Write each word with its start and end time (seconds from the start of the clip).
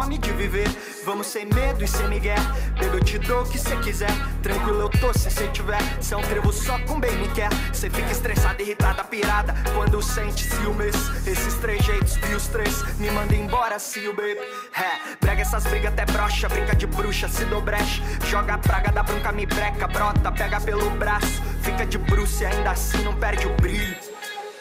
fome 0.00 0.16
de 0.18 0.32
viver. 0.32 0.68
Vamos 1.04 1.26
sem 1.26 1.44
medo 1.46 1.84
e 1.84 1.88
sem 1.88 2.08
migué. 2.08 2.34
Bebo, 2.78 2.96
eu 2.96 3.04
te 3.04 3.18
dou 3.18 3.42
o 3.42 3.48
que 3.48 3.58
cê 3.58 3.76
quiser. 3.76 4.10
Tranquilo, 4.42 4.80
eu 4.80 4.88
tô 4.88 5.12
se 5.12 5.30
cê 5.30 5.46
tiver. 5.48 5.80
Cê 6.00 6.14
é 6.14 6.16
um 6.16 6.22
trevo 6.22 6.52
só 6.52 6.78
com 6.80 6.98
bem 6.98 7.14
me 7.18 7.28
quer. 7.28 7.50
Cê 7.72 7.90
fica 7.90 8.10
estressada, 8.10 8.62
irritada, 8.62 9.04
pirada. 9.04 9.54
Quando 9.74 10.00
sente 10.02 10.44
ciúmes. 10.44 10.94
Esses 11.26 11.54
três 11.54 11.84
jeitos, 11.84 12.16
vi 12.16 12.34
os 12.34 12.46
três. 12.48 12.82
Me 12.98 13.10
manda 13.10 13.34
embora, 13.34 13.78
see 13.78 14.04
you, 14.04 14.14
baby. 14.14 14.40
É, 14.74 15.16
brega 15.20 15.42
essas 15.42 15.64
brigas 15.64 15.92
até 15.92 16.06
brocha. 16.06 16.48
Brinca 16.48 16.74
de 16.74 16.86
bruxa, 16.86 17.28
se 17.28 17.44
brecha. 17.44 18.02
Joga 18.26 18.54
a 18.54 18.58
praga 18.58 18.90
da 18.90 19.02
bronca, 19.02 19.32
me 19.32 19.44
breca. 19.44 19.86
Brota, 19.86 20.32
pega 20.32 20.60
pelo 20.60 20.88
braço. 20.92 21.42
Fica 21.62 21.84
de 21.84 21.98
bruxa 21.98 22.44
e 22.44 22.46
ainda 22.46 22.70
assim 22.70 23.02
não 23.02 23.14
perde 23.16 23.46
o 23.46 23.54
brilho. 23.56 23.96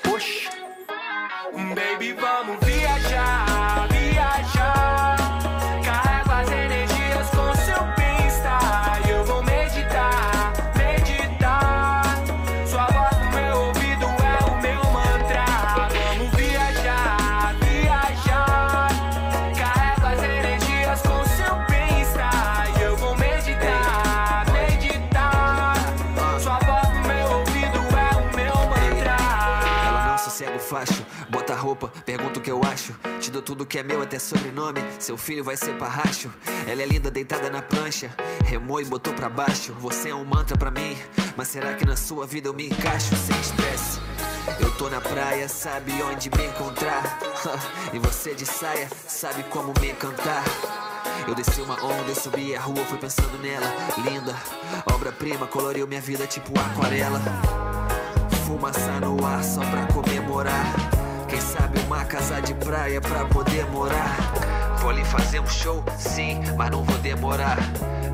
Poxa. 0.03 0.49
Baby, 1.51 2.13
vamos 2.13 2.57
viajar, 2.65 2.78
roupa, 31.69 31.87
pergunta 32.03 32.39
o 32.39 32.41
que 32.41 32.49
eu 32.49 32.61
acho. 32.63 32.95
Te 33.19 33.29
dou 33.29 33.43
tudo 33.43 33.65
que 33.65 33.77
é 33.77 33.83
meu, 33.83 34.01
até 34.01 34.17
sobrenome. 34.17 34.81
Seu 34.97 35.15
filho 35.15 35.43
vai 35.43 35.55
ser 35.55 35.77
parracho. 35.77 36.31
Ela 36.67 36.81
é 36.81 36.85
linda 36.85 37.11
deitada 37.11 37.47
na 37.49 37.61
prancha, 37.61 38.09
remou 38.43 38.81
e 38.81 38.85
botou 38.85 39.13
pra 39.13 39.29
baixo. 39.29 39.73
Você 39.73 40.09
é 40.09 40.15
um 40.15 40.25
mantra 40.25 40.57
pra 40.57 40.71
mim, 40.71 40.97
mas 41.37 41.49
será 41.49 41.75
que 41.75 41.85
na 41.85 41.95
sua 41.95 42.25
vida 42.25 42.47
eu 42.47 42.53
me 42.53 42.67
encaixo 42.67 43.15
sem 43.15 43.39
estresse? 43.39 43.99
Eu 44.59 44.71
tô 44.77 44.89
na 44.89 44.99
praia, 44.99 45.47
sabe 45.47 45.91
onde 46.01 46.29
me 46.31 46.45
encontrar. 46.45 47.19
E 47.93 47.97
você 47.97 48.35
de 48.35 48.45
saia, 48.45 48.87
sabe 49.07 49.43
como 49.43 49.73
me 49.79 49.91
encantar. 49.91 50.43
Eu 51.27 51.33
desci 51.33 51.61
uma 51.61 51.73
onda, 51.83 52.09
eu 52.09 52.15
subi 52.15 52.55
a 52.55 52.61
rua, 52.61 52.83
fui 52.85 52.97
pensando 52.97 53.37
nela. 53.39 53.65
Linda, 53.97 54.35
obra-prima, 54.93 55.47
coloriu 55.47 55.87
minha 55.87 56.01
vida 56.01 56.27
tipo 56.27 56.51
aquarela. 56.59 57.19
Fumaça 58.45 58.99
no 58.99 59.25
ar 59.25 59.43
só 59.43 59.61
pra 59.61 59.87
comemorar. 59.87 60.98
Quem 61.29 61.39
sabe 61.39 61.79
uma 61.81 62.03
casa 62.05 62.41
de 62.41 62.55
praia 62.55 62.99
pra 62.99 63.23
poder 63.25 63.63
morar. 63.67 64.17
Vou 64.79 64.89
ali 64.89 65.05
fazer 65.05 65.39
um 65.39 65.47
show, 65.47 65.83
sim, 65.95 66.41
mas 66.57 66.71
não 66.71 66.83
vou 66.83 66.97
demorar. 66.97 67.57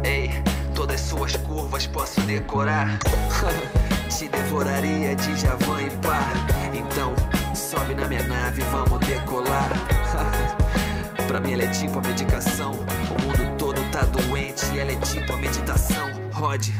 Ei, 0.03 0.31
todas 0.73 0.99
suas 0.99 1.35
curvas 1.37 1.87
posso 1.87 2.19
decorar. 2.21 2.99
Te 4.09 4.27
devoraria 4.27 5.15
de 5.15 5.35
Javan 5.37 5.81
e 5.83 5.89
pá. 5.97 6.19
Então, 6.73 7.13
sobe 7.55 7.95
na 7.95 8.05
minha 8.05 8.23
nave, 8.23 8.61
vamos 8.63 8.99
decolar. 9.05 9.69
pra 11.25 11.39
mim 11.39 11.53
ela 11.53 11.63
é 11.63 11.67
tipo 11.67 11.99
a 11.99 12.01
medicação. 12.01 12.71
O 12.73 13.21
mundo 13.21 13.57
todo 13.57 13.81
tá 13.91 14.01
doente, 14.01 14.77
ela 14.77 14.91
é 14.91 14.95
tipo 14.97 15.31
a 15.31 15.37
meditação. 15.37 16.09
Rode. 16.33 16.73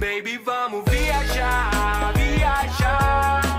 Baby, 0.00 0.36
vamos 0.44 0.84
viajar, 0.90 2.12
viajar. 2.14 3.53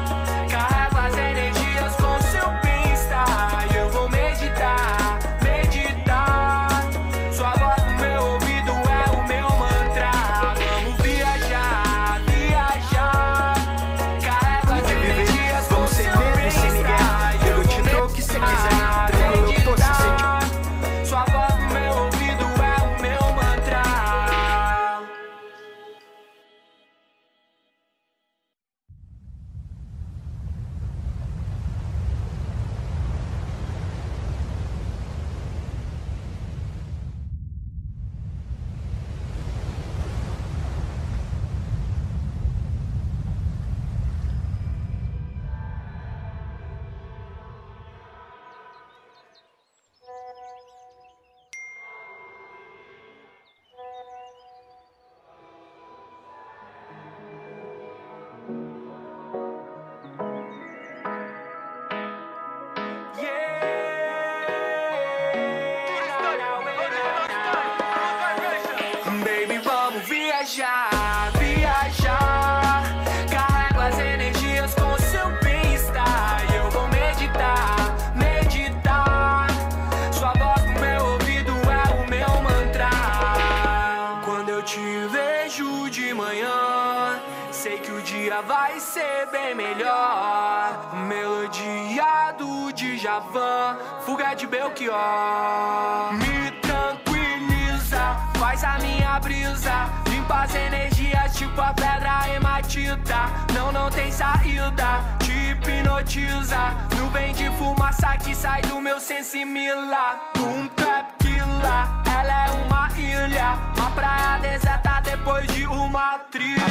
Uma 115.85 116.17
trilha. 116.31 116.63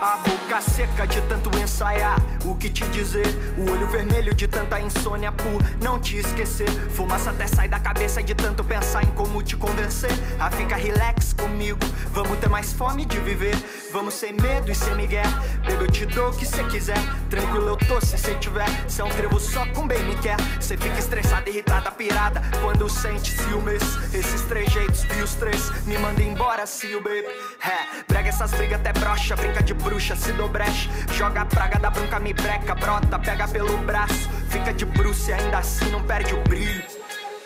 A 0.00 0.18
boca 0.18 0.60
seca 0.60 1.06
de 1.06 1.20
tanto 1.22 1.50
ensaiar. 1.58 2.16
O 2.44 2.54
que 2.54 2.70
te 2.70 2.84
dizer? 2.88 3.26
O 3.58 3.70
olho 3.70 3.86
vermelho 3.88 4.34
de 4.34 4.46
tanta 4.46 4.80
insônia 4.80 5.32
por 5.32 5.60
não 5.82 5.98
te 5.98 6.16
esquecer. 6.16 6.68
Fumaça 6.90 7.30
até 7.30 7.46
sai 7.46 7.68
da 7.68 7.78
cabeça 7.78 8.22
de 8.22 8.34
tanto 8.34 8.62
pensar 8.62 9.02
em 9.02 9.10
como 9.12 9.42
te 9.42 9.56
convencer. 9.56 10.10
A 10.38 10.50
fica 10.50 10.76
relax 10.76 11.32
comigo. 11.32 11.80
Vamos 12.12 12.38
ter 12.38 12.48
mais 12.48 12.72
fome 12.72 13.04
de 13.04 13.18
viver. 13.18 13.56
Vamos 13.92 14.14
sem 14.14 14.32
medo 14.32 14.70
e 14.70 14.74
sem 14.74 14.94
migué. 14.94 15.22
Bebo, 15.66 15.84
eu 15.84 15.90
te 15.90 16.06
dou 16.06 16.30
o 16.30 16.36
que 16.36 16.46
cê 16.46 16.62
quiser. 16.64 16.98
Tranquilo, 17.30 17.68
eu 17.68 17.76
tô 17.76 18.00
se 18.00 18.16
cê 18.16 18.34
tiver. 18.36 18.68
Cê 18.88 19.02
é 19.02 19.04
um 19.04 19.10
trevo 19.10 19.38
só 19.40 19.66
com 19.66 19.86
bem 19.86 20.02
me 20.04 20.16
quer. 20.16 20.36
Cê 20.60 20.76
fica 20.76 20.98
estressada, 20.98 21.48
irritada, 21.48 21.90
pirada. 21.90 22.42
Quando 22.62 22.88
sente 22.88 23.32
ciúmes. 23.32 23.82
Esses 24.14 24.42
três 24.42 24.70
jeitos, 24.72 25.02
vi 25.04 25.22
os 25.22 25.34
três. 25.34 25.70
Me 25.86 25.98
manda 25.98 26.22
embora, 26.22 26.66
see 26.66 26.92
you, 26.92 27.02
baby. 27.02 27.26
É, 27.64 28.04
brega 28.08 28.28
essas 28.28 28.52
brigas 28.52 28.80
até 28.80 28.92
brocha. 28.92 29.36
Brinca 29.36 29.62
de 29.62 29.74
bruxa, 29.74 30.14
se 30.16 30.32
dou 30.32 30.48
brecha. 30.48 30.88
Joga 31.12 31.42
a 31.42 31.46
praga 31.46 31.78
da 31.78 31.90
bronca, 31.90 32.18
me 32.20 32.32
breca. 32.32 32.74
Brota, 32.74 33.18
pega 33.18 33.48
pelo 33.48 33.76
braço. 33.78 34.28
Fica 34.48 34.72
de 34.72 34.84
bruxa 34.84 35.30
e 35.30 35.34
ainda 35.34 35.58
assim 35.58 35.90
não 35.90 36.02
perde 36.02 36.34
o 36.34 36.42
brilho. 36.42 36.84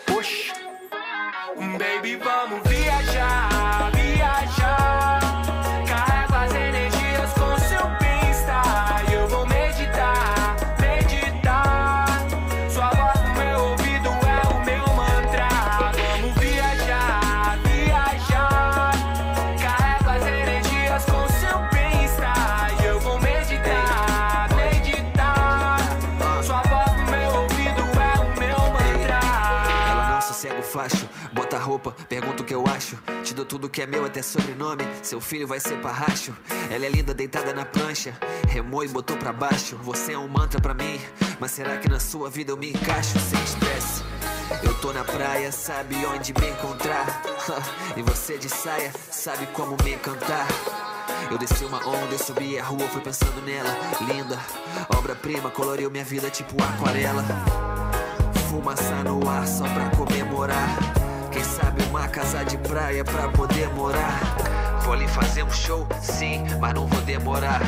Poxa. 0.05 0.53
Baby, 1.77 2.15
vamos 2.15 2.67
viajar. 2.67 3.50
Tudo 33.45 33.69
que 33.69 33.81
é 33.81 33.87
meu, 33.87 34.05
até 34.05 34.21
sobrenome. 34.21 34.83
Seu 35.01 35.19
filho 35.21 35.47
vai 35.47 35.59
ser 35.59 35.79
parracho. 35.81 36.35
Ela 36.69 36.85
é 36.85 36.89
linda 36.89 37.13
deitada 37.13 37.53
na 37.53 37.65
prancha, 37.65 38.17
remou 38.47 38.83
e 38.83 38.87
botou 38.87 39.17
pra 39.17 39.33
baixo. 39.33 39.77
Você 39.83 40.13
é 40.13 40.17
um 40.17 40.27
mantra 40.27 40.59
pra 40.59 40.73
mim, 40.73 40.99
mas 41.39 41.51
será 41.51 41.77
que 41.77 41.89
na 41.89 41.99
sua 41.99 42.29
vida 42.29 42.51
eu 42.51 42.57
me 42.57 42.69
encaixo 42.71 43.19
sem 43.19 43.41
estresse? 43.43 44.03
Eu 44.63 44.73
tô 44.75 44.91
na 44.91 45.03
praia, 45.03 45.51
sabe 45.51 45.95
onde 46.05 46.33
me 46.33 46.49
encontrar. 46.49 47.21
e 47.95 48.01
você 48.01 48.37
de 48.37 48.49
saia, 48.49 48.91
sabe 49.09 49.45
como 49.47 49.77
me 49.83 49.93
encantar. 49.93 50.47
Eu 51.29 51.37
desci 51.37 51.63
uma 51.63 51.77
onda, 51.87 52.13
eu 52.13 52.19
subi 52.19 52.59
a 52.59 52.63
rua, 52.63 52.87
fui 52.89 53.01
pensando 53.01 53.41
nela. 53.45 53.69
Linda, 54.01 54.37
obra-prima, 54.97 55.49
coloriu 55.49 55.89
minha 55.89 56.03
vida 56.03 56.29
tipo 56.29 56.55
aquarela. 56.61 57.23
Fumaça 58.49 59.03
no 59.03 59.27
ar 59.29 59.47
só 59.47 59.63
pra 59.63 59.89
comemorar. 59.91 61.10
Quem 61.31 61.43
sabe 61.43 61.81
uma 61.83 62.07
casa 62.09 62.43
de 62.43 62.57
praia 62.57 63.05
pra 63.05 63.29
poder 63.29 63.69
morar. 63.69 64.19
Vou 64.83 64.93
ali 64.93 65.07
fazer 65.07 65.43
um 65.43 65.51
show, 65.51 65.87
sim, 66.01 66.43
mas 66.59 66.73
não 66.73 66.85
vou 66.87 67.01
demorar. 67.01 67.61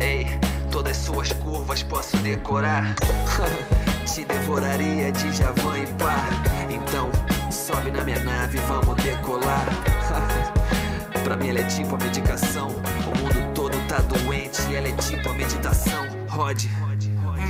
Ei, 0.00 0.26
todas 0.70 0.96
suas 0.96 1.32
curvas 1.32 1.82
posso 1.82 2.16
decorar. 2.18 2.94
Te 4.06 4.24
devoraria 4.24 5.10
de 5.10 5.32
Javan 5.32 5.78
e 5.78 5.86
pá. 5.94 6.24
Então, 6.70 7.10
sobe 7.50 7.90
na 7.90 8.04
minha 8.04 8.22
nave, 8.22 8.58
vamos 8.58 8.94
decolar. 9.02 9.66
pra 11.24 11.36
mim 11.36 11.48
ela 11.48 11.60
é 11.60 11.64
tipo 11.64 11.96
a 11.96 11.98
medicação. 11.98 12.68
O 12.68 13.18
mundo 13.18 13.54
todo 13.54 13.76
tá 13.88 13.98
doente, 13.98 14.62
ela 14.74 14.88
é 14.88 14.92
tipo 14.92 15.28
a 15.30 15.34
meditação. 15.34 16.06
Rod. 16.28 16.64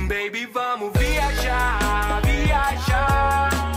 Baby, 0.07 0.45
vamos 0.51 0.91
viajar, 0.97 2.21
viajar. 2.23 3.70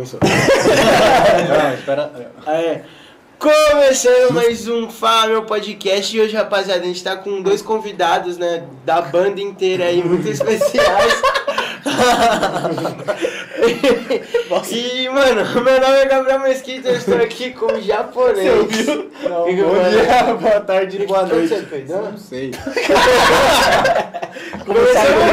Começou. 0.00 0.20
Não, 0.24 1.74
espera. 1.74 2.32
É. 2.46 2.80
Começando 3.38 4.32
mais 4.32 4.66
um 4.66 4.88
Fala 4.88 5.28
Meu 5.28 5.44
Podcast 5.44 6.16
e 6.16 6.20
hoje, 6.20 6.34
rapaziada, 6.34 6.82
a 6.82 6.86
gente 6.86 7.04
tá 7.04 7.16
com 7.16 7.42
dois 7.42 7.60
convidados, 7.60 8.38
né, 8.38 8.64
da 8.84 9.02
banda 9.02 9.42
inteira 9.42 9.84
aí, 9.84 10.02
muito 10.02 10.26
especiais. 10.26 11.22
e, 14.70 15.08
mano, 15.08 15.44
meu 15.62 15.80
nome 15.80 15.96
é 15.96 16.04
Gabriel 16.06 16.40
Mesquita, 16.40 16.88
eu 16.88 16.96
estou 16.96 17.14
aqui 17.16 17.52
com 17.52 17.66
o 17.66 17.80
japonês. 17.80 18.38
Você 18.38 18.50
ouviu? 18.50 19.10
Não, 19.22 19.44
bom 19.44 19.52
dia, 19.88 20.34
boa 20.34 20.60
tarde, 20.60 21.06
boa 21.06 21.22
Onde 21.22 21.34
noite. 21.34 21.48
você 21.48 21.62
peidou? 21.62 22.02
Não 22.02 22.18
sei. 22.18 22.50
Começamos 24.66 25.24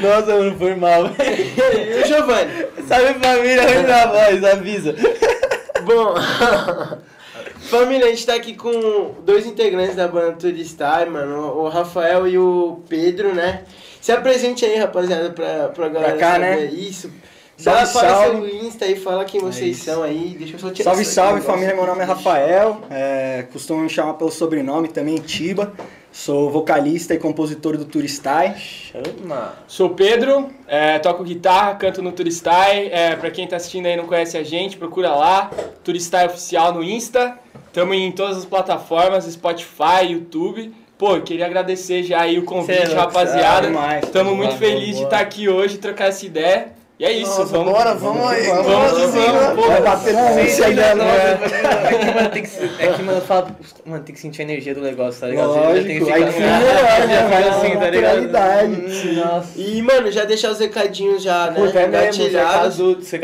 Nossa, 0.00 0.36
mano, 0.36 0.56
foi 0.58 0.74
mal. 0.76 1.08
bem. 1.08 1.54
E 1.88 2.02
o 2.02 2.06
Giovanni? 2.06 2.66
Sabe 2.86 3.14
família, 3.20 3.62
ruim 3.62 3.82
da 3.84 4.06
voz, 4.06 4.44
avisa. 4.44 4.94
Bom, 5.82 6.14
família, 7.68 8.06
a 8.06 8.10
gente 8.10 8.26
tá 8.26 8.34
aqui 8.34 8.54
com 8.54 9.14
dois 9.22 9.46
integrantes 9.46 9.94
da 9.94 10.08
banda 10.08 10.32
Turistar, 10.32 11.08
mano, 11.10 11.54
o 11.58 11.68
Rafael 11.68 12.26
e 12.26 12.38
o 12.38 12.80
Pedro, 12.88 13.34
né? 13.34 13.64
Se 14.00 14.10
apresente 14.10 14.64
aí, 14.64 14.76
rapaziada, 14.76 15.30
pra, 15.30 15.68
pra 15.68 15.88
galera 15.88 16.16
cá, 16.16 16.32
saber 16.32 16.40
né? 16.40 16.64
isso. 16.66 17.10
Salve, 17.56 17.92
fala 17.92 18.08
salve. 18.08 18.50
seu 18.50 18.66
Insta 18.66 18.84
aí, 18.84 18.96
fala 18.96 19.24
quem 19.24 19.40
vocês 19.40 19.76
isso. 19.76 19.84
são 19.84 20.02
aí, 20.02 20.36
deixa 20.38 20.54
eu 20.54 20.60
só 20.60 20.70
tirar 20.70 20.90
Salve, 20.90 21.04
salve 21.04 21.40
família, 21.42 21.74
meu 21.74 21.86
nome 21.86 22.02
é 22.02 22.04
Rafael, 22.04 22.82
é, 22.88 23.46
costumo 23.52 23.82
me 23.82 23.88
chamar 23.88 24.14
pelo 24.14 24.30
sobrenome 24.30 24.88
também, 24.88 25.16
Tiba. 25.16 25.72
Sou 26.10 26.50
vocalista 26.50 27.14
e 27.14 27.18
compositor 27.18 27.76
do 27.76 27.84
Turistai. 27.84 28.56
Chama. 28.56 29.52
Sou 29.68 29.90
Pedro, 29.90 30.48
é, 30.66 30.98
toco 30.98 31.22
guitarra, 31.22 31.74
canto 31.76 32.02
no 32.02 32.10
Turistai. 32.12 32.88
É, 32.90 33.14
pra 33.14 33.30
quem 33.30 33.46
tá 33.46 33.56
assistindo 33.56 33.86
aí 33.86 33.92
e 33.92 33.96
não 33.96 34.06
conhece 34.06 34.36
a 34.36 34.42
gente, 34.42 34.76
procura 34.76 35.14
lá, 35.14 35.50
Turistai 35.84 36.26
Oficial 36.26 36.72
no 36.72 36.82
Insta. 36.82 37.38
Tamo 37.72 37.94
em 37.94 38.10
todas 38.10 38.38
as 38.38 38.44
plataformas, 38.44 39.24
Spotify, 39.24 40.06
YouTube. 40.10 40.72
Pô, 40.96 41.20
queria 41.20 41.46
agradecer 41.46 42.02
já 42.02 42.22
aí 42.22 42.38
o 42.38 42.44
convite, 42.44 42.74
Cê 42.76 42.82
é 42.82 42.86
louco, 42.86 43.00
rapaziada. 43.00 43.68
demais. 43.68 44.08
Tamo 44.10 44.34
muito 44.34 44.48
Boa, 44.50 44.58
feliz 44.58 44.86
de 44.88 44.92
boa. 44.94 45.04
estar 45.04 45.20
aqui 45.20 45.48
hoje, 45.48 45.78
trocar 45.78 46.06
essa 46.08 46.26
ideia. 46.26 46.72
E 46.98 47.04
é 47.04 47.12
isso, 47.12 47.46
vamos. 47.46 47.72
bora, 47.72 47.94
vamos 47.94 48.28
aí. 48.28 48.44
Vamos, 48.48 48.66
Vamos, 48.66 48.90
vamos, 48.90 49.14
vamos. 49.14 49.54
pô. 49.62 49.68
Vai 49.68 49.82
bater 49.82 50.16
aí 50.16 50.62
ainda 50.64 50.94
não, 50.96 51.04
é. 51.04 51.38
É 51.92 51.98
que, 51.98 52.14
mano, 52.14 52.28
tem 52.30 52.42
que, 52.42 52.82
é 52.82 52.92
que, 52.92 53.02
mano, 53.04 53.20
fala, 53.20 53.56
mano, 53.86 54.02
tem 54.02 54.14
que 54.16 54.20
sentir 54.20 54.40
a 54.42 54.44
energia 54.44 54.74
do 54.74 54.80
negócio, 54.80 55.20
tá 55.20 55.28
ligado? 55.28 55.46
Lógico, 55.50 55.86
tem 55.86 56.04
que 56.04 56.10
aí 56.12 56.26
ficar- 56.26 56.32
sim, 56.32 56.40
melhor, 56.40 57.08
já 57.08 57.28
vai 57.28 57.48
assim, 57.48 57.76
tá 57.78 57.90
ligado? 57.90 58.18
Hum, 58.66 59.14
Nossa. 59.14 59.48
E, 59.56 59.80
mano, 59.82 60.10
já 60.10 60.24
deixar 60.24 60.50
os 60.50 60.58
recadinhos 60.58 61.22
já, 61.22 61.52
né? 61.52 61.60
Puta, 61.64 61.78
é 61.78 61.86
mesmo, 61.86 62.04
Gatilhados. 62.24 62.76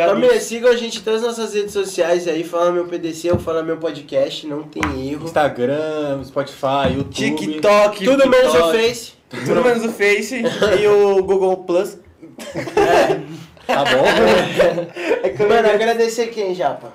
Família, 0.06 0.40
sigam 0.40 0.70
a 0.70 0.76
gente 0.76 0.98
em 0.98 1.02
todas 1.02 1.24
as 1.24 1.36
nossas 1.36 1.52
redes 1.54 1.72
sociais 1.72 2.28
aí, 2.28 2.44
fala 2.44 2.70
meu 2.70 2.84
PDC 2.86 3.32
ou 3.32 3.40
fala 3.40 3.60
meu 3.64 3.78
podcast, 3.78 4.46
não 4.46 4.62
tem 4.62 4.82
erro. 5.10 5.24
Instagram, 5.24 6.22
Spotify, 6.24 6.94
YouTube. 6.96 7.12
TikTok, 7.12 8.04
Tudo 8.04 8.28
menos 8.30 8.54
o 8.54 8.70
Face. 8.72 9.12
Tudo 9.30 9.64
menos 9.64 9.84
o 9.84 9.90
Face 9.90 10.44
e 10.80 10.86
o 10.86 11.24
Google 11.24 11.56
Plus. 11.56 11.98
Tá 13.66 13.84
bom? 13.84 15.46
Mano, 15.48 15.68
agradecer 15.70 16.26
quem, 16.28 16.54
Japa? 16.54 16.92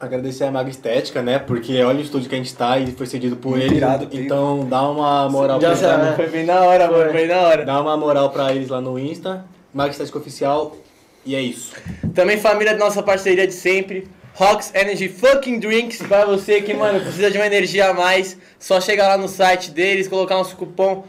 Agradecer 0.00 0.44
a 0.44 0.50
Maga 0.50 0.68
Estética, 0.68 1.22
né? 1.22 1.38
Porque 1.38 1.80
olha 1.82 1.98
o 1.98 2.02
estúdio 2.02 2.28
que 2.28 2.34
a 2.34 2.38
gente 2.38 2.54
tá 2.54 2.76
e 2.78 2.90
foi 2.90 3.06
cedido 3.06 3.36
por 3.36 3.56
eles. 3.58 3.78
Pico. 3.78 4.16
então 4.16 4.66
dá 4.68 4.88
uma 4.90 5.28
moral 5.28 5.60
Já 5.60 5.68
pra 5.68 5.76
eles 5.78 5.82
lá 5.82 5.88
sabe. 5.98 6.10
no- 6.10 6.16
Foi 6.16 6.26
bem 6.28 6.44
na 6.44 6.60
hora, 6.62 6.88
Foi. 6.88 6.98
mano, 6.98 7.10
foi 7.12 7.20
bem 7.20 7.28
na 7.28 7.40
hora. 7.42 7.64
Dá 7.64 7.80
uma 7.80 7.96
moral 7.96 8.30
pra 8.30 8.52
eles 8.52 8.68
lá 8.68 8.80
no 8.80 8.98
Insta. 8.98 9.44
Maga 9.72 9.90
Estética 9.92 10.18
Oficial. 10.18 10.76
E 11.24 11.36
é 11.36 11.40
isso. 11.40 11.72
Também 12.14 12.36
família 12.36 12.72
da 12.72 12.80
nossa 12.84 13.00
parceria 13.02 13.46
de 13.46 13.54
sempre. 13.54 14.08
Rocks 14.34 14.72
Energy 14.74 15.08
Fucking 15.08 15.60
Drinks 15.60 15.98
pra 16.02 16.24
você 16.24 16.60
que, 16.62 16.72
mano, 16.74 17.00
precisa 17.00 17.30
de 17.30 17.36
uma 17.38 17.46
energia 17.46 17.90
a 17.90 17.94
mais. 17.94 18.36
Só 18.58 18.80
chegar 18.80 19.06
lá 19.06 19.16
no 19.18 19.28
site 19.28 19.70
deles, 19.70 20.08
colocar 20.08 20.34
nosso 20.34 20.56
cupom. 20.56 21.04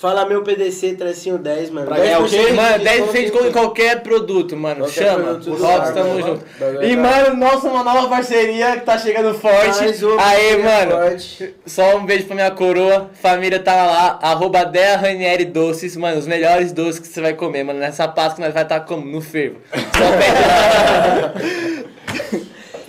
Fala 0.00 0.24
meu 0.24 0.44
PDC, 0.44 0.94
tracinho 0.94 1.38
10, 1.38 1.70
mano. 1.70 1.88
Pra 1.88 1.96
ganhar 1.96 2.20
o 2.20 2.28
quê? 2.28 2.46
de 2.46 2.52
Mano, 2.52 2.78
desconto 2.78 3.12
10% 3.12 3.12
de 3.12 3.20
desconto 3.22 3.46
em 3.46 3.50
qualquer 3.52 4.00
produto, 4.00 4.56
mano. 4.56 4.84
Qualquer 4.84 5.04
Chama. 5.04 5.24
produto 5.24 5.50
Rocks, 5.50 5.62
Rocks, 5.64 5.90
tamo 5.90 6.08
mano. 6.10 6.26
junto. 6.26 6.84
E, 6.84 6.96
mano, 6.96 7.36
nossa, 7.36 7.66
uma 7.68 7.82
nova 7.82 8.06
parceria 8.08 8.76
que 8.76 8.82
tá 8.86 8.96
chegando 8.96 9.34
forte. 9.34 9.76
Mais 9.80 10.00
uma 10.00 10.24
Aê, 10.24 10.56
mano. 10.58 10.90
forte. 10.92 11.52
Só 11.66 11.96
um 11.96 12.06
beijo 12.06 12.26
pra 12.26 12.34
minha 12.36 12.50
coroa. 12.52 13.10
Família 13.20 13.58
tá 13.58 13.74
lá, 13.74 14.18
arroba 14.22 14.64
Dea 14.64 14.96
Ranieri 14.96 15.44
Doces. 15.46 15.96
Mano, 15.96 16.16
os 16.16 16.28
melhores 16.28 16.70
doces 16.70 17.00
que 17.00 17.08
você 17.08 17.20
vai 17.20 17.34
comer, 17.34 17.64
mano. 17.64 17.80
Nessa 17.80 18.06
Páscoa 18.06 18.44
nós 18.44 18.54
vai 18.54 18.62
estar 18.62 18.78
como? 18.80 19.04
No 19.04 19.20
fervo. 19.20 19.56
Só 19.74 19.78
pede 20.16 21.77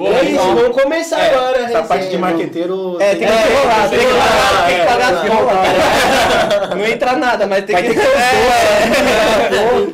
É 0.07 0.25
então, 0.31 0.55
vamos 0.55 0.81
começar 0.81 1.19
É, 1.19 1.35
agora, 1.35 1.59
Essa 1.59 1.83
parte 1.83 2.07
de 2.07 2.17
marqueteiro. 2.17 2.97
É, 3.01 3.15
tem 3.15 3.27
que 3.27 3.33
rolar, 3.33 3.89
tem 3.89 3.99
que 3.99 4.05
rolar, 4.05 4.65
tem 4.67 4.79
que 4.79 4.85
pagar 4.85 5.13
as 5.13 5.25
é, 5.25 5.27
contas. 5.27 6.69
Não 6.79 6.85
entra 6.85 7.15
nada, 7.17 7.47
mas 7.47 7.65
tem 7.65 7.75
que. 7.75 7.99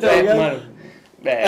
É, 0.06 0.20
é, 0.20 0.34
mano. 0.36 0.75
É. 1.26 1.46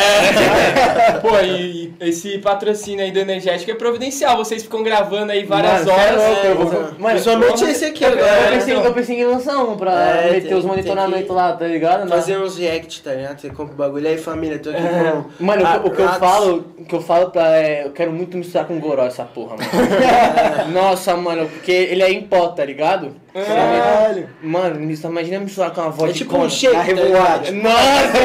Pô, 1.22 1.40
e 1.40 1.78
e 1.78 1.94
esse 2.10 2.38
patrocínio 2.40 3.04
aí 3.04 3.12
do 3.12 3.20
Energético 3.20 3.70
é 3.72 3.76
providencial. 3.76 4.38
Vocês 4.38 4.64
ficam 4.64 4.82
gravando 4.84 5.32
aí 5.32 5.44
várias 5.44 5.86
Mano, 5.86 5.92
é 5.92 5.94
horas. 5.94 6.22
louco, 6.24 6.46
eu 6.48 6.56
vou- 6.56 6.82
Mano, 7.00 7.20
eu- 7.20 7.68
esse 7.70 7.86
aqui 7.86 8.04
Eu 8.04 8.12
agora. 8.14 8.52
pensei, 8.52 8.74
né? 8.76 8.86
eu 8.88 8.94
pensei 8.94 9.20
em 9.22 9.26
lançar 9.26 9.58
um 9.58 9.78
pra 9.78 9.92
É, 10.22 10.32
meter 10.32 10.48
tem- 10.50 10.58
os 10.58 10.66
monitoramentos 10.66 11.36
lá, 11.36 11.54
tá 11.54 11.68
ligado? 11.68 12.08
Fazer 12.10 12.38
uns 12.40 12.58
react, 12.58 13.02
tá 13.04 13.12
ligado? 13.14 13.40
Você 13.40 13.50
compra 13.50 13.74
o 13.74 13.78
bagulho 13.78 14.08
aí, 14.08 14.18
família, 14.18 14.58
tô 14.60 14.70
aqui 14.70 14.80
É. 14.80 15.14
com... 15.38 15.44
Mano, 15.44 15.66
a- 15.66 15.78
o, 15.84 15.92
que 15.92 16.02
eu 16.02 16.10
falo, 16.14 16.66
o 16.78 16.86
que 16.86 16.96
eu 16.96 17.02
falo 17.02 17.30
pra. 17.32 17.56
É, 17.58 17.86
eu 17.86 17.92
quero 17.92 18.12
muito 18.12 18.38
misturar 18.38 18.66
com 18.68 18.80
goró 18.80 19.06
essa 19.06 19.24
porra, 19.26 19.56
mano. 19.58 19.70
Nossa, 20.74 21.16
mano, 21.16 21.48
porque 21.48 21.72
ele 21.72 22.04
é 22.04 22.12
em 22.12 22.22
pó, 22.22 22.48
tá 22.50 22.64
ligado? 22.66 23.16
Caralho. 23.46 24.30
Mano, 24.42 24.80
me- 24.80 24.94
imagina 24.94 25.40
misturar 25.40 25.72
com 25.72 25.82
uma 25.82 25.90
voz 25.92 26.10
É 26.10 26.14
de 26.14 26.20
tipo 26.20 26.38
um 26.38 26.50
shake, 26.50 26.74
Na 26.76 26.80
tá 26.80 26.86
revoada. 26.86 27.52
Nossa, 27.52 27.78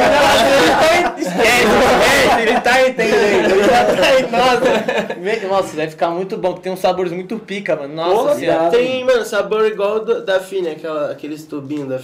nossa, 0.07 0.47
esquece, 0.65 1.29
esquece, 1.29 2.41
ele 2.43 2.61
tá 2.61 2.89
entendendo. 2.89 3.51
Ele 3.53 3.65
já 3.65 3.85
tá, 3.85 4.37
nossa, 4.39 5.47
nossa, 5.49 5.77
deve 5.77 5.91
ficar 5.91 6.11
muito 6.11 6.37
bom, 6.37 6.49
porque 6.51 6.63
tem 6.65 6.73
uns 6.73 6.81
sabores 6.81 7.13
muito 7.13 7.39
pica, 7.39 7.77
mano. 7.77 7.95
Nossa 7.95 8.15
Porra, 8.17 8.35
senhora. 8.37 8.71
Tem, 8.71 9.05
mano, 9.05 9.25
sabor 9.25 9.67
igual 9.67 10.01
do- 10.05 10.25
da 10.25 10.41
Fini, 10.41 10.71
aquela, 10.71 11.11
aqueles 11.13 11.45
tubinhos 11.45 11.89
da 11.89 11.99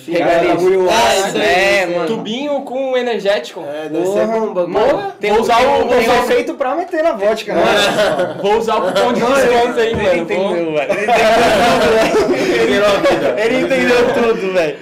bagulho- 0.47 0.89
Ah, 0.91 1.39
É, 1.39 1.83
é, 1.83 1.87
mano. 1.87 2.07
Tubinho 2.07 2.61
com 2.63 2.97
energético. 2.97 3.61
É, 3.69 3.89
deve 3.89 4.05
Porra, 4.05 4.21
ser 4.21 4.27
bom 4.27 4.47
o 4.47 4.55
bagulho. 4.55 4.69
Mano, 4.75 5.13
tem 5.21 5.33
Vou 5.33 5.41
usar 5.43 5.61
o- 5.63 5.89
tem 5.89 6.03
Foi 6.09 6.27
feito 6.27 6.55
pra 6.55 6.75
meter 6.75 7.03
na 7.03 7.13
vodka, 7.13 7.55
né? 7.55 7.63
Vou 8.43 8.59
usar 8.59 8.77
o 8.77 8.83
cupom 8.83 9.13
de 9.13 9.21
desconto 9.21 9.81
aí, 9.81 9.87
Ele 9.93 9.97
mano. 9.97 10.09
Vou- 10.09 10.17
entendeu, 10.17 10.73
velho. 10.73 10.93
Ele 10.93 12.77
entendeu 12.79 12.98
velho. 13.01 13.39
Ele 13.39 13.61
entendeu 13.61 14.15
tudo, 14.15 14.53
velho. 14.53 14.77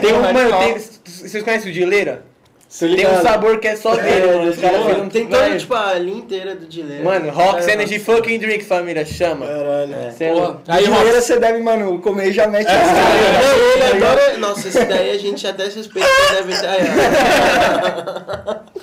Tem 0.00 0.12
um, 0.12 0.20
mano, 0.32 0.58
tem, 0.58 0.78
vocês 1.04 1.42
conhecem 1.42 1.70
o 1.70 1.74
Dileira? 1.74 2.31
Tem 2.78 3.06
um 3.06 3.20
sabor 3.20 3.60
que 3.60 3.68
é 3.68 3.76
só 3.76 3.94
dele, 3.94 4.26
mano. 4.26 4.50
Os 4.50 4.56
caras 4.58 4.80
Mano, 4.80 5.10
tem 5.10 5.28
Mano, 5.28 5.44
todo, 5.44 5.58
tipo, 5.58 5.74
a 5.74 5.92
linha 5.94 6.18
inteira 6.18 6.54
do 6.56 6.66
Dileira. 6.66 7.04
Mano, 7.04 7.30
Rocks 7.30 7.68
É, 7.68 7.72
Energy 7.74 7.98
Fucking 7.98 8.38
Drink, 8.38 8.64
família, 8.64 9.04
chama. 9.04 9.46
Caralho. 9.46 9.94
É 9.94 10.28
Porra. 10.32 10.62
Aí, 10.68 10.86
você 10.86 11.38
deve, 11.38 11.58
mano, 11.58 11.98
comer 12.00 12.28
e 12.28 12.32
já 12.32 12.46
mete 12.46 12.66
Não, 12.68 12.72
essa. 12.74 13.94
ele 13.94 14.04
adora. 14.04 14.38
Nossa, 14.38 14.68
esse 14.68 14.84
daí 14.86 15.10
a 15.10 15.18
gente 15.18 15.46
até 15.46 15.68
suspeita 15.68 16.08
que 16.08 16.34
deve 16.34 16.56
ter. 16.58 16.66
Aí, 16.66 16.80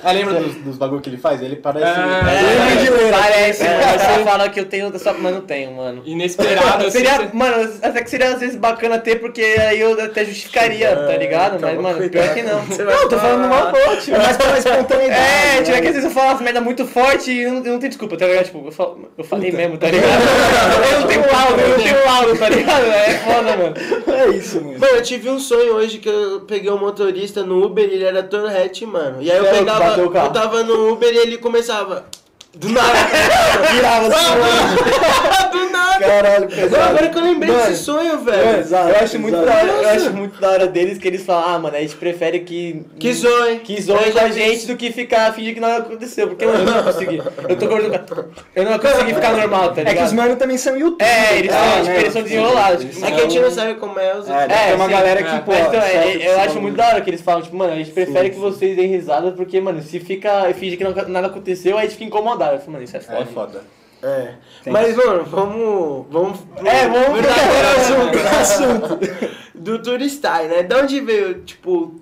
Ah, 0.01 0.12
lembra 0.13 0.36
dos, 0.36 0.55
dos 0.55 0.77
bagulho 0.77 1.01
que 1.01 1.10
ele 1.10 1.17
faz? 1.17 1.41
Ele 1.41 1.58
parece. 1.58 1.86
Ah, 1.86 2.22
É, 2.31 3.12
parece, 3.12 3.63
mano. 3.63 4.00
Você 4.00 4.24
fala 4.24 4.50
que 4.50 4.60
eu 4.60 4.65
tenho, 4.65 4.98
só, 5.00 5.13
mas 5.13 5.34
não 5.34 5.41
tenho, 5.41 5.72
mano. 5.74 6.01
inesperado. 6.05 6.84
assim, 6.86 6.91
seria, 6.91 7.29
mano, 7.34 7.74
até 7.81 8.01
que 8.01 8.10
seria 8.10 8.29
às 8.29 8.39
vezes 8.39 8.55
bacana 8.55 8.98
ter, 9.00 9.17
porque 9.19 9.41
aí 9.41 9.79
eu 9.81 10.00
até 10.01 10.24
justificaria, 10.24 10.96
tá 10.96 11.17
ligado? 11.17 11.60
Mas, 11.60 11.77
mano, 11.77 12.10
pior 12.10 12.34
que 12.34 12.43
não. 12.43 12.60
Não, 12.65 13.10
tô 13.10 13.17
falando 13.17 13.50
mal 13.50 13.74
tio. 13.98 14.17
Mas 14.17 14.38
pela 14.38 14.57
espontaneidade. 14.57 15.21
É, 15.21 15.62
tio, 15.62 15.74
é 15.74 15.77
que 15.77 15.81
né? 15.81 15.88
às 15.89 15.95
vezes 15.95 16.03
eu 16.05 16.12
falo 16.12 16.29
umas 16.29 16.41
merda 16.41 16.62
muito 16.62 16.86
forte 16.86 17.31
e 17.31 17.45
não, 17.45 17.62
não 17.62 17.79
tem 17.79 17.89
desculpa, 17.89 18.17
tá 18.17 18.25
ligado? 18.27 18.45
Tipo, 18.45 18.65
eu, 18.65 18.71
falo, 18.71 19.09
eu 19.17 19.24
falei 19.24 19.51
mesmo, 19.51 19.77
tá 19.77 19.89
ligado? 19.89 20.09
eu 20.91 21.00
não 21.01 21.07
tenho 21.07 21.31
laudo, 21.31 21.62
eu 21.62 21.69
não 21.69 21.77
tenho 21.77 22.05
laudo, 22.05 22.38
tá 22.38 22.50
ligado? 22.50 22.86
É 22.86 23.17
foda, 23.19 23.57
mano. 23.57 23.75
É 24.07 24.27
isso, 24.29 24.62
mano. 24.62 24.79
Mano, 24.79 24.95
eu 24.95 25.03
tive 25.03 25.29
um 25.29 25.39
sonho 25.39 25.75
hoje 25.75 25.98
que 25.98 26.09
eu 26.09 26.41
peguei 26.41 26.71
um 26.71 26.79
motorista 26.79 27.43
no 27.43 27.63
Uber 27.63 27.88
e 27.89 27.93
ele 27.93 28.03
era 28.03 28.24
Torrete, 28.24 28.86
mano. 28.86 29.21
E 29.21 29.31
aí 29.31 29.38
eu 29.38 29.45
pegava, 29.45 30.00
eu 30.00 30.31
tava 30.31 30.63
no 30.63 30.91
Uber 30.91 31.13
e 31.13 31.17
ele 31.17 31.38
começava. 31.38 32.05
Do 32.55 32.67
nada. 32.69 32.87
Virava 33.71 34.07
assim, 34.07 35.51
do 35.51 35.69
nada. 35.71 35.99
Caralho, 35.99 36.41
Não, 36.41 36.47
pesado. 36.47 36.83
agora 36.83 37.09
que 37.09 37.17
eu 37.17 37.21
lembrei 37.23 37.51
Mano, 37.53 37.65
desse 37.69 37.83
sonho, 37.83 38.19
velho. 38.23 38.59
Exato, 38.59 38.89
Eu 38.89 38.95
acho 39.03 39.19
muito 39.19 39.35
exato. 39.35 39.45
da 39.49 39.55
hora, 39.57 39.67
eu 39.83 39.89
acho 39.89 40.13
muito 40.13 40.41
da 40.41 40.49
hora 40.49 40.67
deles 40.67 40.97
que 40.97 41.07
eles 41.07 41.23
falam, 41.25 41.43
ah, 41.55 41.59
mano, 41.59 41.75
a 41.75 41.79
gente 41.81 41.95
prefere 41.95 42.39
que. 42.39 42.85
Que 42.97 43.13
zoe. 43.13 43.59
Que 43.59 43.81
zoe 43.81 44.11
com 44.11 44.19
a 44.19 44.29
gente 44.29 44.65
do 44.65 44.75
que 44.77 44.91
ficar 44.91 45.31
fingir 45.33 45.53
que 45.53 45.59
nada 45.59 45.77
aconteceu. 45.83 46.27
Porque, 46.29 46.45
mano, 46.45 46.59
eu 46.59 46.65
não 46.73 46.83
consegui. 46.83 47.17
Eu 47.49 47.55
tô 47.57 47.67
conversando. 47.67 48.29
Eu 48.55 48.63
não 48.65 48.79
consegui 48.79 49.13
ficar 49.13 49.33
normal, 49.33 49.73
tá 49.73 49.81
É 49.81 49.85
que 49.85 49.89
os 49.91 49.95
ligado? 49.95 50.15
manos 50.15 50.37
também 50.37 50.57
são 50.57 50.75
youtubers. 50.77 51.09
É, 51.11 51.37
eles 51.37 51.51
são, 51.51 51.61
né? 51.61 51.81
tipo, 51.83 51.99
eles 51.99 52.13
são 52.13 52.21
desenrolados. 52.23 52.85
Tipo, 52.85 53.05
É 53.05 53.11
que 53.11 53.19
a 53.19 53.23
gente 53.23 53.39
não 53.39 53.51
sabe 53.51 53.73
como 53.75 53.99
é 53.99 54.17
os 54.17 54.27
É, 54.29 54.71
É, 54.71 54.73
uma 54.75 54.85
sim, 54.85 54.91
galera 54.91 55.19
é. 55.19 55.23
que, 55.23 55.39
pô. 55.45 55.51
Mas 55.51 55.67
então, 55.67 55.81
é, 55.81 55.93
é, 56.15 56.33
eu 56.33 56.39
acho 56.41 56.59
muito 56.61 56.75
da 56.77 56.87
hora 56.87 57.01
que 57.01 57.09
eles 57.09 57.21
falam, 57.21 57.41
tipo, 57.43 57.55
mano, 57.55 57.73
a 57.73 57.75
gente 57.75 57.91
prefere 57.91 58.29
que 58.31 58.39
vocês 58.39 58.75
deem 58.75 58.87
risada, 58.87 59.31
porque, 59.33 59.59
mano, 59.61 59.81
se 59.83 59.99
fica, 59.99 60.51
finge 60.57 60.77
que 60.77 60.83
não- 60.83 60.93
nada 61.09 61.27
aconteceu, 61.27 61.77
aí 61.77 61.79
a 61.79 61.85
gente 61.89 61.93
fica 61.97 62.05
incomodado. 62.05 62.38
Eu 62.48 62.60
falo, 62.60 62.72
mano, 62.74 62.84
isso 62.84 62.98
é 62.98 63.00
foda. 63.00 63.19
É 63.19 63.25
foda. 63.25 63.62
É. 64.01 64.34
Mas, 64.67 64.96
mano, 64.96 65.24
vamos. 65.25 66.05
Vamos. 66.10 66.39
pro 66.39 66.67
É, 66.67 66.88
vamos 66.88 67.05
pro 67.05 67.13
verdadeiro 67.15 67.67
assunto. 68.39 68.98
assunto. 68.98 69.39
do 69.55 69.81
Turistai, 69.81 70.48
né? 70.48 70.63
Da 70.63 70.77
onde 70.79 71.01
veio, 71.01 71.41
tipo. 71.43 71.96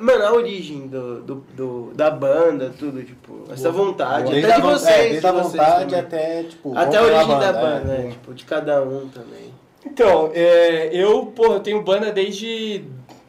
Mano, 0.00 0.24
a 0.24 0.32
origem 0.32 0.88
do, 0.88 1.20
do, 1.22 1.34
do- 1.54 1.92
da 1.94 2.10
banda, 2.10 2.72
tudo, 2.76 3.00
tipo, 3.04 3.44
essa 3.52 3.70
vontade. 3.70 4.30
Desde 4.32 4.50
até 4.50 4.60
de 4.60 4.66
vocês. 4.66 4.96
é, 4.96 5.08
desde 5.08 5.26
a 5.26 5.30
de 5.30 5.36
vocês 5.38 5.52
vontade 5.52 5.84
também. 5.84 6.00
até, 6.00 6.42
tipo. 6.44 6.76
Até 6.78 6.96
a 6.98 7.02
origem 7.02 7.26
pra 7.26 7.38
da 7.38 7.46
é. 7.46 7.52
banda, 7.62 7.84
né? 7.98 8.10
Tipo, 8.10 8.34
de 8.34 8.44
cada 8.44 8.82
um 8.82 9.08
também. 9.08 9.54
Então, 9.86 10.30
é, 10.34 10.88
eu, 10.92 11.26
pô, 11.26 11.46
eu 11.46 11.60
tenho 11.60 11.80
banda 11.82 12.10
desde 12.10 12.84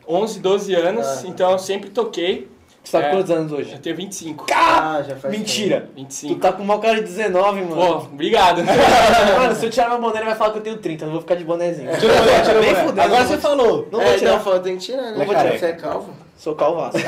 11, 0.07 0.39
12 0.39 0.73
anos, 0.73 1.05
Ah. 1.05 1.23
então 1.27 1.51
eu 1.51 1.59
sempre 1.59 1.89
toquei. 1.91 2.49
Tu 2.85 2.91
tá 2.91 3.01
com 3.01 3.07
É. 3.07 3.11
quantos 3.11 3.31
anos 3.31 3.51
hoje? 3.51 3.71
Eu 3.73 3.79
tenho 3.79 3.95
25. 3.95 4.45
Ah, 4.53 5.03
já 5.07 5.15
faz 5.15 5.35
Mentira! 5.35 5.89
Tu 5.95 5.95
25. 5.99 6.35
tá 6.39 6.53
com 6.53 6.61
uma 6.61 6.77
cara 6.79 6.95
de 6.95 7.01
19, 7.01 7.61
Pô, 7.63 7.75
mano. 7.75 8.09
obrigado. 8.13 8.61
Mano, 9.39 9.55
se 9.55 9.65
eu 9.65 9.69
tirar 9.71 9.89
meu 9.89 9.99
boné, 9.99 10.17
ele 10.19 10.25
vai 10.27 10.35
falar 10.35 10.51
que 10.51 10.59
eu 10.59 10.63
tenho 10.63 10.77
30, 10.77 11.03
eu 11.03 11.05
não 11.07 11.13
vou 11.13 11.21
ficar 11.21 11.33
de 11.35 11.43
bonézinho. 11.43 11.89
Tira 11.99 12.13
o 12.13 12.17
boné, 12.17 12.41
tira 12.41 12.59
o 12.59 12.63
boné. 12.63 12.75
fudendo. 12.75 13.01
Agora 13.01 13.25
você 13.25 13.37
falou. 13.39 13.87
Não 13.91 14.01
é, 14.01 14.05
vou 14.05 14.17
tirar. 14.19 14.31
não, 14.33 14.39
falta, 14.39 14.59
tem 14.59 14.77
que 14.77 14.83
tirar, 14.85 15.01
né? 15.01 15.15
Não 15.17 15.25
vou 15.25 15.35
tirar. 15.35 15.57
Você 15.57 15.65
é 15.65 15.73
calvo? 15.73 16.13
Sou 16.37 16.53
calvaço. 16.55 16.97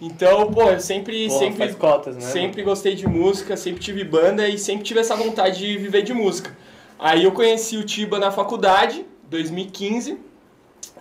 Então, 0.00 0.50
pô, 0.52 0.62
eu 0.64 0.80
sempre, 0.80 1.28
Porra, 1.28 1.38
sempre, 1.38 1.58
faz 1.58 1.74
cotas, 1.76 2.16
né? 2.16 2.22
sempre 2.22 2.62
gostei 2.64 2.94
de 2.96 3.06
música, 3.06 3.56
sempre 3.56 3.80
tive 3.80 4.02
banda 4.02 4.48
e 4.48 4.58
sempre 4.58 4.82
tive 4.82 4.98
essa 4.98 5.14
vontade 5.14 5.58
de 5.58 5.78
viver 5.78 6.02
de 6.02 6.12
música. 6.12 6.50
Aí 6.98 7.22
eu 7.22 7.30
conheci 7.30 7.76
o 7.76 7.84
Tiba 7.84 8.18
na 8.18 8.32
faculdade, 8.32 9.06
2015, 9.30 10.18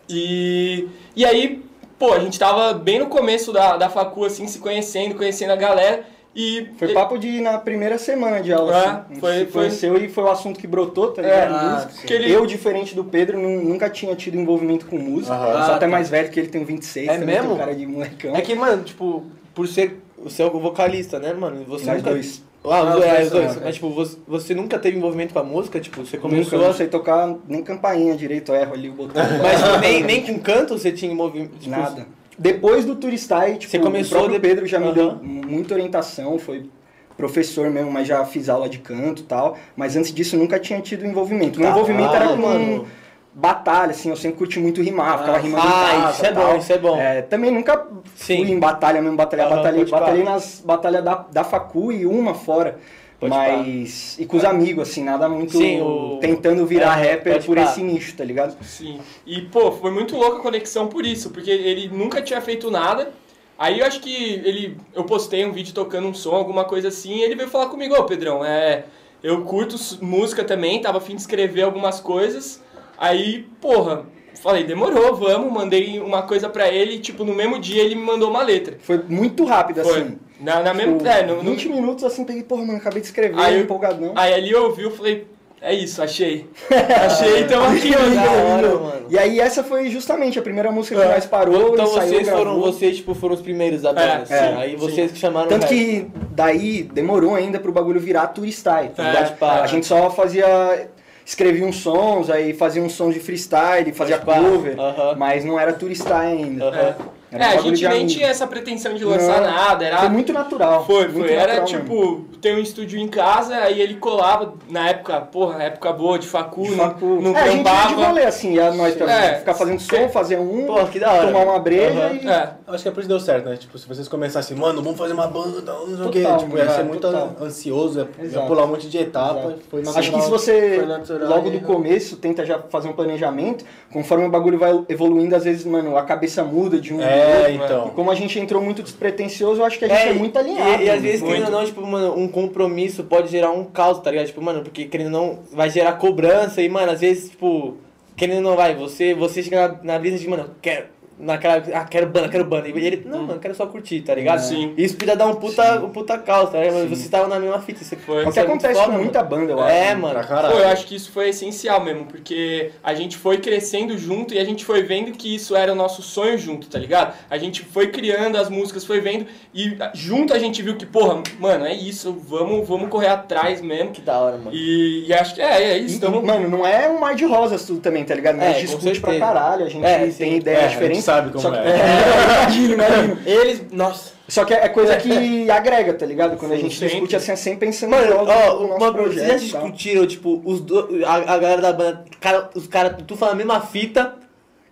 e, 0.08 0.88
e 1.16 1.25
aí, 1.25 1.63
pô, 2.01 2.13
a 2.13 2.20
gente 2.20 2.39
tava 2.39 2.74
bem 2.74 2.98
no 2.98 3.05
começo 3.05 3.53
da, 3.53 3.77
da 3.77 3.88
facu, 3.88 4.25
assim, 4.25 4.48
se 4.48 4.58
conhecendo, 4.58 5.13
conhecendo 5.13 5.51
a 5.51 5.55
galera, 5.55 6.03
e... 6.36 6.67
Foi 6.79 6.93
papo 6.93 7.15
de 7.20 7.27
ir 7.27 7.41
na 7.41 7.60
primeira 7.60 8.00
semana 8.00 8.41
de 8.41 8.51
aula, 8.51 8.75
É, 8.75 8.88
assim. 8.88 9.20
Foi- 9.20 9.34
se 9.34 9.46
foi- 9.46 9.62
conheceu 9.65 9.98
e 9.98 10.10
foi 10.10 10.24
o 10.24 10.31
assunto 10.31 10.60
que 10.60 10.65
brotou, 10.65 11.12
tá 11.12 11.22
É, 11.22 11.25
ligado? 11.25 11.53
ah, 11.53 11.74
Música. 11.75 11.91
sim. 11.93 12.08
que 12.08 12.13
ele- 12.13 12.31
Eu, 12.31 12.46
diferente 12.48 12.96
do 12.96 13.03
Pedro, 13.03 13.38
nu- 13.38 13.63
nunca 13.63 13.88
tinha 13.88 14.15
tido 14.15 14.36
envolvimento 14.36 14.88
com 14.88 14.98
música. 14.98 15.34
Eu 15.36 15.39
sou 15.41 15.74
Ah, 15.74 15.75
até 15.75 15.86
tá. 15.86 15.91
mais 15.91 16.10
velho 16.10 16.29
que 16.31 16.39
ele 16.39 16.48
tem 16.50 16.63
26, 16.63 17.08
É 17.08 17.17
mesmo? 17.20 17.50
tem 17.50 17.58
cara 17.58 17.75
de 17.75 17.86
molecão. 17.86 18.36
É 18.36 18.41
que, 18.41 18.55
mano, 18.55 18.81
tipo, 18.84 19.25
por 19.53 19.67
ser 19.67 20.01
o 20.17 20.29
seu 20.29 20.50
vocalista, 20.50 21.20
né, 21.20 21.34
mano? 21.34 21.63
Você 21.67 21.86
Nós 21.86 21.98
nunca... 21.98 22.10
dois. 22.12 22.41
Ah, 22.63 22.80
Ah, 22.94 22.98
os 22.98 23.03
é, 23.03 23.24
os 23.24 23.30
dois. 23.32 23.62
Mas, 23.62 23.75
tipo, 23.75 23.89
você, 23.89 24.18
você 24.27 24.53
nunca 24.53 24.77
teve 24.77 24.98
envolvimento 24.98 25.34
com 25.34 25.39
a 25.39 25.44
música? 25.44 25.80
Tipo, 25.80 26.06
você 26.06 26.18
Nunca, 26.18 26.30
começou 26.30 26.60
não 26.60 26.70
a... 26.70 26.74
sei 26.74 26.88
tocar 26.88 27.36
nem 27.48 27.63
campainha 27.63 28.15
direito, 28.15 28.53
erro 28.53 28.74
ali 28.74 28.89
o 28.89 28.94
botão. 28.94 29.22
Mas 29.41 29.62
tipo, 29.63 29.77
nem, 29.80 30.03
nem 30.03 30.22
com 30.22 30.39
canto 30.39 30.77
você 30.77 30.91
tinha 30.91 31.12
envolvimento? 31.12 31.58
Tipo, 31.58 31.72
Nada. 31.72 32.06
Depois 32.38 32.86
do 32.86 32.96
Turistai, 32.96 33.56
tipo, 33.58 33.72
Você 33.72 33.80
começou 33.80 34.25
o 34.25 34.30
de- 34.30 34.39
Pedro 34.39 34.65
já 34.68 34.80
me 34.80 34.91
deu 34.94 35.15
muita 35.22 35.74
orientação, 35.74 36.38
foi 36.39 36.70
professor 37.18 37.70
mesmo, 37.70 37.91
mas 37.91 38.08
já 38.08 38.24
fiz 38.25 38.50
aula 38.50 38.68
de 38.70 38.80
canto 38.80 39.22
e 39.22 39.25
tal. 39.25 39.58
Mas 39.75 39.96
antes 39.96 40.13
disso 40.13 40.38
nunca 40.38 40.58
tinha 40.60 40.80
tido 40.82 41.06
envolvimento. 41.06 41.60
Meu 41.60 41.70
envolvimento 41.70 42.10
era 42.15 42.20
Caralho, 42.25 42.41
com 42.41 42.48
mano. 42.48 42.88
Batalha, 43.34 43.92
assim, 43.92 44.10
eu 44.10 44.16
sempre 44.16 44.38
curti 44.38 44.60
muito 44.60 44.82
rimar, 44.82 45.20
ficava 45.20 45.38
rimando 45.38 45.66
em 45.66 45.70
Ah, 45.70 45.80
casa 45.80 46.12
isso 46.14 46.26
é 46.26 46.32
tal. 46.32 46.52
bom, 46.52 46.58
isso 46.58 46.74
é 46.74 46.78
bom. 46.78 46.98
É, 47.00 47.22
também 47.22 47.52
nunca 47.52 47.88
Sim. 48.16 48.38
fui 48.38 48.52
em 48.52 48.60
batalha 48.60 49.02
mesmo, 49.02 49.16
batalhar, 49.18 49.48
Aham, 49.48 49.56
batalhei, 49.58 49.86
batalhei 49.86 50.24
nas 50.24 50.62
batalhas 50.64 51.04
da, 51.04 51.16
da 51.32 51.44
facu 51.44 51.92
e 51.92 52.06
uma 52.06 52.34
fora. 52.34 52.78
Pode 53.20 53.30
mas. 53.30 54.18
E 54.20 54.26
com 54.26 54.36
os 54.36 54.44
amigos, 54.44 54.90
assim, 54.90 55.04
nada 55.04 55.30
muito. 55.30 55.56
Sim, 55.56 55.80
o- 55.82 56.18
Tentando 56.20 56.66
virar 56.66 57.00
É, 57.00 57.12
rapper 57.14 57.46
por 57.46 57.56
pá. 57.56 57.62
esse 57.64 57.84
nicho, 57.84 58.16
tá 58.16 58.24
ligado? 58.24 58.56
Sim. 58.64 59.00
E, 59.28 59.42
pô, 59.44 59.72
foi 59.72 59.92
muito 59.92 60.18
louca 60.18 60.38
a 60.38 60.42
conexão 60.42 60.88
por 60.88 61.06
isso, 61.06 61.30
porque 61.30 61.52
ele 61.52 61.88
nunca 61.88 62.20
tinha 62.22 62.42
feito 62.42 62.72
nada. 62.72 63.12
Aí 63.60 63.80
eu 63.80 63.86
acho 63.86 64.00
que 64.02 64.12
ele. 64.44 64.76
Eu 64.94 65.04
postei 65.04 65.46
um 65.46 65.52
vídeo 65.52 65.72
tocando 65.74 66.08
um 66.08 66.14
som, 66.16 66.34
alguma 66.34 66.66
coisa 66.66 66.88
assim, 66.88 67.18
e 67.18 67.22
ele 67.22 67.36
veio 67.36 67.48
falar 67.50 67.68
comigo, 67.68 67.96
ô 67.96 68.04
Pedrão, 68.06 68.44
é. 68.44 68.86
Eu 69.24 69.44
curto 69.44 69.76
música 70.02 70.44
também, 70.44 70.82
tava 70.82 70.98
afim 70.98 71.14
de 71.16 71.22
escrever 71.22 71.62
algumas 71.62 72.00
coisas. 72.00 72.61
Aí, 73.01 73.48
porra, 73.60 74.03
falei, 74.43 74.63
demorou, 74.63 75.15
vamos, 75.15 75.51
mandei 75.51 76.00
uma 76.00 76.22
coisa 76.22 76.48
pra 76.48 76.70
ele, 76.70 76.93
e, 76.96 77.00
tipo, 77.00 77.24
no 77.25 77.34
mesmo 77.34 77.58
dia 77.58 77.81
ele 77.84 77.96
me 77.96 78.03
mandou 78.03 78.29
uma 78.29 78.43
letra. 78.43 78.77
Foi 78.79 79.01
muito 79.10 79.43
rápido, 79.43 79.81
Foi. 79.84 80.01
assim. 80.01 80.17
Na, 80.39 80.62
na 80.62 80.72
mesma. 80.74 80.98
Tipo, 80.98 81.08
É, 81.10 81.24
no, 81.25 81.41
no- 81.43 81.51
20 81.51 81.67
minutos 81.70 82.03
assim, 82.03 82.24
peguei, 82.24 82.43
porra, 82.43 82.63
mano, 82.63 82.77
acabei 82.77 83.01
de 83.01 83.08
escrever, 83.08 83.39
Aí 83.39 83.55
eu- 83.55 83.62
empolgadão. 83.62 84.13
Aí 84.15 84.34
ali 84.36 84.51
eu 84.51 84.65
ouvi, 84.65 84.84
eu 84.84 84.91
falei, 84.91 85.25
é 85.60 85.74
isso, 85.74 86.01
achei. 86.01 86.48
Achei, 87.05 87.41
então 87.41 87.63
aqui, 87.65 87.91
mano. 87.91 89.05
E 89.10 89.17
aí 89.20 89.39
essa 89.39 89.63
foi 89.63 89.89
justamente 89.89 90.39
a 90.39 90.41
primeira 90.41 90.72
música 90.72 90.96
que 90.96 91.01
É. 91.01 91.13
nós 91.13 91.25
parou 91.25 91.74
Então 91.74 91.86
e 91.86 91.89
saiu, 91.89 92.10
vocês 92.10 92.29
foram, 92.29 92.43
gravou. 92.43 92.62
vocês, 92.62 92.96
tipo, 92.98 93.13
foram 93.13 93.36
os 93.36 93.41
primeiros 93.41 93.81
da 93.84 93.89
banda, 93.93 94.01
É, 94.01 94.15
assim. 94.24 94.34
é, 94.34 94.55
Aí 94.58 94.72
sim. 94.72 94.77
vocês 94.77 95.12
que 95.12 95.17
chamaram 95.20 95.50
Tanto 95.50 95.67
que 95.67 96.08
daí 96.31 96.84
demorou 96.84 97.36
ainda 97.36 97.60
pro 97.60 97.72
bagulho 97.72 98.00
virar 98.00 98.27
turistai. 98.27 98.89
Tá 98.96 99.03
É, 99.08 99.25
pá. 99.25 99.62
a 99.62 99.67
gente 99.67 99.86
só 99.86 100.10
fazia. 100.10 100.89
Escrevia 101.32 101.66
uns 101.66 101.78
sons, 101.78 102.30
aí 102.30 102.54
fazia 102.54 102.84
uns 102.84 102.92
sons 102.92 103.14
de 103.14 103.22
freestyle, 103.22 103.94
fazia 103.94 104.18
Pode 104.20 104.38
cover, 104.42 104.78
Aham. 104.78 105.16
mas 105.18 105.46
não 105.46 105.58
era 105.58 105.72
turistai 105.72 106.28
ainda. 106.34 106.66
Aham. 106.66 106.96
Era 107.32 107.46
É, 107.46 107.56
um 107.56 107.60
a 107.60 107.62
gente 107.62 107.88
nem 107.88 108.06
tinha 108.08 108.28
essa 108.28 108.46
pretensão 108.46 108.94
de 108.94 109.06
lançar 109.06 109.40
Não, 109.42 109.50
nada, 109.52 109.86
era 109.86 109.98
Foi 110.00 110.10
muito 110.10 110.34
natural. 110.34 110.86
Foi, 110.86 111.08
muito 111.08 111.28
foi. 111.28 111.34
Era 111.34 111.60
natural 111.62 111.82
tipo, 111.82 112.26
tem 112.42 112.56
um 112.56 112.60
estúdio 112.60 113.00
em 113.00 113.08
casa, 113.08 113.56
aí 113.56 113.82
ele 113.82 113.96
colava 113.96 114.54
na 114.70 114.90
época, 114.90 115.22
porra, 115.22 115.64
época 115.64 115.94
boa 115.94 116.20
de 116.20 116.28
facu, 116.28 116.64
De 116.64 116.72
não, 116.72 116.78
facu. 116.78 117.06
não 117.22 117.38
é, 117.38 117.42
a 117.42 117.48
gente 117.48 117.56
ia 117.58 117.64
de 117.64 117.64
trampava. 117.64 118.06
rolê, 118.08 118.24
assim, 118.24 118.60
a 118.60 118.72
nós 118.74 118.96
também. 118.96 119.16
É. 119.16 119.36
Ficar 119.36 119.54
fazendo 119.54 119.80
som, 119.80 120.10
fazer 120.10 120.38
um, 120.40 120.66
Pô, 120.66 120.86
que 120.88 121.00
da 121.00 121.12
hora. 121.14 121.28
tomar 121.28 121.44
uma 121.46 121.60
breja 121.60 122.00
Aham. 122.08 122.14
e... 122.22 122.28
É. 122.28 122.50
Acho 122.68 122.84
que 122.84 122.90
é 122.90 122.92
por 122.92 123.00
isso 123.00 123.08
que 123.10 123.14
deu 123.16 123.20
certo, 123.20 123.50
né? 123.50 123.56
Tipo, 123.58 123.78
se 123.78 123.88
vocês 123.88 124.08
começassem, 124.08 124.58
mano, 124.58 124.82
vamos 124.82 124.98
fazer 124.98 125.14
uma 125.14 125.28
banda, 125.28 125.62
não 125.62 125.98
sei 125.98 126.06
o 126.06 126.10
quê. 126.10 126.24
Tipo, 126.40 126.58
ia 126.58 126.70
ser 126.70 126.84
muito 126.84 127.02
total. 127.02 127.36
ansioso, 127.42 128.00
ia, 128.22 128.26
ia 128.28 128.42
pular 128.42 128.66
um 128.66 128.68
monte 128.68 128.90
de 128.90 128.98
etapa. 128.98 129.40
Exato. 129.40 129.60
Foi 129.70 129.80
natural. 129.82 130.00
Acho 130.00 130.12
que 130.12 130.22
se 130.22 130.30
você, 130.30 130.76
Foi 130.80 130.86
natural, 130.86 131.30
logo 131.30 131.50
do 131.50 131.60
começo, 131.62 132.18
tenta 132.18 132.46
já 132.46 132.60
fazer 132.70 132.88
um 132.90 132.94
planejamento, 132.94 133.64
conforme 133.92 134.26
o 134.26 134.30
bagulho 134.30 134.58
vai 134.58 134.84
evoluindo, 134.90 135.36
às 135.36 135.44
vezes, 135.46 135.64
mano, 135.66 135.96
a 135.96 136.04
cabeça 136.04 136.44
muda 136.44 136.80
de 136.80 136.94
um 136.94 137.02
É, 137.02 137.21
outro. 137.22 137.51
então. 137.51 137.88
E 137.88 137.92
como 137.92 138.12
a 138.12 138.16
gente 138.16 138.40
entrou 138.40 138.62
muito 138.62 138.84
despretensioso, 138.84 139.62
eu 139.62 139.66
acho 139.66 139.80
que 139.80 139.86
a 139.86 139.88
gente 139.88 140.10
é, 140.10 140.13
muito 140.13 140.38
alinhado. 140.38 140.82
E, 140.82 140.86
e 140.86 140.90
às 140.90 141.01
vezes, 141.01 141.22
querendo 141.22 141.46
ou 141.46 141.51
não, 141.51 141.66
tipo, 141.66 141.86
mano, 141.86 142.18
um 142.18 142.28
compromisso 142.28 143.04
pode 143.04 143.30
gerar 143.30 143.51
um 143.51 143.63
caos, 143.63 144.00
tá 144.00 144.12
ligado? 144.12 144.28
Tipo, 144.28 144.42
mano, 144.42 144.62
porque 144.62 144.86
querendo 144.86 145.16
ou 145.16 145.22
não, 145.22 145.40
vai 145.51 145.70
gerar 145.70 145.94
cobrança 145.94 146.62
e, 146.62 146.70
mano, 146.70 146.92
às 146.92 147.01
vezes, 147.01 147.30
tipo, 147.30 147.78
querendo 148.16 148.38
ou 148.38 148.51
não, 148.51 148.56
vai, 148.56 148.75
você, 148.75 149.13
você 149.13 149.42
chega 149.44 149.68
na, 149.68 149.94
na 149.94 150.00
brisa 150.00 150.18
de, 150.18 150.28
mano, 150.28 150.50
quero. 150.62 150.86
Naquela, 151.20 151.62
ah, 151.75 151.86
quero 151.86 152.08
banda, 152.08 152.30
quero 152.30 152.44
banda. 152.44 152.68
E 152.68 152.72
ele, 152.72 153.03
não, 153.06 153.22
mano, 153.24 153.39
quero 153.39 153.53
só 153.53 153.68
curtir, 153.68 154.01
tá 154.01 154.15
ligado? 154.15 154.39
Sim. 154.39 154.74
Isso 154.75 154.98
podia 154.98 155.15
dar 155.15 155.27
um 155.27 155.36
puta, 155.36 155.75
um 155.80 155.89
puta 155.89 156.18
caos, 156.18 156.50
tá 156.50 156.60
ligado? 156.60 156.89
Mas 156.89 156.98
Você 157.00 157.10
tava 157.10 157.27
na 157.27 157.39
mesma 157.39 157.60
fita. 157.62 157.84
Você 157.84 157.96
Foi. 157.96 158.24
É 158.24 158.25
o 158.25 158.30
isso 158.30 158.32
que 158.32 158.39
muito 158.39 158.50
acontece 158.50 158.74
foda, 158.74 158.86
com 158.86 158.91
mano. 158.94 159.03
muita 159.03 159.24
banda, 159.24 159.51
eu 159.51 159.60
acho. 159.62 159.70
É, 159.72 159.94
mano. 159.96 160.13
Pra 160.15 160.24
caralho. 160.24 160.56
Pô, 160.56 160.60
eu 160.62 160.68
acho 160.70 160.88
que 160.88 160.96
isso 160.96 161.12
foi 161.12 161.30
essencial 161.30 161.84
mesmo, 161.84 162.06
porque 162.06 162.72
a 162.84 162.96
gente 162.96 163.18
foi 163.18 163.38
crescendo 163.38 163.96
junto 164.00 164.34
e 164.34 164.39
a 164.39 164.44
gente 164.44 164.65
foi 164.65 164.82
vendo 164.82 165.12
que 165.12 165.36
isso 165.36 165.56
era 165.56 165.72
o 165.72 165.75
nosso 165.75 166.01
sonho 166.01 166.38
junto, 166.39 166.68
tá 166.68 166.80
ligado? 166.80 167.13
A 167.30 167.38
gente 167.38 167.62
foi 167.65 167.88
criando 167.91 168.38
as 168.38 168.50
músicas, 168.50 168.84
foi 168.84 169.00
vendo 169.00 169.27
e 169.53 169.77
junto 169.94 170.34
a 170.34 170.39
gente 170.39 170.62
viu 170.63 170.75
que, 170.75 170.88
porra, 170.88 171.22
mano, 171.39 171.65
é 171.65 171.74
isso, 171.74 172.13
vamos, 172.27 172.68
vamos 172.68 172.89
correr 172.89 173.10
atrás 173.10 173.62
mesmo. 173.62 173.91
Que 173.91 174.01
da 174.01 174.18
hora, 174.20 174.38
mano. 174.38 174.51
E, 174.56 175.06
e 175.08 175.13
acho 175.13 175.36
que 175.36 175.41
é, 175.41 175.63
é 175.74 175.77
isso. 175.77 175.98
E, 175.98 176.00
Tamo, 176.00 176.24
mano, 176.24 176.50
não 176.50 176.65
é 176.65 176.89
um 176.89 177.00
mar 177.00 177.13
de 177.13 177.25
rosas 177.25 177.63
tudo 177.63 177.80
também, 177.80 178.03
tá 178.03 178.15
ligado? 178.15 178.38
Nós 178.38 178.58
É, 178.58 178.62
discute 178.62 179.00
pra 179.00 179.20
caralho, 179.20 179.65
a 179.65 179.70
gente 179.70 179.86
É, 179.86 180.00
tem 180.00 180.12
sim. 180.12 180.36
ideias 180.38 180.63
É, 180.63 180.68
diferentes. 180.70 181.11
Sabe 181.12 181.32
como 181.32 181.51
que, 181.51 181.58
é. 181.58 182.03
imagino, 182.41 182.74
imagino. 182.74 183.18
Eles, 183.25 183.72
nossa. 183.72 184.12
Só 184.27 184.46
que 184.46 184.53
é 184.53 184.70
coisa 184.70 184.96
que 184.96 185.51
agrega, 185.51 185.94
tá 185.94 186.06
ligado? 186.06 186.38
Quando 186.38 186.53
a 186.53 186.58
gente 186.58 186.74
sempre. 186.74 186.89
discute 186.94 187.15
assim, 187.18 187.32
é 187.34 187.36
sempre 187.36 187.68
pensando 187.68 187.89
Mano, 187.89 188.08
no 188.08 188.20
ó, 188.22 188.25
nosso 188.25 188.58
uma, 188.63 188.77
vocês 188.77 188.82
já 188.82 188.91
projeto. 188.94 189.39
discutiram, 189.39 190.08
tipo, 190.08 190.41
os 190.46 190.62
do, 190.62 191.06
a, 191.06 191.15
a 191.15 191.38
galera 191.38 191.62
da 191.62 191.74
banda, 191.74 192.06
cara, 192.20 192.50
os 192.56 192.65
caras, 192.65 192.96
tu 193.06 193.18
fala 193.18 193.34
a 193.34 193.36
mesma 193.36 193.60
fita 193.60 194.21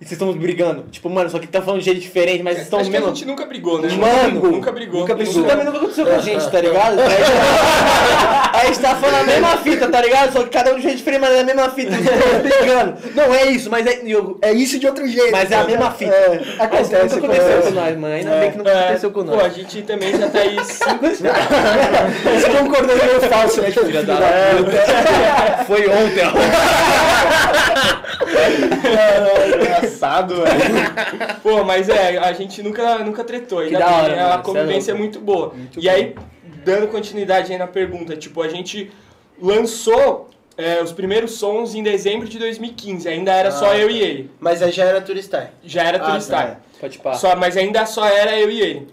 e 0.02 0.06
vocês 0.06 0.14
estão 0.14 0.32
brigando. 0.34 0.86
Tipo, 0.92 1.10
mano, 1.10 1.30
só 1.30 1.40
que 1.40 1.48
tá 1.48 1.62
falando 1.62 1.80
de 1.80 1.86
jeito 1.86 2.00
diferente, 2.00 2.42
mas 2.42 2.54
vocês 2.56 2.68
estão 2.68 2.80
acho 2.80 2.90
que 2.90 2.96
a 2.96 3.00
mesmo. 3.02 3.14
gente 3.16 3.28
nunca 3.28 3.46
brigou, 3.46 3.82
né? 3.82 3.90
Mano, 3.90 4.52
nunca 4.52 4.72
brigou. 4.72 5.02
nunca 5.02 5.14
Isso 5.22 5.34
brigou. 5.34 5.50
também 5.50 5.66
nunca 5.66 5.78
aconteceu 5.78 6.06
com 6.06 6.16
a 6.16 6.20
gente, 6.20 6.50
tá 6.50 6.62
ligado? 6.62 6.96
A 8.52 8.66
gente 8.66 8.80
tá 8.80 8.96
falando 8.96 9.22
a 9.22 9.24
mesma 9.24 9.58
fita, 9.58 9.88
tá 9.88 10.02
ligado? 10.02 10.34
Só 10.34 10.44
que 10.44 10.50
cada 10.50 10.74
um 10.74 10.78
de 10.78 10.82
jeito 10.82 10.98
diferente, 10.98 11.22
mas 11.22 11.32
é 11.34 11.40
a 11.40 11.44
mesma 11.44 11.70
fita. 11.70 11.92
Brigando. 12.42 12.98
Não 13.16 13.34
é 13.34 13.46
isso, 13.46 13.70
mas 13.70 13.86
é. 13.86 14.02
É 14.42 14.52
isso 14.52 14.78
de 14.80 14.86
outro 14.88 15.08
jeito. 15.08 15.32
Mas 15.32 15.50
é 15.52 15.56
a 15.56 15.64
mesma 15.64 15.92
fita. 15.92 16.12
É, 16.14 16.42
acontece, 16.60 16.92
nunca 16.94 17.16
aconteceu 17.28 17.44
acontece. 17.46 17.68
com 17.70 17.72
nós, 17.80 17.98
mano. 17.98 18.14
Ainda 18.16 18.32
bem 18.32 18.52
que 18.52 18.58
nunca 18.58 18.70
É, 18.72 18.80
aconteceu 18.84 19.12
com 19.12 19.24
Pô, 19.24 19.32
a 19.34 19.36
nós. 19.38 19.56
gente 19.56 19.82
também 19.84 20.12
já 20.18 20.28
tá 20.30 20.40
aí 20.40 20.58
cinco... 20.66 21.06
Você 21.10 22.50
concordando 22.58 23.06
meio 23.06 23.22
falso, 23.22 23.62
né? 23.62 23.72
Filha 23.72 24.04
da 24.04 24.16
puta. 24.16 25.64
Foi 25.66 25.88
ontem, 25.88 26.24
ó. 26.26 26.32
Engraçado, 29.96 30.36
velho. 30.36 31.36
Pô, 31.44 31.64
mas 31.64 31.90
é, 31.90 32.18
a 32.18 32.32
gente 32.34 32.62
nunca, 32.64 33.00
nunca 33.00 33.24
tretou. 33.24 33.60
Ainda 33.60 33.80
da 33.80 33.86
bem, 33.88 33.96
hora, 33.96 34.16
né? 34.16 34.22
mano, 34.24 34.34
A 34.36 34.40
é 34.40 34.42
convivência 34.42 34.92
é, 34.92 34.94
louco. 34.94 35.04
muito 35.04 35.20
boa. 35.20 35.54
e 35.78 35.90
aí, 35.90 36.16
dando 36.66 36.88
continuidade 36.88 37.52
aí 37.52 37.58
na 37.58 37.68
pergunta, 37.68 38.16
tipo, 38.16 38.42
a 38.42 38.48
gente 38.48 38.92
lançou 39.42 40.30
é, 40.58 40.82
os 40.82 40.92
primeiros 40.92 41.32
sons 41.34 41.74
em 41.76 41.82
dezembro 41.84 42.28
de 42.28 42.38
2015. 42.38 43.08
Ainda 43.08 43.32
era 43.34 43.52
só 43.52 43.72
Ah, 43.72 43.78
eu 43.78 43.88
tá. 43.88 43.94
e 43.94 44.02
ele. 44.02 44.32
Mas 44.40 44.62
aí 44.62 44.72
já 44.72 44.86
era 44.86 45.02
turistar. 45.02 45.52
Já 45.64 45.84
era 45.84 45.98
Ah, 45.98 46.10
Turistar. 46.12 46.60
Pode 46.80 46.98
pá. 47.00 47.14
Só, 47.14 47.36
mas 47.36 47.58
ainda 47.58 47.86
só 47.86 48.06
era 48.08 48.38
eu 48.40 48.50
e 48.50 48.62
ele. 48.62 48.88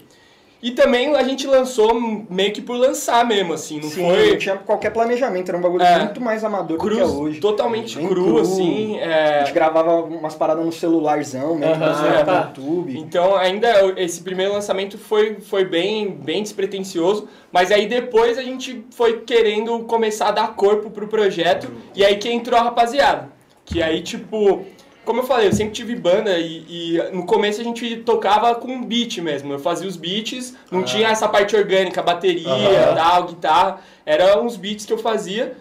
E 0.61 0.71
também 0.71 1.15
a 1.15 1.23
gente 1.23 1.45
lançou 1.45 1.93
meio 2.29 2.51
que 2.51 2.61
por 2.61 2.75
lançar 2.75 3.25
mesmo, 3.25 3.53
assim. 3.53 3.79
Não 3.79 3.89
Sim, 3.89 4.01
não 4.01 4.09
foi 4.15 4.37
tinha 4.37 4.55
qualquer 4.57 4.89
planejamento, 4.91 5.49
era 5.49 5.57
um 5.57 5.61
bagulho 5.61 5.83
É. 5.83 5.99
muito 5.99 6.19
mais 6.19 6.43
amador 6.43 6.77
do 6.77 6.89
que 6.89 6.99
é 6.99 7.05
hoje. 7.05 7.39
totalmente 7.39 7.95
cru, 7.97 8.07
cru. 8.07 8.39
assim. 8.39 8.97
A 8.99 9.05
é, 9.05 9.39
gente 9.45 9.53
gravava 9.53 10.01
umas 10.01 10.33
paradas 10.33 10.65
no 10.65 10.71
celularzão, 10.71 11.55
mesmo, 11.55 11.75
fazia 11.75 12.25
tá. 12.25 12.39
no 12.41 12.47
YouTube. 12.47 12.99
Então 12.99 13.35
ainda 13.35 13.93
esse 13.97 14.21
primeiro 14.21 14.53
lançamento 14.53 14.97
foi, 14.97 15.35
foi 15.39 15.63
bem, 15.63 16.09
bem 16.09 16.41
despretensioso, 16.41 17.27
mas 17.51 17.71
aí 17.71 17.85
depois 17.87 18.37
a 18.37 18.43
gente 18.43 18.83
foi 18.91 19.21
querendo 19.21 19.79
começar 19.81 20.29
a 20.29 20.31
dar 20.31 20.55
corpo 20.55 20.89
pro 20.89 21.07
projeto 21.07 21.71
e 21.95 22.03
aí 22.03 22.15
que 22.17 22.29
entrou 22.29 22.59
a 22.59 22.63
rapaziada. 22.63 23.29
Que 23.63 23.83
aí, 23.83 24.01
tipo, 24.01 24.65
como 25.07 25.21
eu 25.21 25.25
falei, 25.25 25.47
eu 25.47 25.53
sempre 25.53 25.73
tive 25.73 25.95
banda 25.95 26.37
e, 26.37 26.65
e 26.67 27.01
no 27.13 27.25
começo 27.25 27.61
a 27.61 27.63
gente 27.63 27.95
tocava 27.97 28.53
com 28.55 28.83
beat 28.83 29.19
mesmo. 29.19 29.53
Eu 29.53 29.57
fazia 29.57 29.87
os 29.87 29.95
beats, 29.95 30.53
não 30.69 30.83
tinha 30.83 31.07
essa 31.07 31.29
parte 31.29 31.55
orgânica, 31.55 32.03
bateria, 32.03 32.49
Aham. 32.49 32.95
tal, 32.95 33.23
guitarra. 33.23 33.79
Eram 34.05 34.45
uns 34.45 34.57
beats 34.57 34.85
que 34.85 34.91
eu 34.91 34.97
fazia. 34.97 35.55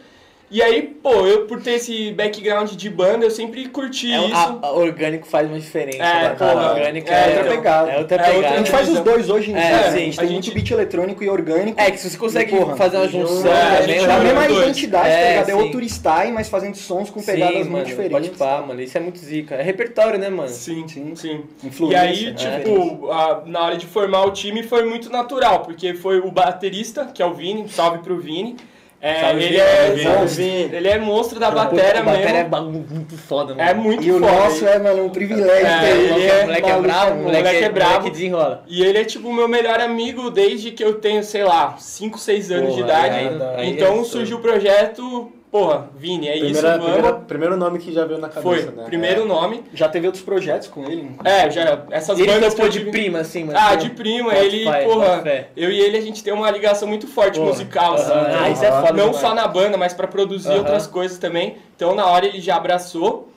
E 0.48 0.62
aí, 0.62 0.82
pô, 1.02 1.26
eu 1.26 1.44
por 1.46 1.60
ter 1.60 1.72
esse 1.72 2.12
background 2.12 2.70
de 2.70 2.88
banda, 2.88 3.24
eu 3.26 3.30
sempre 3.32 3.66
curti 3.66 4.12
É, 4.12 4.26
isso. 4.26 4.32
a- 4.36 4.58
a 4.62 4.72
orgânico 4.72 5.26
faz 5.26 5.48
uma 5.48 5.58
diferença. 5.58 5.98
É, 6.04 6.22
mano. 6.22 6.36
porra. 6.36 6.70
orgânico 6.72 7.10
É, 7.10 7.12
é, 7.12 7.26
outra 7.26 7.40
então, 7.40 7.56
pegada. 7.56 7.90
É 7.90 7.98
outra 7.98 8.14
É 8.14 8.18
pegada. 8.18 8.36
outra 8.36 8.50
A 8.52 8.56
gente 8.58 8.70
faz 8.70 8.88
os 8.88 9.00
dois 9.00 9.28
hoje 9.28 9.50
em 9.50 9.54
dia. 9.54 9.62
É, 9.64 9.70
né? 9.72 9.82
sim. 9.90 9.96
a 9.96 9.98
gente 9.98 10.18
A 10.18 10.22
tem 10.22 10.28
gente- 10.30 10.50
muito 10.50 10.54
beat 10.54 10.70
eletrônico 10.70 11.24
e 11.24 11.28
orgânico. 11.28 11.80
É, 11.80 11.90
que 11.90 11.98
se 11.98 12.08
você 12.08 12.16
consegue 12.16 12.54
E, 12.54 12.58
porra, 12.60 12.76
fazer 12.76 12.96
uma 12.96 13.08
junção 13.08 13.50
é, 13.52 13.60
a 13.60 13.76
também, 13.80 13.98
gente 13.98 14.08
É 14.08 14.12
a 14.14 14.18
mesma 14.20 14.46
dois. 14.46 14.62
identidade, 14.62 15.08
É, 15.08 15.22
tá 15.24 15.28
ligado? 15.30 15.48
É 15.50 15.54
outro 15.56 15.82
style, 15.84 16.32
mas 16.32 16.48
fazendo 16.48 16.76
sons 16.76 17.10
com 17.10 17.20
pegadas 17.20 17.48
Sim, 17.52 17.58
muito 17.62 17.72
mano, 17.72 17.84
diferentes. 17.84 18.12
Pode 18.28 18.30
pá, 18.38 18.62
mano. 18.64 18.80
Isso 18.80 18.96
é 18.96 19.00
muito 19.00 19.18
zica. 19.18 19.56
É 19.56 19.62
repertório, 19.62 20.16
né, 20.20 20.28
mano? 20.28 20.48
Sim, 20.48 20.86
Sim. 20.86 21.16
sim. 21.16 21.40
E 21.64 21.66
Influência, 21.66 22.00
aí, 22.00 22.24
né? 22.34 22.60
tipo, 22.60 23.10
a- 23.10 23.42
na 23.44 23.62
hora 23.64 23.76
de 23.76 23.86
formar 23.86 24.24
o 24.24 24.30
time 24.30 24.62
foi 24.62 24.84
muito 24.84 25.10
natural, 25.10 25.62
porque 25.64 25.92
foi 25.94 26.20
o 26.20 26.30
baterista, 26.30 27.06
que 27.12 27.20
é 27.20 27.26
o 27.26 27.34
Vini, 27.34 27.68
salve 27.68 27.98
pro 27.98 28.16
Vini. 28.16 28.54
É, 29.00 29.20
Salve, 29.20 29.44
ele, 29.44 29.48
Vini, 29.48 29.60
é, 29.60 30.24
Vini. 30.24 30.76
ele 30.76 30.88
é 30.88 30.98
monstro 30.98 31.38
da 31.38 31.50
bateria 31.50 32.00
a 32.00 32.02
bateria 32.02 32.28
é 32.28 32.32
mesmo. 32.32 32.48
bagulho 32.48 32.86
muito 32.90 33.16
foda, 33.16 33.54
mano. 33.54 33.68
É 33.70 33.74
muito 33.74 34.02
E 34.02 34.10
o 34.10 34.18
foda. 34.18 34.32
nosso 34.32 34.66
é, 34.66 34.78
mano, 34.78 35.04
um 35.04 35.08
privilégio 35.10 35.66
É, 35.66 35.80
ter 35.80 35.86
ele 35.96 36.08
Moleque 36.12 36.26
é- 36.26 36.28
é, 36.40 36.44
moleque 36.44 36.68
é 36.68 36.72
mano. 36.72 36.82
moleque, 37.22 37.22
moleque 37.42 37.64
é 37.64 37.68
bravo. 37.68 37.92
Moleque 37.98 38.10
desenrola. 38.10 38.64
E 38.66 38.82
ele 38.82 38.98
é 38.98 39.04
tipo 39.04 39.28
o 39.28 39.32
meu 39.34 39.46
melhor 39.48 39.80
amigo 39.80 40.30
desde 40.30 40.70
que 40.70 40.82
eu 40.82 40.94
tenho, 40.94 41.22
sei 41.22 41.44
lá, 41.44 41.76
5, 41.78 42.18
6 42.18 42.50
anos 42.50 42.74
de 42.74 42.82
Porra, 42.82 42.92
idade. 43.06 43.14
aí- 43.16 43.40
aí 43.58 43.70
então 43.70 44.00
é 44.00 44.04
surgiu 44.04 44.38
o 44.38 44.40
projeto, 44.40 45.30
porra, 45.58 45.88
Vini, 45.96 46.28
é 46.28 46.36
isso, 46.36 46.44
Primeira, 46.44 46.70
vamos. 46.78 46.92
primeira, 46.92 47.12
primeiro 47.18 47.56
nome 47.56 47.78
que 47.78 47.92
já 47.92 48.04
veio 48.04 48.18
na 48.20 48.28
cabeça, 48.28 48.42
Foi, 48.42 48.62
né? 48.76 48.84
primeiro 48.84 49.24
nome. 49.26 49.64
Já 49.72 49.88
teve 49.88 50.06
outros 50.06 50.22
projetos 50.22 50.68
com 50.68 50.84
ele. 50.84 51.10
É, 51.24 51.50
já, 51.50 51.82
essas 51.90 52.18
ele 52.18 52.30
bandas 52.30 52.58
eu 52.58 52.68
de 52.68 52.78
tive- 52.78 52.90
prima, 52.90 53.20
assim, 53.20 53.44
mano. 53.44 53.58
Ah, 53.60 53.74
de 53.74 53.90
primo, 53.90 54.28
bota 54.30 54.42
ele, 54.44 54.64
fé, 54.64 54.84
porra, 54.84 55.22
fé. 55.22 55.48
eu 55.56 55.70
e 55.70 55.80
ele 55.80 55.96
a 55.96 56.00
gente 56.02 56.22
tem 56.22 56.32
uma 56.32 56.50
ligação 56.50 56.86
muito 56.86 57.06
forte 57.06 57.38
Porra. 57.38 57.50
musical, 57.52 57.94
assim. 57.94 58.12
Aham, 58.12 58.28
então, 58.28 58.40
ah, 58.44 58.50
isso 58.50 58.64
é 58.64 58.70
foda 58.72 58.92
Não 58.92 59.04
demais. 59.06 59.16
só 59.16 59.34
na 59.34 59.48
banda, 59.48 59.76
mas 59.78 59.94
pra 59.94 60.06
produzir 60.06 60.48
Aham. 60.50 60.58
outras 60.58 60.86
coisas 60.86 61.18
também. 61.18 61.56
Então 61.74 61.94
na 61.94 62.06
hora 62.06 62.26
ele 62.26 62.40
já 62.40 62.56
abraçou. 62.56 63.30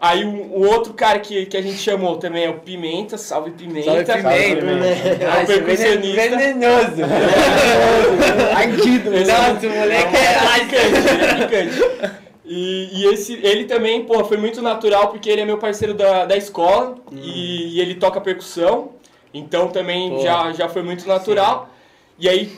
Aí 0.00 0.24
o, 0.24 0.28
o 0.28 0.66
outro 0.66 0.94
cara 0.94 1.18
que, 1.18 1.44
que 1.44 1.56
a 1.56 1.60
gente 1.60 1.76
chamou 1.76 2.16
também 2.16 2.44
é 2.44 2.48
o 2.48 2.54
Pimenta, 2.60 3.18
salve 3.18 3.50
Pimenta. 3.50 3.84
Salve 3.84 4.04
Pimenta. 4.56 5.28
Ah, 5.30 5.40
É 5.40 5.42
o 5.42 5.46
percussionista. 5.46 6.36
Venenoso. 6.36 7.02
Ardido, 8.56 9.10
né? 9.10 9.20
Nossa, 9.20 9.66
o 9.66 9.70
moleque 9.70 10.16
É 10.16 10.20
é... 10.20 10.64
picante, 10.64 11.08
é 11.08 11.46
picante. 11.46 12.20
E, 12.46 12.88
e 12.92 13.06
esse, 13.12 13.34
ele 13.42 13.66
também, 13.66 14.04
porra, 14.04 14.24
foi 14.24 14.38
muito 14.38 14.62
natural 14.62 15.08
porque 15.08 15.28
ele 15.28 15.42
é 15.42 15.44
meu 15.44 15.58
parceiro 15.58 15.92
da, 15.92 16.24
da 16.24 16.36
escola 16.36 16.96
e, 17.12 17.76
e 17.76 17.80
ele 17.80 17.94
toca 17.94 18.20
percussão. 18.22 18.92
Então 19.34 19.68
também 19.68 20.20
já, 20.22 20.50
já 20.52 20.68
foi 20.68 20.82
muito 20.82 21.06
natural. 21.06 21.68
E 22.18 22.26
aí 22.28 22.50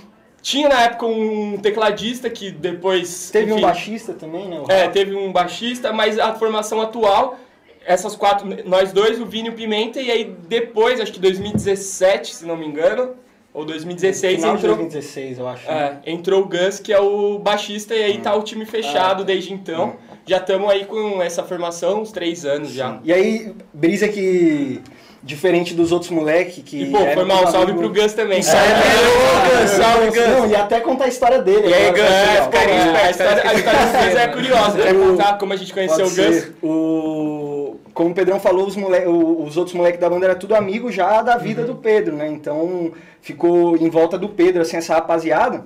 tinha 0.42 0.68
na 0.68 0.82
época 0.82 1.06
um 1.06 1.56
tecladista 1.56 2.28
que 2.28 2.50
depois. 2.50 3.30
Teve 3.30 3.52
um 3.52 3.54
enfim, 3.54 3.62
baixista 3.62 4.12
também, 4.12 4.48
né? 4.48 4.62
É, 4.68 4.88
teve 4.88 5.14
um 5.14 5.32
baixista, 5.32 5.92
mas 5.92 6.18
a 6.18 6.34
formação 6.34 6.82
atual, 6.82 7.38
essas 7.86 8.16
quatro, 8.16 8.46
nós 8.64 8.92
dois, 8.92 9.20
o 9.20 9.24
Vini 9.24 9.48
e 9.48 9.50
o 9.52 9.54
Pimenta, 9.54 10.00
e 10.00 10.10
aí 10.10 10.24
depois, 10.48 11.00
acho 11.00 11.12
que 11.12 11.20
2017, 11.20 12.34
se 12.34 12.44
não 12.44 12.56
me 12.56 12.66
engano, 12.66 13.14
ou 13.54 13.64
2016, 13.64 14.36
Final 14.36 14.56
de 14.56 14.58
entrou. 14.58 14.76
2016, 14.76 15.38
eu 15.38 15.48
acho. 15.48 15.68
né? 15.68 16.00
É, 16.04 16.10
entrou 16.10 16.42
o 16.42 16.46
Gus, 16.48 16.80
que 16.80 16.92
é 16.92 16.98
o 16.98 17.38
baixista, 17.38 17.94
e 17.94 18.02
aí 18.02 18.18
tá 18.18 18.34
o 18.34 18.42
time 18.42 18.64
fechado 18.64 19.24
desde 19.24 19.52
então. 19.52 19.96
Já 20.26 20.38
estamos 20.38 20.70
aí 20.70 20.84
com 20.84 21.20
essa 21.22 21.42
formação 21.42 22.00
uns 22.02 22.12
três 22.12 22.44
anos 22.44 22.70
já. 22.70 22.98
E 23.04 23.12
aí, 23.12 23.52
brisa 23.72 24.08
que, 24.08 24.80
diferente 25.22 25.72
dos 25.74 25.92
outros 25.92 26.10
moleque 26.10 26.62
que... 26.62 26.82
E 26.82 26.90
pô, 26.90 26.98
foi 26.98 27.24
mal, 27.24 27.46
salve 27.46 27.72
pro 27.74 27.88
Gus 27.88 28.12
também. 28.12 28.40
Isso 28.40 28.50
aí, 28.56 28.68
É, 28.72 29.62
Gus, 29.62 29.70
salve, 29.70 30.06
Gus. 30.08 30.28
Não, 30.28 30.46
e 30.48 30.56
até 30.56 30.80
contar 30.80 31.04
a 31.04 31.08
história 31.08 31.40
dele. 31.40 31.68
E 31.68 31.72
aí, 31.74 31.90
Gus, 31.92 32.00
tá 32.00 32.08
legal. 32.08 32.44
fica 32.44 32.58
aí, 32.58 32.70
É, 32.70 33.06
a 33.06 33.10
história, 33.10 33.42
a 33.50 33.54
história 33.54 33.80
do 33.80 33.92
Gus 34.04 34.16
é 34.16 34.28
curiosa. 34.28 34.82
Quer 34.82 34.94
O- 34.94 34.98
contar 35.10 35.38
como 35.38 35.52
a 35.52 35.56
gente 35.56 35.72
conheceu 35.72 36.06
o 36.06 36.10
Gus? 36.10 36.50
O... 36.62 37.76
como 37.94 38.10
o 38.10 38.14
Pedrão 38.14 38.40
falou, 38.40 38.66
os, 38.66 38.74
mole... 38.76 38.98
os 39.06 39.56
outros 39.56 39.76
moleques 39.76 40.00
da 40.00 40.10
banda 40.10 40.26
eram 40.26 40.38
tudo 40.38 40.54
amigo 40.56 40.90
já 40.90 41.22
da 41.22 41.36
Uhum. 41.36 41.42
vida 41.42 41.62
do 41.64 41.76
Pedro, 41.76 42.16
né? 42.16 42.26
Então 42.28 42.90
ficou 43.20 43.76
em 43.76 43.88
volta 43.88 44.18
do 44.18 44.28
Pedro, 44.28 44.62
assim, 44.62 44.76
essa 44.76 44.94
rapaziada. 44.94 45.64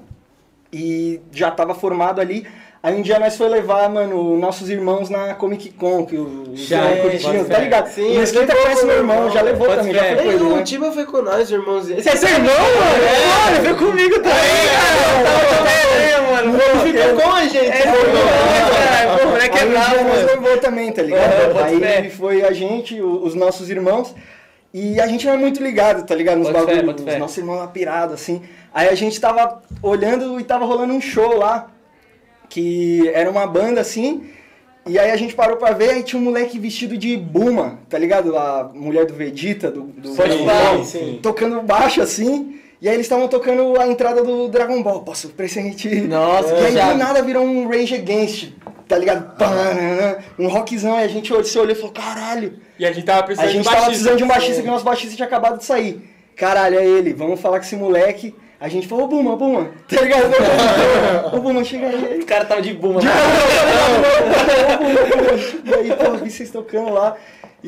E 0.72 1.20
já 1.32 1.50
tava 1.50 1.74
formado 1.74 2.20
ali. 2.20 2.46
Aí 2.86 2.94
um 2.94 3.02
dia 3.02 3.18
nós 3.18 3.36
foi 3.36 3.48
levar, 3.48 3.90
mano, 3.90 4.36
nossos 4.36 4.70
irmãos 4.70 5.10
na 5.10 5.34
Comic 5.34 5.70
Con, 5.72 6.06
que 6.06 6.16
o 6.16 6.44
é, 6.54 6.96
curtiam, 7.02 7.32
pode 7.32 7.44
tá 7.46 7.58
ligado? 7.58 7.88
Sim, 7.88 8.14
o 8.14 8.20
Mesquita 8.20 8.46
levou 8.46 8.62
conhece 8.62 8.86
meu 8.86 8.94
o 8.94 8.98
irmão, 8.98 9.16
irmão, 9.16 9.30
já 9.32 9.42
levou 9.42 9.66
também, 9.66 9.92
já 9.92 10.04
foi 10.04 10.14
com 10.14 10.22
ele, 10.22 10.42
o 10.44 10.56
né? 10.56 10.62
Tiba 10.62 10.92
foi 10.92 11.04
com 11.04 11.20
nós, 11.20 11.50
irmãos 11.50 11.86
dele. 11.86 11.98
Esse 11.98 12.10
é 12.10 12.14
seu 12.14 12.28
irmão, 12.28 12.54
mano? 12.54 13.04
É, 13.04 13.50
ele 13.50 13.60
veio 13.60 13.76
comigo 13.76 14.14
também, 14.14 14.32
cara. 14.70 15.68
É, 15.98 16.20
mano. 16.30 16.58
Ficou 16.84 17.22
com 17.22 17.32
a 17.34 17.48
gente. 17.48 17.66
É. 17.66 17.82
Pô, 19.16 19.26
o 19.26 19.30
moleque 19.30 19.58
é 19.58 19.66
bravo, 19.66 20.04
mano. 20.04 20.26
levou 20.26 20.58
também, 20.58 20.92
tá 20.92 21.02
É, 21.02 21.04
ligado? 21.06 21.58
Aí 21.64 22.10
foi 22.10 22.44
a 22.44 22.52
gente, 22.52 23.02
os 23.02 23.34
nossos 23.34 23.68
irmãos, 23.68 24.14
e 24.72 25.00
a 25.00 25.08
gente 25.08 25.26
não 25.26 25.32
é 25.32 25.36
muito 25.36 25.60
ligado, 25.60 26.06
tá 26.06 26.14
ligado? 26.14 26.38
Nos 26.38 26.50
bagulhos, 26.50 27.18
nossos 27.18 27.36
irmãos 27.36 27.56
lá 27.56 27.66
pirados, 27.66 28.14
assim. 28.14 28.42
Aí 28.72 28.88
a 28.88 28.94
gente 28.94 29.20
tava 29.20 29.60
olhando 29.82 30.38
e 30.38 30.44
tava 30.44 30.64
rolando 30.64 30.92
um 30.92 31.00
show 31.00 31.36
lá, 31.36 31.66
que 32.48 33.08
era 33.14 33.30
uma 33.30 33.46
banda 33.46 33.80
assim, 33.80 34.24
e 34.86 34.98
aí 34.98 35.10
a 35.10 35.16
gente 35.16 35.34
parou 35.34 35.56
pra 35.56 35.72
ver, 35.72 35.90
aí 35.90 36.02
tinha 36.02 36.20
um 36.20 36.24
moleque 36.24 36.58
vestido 36.58 36.96
de 36.96 37.16
Buma, 37.16 37.80
tá 37.88 37.98
ligado? 37.98 38.36
A 38.36 38.70
mulher 38.74 39.04
do 39.04 39.14
Vegeta, 39.14 39.70
do, 39.70 39.82
do 39.82 40.14
falar, 40.14 40.74
Ball, 40.74 40.84
sim. 40.84 41.18
tocando 41.22 41.60
baixo 41.62 42.00
assim. 42.00 42.60
E 42.80 42.88
aí 42.88 42.94
eles 42.94 43.06
estavam 43.06 43.26
tocando 43.26 43.80
a 43.80 43.88
entrada 43.88 44.22
do 44.22 44.48
Dragon 44.48 44.82
Ball. 44.82 45.00
Posso 45.02 45.30
presente. 45.30 45.88
Nossa, 46.02 46.54
E 46.54 46.78
aí 46.78 46.92
do 46.92 46.98
nada 46.98 47.22
virou 47.22 47.42
um 47.42 47.66
Rage 47.68 47.94
Against, 47.94 48.50
tá 48.86 48.98
ligado? 48.98 49.34
Pananã, 49.36 50.18
Um 50.38 50.46
rockzão, 50.46 51.00
e 51.00 51.02
a 51.02 51.08
gente 51.08 51.32
olhou, 51.32 51.44
se 51.44 51.58
olhou 51.58 51.72
e 51.72 51.74
falou, 51.74 51.92
caralho. 51.92 52.58
E 52.78 52.84
a 52.86 52.92
gente 52.92 53.06
tava 53.06 53.20
A 53.20 53.22
precisando 53.24 53.50
gente 53.50 53.62
de 53.62 53.64
tava 53.64 53.76
baixista. 53.76 53.90
precisando 53.90 54.18
de 54.18 54.24
um 54.24 54.28
baixista, 54.28 54.62
que 54.62 54.68
o 54.68 54.70
nosso 54.70 54.84
baixista 54.84 55.16
tinha 55.16 55.26
acabado 55.26 55.58
de 55.58 55.64
sair. 55.64 56.08
Caralho, 56.36 56.78
é 56.78 56.84
ele, 56.86 57.14
vamos 57.14 57.40
falar 57.40 57.58
com 57.58 57.64
esse 57.64 57.74
moleque. 57.76 58.34
A 58.58 58.68
gente 58.68 58.88
falou, 58.88 59.04
ô 59.04 59.08
Buma, 59.08 59.36
Buma, 59.36 59.70
tá 59.86 60.00
ligado? 60.00 60.32
Ô 61.34 61.40
Buma, 61.40 61.62
chega 61.62 61.88
aí. 61.88 62.20
O 62.20 62.26
cara 62.26 62.44
tava 62.44 62.62
de 62.62 62.72
buma, 62.72 63.00
mano. 63.04 63.10
E 65.64 65.74
aí, 65.74 65.94
pô, 65.94 66.12
vi 66.16 66.30
vocês 66.30 66.50
tocando 66.50 66.90
lá. 66.90 67.16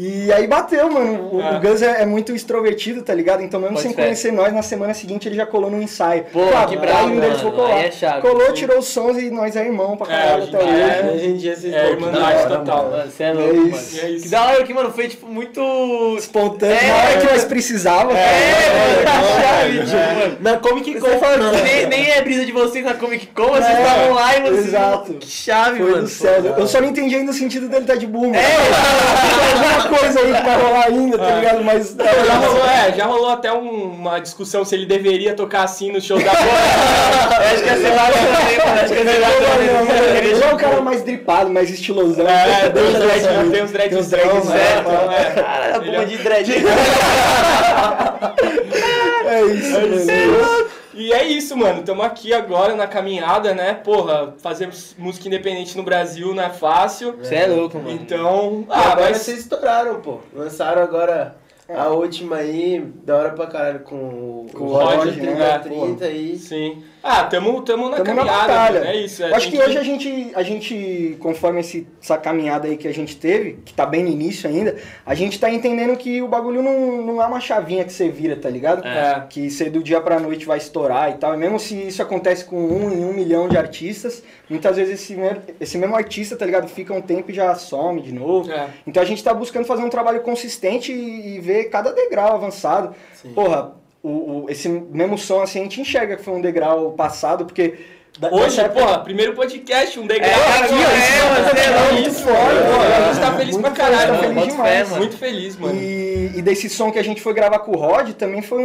E 0.01 0.33
aí 0.33 0.47
bateu, 0.47 0.89
mano. 0.91 1.29
O, 1.33 1.39
o 1.39 1.61
Gus 1.61 1.83
é, 1.83 2.03
é 2.03 2.07
muito 2.07 2.33
extrovertido, 2.33 3.03
tá 3.03 3.13
ligado? 3.13 3.43
Então, 3.43 3.59
mesmo 3.59 3.75
Pode 3.75 3.87
sem 3.87 3.95
fé. 3.95 4.03
conhecer 4.03 4.33
nós, 4.33 4.53
na 4.53 4.63
semana 4.63 4.95
seguinte 4.95 5.27
ele 5.29 5.35
já 5.35 5.45
colou 5.45 5.69
no 5.71 5.83
ensaio. 5.83 6.25
Pô, 6.33 6.41
que 6.69 6.77
bravo, 6.77 7.09
mano. 7.15 7.53
colar. 7.53 7.75
Aí 7.75 7.87
é 7.87 7.91
chave. 7.91 8.21
Colou, 8.21 8.53
tirou 8.53 8.79
os 8.79 8.87
sons 8.87 9.19
e 9.19 9.29
nós 9.31 9.57
é 9.57 9.65
irmão 9.67 9.97
pra 9.97 10.07
É, 10.07 10.17
caralho 10.19 10.43
hoje 10.45 10.55
até 10.57 10.65
em 10.65 10.67
dia 10.69 10.85
hoje. 10.85 10.91
é- 11.09 11.13
Hoje 11.13 11.27
em 11.27 11.37
dia 11.37 11.57
vocês 11.57 11.75
É, 11.75 11.91
irmandade 11.91 12.25
hora, 12.39 12.57
total. 12.59 12.91
Mano, 12.91 13.11
você 13.11 13.23
é 13.25 13.27
É 13.27 13.33
louco, 13.33 13.55
isso. 13.55 13.97
mano. 13.97 14.07
É 14.07 14.11
isso. 14.13 14.23
Que 14.23 14.29
da 14.29 14.45
hora 14.45 14.65
que, 14.65 14.75
mano, 14.75 14.93
foi, 14.93 15.09
tipo, 15.09 15.27
muito... 15.27 16.15
Espontâneo, 16.17 16.77
É, 16.77 16.87
na 16.89 16.95
hora 16.97 17.21
que 17.21 17.27
é. 17.27 17.31
nós 17.33 17.45
precisávamos. 17.45 18.15
É, 18.15 19.03
cara. 19.05 19.19
mano, 19.19 19.27
que 19.27 19.43
chave, 19.43 19.79
tipo, 19.81 20.21
mano. 20.21 20.37
Na 20.41 20.57
Comic 20.59 21.01
Con. 21.01 21.09
Nem, 21.65 21.87
nem 21.89 22.11
é 22.11 22.23
brisa 22.23 22.47
de 22.47 22.53
vocês 22.53 22.85
na 22.85 22.95
Comic 22.95 23.27
Con, 23.29 23.49
vocês 23.49 23.65
É, 23.67 23.83
estavam 23.83 24.13
lá 24.15 24.37
e 24.37 24.41
vocês... 24.43 24.67
exato. 24.69 25.15
Que 25.15 25.27
chave, 25.29 25.79
Foi 25.81 25.91
mano. 25.91 26.03
do 26.03 26.09
céu. 26.09 26.45
Eu 26.57 26.67
só 26.69 26.81
não 26.81 26.89
entendi 26.89 27.17
ainda 27.17 27.33
o 27.33 27.35
sentido 27.35 27.69
dele 27.69 27.83
estar 27.83 27.97
de 27.97 28.07
boom. 28.07 28.33
É, 28.35 28.39
É. 28.39 29.88
coisa 29.89 30.21
aí 30.21 30.27
que 30.35 30.43
vai 30.43 30.61
rolar 30.61 30.85
ainda, 30.87 31.19
tá 31.19 31.31
ligado? 31.31 31.65
Mas. 31.65 31.97
Já 32.27 32.35
rolou, 32.37 32.65
é, 32.69 32.93
já 32.97 33.05
rolou 33.07 33.31
até 33.31 33.53
um- 33.53 33.91
uma 33.93 34.19
discussão 34.21 34.65
se 34.65 34.75
ele 34.75 34.87
deveria 34.87 35.35
tocar 35.35 35.63
assim 35.65 35.91
no 35.93 36.01
show 36.01 36.19
da 36.19 36.33
banda. 36.33 36.39
Acho 37.53 37.63
que 37.63 37.69
é 37.71 37.77
celular 37.77 38.11
também, 38.13 38.59
mano. 38.59 38.81
Acho 38.81 38.93
que 38.95 39.01
é. 39.01 40.25
Ele 40.29 40.43
é 40.45 40.53
o 40.53 40.57
cara 40.57 40.81
mais 40.81 41.03
dripado, 41.03 41.51
mais 41.51 41.71
estilosão. 41.71 42.27
É, 42.29 42.69
tem 42.71 42.83
uns 42.85 42.93
Tem 42.93 43.01
dread, 43.01 43.51
tem 43.51 43.63
uns 43.65 43.71
dread 43.73 43.95
uns 43.97 44.09
dreads, 44.09 44.45
né? 44.47 44.55
né? 44.55 44.81
Então, 44.81 45.13
é. 45.13 45.25
Caralho, 45.43 45.75
a 45.75 45.79
bomba 45.81 46.03
é- 46.03 46.05
de 46.05 46.17
dread. 46.19 46.53
É 49.29 49.43
isso, 49.43 49.73
mano. 49.73 50.69
E 50.99 51.13
é 51.13 51.25
isso, 51.25 51.57
mano. 51.57 51.79
Estamos 51.81 52.05
aqui 52.05 52.33
agora 52.35 52.75
na 52.75 52.87
caminhada, 52.89 53.55
né? 53.55 53.73
Porra, 53.73 54.35
fazer 54.39 54.69
música 54.99 55.29
independente 55.29 55.77
no 55.77 55.85
Brasil 55.85 56.35
não 56.35 56.43
é 56.43 56.51
fácil. 56.51 57.15
Você 57.19 57.37
é 57.37 57.47
louco, 57.47 57.79
mano. 57.79 57.91
Então. 57.93 58.67
Ah, 58.69 58.81
Ah, 58.81 58.93
agora 58.93 59.11
mas. 59.11 59.19
vocês 59.19 59.39
estouraram, 59.39 60.01
pô. 60.01 60.19
Lançaram 60.35 60.83
agora 60.83 61.37
a 61.69 61.89
última 61.89 62.37
aí, 62.37 62.81
da 63.05 63.17
hora 63.17 63.31
pra 63.31 63.47
caralho, 63.47 63.81
com 63.81 63.95
o 63.95 64.47
Com 64.53 64.65
o 64.65 64.73
Roger, 64.73 64.99
Roger, 65.15 65.37
né? 65.37 65.59
30 65.61 66.05
aí. 66.07 66.37
Sim. 66.37 66.83
Ah, 67.11 67.25
tamo, 67.25 67.63
tamo 67.63 67.89
na 67.89 67.97
Tamo 67.97 68.15
na 68.15 68.17
caminhada. 68.25 68.47
batalha. 68.49 68.81
mano. 68.81 68.91
É 68.93 68.97
isso. 68.97 69.23
É, 69.25 69.35
acho 69.35 69.51
que 69.51 69.59
hoje 69.59 69.79
a 69.79 69.83
gente, 69.83 70.31
a 70.35 70.43
gente, 70.43 71.17
conforme 71.21 71.61
essa 71.61 72.19
caminhada 72.19 72.69
aí 72.69 72.77
que 72.77 72.87
a 72.87 72.93
gente 72.93 73.17
teve, 73.17 73.59
que 73.65 73.73
tá 73.73 73.87
bem 73.87 74.03
no 74.05 74.11
início 74.11 74.49
ainda, 74.49 74.77
a 75.07 75.15
gente 75.15 75.41
tá 75.41 75.51
entendendo 75.51 75.97
que 75.97 76.21
o 76.21 76.29
bagulho 76.29 76.63
não, 76.63 77.03
não 77.03 77.23
é 77.23 77.27
uma 77.27 77.41
chavinha 77.41 77.85
que 77.85 77.93
você 77.93 78.09
vira, 78.11 78.37
tá 78.37 78.51
ligado? 78.51 78.87
É. 78.87 79.25
Que 79.31 79.51
você 79.51 79.71
do 79.71 79.83
dia 79.83 80.01
pra 80.01 80.21
noite 80.21 80.45
vai 80.45 80.59
estourar 80.59 81.11
e 81.11 81.15
tal. 81.15 81.35
E 81.35 81.37
mesmo 81.39 81.59
se 81.59 81.75
isso 81.89 82.03
acontece 82.03 82.45
com 82.45 82.57
um 82.57 82.93
em 82.93 83.05
um 83.05 83.13
milhão 83.15 83.49
de 83.49 83.57
artistas, 83.57 84.23
muitas 84.51 84.77
vezes 84.77 85.01
esse, 85.01 85.15
me- 85.15 85.41
esse 85.61 85.79
mesmo 85.79 85.97
artista, 85.97 86.37
tá 86.37 86.45
ligado, 86.45 86.69
fica 86.69 86.93
um 86.93 87.01
tempo 87.01 87.31
e 87.31 87.35
já 87.35 87.55
some 87.55 88.03
de 88.03 88.13
novo. 88.13 88.51
É. 88.53 88.69
Então 88.87 89.03
a 89.03 89.07
gente 89.07 89.25
tá 89.25 89.33
buscando 89.33 89.65
fazer 89.65 89.83
um 89.83 89.89
trabalho 89.89 90.21
consistente 90.21 90.93
e, 90.93 91.37
e 91.37 91.41
ver 91.41 91.65
cada 91.71 91.93
degrau 91.93 92.35
avançado. 92.35 92.95
Porra, 93.35 93.73
o, 94.03 94.09
o- 94.45 94.47
esse 94.49 94.69
mesmo 94.69 95.17
som 95.19 95.41
assim 95.43 95.61
a 95.61 95.63
gente 95.65 95.81
enxerga 95.81 96.17
que 96.17 96.23
foi 96.23 96.35
um 96.35 96.41
degrau 96.41 96.93
passado, 96.93 97.45
porque. 97.45 97.75
da- 98.19 98.31
Hoje, 98.33 98.61
época- 98.61 98.81
porra, 98.81 98.99
primeiro 99.01 99.35
podcast, 99.35 99.99
um 100.01 100.07
degrau. 100.07 100.31
É, 100.31 100.35
aqui, 100.63 100.75
ó, 100.75 101.97
é, 101.97 102.01
isso, 102.01 102.01
é 102.01 102.09
isso, 102.09 102.25
mano. 102.27 102.83
A 102.83 103.13
gente 103.13 103.21
tá 103.21 103.37
feliz 103.37 103.57
Muito 103.57 103.65
pra 103.67 103.71
caralho, 103.85 104.15
feliz, 104.15 104.21
tá 104.21 104.27
mano. 104.29 104.35
feliz 104.41 104.53
demais. 104.55 104.89
mano. 104.89 105.01
Muito 105.03 105.17
feliz, 105.17 105.57
mano. 105.57 105.81
E, 105.81 106.33
e 106.37 106.43
desse 106.43 106.69
som 106.69 106.91
que 106.91 106.99
a 106.99 107.05
gente 107.05 107.21
foi 107.21 107.33
gravar 107.35 107.61
com 107.61 107.73
o 107.73 107.77
Rod, 107.79 108.11
também 108.15 108.43
foi 108.43 108.65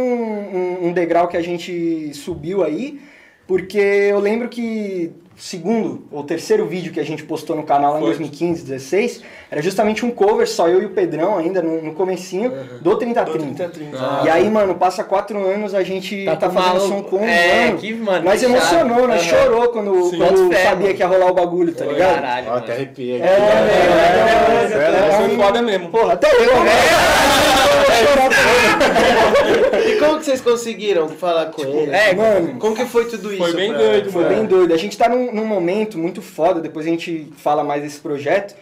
um- 0.82 0.86
um 0.88 0.92
degrau 0.92 1.28
que 1.28 1.36
a 1.36 1.42
gente 1.42 2.12
subiu 2.14 2.62
aí, 2.64 3.00
porque 3.46 3.78
eu 3.78 4.18
lembro 4.18 4.48
que 4.48 5.12
o 5.36 5.40
segundo 5.40 6.04
ou 6.12 6.22
terceiro 6.22 6.64
vídeo 6.64 6.92
que 6.92 7.00
a 7.00 7.04
gente 7.04 7.24
postou 7.24 7.56
no 7.56 7.64
canal 7.64 7.94
lá 7.94 7.98
em 7.98 8.02
Foi. 8.02 8.10
2015, 8.10 8.62
16, 8.62 9.20
era 9.50 9.60
justamente 9.60 10.06
um 10.06 10.10
cover, 10.12 10.48
só 10.48 10.68
eu 10.68 10.80
e 10.80 10.84
o 10.86 10.90
Pedrão 10.90 11.36
ainda 11.36 11.60
no, 11.60 11.82
no 11.82 11.92
comecinho, 11.92 12.52
do 12.80 12.96
3030. 12.96 13.68
30. 13.68 13.98
E 14.24 14.28
aí, 14.30 14.48
mano, 14.48 14.76
passa 14.76 15.02
quatro 15.02 15.44
anos, 15.44 15.74
a 15.74 15.82
gente 15.82 16.24
tá, 16.24 16.36
Tá 16.36 16.48
fazendo 16.50 16.74
maluco. 16.74 16.86
som 16.88 17.02
com 17.02 17.16
um 17.16 17.24
É, 17.28 17.64
ano. 17.70 17.78
que, 17.78 17.92
mano, 17.94 18.24
Nós 18.24 18.38
que 18.38 18.46
emocionou, 18.46 18.94
chave. 18.96 19.08
nós 19.08 19.22
Aham. 19.22 19.28
chorou 19.42 19.68
quando, 19.70 20.04
Sim. 20.10 20.18
quando 20.18 20.54
sabia 20.56 20.72
mano. 20.86 20.94
que 20.94 21.02
ia 21.02 21.06
rolar 21.08 21.26
o 21.26 21.34
bagulho, 21.34 21.74
tá 21.74 21.84
ligado? 21.84 22.14
Caralho, 22.14 22.46
Ó, 22.46 22.50
mano. 22.50 22.62
até 22.64 22.72
arrepia 22.72 23.16
aqui. 23.16 23.24
É, 23.24 23.26
é, 23.26 24.72
é, 24.72 25.08
é, 25.08 25.12
Foi 25.16 25.34
um- 25.34 25.36
foda 25.36 25.60
mesmo. 25.62 25.88
Porra, 25.90 26.12
até 26.12 26.28
eu, 26.32 26.62
né? 26.64 26.72
E 29.83 29.83
como 30.06 30.18
que 30.18 30.24
vocês 30.24 30.40
conseguiram 30.40 31.08
falar 31.08 31.46
com 31.46 31.62
ele? 31.62 31.90
É, 31.90 32.14
mano. 32.14 32.58
Como 32.58 32.74
que 32.76 32.84
foi 32.86 33.06
tudo 33.06 33.32
isso? 33.32 33.42
Foi 33.42 33.52
bem 33.54 33.70
pra- 33.72 33.78
doido, 33.78 34.12
Foi 34.12 34.22
mano. 34.24 34.34
bem 34.36 34.46
doido. 34.46 34.74
A 34.74 34.76
gente 34.76 34.96
tá 34.96 35.08
num, 35.08 35.32
num 35.32 35.44
momento 35.46 35.98
muito 35.98 36.20
foda, 36.22 36.60
depois 36.60 36.86
a 36.86 36.90
gente 36.90 37.28
fala 37.36 37.62
mais 37.64 37.82
desse 37.82 38.00
projeto, 38.00 38.54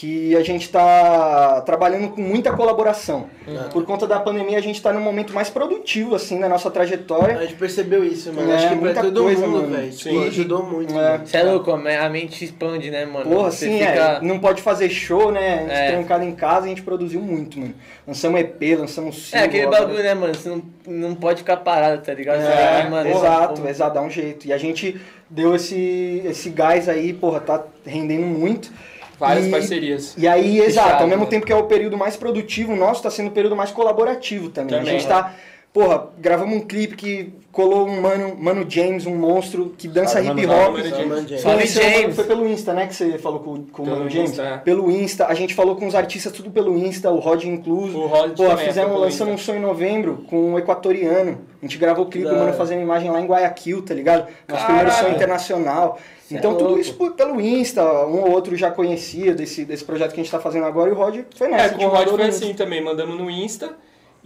que 0.00 0.36
a 0.36 0.44
gente 0.44 0.68
tá 0.68 1.60
trabalhando 1.62 2.10
com 2.10 2.20
muita 2.20 2.52
colaboração. 2.52 3.26
Por 3.72 3.84
conta 3.84 4.06
da 4.06 4.20
pandemia, 4.20 4.56
a 4.56 4.60
gente 4.60 4.80
tá 4.80 4.92
num 4.92 5.00
momento 5.00 5.34
mais 5.34 5.50
produtivo, 5.50 6.14
assim, 6.14 6.38
na 6.38 6.48
nossa 6.48 6.68
A 6.68 6.70
trajetória. 6.70 7.36
gente 7.40 7.54
percebeu 7.54 8.04
isso, 8.04 8.32
mano. 8.32 8.48
É, 8.48 8.54
Acho 8.54 8.68
que 8.68 8.74
pra 8.76 8.80
muita 8.84 9.02
todo 9.02 9.22
coisa, 9.24 9.44
mundo, 9.44 9.66
velho. 9.74 9.92
Sim. 9.92 10.10
Tipo, 10.10 10.22
ajudou 10.28 10.62
muito. 10.62 10.92
É. 10.92 10.94
mano. 10.94 11.26
Você 11.26 11.36
é 11.36 11.42
louco, 11.42 11.72
a 11.72 12.08
mente 12.08 12.44
expande, 12.44 12.92
né, 12.92 13.04
mano? 13.06 13.28
Porra, 13.28 13.50
Você 13.50 13.64
assim, 13.66 13.78
fica... 13.80 13.90
é, 13.90 14.20
não 14.22 14.38
pode 14.38 14.62
fazer 14.62 14.88
show, 14.88 15.32
né? 15.32 15.54
A 15.54 15.60
gente 15.62 15.72
É. 15.72 15.90
trancado 15.90 16.22
em 16.24 16.32
casa, 16.32 16.66
a 16.66 16.68
gente 16.68 16.82
produziu 16.82 17.20
muito, 17.20 17.58
mano. 17.58 17.74
Lançamos 18.06 18.40
EP, 18.40 18.76
lançamos 18.78 19.16
single. 19.30 19.40
É 19.40 19.44
aquele 19.46 19.66
bagulho, 19.66 20.00
né, 20.00 20.14
mano? 20.14 20.32
Você 20.32 20.48
não, 20.48 20.62
não 20.86 21.14
pode 21.16 21.38
ficar 21.40 21.56
parado, 21.56 22.02
tá 22.04 22.14
ligado? 22.14 22.40
Você 22.40 22.46
É, 22.52 22.54
vai, 22.82 22.88
mano, 22.90 23.10
exato, 23.10 23.60
pô, 23.62 23.68
exato, 23.68 23.94
dá 23.94 24.00
um 24.02 24.10
jeito. 24.10 24.46
E 24.46 24.52
a 24.52 24.58
gente 24.58 25.00
deu 25.28 25.56
esse, 25.56 26.22
esse 26.24 26.50
gás 26.50 26.88
aí, 26.88 27.12
porra, 27.12 27.40
tá 27.40 27.64
rendendo 27.84 28.26
muito. 28.26 28.70
Várias 29.18 29.46
E- 29.46 29.50
parcerias. 29.50 30.14
E 30.16 30.28
aí, 30.28 30.60
exato, 30.60 30.88
chave, 30.90 31.02
ao 31.02 31.08
mesmo 31.08 31.20
mano. 31.20 31.30
tempo 31.30 31.44
que 31.46 31.52
é 31.52 31.56
o 31.56 31.64
período 31.64 31.96
mais 31.96 32.16
produtivo 32.16 32.76
nosso, 32.76 33.02
tá 33.02 33.10
sendo 33.10 33.28
o 33.28 33.32
período 33.32 33.56
mais 33.56 33.70
colaborativo 33.70 34.48
também. 34.50 34.78
Também. 34.78 34.94
A 34.94 34.98
gente 34.98 35.08
tá, 35.08 35.34
porra, 35.72 36.08
gravamos 36.18 36.56
um 36.56 36.60
clipe 36.60 36.96
que 36.96 37.32
colou 37.52 37.88
um 37.88 38.00
mano, 38.00 38.36
mano 38.38 38.66
James, 38.68 39.04
um 39.06 39.16
monstro 39.16 39.74
que 39.76 39.88
dança 39.88 40.20
hip 40.20 40.46
Mano 40.46 40.52
hop. 40.70 40.76
James. 40.78 41.40
Salve, 41.40 41.66
James. 41.66 42.14
Foi 42.14 42.24
pelo 42.24 42.48
Insta, 42.48 42.72
né, 42.72 42.86
que 42.86 42.94
você 42.94 43.18
falou 43.18 43.40
com, 43.40 43.64
com 43.64 43.82
o 43.82 43.86
Mano 43.86 44.08
James? 44.08 44.30
Insta, 44.30 44.42
é. 44.42 44.56
Pelo 44.58 44.90
Insta, 44.90 45.26
a 45.26 45.34
gente 45.34 45.54
falou 45.54 45.74
com 45.74 45.86
os 45.86 45.94
artistas 45.94 46.32
tudo 46.32 46.50
pelo 46.50 46.76
Insta, 46.78 47.10
o 47.10 47.18
Rod 47.18 47.44
incluso. 47.44 47.98
O 47.98 48.06
Rod 48.06 48.30
Pô, 48.36 48.46
também 48.48 48.64
é 48.64 48.68
fizemos, 48.68 49.00
lançamos 49.00 49.34
um 49.34 49.38
som 49.38 49.54
em 49.54 49.60
novembro 49.60 50.24
com 50.28 50.52
um 50.52 50.58
equatoriano. 50.58 51.38
A 51.60 51.66
gente 51.66 51.78
gravou 51.78 52.04
o 52.04 52.08
clipe, 52.08 52.28
o 52.28 52.34
mano 52.36 52.52
fazendo 52.52 52.80
imagem 52.82 53.10
lá 53.10 53.20
em 53.20 53.26
Guayaquil, 53.26 53.82
tá 53.82 53.92
ligado? 53.92 54.28
Nosso 54.48 54.64
Caralho. 54.66 54.86
primeiro 54.90 54.92
som 54.92 55.08
internacional. 55.16 55.98
Cê 56.28 56.34
é 56.36 56.38
então 56.38 56.54
tudo 56.56 56.78
isso 56.78 56.94
por- 56.94 57.12
pelo 57.14 57.40
Insta, 57.40 57.82
um 58.06 58.20
ou 58.20 58.30
outro 58.30 58.54
já 58.56 58.70
conhecia 58.70 59.34
desse, 59.34 59.64
desse 59.64 59.84
projeto 59.84 60.12
que 60.14 60.20
a 60.20 60.22
gente 60.22 60.30
tá 60.30 60.38
fazendo 60.38 60.66
agora 60.66 60.90
e 60.90 60.92
o 60.92 60.96
Rod 60.96 61.20
foi 61.34 61.48
nessa. 61.48 61.74
É, 61.74 61.78
com 61.78 61.86
o 61.86 61.88
Rod 61.88 62.08
foi 62.08 62.22
assim 62.26 62.54
também, 62.54 62.84
mandamos 62.84 63.18
no 63.18 63.28
Insta. 63.28 63.74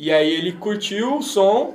E 0.03 0.11
aí 0.11 0.33
ele 0.33 0.51
curtiu 0.53 1.19
o 1.19 1.23
som 1.23 1.75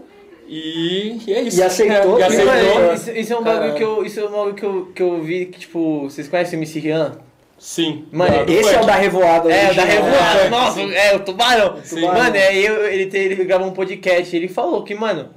e, 0.50 1.18
e 1.26 1.34
é 1.34 1.42
isso. 1.44 1.60
E 1.60 1.64
aceitou, 1.64 2.20
E 2.20 2.24
aceitou. 2.24 2.46
Mano, 2.54 2.94
isso, 2.94 3.12
isso 3.12 3.34
é 3.34 3.38
um 3.38 3.44
bagulho 3.44 3.74
que 3.76 3.84
eu, 3.84 4.06
isso 4.06 4.20
é 4.20 4.26
um 4.26 4.32
bagulho 4.32 4.54
que 4.54 4.66
eu, 4.66 4.86
que 4.94 5.02
eu 5.02 5.22
vi 5.22 5.46
que, 5.46 5.60
tipo, 5.60 6.02
vocês 6.10 6.28
conhecem 6.28 6.60
o 6.60 6.62
MC 6.62 6.80
Rian? 6.80 7.20
Sim. 7.58 8.06
Mano, 8.12 8.44
Esse 8.52 8.76
é 8.76 8.82
o 8.82 8.86
da 8.86 8.96
revoada. 8.96 9.50
É, 9.50 9.72
o 9.72 9.76
da 9.76 9.84
revoada. 9.86 10.50
Nossa, 10.50 10.82
é, 10.82 11.16
o 11.16 11.22
tubarão. 11.22 11.82
Tubarão. 11.82 12.14
Mano, 12.22 12.36
é, 12.36 12.54
eu, 12.58 12.86
ele, 12.88 13.06
te- 13.08 13.18
ele 13.18 13.44
gravou 13.46 13.66
um 13.68 13.74
podcast, 13.74 14.36
ele 14.36 14.50
falou 14.50 14.84
que, 14.84 14.94
mano, 14.94 15.30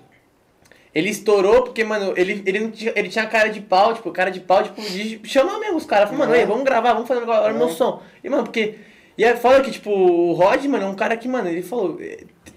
ele 0.92 1.10
estourou 1.10 1.62
porque, 1.62 1.84
mano, 1.84 2.12
ele, 2.16 2.42
ele, 2.44 2.58
não 2.58 2.70
tinha, 2.72 2.92
ele 2.96 3.08
tinha 3.08 3.24
cara 3.26 3.50
de 3.50 3.60
pau, 3.60 3.94
tipo, 3.94 4.10
cara 4.10 4.30
de 4.30 4.40
pau, 4.40 4.64
tipo, 4.64 4.82
de 4.82 5.20
chamar 5.24 5.60
mesmo 5.60 5.76
os 5.76 5.86
caras. 5.86 6.10
Falou, 6.10 6.26
mano, 6.26 6.32
aí, 6.36 6.44
vamos 6.44 6.64
gravar, 6.64 6.92
vamos 6.92 7.06
fazer 7.06 7.22
agora 7.22 7.54
meu 7.54 7.68
som. 7.68 8.02
E, 8.24 8.28
mano, 8.28 8.42
porque. 8.42 8.74
E 9.16 9.24
é 9.24 9.36
foda 9.36 9.60
que, 9.60 9.70
tipo, 9.70 9.90
o 9.90 10.32
Rod, 10.32 10.64
mano, 10.64 10.84
é 10.84 10.88
um 10.88 10.94
cara 10.94 11.16
que, 11.16 11.28
mano, 11.28 11.48
ele 11.48 11.62
falou. 11.62 11.98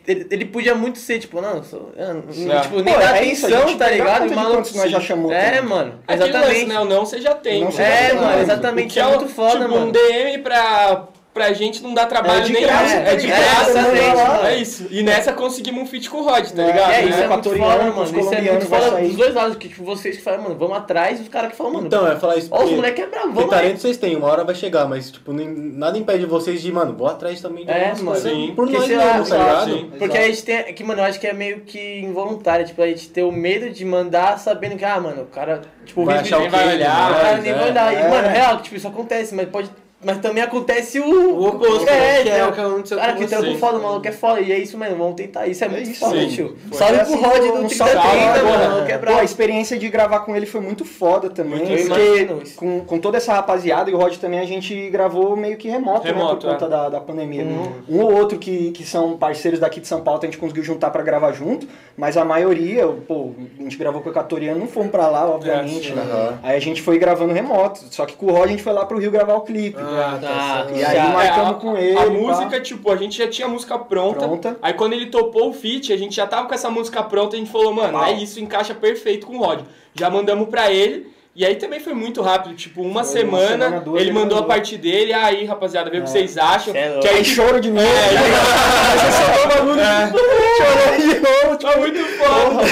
Ele, 0.06 0.28
ele 0.30 0.46
podia 0.46 0.76
muito 0.76 1.00
ser, 1.00 1.18
tipo, 1.20 1.40
não, 1.40 1.64
sou, 1.64 1.92
eu 1.96 2.14
não- 2.16 2.54
É. 2.54 2.60
tipo, 2.60 2.82
nem 2.82 2.94
Pô, 2.94 3.00
dá 3.00 3.18
é 3.18 3.24
isso, 3.26 3.46
a 3.46 3.50
atenção, 3.50 3.78
tá 3.78 3.86
dá 3.86 3.92
ligado? 3.92 4.28
E 4.32 4.36
maluco- 4.36 4.70
nós 4.76 4.92
já 4.92 5.00
chamou 5.00 5.32
É, 5.32 5.46
também. 5.52 5.62
mano, 5.70 6.00
Aquele 6.06 6.24
lance, 6.34 6.38
exatamente. 6.40 6.66
né? 6.66 6.80
O 6.82 6.86
não 6.86 7.06
você 7.06 7.22
já 7.22 7.34
tem. 7.36 7.64
Não, 7.64 7.72
você 7.72 7.78
já 7.78 7.88
É, 7.88 8.10
tem. 8.10 8.16
mano, 8.20 8.38
O 8.38 8.42
exatamente. 8.42 8.94
que 8.94 9.00
É 9.00 9.04
é 9.04 9.06
muito 9.08 9.28
foda, 9.30 9.60
tipo, 9.60 9.72
mano. 9.72 9.88
um 9.88 9.92
DM 9.92 10.38
pra, 10.40 11.08
pra 11.34 11.52
gente 11.54 11.82
não 11.82 11.94
dá 11.94 12.06
trabalho 12.06 12.42
É 12.42 12.44
de 12.44 12.54
nenhum. 12.54 12.68
graça, 12.68 12.94
é 12.96 13.16
de 13.16 13.28
tá 13.28 13.36
graça, 13.38 13.82
né? 13.82 14.12
Exatamente, 14.12 14.46
É 14.46 14.56
isso. 14.58 14.88
E 14.92 15.02
nessa 15.04 15.34
conseguimos 15.34 15.82
um 15.84 15.86
feat 15.88 16.10
com 16.10 16.18
o 16.20 16.24
Rod, 16.24 16.46
tá 16.52 16.62
É, 16.62 16.66
ligado? 16.68 16.92
É, 16.92 17.02
né? 17.02 17.10
isso 17.10 17.20
é 17.20 17.28
muito 17.28 17.50
foda, 17.50 17.92
com 17.92 18.02
os 18.02 18.12
mano. 18.12 18.20
Isso 18.26 18.34
é 18.36 18.42
muito 18.42 19.08
dos 19.08 19.16
dois 19.16 19.34
lados, 19.34 19.58
que 19.58 19.68
tipo, 19.70 19.84
vocês 19.84 20.16
que 20.18 20.22
falam, 20.24 20.42
mano, 20.44 20.56
vamos 20.56 20.78
atrás, 20.78 21.20
e 21.20 21.24
os 21.24 21.30
caras 21.30 21.52
que 21.52 21.58
falam, 21.58 21.74
mano, 21.74 21.88
Então, 21.88 22.06
eu 22.06 22.14
ia 22.14 22.20
falar 22.20 22.38
isso 22.38 22.50
ó, 22.52 22.64
os 22.64 22.72
moleques 22.72 23.04
é 23.04 23.08
bravo, 23.08 23.34
vamos 23.34 23.54
aí. 23.54 23.60
talento 23.62 23.80
vocês 23.82 23.98
têm, 23.98 24.16
uma 24.16 24.28
hora 24.28 24.44
vai 24.44 24.54
chegar, 24.56 24.88
mas 24.88 25.10
tipo, 25.12 25.34
nem- 25.34 25.48
nada 25.50 25.98
impede 25.98 26.26
vocês 26.26 26.62
de, 26.62 26.72
mano, 26.72 26.94
vou 26.96 27.08
atrás 27.08 27.42
também 27.42 27.66
de 27.66 27.72
É, 27.72 27.94
mano. 28.02 28.16
Sim. 28.20 28.54
por 28.56 28.66
Porque 28.68 28.78
nós 28.78 28.88
mesmos, 28.88 29.30
tá 29.30 29.38
ligado? 29.38 29.66
sim. 29.72 29.92
Porque 29.98 30.18
a 30.18 30.28
gente 30.28 30.44
tem, 30.44 30.56
é 30.56 30.64
que, 30.74 30.84
mano, 30.84 31.02
eu 31.02 31.06
acho 31.06 31.20
que 31.20 31.28
é 31.28 31.34
meio 31.34 31.62
que 31.62 32.00
involuntário, 32.02 32.66
tipo, 32.66 32.82
a 32.82 32.88
gente 32.88 33.10
ter 33.10 33.24
o 33.24 33.32
medo 33.32 33.70
de 33.72 33.84
mandar 33.84 34.38
sabendo 34.40 34.76
que, 34.76 34.86
ah, 34.86 35.00
mano, 35.00 35.24
o 35.24 35.26
cara, 35.26 35.62
tipo, 35.86 36.06
Vai 36.06 36.18
o 36.18 36.22
achar 36.22 36.40
o 36.42 36.50
vai 36.50 36.68
olhar, 36.76 37.12
o 37.12 37.16
cara 37.16 37.38
nem 37.38 37.52
é. 37.52 37.56
vai 37.56 37.70
olhar. 37.72 37.94
E, 37.94 37.96
É. 37.96 38.08
mano, 38.10 38.28
real, 38.28 38.58
que, 38.58 38.64
tipo, 38.64 38.76
isso 38.76 38.88
acontece, 38.88 39.34
mas 39.34 39.50
pode. 39.50 39.70
Mas 40.04 40.20
também 40.20 40.44
acontece 40.44 41.00
o. 41.00 41.34
O 41.34 41.48
oposto, 41.48 41.86
né? 41.86 42.20
é, 42.20 42.24
Que 42.24 42.30
é 42.30 42.38
é, 42.40 42.46
o 42.46 42.52
que 42.52 42.60
aconteceu 42.60 42.98
Cara, 42.98 43.14
com 43.14 43.20
que 43.20 43.28
trampo 43.28 43.58
foda, 43.58 43.78
o 43.78 43.84
maluco 43.84 44.08
é 44.08 44.12
foda. 44.12 44.42
E 44.42 44.52
é 44.52 44.58
isso 44.58 44.78
mesmo, 44.78 44.98
vamos 44.98 45.16
tentar. 45.16 45.48
Isso 45.48 45.64
é 45.64 45.70
muito 45.70 45.90
isso, 45.90 46.00
foda, 46.00 46.28
tio. 46.28 46.56
Salve 46.72 47.00
Assim, 47.00 47.18
pro 47.18 47.30
Rod 47.30 47.42
do 47.42 47.54
um 47.54 47.68
30 47.68 47.76
salve, 47.76 47.94
30, 47.94 48.10
salve, 48.10 48.42
mano. 48.44 48.70
mano. 48.70 48.86
Que 48.86 48.92
é 48.92 48.98
Pô, 48.98 49.14
a 49.14 49.24
experiência 49.24 49.78
de 49.78 49.90
gravar 49.90 50.20
com 50.22 50.36
ele 50.36 50.46
foi 50.46 50.62
muito 50.62 50.86
foda 50.86 51.30
também. 51.30 51.60
Porque 51.60 52.54
com, 52.56 52.82
com 52.82 53.00
toda 53.00 53.18
essa 53.18 53.34
rapaziada 53.34 53.90
e 53.90 53.94
o 53.94 53.98
Rod 53.98 54.16
também 54.18 54.40
a 54.40 54.46
gente 54.46 54.90
gravou 54.90 55.36
meio 55.36 55.58
que 55.58 55.68
remoto, 55.68 56.06
Remoto, 56.06 56.34
né? 56.34 56.40
Por 56.40 56.48
é. 56.48 56.52
conta 56.54 56.70
da, 56.70 56.90
da 56.90 57.00
pandemia. 57.00 57.44
Uhum. 57.44 57.72
Um 57.90 58.02
ou 58.02 58.14
outro 58.14 58.38
que, 58.38 58.72
que 58.72 58.84
são 58.84 59.18
parceiros 59.18 59.60
daqui 59.60 59.80
de 59.80 59.88
São 59.88 60.02
Paulo 60.02 60.20
a 60.22 60.26
gente 60.26 60.38
conseguiu 60.38 60.64
juntar 60.64 60.90
pra 60.92 61.04
gravar 61.04 61.32
junto, 61.32 61.68
mas 61.98 62.18
a 62.18 62.26
maioria, 62.26 62.88
pô, 62.88 63.32
a 63.60 63.64
gente 63.64 63.78
gravou 63.78 64.02
com 64.02 64.10
o 64.10 64.12
Equatoriano, 64.12 64.60
não 64.60 64.68
fomos 64.68 64.92
pra 64.92 65.08
lá, 65.08 65.30
obviamente. 65.30 65.88
sim. 65.88 65.94
né? 65.94 66.38
Aí 66.42 66.56
a 66.56 66.60
gente 66.60 66.82
foi 66.82 66.98
gravando 66.98 67.34
remoto. 67.34 67.84
Só 67.92 68.06
que 68.06 68.16
com 68.16 68.28
o 68.28 68.32
Rod 68.32 68.46
a 68.46 68.52
gente 68.52 68.64
foi 68.64 68.74
lá 68.74 68.86
pro 68.86 68.98
Rio 68.98 69.12
gravar 69.12 69.36
o 69.36 69.42
clipe. 69.42 69.78
Ah, 70.00 70.18
tá. 70.22 70.68
E 70.74 70.84
aí 70.84 70.96
Já. 70.96 71.06
marcamos 71.10 71.48
É, 71.48 71.52
a- 71.52 71.54
com 71.54 71.78
ele. 71.78 71.98
A 71.98 72.04
pá. 72.04 72.10
música, 72.10 72.60
tipo, 72.62 72.92
a 72.92 72.96
gente 72.96 73.18
já 73.18 73.28
tinha 73.28 73.48
a 73.48 73.50
música 73.50 73.78
pronta. 73.78 74.20
Pronta. 74.28 74.58
Aí 74.62 74.74
quando 74.74 74.94
ele 74.94 75.08
topou 75.08 75.50
o 75.50 75.54
feat, 75.54 75.92
a 75.94 75.98
gente 75.98 76.16
já 76.16 76.26
tava 76.28 76.48
com 76.48 76.54
essa 76.54 76.70
música 76.70 77.02
pronta, 77.04 77.36
a 77.36 77.40
gente 77.40 77.52
falou, 77.52 77.74
mano, 77.74 77.94
Pau. 77.94 78.06
é 78.06 78.14
isso, 78.14 78.40
encaixa 78.40 78.74
perfeito 78.74 79.26
com 79.28 79.38
o 79.38 79.40
Rod. 79.44 79.62
Já 79.96 80.10
mandamos 80.10 80.48
pra 80.50 80.72
ele. 80.72 81.12
E 81.36 81.44
aí 81.44 81.56
também 81.56 81.80
foi 81.80 81.96
muito 81.96 82.22
rápido, 82.22 82.54
tipo, 82.54 82.84
uma 82.84 83.04
Foi 83.04 83.24
uma 83.24 83.38
semana, 83.40 83.48
semana, 83.66 83.80
duas, 83.82 84.00
ele 84.00 84.12
mandou 84.12 84.38
a 84.38 84.42
mandou. 84.42 84.48
parte 84.48 84.78
dele, 84.78 85.12
aí, 85.14 85.44
rapaziada, 85.46 85.90
vê 85.90 85.98
o 85.98 86.04
que 86.04 86.10
vocês 86.12 86.38
acham. 86.38 86.76
É 86.76 87.00
que 87.02 87.08
aí, 87.08 87.18
Aí 87.18 87.26
choro 87.26 87.60
de 87.60 87.72
novo. 87.72 87.88
Chorou 89.64 90.98
de 90.98 91.20
novo, 91.20 91.58
tá 91.58 91.78
muito 91.78 92.00
foda. 92.18 92.64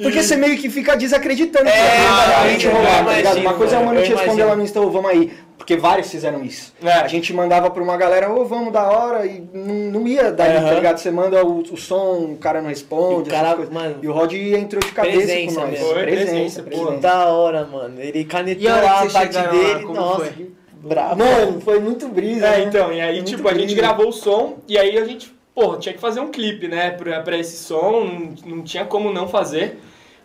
Porque 0.00 0.22
você 0.22 0.36
meio 0.36 0.56
que 0.58 0.70
fica 0.70 0.96
desacreditando 0.96 1.68
É, 1.68 1.72
que 1.72 2.30
realmente 2.30 2.66
eu 2.66 2.72
rolar, 2.72 3.04
tá 3.04 3.12
ligado? 3.14 3.38
Uma 3.38 3.54
coisa 3.54 3.74
é 3.74 3.78
o 3.78 3.80
mano, 3.80 3.94
mano 3.94 4.00
eu 4.00 4.04
te 4.04 4.14
responder 4.14 4.44
lá 4.44 4.56
no 4.56 4.62
Insta, 4.62 4.80
ô, 4.80 4.90
vamos 4.90 5.10
aí. 5.10 5.32
Porque 5.58 5.76
vários 5.76 6.10
fizeram 6.10 6.42
isso. 6.44 6.72
É. 6.82 6.92
A 6.92 7.08
gente 7.08 7.32
mandava 7.34 7.68
pra 7.68 7.82
uma 7.82 7.96
galera, 7.96 8.32
ô, 8.32 8.44
vamos 8.44 8.72
da 8.72 8.84
hora, 8.90 9.26
e 9.26 9.42
não, 9.52 10.00
não 10.00 10.08
ia 10.08 10.30
daí, 10.32 10.56
Aham. 10.56 10.68
tá 10.68 10.74
ligado? 10.74 10.98
Você 10.98 11.10
manda 11.10 11.44
o, 11.44 11.58
o 11.58 11.76
som, 11.76 12.30
o 12.32 12.36
cara 12.38 12.62
não 12.62 12.68
responde, 12.70 13.28
E 13.28 13.32
o 13.32 13.34
cara, 13.34 13.56
mano, 13.70 13.96
E 14.02 14.08
o 14.08 14.12
Rod 14.12 14.32
entrou 14.32 14.80
de 14.80 14.92
cabeça 14.92 15.16
presença 15.18 15.54
com 15.56 15.60
nós. 15.60 15.70
mesmo. 15.72 15.86
Foi, 15.86 16.02
presença, 16.04 16.62
Pô, 16.62 16.68
presença. 16.70 16.96
da 17.00 17.26
hora, 17.26 17.66
mano. 17.66 18.00
Ele 18.00 18.24
canetou 18.24 18.70
lá 18.70 19.02
a 19.02 19.10
parte 19.10 19.36
lá, 19.36 19.42
dele, 19.48 19.82
como 19.82 19.94
nossa, 19.94 20.24
foi? 20.26 20.50
bravo. 20.80 21.16
Mano, 21.18 21.60
foi 21.60 21.80
muito 21.80 22.08
brisa, 22.08 22.46
É, 22.46 22.58
né? 22.58 22.64
então, 22.64 22.92
e 22.92 23.00
aí, 23.00 23.16
muito 23.16 23.26
tipo, 23.36 23.48
a 23.48 23.52
gente 23.54 23.74
gravou 23.74 24.08
o 24.08 24.12
som, 24.12 24.58
e 24.68 24.78
aí 24.78 24.96
a 24.96 25.04
gente, 25.04 25.34
porra, 25.54 25.76
tinha 25.78 25.92
que 25.92 26.00
fazer 26.00 26.20
um 26.20 26.30
clipe, 26.30 26.68
né, 26.68 26.90
pra, 26.92 27.20
pra 27.20 27.36
esse 27.36 27.56
som, 27.64 28.04
não, 28.46 28.56
não 28.56 28.62
tinha 28.62 28.84
como 28.86 29.12
não 29.12 29.26
fazer. 29.28 29.78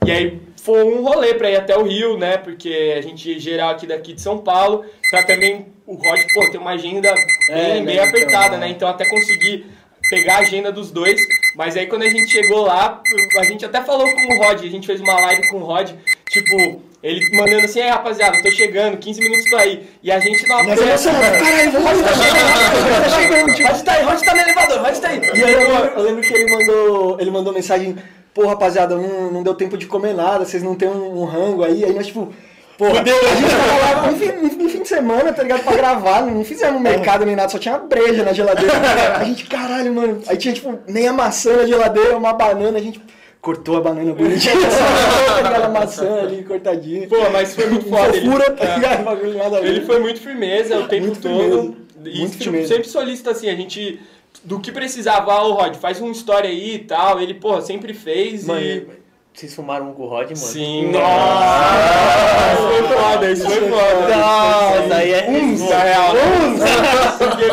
E 0.06 0.12
aí 0.12 0.40
foi 0.64 0.82
um 0.82 1.04
rolê 1.04 1.34
pra 1.34 1.52
ir 1.52 1.58
até 1.58 1.78
o 1.78 1.84
Rio, 1.84 2.18
né, 2.18 2.38
porque 2.38 2.96
a 2.98 3.02
gente 3.02 3.38
geral 3.38 3.72
aqui 3.72 3.86
daqui 3.86 4.14
de 4.14 4.22
São 4.22 4.38
Paulo, 4.38 4.86
pra 5.12 5.22
também 5.22 5.68
o 5.86 5.96
Rod, 5.96 6.22
pô, 6.34 6.50
ter 6.50 6.58
uma 6.58 6.72
agenda 6.72 7.14
bem, 7.14 7.26
É, 7.50 7.74
bem 7.74 7.84
né, 7.84 7.94
então, 7.96 8.08
apertada, 8.08 8.56
é. 8.56 8.60
né, 8.60 8.70
então 8.70 8.88
até 8.88 9.04
conseguir 9.04 9.66
pegar 10.10 10.36
a 10.36 10.40
agenda 10.40 10.72
dos 10.72 10.90
dois. 10.90 11.20
Mas 11.56 11.76
aí 11.76 11.86
quando 11.88 12.04
a 12.04 12.10
gente 12.10 12.30
chegou 12.30 12.62
lá, 12.62 13.02
a 13.38 13.44
gente 13.44 13.66
até 13.66 13.82
falou 13.82 14.10
com 14.10 14.34
o 14.34 14.38
Rod, 14.38 14.64
a 14.64 14.70
gente 14.70 14.88
fez 14.88 15.02
uma 15.02 15.20
live 15.20 15.50
com 15.50 15.58
o 15.58 15.66
Rod, 15.66 15.92
tipo, 16.30 16.82
ele 17.04 17.22
mandando 17.36 17.66
assim, 17.66 17.82
aí 17.82 17.90
rapaziada, 17.90 18.42
tô 18.42 18.50
chegando, 18.50 18.98
15 18.98 19.20
minutos 19.20 19.50
pra 19.50 19.66
ir. 19.66 19.90
E 20.02 20.10
a 20.12 20.20
gente 20.20 20.48
não 20.48 20.64
Nós 20.64 20.80
emocionados, 20.80 21.42
caralho, 21.42 21.78
o 21.78 21.84
Rod 21.84 22.04
tá 22.04 22.14
chegando, 22.14 23.04
tá 23.04 23.10
chegando, 23.10 23.54
tipo, 23.54 23.70
Rod 23.70 23.82
tá 23.82 23.92
aí, 23.92 24.04
Rod 24.04 24.20
tá 24.22 24.34
no 24.34 24.42
elevador, 24.42 24.82
Rod 24.82 24.98
tá 24.98 25.10
aí. 25.10 25.22
E 25.36 25.44
aí 25.44 25.54
eu 25.54 25.70
eu 25.70 26.04
lembro 26.04 26.22
que 26.22 26.34
ele 26.34 26.50
mandou, 26.50 27.20
ele 27.20 27.32
mandou 27.32 27.54
mensagem, 27.54 27.98
pô 28.34 28.48
rapaziada, 28.48 28.96
não, 28.96 29.32
não 29.32 29.44
deu 29.44 29.54
tempo 29.54 29.78
de 29.78 29.86
comer 29.86 30.14
nada, 30.14 30.46
vocês 30.46 30.64
não 30.64 30.76
tem 30.76 30.90
um, 30.90 31.22
um 31.22 31.26
rango 31.26 31.64
aí, 31.64 31.86
aí 31.86 31.94
nós 31.94 32.08
tipo, 32.08 32.34
pô, 32.78 32.86
a 32.86 32.94
gente 32.94 33.04
tava 33.04 34.02
lá 34.02 34.10
um 34.10 34.16
fim, 34.16 34.64
um 34.66 34.70
fim 34.70 34.82
de 34.82 34.88
semana, 34.88 35.32
tá 35.32 35.44
ligado, 35.44 35.64
pra 35.64 35.76
gravar, 35.76 36.26
não 36.26 36.44
fizemos 36.44 36.82
mercado 36.82 37.26
nem 37.26 37.36
nada, 37.36 37.50
só 37.50 37.60
tinha 37.60 37.78
breja 37.78 38.24
na 38.24 38.34
geladeira. 38.34 38.74
A 39.18 39.24
gente, 39.24 39.46
caralho, 39.46 39.94
mano, 39.94 40.22
aí 40.28 40.38
tinha 40.38 40.54
tipo 40.54 40.80
meia 40.88 41.14
maçã 41.14 41.58
na 41.58 41.66
geladeira, 41.66 42.18
uma 42.18 42.34
banana, 42.34 42.78
a 42.78 42.82
gente 42.82 43.00
cortou 43.44 43.76
a 43.76 43.82
banana 43.82 44.14
bonitinha, 44.14 44.56
tá 45.28 45.36
ligado, 45.38 45.64
a 45.64 45.70
maçã 45.70 46.22
ali 46.22 46.44
cortadinha. 46.44 47.08
Pô, 47.10 47.30
mas 47.30 47.54
foi 47.54 47.68
muito 47.68 47.90
foda. 47.90 48.16
Ele, 48.16 48.40
tá 48.52 48.66
é. 48.66 48.76
ligado, 48.76 49.04
bagulho 49.04 49.38
nada 49.38 49.58
a 49.58 49.62
ver. 49.62 49.68
Ele 49.68 49.82
foi 49.86 50.00
muito 50.00 50.22
firmeza 50.22 50.80
o 50.80 50.88
tempo 50.88 51.08
Muito 51.08 51.22
todo. 51.22 51.38
firmeza. 51.38 51.84
E 52.06 52.20
Muito 52.20 52.32
tipo, 52.32 52.44
firmeza. 52.44 52.68
sempre 52.68 52.90
solicita 52.90 53.32
assim, 53.32 53.50
a 53.50 53.56
gente. 53.56 54.00
Do 54.44 54.60
que 54.60 54.72
precisava, 54.72 55.32
ah, 55.32 55.44
ô 55.44 55.54
Rod, 55.54 55.76
faz 55.76 56.00
uma 56.02 56.12
história 56.12 56.50
aí 56.50 56.76
e 56.76 56.80
tal. 56.80 57.22
Ele, 57.22 57.34
porra, 57.34 57.62
sempre 57.62 57.94
fez. 57.94 58.46
Mano, 58.46 58.62
e... 58.62 59.03
vocês 59.34 59.54
fumaram 59.56 59.90
um 59.90 59.94
com 59.94 60.04
o 60.04 60.08
Rod, 60.08 60.26
mano? 60.26 60.36
Sim. 60.36 60.92
Nossa! 60.92 62.54
Isso 62.54 62.68
foi 62.68 62.84
foda, 62.98 63.32
isso 63.32 63.50
foi 63.50 63.70
foda. 63.70 64.16
Nossa, 64.16 64.96
aí 64.96 65.12
é 65.14 65.28
Uns, 65.30 65.62
na 65.70 65.80
real. 65.80 66.14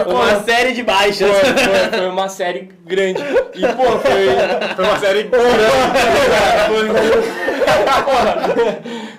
Pô, 0.05 0.11
uma 0.11 0.43
série 0.45 0.73
de 0.73 0.83
baixas. 0.83 1.31
foi, 1.31 1.49
foi, 1.55 1.99
foi 1.99 2.09
uma 2.09 2.29
série 2.29 2.69
grande. 2.85 3.23
E, 3.55 3.61
pô, 3.61 3.99
foi, 3.99 4.75
foi 4.77 4.85
uma 4.85 4.99
série 5.01 5.23
grande. 5.25 5.41
Porra, 8.05 8.51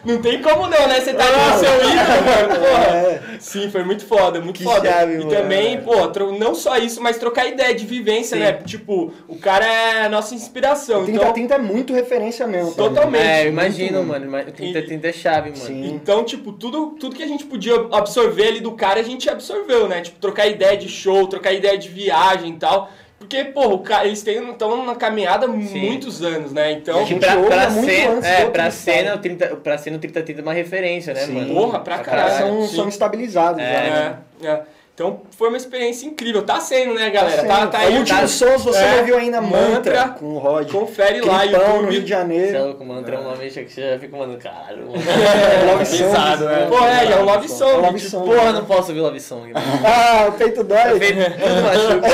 não 0.05 0.21
tem 0.21 0.41
como 0.41 0.61
não, 0.67 0.87
né? 0.87 0.99
Você 1.01 1.13
tá 1.13 1.23
ali 1.25 1.51
no 1.53 1.59
seu 1.59 1.73
ídolo, 1.75 2.21
mano. 2.25 2.59
Porra. 2.59 3.21
Sim, 3.39 3.69
foi 3.71 3.83
muito 3.83 4.05
foda, 4.05 4.39
muito 4.39 4.57
Que 4.57 4.63
foda. 4.63 4.89
chave, 4.89 5.13
e 5.15 5.17
mano. 5.19 5.29
também, 5.29 5.81
pô, 5.81 5.93
não 6.39 6.53
só 6.55 6.77
isso, 6.77 7.01
mas 7.01 7.17
trocar 7.17 7.47
ideia 7.47 7.73
de 7.73 7.85
vivência, 7.85 8.37
Sim. 8.37 8.43
né? 8.43 8.53
Tipo, 8.65 9.11
o 9.27 9.37
cara 9.37 9.65
é 9.65 10.05
a 10.05 10.09
nossa 10.09 10.35
inspiração. 10.35 11.03
30 11.05 11.17
Então, 11.19 11.33
30 11.33 11.55
é 11.55 11.57
muito 11.57 11.93
referência 11.93 12.45
mesmo. 12.51 12.73
pra. 12.73 12.83
Totalmente. 12.85 13.23
É, 13.25 13.43
eu 13.45 13.49
imagino, 13.49 13.97
muito, 14.03 14.07
mano. 14.09 14.25
ima- 14.25 14.43
30, 14.43 14.79
E- 14.79 14.85
30 14.85 15.07
é 15.07 15.13
chave, 15.13 15.49
mano. 15.51 15.61
Sim. 15.63 15.85
Então, 15.93 16.23
tipo, 16.23 16.51
tudo, 16.51 16.95
tudo 16.99 17.15
que 17.15 17.23
a 17.23 17.27
gente 17.27 17.45
podia 17.45 17.73
absorver 17.91 18.47
ali 18.47 18.59
do 18.59 18.71
cara, 18.73 18.99
a 18.99 19.03
gente 19.03 19.29
absorveu, 19.29 19.87
né? 19.87 20.01
Tipo, 20.01 20.19
trocar 20.19 20.47
ideia 20.47 20.77
de 20.77 20.87
show, 20.89 21.27
trocar 21.27 21.53
ideia 21.53 21.77
de 21.77 21.89
viagem 21.89 22.51
e 22.51 22.57
tal. 22.57 22.89
Porque, 23.17 23.53
cara, 23.85 24.07
eles 24.07 24.25
estão 24.27 24.83
na 24.83 24.95
caminhada 24.95 25.45
há 25.45 25.47
muitos 25.47 26.23
anos, 26.23 26.51
né? 26.51 26.71
Então, 26.71 26.99
E 26.99 27.03
a 27.03 27.05
gente 27.05 27.19
Pra, 27.19 27.37
pra, 27.37 27.69
muito 27.69 27.85
cena, 27.91 28.13
antes 28.13 28.29
é, 28.29 28.45
do 28.45 28.51
pra 28.51 28.71
cena, 28.71 29.15
o 29.15 29.17
30, 29.19 29.47
pra 29.57 29.77
cena 29.77 29.97
o 29.97 29.99
30 29.99 30.23
30 30.23 30.41
é 30.41 30.43
uma 30.43 30.53
referência, 30.53 31.13
né, 31.13 31.19
Sim. 31.27 31.33
mano? 31.33 31.53
Porra, 31.53 31.79
pra 31.81 31.97
Os 31.97 32.01
caralho. 32.01 32.29
caras 32.29 32.39
são, 32.39 32.61
sim. 32.67 32.75
são 32.77 32.87
estabilizados 32.89 33.61
já. 33.61 33.67
né? 33.69 34.17
É, 34.41 34.47
é. 34.47 34.61
Então 34.93 35.21
foi 35.37 35.47
uma 35.47 35.57
experiência 35.57 36.05
incrível. 36.05 36.43
Tá 36.43 36.59
sendo, 36.59 36.93
né, 36.93 37.09
galera? 37.09 37.43
Tá, 37.45 37.65
tá 37.67 37.79
o 37.79 37.81
aí. 37.81 37.97
último 37.97 38.19
tá- 38.19 38.27
som, 38.27 38.57
se 38.59 38.65
você 38.65 38.77
é, 38.83 38.97
não 38.97 39.05
viu 39.05 39.17
ainda, 39.17 39.41
Mantra, 39.41 39.69
Mantra, 39.69 40.09
com 40.09 40.25
o 40.33 40.37
Rod. 40.37 40.69
Confere 40.69 41.21
lá, 41.21 41.39
Clipão 41.39 41.59
no 41.61 41.65
YouTube. 41.67 41.91
Rio 41.91 42.01
de 42.01 42.07
Você 42.07 42.13
é 42.13 42.17
Janeiro. 42.17 42.63
louco, 42.65 42.85
mano. 42.85 43.09
É 43.09 43.17
um 43.17 43.23
nome 43.23 43.37
que 43.49 43.51
você 43.51 43.89
já 43.93 43.97
fica, 43.99 44.17
mano, 44.17 44.37
caralho, 44.37 44.85
mano. 44.91 45.01
É, 45.01 45.71
Love 45.71 45.85
Song. 45.85 46.03
pesado, 46.03 46.49
é. 46.49 46.65
Pô, 46.67 46.85
é, 46.85 47.05
é 47.11 47.15
um 47.19 47.23
love 47.25 47.47
song, 47.49 47.71
É 47.71 47.77
love 47.77 47.99
song. 47.99 48.25
Porra, 48.29 48.51
não 48.51 48.65
posso 48.65 48.89
ouvir 48.89 48.99
Love 49.01 49.19
Song. 49.19 49.53
mano. 49.53 49.65
Ah, 49.85 50.25
o 50.27 50.31
peito 50.33 50.63
dói. 50.63 50.99
Tudo 50.99 51.61
machuca. 51.63 52.07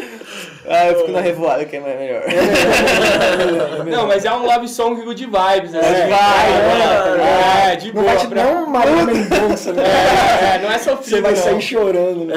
Ah, 0.68 0.88
eu 0.88 0.98
fico 0.98 1.12
na 1.12 1.20
revoada, 1.20 1.64
que 1.64 1.76
é 1.76 1.80
mais 1.80 1.98
melhor. 1.98 2.22
Não, 3.90 4.06
mas 4.06 4.24
é 4.24 4.32
um 4.32 4.44
love 4.44 4.68
song 4.68 5.00
good 5.02 5.24
vibes, 5.24 5.72
né? 5.72 5.80
É, 5.80 5.94
Tipo, 5.94 6.08
vai, 6.10 6.50
é, 6.52 7.68
é, 7.68 7.72
é, 7.72 7.76
de 7.76 7.86
Não 7.94 8.02
boa. 8.02 8.04
vai 8.06 8.16
te 8.16 8.26
pra- 8.26 8.42
dar 8.42 8.52
um 8.52 8.66
Maria 8.66 9.04
Mendonça, 9.04 9.72
né? 9.72 9.82
É, 9.84 10.56
é, 10.56 10.58
não 10.62 10.70
é 10.72 10.78
sofrido, 10.78 11.04
Você 11.16 11.20
vai 11.20 11.32
não. 11.32 11.38
sair 11.42 11.60
chorando, 11.60 12.24
né? 12.24 12.34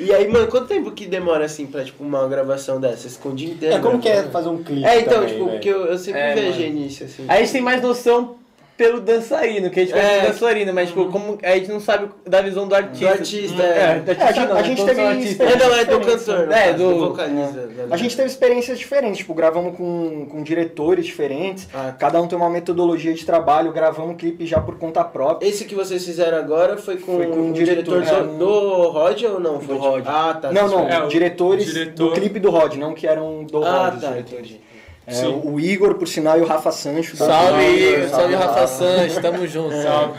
E 0.00 0.12
aí, 0.12 0.26
mano, 0.28 0.48
quanto 0.48 0.66
tempo 0.66 0.90
que 0.90 1.06
demora 1.06 1.44
assim 1.44 1.66
pra 1.66 1.84
tipo 1.84 2.02
uma 2.02 2.26
gravação 2.26 2.80
o 3.28 3.34
dia 3.34 3.50
inteiro? 3.52 3.76
É, 3.76 3.78
como 3.78 3.94
né? 3.96 4.02
que 4.02 4.08
é 4.08 4.22
fazer 4.24 4.48
um 4.48 4.62
clipe 4.62 4.84
É, 4.84 5.00
então, 5.00 5.14
também, 5.14 5.28
tipo, 5.28 5.44
velho? 5.44 5.50
porque 5.56 5.68
eu, 5.68 5.86
eu 5.86 5.98
sempre 5.98 6.20
É, 6.20 6.34
viajei 6.34 6.70
nisso, 6.70 7.04
assim. 7.04 7.24
Aí 7.28 7.38
a 7.38 7.40
gente 7.42 7.52
tem 7.52 7.60
mais 7.62 7.80
noção 7.80 8.34
pelo 8.78 9.00
dançarino, 9.00 9.68
que 9.70 9.80
a 9.80 9.82
gente 9.82 9.92
É. 9.92 10.00
conhece 10.00 10.18
o 10.26 10.32
dançarino, 10.32 10.72
mas 10.72 10.88
tipo, 10.88 11.06
como 11.10 11.36
a 11.42 11.56
gente 11.56 11.68
não 11.68 11.80
sabe 11.80 12.08
da 12.24 12.40
visão 12.40 12.68
do 12.68 12.74
artista. 12.76 13.06
Do 13.06 13.10
artista, 13.12 13.62
é. 13.62 13.66
é. 13.66 13.98
do 14.00 14.10
É, 14.12 14.14
a 14.14 14.26
artista 14.26 14.32
gente- 14.32 14.46
não, 14.48 14.52
a 14.56 14.60
né? 14.60 14.64
gente 14.64 14.76
Todos 14.78 14.94
teve 14.94 15.06
artistas. 15.08 15.50
É, 15.52 15.56
não, 15.58 15.74
é 15.74 15.84
do 15.84 16.00
cantor, 16.00 16.46
no 16.46 16.52
É, 16.52 16.64
caso, 16.72 16.78
do- 16.78 16.98
vocalista. 17.08 17.68
A 17.90 17.96
gente 17.96 18.16
teve 18.16 18.28
experiências 18.28 18.78
diferentes, 18.78 19.18
tipo, 19.18 19.34
gravamos 19.34 19.76
com, 19.76 20.26
com 20.30 20.42
diretores 20.44 21.04
diferentes, 21.06 21.68
Ah, 21.74 21.92
cada 21.98 22.22
um 22.22 22.28
tem 22.28 22.38
uma 22.38 22.48
metodologia 22.48 23.12
de 23.12 23.26
trabalho, 23.26 23.72
gravamos 23.72 24.12
um 24.12 24.16
clipe 24.16 24.46
já 24.46 24.60
por 24.60 24.78
conta 24.78 25.02
própria. 25.02 25.48
Esse 25.48 25.64
que 25.64 25.74
vocês 25.74 26.04
fizeram 26.04 26.38
agora 26.38 26.76
foi 26.76 26.98
com, 26.98 27.16
Foi 27.16 27.26
com 27.26 27.36
o 27.40 27.50
o 27.50 27.52
diretor, 27.52 28.00
diretor, 28.02 28.22
do- 28.28 28.34
é. 28.34 28.38
do 28.38 28.88
Rod 28.90 29.22
ou 29.24 29.40
não? 29.40 29.54
Do 29.58 29.60
Foi 29.64 29.76
Rod. 29.76 30.04
Ah, 30.06 30.38
tá. 30.40 30.52
não, 30.52 30.68
não, 30.68 30.88
É, 30.88 31.02
o 31.02 31.08
diretores 31.08 31.66
diretor- 31.66 32.10
do 32.10 32.12
clipe 32.12 32.38
do 32.38 32.50
Rod, 32.50 32.76
não 32.76 32.94
que 32.94 33.08
eram 33.08 33.42
do 33.42 33.64
Ah, 33.64 33.86
Rod. 33.86 33.94
os 33.96 34.00
tá, 34.02 34.08
diretores. 34.10 34.44
entendi. 34.46 34.60
É, 35.10 35.26
o 35.26 35.58
Igor, 35.58 35.94
por 35.94 36.06
sinal, 36.06 36.38
e 36.38 36.42
o 36.42 36.46
Rafa 36.46 36.70
Sancho. 36.70 37.16
da- 37.16 37.26
Salve, 37.26 37.50
Salve, 37.62 37.82
Igor, 37.94 38.08
salve 38.10 38.34
Rafa 38.34 38.66
Sanches, 38.66 39.18
tamo 39.18 39.46
junto. 39.46 39.74
Salve. 39.82 40.18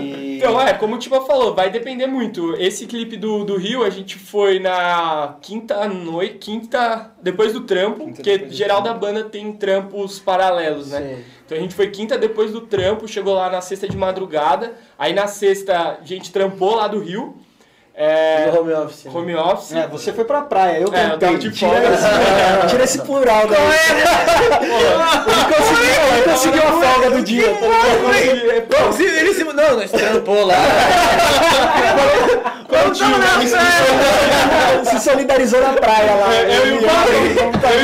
E- 0.00 0.32
Então, 0.42 0.60
é, 0.60 0.72
como 0.74 0.96
o 0.96 0.98
Tiba 0.98 1.20
falou, 1.20 1.54
vai 1.54 1.70
depender 1.70 2.06
muito. 2.08 2.54
Esse 2.56 2.86
clipe 2.86 3.16
do, 3.16 3.44
do 3.44 3.56
Rio, 3.56 3.84
a 3.84 3.90
gente 3.90 4.16
foi 4.18 4.58
na 4.58 5.36
quinta 5.40 5.86
noite, 5.86 6.38
quinta, 6.38 7.12
depois 7.22 7.52
do 7.52 7.60
trampo, 7.60 8.06
Quinta 8.06 8.14
porque 8.16 8.48
geral 8.50 8.80
da 8.82 8.92
banda 8.92 9.22
tem 9.22 9.52
trampos 9.52 10.18
paralelos, 10.18 10.88
né? 10.90 10.98
Sim. 11.00 11.24
Então 11.46 11.58
a 11.58 11.60
gente 11.60 11.74
foi 11.74 11.88
quinta 11.90 12.16
depois 12.18 12.50
do 12.50 12.62
trampo, 12.62 13.06
chegou 13.06 13.34
lá 13.34 13.50
na 13.50 13.60
sexta 13.60 13.86
de 13.88 13.96
madrugada, 13.96 14.72
aí 14.98 15.12
na 15.12 15.26
sexta 15.28 15.98
a 16.00 16.04
gente 16.04 16.32
trampou 16.32 16.74
lá 16.74 16.88
do 16.88 16.98
Rio, 16.98 17.36
é, 17.94 18.50
home 18.58 18.72
office. 18.72 19.04
né? 19.04 19.10
home 19.14 19.34
office. 19.36 19.72
É, 19.72 19.86
você 19.86 20.12
foi 20.12 20.24
pra 20.24 20.40
praia, 20.42 20.78
eu 20.78 20.88
É, 20.94 21.18
eu 21.20 21.38
de 21.38 21.50
tira, 21.50 21.70
folga. 21.72 21.88
esse, 21.94 22.66
tira 22.68 22.84
esse 22.84 22.98
plural 23.00 23.46
daí. 23.46 23.60
ele 25.26 25.54
conseguiu, 25.54 26.14
ele 26.14 26.22
conseguiu 26.22 26.62
a 26.62 26.72
folga 26.72 27.10
do 27.10 27.22
dia. 27.22 27.48
Pô, 28.68 28.92
se 28.92 29.02
ele 29.04 29.34
se... 29.34 29.44
Não, 29.44 29.76
nós 29.76 29.90
trampou 29.90 30.46
lá. 30.46 30.54
Quando 32.66 32.98
tava 32.98 33.18
na 33.18 33.26
praia. 33.50 34.84
Se 34.84 35.00
solidarizou 35.00 35.60
na 35.60 35.74
praia 35.74 36.14
lá. 36.14 36.34
É, 36.34 36.58
Eu 36.58 36.66
e 36.66 36.72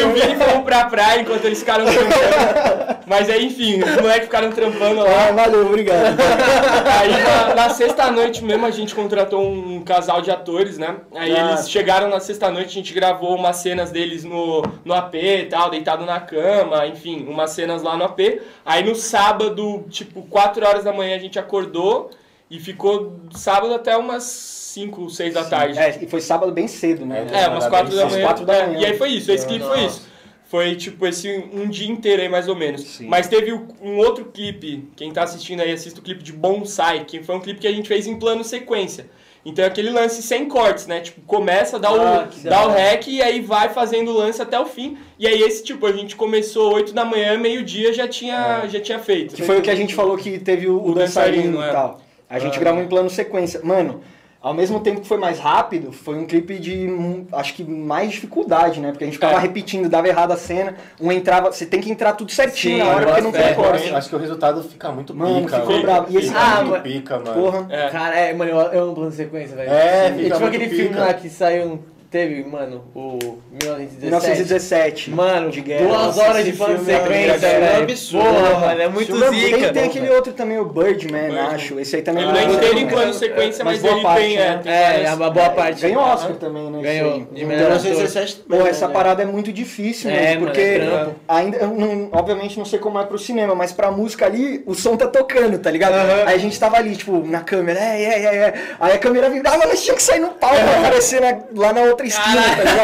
o 0.05 0.12
Vini, 0.14 0.33
e 0.33 0.37
fomos 0.37 0.64
pra 0.64 0.85
praia 0.87 1.21
enquanto 1.21 1.44
eles 1.44 1.59
ficaram 1.59 1.85
trampando. 1.85 2.97
Mas 3.09 3.31
aí, 3.31 3.47
enfim, 3.47 3.83
os 3.83 3.97
moleques 3.97 4.25
ficaram 4.25 4.51
trampando 4.51 5.01
lá. 5.03 5.29
Ah, 5.29 5.33
valeu, 5.33 5.66
obrigado. 5.66 6.16
Aí 7.01 7.11
na, 7.11 7.55
na 7.55 7.71
sexta-noite 7.71 8.44
mesmo 8.44 8.66
a 8.66 8.71
gente 8.71 8.94
contratou 8.94 9.42
um 9.42 9.83
casal 9.83 10.21
de 10.21 10.31
atores, 10.31 10.77
né? 10.79 10.97
Aí 11.14 11.35
Ah. 11.35 11.51
eles 11.53 11.71
chegaram 11.71 12.09
na 12.09 12.21
sexta-noite, 12.21 12.68
a 12.68 12.73
gente 12.73 12.92
gravou 12.92 13.35
umas 13.35 13.57
cenas 13.57 13.90
deles 13.90 14.25
no, 14.25 14.62
no 14.85 14.92
AP 14.94 15.14
e 15.14 15.47
tal, 15.47 15.71
deitado 15.71 16.05
na 16.05 16.21
cama, 16.21 16.87
enfim, 16.87 17.27
umas 17.29 17.51
cenas 17.51 17.83
lá 17.83 17.97
no 17.97 18.05
AP. 18.05 18.40
Aí 18.64 18.85
no 18.85 18.94
sábado, 18.94 19.85
tipo, 19.88 20.23
4 20.23 20.66
horas 20.66 20.85
da 20.85 20.92
manhã 20.92 21.16
a 21.16 21.21
gente 21.21 21.38
acordou 21.38 22.11
e 22.51 22.59
ficou 22.61 23.16
sábado 23.33 23.75
até 23.75 23.97
umas 23.97 24.25
5, 24.25 25.09
6 25.11 25.35
da 25.35 25.44
tarde. 25.44 25.79
É, 25.79 25.99
e 26.03 26.07
foi 26.07 26.21
sábado 26.21 26.53
bem 26.53 26.68
cedo, 26.68 27.07
né? 27.07 27.27
É, 27.33 27.49
umas 27.49 27.66
4 27.66 27.94
da 27.97 28.07
manhã. 28.07 28.23
quatro 28.25 28.44
da 28.44 28.55
é, 28.55 28.66
manhã. 28.66 28.79
E 28.81 28.87
aí 28.87 28.99
foi 28.99 29.11
isso, 29.11 29.33
esse 29.33 29.47
clipe 29.47 29.64
foi 29.64 29.85
isso. 29.85 30.07
Foi 30.48 30.74
tipo 30.76 31.06
esse 31.06 31.28
um 31.52 31.68
dia 31.68 31.90
inteiro 31.90 32.22
aí, 32.22 32.28
mais 32.28 32.48
ou 32.48 32.56
menos. 32.56 32.80
Sim. 32.82 33.06
Mas 33.06 33.28
teve 33.28 33.52
um 33.52 33.98
outro 33.98 34.24
clipe, 34.24 34.88
quem 34.96 35.12
tá 35.12 35.22
assistindo 35.22 35.61
aí, 35.61 35.70
assista 35.70 36.00
o 36.00 36.02
clipe 36.02 36.22
de 36.22 36.32
Bonsai, 36.32 37.04
que 37.04 37.22
foi 37.22 37.37
um 37.37 37.40
clipe 37.40 37.61
que 37.61 37.68
a 37.68 37.72
gente 37.72 37.87
fez 37.87 38.06
em 38.06 38.18
plano 38.18 38.42
sequência. 38.42 39.11
Então 39.44 39.62
é 39.64 39.68
aquele 39.68 39.90
lance 39.90 40.22
sem 40.22 40.48
cortes, 40.48 40.87
né? 40.87 41.00
Tipo, 41.00 41.20
começa, 41.22 41.78
dá, 41.78 41.88
Ah, 41.88 42.28
o, 42.28 42.48
dá 42.48 42.66
o 42.66 42.70
rec 42.70 43.06
e 43.06 43.22
aí 43.22 43.40
vai 43.40 43.68
fazendo 43.68 44.11
o 44.11 44.14
lance 44.14 44.40
até 44.40 44.58
o 44.58 44.64
fim. 44.64 44.96
E 45.18 45.26
aí 45.26 45.42
esse 45.42 45.62
tipo, 45.62 45.87
a 45.87 45.92
gente 45.92 46.16
começou 46.16 46.74
8 46.74 46.94
da 46.94 47.04
manhã, 47.04 47.37
meio-dia 47.37 47.92
já 47.92 48.08
tinha, 48.08 48.66
já 48.68 48.80
tinha 48.80 48.98
feito. 48.98 49.34
Que 49.34 49.42
foi 49.42 49.58
o 49.58 49.62
que 49.62 49.70
a 49.70 49.74
gente 49.74 49.94
falou 49.94 50.16
que 50.16 50.38
teve 50.38 50.66
o, 50.66 50.82
o 50.82 50.94
dançarino 50.94 51.58
dançarino, 51.58 51.61
e 51.62 51.68
é. 51.68 51.72
tal. 51.72 52.00
A 52.28 52.38
gente 52.38 52.58
gravou 52.58 52.82
em 52.82 52.88
plano 52.88 53.08
sequência. 53.08 53.61
Mano, 53.62 54.02
ao 54.48 54.54
mesmo 54.54 54.80
tempo 54.80 55.00
que 55.00 55.06
foi 55.06 55.18
mais 55.18 55.38
rápido, 55.38 55.92
foi 55.92 56.16
um 56.16 56.26
clipe 56.26 56.58
de, 56.58 56.88
acho 57.32 57.54
que 57.54 57.62
mais 57.62 58.11
dificuldade, 58.11 58.80
né? 58.80 58.90
Porque 58.90 59.04
a 59.04 59.06
gente 59.06 59.14
ficava 59.16 59.34
É. 59.34 59.38
repetindo, 59.40 59.88
dava 59.88 60.08
errado 60.08 60.32
a 60.32 60.37
cena, 60.37 60.74
um 61.00 61.12
entrava, 61.12 61.52
você 61.52 61.66
tem 61.66 61.80
que 61.80 61.90
entrar 61.90 62.14
tudo 62.14 62.32
certinho 62.32 62.78
Sim, 62.78 62.82
na 62.84 62.90
hora, 62.94 63.06
porque 63.06 63.20
não 63.20 63.30
é, 63.30 63.32
tem 63.32 63.48
Eu 63.50 63.54
corte. 63.54 63.84
acho, 63.84 63.96
acho 63.96 64.08
que 64.08 64.16
o 64.16 64.18
resultado 64.18 64.62
fica 64.62 64.90
muito 64.90 65.14
Mano, 65.14 65.42
pica. 65.42 65.61
ficou 65.61 65.82
bravo. 65.82 66.06
E 66.11 66.16
esse 66.16 66.32
Ah, 66.34 66.62
muito 66.64 66.82
pica, 66.82 67.18
mano. 67.18 67.34
Porra. 67.34 67.66
É. 67.70 67.88
Cara, 67.90 68.16
é, 68.18 68.32
mano, 68.32 68.50
eu, 68.50 68.56
eu 68.58 68.82
amo 68.84 68.94
plano 68.94 69.11
de 69.11 69.16
sequência, 69.16 69.54
velho. 69.54 69.70
É, 69.70 70.06
É 70.06 70.12
fica 70.12 70.22
tipo 70.24 70.40
muito 70.40 70.44
aquele 70.56 70.68
filme 70.70 70.88
pica. 70.88 71.00
lá 71.00 71.14
que 71.14 71.28
saiu, 71.28 71.80
teve, 72.11 72.42
mano, 72.44 72.85
o 72.94 73.38
1917. 73.51 74.05
1917. 74.05 75.11
Mano, 75.11 75.51
de 75.51 75.61
guerra. 75.61 75.87
duas 75.87 75.99
Nossa, 76.16 76.23
horas 76.23 76.44
de 76.44 76.53
plano 76.53 76.75
é 76.75 76.79
sequência, 76.79 77.35
absurdo, 77.35 77.47
é 77.47 77.57
um 77.57 77.61
velho. 77.61 77.83
absurdo. 77.83 78.25
Porra, 78.25 78.61
mano, 78.66 78.83
é 78.83 78.88
muito 78.88 79.18
Tem- 79.18 79.31
zica. 79.40 79.59
Tem, 79.59 79.73
tem 79.73 79.85
aquele 79.85 80.11
outro 80.11 80.33
também, 80.33 80.59
o 80.59 80.64
Birdman, 80.64 81.21
Birdman. 81.23 81.38
acho. 81.40 81.79
Esse 81.81 81.97
aí 81.97 82.03
também 82.03 82.23
Ele 82.25 82.33
não 82.33 82.38
é 82.38 82.44
muito 82.47 82.57
inteiro 82.57 82.75
bom. 82.75 82.81
em 82.81 82.87
plano 82.88 83.14
sequência, 83.14 83.64
Mas 83.64 83.75
mas, 83.75 83.83
boa 83.83 83.94
ele 83.94 84.03
parte, 84.03 84.21
tem, 84.23 84.37
né? 84.37 84.42
é, 84.44 84.59
tem 84.59 84.73
É, 84.73 84.83
várias- 84.85 85.21
a 85.21 85.31
boa 85.31 85.51
parte. 85.51 85.81
Ganhou 85.83 86.03
Oscar 86.03 86.33
também, 86.37 86.71
né? 86.71 86.83
Ganhou. 86.83 87.12
De 87.12 87.18
Então, 87.37 87.49
melhor 87.49 87.73
ator. 87.73 87.83
1917 87.85 88.37
também. 88.37 88.59
Pô, 88.59 88.64
né, 88.64 88.71
essa 88.71 88.87
né? 88.88 88.92
parada 88.94 89.23
é 89.23 89.27
muito 89.27 89.53
difícil, 89.53 90.11
É, 90.11 90.14
né? 90.14 90.35
mano, 90.35 90.47
Porque 90.47 90.61
é 90.61 90.79
trampo. 90.79 91.14
ainda, 91.29 91.57
eu 91.59 91.68
não- 91.68 92.09
obviamente, 92.12 92.59
não 92.59 92.64
sei 92.64 92.79
como 92.79 92.99
é 92.99 93.05
pro 93.05 93.18
cinema, 93.18 93.55
mas 93.55 93.73
pra 93.73 93.90
música 93.90 94.27
ali, 94.27 94.62
o 94.66 94.75
som 94.75 94.97
tá 94.97 95.07
tocando, 95.07 95.59
tá 95.59 95.71
ligado? 95.71 95.94
Aí 96.27 96.35
a 96.35 96.38
gente 96.38 96.59
tava 96.59 96.77
ali, 96.77 96.97
tipo, 96.97 97.18
na 97.27 97.40
câmera, 97.40 97.79
é, 97.81 98.03
é, 98.03 98.25
é, 98.25 98.35
é. 98.37 98.55
Aí 98.81 98.92
a 98.94 98.99
câmera 98.99 99.29
vibrava, 99.31 99.66
mas 99.66 99.83
tinha 99.85 99.94
que 99.94 100.03
sair 100.03 100.21
no 100.21 100.29
palco 100.29 100.57
pra 100.57 100.79
aparecer 100.81 101.21
lá 101.55 101.73
na 101.73 101.81
outra 101.83 101.97
esquina, 102.06 102.42
tá 102.42 102.56
ligado? 102.56 102.78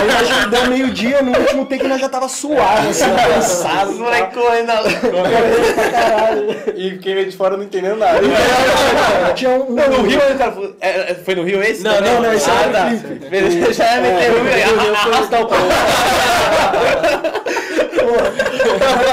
Aí 0.00 0.10
a 0.10 0.24
gente 0.24 0.48
deu 0.48 0.66
meio-dia, 0.66 1.22
no 1.22 1.38
último 1.38 1.66
take 1.66 1.86
nós 1.86 2.00
já 2.00 2.08
tava 2.08 2.28
suado, 2.28 2.88
assim, 2.88 3.04
cansado. 3.34 3.90
Os 3.90 3.98
moleques 3.98 4.34
correndo 4.34 4.66
na 4.66 4.82
E 6.74 6.98
quem 6.98 7.14
veio 7.14 7.30
de 7.30 7.36
fora 7.36 7.56
não 7.56 7.64
entendeu 7.64 7.96
nada. 7.96 8.20
Tinha 9.34 9.50
um. 9.50 9.72
Não, 9.72 9.88
no 9.88 10.02
Rio, 10.02 10.20
cara 10.38 10.54
é, 10.80 11.12
é, 11.12 11.14
foi 11.14 11.34
no 11.34 11.44
Rio 11.44 11.62
esse? 11.62 11.82
Não, 11.82 11.94
também? 11.94 12.12
não, 12.12 12.22
não, 12.22 12.32
esse 12.32 12.50
ah, 12.50 12.62
era 12.62 12.72
tá. 12.72 12.90
Beleza, 13.28 13.72
já 13.72 13.94
ia 13.94 14.00
meter 14.00 14.30
o 14.32 14.80
Rio, 14.80 14.94
arrastar 14.94 15.42
o 15.42 15.46
pau. 15.46 15.58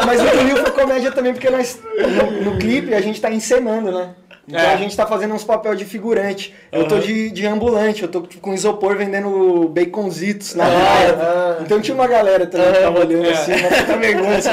Mas 0.05 0.21
o 0.21 0.25
do 0.25 0.43
Rio 0.43 0.57
foi 0.57 0.71
comédia 0.71 1.11
também, 1.11 1.33
porque 1.33 1.49
nós, 1.49 1.79
no, 1.97 2.51
no 2.51 2.57
clipe, 2.57 2.93
a 2.93 3.01
gente 3.01 3.21
tá 3.21 3.31
encenando, 3.31 3.91
né? 3.91 4.09
Então 4.49 4.59
É. 4.59 4.73
a 4.73 4.77
gente 4.77 4.97
tá 4.97 5.05
fazendo 5.05 5.31
uns 5.35 5.43
papel 5.43 5.75
de 5.75 5.85
figurante. 5.85 6.55
Eu 6.71 6.87
tô 6.87 6.97
de, 6.97 7.29
de 7.29 7.45
ambulante, 7.45 8.01
eu 8.01 8.07
tô 8.09 8.23
com 8.41 8.51
isopor 8.51 8.97
vendendo 8.97 9.69
baconzitos 9.69 10.55
na 10.55 10.65
praia. 10.65 11.57
Então 11.61 11.79
tinha 11.79 11.93
uma 11.93 12.07
galera 12.07 12.47
também 12.47 12.73
que 12.73 12.79
tava 12.79 12.99
olhando 12.99 13.27
É. 13.27 13.31
assim, 13.31 13.51
uma 13.53 13.69
puta 13.69 13.97
vergonha. 13.97 14.37
Assim, 14.37 14.49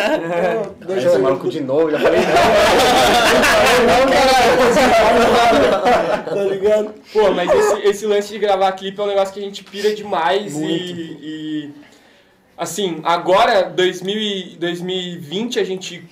dois 0.86 1.02
Esse 1.02 1.18
maluco 1.18 1.48
de 1.48 1.60
novo, 1.60 1.90
já 1.90 1.98
falei. 1.98 2.20
não, 3.86 4.12
caralho. 4.12 6.24
tá 6.24 6.34
ligado? 6.44 6.94
Pô, 7.12 7.30
mas 7.32 7.50
esse, 7.50 7.88
esse 7.88 8.06
lance 8.06 8.28
de 8.28 8.38
gravar 8.38 8.72
clipe 8.72 9.00
é 9.00 9.02
um 9.02 9.06
negócio 9.06 9.32
que 9.32 9.40
a 9.40 9.42
gente 9.42 9.64
pira 9.64 9.94
demais 9.94 10.54
e, 10.56 10.66
e, 10.66 11.70
Assim, 12.58 13.00
agora, 13.04 13.64
2000 13.64 14.16
e 14.18 14.56
2020, 14.58 15.60
a 15.60 15.64
gente 15.64 16.02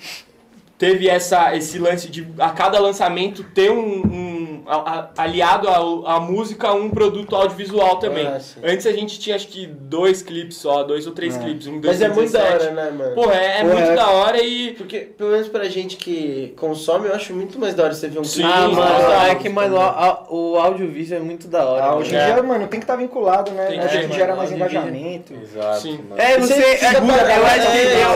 teve 0.77 1.07
essa, 1.07 1.55
esse 1.55 1.77
lance 1.79 2.09
de 2.09 2.27
a 2.39 2.49
cada 2.49 2.79
lançamento 2.79 3.43
ter 3.43 3.71
um. 3.71 4.01
um- 4.05 4.54
a- 4.67 5.09
a- 5.17 5.23
aliado 5.23 5.67
à 6.05 6.19
música, 6.19 6.73
um 6.73 6.89
produto 6.89 7.35
audiovisual 7.35 7.97
também. 7.97 8.25
Ah. 8.27 8.39
Antes 8.63 8.85
a 8.85 8.91
gente 8.91 9.19
tinha 9.19 9.35
acho 9.35 9.47
que 9.47 9.65
dois 9.65 10.21
clipes 10.21 10.57
só, 10.57 10.83
dois 10.83 11.05
ou 11.07 11.13
três 11.13 11.35
clipes. 11.37 11.67
Um 11.67 11.75
em 11.75 11.81
Mas 11.83 12.01
é 12.01 12.07
muito 12.09 12.31
da 12.31 12.39
2017. 12.39 12.63
hora, 12.63 12.71
né, 12.73 12.91
mano? 12.97 13.15
Pô, 13.15 13.31
é, 13.31 13.59
é 13.59 13.61
Pô, 13.61 13.67
muito 13.67 13.91
é. 13.91 13.95
da 13.95 14.09
hora 14.09 14.41
e. 14.41 14.71
Porque, 14.73 14.99
pelo 14.99 15.31
menos 15.31 15.47
pra 15.47 15.65
gente 15.65 15.97
que 15.97 16.53
consome, 16.57 17.07
eu 17.07 17.15
acho 17.15 17.33
muito 17.33 17.59
mais 17.59 17.73
da 17.73 17.83
hora 17.83 17.93
você 17.93 18.07
ver 18.07 18.19
um 18.19 18.23
Sim, 18.23 18.41
clipe. 18.41 18.53
Ah, 18.53 18.67
Sim, 18.69 18.75
mano, 18.75 18.95
total. 19.03 19.25
é 19.27 19.35
que, 19.35 19.49
mano, 19.49 19.79
a- 19.81 20.25
o 20.29 20.55
audiovisual 20.57 21.21
é 21.21 21.23
muito 21.23 21.47
da 21.47 21.65
hora. 21.65 21.83
Ah, 21.83 21.87
mano. 21.89 21.99
hoje 22.01 22.13
em 22.15 22.17
É. 22.17 22.25
dia, 22.33 22.43
mano, 22.43 22.67
tem 22.67 22.79
que 22.79 22.83
estar 22.83 22.95
vinculado, 22.95 23.51
né? 23.51 23.65
Tem 23.67 23.79
que 23.79 23.85
Acho 23.85 23.97
ter, 23.99 24.09
que 24.09 24.15
gera 24.15 24.27
mano, 24.27 24.37
mais 24.37 24.51
engajamento. 24.51 25.33
Exato, 25.33 25.81
Sim. 25.81 25.99
mano. 26.09 26.21
É, 26.21 26.37
não 26.37 26.47
Você 26.47 26.53
sei, 26.53 26.73
é, 26.87 27.01
mano, 27.01 27.13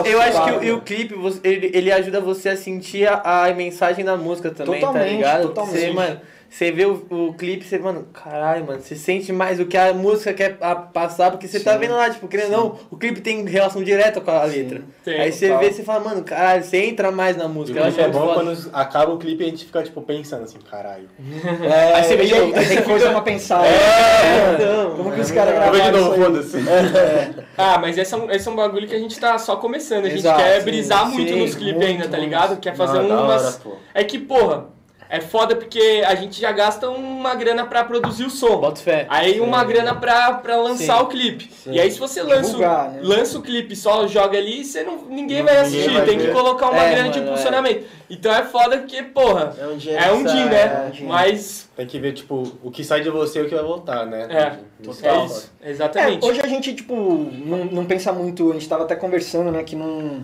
eu 0.05 0.21
acho 0.21 0.43
que, 0.43 0.49
é, 0.49 0.59
que 0.59 0.71
o, 0.71 0.77
o 0.77 0.81
clipe, 0.81 1.15
ele, 1.43 1.91
ajuda 1.91 2.19
você 2.19 2.49
a 2.49 2.57
sentir 2.57 3.07
a, 3.07 3.53
mensagem 3.53 4.03
da 4.05 4.15
música 4.15 4.49
também, 4.51 4.79
tá 4.79 4.87
Totalmente, 4.87 5.15
ligado? 5.17 5.41
totalmente. 5.43 5.79
Você, 5.79 5.91
mano, 5.91 6.21
você 6.49 6.71
vê 6.71 6.85
o, 6.85 7.05
o 7.09 7.33
clipe, 7.35 7.63
você, 7.63 7.77
mano, 7.77 8.07
caralho, 8.11 8.65
mano, 8.65 8.81
você 8.81 8.95
sente 8.95 9.31
mais 9.31 9.59
o 9.59 9.65
que 9.65 9.77
a 9.77 9.93
música 9.93 10.33
quer 10.33 10.57
a- 10.59 10.75
passar, 10.75 11.29
porque 11.31 11.47
você 11.47 11.59
tá 11.59 11.77
vendo 11.77 11.93
lá, 11.95 12.09
tipo, 12.09 12.27
querendo 12.27 12.53
ou 12.53 12.59
não, 12.59 12.79
o 12.89 12.97
clipe 12.97 13.21
tem 13.21 13.45
relação 13.45 13.83
direta 13.83 14.19
com 14.19 14.31
a 14.31 14.43
letra. 14.43 14.81
Tem, 15.05 15.19
Aí 15.21 15.31
você 15.31 15.55
vê, 15.57 15.71
você 15.71 15.83
fala, 15.83 15.99
mano, 16.01 16.23
caralho, 16.23 16.63
você 16.63 16.77
entra 16.85 17.11
mais 17.11 17.37
na 17.37 17.47
música. 17.47 17.77
Eu 17.79 17.83
acho 17.85 17.95
clipe 17.95 18.09
é 18.09 18.11
bom 18.11 18.19
foda. 18.21 18.33
quando 18.33 18.69
acaba 18.73 19.13
o 19.13 19.17
clipe 19.19 19.43
e 19.43 19.47
a 19.47 19.49
gente 19.49 19.65
fica, 19.65 19.83
tipo, 19.83 20.01
pensando 20.01 20.43
assim, 20.43 20.57
caralho. 20.59 21.07
É, 21.69 21.93
Aí 21.95 22.03
você 22.03 22.15
vê 22.17 22.33
aí 22.33 22.67
tem 22.67 22.83
coisa 22.83 23.11
pra 23.11 23.21
pensar. 23.21 23.65
É, 23.65 23.69
né? 23.69 24.53
então, 24.55 24.95
Como 24.95 25.11
que 25.11 25.21
os 25.21 25.31
caras 25.31 25.53
Eu 25.53 25.59
vejo 25.71 25.71
de 25.71 25.91
gravaram 25.91 26.03
novo, 26.05 26.23
foda-se. 26.23 26.57
Ah, 27.57 27.77
mas 27.77 27.97
esse 27.97 28.13
é, 28.13 28.17
um, 28.17 28.31
esse 28.31 28.47
é 28.47 28.51
um 28.51 28.55
bagulho 28.55 28.87
que 28.87 28.95
a 28.95 28.99
gente 28.99 29.19
tá 29.19 29.37
só 29.37 29.57
começando. 29.57 30.05
A 30.05 30.09
gente 30.09 30.19
Exato, 30.19 30.39
quer 30.41 30.59
sim, 30.59 30.65
brisar 30.65 31.05
sim, 31.07 31.13
muito 31.13 31.35
nos 31.35 31.55
clipes 31.55 31.85
ainda, 31.85 32.07
tá 32.07 32.17
ligado? 32.17 32.57
Quer 32.59 32.75
fazer 32.75 32.99
hora, 32.99 33.21
umas. 33.21 33.61
É 33.93 34.03
que, 34.03 34.17
porra, 34.17 34.67
é 35.09 35.19
foda 35.19 35.55
porque 35.55 36.03
a 36.05 36.13
gente 36.13 36.39
já 36.39 36.51
gasta 36.51 36.87
uma 36.89 37.33
grana 37.33 37.65
pra 37.65 37.83
produzir 37.83 38.25
o 38.25 38.29
som. 38.29 38.57
Bota 38.59 38.79
fé. 38.79 39.07
Aí 39.09 39.39
uma 39.41 39.63
grana 39.63 39.95
pra, 39.95 40.33
pra 40.33 40.55
lançar 40.57 40.97
Sim. 40.97 41.03
o 41.03 41.07
clipe. 41.07 41.49
E 41.65 41.79
aí 41.79 41.89
se 41.91 41.99
você 41.99 42.21
lança, 42.21 42.43
Divulgar, 42.51 42.89
o, 42.89 42.91
né? 42.91 42.99
lança 43.01 43.37
o 43.39 43.41
clipe 43.41 43.73
e 43.73 43.75
só 43.75 44.05
joga 44.07 44.37
ali, 44.37 44.63
você 44.63 44.83
não, 44.83 45.05
ninguém 45.09 45.41
vai 45.41 45.57
assistir. 45.57 45.89
vai 45.91 46.05
tem 46.05 46.17
que 46.19 46.27
ver. 46.27 46.33
colocar 46.33 46.69
uma 46.69 46.83
É, 46.83 46.91
grana 46.93 47.09
de 47.09 47.19
mano, 47.19 47.31
é. 47.31 47.33
impulsionamento. 47.33 47.85
Então 48.09 48.33
é 48.33 48.43
foda 48.43 48.77
porque, 48.77 49.01
porra, 49.03 49.55
É 49.59 49.65
um 49.67 49.77
dinheiro 49.77 50.03
é 50.03 50.11
um 50.11 50.23
que 50.23 50.29
sai, 50.29 50.45
né? 50.49 50.61
é 50.63 50.87
um 50.87 50.91
din. 50.91 51.05
Mas 51.05 51.69
Tem 51.75 51.87
que 51.87 51.99
ver, 51.99 52.13
tipo, 52.13 52.51
o 52.63 52.69
que 52.69 52.83
sai 52.83 53.01
de 53.01 53.09
você 53.09 53.39
e 53.39 53.41
o 53.43 53.49
que 53.49 53.55
vai 53.55 53.63
voltar, 53.63 54.05
né? 54.05 54.27
é, 54.29 54.83
Total. 54.83 55.21
é 55.21 55.25
isso. 55.25 55.51
É, 55.61 55.69
Exatamente. 55.71 56.25
hoje 56.25 56.39
a 56.43 56.47
gente, 56.47 56.73
tipo, 56.73 56.95
não, 56.95 57.65
não 57.65 57.85
pensa 57.85 58.11
muito, 58.13 58.49
a 58.51 58.53
gente 58.53 58.67
tava 58.69 58.83
até 58.83 58.95
conversando, 58.95 59.51
né, 59.51 59.63
que 59.63 59.75
não... 59.75 60.23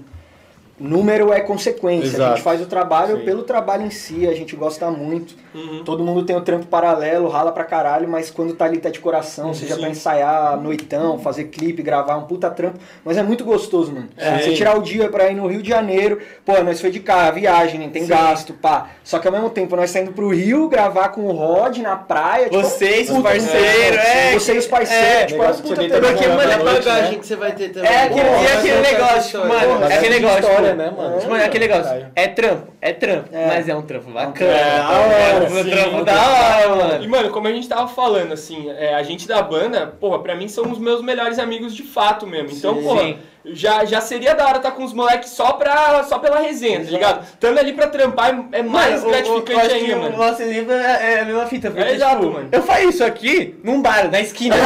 Número 0.78 1.32
é 1.32 1.40
consequência, 1.40 2.10
a 2.10 2.14
Exato. 2.16 2.36
gente 2.36 2.44
faz 2.44 2.62
o 2.62 2.66
trabalho 2.66 3.20
Sim. 3.20 3.24
pelo 3.24 3.44
trabalho 3.44 3.86
em 3.86 3.90
si, 3.90 4.28
a 4.28 4.34
gente 4.34 4.58
gosta 4.58 4.92
muito. 4.92 5.34
Uhum. 5.54 5.84
Todo 5.86 6.04
mundo 6.04 6.24
tem 6.24 6.36
o 6.36 6.42
trampo 6.42 6.66
paralelo, 6.66 7.30
rala 7.30 7.54
pra 7.54 7.64
caralho, 7.64 8.10
mas 8.10 8.30
quando 8.30 8.54
tá 8.54 8.66
ali, 8.66 8.78
tá 8.80 8.90
de 8.90 9.00
coração, 9.00 9.54
seja 9.54 9.76
Sim. 9.76 9.80
pra 9.80 9.90
ensaiar, 9.90 10.60
noitão, 10.60 11.18
fazer 11.18 11.46
clipe, 11.46 11.82
gravar, 11.82 12.18
um 12.18 12.24
puta 12.24 12.50
trampo. 12.50 12.78
Mas 13.06 13.16
é 13.16 13.24
muito 13.24 13.46
gostoso, 13.46 13.94
mano. 13.94 14.10
É. 14.18 14.40
Você 14.40 14.52
tirar 14.54 14.78
o 14.78 14.82
dia 14.82 15.08
pra 15.08 15.30
ir 15.32 15.36
no 15.36 15.48
Rio 15.48 15.62
de 15.62 15.70
Janeiro, 15.70 16.20
pô, 16.44 16.62
nós 16.62 16.82
foi 16.82 16.92
de 16.92 17.00
carro, 17.00 17.34
viagem, 17.36 17.80
né, 17.80 17.90
tem 17.94 18.02
Sim. 18.04 18.10
gasto, 18.10 18.52
pá. 18.54 18.90
Só 19.02 19.18
que 19.20 19.28
ao 19.28 19.34
mesmo 19.34 19.50
tempo 19.50 19.78
nós 19.78 19.94
tá 19.94 20.02
indo 20.02 20.12
pro 20.12 20.28
Rio 20.28 20.68
gravar 20.68 21.08
com 21.10 21.22
o 21.22 21.32
Rod 21.32 21.78
na 21.78 21.96
praia. 21.96 22.50
tipo, 22.50 22.62
Vocês, 22.62 23.08
puta, 23.08 23.22
parceiros, 23.22 23.98
é. 24.00 24.34
Você 24.34 24.56
e 24.56 24.58
os 24.58 24.68
parceiros, 24.68 25.06
É, 25.06 25.26
tipo, 25.26 25.42
é 25.42 25.54
puta 25.54 25.76
trampo. 25.88 26.08
Porque, 26.08 26.28
mano, 26.28 26.42
É 26.42 26.46
é 26.52 26.54
a 26.54 26.58
noite, 26.58 26.86
bagagem 26.86 27.12
né? 27.14 27.18
que 27.20 27.26
você 27.28 27.36
vai 27.38 27.52
ter 27.54 27.70
também. 27.70 27.90
É 27.90 28.04
aquele, 28.04 28.26
Pô, 28.30 28.58
aquele 28.60 28.82
negócio, 28.82 29.42
tipo, 29.42 29.48
mano, 29.48 29.84
é 29.86 29.96
aquele 29.96 30.16
é 30.16 30.20
negócio, 30.20 30.65
história, 30.68 30.90
tipo, 30.90 30.98
né, 30.98 31.04
mano? 31.04 31.18
tipo, 31.20 31.32
mano, 31.32 31.44
é 31.44 31.46
aquele 31.46 31.68
negócio, 31.68 32.08
é 32.16 32.28
trampo, 32.28 32.68
é 32.82 32.94
trampo, 32.94 33.30
É. 33.32 33.48
mas 33.48 33.70
é 33.70 33.76
um 33.76 33.82
trampo 33.82 34.12
bacana. 34.12 34.52
É, 34.52 34.78
da 34.78 34.90
hora, 34.90 35.14
é 35.14 35.48
um 35.50 35.64
sim, 35.64 35.70
trampo 35.70 36.04
da 36.06 36.14
hora, 36.14 36.76
mano. 36.76 37.04
E, 37.04 37.08
mano, 37.08 37.30
como 37.30 37.48
a 37.48 37.52
gente 37.52 37.68
tava 37.68 37.88
falando, 37.88 38.32
assim, 38.34 38.70
é, 38.72 38.94
a 38.96 39.04
gente 39.04 39.28
da 39.28 39.42
banda, 39.42 39.88
porra, 39.88 40.20
pra 40.20 40.36
mim 40.36 40.48
são 40.48 40.72
os 40.72 40.80
meus 40.80 41.02
melhores 41.02 41.40
amigos 41.40 41.74
de 41.76 41.84
fato 41.84 42.26
mesmo. 42.28 42.50
Então, 42.52 42.76
Sim. 42.76 42.84
porra, 42.84 43.02
Sim. 43.02 43.18
Já, 43.48 43.86
já 43.86 44.02
seria 44.02 44.34
da 44.34 44.46
hora 44.48 44.58
estar 44.58 44.72
com 44.72 44.84
os 44.84 44.94
moleques 44.94 45.30
só, 45.32 45.54
pra, 45.54 46.04
só 46.04 46.20
pela 46.20 46.40
resenha, 46.40 46.84
tá 46.84 46.90
ligado? 46.92 47.24
Estando 47.24 47.58
ali 47.60 47.74
pra 47.74 47.88
trampar 47.88 48.48
é 48.52 48.60
é 48.60 48.64
mais 48.64 49.04
Mano, 49.04 49.06
o- 49.06 49.08
o- 49.08 49.12
gratificante 49.12 49.74
ainda, 49.74 49.96
O 49.98 50.02
mano. 50.02 50.18
nosso 50.18 50.44
livro 50.44 50.74
é, 50.74 51.14
é 51.16 51.20
a 51.22 51.26
mesma 51.26 51.46
fita. 51.46 51.70
Porque, 51.72 51.84
É 51.88 51.94
exato, 51.94 52.22
tipo, 52.22 52.32
mano. 52.34 52.50
Eu 52.52 52.64
faço 52.64 52.90
isso 52.90 53.04
aqui 53.04 53.56
num 53.64 53.82
bar, 53.82 54.10
na 54.12 54.20
esquina. 54.22 54.56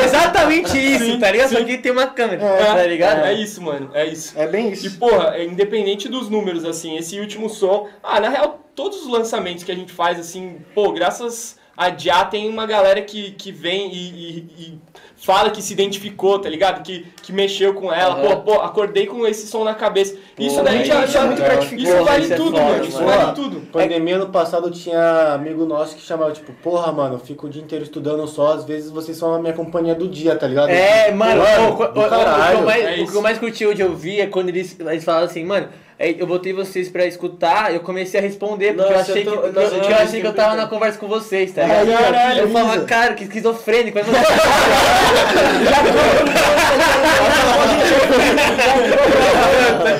É 0.00 0.04
exatamente 0.04 0.76
isso, 0.78 1.04
Sim, 1.04 1.18
tá 1.20 1.30
ligado? 1.30 1.48
sim. 1.48 1.56
Só 1.56 1.64
que 1.64 1.78
tem 1.78 1.92
uma 1.92 2.06
câmera, 2.06 2.42
É, 2.44 2.64
tá 2.64 2.82
ligado? 2.86 3.24
É, 3.24 3.32
isso, 3.32 3.62
mano, 3.62 3.90
é 3.94 4.06
isso. 4.06 4.32
É 4.36 4.46
bem 4.46 4.68
E, 4.70 4.72
isso. 4.72 4.98
porra, 4.98 5.34
é, 5.36 5.44
independente 5.44 6.08
dos 6.08 6.28
números, 6.28 6.64
assim, 6.64 6.96
esse 6.96 7.18
último 7.20 7.48
som. 7.48 7.88
Ah, 8.02 8.20
na 8.20 8.28
real, 8.28 8.60
todos 8.74 9.02
os 9.02 9.08
lançamentos 9.08 9.62
que 9.64 9.72
a 9.72 9.74
gente 9.74 9.92
faz, 9.92 10.18
assim, 10.18 10.58
pô, 10.74 10.92
graças 10.92 11.56
a 11.76 11.90
Já 11.96 12.24
tem 12.24 12.48
uma 12.48 12.66
galera 12.66 13.00
que, 13.02 13.32
que 13.32 13.50
vem 13.50 13.92
e, 13.92 13.96
e- 14.10 14.48
e 14.58 14.78
fala 15.24 15.48
que 15.50 15.62
se 15.62 15.72
identificou, 15.72 16.38
tá 16.38 16.48
ligado? 16.50 16.82
Que, 16.82 17.06
que 17.22 17.32
mexeu 17.32 17.72
com 17.72 17.90
ela. 17.92 18.14
Aham. 18.16 18.36
Pô, 18.42 18.52
pô, 18.52 18.52
acordei 18.60 19.06
com 19.06 19.26
esse 19.26 19.46
som 19.46 19.64
na 19.64 19.74
cabeça. 19.74 20.16
isso 20.38 20.62
daí 20.62 20.78
mas 20.80 20.86
já, 20.88 21.04
isso 21.04 21.12
já 21.14 21.20
é 21.20 21.24
muito 21.24 21.38
isso 21.38 21.44
gratificante. 21.50 22.04
vale 22.04 22.22
Isso 22.24 22.32
é 22.32 22.36
tudo, 22.36 22.50
foda, 22.56 22.62
mano. 22.62 22.84
Isso 22.84 22.96
mano. 23.02 23.06
vale 23.08 23.24
Pô, 23.26 23.32
tudo. 23.32 23.60
Pandemia 23.72 24.16
ano 24.16 24.28
passado 24.28 24.70
tinha 24.70 25.32
amigo 25.34 25.64
nosso 25.64 25.96
que 25.96 26.02
chamava, 26.02 26.30
tipo, 26.32 26.52
porra, 26.62 26.92
mano, 26.92 27.14
eu 27.14 27.18
fico 27.18 27.46
o 27.46 27.50
dia 27.50 27.62
inteiro 27.62 27.84
estudando 27.84 28.26
só, 28.28 28.52
às 28.52 28.64
vezes 28.64 28.90
vocês 28.90 29.16
são 29.16 29.32
a 29.34 29.38
minha 29.38 29.54
companhia 29.54 29.94
do 29.94 30.06
dia, 30.08 30.36
tá 30.36 30.46
ligado? 30.46 30.68
É, 30.68 31.10
mano, 31.10 31.40
Mano, 31.42 31.76
pô, 31.76 31.84
o, 31.84 31.86
o- 31.86 31.88
o- 31.88 32.04
o 32.04 32.08
que 32.08 32.14
eu 32.54 32.62
mais, 32.62 32.84
É 32.84 32.90
o 32.90 32.94
que 32.96 33.02
isso. 33.04 33.16
eu 33.16 33.22
mais 33.22 33.38
curti 33.38 33.66
hoje 33.66 33.80
eu 33.80 33.96
vi 33.96 34.20
é 34.20 34.26
quando 34.26 34.50
eles, 34.50 34.76
eles 34.78 35.04
falavam 35.04 35.26
assim, 35.26 35.42
mano, 35.42 35.68
é, 35.68 35.68
eu 35.98 36.26
botei 36.26 36.52
vocês 36.52 36.88
pra 36.88 37.06
escutar, 37.06 37.72
eu 37.72 37.80
comecei 37.80 38.18
a 38.18 38.22
responder, 38.22 38.74
porque 38.74 38.92
eu 38.92 38.96
Nossa, 38.98 39.12
achei, 39.12 39.22
eu 39.26 39.32
tô- 39.32 39.38
que, 39.42 39.48
nossa, 39.60 39.74
eu, 39.74 39.82
eu 39.84 39.90
eu 39.90 39.96
achei 39.96 40.20
que 40.20 40.26
eu 40.26 40.32
tava 40.34 40.54
eu 40.54 40.56
na 40.56 40.66
conversa 40.66 40.98
com 40.98 41.06
vocês, 41.08 41.52
tá 41.52 41.62
Aí, 41.64 41.84
ligado? 41.86 42.02
caralho, 42.02 42.40
eu 42.40 42.50
falava, 42.50 42.80
cara, 42.84 43.14
que 43.14 43.24
esquizofrênico, 43.24 43.96
mas 43.98 44.06
você... 44.06 44.18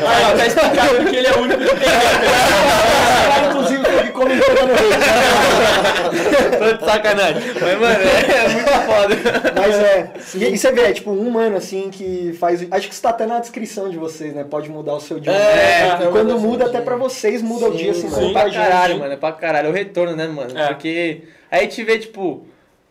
Ah, 0.07 0.35
tá 0.37 0.47
explicado 0.47 0.95
porque 0.97 1.17
ele 1.17 1.27
é 1.27 1.33
o 1.33 1.41
único 1.43 1.61
que 1.61 1.67
tem. 1.77 1.89
cara, 3.29 3.47
inclusive, 3.49 3.85
foi 3.85 4.03
que 4.05 4.11
comentou 4.13 4.55
no 4.55 4.75
rede. 4.75 4.95
Tô 6.59 6.73
de 6.73 6.85
sacanagem. 6.91 7.43
Mas, 7.61 7.79
mano, 7.81 7.99
é, 8.05 8.49
muito 8.49 8.71
foda. 8.71 9.17
Mas 9.57 9.75
é. 9.77 10.11
E, 10.35 10.55
e 10.55 10.59
você 10.59 10.73
vê, 10.73 10.83
é 10.83 10.93
tipo 10.93 11.11
um 11.11 11.31
mano 11.31 11.57
assim 11.57 11.91
que 11.91 12.35
faz. 12.39 12.67
Acho 12.71 12.87
que 12.89 12.93
isso 12.95 13.03
tá 13.03 13.11
até 13.11 13.27
na 13.27 13.39
descrição 13.41 13.89
de 13.91 13.97
vocês, 13.99 14.35
né? 14.35 14.45
Pode 14.49 14.69
mudar 14.71 14.95
o 14.95 15.01
seu 15.01 15.19
dia. 15.21 15.33
É, 15.33 15.84
Então 15.87 16.13
quando 16.13 16.39
muda 16.39 16.65
o 16.65 16.69
até 16.69 16.81
pra 16.81 16.97
vocês 16.97 17.43
muda 17.43 17.67
o 17.69 17.73
Sim, 17.73 17.77
dia, 17.79 17.91
assim, 17.93 18.09
sim. 18.09 18.33
pra 18.33 18.51
caralho, 18.51 18.99
mano, 18.99 19.13
é 19.13 19.17
pra 19.17 19.33
caralho. 19.33 19.67
É 19.69 19.71
o 19.71 19.73
retorno, 19.75 20.17
né, 20.17 20.27
mano? 20.27 20.59
É. 20.59 20.69
Porque 20.69 21.23
aí 21.51 21.61
a 21.61 21.63
gente 21.63 21.83
vê, 21.83 21.99
tipo, 21.99 22.47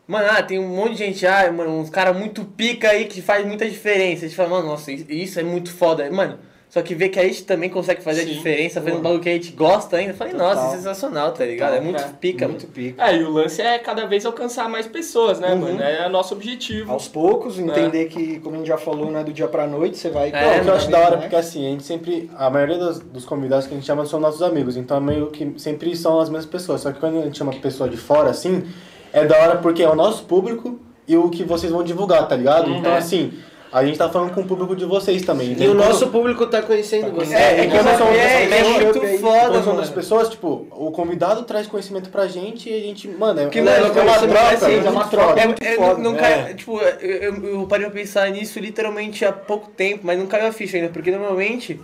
mano, 0.08 0.28
ah, 0.32 0.41
tem 0.44 0.60
um 0.60 0.68
monte 0.68 0.91
de 0.94 0.98
gente, 1.00 1.26
ah, 1.28 1.52
mano, 1.52 1.80
uns 1.80 1.89
caras 1.89 2.16
muito 2.16 2.44
pica 2.46 2.89
aí 2.89 3.06
que 3.06 3.22
faz 3.22 3.46
muita 3.46 3.70
diferença. 3.70 4.26
A 4.26 4.28
gente 4.28 4.36
fala, 4.36 4.50
mano, 4.50 4.68
nossa, 4.68 4.91
isso 4.91 5.39
é 5.39 5.44
muito 5.44 5.72
foda. 5.72 6.10
Mano, 6.12 6.39
só 6.74 6.82
que 6.82 6.95
vê 6.95 7.07
que 7.07 7.19
a 7.19 7.24
gente 7.24 7.43
também 7.43 7.69
consegue 7.69 8.01
fazer 8.01 8.24
Sim. 8.24 8.32
a 8.32 8.34
diferença, 8.34 8.82
fazendo 8.82 8.97
um 8.97 9.01
bagulho 9.03 9.21
que 9.21 9.30
a 9.30 9.34
gente 9.34 9.51
gosta 9.51 9.95
ainda. 9.97 10.13
Eu 10.13 10.15
falei, 10.15 10.34
Total. 10.34 10.55
nossa, 10.55 10.76
sensacional, 10.76 11.32
tá 11.32 11.45
ligado? 11.45 11.76
É 11.76 11.80
muito 11.82 12.01
É. 12.01 12.07
pica, 12.19 12.47
Muito 12.47 12.61
muito 12.65 12.74
pica. 12.74 13.05
É, 13.05 13.15
e 13.15 13.24
o 13.24 13.30
lance 13.32 13.61
é 13.61 13.78
cada 13.78 14.07
vez 14.07 14.26
alcançar 14.26 14.67
mais 14.67 14.88
pessoas, 14.88 15.39
né, 15.39 15.53
Uhum. 15.53 15.59
mano? 15.59 15.84
É 15.84 16.09
nosso 16.09 16.34
objetivo. 16.34 16.91
Aos 16.91 17.07
poucos, 17.07 17.59
entender 17.59 18.05
que, 18.05 18.39
como 18.39 18.55
a 18.55 18.57
gente 18.57 18.67
já 18.69 18.78
falou, 18.78 19.11
não 19.11 19.19
é 19.19 19.24
do 19.24 19.32
dia 19.32 19.47
pra 19.47 19.67
noite, 19.67 19.97
você 19.99 20.09
vai. 20.09 20.32
É, 20.34 20.61
o 20.61 20.63
que 20.63 20.67
eu 20.69 20.74
acho 20.74 20.89
da 20.89 20.97
hora, 20.97 21.09
mais. 21.11 21.21
porque 21.21 21.36
assim, 21.36 21.63
a 21.67 21.69
gente 21.69 21.84
sempre. 21.84 22.28
A 22.36 22.49
maioria 22.49 22.80
dos, 22.80 22.97
dos 23.01 23.24
convidados 23.24 23.67
que 23.67 23.74
a 23.74 23.78
gente 23.78 23.86
chama 23.86 24.03
são 24.07 24.19
nossos 24.19 24.41
amigos, 24.41 24.76
então 24.76 24.99
meio 24.99 25.28
que 25.28 25.53
sempre 25.57 25.95
são 25.95 26.19
as 26.19 26.28
mesmas 26.28 26.47
pessoas. 26.47 26.82
Só 26.82 26.91
que 26.91 26.99
quando 26.99 27.19
a 27.19 27.21
gente 27.21 27.38
chama 27.38 27.53
pessoa 27.53 27.88
de 27.88 27.97
fora, 27.97 28.32
assim, 28.32 28.63
é 29.11 29.24
da 29.24 29.38
hora 29.38 29.57
porque 29.57 29.84
é 29.84 29.88
o 29.88 29.93
nosso 29.95 30.24
público 30.26 30.80
e 31.07 31.15
o 31.15 31.30
que 31.30 31.43
vocês 31.43 31.71
vão 31.71 31.84
divulgar, 31.84 32.28
tá 32.28 32.36
ligado? 32.36 32.71
Uhum. 32.71 32.78
Então, 32.78 32.95
assim, 32.95 33.32
a 33.74 33.84
gente 33.84 33.97
tá 33.97 34.07
falando 34.07 34.34
com 34.36 34.41
o 34.41 34.45
público 34.45 34.76
de 34.76 34.86
vocês 34.86 35.24
também. 35.24 35.55
E 35.59 35.67
o 35.67 35.74
nosso 35.74 36.07
público 36.07 36.45
tá 36.45 36.61
conhecendo 36.61 37.11
você. 37.11 37.34
É, 37.34 37.61
é, 37.61 37.67
quando 37.67 37.88
é, 37.89 37.97
são- 37.97 38.07
é, 38.07 38.43
é, 38.43 38.63
são- 38.63 38.71
muito 38.82 39.19
foda, 39.19 39.49
das 39.49 39.65
mano. 39.65 39.88
pessoas, 39.88 40.30
tipo, 40.30 40.67
o 40.71 40.91
convidado 40.91 41.41
traz 41.43 41.65
conhecimento 41.65 42.09
pra 42.11 42.28
gente 42.28 42.69
e 42.69 42.74
a 42.74 42.80
gente, 42.80 43.07
mano, 43.07 43.39
é, 43.41 43.47
Que, 43.47 43.57
é, 43.57 43.61
mano, 43.63 43.88
é 43.88 44.01
uma 44.01 44.19
troca, 44.19 44.67
é 44.71 44.76
é 44.86 44.89
uma 44.89 45.07
troca. 45.07 45.41
É, 45.41 45.45
muito 45.47 45.63
é, 45.63 45.76
foda, 45.76 45.97
não 45.99 46.11
né? 46.11 46.19
cai, 46.19 46.53
tipo, 46.53 46.80
eu, 46.80 47.09
eu, 47.34 47.45
eu 47.61 47.67
parei 47.67 47.88
pra 47.88 47.95
pensar 47.95 48.30
nisso 48.30 48.59
literalmente 48.59 49.26
há 49.26 49.32
pouco 49.34 49.69
tempo, 49.71 50.01
mas 50.03 50.19
não 50.19 50.28
caiu 50.28 50.45
a 50.47 50.51
ficha 50.51 50.78
ainda, 50.78 50.89
porque 50.89 51.09
normalmente 51.09 51.80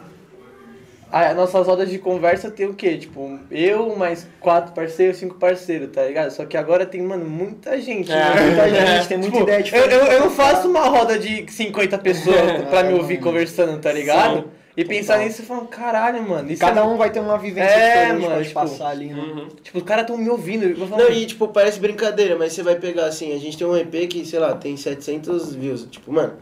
a, 1.12 1.34
nossas 1.34 1.66
rodas 1.66 1.90
de 1.90 1.98
conversa 1.98 2.52
tem 2.52 2.68
o 2.68 2.74
quê? 2.74 2.98
Tipo, 2.98 3.40
eu 3.50 3.96
mais 3.96 4.28
quatro 4.40 4.74
parceiros, 4.74 5.18
cinco 5.18 5.36
parceiros, 5.36 5.90
tá 5.92 6.04
ligado? 6.04 6.30
Só 6.32 6.46
que 6.46 6.56
agora 6.56 6.86
tem, 6.86 7.02
mano, 7.02 7.26
muita 7.26 7.80
gente. 7.82 8.12
É, 8.12 8.16
né? 8.16 8.42
Muita 8.46 8.70
gente, 8.70 9.08
tem 9.08 9.18
muita 9.18 9.32
Tipo, 9.32 9.44
ideia 9.44 9.60
eu, 9.60 9.64
diferente. 9.64 9.94
eu, 9.94 10.06
eu 10.06 10.20
não 10.22 10.30
faço 10.30 10.68
uma 10.70 10.86
roda 10.86 11.18
de 11.18 11.52
50 11.52 11.98
pessoas 11.98 12.64
pra 12.70 12.84
me 12.84 12.94
ouvir 12.94 13.20
conversando, 13.20 13.80
tá 13.80 13.92
ligado? 13.92 14.52
E 14.78 14.86
pensar 14.86 15.14
Total. 15.16 15.28
nisso 15.28 15.42
e 15.42 15.46
falar, 15.46 15.66
caralho, 15.66 16.30
mano, 16.30 16.52
isso 16.52 16.62
Cada 16.62 16.82
é... 16.82 16.84
um 16.84 16.96
vai 16.96 17.10
ter 17.10 17.20
uma 17.20 17.38
vivência 17.38 17.70
É, 17.70 18.06
diferente 18.06 18.22
mano, 18.22 18.36
pra 18.36 18.44
tipo, 18.44 18.54
passar 18.54 18.88
ali, 18.90 19.08
né? 19.08 19.20
Uhum. 19.22 19.48
Tipo, 19.62 19.78
os 19.80 19.84
caras 19.84 20.06
tão 20.06 20.18
me 20.18 20.30
ouvindo. 20.30 20.64
Eu 20.64 20.76
vou 20.78 20.88
falar, 20.88 21.04
Não, 21.04 21.12
e 21.12 21.26
tipo, 21.26 21.48
parece 21.50 21.80
brincadeira, 21.82 22.38
mas 22.38 22.54
você 22.54 22.64
vai 22.64 22.76
pegar 22.76 23.08
assim, 23.08 23.36
a 23.36 23.40
gente 23.40 23.58
tem 23.58 23.68
um 23.68 23.76
EP 23.76 24.08
que, 24.08 24.26
sei 24.26 24.40
lá, 24.40 24.54
tem 24.54 24.78
700 24.78 25.54
views. 25.56 25.86
Tipo, 25.90 26.14
mano, 26.14 26.34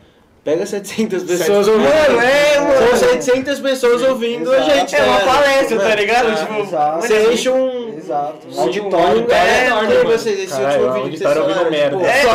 pega 0.47 0.65
700 0.65 1.23
pessoas 1.23 1.67
ouvindo. 1.67 1.89
Mano, 1.89 2.21
é, 2.21 2.59
mano. 2.61 2.87
São 2.87 3.09
700 3.09 3.59
pessoas 3.59 4.01
ouvindo 4.01 4.49
a 4.49 4.55
Exato. 4.55 4.71
gente. 4.71 4.95
É 4.95 4.97
tá 4.99 5.03
uma 5.05 5.19
ligado? 5.19 5.35
palestra, 5.35 5.79
tá 5.79 5.95
ligado? 5.95 6.29
É, 6.29 6.35
tipo, 6.35 6.53
exato. 6.61 7.01
Você 7.01 7.33
enche 7.33 7.49
um. 7.49 7.97
Exato. 7.97 8.47
Um 8.55 8.61
auditório. 8.61 9.07
auditório, 9.07 9.35
É, 9.35 9.65
enorme, 9.67 9.93
mano. 9.93 10.09
vocês, 10.09 10.39
esse 10.39 10.47
Caralho, 10.61 10.83
último 10.87 11.03
vídeo 11.03 11.11
que 11.11 11.17
vocês 11.17 11.37
auditório 11.37 11.41
ouvindo 11.41 11.57
falaram, 11.57 11.99
merda. 11.99 12.09
É, 12.09 12.25
o 12.25 12.29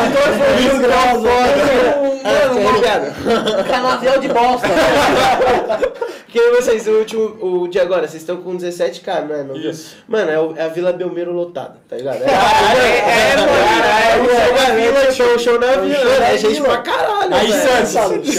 auditor 0.00 0.22
foi 0.22 0.62
Mil 0.62 0.72
muito 0.72 0.88
graus, 0.88 1.22
foda. 1.22 2.08
Ah, 2.24 2.48
Mano, 2.48 3.64
canavial 3.64 4.18
de 4.18 4.28
bosta. 4.28 4.68
Que 6.30 6.38
nem 6.38 6.50
vocês, 6.56 6.86
o 6.86 6.90
último, 6.90 7.36
o 7.40 7.68
de 7.68 7.80
agora, 7.80 8.06
vocês 8.06 8.20
estão 8.22 8.36
com 8.42 8.54
17k, 8.56 9.24
não 9.26 9.34
é? 9.34 9.42
Não? 9.44 9.56
Isso. 9.56 9.96
Mano, 10.06 10.30
é, 10.30 10.38
o- 10.38 10.54
é 10.56 10.62
a 10.64 10.68
Vila 10.68 10.92
Belmiro 10.92 11.32
lotada, 11.32 11.76
tá 11.88 11.96
ligado? 11.96 12.22
É, 12.22 12.26
é, 12.26 13.36
mano, 13.36 13.50
é, 13.82 14.12
é, 14.12 14.20
o 14.20 14.26
show 14.28 14.52
na 14.52 14.74
vila, 14.74 15.10
show, 15.12 15.38
show 15.38 15.58
na 15.58 15.76
vila, 15.76 16.24
é 16.26 16.36
gente 16.36 16.54
vila. 16.54 16.68
pra 16.68 16.78
caralho, 16.78 17.34
Aí. 17.34 17.50
Santos. 17.86 18.36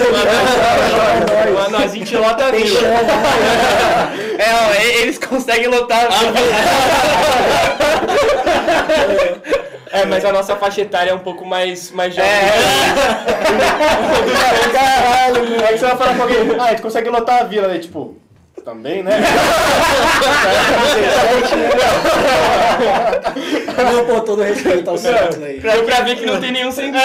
Mano, 1.54 1.78
a 1.78 1.88
gente 1.88 2.16
lota 2.16 2.46
a 2.46 2.52
vila. 2.52 2.80
É, 4.38 4.54
ó, 4.54 4.82
e- 4.82 5.02
eles 5.02 5.18
conseguem 5.18 5.68
lotar. 5.68 6.08
É, 9.92 10.06
mas 10.06 10.24
a 10.24 10.32
nossa 10.32 10.56
faixa 10.56 10.82
etária 10.82 11.12
é 11.12 11.14
um 11.14 11.20
pouco 11.20 11.46
mais, 11.46 11.92
mais 11.92 12.14
jovem. 12.14 12.32
Caralho, 14.74 15.50
meu. 15.50 15.66
Aí 15.66 15.78
você 15.78 15.86
vai 15.86 15.98
falar 15.98 16.16
com 16.16 16.22
alguém, 16.24 16.38
ah, 16.60 16.66
a 16.66 16.70
gente 16.70 16.82
consegue 16.82 17.10
lotar 17.10 17.42
a 17.42 17.44
vila, 17.44 17.68
né? 17.68 17.80
Tipo, 17.80 18.16
também, 18.64 19.02
né? 19.02 19.20
Não, 23.84 24.06
pô, 24.06 24.22
todo 24.22 24.42
respeito 24.42 24.90
ao 24.90 24.98
Santos 24.98 25.42
aí. 25.42 25.60
Deu 25.60 25.84
pra 25.84 26.02
ver 26.02 26.16
que 26.18 26.26
não 26.26 26.40
tem 26.40 26.52
nenhum 26.52 26.72
sentido. 26.72 26.98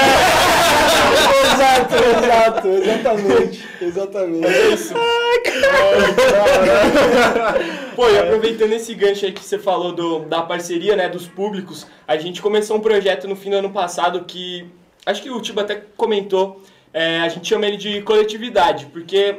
exato, 1.55 1.95
exato. 1.95 2.69
Exatamente. 2.69 3.69
Exatamente. 3.81 4.47
É 4.47 4.69
isso. 4.69 4.95
Pô, 7.95 8.09
e 8.09 8.19
aproveitando 8.19 8.73
esse 8.73 8.95
gancho 8.95 9.25
aí 9.25 9.33
que 9.33 9.45
você 9.45 9.59
falou 9.59 9.93
do, 9.93 10.21
da 10.21 10.43
parceria, 10.43 10.97
né, 10.97 11.09
dos 11.09 11.27
públicos, 11.27 11.87
a 12.07 12.17
gente 12.17 12.43
começou 12.43 12.77
um 12.77 12.81
projeto 12.81 13.29
no 13.29 13.37
fim 13.37 13.51
do 13.51 13.57
ano 13.57 13.71
passado 13.71 14.25
que, 14.25 14.67
acho 15.07 15.23
que 15.23 15.31
o 15.31 15.41
Tiba 15.41 15.63
até 15.63 15.83
comentou, 15.97 16.63
é, 16.93 17.21
a 17.21 17.29
gente 17.29 17.49
chama 17.49 17.67
ele 17.67 17.77
de 17.77 18.03
coletividade, 18.03 18.87
porque 18.87 19.37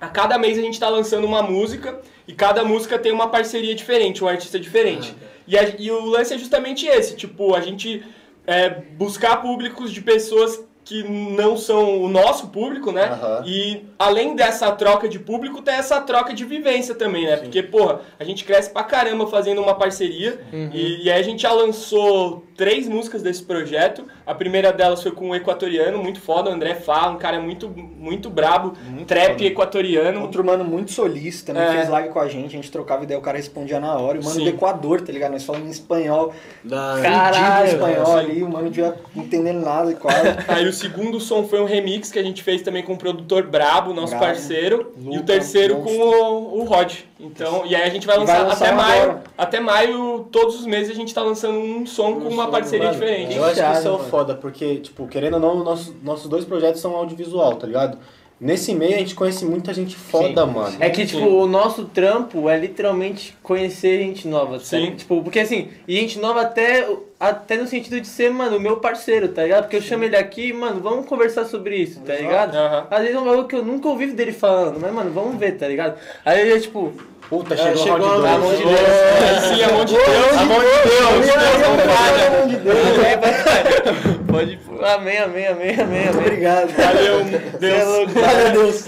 a 0.00 0.08
cada 0.08 0.38
mês 0.38 0.58
a 0.58 0.62
gente 0.62 0.78
tá 0.78 0.88
lançando 0.88 1.24
uma 1.24 1.42
música 1.42 2.00
e 2.26 2.32
cada 2.32 2.64
música 2.64 2.98
tem 2.98 3.12
uma 3.12 3.28
parceria 3.28 3.74
diferente, 3.74 4.22
um 4.22 4.28
artista 4.28 4.58
diferente. 4.58 5.14
E, 5.46 5.56
a- 5.58 5.74
e 5.78 5.90
o 5.90 6.04
lance 6.04 6.34
é 6.34 6.38
justamente 6.38 6.86
esse, 6.86 7.16
tipo, 7.16 7.54
a 7.54 7.60
gente 7.60 8.04
é, 8.46 8.68
buscar 8.70 9.36
públicos 9.42 9.92
de 9.92 10.00
pessoas 10.00 10.64
que 10.86 11.02
não 11.02 11.56
são 11.56 12.00
o 12.00 12.08
nosso 12.08 12.46
público, 12.46 12.92
né? 12.92 13.06
Aham. 13.06 13.42
E 13.44 13.84
além 13.98 14.36
dessa 14.36 14.70
troca 14.70 15.08
de 15.08 15.18
público, 15.18 15.60
tem 15.60 15.74
essa 15.74 16.00
troca 16.00 16.32
de 16.32 16.44
vivência 16.44 16.94
também, 16.94 17.26
né? 17.26 17.36
Porque, 17.38 17.60
porra, 17.60 18.02
a 18.20 18.22
gente 18.22 18.44
cresce 18.44 18.70
pra 18.70 18.84
caramba 18.84 19.26
fazendo 19.26 19.60
uma 19.60 19.74
parceria. 19.74 20.40
E, 20.72 21.04
e 21.04 21.10
aí 21.10 21.18
a 21.20 21.24
gente 21.24 21.42
já 21.42 21.50
lançou 21.50 22.44
três 22.56 22.86
músicas 22.86 23.20
desse 23.20 23.42
projeto. 23.42 24.04
A 24.24 24.32
primeira 24.32 24.72
delas 24.72 25.02
foi 25.02 25.10
com 25.10 25.30
um 25.30 25.34
equatoriano, 25.34 25.98
muito 25.98 26.20
foda, 26.20 26.50
o 26.50 26.52
André 26.52 26.76
Fá, 26.76 27.08
um 27.10 27.16
cara 27.18 27.40
muito, 27.40 27.68
muito 27.68 28.30
brabo, 28.30 28.74
trap 29.08 29.32
foda. 29.32 29.44
equatoriano. 29.44 30.22
Outro 30.22 30.44
mano 30.44 30.64
muito 30.64 30.92
solícito, 30.92 31.46
também 31.46 31.64
É. 31.64 31.72
fez 31.72 31.88
live 31.88 32.10
com 32.10 32.20
a 32.20 32.28
gente, 32.28 32.46
a 32.46 32.50
gente 32.60 32.70
trocava 32.70 33.02
ideia, 33.02 33.18
o 33.18 33.22
cara 33.22 33.36
respondia 33.36 33.80
na 33.80 33.98
hora. 33.98 34.18
E 34.18 34.20
o 34.20 34.24
mano 34.24 34.36
Sim. 34.36 34.44
do 34.44 34.50
Equador, 34.50 35.00
tá 35.00 35.12
ligado? 35.12 35.32
Nós 35.32 35.42
falamos 35.44 35.66
em 35.66 35.70
espanhol, 35.72 36.32
Da... 36.62 36.96
Caralho, 37.02 37.68
espanhol 37.72 38.06
sim. 38.06 38.12
ali, 38.18 38.42
o 38.44 38.48
mano 38.48 38.64
não 38.66 38.70
devia 38.70 38.94
entendendo 39.16 39.64
nada 39.64 39.92
quase. 39.94 40.28
Aí 40.46 40.64
o 40.68 40.75
segundo 40.76 41.18
som 41.18 41.44
foi 41.44 41.60
um 41.60 41.64
remix 41.64 42.10
que 42.12 42.18
a 42.18 42.22
gente 42.22 42.42
fez 42.42 42.62
também 42.62 42.82
com 42.82 42.92
o 42.92 42.96
produtor 42.96 43.44
Brabo, 43.44 43.92
nosso 43.92 44.10
Brabo. 44.16 44.26
parceiro, 44.26 44.92
e 45.10 45.18
o 45.18 45.22
terceiro 45.22 45.76
monstro. 45.76 45.96
com 45.96 46.04
o, 46.04 46.60
o 46.60 46.64
Rod. 46.64 46.94
Então, 47.18 47.64
e 47.66 47.74
aí 47.74 47.82
a 47.82 47.90
gente 47.90 48.06
vai 48.06 48.18
lançar, 48.18 48.38
vai 48.38 48.44
lançar 48.44 48.64
até 48.66 48.74
um 48.74 48.76
maio, 48.76 49.02
agora. 49.02 49.22
até 49.36 49.60
maio, 49.60 50.28
todos 50.30 50.60
os 50.60 50.66
meses 50.66 50.90
a 50.90 50.94
gente 50.94 51.12
tá 51.12 51.22
lançando 51.22 51.58
um 51.58 51.86
som 51.86 52.20
com 52.20 52.28
uma 52.28 52.48
parceria 52.48 52.86
Mano, 52.86 52.98
diferente. 52.98 53.34
Eu 53.34 53.44
acho 53.44 53.62
que 53.62 53.78
isso 53.78 53.88
é 53.88 53.90
o 53.90 53.98
foda, 53.98 54.34
porque, 54.34 54.76
tipo, 54.76 55.06
querendo 55.08 55.34
ou 55.34 55.40
não, 55.40 55.64
nossos, 55.64 55.94
nossos 56.02 56.28
dois 56.28 56.44
projetos 56.44 56.80
são 56.80 56.94
audiovisual, 56.94 57.56
tá 57.56 57.66
ligado? 57.66 57.98
Nesse 58.38 58.74
meio 58.74 58.94
a 58.94 58.98
gente 58.98 59.14
conhece 59.14 59.46
muita 59.46 59.72
gente 59.72 59.96
foda, 59.96 60.44
mano. 60.44 60.76
É 60.78 60.90
que, 60.90 61.06
tipo, 61.06 61.20
Sim. 61.20 61.26
o 61.26 61.46
nosso 61.46 61.86
trampo 61.86 62.50
é 62.50 62.58
literalmente 62.58 63.34
conhecer 63.42 63.98
gente 63.98 64.28
nova, 64.28 64.58
tá 64.58 64.64
Sim. 64.64 64.94
Tipo, 64.94 65.22
porque 65.22 65.40
assim, 65.40 65.68
e 65.88 65.96
gente 65.96 66.18
nova 66.18 66.42
até, 66.42 66.86
até 67.18 67.56
no 67.56 67.66
sentido 67.66 68.00
de 68.00 68.06
ser, 68.06 68.30
mano, 68.30 68.58
o 68.58 68.60
meu 68.60 68.76
parceiro, 68.76 69.28
tá 69.28 69.42
ligado? 69.42 69.62
Porque 69.64 69.76
eu 69.76 69.82
chamo 69.82 70.04
ele 70.04 70.16
aqui, 70.16 70.52
mano, 70.52 70.80
vamos 70.80 71.06
conversar 71.06 71.44
sobre 71.46 71.76
isso, 71.76 72.00
tá 72.00 72.14
ligado? 72.14 72.54
Aham. 72.54 72.86
Às 72.90 73.00
vezes 73.00 73.14
é 73.14 73.18
um 73.18 73.24
bagulho 73.24 73.48
que 73.48 73.56
eu 73.56 73.64
nunca 73.64 73.88
ouvi 73.88 74.06
dele 74.08 74.32
falando, 74.32 74.78
mas, 74.80 74.92
mano, 74.92 75.10
vamos 75.10 75.36
ver, 75.38 75.52
tá 75.52 75.66
ligado? 75.66 75.98
Aí 76.24 76.48
eu, 76.48 76.60
tipo, 76.60 76.92
Puta, 77.28 77.54
É, 77.54 77.56
chegou, 77.56 77.76
chegou 77.78 78.08
round 78.08 78.26
a 78.28 78.38
mão 78.38 78.50
de 78.54 78.62
Deus. 78.62 78.80
É, 78.80 79.40
sim, 79.40 79.62
a 79.62 79.68
mão 79.72 79.84
de 79.84 79.94
Deus. 79.94 80.36
A 80.36 80.44
mão 80.44 80.58
de 80.60 80.66
Deus. 80.66 81.26
Pelo 81.26 82.28
amor 82.28 82.48
de 82.48 82.56
Deus. 82.56 82.98
é, 83.04 84.32
pode. 84.32 84.58
Amém, 84.94 85.18
amém, 85.18 85.46
amém, 85.48 85.80
amém, 85.80 86.08
amém. 86.08 86.20
Obrigado. 86.20 86.68
Valeu, 86.68 87.20
é 87.20 87.58
Deus. 87.58 88.16
a 88.16 88.50
Deus. 88.52 88.84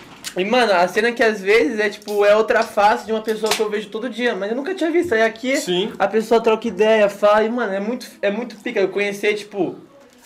E, 0.36 0.44
mano, 0.44 0.72
a 0.72 0.86
cena 0.86 1.10
que 1.12 1.22
às 1.22 1.40
vezes 1.40 1.78
é 1.80 1.88
tipo, 1.88 2.24
é 2.24 2.36
outra 2.36 2.62
face 2.62 3.04
de 3.06 3.12
uma 3.12 3.20
pessoa 3.20 3.50
que 3.52 3.60
eu 3.60 3.68
vejo 3.68 3.88
todo 3.88 4.08
dia, 4.08 4.34
mas 4.34 4.50
eu 4.50 4.56
nunca 4.56 4.74
tinha 4.74 4.90
visto. 4.90 5.12
Aí 5.14 5.22
aqui 5.22 5.56
Sim. 5.56 5.92
a 5.98 6.06
pessoa 6.06 6.40
troca 6.40 6.68
ideia, 6.68 7.08
fala, 7.08 7.42
e, 7.44 7.48
mano, 7.48 7.72
é 7.72 7.80
muito, 7.80 8.06
é 8.22 8.30
muito 8.30 8.54
pica 8.56 8.78
eu 8.80 8.88
conhecer, 8.88 9.34
tipo, 9.34 9.74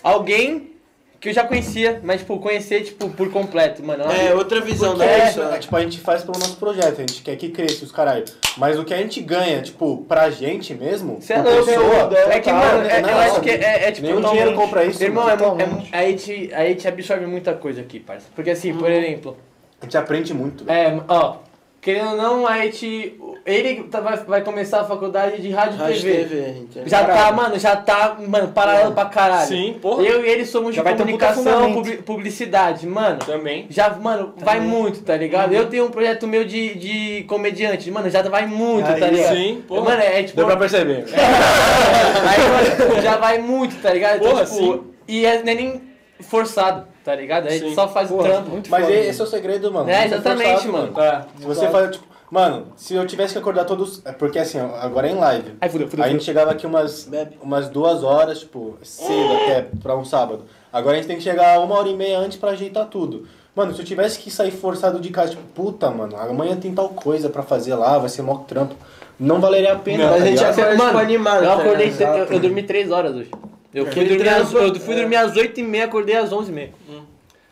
alguém 0.02 0.70
que 1.18 1.30
eu 1.30 1.32
já 1.32 1.42
conhecia, 1.42 2.00
mas, 2.04 2.20
tipo, 2.20 2.38
conhecer, 2.38 2.82
tipo, 2.82 3.08
por 3.08 3.30
completo, 3.30 3.82
mano. 3.82 4.04
É, 4.12 4.34
outra 4.34 4.60
visão 4.60 4.90
Porque 4.90 5.06
da 5.06 5.10
é, 5.10 5.20
pessoa. 5.26 5.54
é, 5.54 5.58
tipo, 5.58 5.74
a 5.74 5.80
gente 5.80 5.98
faz 6.00 6.22
pelo 6.22 6.38
nosso 6.38 6.56
projeto, 6.58 6.96
a 6.98 7.00
gente 7.00 7.22
quer 7.22 7.34
que 7.36 7.48
cresça 7.48 7.82
os 7.82 7.90
caralho. 7.90 8.26
Mas 8.58 8.78
o 8.78 8.84
que 8.84 8.92
a 8.92 8.98
gente 8.98 9.22
ganha, 9.22 9.62
tipo, 9.62 10.04
pra 10.06 10.28
gente 10.28 10.74
mesmo, 10.74 11.16
Cê 11.22 11.32
é 11.32 11.38
louco, 11.40 11.64
pessoa, 11.64 12.10
é 12.30 12.40
que, 12.40 12.50
tá, 12.50 12.52
mano, 12.52 12.82
né? 12.82 12.98
é, 12.98 13.00
Não, 13.00 13.08
eu 13.08 13.18
acho 13.20 13.40
que 13.40 13.48
é, 13.48 13.88
é 13.88 13.90
tipo. 13.90 14.06
nenhum 14.06 14.20
dinheiro 14.20 14.52
compra 14.54 14.84
isso, 14.84 15.02
Irmão, 15.02 15.24
mano, 15.24 15.30
é, 15.30 15.34
é, 15.34 15.48
totalmente. 15.48 15.70
mu- 15.70 15.88
a, 15.90 16.02
gente, 16.02 16.50
a 16.52 16.64
gente 16.66 16.86
absorve 16.88 17.24
muita 17.24 17.54
coisa 17.54 17.80
aqui, 17.80 17.98
parça. 18.00 18.26
Porque 18.36 18.50
assim, 18.50 18.74
por 18.74 18.90
exemplo, 18.90 19.34
A 19.80 19.84
gente 19.84 19.96
aprende 19.98 20.32
muito. 20.34 20.64
é, 20.70 20.98
ó, 21.08 21.36
querendo 21.80 22.10
ou 22.10 22.16
não, 22.16 22.46
a 22.46 22.58
gente. 22.58 23.18
Ele 23.46 23.82
tá- 23.84 24.00
vai, 24.00 24.16
vai 24.16 24.40
começar 24.40 24.80
a 24.80 24.84
faculdade 24.84 25.42
de 25.42 25.50
rádio 25.50 25.76
e 25.76 25.78
Rádio 25.82 26.00
TV. 26.00 26.12
TV, 26.24 26.48
entendeu? 26.60 26.88
Já 26.88 27.00
tá, 27.04 27.06
Caralho. 27.12 27.36
mano, 27.36 27.58
já 27.58 27.76
tá, 27.76 28.16
mano, 28.26 28.48
paralelo 28.48 28.92
pra 28.92 29.04
caralho. 29.04 29.46
Sim, 29.46 29.76
porra. 29.82 30.02
Eu 30.02 30.24
e 30.24 30.28
ele 30.30 30.46
somos 30.46 30.70
de 30.70 30.76
Já 30.76 30.80
um 30.80 30.84
puta 30.86 30.96
comunicação, 30.96 31.82
publicidade, 32.06 32.86
mano. 32.86 33.18
Também. 33.18 33.66
Já, 33.68 33.90
mano, 33.90 34.32
vai 34.38 34.60
muito, 34.60 35.02
tá 35.02 35.14
ligado? 35.14 35.52
Eu 35.52 35.68
tenho 35.68 35.84
um 35.84 35.90
projeto 35.90 36.26
meu 36.26 36.42
de, 36.46 36.74
de 36.74 37.24
comediante, 37.24 37.90
mano, 37.90 38.08
já 38.08 38.22
vai 38.22 38.46
muito, 38.46 38.88
Aí, 38.88 38.98
tá 39.00 39.06
ligado? 39.08 39.34
Sim, 39.36 39.62
porra. 39.68 39.82
Mano, 39.90 40.00
é 40.02 40.22
tipo. 40.22 40.36
Deu 40.38 40.46
pra 40.46 40.56
perceber. 40.56 41.04
Aí, 41.14 42.86
mano, 42.88 43.02
já 43.02 43.16
vai 43.18 43.38
muito, 43.38 43.76
tá 43.82 43.92
ligado? 43.92 44.16
Então, 44.16 44.30
Porra, 44.30 44.44
tipo, 44.46 44.56
sim. 44.56 44.84
e 45.06 45.26
é, 45.26 45.42
não 45.42 45.52
é 45.52 45.54
nem 45.54 45.82
forçado, 46.20 46.86
tá 47.04 47.14
ligado? 47.14 47.46
A 47.46 47.50
gente 47.50 47.68
Sim. 47.68 47.74
só 47.74 47.86
faz 47.88 48.10
o 48.10 48.16
Porra, 48.16 48.28
trampo. 48.30 48.50
muito 48.50 48.70
Mas 48.70 48.84
foda. 48.86 48.96
esse 48.96 49.20
é 49.20 49.24
o 49.24 49.26
segredo, 49.26 49.72
mano. 49.72 49.90
É, 49.90 50.06
exatamente, 50.06 50.62
forçado, 50.66 50.72
mano. 50.72 50.94
Se 51.38 51.44
você 51.46 51.68
faz, 51.68 51.90
tipo, 51.92 52.04
mano, 52.30 52.66
se 52.76 52.94
eu 52.94 53.06
tivesse 53.06 53.34
que 53.34 53.38
acordar 53.38 53.64
todos. 53.64 54.00
é 54.04 54.12
Porque 54.12 54.38
assim, 54.38 54.58
agora 54.58 55.06
é 55.06 55.10
em 55.12 55.16
live. 55.16 55.54
Aí 55.60 55.68
fudeu, 55.68 55.88
fudeu. 55.88 56.04
A 56.04 56.08
gente 56.08 56.24
chegava 56.24 56.50
aqui 56.50 56.66
umas, 56.66 57.08
umas 57.42 57.68
duas 57.68 58.02
horas, 58.02 58.40
tipo, 58.40 58.76
cedo 58.82 59.32
até 59.42 59.66
pra 59.82 59.96
um 59.96 60.04
sábado. 60.04 60.44
Agora 60.72 60.94
a 60.96 60.96
gente 60.96 61.06
tem 61.06 61.16
que 61.16 61.22
chegar 61.22 61.60
uma 61.60 61.76
hora 61.78 61.88
e 61.88 61.94
meia 61.94 62.18
antes 62.18 62.36
pra 62.38 62.50
ajeitar 62.50 62.86
tudo. 62.86 63.26
Mano, 63.54 63.72
se 63.72 63.80
eu 63.80 63.84
tivesse 63.84 64.18
que 64.18 64.32
sair 64.32 64.50
forçado 64.50 64.98
de 64.98 65.10
casa, 65.10 65.30
tipo, 65.30 65.42
puta, 65.54 65.88
mano, 65.90 66.16
amanhã 66.16 66.56
tem 66.56 66.74
tal 66.74 66.88
coisa 66.88 67.28
pra 67.28 67.42
fazer 67.44 67.74
lá, 67.76 67.98
vai 67.98 68.08
ser 68.08 68.22
mó 68.22 68.38
trampo. 68.38 68.74
Não 69.20 69.40
valeria 69.40 69.74
a 69.74 69.78
pena, 69.78 70.04
Não, 70.04 70.10
tá 70.10 70.16
a 70.16 70.20
gente 70.26 70.38
ligado? 70.38 70.58
acorda, 70.58 70.84
tipo, 70.86 70.98
animado. 70.98 71.44
Eu 71.44 71.48
tá 71.50 71.54
acordei, 71.62 71.94
eu, 72.00 72.08
eu 72.34 72.40
dormi 72.40 72.62
3 72.64 72.90
horas 72.90 73.14
hoje. 73.14 73.30
Eu 73.74 73.86
fui, 73.86 73.90
Aquele 73.90 74.14
dormir 74.14 74.28
às, 74.28 74.52
eu 74.52 74.74
fui 74.76 74.94
dormir 74.94 75.16
às 75.16 75.32
8h30, 75.32 75.82
acordei 75.82 76.16
às 76.16 76.30
11h30. 76.30 76.70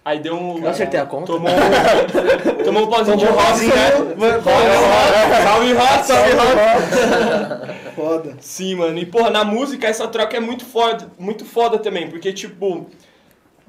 Aí 0.05 0.19
deu 0.19 0.35
um. 0.35 0.59
Eu 0.59 0.69
acertei 0.69 0.99
a 0.99 1.07
conta. 1.07 1.27
Tomou 1.27 1.49
um, 1.49 1.55
tomou 2.65 2.85
um 2.85 2.91
pauzinho 2.91 3.17
de 3.17 3.25
rock, 3.25 3.67
né? 3.67 3.91
Salve 5.45 5.73
rock, 5.73 6.07
salve 6.07 6.33
rock. 6.33 7.95
Foda. 7.95 8.37
Sim, 8.41 8.77
mano. 8.77 8.99
E, 8.99 9.07
porra, 9.07 9.31
na 9.31 9.45
música 9.45 9.87
essa 9.87 10.09
troca 10.09 10.37
é 10.37 10.41
muito 10.41 10.65
foda, 10.65 11.09
muito 11.19 11.45
foda 11.45 11.79
também, 11.79 12.09
porque, 12.09 12.33
tipo, 12.33 12.87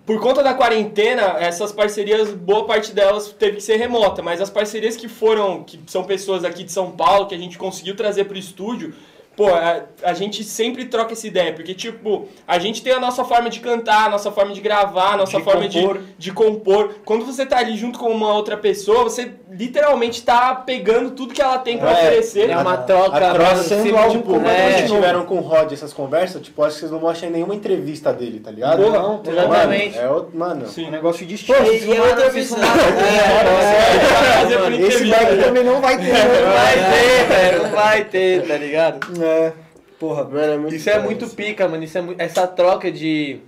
por 0.06 0.20
conta 0.20 0.42
da 0.42 0.54
quarentena, 0.54 1.36
essas 1.40 1.72
parcerias, 1.72 2.32
boa 2.32 2.66
parte 2.66 2.94
delas 2.94 3.36
teve 3.38 3.58
que 3.58 3.64
ser 3.64 3.76
remota, 3.76 4.22
mas 4.22 4.42
as 4.42 4.50
parcerias 4.50 4.96
que 4.96 5.08
foram, 5.08 5.64
que 5.64 5.80
são 5.88 6.04
pessoas 6.04 6.44
aqui 6.44 6.64
de 6.64 6.72
São 6.72 6.92
Paulo, 6.92 7.28
que 7.28 7.36
a 7.36 7.38
gente 7.38 7.58
conseguiu 7.58 7.96
trazer 7.96 8.24
pro 8.24 8.38
estúdio, 8.38 8.94
pô, 9.36 9.48
a, 9.54 9.82
a 10.04 10.14
gente 10.14 10.44
sempre 10.44 10.86
troca 10.86 11.14
essa 11.14 11.26
ideia, 11.28 11.54
porque, 11.54 11.74
tipo, 11.74 12.28
a 12.48 12.60
gente 12.60 12.82
tem 12.84 12.94
a 12.94 13.00
nossa 13.00 13.24
forma 13.24 13.50
de 13.50 13.60
cantar, 13.60 14.06
a 14.06 14.10
nossa 14.10 14.32
forma 14.32 14.54
de 14.54 14.62
gravar, 14.62 15.14
a 15.14 15.18
nossa 15.18 15.38
De 15.38 15.44
forma 15.44 15.68
compor. 15.68 15.98
de, 15.98 16.04
de 16.18 16.32
compor. 16.32 16.96
Quando 17.06 17.26
você 17.26 17.46
tá 17.46 17.58
ali 17.58 17.76
junto 17.78 17.98
com 18.00 18.10
uma 18.10 18.34
outra 18.34 18.56
pessoa, 18.58 19.04
você 19.04 19.32
literalmente 19.52 20.22
tá 20.24 20.54
pegando 20.56 21.12
tudo 21.12 21.34
que 21.34 21.42
ela 21.42 21.58
tem 21.58 21.78
pra 21.78 21.92
É, 21.92 21.94
oferecer. 21.94 22.50
É 22.50 22.58
uma 22.58 22.78
troca, 22.78 23.18
A 23.18 23.34
troca 23.34 23.52
mano, 23.52 23.64
sendo 23.64 23.84
sempre, 23.84 23.98
algo 23.98 24.18
tipo, 24.18 24.36
é, 24.48 24.72
vocês 24.78 24.92
tiveram 24.92 25.26
com 25.26 25.38
o 25.38 25.42
Rod 25.42 25.72
essas 25.72 25.94
conversas, 25.94 26.42
tipo, 26.42 26.64
acho 26.64 26.76
que 26.76 26.80
vocês 26.82 26.92
não 26.92 27.00
vão 27.00 27.10
achar 27.10 27.28
em 27.28 27.32
nenhuma 27.32 27.56
entrevista 27.56 28.12
dele, 28.14 28.40
tá 28.40 28.52
ligado? 28.52 28.84
Porra, 28.84 29.00
não, 29.00 29.22
exatamente. 29.26 29.96
Mano, 29.96 30.08
é 30.08 30.12
outro, 30.12 30.38
mano. 30.38 30.68
Sim. 30.68 30.88
Um 30.88 30.92
negócio 30.92 31.26
de 31.26 31.38
Pô, 31.44 31.54
estilo. 31.54 31.94
E 31.94 31.98
é 31.98 32.02
outra 32.02 32.30
visão. 32.30 32.58
fumar- 32.60 32.74
Vai 32.78 34.42
fazer 34.42 34.58
por 34.58 34.72
Esse 34.74 34.84
entrevista. 34.86 35.20
daqui 35.26 35.44
também 35.44 35.64
não 35.64 35.82
vai 35.82 35.98
ter. 35.98 36.04
Não 36.04 36.12
né? 36.14 36.54
vai 36.54 36.74
ter, 36.76 37.28
velho, 37.28 37.64
não 37.64 37.70
vai 37.72 38.04
ter, 38.06 38.48
tá 38.48 38.58
ligado? 38.58 39.23
É. 39.24 39.54
Porra. 40.00 40.24
Mano, 40.26 40.40
é 40.54 40.58
muito 40.58 40.76
Isso 40.76 40.90
é 40.90 41.00
muito 41.00 41.28
pica, 41.30 41.68
mano. 41.68 41.84
Isso 41.84 41.98
é 41.98 42.02
mu- 42.02 42.16
essa 42.18 42.46
troca 42.48 42.92
de. 42.92 43.40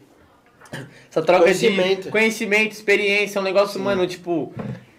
Essa 1.09 1.21
troca 1.21 1.43
Conhecimento. 1.43 2.03
de 2.03 2.09
conhecimento, 2.09 2.71
experiência, 2.73 3.37
é 3.37 3.41
um 3.41 3.45
negócio, 3.45 3.79
mano, 3.79 4.05
tipo. 4.07 4.53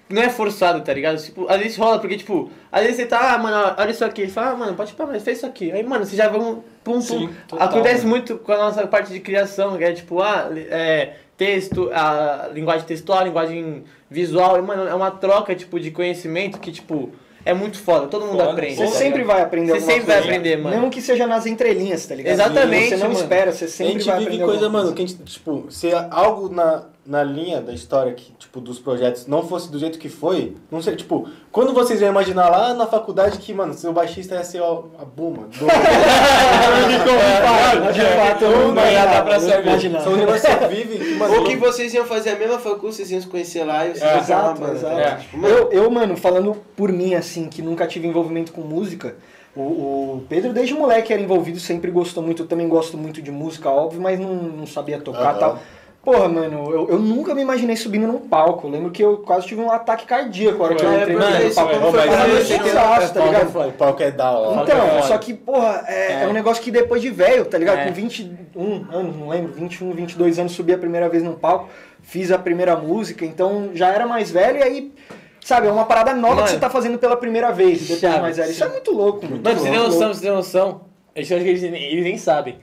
Não 0.08 0.22
é 0.22 0.28
forçado, 0.30 0.80
tá 0.82 0.94
ligado? 0.94 1.20
Tipo, 1.20 1.46
às 1.48 1.58
vezes 1.58 1.76
rola, 1.76 1.98
porque, 1.98 2.16
tipo, 2.16 2.48
às 2.70 2.82
vezes 2.82 2.96
você 2.98 3.06
tá, 3.06 3.34
ah, 3.34 3.38
mano, 3.38 3.74
olha 3.76 3.90
isso 3.90 4.04
aqui. 4.04 4.22
Ele 4.22 4.30
fala, 4.30 4.50
ah, 4.52 4.56
mano, 4.56 4.74
pode 4.74 4.92
pra 4.92 5.04
mais, 5.04 5.24
fez 5.24 5.38
isso 5.38 5.46
aqui. 5.46 5.72
Aí, 5.72 5.82
mano, 5.82 6.06
você 6.06 6.14
já 6.14 6.28
vai 6.28 6.38
um 6.38 6.56
pum, 6.84 6.92
pum. 6.94 7.00
Sim, 7.00 7.28
total, 7.48 7.66
Acontece 7.68 7.98
mano. 8.06 8.10
muito 8.10 8.38
com 8.38 8.52
a 8.52 8.56
nossa 8.56 8.86
parte 8.86 9.12
de 9.12 9.18
criação, 9.18 9.76
que 9.76 9.82
é 9.82 9.92
tipo, 9.92 10.22
ah, 10.22 10.48
é, 10.54 11.14
texto, 11.36 11.90
a 11.92 12.48
linguagem 12.54 12.86
textual, 12.86 13.18
a 13.18 13.24
linguagem 13.24 13.82
visual. 14.08 14.58
E, 14.58 14.62
mano, 14.62 14.86
é 14.86 14.94
uma 14.94 15.10
troca, 15.10 15.56
tipo, 15.56 15.80
de 15.80 15.90
conhecimento 15.90 16.60
que, 16.60 16.70
tipo, 16.70 17.10
é 17.47 17.55
muito 17.55 17.78
foda. 17.78 18.09
Todo 18.09 18.26
mundo 18.26 18.38
Foda. 18.38 18.51
aprende. 18.51 18.74
Você 18.74 18.84
tá 18.84 18.90
sempre 18.90 19.18
ligado? 19.20 19.26
vai 19.28 19.42
aprender 19.42 19.72
Você 19.72 19.80
sempre 19.80 20.01
vai 20.03 20.16
coisa. 20.16 20.28
aprender, 20.28 20.57
mano. 20.57 20.76
Mesmo 20.76 20.90
que 20.90 21.01
seja 21.01 21.26
nas 21.26 21.47
entrelinhas, 21.47 22.05
tá 22.07 22.14
ligado? 22.14 22.34
Exatamente, 22.34 22.88
Você 22.90 22.97
não 22.97 23.07
mano. 23.09 23.20
espera, 23.20 23.53
você 23.53 23.64
A 23.64 23.68
sempre 23.68 23.92
gente 23.94 24.05
vai 24.07 24.18
vive 24.18 24.26
aprender 24.30 24.44
coisa, 24.44 24.64
alguma 24.66 24.82
mano, 24.82 24.94
que 24.94 25.03
a 25.03 25.07
gente, 25.07 25.22
tipo, 25.22 25.66
se 25.70 25.88
algo 26.11 26.49
na, 26.49 26.82
na 27.07 27.22
linha 27.22 27.61
da 27.61 27.72
história 27.72 28.12
que, 28.12 28.32
tipo, 28.32 28.61
dos 28.61 28.78
projetos 28.78 29.26
não 29.26 29.46
fosse 29.46 29.70
do 29.70 29.78
jeito 29.78 29.98
que 29.98 30.09
foi, 30.09 30.57
não 30.70 30.82
sei, 30.82 30.96
tipo, 30.96 31.28
quando 31.52 31.72
vocês 31.72 32.00
iam 32.00 32.11
imaginar 32.11 32.48
lá 32.48 32.74
na 32.74 32.86
faculdade 32.86 33.38
que, 33.38 33.54
mano, 33.54 33.74
seu 33.74 33.92
baixista 33.92 34.34
ia 34.34 34.44
ser 34.44 34.61
ó, 34.61 34.84
a 34.98 35.04
Buma. 35.04 35.46
Do... 35.46 35.66
De 37.92 38.00
fato, 38.16 38.44
eu 38.44 38.74
Não 38.74 38.90
ia 38.90 39.07
dar 39.07 39.24
pra 39.24 39.38
saber. 39.38 39.80
São 40.02 40.12
um 40.12 40.16
negócio 40.16 40.59
que 40.59 40.66
vive, 40.66 40.98
que, 40.98 41.14
mano, 41.14 41.34
Ou 41.34 41.44
que 41.44 41.57
vocês 41.57 41.94
iam 41.94 42.04
fazer 42.04 42.30
a 42.30 42.36
mesma 42.36 42.59
faculdade, 42.59 42.96
vocês 42.96 43.11
iam 43.11 43.20
se 43.20 43.26
conhecer 43.26 43.64
lá 43.64 43.86
e 43.86 43.90
vocês 43.90 44.02
É, 44.02 44.12
uma 44.12 44.18
Exato, 44.18 44.64
exato. 44.64 44.80
tá 44.80 44.94
ligado? 44.94 45.20
Tipo, 45.20 45.38
mano, 45.38 45.54
Eu, 45.54 45.72
eu, 45.72 45.90
mano, 45.90 46.16
falando 46.16 46.57
por 46.76 46.90
mim, 46.90 47.14
assim, 47.14 47.48
que 47.48 47.62
nunca 47.62 47.86
tive 47.86 48.09
envolvimento 48.09 48.52
com 48.52 48.62
música, 48.62 49.14
o, 49.57 50.22
Pedro 50.28 50.52
desde 50.52 50.74
moleque 50.74 51.12
era 51.12 51.22
envolvido, 51.22 51.59
sempre 51.59 51.90
gostou 51.90 52.22
muito, 52.22 52.42
eu 52.42 52.46
também 52.46 52.68
gosto 52.68 52.98
muito 52.98 53.22
de 53.22 53.30
música, 53.30 53.70
óbvio, 53.70 54.00
mas 54.00 54.20
não, 54.20 54.34
não 54.34 54.66
sabia 54.66 55.00
tocar 55.00 55.36
e 55.36 55.38
tal. 55.38 55.59
Porra, 56.07 56.28
mano, 56.28 56.70
eu, 56.70 56.88
eu 56.90 56.98
nunca 57.00 57.34
me 57.34 57.42
imaginei 57.42 57.74
subindo 57.74 58.07
num 58.07 58.20
palco. 58.20 58.68
Eu 58.68 58.70
lembro 58.70 58.92
que 58.92 59.02
eu 59.02 59.16
quase 59.18 59.44
tive 59.44 59.61
um 59.61 59.72
ataque 59.72 60.07
cardíaco 60.07 60.57
na 60.59 60.64
hora 60.66 60.74
que 60.76 60.84
eu 60.84 60.94
entrei 61.00 61.16
mano, 61.16 61.48
no 61.48 61.52
palco. 61.54 61.74
foi, 61.74 61.90
Mas 61.90 62.07
mas 62.11 62.28
eu 62.28 62.38
esse 62.38 62.52
achei 62.54 62.59
que- 62.61 62.70
zaço, 62.70 63.12
tá 63.14 63.24
ligado? 63.24 63.68
o 63.68 63.72
palco 63.72 64.02
é 64.04 64.11
da 64.12 64.30
hora. 64.30 64.62
Então, 64.62 64.88
Foda. 64.88 65.02
só 65.02 65.18
que, 65.18 65.34
porra, 65.34 65.84
é, 65.88 66.22
é 66.22 66.28
um 66.28 66.32
negócio 66.32 66.62
que 66.62 66.70
depois 66.70 67.02
de 67.02 67.11
velho, 67.11 67.44
tá 67.44 67.59
ligado? 67.59 67.78
É. 67.80 67.86
Com 67.86 67.92
21 67.92 68.86
anos, 68.92 69.16
não 69.16 69.28
lembro, 69.30 69.52
21, 69.52 69.90
22 69.94 70.38
anos, 70.38 70.52
subi 70.52 70.72
a 70.72 70.78
primeira 70.78 71.09
vez 71.09 71.24
num 71.24 71.34
palco, 71.34 71.68
fiz 72.02 72.30
a 72.30 72.38
primeira 72.38 72.76
música, 72.76 73.26
então 73.26 73.70
já 73.74 73.88
era 73.92 74.07
mais 74.07 74.30
velho 74.30 74.59
e 74.59 74.62
aí, 74.62 74.92
sabe, 75.40 75.66
é 75.66 75.72
uma 75.72 75.86
parada 75.86 76.14
nova 76.14 76.34
Mano. 76.36 76.44
que 76.46 76.52
você 76.52 76.59
tá 76.61 76.70
fazendo 76.70 76.98
pela 76.98 77.16
primeira 77.16 77.50
vez, 77.50 77.80
depois 77.80 78.00
de 78.00 78.07
Chave, 78.07 78.20
mais 78.20 78.36
velho. 78.36 78.50
Isso 78.52 78.62
é 78.62 78.68
muito 78.68 78.92
louco, 78.92 79.24
mano. 79.26 79.40
Mano, 79.42 79.59
você 79.59 79.64
tem 79.68 79.72
Muito 79.76 79.92
noção, 79.92 80.14
você 80.14 80.20
tem 80.20 80.30
noção? 80.30 80.80
Eu 81.16 81.22
acho 81.22 81.28
que 81.34 81.34
eles, 81.34 81.62
eles 81.64 82.04
nem 82.04 82.16
sabem. 82.16 82.59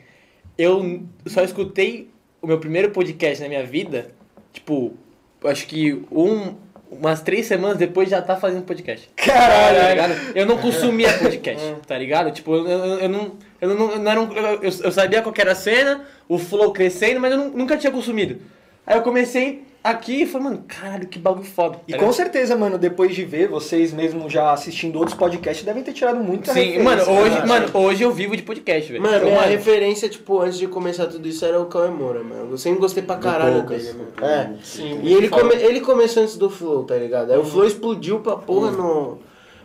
Eu 0.58 1.02
só 1.26 1.44
escutei 1.44 2.13
o 2.44 2.48
meu 2.48 2.60
primeiro 2.60 2.92
podcast 2.92 3.42
na 3.42 3.48
minha 3.50 3.64
vida, 3.64 4.12
tipo, 4.52 4.94
acho 5.46 5.66
que 5.66 6.04
um, 6.12 6.54
umas 6.92 7.22
três 7.22 7.46
semanas 7.48 7.78
depois 7.78 8.10
já 8.10 8.22
tá 8.22 8.36
fazendo 8.36 8.64
podcast. 8.66 9.10
Caralho. 9.16 9.78
Tá 9.80 9.90
ligado? 9.90 10.38
Eu 10.38 10.46
não 10.46 10.58
consumia 10.58 11.12
podcast, 11.14 11.76
tá 11.88 11.98
ligado? 11.98 12.32
Tipo, 12.32 12.54
eu, 12.56 12.68
eu, 12.68 13.00
eu 13.00 13.10
não. 13.10 13.32
Eu 13.62 13.70
não, 13.76 13.92
eu 13.92 14.00
não 14.00 14.12
era 14.12 14.22
um, 14.22 14.34
eu, 14.34 14.60
eu 14.62 14.92
sabia 14.92 15.22
qual 15.22 15.32
que 15.34 15.40
era 15.40 15.54
a 15.54 15.56
cena, 15.56 16.06
o 16.28 16.38
flow 16.38 16.74
crescendo, 16.74 17.22
mas 17.22 17.32
eu 17.32 17.38
nu- 17.38 17.58
nunca 17.58 17.78
tinha 17.78 17.92
consumido. 17.94 18.40
Aí 18.86 18.98
eu 18.98 19.02
comecei 19.02 19.64
aqui 19.84 20.24
e 20.24 20.26
falei, 20.26 20.48
mano, 20.50 20.64
caralho, 20.68 21.08
que 21.08 21.20
bagulho 21.20 21.46
foda. 21.46 21.80
E 21.88 21.94
com 21.94 22.12
certeza, 22.14 22.56
mano, 22.56 22.78
depois 22.78 23.14
de 23.14 23.24
ver, 23.26 23.48
vocês 23.50 23.92
mesmo 23.92 24.30
já 24.30 24.54
assistindo 24.54 24.98
outros 24.98 25.18
podcasts, 25.18 25.66
devem 25.66 25.84
ter 25.84 25.92
tirado 25.94 26.18
muita 26.24 26.54
Sim, 26.54 26.80
mano, 26.80 27.02
hoje, 27.10 27.40
né? 27.40 27.46
mano, 27.46 27.68
hoje 27.74 28.04
eu 28.04 28.12
vivo 28.12 28.36
de 28.38 28.44
podcast, 28.44 28.92
velho. 28.92 29.04
Mano, 29.04 29.18
Então, 29.18 29.30
minha 29.30 29.42
referência, 29.42 30.08
tipo, 30.08 30.40
antes 30.40 30.58
de 30.58 30.68
começar 30.68 31.08
tudo 31.08 31.28
isso 31.28 31.44
era 31.46 31.60
o 31.60 31.66
Cauê 31.66 31.90
Moura, 31.90 32.24
mano. 32.24 32.52
Eu 32.52 32.58
sempre 32.58 32.80
gostei 32.80 33.04
pra 33.04 33.18
caralho 33.18 33.56
Poucas. 33.56 33.84
dele, 33.84 33.98
mano. 33.98 34.32
É. 34.32 34.50
Sim, 34.64 35.00
E 35.04 35.14
ele, 35.14 35.28
come- 35.30 35.56
ele 35.56 35.82
começou 35.82 36.24
antes 36.24 36.38
do 36.38 36.50
Flow, 36.50 36.84
tá 36.84 36.96
ligado? 36.96 37.32
Aí 37.32 37.38
o 37.38 37.44
Flow 37.44 37.66
explodiu 37.66 38.20
pra 38.22 38.36
porra 38.38 38.72
no. 38.72 39.20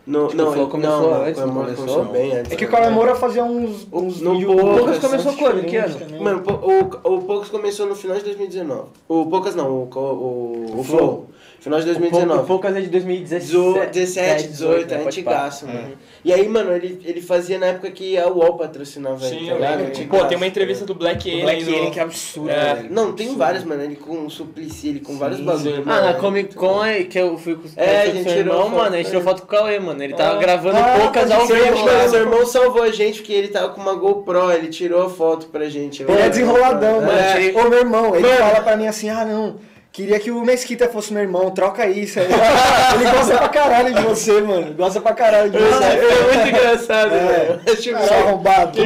No 0.08 0.28
Tipo, 0.28 0.42
não, 0.42 0.48
o 0.48 0.52
Flow 0.54 0.68
começou 0.68 1.00
não, 1.02 1.10
não, 1.10 1.22
antes, 1.22 1.42
o 1.42 1.46
não 1.46 1.54
Moura 1.54 1.74
começou? 1.74 2.04
bem 2.06 2.36
antes. 2.38 2.52
É 2.52 2.56
que 2.56 2.64
o 2.64 2.70
né? 2.70 2.76
Cauê 2.76 2.90
Moura 2.90 3.14
fazia 3.14 3.44
uns, 3.44 3.86
uns 3.92 4.20
No 4.22 4.38
vídeos 4.38 4.60
Poucas 4.60 4.98
começou 4.98 5.32
quando? 5.34 5.64
Que 5.66 5.76
ano? 5.76 5.94
também. 5.94 6.20
Mano, 6.20 6.42
o, 6.46 7.14
o 7.14 7.22
Poucos 7.22 7.48
começou 7.50 7.86
no 7.86 7.94
final 7.94 8.16
de 8.16 8.24
2019. 8.24 8.88
O 9.06 9.26
Poucas 9.26 9.54
não, 9.54 9.70
o, 9.70 9.88
o, 9.94 10.80
o 10.80 10.82
Flow. 10.82 11.26
Final 11.60 11.80
de 11.80 11.86
2019. 11.86 12.40
O 12.40 12.44
Poucas 12.44 12.76
é 12.76 12.80
de 12.80 12.86
2017. 12.86 13.46
18, 13.50 13.90
17, 13.92 14.48
18, 14.48 14.94
né? 14.94 15.02
é 15.02 15.06
antigaço, 15.06 15.66
mano. 15.66 15.92
E 16.24 16.32
aí, 16.32 16.48
mano, 16.48 16.72
ele, 16.72 17.00
ele 17.04 17.20
fazia 17.20 17.58
na 17.58 17.66
época 17.66 17.90
que 17.90 18.16
a 18.16 18.28
UOL 18.28 18.56
patrocinava 18.56 19.26
ele, 19.26 19.40
Sim, 19.40 19.46
tá 19.48 19.54
lembro. 19.54 19.86
Antigaço. 19.88 20.22
Pô, 20.22 20.28
tem 20.28 20.36
uma 20.36 20.46
entrevista 20.46 20.84
do 20.84 20.94
Black 20.94 21.28
O 21.28 21.32
Alien. 21.32 21.44
Black 21.44 21.64
no- 21.64 21.74
Alien 21.76 21.90
que 21.90 21.98
é 21.98 22.02
absurdo, 22.04 22.48
É. 22.50 22.74
velho. 22.74 22.88
Não, 22.92 23.12
tem 23.12 23.36
vários, 23.36 23.64
mano. 23.64 23.82
Ele 23.82 23.96
com 23.96 24.24
o 24.24 24.30
Suplicy, 24.30 24.88
ele 24.88 25.00
com 25.00 25.18
vários 25.18 25.40
bagulhos. 25.40 25.78
Ah, 25.80 25.82
mano. 25.84 26.06
na 26.06 26.14
Comic 26.14 26.54
Con 26.54 26.84
é 26.84 27.02
que 27.02 27.18
eu 27.18 27.36
fui 27.36 27.56
com 27.56 27.62
É, 27.76 28.06
eu 28.06 28.10
a 28.10 28.14
gente 28.14 28.28
irmão, 28.30 28.62
foto, 28.62 28.70
mano. 28.76 28.94
A 28.94 28.98
gente 28.98 29.06
tirou 29.06 29.20
é. 29.22 29.24
foto 29.24 29.40
com 29.40 29.46
o 29.46 29.58
Cauê, 29.58 29.78
mano. 29.80 30.02
Ele 30.02 30.14
tava 30.14 30.36
Ah. 30.36 30.38
gravando 30.38 30.76
Ah, 30.78 30.96
poucas 31.00 31.28
ao 31.30 31.44
vivo. 31.44 31.58
Mano, 31.60 31.84
mano. 31.84 32.08
seu 32.08 32.20
irmão 32.20 32.46
salvou 32.46 32.82
a 32.84 32.92
gente 32.92 33.18
porque 33.18 33.32
ele 33.32 33.48
tava 33.48 33.70
com 33.70 33.80
uma 33.80 33.94
GoPro, 33.94 34.52
ele 34.52 34.68
tirou 34.68 35.02
a 35.06 35.10
foto 35.10 35.46
pra 35.48 35.68
gente. 35.68 36.04
Ele 36.04 36.12
é 36.20 36.28
desenroladão, 36.28 37.00
mano. 37.00 37.10
É. 37.18 37.42
Ele- 37.42 37.58
Ô, 37.58 37.68
meu 37.68 37.80
irmão, 37.80 38.14
ele 38.14 38.26
Mano. 38.28 38.38
fala 38.38 38.60
pra 38.60 38.76
mim 38.76 38.86
assim, 38.86 39.08
ah, 39.10 39.24
não, 39.24 39.56
queria 39.98 40.20
que 40.20 40.30
o 40.30 40.44
Mesquita 40.44 40.88
fosse 40.88 41.12
meu 41.12 41.24
irmão, 41.24 41.50
troca 41.50 41.84
isso. 41.88 42.20
Aí, 42.20 42.26
ele 42.94 43.10
gosta 43.10 43.36
pra 43.36 43.48
caralho 43.48 43.92
de 43.92 44.02
você, 44.02 44.40
mano. 44.40 44.72
Gosta 44.74 45.00
pra 45.00 45.12
caralho 45.12 45.50
de 45.50 45.58
você. 45.58 45.84
É 45.84 46.22
muito 46.22 46.48
engraçado, 46.56 47.14
É. 47.14 47.18
velho. 47.18 47.60
Eu 47.66 47.76
Seu 47.76 47.96
arrombado. 47.96 48.78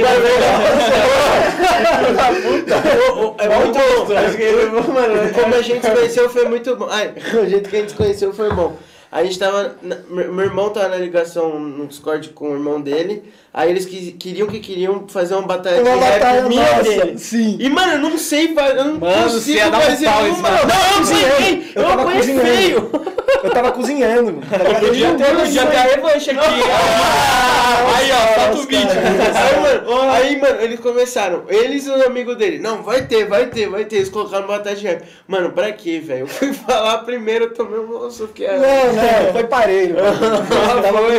É 3.39 3.49
muito 3.59 3.79
bom. 3.79 4.93
Mano, 4.93 5.35
como 5.35 5.55
a 5.55 5.61
gente 5.61 5.85
se 5.85 5.91
conheceu 5.91 6.31
foi 6.31 6.49
muito 6.49 6.77
bom. 6.77 6.89
Ai, 6.91 7.13
o 7.43 7.47
jeito 7.47 7.69
que 7.69 7.77
a 7.77 7.81
gente 7.81 7.91
se 7.91 7.97
conheceu 7.97 8.33
foi 8.33 8.51
bom. 8.51 8.75
A 9.13 9.23
gente 9.23 9.39
tava. 9.39 9.77
na- 9.83 9.97
meu 10.09 10.41
irmão 10.41 10.71
tava 10.71 10.89
na 10.89 10.97
ligação 10.97 11.59
no 11.61 11.87
Discord 11.87 12.31
com 12.31 12.51
o 12.51 12.55
irmão 12.55 12.81
dele. 12.81 13.23
Aí 13.53 13.69
eles 13.71 13.85
quis- 13.85 14.15
queriam 14.19 14.47
que 14.49 14.59
queriam 14.59 15.07
fazer 15.07 15.35
uma 15.35 15.43
batalha 15.47 15.83
Uma 15.83 15.93
de 15.93 15.99
rap 15.99 16.13
batalha 16.21 16.43
minha 16.49 16.63
nossa, 16.77 16.83
dele. 16.83 17.19
sim. 17.19 17.59
E, 17.61 17.69
mano, 17.69 17.93
eu 17.93 17.99
não 17.99 18.17
sei, 18.17 18.47
eu 18.57 18.85
não 18.85 18.99
Mano, 18.99 19.31
consigo 19.31 19.59
ia 19.59 19.71
dar 19.71 19.79
um 19.79 19.83
fazer 19.83 20.07
pau 20.07 20.27
em 20.27 20.31
uma. 20.31 20.51
Não, 20.51 20.59
eu 20.59 20.67
não 20.67 20.99
consigo. 20.99 21.21
Eu 21.75 21.83
Eu 21.83 21.89
apanhei 21.91 22.17
cozinhando. 22.19 22.47
feio. 22.47 22.91
Eu 23.45 23.51
tava 23.51 23.73
cozinhando, 23.73 24.25
mano. 24.33 24.41
Ligado? 24.41 24.81
Podia 24.87 25.15
ter, 25.15 25.37
podia 25.37 25.63
a 25.63 25.83
revanche 25.83 26.31
aqui. 26.31 26.41
Ah, 27.75 27.97
Aí, 27.97 28.11
ó, 28.13 28.41
solta 28.41 28.59
o 28.59 28.67
vídeo. 28.67 28.89
Aí, 29.35 29.61
mano, 29.61 30.11
aí, 30.13 30.41
mano, 30.41 30.61
eles 30.61 30.81
começaram. 30.81 31.45
Eles 31.49 31.87
e 31.87 31.91
o 31.91 32.07
amigo 32.07 32.35
dele. 32.35 32.59
Não, 32.59 32.83
vai 32.83 33.03
ter, 33.07 33.27
vai 33.27 33.47
ter, 33.47 33.69
vai 33.69 33.85
ter. 33.85 33.97
Eles 33.97 34.09
colocaram 34.09 34.47
batalha 34.47 34.77
de 34.77 34.87
rap. 34.87 35.03
Mano, 35.27 35.51
pra 35.53 35.73
quê, 35.73 35.99
velho? 36.01 36.21
Eu 36.21 36.27
fui 36.27 36.53
falar 36.67 36.99
primeiro, 36.99 37.47
eu 37.47 37.55
tomei 37.55 37.79
um 37.81 37.87
moço 37.87 38.29
que 38.29 38.45
é. 38.45 38.57
Não, 38.59 39.02
não, 39.03 39.33
foi 39.33 39.45
parelho. 39.45 39.97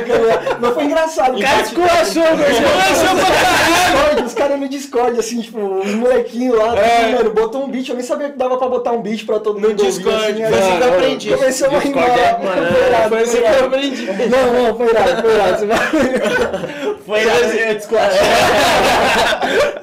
brincando. 0.03 0.27
Mas 0.59 0.73
foi 0.73 0.83
engraçado. 0.85 1.37
O 1.37 1.41
cara 1.41 1.61
esculachou, 1.61 2.23
velho. 2.37 2.51
Esculachou 2.51 3.15
pra 3.15 3.25
caralho. 3.35 4.25
Os 4.25 4.33
caras 4.33 4.59
no 4.59 4.67
Discord, 4.69 5.19
assim, 5.19 5.41
tipo, 5.41 5.59
os 5.59 5.93
molequinhos 5.93 6.57
lá, 6.57 6.73
assim, 6.73 7.11
mano, 7.15 7.29
botou 7.33 7.63
um 7.63 7.69
beat. 7.69 7.89
Eu 7.89 7.95
nem 7.95 8.03
sabia 8.03 8.29
que 8.29 8.37
dava 8.37 8.57
pra 8.57 8.67
botar 8.67 8.91
um 8.91 9.01
beat 9.01 9.25
pra 9.25 9.39
todo 9.39 9.59
No 9.59 9.69
mundo 9.69 9.79
ouvir, 9.83 9.91
Discord, 9.97 10.43
assim, 10.43 10.43
assim 10.43 10.79
eu 10.81 10.93
aprendi. 10.93 11.29
Começamos 11.35 11.75
a 11.75 11.79
rimar. 11.79 12.09
é, 12.09 13.09
Foi 13.09 13.19
assim 13.21 13.37
que 13.41 13.47
eu 13.47 13.65
aprendi. 13.65 14.05
Não, 14.29 14.53
não, 14.63 14.75
foi 14.77 14.87
irado, 14.89 15.21
foi 15.21 15.33
irado. 15.33 15.67
Vai... 15.67 15.77
Foi 17.05 17.19
eu 17.69 17.75
desculpa. 17.75 18.03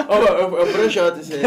Ó, 0.09 0.15
É 0.17 0.19
o- 0.45 0.59
é 0.59 0.63
o 0.63 0.67
Projota 0.73 1.21
esse 1.21 1.35
aí. 1.35 1.41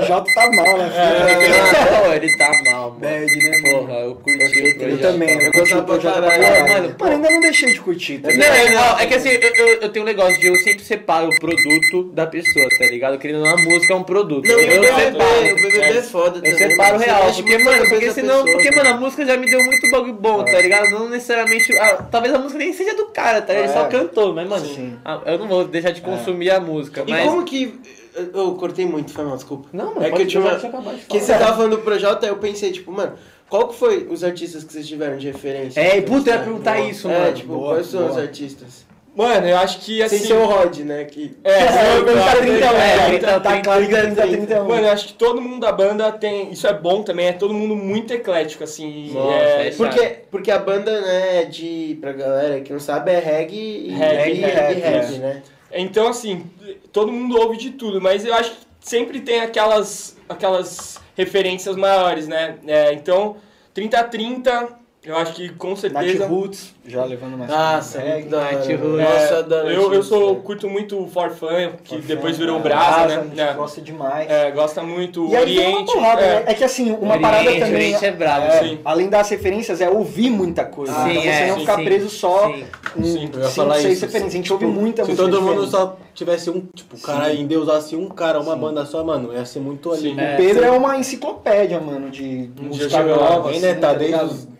O 0.00 0.06
Jota 0.06 0.30
tá 0.34 0.50
mal, 0.52 0.78
né, 0.78 0.90
filho? 0.90 2.04
Pô, 2.04 2.12
ele 2.12 2.36
tá 2.36 2.50
mal, 2.70 2.90
mano. 2.90 3.00
Bad, 3.00 3.26
né? 3.36 3.70
Porra, 3.70 3.92
eu 4.00 4.14
curti 4.16 4.49
Eu 4.58 4.74
projeto. 4.76 5.00
também, 5.00 5.30
eu 5.34 5.40
Eu 5.40 5.52
gostava 5.52 5.82
pra 5.82 5.94
projeto 5.98 6.14
caralho. 6.22 6.68
Mano, 6.68 6.96
Mano, 6.98 7.12
ainda 7.12 7.30
não 7.30 7.40
deixei 7.40 7.72
de 7.72 7.80
curtir, 7.80 8.18
tá 8.18 8.28
Não, 8.32 8.44
é, 8.44 8.70
não, 8.70 8.98
é 8.98 9.06
que 9.06 9.14
assim, 9.14 9.28
eu, 9.30 9.40
eu, 9.40 9.66
eu 9.82 9.88
tenho 9.88 10.04
um 10.04 10.08
negócio 10.08 10.38
de 10.40 10.46
eu 10.46 10.56
sempre 10.56 10.84
separo 10.84 11.28
o 11.28 11.40
produto 11.40 12.04
da 12.12 12.26
pessoa, 12.26 12.66
tá 12.78 12.86
ligado? 12.86 13.18
Querendo 13.18 13.40
ou 13.40 13.46
não, 13.46 13.52
a 13.54 13.56
música 13.56 13.92
é 13.92 13.96
um 13.96 14.02
produto. 14.02 14.46
Não, 14.46 14.58
eu 14.58 14.82
separo. 14.82 15.52
o 15.52 15.54
BBB 15.56 15.78
é 15.80 16.02
foda 16.02 16.48
Eu 16.48 16.56
separo 16.56 16.98
real, 16.98 17.32
porque, 17.34 17.58
mano, 17.58 17.88
porque 17.88 18.10
senão, 18.12 18.44
porque, 18.44 18.70
mano. 18.74 18.90
a 18.90 18.94
música 18.94 19.26
já 19.26 19.36
me 19.36 19.50
deu 19.50 19.60
muito 19.64 19.90
bagulho 19.90 20.14
bom, 20.14 20.44
tá 20.44 20.60
ligado? 20.60 20.90
Não 20.90 21.08
necessariamente, 21.08 21.76
ah, 21.78 22.06
talvez 22.10 22.34
a 22.34 22.38
música 22.38 22.58
nem 22.58 22.72
seja 22.72 22.94
do 22.96 23.06
cara, 23.06 23.40
tá 23.42 23.52
ligado? 23.52 23.70
Ele 23.70 23.78
só 23.78 23.86
É. 23.86 23.88
cantou, 23.88 24.34
mas, 24.34 24.48
mano, 24.48 25.00
ah, 25.04 25.20
eu 25.26 25.38
não 25.38 25.48
vou 25.48 25.64
deixar 25.64 25.90
de 25.90 26.00
consumir 26.00 26.50
a 26.50 26.60
música, 26.60 27.04
E 27.06 27.24
como 27.24 27.44
que. 27.44 27.78
Eu 28.12 28.30
eu 28.34 28.54
cortei 28.54 28.84
muito, 28.84 29.12
foi 29.12 29.24
mal, 29.24 29.36
desculpa. 29.36 29.68
Não, 29.72 29.94
mano, 29.94 30.04
é 30.04 30.10
que 30.10 30.22
eu 30.22 30.26
tinha 30.26 30.40
uma... 30.42 30.50
eu 30.52 30.98
Que 31.08 31.20
você 31.20 31.32
tava 31.32 31.54
falando 31.56 31.76
do 31.76 31.78
Projota, 31.78 32.26
eu 32.26 32.36
pensei, 32.36 32.72
tipo, 32.72 32.90
mano, 32.90 33.12
qual 33.50 33.68
que 33.68 33.74
foi 33.74 34.06
os 34.08 34.22
artistas 34.22 34.62
que 34.62 34.72
vocês 34.72 34.86
tiveram 34.86 35.18
de 35.18 35.26
referência? 35.26 35.80
É, 35.80 35.98
e 35.98 36.02
puta, 36.02 36.30
eu 36.30 36.36
ia 36.36 36.42
perguntar 36.42 36.80
isso, 36.80 37.10
É, 37.10 37.18
mano. 37.18 37.34
tipo, 37.34 37.52
Boa, 37.52 37.74
quais 37.74 37.86
são 37.88 38.00
boa. 38.00 38.12
os 38.12 38.18
artistas? 38.18 38.88
Mano, 39.14 39.48
eu 39.48 39.56
acho 39.58 39.80
que 39.80 40.00
assim. 40.02 40.18
Sem 40.18 40.28
ser 40.28 40.34
o 40.34 40.46
Rod, 40.46 40.78
né? 40.78 41.04
Que... 41.04 41.36
É, 41.42 41.64
Eu 41.90 41.96
vou 41.96 42.04
perguntar 42.04 42.36
30 42.36 42.64
é, 42.64 42.96
é, 42.96 43.06
30, 43.18 43.40
tá 43.40 43.60
claro 43.60 43.88
que 43.88 43.94
é 43.94 44.02
30, 44.02 44.22
31. 44.22 44.64
Mano, 44.68 44.86
eu 44.86 44.92
acho 44.92 45.08
que 45.08 45.14
todo 45.14 45.40
mundo 45.42 45.60
da 45.60 45.72
banda 45.72 46.12
tem. 46.12 46.52
Isso 46.52 46.64
é 46.66 46.72
bom 46.72 47.02
também, 47.02 47.26
é 47.26 47.32
todo 47.32 47.52
mundo 47.52 47.74
muito 47.74 48.14
eclético, 48.14 48.62
assim. 48.62 49.10
Nossa, 49.12 49.34
é, 49.34 49.66
é 49.66 49.70
Porque, 49.72 50.06
porque 50.30 50.50
a 50.52 50.58
banda, 50.60 51.00
né, 51.00 51.44
de, 51.44 51.98
pra 52.00 52.12
galera 52.12 52.60
que 52.60 52.72
não 52.72 52.78
sabe, 52.78 53.10
é 53.10 53.18
reggae 53.18 53.88
e, 53.88 53.90
Reggae, 53.90 54.30
e, 54.30 54.38
e 54.38 54.40
rap, 54.42 54.80
é. 54.80 55.18
né? 55.18 55.42
Então, 55.72 56.08
assim, 56.08 56.44
todo 56.92 57.10
mundo 57.12 57.36
ouve 57.36 57.56
de 57.56 57.70
tudo, 57.70 58.00
mas 58.00 58.24
eu 58.24 58.32
acho 58.32 58.52
que 58.52 58.56
sempre 58.80 59.20
tem 59.20 59.40
aquelas, 59.40 60.16
aquelas 60.28 61.00
referências 61.20 61.76
maiores, 61.76 62.26
né? 62.26 62.56
É, 62.66 62.94
então, 62.94 63.36
30-30 63.74 64.79
Eu 65.02 65.16
acho 65.16 65.32
que 65.32 65.48
com 65.48 65.74
certeza. 65.74 66.26
Roots, 66.26 66.74
já 66.86 67.02
levando 67.06 67.38
mais 67.38 67.50
Nossa, 67.50 67.98
reggae. 68.00 68.28
da. 68.28 68.52
Nath 68.52 68.68
mano. 68.68 68.78
Roots. 68.90 68.98
Nossa, 69.08 69.34
É, 69.34 69.38
adoro 69.38 69.68
eu, 69.70 69.82
eu 69.82 69.90
Nath 69.94 70.02
sou, 70.04 70.36
curto 70.36 70.68
muito 70.68 71.06
Forfã, 71.06 71.70
que 71.82 71.94
Forfã, 71.94 72.06
depois 72.06 72.36
virou 72.36 72.58
é, 72.58 72.60
Brasa, 72.62 73.02
A 73.04 73.06
né? 73.06 73.22
gente 73.30 73.40
É. 73.40 73.52
gosta 73.54 73.80
demais. 73.80 74.30
É, 74.30 74.50
gosta 74.50 74.82
muito 74.82 75.26
E 75.28 75.36
aí 75.36 75.56
tem 75.56 75.68
uma 75.68 75.78
Oriente. 75.78 75.98
é. 75.98 76.16
né? 76.16 76.44
É 76.48 76.52
que 76.54 76.62
assim, 76.64 76.90
uma 76.90 77.14
Oriente, 77.14 77.20
parada 77.22 77.50
também. 77.52 77.72
Oriente 77.74 78.04
é 78.04 78.10
brabo, 78.12 78.46
é, 78.46 78.62
sim. 78.62 78.78
Além 78.84 79.08
das 79.08 79.30
referências, 79.30 79.80
é 79.80 79.88
ouvir 79.88 80.28
muita 80.28 80.66
coisa. 80.66 80.92
Sim, 80.92 81.10
então 81.12 81.22
você 81.22 81.28
é, 81.28 81.46
não 81.46 81.54
sim, 81.54 81.60
ficar 81.62 81.76
sim. 81.76 81.84
preso 81.84 82.10
só 82.10 82.46
Sim. 82.52 82.64
em 82.98 83.02
Sim, 83.02 83.30
eu 83.32 83.40
ia 83.40 83.44
cinco, 83.46 83.50
falar 83.54 83.74
seis 83.76 83.92
isso. 83.94 84.04
referências. 84.04 84.34
A 84.34 84.36
gente 84.36 84.52
ouve 84.52 84.66
muita 84.66 85.04
Se 85.06 85.16
todo 85.16 85.40
mundo 85.40 85.66
só 85.66 85.96
tivesse 86.12 86.50
um, 86.50 86.60
tipo, 86.74 86.96
o 86.96 87.00
cara 87.00 87.32
endeusasse 87.32 87.96
um 87.96 88.06
cara, 88.10 88.38
uma 88.38 88.54
banda 88.54 88.84
só, 88.84 89.02
mano, 89.02 89.32
ia 89.32 89.46
ser 89.46 89.60
muito 89.60 89.90
ali. 89.92 90.10
Sim. 90.10 90.12
O 90.12 90.36
Pedro 90.36 90.62
é 90.62 90.70
uma 90.70 90.98
enciclopédia, 90.98 91.80
mano, 91.80 92.10
de 92.10 92.50
música 92.60 93.02
nova. 93.02 93.50
Né? 93.50 93.56
assim, 93.70 93.80
Tá 93.80 93.92
ligado? 93.94 94.28
desde 94.28 94.59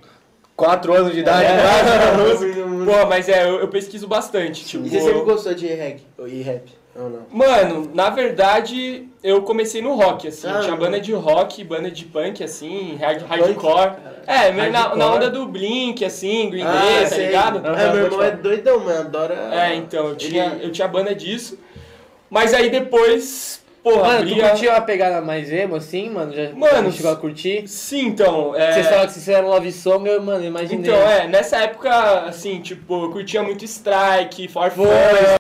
4 0.60 0.92
anos 0.94 1.12
de 1.14 1.20
idade. 1.20 1.48
Pô, 2.84 3.06
mas 3.08 3.28
é, 3.28 3.48
eu, 3.48 3.60
eu 3.60 3.68
pesquiso 3.68 4.06
bastante. 4.06 4.64
Tipo, 4.64 4.86
E 4.86 4.90
você 4.90 5.00
sempre 5.00 5.20
gostou 5.22 5.54
de 5.54 5.66
reggae? 5.66 6.02
E 6.26 6.42
rap? 6.42 6.70
Ou 6.94 7.08
não? 7.08 7.20
Mano, 7.30 7.90
na 7.94 8.10
verdade, 8.10 9.08
eu 9.22 9.42
comecei 9.42 9.80
no 9.80 9.94
rock, 9.94 10.28
assim. 10.28 10.48
Ah, 10.48 10.58
tinha 10.60 10.72
não. 10.72 10.78
banda 10.78 11.00
de 11.00 11.12
rock, 11.12 11.62
banda 11.64 11.90
de 11.90 12.04
punk, 12.04 12.42
assim, 12.42 12.96
hard, 13.00 13.22
hardcore. 13.22 13.92
É, 14.26 14.50
meio 14.52 14.70
na, 14.72 14.78
Hardcore. 14.80 14.98
na 14.98 15.14
onda 15.14 15.30
do 15.30 15.46
Blink, 15.46 16.04
assim, 16.04 16.50
Green 16.50 16.62
Ah, 16.64 16.72
Day, 16.72 17.08
tá 17.08 17.16
ligado? 17.16 17.66
É, 17.66 17.92
meu 17.92 18.04
irmão 18.04 18.22
é 18.22 18.30
doidão, 18.32 18.80
mano. 18.80 19.00
Adora. 19.00 19.34
É, 19.52 19.74
então, 19.76 20.08
eu 20.08 20.16
tinha, 20.16 20.46
Ele- 20.46 20.66
eu 20.66 20.72
tinha 20.72 20.86
banda 20.88 21.14
disso. 21.14 21.58
Mas 22.28 22.52
aí 22.54 22.70
depois, 22.70 23.59
porra, 23.82 24.02
Mano, 24.02 24.26
tu 24.26 24.32
abria... 24.32 24.48
curtiu 24.50 24.70
uma 24.70 24.80
pegada 24.80 25.20
mais 25.20 25.52
emo, 25.52 25.76
assim, 25.76 26.10
mano? 26.10 26.32
Já 26.32 26.50
Mano, 26.54 26.92
chegou 26.92 27.10
a 27.12 27.16
curtir? 27.16 27.66
Sim, 27.66 28.06
então, 28.06 28.54
é... 28.56 28.72
Vocês 28.72 28.86
falaram 28.86 29.06
que 29.06 29.12
vocês 29.12 29.24
fizeram 29.24 29.48
Love 29.48 29.72
Song, 29.72 30.08
eu, 30.08 30.22
mano, 30.22 30.44
imaginei. 30.44 30.78
Então, 30.90 30.96
é, 31.08 31.26
nessa 31.26 31.58
época, 31.58 31.90
assim, 32.22 32.60
tipo, 32.60 33.04
eu 33.04 33.10
curtia 33.10 33.42
muito 33.42 33.64
Strike, 33.64 34.48
Farfã, 34.48 34.84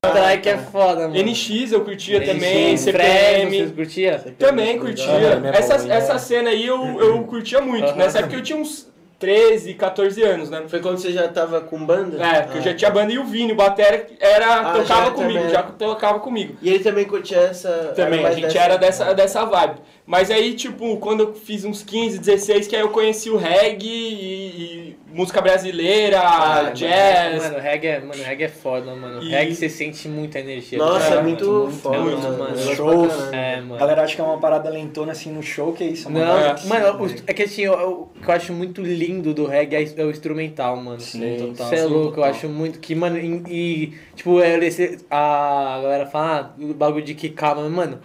Strike 0.04 0.48
é 0.48 0.58
foda, 0.58 1.08
mano. 1.08 1.14
NX 1.22 1.72
eu 1.72 1.84
curtia 1.84 2.18
NX, 2.18 2.26
também, 2.28 2.76
Fresno, 2.76 2.76
Vocês 2.76 2.82
CPM. 2.82 3.70
curtiam? 3.72 4.18
Também 4.38 4.78
curtia. 4.78 5.36
Né, 5.36 5.52
essa, 5.54 5.74
essa 5.92 6.18
cena 6.18 6.50
aí 6.50 6.66
eu, 6.66 7.00
eu 7.00 7.22
curtia 7.24 7.60
muito. 7.60 7.94
Nessa 7.94 8.18
época 8.20 8.36
eu 8.36 8.42
tinha 8.42 8.58
uns 8.58 8.89
13, 9.20 9.74
14 9.74 10.22
anos, 10.22 10.48
né? 10.50 10.62
Foi 10.66 10.80
quando 10.80 10.96
você 10.98 11.12
já 11.12 11.28
tava 11.28 11.60
com 11.60 11.78
banda? 11.84 12.16
É, 12.24 12.40
porque 12.40 12.56
eu 12.58 12.62
Ah. 12.62 12.64
já 12.64 12.74
tinha 12.74 12.90
banda 12.90 13.12
e 13.12 13.18
o 13.18 13.24
Vini, 13.24 13.52
o 13.52 13.54
Batera, 13.54 14.06
era, 14.18 14.60
Ah, 14.60 14.72
tocava 14.72 15.04
já 15.04 15.10
comigo, 15.12 15.34
também. 15.38 15.50
já 15.50 15.62
tocava 15.62 16.18
comigo. 16.20 16.56
E 16.62 16.70
ele 16.70 16.82
também 16.82 17.04
curtia 17.04 17.36
essa. 17.36 17.92
Também, 17.94 18.24
a 18.24 18.32
gente 18.32 18.56
era 18.56 18.76
dessa, 18.78 19.12
dessa 19.14 19.44
vibe. 19.44 19.76
Mas 20.06 20.30
aí, 20.30 20.54
tipo, 20.54 20.96
quando 20.96 21.20
eu 21.20 21.34
fiz 21.34 21.64
uns 21.64 21.82
15, 21.84 22.18
16, 22.18 22.66
que 22.66 22.74
aí 22.74 22.82
eu 22.82 22.88
conheci 22.88 23.30
o 23.30 23.36
reggae 23.36 23.86
e, 23.86 24.88
e 24.90 24.96
música 25.12 25.40
brasileira, 25.40 26.20
Ah, 26.20 26.70
jazz. 26.74 27.42
Mano, 27.42 27.58
reggae 27.58 27.86
é, 27.88 28.00
mano, 28.00 28.22
reggae 28.22 28.44
é 28.44 28.48
foda, 28.48 28.94
mano. 28.94 29.22
E- 29.22 29.30
Reggae 29.30 29.54
você 29.54 29.68
sente 29.68 30.08
muita 30.08 30.38
energia. 30.38 30.78
Nossa, 30.78 31.06
é 31.06 31.08
cara. 31.10 31.22
muito 31.22 31.68
foda, 31.82 31.96
é 31.96 32.00
muito, 32.00 32.22
mano. 32.22 32.38
mano. 32.38 32.56
Eu 32.60 32.76
pra 32.76 32.76
caralho. 32.76 33.34
É, 33.34 33.54
A 33.54 33.62
mano. 33.62 33.78
galera 33.78 34.02
acha 34.02 34.14
que 34.14 34.20
é 34.20 34.24
uma 34.24 34.38
parada 34.38 34.70
lentona 34.70 35.12
assim 35.12 35.32
no 35.32 35.42
show, 35.42 35.72
que 35.72 35.84
é 35.84 35.86
isso? 35.88 36.08
é 36.08 36.10
uma 36.10 36.20
Não, 36.24 36.38
É. 36.38 36.54
que- 36.54 36.66
mano, 36.66 37.14
é 37.26 37.32
que 37.34 37.42
assim, 37.42 37.62
eu- 37.62 37.74
eu- 37.74 38.10
o 38.16 38.20
que 38.20 38.28
eu 38.28 38.34
acho 38.34 38.52
muito 38.52 38.80
lindo 38.82 39.34
do 39.34 39.46
reggae 39.46 39.92
é 39.96 40.04
o 40.04 40.10
instrumental, 40.10 40.76
mano. 40.76 41.00
Sim, 41.00 41.36
total, 41.38 41.66
Você 41.68 41.74
é 41.74 41.78
sim, 41.78 41.84
louco, 41.86 42.06
eu 42.08 42.10
total. 42.14 42.30
acho 42.30 42.48
muito 42.48 42.78
que, 42.78 42.94
mano, 42.94 43.18
e, 43.18 43.42
e, 43.48 43.94
tipo, 44.14 44.40
é, 44.40 44.56
esse, 44.64 44.98
a 45.10 45.80
galera 45.82 46.06
fala, 46.06 46.54
ah, 46.58 46.62
o 46.62 46.74
bagulho 46.74 47.04
de 47.04 47.14
que 47.14 47.28
calma, 47.30 47.68
mano. 47.68 47.98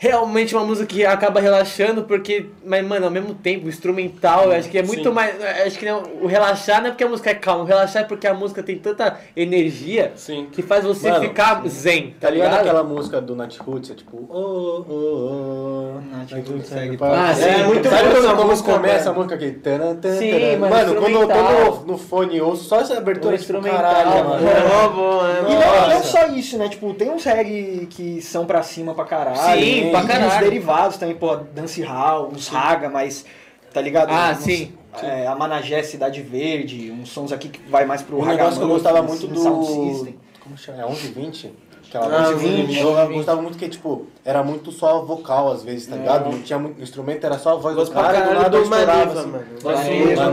Realmente 0.00 0.54
uma 0.54 0.64
música 0.64 0.86
que 0.86 1.04
acaba 1.04 1.40
relaxando, 1.40 2.04
porque, 2.04 2.46
mas, 2.64 2.86
mano, 2.86 3.06
ao 3.06 3.10
mesmo 3.10 3.34
tempo, 3.34 3.66
o 3.66 3.68
instrumental, 3.68 4.44
eu 4.44 4.52
acho 4.52 4.68
que 4.68 4.78
é 4.78 4.82
muito 4.82 5.02
Sim. 5.08 5.10
mais. 5.10 5.34
Acho 5.66 5.76
que 5.76 5.84
não, 5.84 6.04
o 6.22 6.26
relaxar 6.28 6.80
não 6.80 6.86
é 6.86 6.90
porque 6.90 7.02
a 7.02 7.08
música 7.08 7.30
é 7.30 7.34
calma, 7.34 7.64
o 7.64 7.66
relaxar 7.66 8.02
é 8.02 8.04
porque 8.04 8.26
a 8.28 8.32
música 8.32 8.62
tem 8.62 8.78
tanta 8.78 9.18
energia 9.36 10.12
Sim. 10.14 10.46
que 10.52 10.62
faz 10.62 10.84
você 10.84 11.10
Mano, 11.10 11.24
ficar 11.24 11.66
zen, 11.66 12.14
Tá 12.20 12.28
tá 12.28 12.30
ligado 12.30 12.50
ligado? 12.50 12.60
aquela 12.60 12.84
música 12.84 13.20
do 13.20 13.34
Nat 13.34 13.56
Roots? 13.58 13.90
É 13.90 13.94
tipo, 13.94 14.24
oh, 14.30 14.84
oh, 14.88 14.92
oh. 14.92 16.16
Nath 16.16 16.30
Nat 16.30 16.48
Roots, 16.48 16.68
segue 16.68 16.96
Ah, 17.00 17.34
sim, 17.34 17.42
é, 17.44 17.64
muito 17.64 17.88
Sabe 17.88 18.02
boa 18.08 18.14
quando 18.22 18.36
como 18.36 18.50
música, 18.50 18.72
começa 18.72 19.10
a 19.10 19.12
música 19.12 19.34
aqui? 19.34 19.50
Taran, 19.50 19.96
Sim, 20.16 20.56
mano, 20.58 20.74
Mano, 20.76 20.94
quando 20.94 21.14
eu 21.14 21.26
tô 21.26 21.34
instrumental. 21.34 21.76
no, 21.80 21.86
no 21.86 21.98
fone 21.98 22.36
e 22.36 22.40
ouço 22.40 22.64
só 22.64 22.80
essa 22.80 22.96
abertura, 22.98 23.34
O 23.34 23.38
tipo, 23.38 23.52
instrumental, 23.56 23.82
caralho, 23.82 24.10
mano. 24.28 24.44
mano. 24.44 24.48
É 24.48 24.88
bom, 24.88 25.26
é 25.26 25.38
E 25.40 25.42
bom. 25.42 25.60
não, 25.60 25.88
não 25.88 25.94
Nossa. 25.96 26.02
só 26.04 26.26
isso, 26.28 26.56
né? 26.56 26.68
Tipo, 26.68 26.94
tem 26.94 27.10
uns 27.10 27.24
reggae 27.24 27.86
que 27.90 28.22
são 28.22 28.46
pra 28.46 28.62
cima 28.62 28.94
pra 28.94 29.04
caralho. 29.04 29.58
Sim, 29.60 29.87
pra 29.90 30.02
E 30.02 30.06
caralho. 30.06 30.26
uns 30.32 30.38
derivados 30.38 30.96
também, 30.96 31.14
pô, 31.16 31.36
dance 31.36 31.82
hall, 31.82 32.30
uns 32.32 32.48
raga, 32.48 32.88
mas, 32.88 33.24
tá 33.72 33.80
ligado? 33.80 34.10
Ah, 34.10 34.32
Uns- 34.32 34.38
sim. 34.44 34.72
É, 35.02 35.26
a 35.26 35.34
Managé, 35.36 35.82
Cidade 35.82 36.20
Verde, 36.22 36.90
uns 36.90 37.10
sons 37.10 37.30
aqui 37.30 37.48
que 37.50 37.60
vai 37.70 37.84
mais 37.84 38.02
pro 38.02 38.16
Um 38.16 38.20
raga 38.20 38.36
negócio 38.38 38.58
que 38.58 38.64
eu 38.64 38.68
gostava 38.68 39.02
muito 39.02 39.26
assim, 39.26 39.36
Sound 39.36 39.66
do... 39.66 39.72
System. 39.94 40.16
Como 40.42 40.56
chama? 40.56 40.82
É 40.82 40.86
1120? 40.86 41.52
Aquela 41.88 42.06
Ah, 42.06 42.30
música 42.32 42.48
1120. 42.48 42.80
Eu 42.80 43.08
gostava 43.12 43.42
muito 43.42 43.56
que, 43.58 43.68
tipo, 43.68 44.06
era 44.24 44.42
muito 44.42 44.72
só 44.72 45.00
vocal 45.02 45.52
às 45.52 45.62
vezes, 45.62 45.86
tá 45.86 45.96
ligado? 45.96 46.30
Não 46.30 46.42
tinha 46.42 46.58
muito... 46.58 46.78
O 46.80 46.82
instrumento 46.82 47.24
era 47.24 47.38
só 47.38 47.52
a 47.52 47.54
voz 47.56 47.74
do 47.74 47.80
Gosto 47.80 47.92
pra 47.92 48.02
cara 48.02 48.18
e 48.18 48.28
do 48.28 48.34
nada 48.34 48.50
do 48.50 48.62
estourava, 48.62 49.14
Maneva, 49.14 49.20
assim. 49.20 49.30
mano. 49.30 49.44
Maneva, 49.62 50.30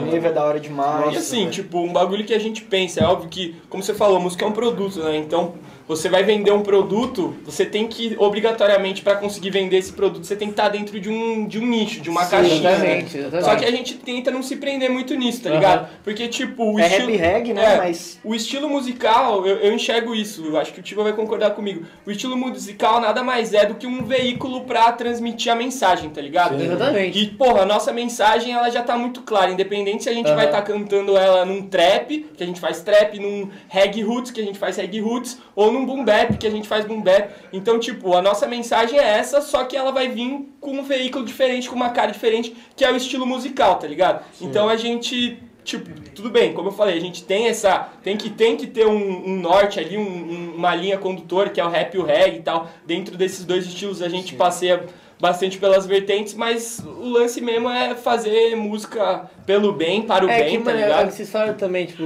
Maneva, 0.00 0.28
é 0.28 0.32
da 0.32 0.44
hora 0.44 0.60
demais. 0.60 1.14
E 1.14 1.16
assim, 1.16 1.48
tipo, 1.50 1.78
um 1.78 1.92
bagulho 1.92 2.24
que 2.24 2.34
a 2.34 2.38
gente 2.38 2.62
pensa, 2.62 3.00
é 3.00 3.04
óbvio 3.06 3.28
que, 3.28 3.56
como 3.68 3.82
você 3.82 3.94
falou, 3.94 4.18
a 4.18 4.20
música 4.20 4.44
é 4.44 4.48
um 4.48 4.52
produto, 4.52 5.00
né? 5.00 5.16
Então, 5.16 5.54
você 5.86 6.08
vai 6.08 6.22
vender 6.22 6.52
um 6.52 6.62
produto, 6.62 7.34
você 7.44 7.64
tem 7.66 7.86
que, 7.86 8.14
obrigatoriamente, 8.18 9.02
pra 9.02 9.16
conseguir 9.16 9.50
vender 9.50 9.76
esse 9.78 9.92
produto, 9.92 10.24
você 10.26 10.34
tem 10.36 10.48
que 10.48 10.52
estar 10.52 10.68
dentro 10.68 10.98
de 10.98 11.10
um, 11.10 11.46
de 11.46 11.58
um 11.58 11.66
nicho, 11.66 12.00
de 12.00 12.08
uma 12.10 12.24
Sim, 12.24 12.30
caixinha. 12.30 12.70
exatamente, 12.70 13.18
exatamente. 13.18 13.44
Só 13.44 13.56
que 13.56 13.64
a 13.64 13.70
gente 13.70 13.94
tenta 13.94 14.30
não 14.30 14.42
se 14.42 14.56
prender 14.56 14.90
muito 14.90 15.14
nisso, 15.14 15.42
tá 15.42 15.50
Aham. 15.50 15.58
ligado? 15.58 15.88
Porque, 16.02 16.28
tipo, 16.28 16.72
o 16.74 16.80
É 16.80 16.86
estilo... 16.86 17.08
rap 17.10 17.16
reggae, 17.16 17.52
né? 17.52 17.74
É, 17.74 17.76
Mas 17.78 18.18
O 18.24 18.34
estilo 18.34 18.68
musical, 18.68 19.46
eu, 19.46 19.56
eu 19.58 19.72
enxergo 19.74 20.14
isso, 20.14 20.44
eu 20.46 20.56
acho 20.56 20.72
que 20.72 20.80
o 20.80 20.82
Tiba 20.82 21.02
vai 21.02 21.12
concordar 21.12 21.50
comigo. 21.50 21.84
O 22.06 22.10
estilo 22.10 22.36
musical 22.36 23.00
nada 23.00 23.22
mais 23.22 23.52
é 23.52 23.66
do 23.66 23.74
que 23.74 23.86
um 23.86 24.04
veículo 24.04 24.62
pra 24.62 24.90
transmitir 24.92 25.52
a 25.52 25.54
mensagem, 25.56 26.10
tá 26.10 26.20
ligado? 26.20 26.60
Exatamente. 26.62 27.18
E, 27.18 27.26
porra, 27.28 27.62
a 27.62 27.66
nossa 27.66 27.92
mensagem 27.92 28.52
ela 28.52 28.70
já 28.70 28.82
tá 28.82 28.96
muito 28.96 29.22
clara, 29.22 29.50
independente 29.50 30.02
se 30.04 30.08
a 30.08 30.12
gente 30.14 30.26
Aham. 30.28 30.36
vai 30.36 30.46
estar 30.46 30.62
cantando 30.62 31.16
ela 31.16 31.44
num 31.44 31.62
trap, 31.62 32.26
que 32.36 32.42
a 32.42 32.46
gente 32.46 32.60
faz 32.60 32.80
trap, 32.82 33.18
num 33.18 33.48
reggae 33.68 34.02
roots, 34.02 34.30
que 34.30 34.40
a 34.40 34.44
gente 34.44 34.58
faz 34.58 34.76
reggae 34.76 35.00
roots, 35.00 35.38
ou 35.54 35.73
num 35.74 35.84
boom 35.84 36.04
bap, 36.04 36.38
que 36.38 36.46
a 36.46 36.50
gente 36.50 36.66
faz 36.66 36.84
boom 36.84 37.02
bap. 37.02 37.30
Então, 37.52 37.78
tipo, 37.78 38.14
a 38.16 38.22
nossa 38.22 38.46
mensagem 38.46 38.98
é 38.98 39.18
essa, 39.18 39.40
só 39.42 39.64
que 39.64 39.76
ela 39.76 39.92
vai 39.92 40.08
vir 40.08 40.48
com 40.60 40.70
um 40.72 40.82
veículo 40.82 41.24
diferente, 41.24 41.68
com 41.68 41.76
uma 41.76 41.90
cara 41.90 42.10
diferente, 42.12 42.56
que 42.74 42.84
é 42.84 42.90
o 42.90 42.96
estilo 42.96 43.26
musical, 43.26 43.76
tá 43.76 43.86
ligado? 43.86 44.24
Então 44.40 44.68
a 44.68 44.76
gente 44.76 45.38
tipo, 45.64 45.88
tudo 46.14 46.28
bem, 46.28 46.52
como 46.52 46.68
eu 46.68 46.72
falei, 46.72 46.94
a 46.98 47.00
gente 47.00 47.24
tem 47.24 47.46
essa. 47.48 47.88
Tem 48.02 48.18
que, 48.18 48.28
tem 48.28 48.54
que 48.54 48.66
ter 48.66 48.86
um, 48.86 49.28
um 49.30 49.40
norte 49.40 49.80
ali, 49.80 49.96
um- 49.96 50.02
um- 50.02 50.54
uma 50.56 50.74
linha 50.74 50.98
condutora, 50.98 51.48
que 51.48 51.58
é 51.58 51.64
o 51.64 51.70
rap 51.70 51.94
e 51.94 51.98
o 51.98 52.04
reggae 52.04 52.36
e 52.36 52.42
tal. 52.42 52.68
Dentro 52.84 53.16
desses 53.16 53.46
dois 53.46 53.64
estilos 53.66 54.02
a 54.02 54.08
gente 54.10 54.34
passeia 54.34 54.84
bastante 55.24 55.56
pelas 55.56 55.86
vertentes, 55.86 56.34
mas 56.34 56.80
o 56.84 57.08
lance 57.08 57.40
mesmo 57.40 57.70
é 57.70 57.94
fazer 57.94 58.54
música 58.54 59.22
pelo 59.46 59.72
bem, 59.72 60.02
para 60.02 60.26
o 60.26 60.28
É 60.28 60.42
bem, 60.42 60.58
que, 60.58 60.58
tá 60.58 60.64
mano, 60.70 60.82
ligado? 60.84 61.10
vocês 61.10 61.30
falam 61.30 61.54
também, 61.54 61.86
tipo, 61.86 62.04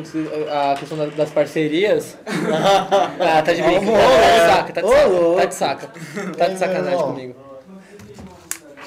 a 0.48 0.76
questão 0.78 0.96
da- 0.96 1.06
das 1.06 1.28
parcerias. 1.30 2.16
ah, 3.20 3.42
tá 3.42 3.52
de 3.52 3.60
brincadeira. 3.60 3.98
Tá 3.98 4.30
de 4.30 4.46
saca, 4.46 4.72
tá 4.72 4.80
de 4.80 4.88
saca. 4.88 5.36
Tá 5.36 5.44
de 5.46 5.54
saca. 5.54 5.90
Tá 6.36 6.46
de 6.48 6.58
sacanagem 6.58 6.98
comigo. 7.02 7.34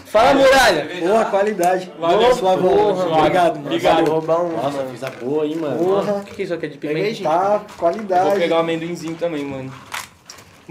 Fala, 0.05 0.33
muralha! 0.33 0.87
Porra, 0.99 1.25
qualidade. 1.25 1.91
Valeu. 1.99 2.33
Suavão. 2.35 2.69
Porra, 2.69 3.17
Obrigado, 3.19 3.55
mano. 3.55 3.65
Obrigado. 3.67 4.11
Roubar 4.11 4.41
um. 4.43 4.51
Nossa, 4.57 4.85
fiz 4.91 5.03
a 5.03 5.09
boa, 5.09 5.45
hein, 5.45 5.55
mano. 5.55 5.77
Porra. 5.83 6.13
O 6.13 6.23
que, 6.23 6.35
que 6.35 6.41
é 6.41 6.45
isso 6.45 6.53
aqui 6.53 6.65
é 6.65 6.69
de 6.69 6.77
pimenta? 6.77 7.23
Tá, 7.23 7.49
Vou 7.57 7.77
qualidade. 7.77 8.39
pegar 8.39 8.57
o 8.57 8.59
amendoinzinho 8.59 9.15
também, 9.15 9.43
mano. 9.45 9.71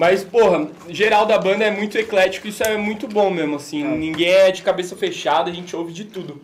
Mas, 0.00 0.24
porra, 0.24 0.66
geral 0.88 1.26
da 1.26 1.36
banda 1.38 1.62
é 1.62 1.70
muito 1.70 1.98
eclético, 1.98 2.48
isso 2.48 2.62
é 2.62 2.74
muito 2.78 3.06
bom 3.06 3.28
mesmo, 3.30 3.56
assim. 3.56 3.84
Ninguém 3.84 4.30
é 4.30 4.50
de 4.50 4.62
cabeça 4.62 4.96
fechada, 4.96 5.50
a 5.50 5.52
gente 5.52 5.76
ouve 5.76 5.92
de 5.92 6.04
tudo. 6.06 6.40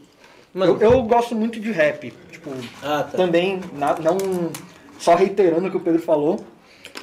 Mano, 0.52 0.76
Eu, 0.78 0.92
eu 0.92 1.02
gosto 1.04 1.34
muito 1.34 1.58
de 1.58 1.72
rap. 1.72 2.12
Tipo, 2.30 2.50
Ah, 2.82 3.02
tá. 3.10 3.16
também, 3.16 3.58
na- 3.72 3.96
não 3.98 4.18
só 4.98 5.14
reiterando 5.14 5.68
o 5.68 5.70
que 5.70 5.76
o 5.78 5.80
Pedro 5.80 6.02
falou, 6.02 6.44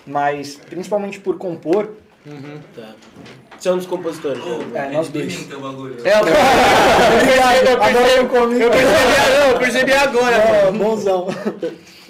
mas 0.06 0.54
principalmente 0.70 1.20
por 1.20 1.40
compor. 1.40 1.90
tá. 2.76 2.92
Você 3.58 3.70
é 3.70 3.72
um 3.72 3.78
dos 3.78 3.88
compositores. 3.88 4.46
né? 4.46 4.90
É, 4.92 4.92
nós 4.96 5.10
dois. 5.10 5.36
Pinta 5.36 5.58
o 5.58 5.60
bagulho. 5.62 5.96
é, 6.06 6.14
eu, 6.14 6.18
eu, 7.74 7.82
Agora 7.84 8.26
comigo. 8.28 8.62
eu 8.62 8.70
percebi, 8.70 9.40
não, 9.40 9.48
eu 9.50 9.58
percebi 9.58 9.94
agora, 9.94 10.36
É, 10.36 10.66
mano. 10.66 10.78
bonzão. 10.84 11.28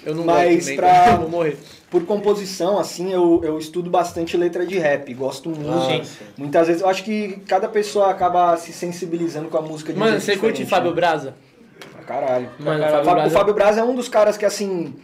Eu 0.04 0.14
não 0.14 0.24
Mas 0.24 0.70
pra- 0.72 1.12
eu 1.12 1.16
vou 1.20 1.30
morrer. 1.30 1.56
Por 1.90 2.04
composição, 2.06 2.78
assim, 2.78 3.12
eu, 3.12 3.40
eu 3.44 3.56
estudo 3.56 3.88
bastante 3.88 4.36
letra 4.36 4.66
de 4.66 4.78
rap. 4.78 5.12
Gosto 5.14 5.48
muito. 5.48 6.04
Sim. 6.04 6.24
Muitas 6.36 6.66
vezes, 6.66 6.82
eu 6.82 6.88
acho 6.88 7.04
que 7.04 7.40
cada 7.46 7.68
pessoa 7.68 8.10
acaba 8.10 8.56
se 8.56 8.72
sensibilizando 8.72 9.48
com 9.48 9.56
a 9.56 9.62
música 9.62 9.92
de 9.92 9.98
Mano, 9.98 10.20
você 10.20 10.32
curte 10.32 10.62
diferente, 10.62 10.70
Fábio 10.70 10.90
né? 10.90 10.96
Braza? 10.96 11.34
Pra 11.92 12.02
caralho. 12.02 12.50
Mano, 12.58 12.80
caralho. 12.80 13.02
O 13.02 13.04
Fábio, 13.04 13.26
o 13.26 13.30
Fábio 13.30 13.54
Braz 13.54 13.78
é 13.78 13.84
um 13.84 13.94
dos 13.94 14.08
caras 14.08 14.36
que, 14.36 14.44
assim. 14.44 14.94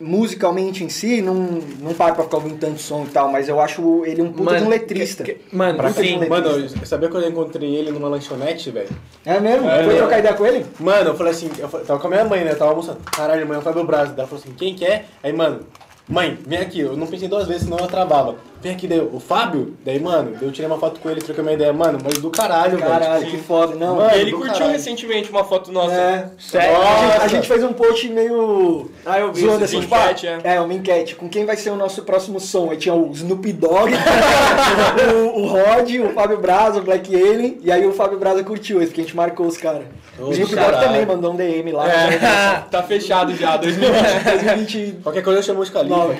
Musicalmente 0.00 0.84
em 0.84 0.88
si, 0.88 1.20
não, 1.20 1.34
não 1.80 1.92
paro 1.92 2.14
pra 2.14 2.24
ficar 2.24 2.36
ouvindo 2.36 2.56
tanto 2.58 2.80
som 2.80 3.04
e 3.04 3.08
tal, 3.08 3.30
mas 3.30 3.48
eu 3.48 3.60
acho 3.60 4.04
ele 4.04 4.22
um 4.22 4.32
puta 4.32 4.56
de 4.56 4.64
um 4.64 4.68
letrista. 4.68 5.24
que- 5.24 5.34
que- 5.34 5.56
mano, 5.56 5.78
de 5.82 5.92
sim. 5.92 6.16
um 6.16 6.20
letrista. 6.20 6.28
Mano, 6.28 6.48
eu 6.80 6.86
sabia 6.86 7.08
quando 7.08 7.24
eu 7.24 7.30
encontrei 7.30 7.74
ele 7.74 7.90
numa 7.90 8.08
lanchonete, 8.08 8.70
velho? 8.70 8.88
É 9.26 9.40
mesmo? 9.40 9.68
É, 9.68 9.82
Foi 9.84 9.92
né? 9.94 9.98
trocar 9.98 10.18
ideia 10.20 10.34
com 10.34 10.46
ele? 10.46 10.64
Mano, 10.78 11.10
eu 11.10 11.14
falei 11.16 11.32
assim, 11.32 11.50
eu 11.58 11.68
fa- 11.68 11.80
tava 11.80 11.98
com 11.98 12.06
a 12.06 12.10
minha 12.10 12.24
mãe, 12.24 12.44
né? 12.44 12.54
Tava 12.54 12.70
almoçando. 12.70 12.98
Caralho, 13.10 13.46
mãe, 13.46 13.56
é 13.56 13.58
o 13.58 13.62
Fábio 13.62 13.84
Braz. 13.84 14.10
Ela 14.16 14.26
falou 14.28 14.42
assim, 14.42 14.54
quem 14.56 14.74
que 14.74 14.84
é? 14.84 15.04
Aí, 15.22 15.32
mano, 15.32 15.60
mãe, 16.08 16.38
vem 16.46 16.58
aqui. 16.60 16.80
Eu 16.80 16.96
não 16.96 17.06
pensei 17.06 17.26
duas 17.28 17.46
vezes, 17.48 17.64
senão 17.64 17.78
eu 17.78 17.86
travava. 17.88 18.36
Vem 18.60 18.72
aqui, 18.72 18.88
daí, 18.88 19.00
o 19.00 19.20
Fábio? 19.20 19.76
Daí, 19.84 20.00
mano, 20.00 20.32
daí 20.32 20.48
eu 20.48 20.50
tirei 20.52 20.66
uma 20.68 20.78
foto 20.78 20.98
com 21.00 21.08
ele, 21.08 21.20
troquei 21.20 21.42
uma 21.42 21.52
ideia. 21.52 21.72
Mano, 21.72 21.98
mas 22.02 22.14
do 22.14 22.28
caralho, 22.30 22.76
velho. 22.76 22.90
Caralho, 22.90 23.24
Tipo, 23.24 23.36
que 23.36 23.42
foda. 23.44 23.74
Não, 23.76 23.96
Mano, 23.96 24.14
ele 24.16 24.32
curtiu 24.32 24.52
caralho. 24.52 24.72
recentemente 24.72 25.30
uma 25.30 25.44
foto 25.44 25.70
nossa. 25.70 25.92
É, 25.94 26.28
Sério? 26.38 26.76
A 26.76 26.96
gente, 26.96 27.22
a 27.22 27.28
gente 27.28 27.48
fez 27.48 27.62
um 27.62 27.72
post 27.72 28.08
meio 28.08 28.90
Ah, 29.06 29.20
eu 29.20 29.32
vi 29.32 29.42
zoando 29.42 29.64
assim, 29.64 29.76
uma 29.76 29.82
tipo, 29.82 29.94
enquete, 29.94 30.26
ah, 30.26 30.40
é. 30.42 30.54
é, 30.56 30.60
uma 30.60 30.74
enquete. 30.74 31.14
Com 31.14 31.28
quem 31.28 31.44
vai 31.46 31.56
ser 31.56 31.70
o 31.70 31.76
nosso 31.76 32.02
próximo 32.02 32.40
som? 32.40 32.70
Aí 32.70 32.76
tinha 32.76 32.94
o 32.94 33.12
Snoop 33.12 33.52
Dogg, 33.52 33.92
o, 35.34 35.40
o 35.42 35.46
Rod, 35.46 35.90
o 36.00 36.08
Fábio 36.12 36.38
Braza, 36.38 36.80
o 36.80 36.82
Black 36.82 37.14
Alien, 37.14 37.58
e 37.62 37.70
aí 37.70 37.86
o 37.86 37.92
Fábio 37.92 38.18
Braza 38.18 38.42
curtiu 38.42 38.78
esse, 38.78 38.88
porque 38.88 39.02
a 39.02 39.04
gente 39.04 39.16
marcou 39.16 39.46
os 39.46 39.56
caras. 39.56 39.82
O 40.18 40.32
Snoop 40.32 40.54
Dogg 40.54 40.72
também 40.80 41.06
mandou 41.06 41.32
um 41.32 41.36
DM 41.36 41.70
lá. 41.70 41.88
É, 41.88 42.64
tá 42.70 42.82
fechado 42.82 43.34
já, 43.36 43.56
2020. 43.56 44.24
2020. 44.24 44.98
Qualquer 45.02 45.22
coisa 45.22 45.38
eu 45.38 45.42
chamo 45.44 45.64
de 45.64 45.70
Califa. 45.70 45.96
Nove. 45.96 46.16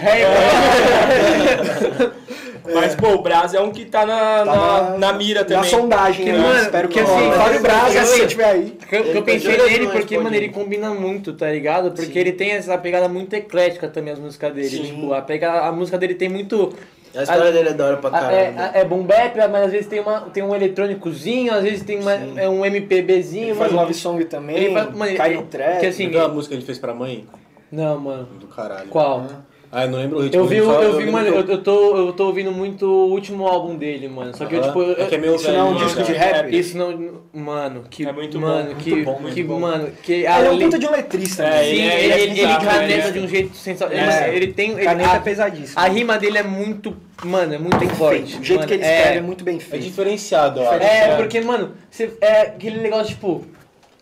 Mas, 2.74 2.94
pô, 2.94 3.08
o 3.14 3.22
Braz 3.22 3.54
é 3.54 3.60
um 3.60 3.70
que 3.70 3.84
tá 3.86 4.04
na, 4.04 4.44
Tá 4.44 4.90
na, 4.92 4.98
na 4.98 5.12
mira 5.12 5.40
Na 5.40 5.46
também. 5.46 5.70
sondagem, 5.70 6.24
Que, 6.26 6.32
né? 6.32 6.38
mano, 6.38 6.60
Espero 6.60 6.88
que, 6.88 7.00
assim. 7.00 7.32
Fábio 7.32 7.54
eu- 7.56 7.62
Braza, 7.62 7.98
eu- 7.98 8.04
se 8.04 8.16
você 8.16 8.22
estiver 8.24 8.44
aí. 8.44 8.70
Que 8.88 8.96
eu, 8.96 9.02
que 9.02 9.08
eu 9.08 9.12
Ele 9.12 9.22
pensei 9.22 9.56
tá 9.56 9.64
nele 9.64 9.88
porque, 9.88 10.18
mano, 10.18 10.34
ele 10.36 10.48
combina 10.50 10.90
muito, 10.90 11.32
tá 11.32 11.50
ligado? 11.50 11.90
Porque 11.92 12.18
ele 12.18 12.32
tem 12.32 12.52
essa 12.52 12.76
pegada 12.78 13.08
muito 13.08 13.32
eclética 13.34 13.88
também, 13.88 14.12
as 14.12 14.18
músicas 14.18 14.52
dele. 14.54 14.68
Sim. 14.68 14.82
Tipo, 14.84 15.12
a, 15.14 15.22
pega, 15.22 15.60
a 15.66 15.72
música 15.72 15.96
dele 15.98 16.14
tem 16.14 16.28
muito. 16.28 16.74
A 17.16 17.22
história 17.22 17.50
dele 17.50 17.70
é 17.70 17.72
da 17.72 17.86
hora 17.86 17.96
pra 17.96 18.10
a- 18.10 18.12
caralho. 18.12 18.36
é, 18.36 18.50
né? 18.50 18.70
a- 18.74 18.78
é 18.80 18.84
boom 18.84 19.02
bap, 19.02 19.34
mas 19.50 19.64
às 19.64 19.72
vezes 19.72 19.86
tem, 19.86 19.98
uma, 20.00 20.20
tem 20.22 20.42
um 20.42 20.54
eletrônicozinho, 20.54 21.52
às 21.54 21.62
vezes 21.62 21.82
tem 21.82 21.98
uma, 21.98 22.12
é 22.12 22.46
um 22.48 22.64
MPBzinho. 22.66 23.46
Ele 23.48 23.54
faz 23.54 23.70
mano. 23.72 23.82
love 23.82 23.94
song 23.94 24.24
também, 24.26 24.56
Ele 24.56 24.72
faz- 24.74 24.94
mano, 24.94 25.16
cai 25.16 25.30
ele- 25.30 25.36
no 25.40 25.46
trap. 25.46 25.80
que 25.80 25.86
assim, 25.86 26.14
a 26.16 26.28
música 26.28 26.54
que 26.54 26.60
ele 26.60 26.66
fez 26.66 26.78
pra 26.78 26.92
mãe? 26.94 27.26
Não, 27.72 27.98
mano. 27.98 28.24
Do 28.38 28.46
caralho. 28.46 28.88
Qual? 28.88 29.26
Ah, 29.70 29.84
eu 29.84 29.90
não 29.90 29.98
lembro 29.98 30.18
o 30.18 30.22
ritmo. 30.22 30.40
Eu 30.40 30.46
vi, 30.46 30.62
só- 30.62 30.82
eu 30.82 30.92
vi, 30.92 30.98
lembro 31.04 31.12
mano, 31.12 31.28
eu, 31.28 31.46
eu, 31.46 31.62
tô, 31.62 31.96
eu 31.96 32.12
tô 32.14 32.26
ouvindo 32.26 32.50
muito 32.50 32.86
o 32.86 33.10
último 33.10 33.46
álbum 33.46 33.76
dele, 33.76 34.08
mano. 34.08 34.34
Só 34.34 34.46
que 34.46 34.54
eu, 34.54 34.60
Aham. 34.60 34.68
tipo. 34.68 34.82
eu- 34.82 35.02
É 35.04 35.06
que 35.06 35.14
é 35.14 35.18
meio 35.18 35.34
Isso 35.34 35.50
não 35.52 35.58
é 35.58 35.62
um 35.64 35.74
velho, 35.74 35.84
disco 35.84 36.00
né, 36.00 36.06
de 36.06 36.14
cara? 36.14 36.36
rap? 36.38 36.58
Isso 36.58 36.78
não. 36.78 37.10
Mano, 37.34 37.84
que. 37.90 38.06
É 38.06 38.12
muito 38.12 38.40
mano, 38.40 38.70
bom, 38.70 38.76
que, 38.80 38.90
muito 38.90 39.04
bom, 39.04 39.18
muito 39.20 39.34
que, 39.34 39.42
bom. 39.42 39.60
mano, 39.60 39.90
que. 40.02 40.12
Ele 40.12 40.26
é 40.26 40.50
um 40.50 40.58
puta 40.58 40.78
de 40.78 40.86
um 40.86 40.90
letrista. 40.90 41.42
É, 41.44 41.50
né? 41.50 41.64
Sim, 41.64 41.70
ele 41.70 41.80
é- 41.82 42.00
ele, 42.00 42.12
ele 42.12 42.40
é 42.40 42.44
ele, 42.44 42.54
caneta 42.64 42.82
ele 42.84 42.92
é- 43.02 43.10
de 43.10 43.18
um 43.18 43.28
jeito 43.28 43.56
sensacional. 43.56 44.08
É. 44.10 44.34
Ele, 44.34 44.46
tem. 44.54 44.70
Ele, 44.70 44.84
Caneta 44.84 45.12
a, 45.16 45.20
pesadíssima. 45.20 45.80
a 45.82 45.88
rima 45.88 46.18
dele 46.18 46.38
é 46.38 46.42
muito. 46.42 46.96
Mano, 47.24 47.52
é 47.52 47.58
muito 47.58 47.76
Bem 47.78 47.88
forte. 47.90 48.22
feito. 48.22 48.40
O 48.40 48.44
jeito 48.44 48.60
mano, 48.60 48.68
que 48.68 48.74
ele 48.74 48.84
é- 48.84 48.96
escreve 48.98 49.18
é 49.18 49.22
muito 49.22 49.44
bem 49.44 49.56
É 49.56 49.60
feito. 49.60 49.82
diferenciado, 49.82 50.60
eu 50.60 50.70
acho. 50.70 50.82
É, 50.82 51.16
porque, 51.16 51.40
mano, 51.42 51.72
você, 51.90 52.10
é 52.20 52.40
aquele 52.42 52.78
negócio, 52.80 53.08
tipo. 53.08 53.44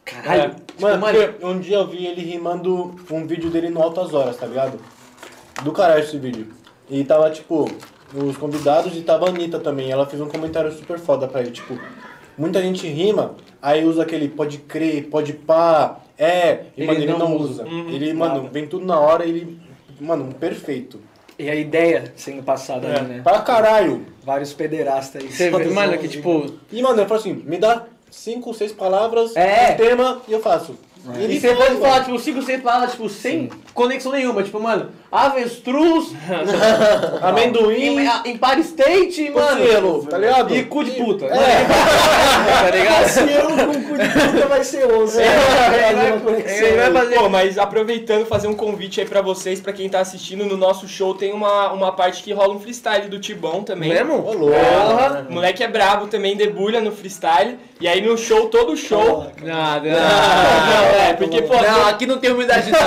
Caralho. 0.04 0.42
É. 0.42 0.48
tipo, 0.50 0.82
Mano, 0.82 1.04
um 1.42 1.58
dia 1.58 1.78
eu 1.78 1.86
vi 1.88 2.06
ele 2.06 2.20
rimando 2.20 2.94
um 3.10 3.26
vídeo 3.26 3.50
dele 3.50 3.70
no 3.70 3.82
Altas 3.82 4.12
Horas, 4.14 4.36
tá 4.36 4.46
ligado? 4.46 4.78
Do 5.62 5.72
caralho 5.72 6.02
esse 6.02 6.18
vídeo. 6.18 6.48
E 6.88 7.02
tava, 7.04 7.30
tipo, 7.30 7.68
os 8.14 8.36
convidados 8.36 8.96
e 8.96 9.00
tava 9.02 9.26
a 9.26 9.28
Anitta 9.30 9.58
também. 9.58 9.90
Ela 9.90 10.06
fez 10.06 10.20
um 10.22 10.28
comentário 10.28 10.70
super 10.72 10.98
foda 10.98 11.26
pra 11.26 11.40
ele, 11.40 11.50
tipo, 11.50 11.78
muita 12.38 12.62
gente 12.62 12.86
rima, 12.86 13.34
aí 13.60 13.84
usa 13.84 14.02
aquele 14.02 14.28
pode 14.28 14.58
crer, 14.58 15.08
pode 15.08 15.32
pá, 15.32 15.98
é, 16.18 16.64
e 16.76 16.82
Ele 16.82 16.86
mano, 16.86 16.98
ele 17.00 17.12
não 17.12 17.18
não 17.18 17.36
usa. 17.36 17.62
usa. 17.62 17.64
Uhum. 17.64 17.88
Ele, 17.90 18.12
mano, 18.14 18.48
vem 18.52 18.66
tudo 18.66 18.84
na 18.86 18.98
hora, 19.00 19.24
ele, 19.24 19.58
mano, 20.00 20.32
perfeito. 20.34 21.00
E 21.38 21.50
a 21.50 21.54
ideia 21.54 22.12
sendo 22.16 22.42
passada 22.42 22.86
ali, 22.88 23.06
né? 23.06 23.20
Pra 23.22 23.40
caralho. 23.40 24.06
Vários 24.24 24.54
pederastas 24.54 25.22
aí. 25.22 25.30
você 25.30 25.50
vê, 25.50 25.64
mano, 25.68 25.98
que 25.98 26.08
tipo. 26.08 26.54
E, 26.72 26.80
mano, 26.80 27.00
eu 27.00 27.06
falo 27.06 27.20
assim, 27.20 27.34
me 27.34 27.58
dá 27.58 27.84
cinco, 28.10 28.54
seis 28.54 28.72
palavras, 28.72 29.36
É. 29.36 29.72
um 29.72 29.76
tema, 29.76 30.22
e 30.26 30.32
eu 30.32 30.40
faço. 30.40 30.76
É. 31.14 31.24
E 31.26 31.40
você 31.40 31.54
pode 31.54 31.76
falar, 31.76 32.04
tipo, 32.04 32.18
cinco, 32.18 32.42
seis 32.42 32.60
palavras, 32.62 32.92
tipo, 32.92 33.08
sem 33.08 33.48
conexão 33.74 34.12
nenhuma. 34.12 34.42
Tipo, 34.42 34.60
mano, 34.60 34.90
avestruz, 35.12 36.12
Amendoim, 37.22 37.98
em, 38.00 38.30
Empire 38.32 38.60
State, 38.60 39.30
mano. 39.30 40.02
Tá 40.06 40.18
ligado? 40.18 40.54
E 40.54 40.64
cu 40.64 40.84
de 40.84 40.92
puta. 40.92 41.26
É. 41.26 41.28
tá 41.66 42.70
ligado? 42.70 43.02
Cossielo 43.06 43.48
com 43.50 43.82
cu 43.84 43.98
de 43.98 44.08
puta 44.08 44.46
vai 44.48 44.64
ser 44.64 44.86
11. 44.92 45.20
É, 45.20 45.24
É, 45.26 45.90
ele 46.68 46.74
uma 46.80 46.90
vai- 46.90 47.02
fazer- 47.02 47.14
Pô, 47.16 47.28
mas 47.28 47.58
aproveitando, 47.58 48.26
fazer 48.26 48.48
um 48.48 48.54
convite 48.54 49.00
aí 49.00 49.06
pra 49.06 49.20
vocês, 49.22 49.60
pra 49.60 49.72
quem 49.72 49.88
tá 49.88 50.00
assistindo, 50.00 50.44
no 50.44 50.56
nosso 50.56 50.88
show 50.88 51.14
tem 51.14 51.32
uma, 51.32 51.72
uma 51.72 51.92
parte 51.92 52.22
que 52.22 52.32
rola 52.32 52.54
um 52.54 52.60
freestyle 52.60 53.08
do 53.08 53.18
Tibão 53.18 53.62
também. 53.62 53.90
Mesmo? 53.90 54.14
Ô, 54.26 54.32
louco. 54.32 54.54
Moleque 55.30 55.62
é 55.62 55.68
brabo 55.68 56.06
também, 56.06 56.36
debulha 56.36 56.80
no 56.80 56.92
freestyle. 56.92 57.58
E 57.78 57.86
aí 57.86 58.00
no 58.00 58.16
show, 58.16 58.48
todo 58.48 58.74
show. 58.74 59.30
Nada, 59.42 59.90
Não, 59.90 60.98
é, 60.98 61.12
porque, 61.12 61.42
pô, 61.42 61.54
Não, 61.60 61.86
aqui 61.86 62.06
não 62.06 62.16
tem 62.18 62.32
humildade 62.32 62.70
não. 62.72 62.78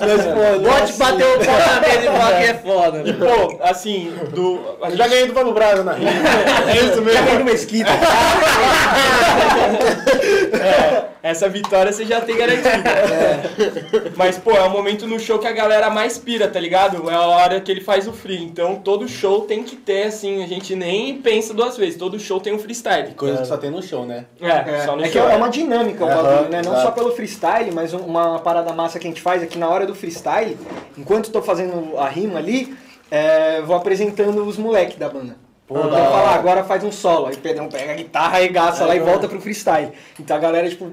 É 0.00 0.70
Pode 0.70 0.92
bater 0.94 1.24
o 1.24 1.44
pau 1.44 1.58
na 1.58 1.80
mesa 1.80 2.00
e 2.00 2.06
falar 2.06 2.38
que 2.38 2.44
é 2.44 2.54
foda. 2.54 3.02
E, 3.04 3.12
pô, 3.12 3.58
assim, 3.62 4.12
do. 4.30 4.76
A 4.80 4.86
Eu 4.86 4.90
gente 4.90 4.98
já 4.98 5.08
ganhei 5.08 5.26
do 5.26 5.34
Pablo 5.34 5.52
Braga 5.52 5.84
na 5.84 5.92
rima. 5.92 6.10
É 6.72 6.76
isso 6.86 7.02
mesmo. 7.02 7.26
Tem 7.26 7.38
no 7.38 7.44
Mesquita. 7.44 7.90
Essa 11.22 11.48
vitória 11.48 11.92
você 11.92 12.04
já 12.06 12.20
tem 12.20 12.36
garantida. 12.36 12.70
Mas, 14.16 14.38
pô, 14.38 14.52
é 14.52 14.62
o 14.62 14.70
momento 14.70 15.06
no 15.06 15.18
show 15.18 15.38
que 15.38 15.46
a 15.46 15.52
galera 15.52 15.90
mais 15.90 16.16
pira, 16.18 16.48
tá 16.48 16.58
ligado? 16.58 17.10
É 17.10 17.14
a 17.14 17.20
hora 17.22 17.60
que 17.60 17.70
ele 17.70 17.80
faz 17.80 18.08
o 18.08 18.12
free. 18.12 18.42
Então, 18.42 18.76
todo 18.76 19.06
show 19.08 19.42
tem 19.42 19.62
que 19.62 19.76
ter, 19.76 20.04
assim, 20.04 20.42
a 20.42 20.46
gente 20.46 20.74
nem 20.74 21.20
pensa 21.20 21.52
duas 21.52 21.76
vezes. 21.76 21.96
Todo 21.98 22.18
show 22.18 22.40
tem 22.40 22.54
um 22.54 22.58
freestyle. 22.58 23.12
Coisa 23.14 23.42
que 23.42 23.46
só 23.48 23.56
tem 23.58 23.70
no 23.70 23.82
show, 23.82 24.06
né? 24.06 24.24
É, 24.40 24.80
só 24.86 24.96
no 24.96 25.04
É 25.04 25.08
que 25.08 25.18
show. 25.18 25.28
é 25.28 25.36
uma 25.36 25.48
dinâmica 25.50 26.04
o 26.04 26.08
Aham, 26.08 26.22
bagulho, 26.22 26.48
né? 26.50 26.62
Não 26.64 26.72
exato. 26.72 26.86
só 26.86 26.90
pelo 26.92 27.12
freestyle, 27.12 27.70
mas 27.72 27.92
um- 27.92 27.98
uma 27.98 28.38
parada 28.38 28.72
massa 28.72 28.98
que 28.98 29.06
a 29.06 29.10
gente 29.10 29.20
faz 29.20 29.42
é 29.42 29.46
que 29.46 29.58
na 29.58 29.68
hora 29.68 29.86
do 29.86 29.94
freestyle, 29.94 30.56
enquanto 30.96 31.26
eu 31.26 31.32
tô 31.32 31.42
fazendo 31.42 31.98
a 31.98 32.08
rima 32.08 32.38
ali, 32.38 32.74
é, 33.10 33.60
vou 33.62 33.76
apresentando 33.76 34.42
os 34.44 34.56
moleques 34.56 34.96
da 34.96 35.08
banda. 35.08 35.36
então 35.70 35.82
da 35.90 35.96
hora. 35.98 36.10
falar, 36.10 36.34
agora 36.34 36.64
faz 36.64 36.82
um 36.82 36.90
solo. 36.90 37.26
Aí 37.26 37.34
o 37.34 37.38
Pedrão 37.38 37.68
pega 37.68 37.92
a 37.92 37.94
guitarra, 37.94 38.36
arregaça 38.38 38.84
lá 38.86 38.96
e 38.96 39.00
volta 39.00 39.28
pro 39.28 39.40
freestyle. 39.40 39.92
Então 40.18 40.34
a 40.36 40.40
galera, 40.40 40.68
tipo. 40.68 40.90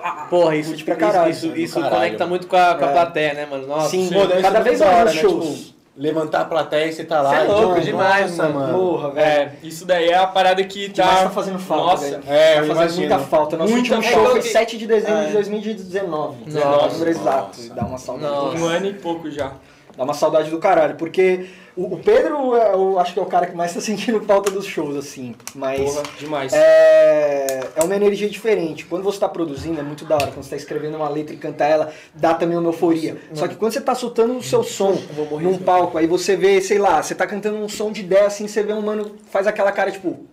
Tá, 0.00 0.26
Porra, 0.30 0.56
isso, 0.56 0.84
pra 0.84 0.96
caralho. 0.96 1.30
isso, 1.30 1.46
isso 1.56 1.74
caralho. 1.80 1.94
conecta 1.96 2.26
muito 2.26 2.46
com 2.46 2.56
a, 2.56 2.74
com 2.74 2.84
a 2.84 2.88
É. 2.88 2.92
plateia, 2.92 3.34
né, 3.34 3.46
mano? 3.50 3.66
Nossa. 3.66 3.88
Sim, 3.90 4.10
Pô, 4.12 4.26
deve 4.26 4.42
cada 4.42 4.60
vez 4.60 4.78
da 4.78 4.86
mais 4.86 4.96
hora, 4.96 5.04
nos 5.06 5.14
né? 5.14 5.20
shows. 5.20 5.58
Tipo, 5.58 5.74
levantar 5.96 6.40
a 6.40 6.44
plateia 6.44 6.86
e 6.88 6.92
você 6.92 7.04
tá 7.04 7.22
lá. 7.22 7.30
Cê 7.30 7.36
é 7.36 7.44
e, 7.44 7.46
louco 7.48 7.74
tipo, 7.74 7.86
demais, 7.86 8.36
nossa, 8.36 8.48
mano. 8.52 8.78
Porra, 8.78 9.10
velho. 9.12 9.26
É, 9.26 9.52
isso 9.62 9.86
daí 9.86 10.08
é 10.08 10.16
a 10.16 10.26
parada 10.26 10.64
que 10.64 10.88
que 10.88 10.94
tá. 10.94 11.06
mais 11.06 11.20
tá 11.22 11.30
fazendo 11.30 11.58
falta, 11.60 11.84
Nossa, 11.92 12.10
velho. 12.10 12.22
é, 12.26 12.54
tá 12.54 12.60
fazendo 12.60 12.72
imagino. 12.74 12.98
muita 13.00 13.18
falta. 13.20 13.56
Nosso 13.56 13.72
Muita 13.72 13.94
último 13.96 14.12
show 14.12 14.30
foi 14.32 14.42
7 14.42 14.76
de 14.76 14.86
dezembro 14.88 15.20
É. 15.22 15.26
de 15.26 15.32
2019. 15.34 16.36
Nossa. 16.50 16.88
Número 16.94 17.10
exato. 17.10 17.46
Nossa. 17.60 17.74
Dá 17.74 17.82
uma. 17.82 17.90
Nossa. 17.90 18.12
um 18.58 18.64
ano 18.66 18.86
e 18.86 18.92
pouco 18.94 19.30
já. 19.30 19.52
Dá 19.96 20.04
uma 20.04 20.14
saudade 20.14 20.50
do 20.50 20.58
caralho, 20.58 20.96
porque 20.96 21.46
o, 21.76 21.94
o 21.94 21.98
Pedro, 21.98 22.54
é, 22.56 22.72
eu 22.72 22.98
acho 22.98 23.12
que 23.12 23.18
é 23.18 23.22
o 23.22 23.26
cara 23.26 23.46
que 23.46 23.56
mais 23.56 23.74
tá 23.74 23.80
sentindo 23.82 24.20
falta 24.20 24.50
dos 24.50 24.64
shows, 24.64 24.96
assim. 24.96 25.34
Mas 25.54 25.80
Porra, 25.80 26.02
demais. 26.18 26.52
é, 26.52 27.60
é 27.74 27.82
uma 27.82 27.94
energia 27.96 28.28
diferente. 28.28 28.84
Quando 28.84 29.02
você 29.02 29.18
tá 29.18 29.28
produzindo, 29.28 29.80
é 29.80 29.82
muito 29.82 30.04
da 30.04 30.14
hora. 30.16 30.26
Quando 30.28 30.44
você 30.44 30.50
tá 30.50 30.56
escrevendo 30.56 30.96
uma 30.96 31.08
letra 31.08 31.34
e 31.34 31.38
cantar 31.38 31.66
ela, 31.66 31.92
dá 32.14 32.34
também 32.34 32.56
uma 32.56 32.68
euforia. 32.68 33.16
Só 33.32 33.48
que 33.48 33.56
quando 33.56 33.72
você 33.72 33.80
tá 33.80 33.94
soltando 33.94 34.36
o 34.36 34.42
seu 34.42 34.62
som 34.62 34.96
num 35.40 35.58
palco, 35.58 35.98
aí 35.98 36.06
você 36.06 36.36
vê, 36.36 36.60
sei 36.60 36.78
lá, 36.78 37.02
você 37.02 37.14
tá 37.14 37.26
cantando 37.26 37.56
um 37.56 37.68
som 37.68 37.90
de 37.90 38.02
10, 38.02 38.24
assim, 38.24 38.48
você 38.48 38.62
vê 38.62 38.72
um 38.72 38.82
mano, 38.82 39.12
faz 39.30 39.46
aquela 39.46 39.72
cara, 39.72 39.90
tipo... 39.90 40.26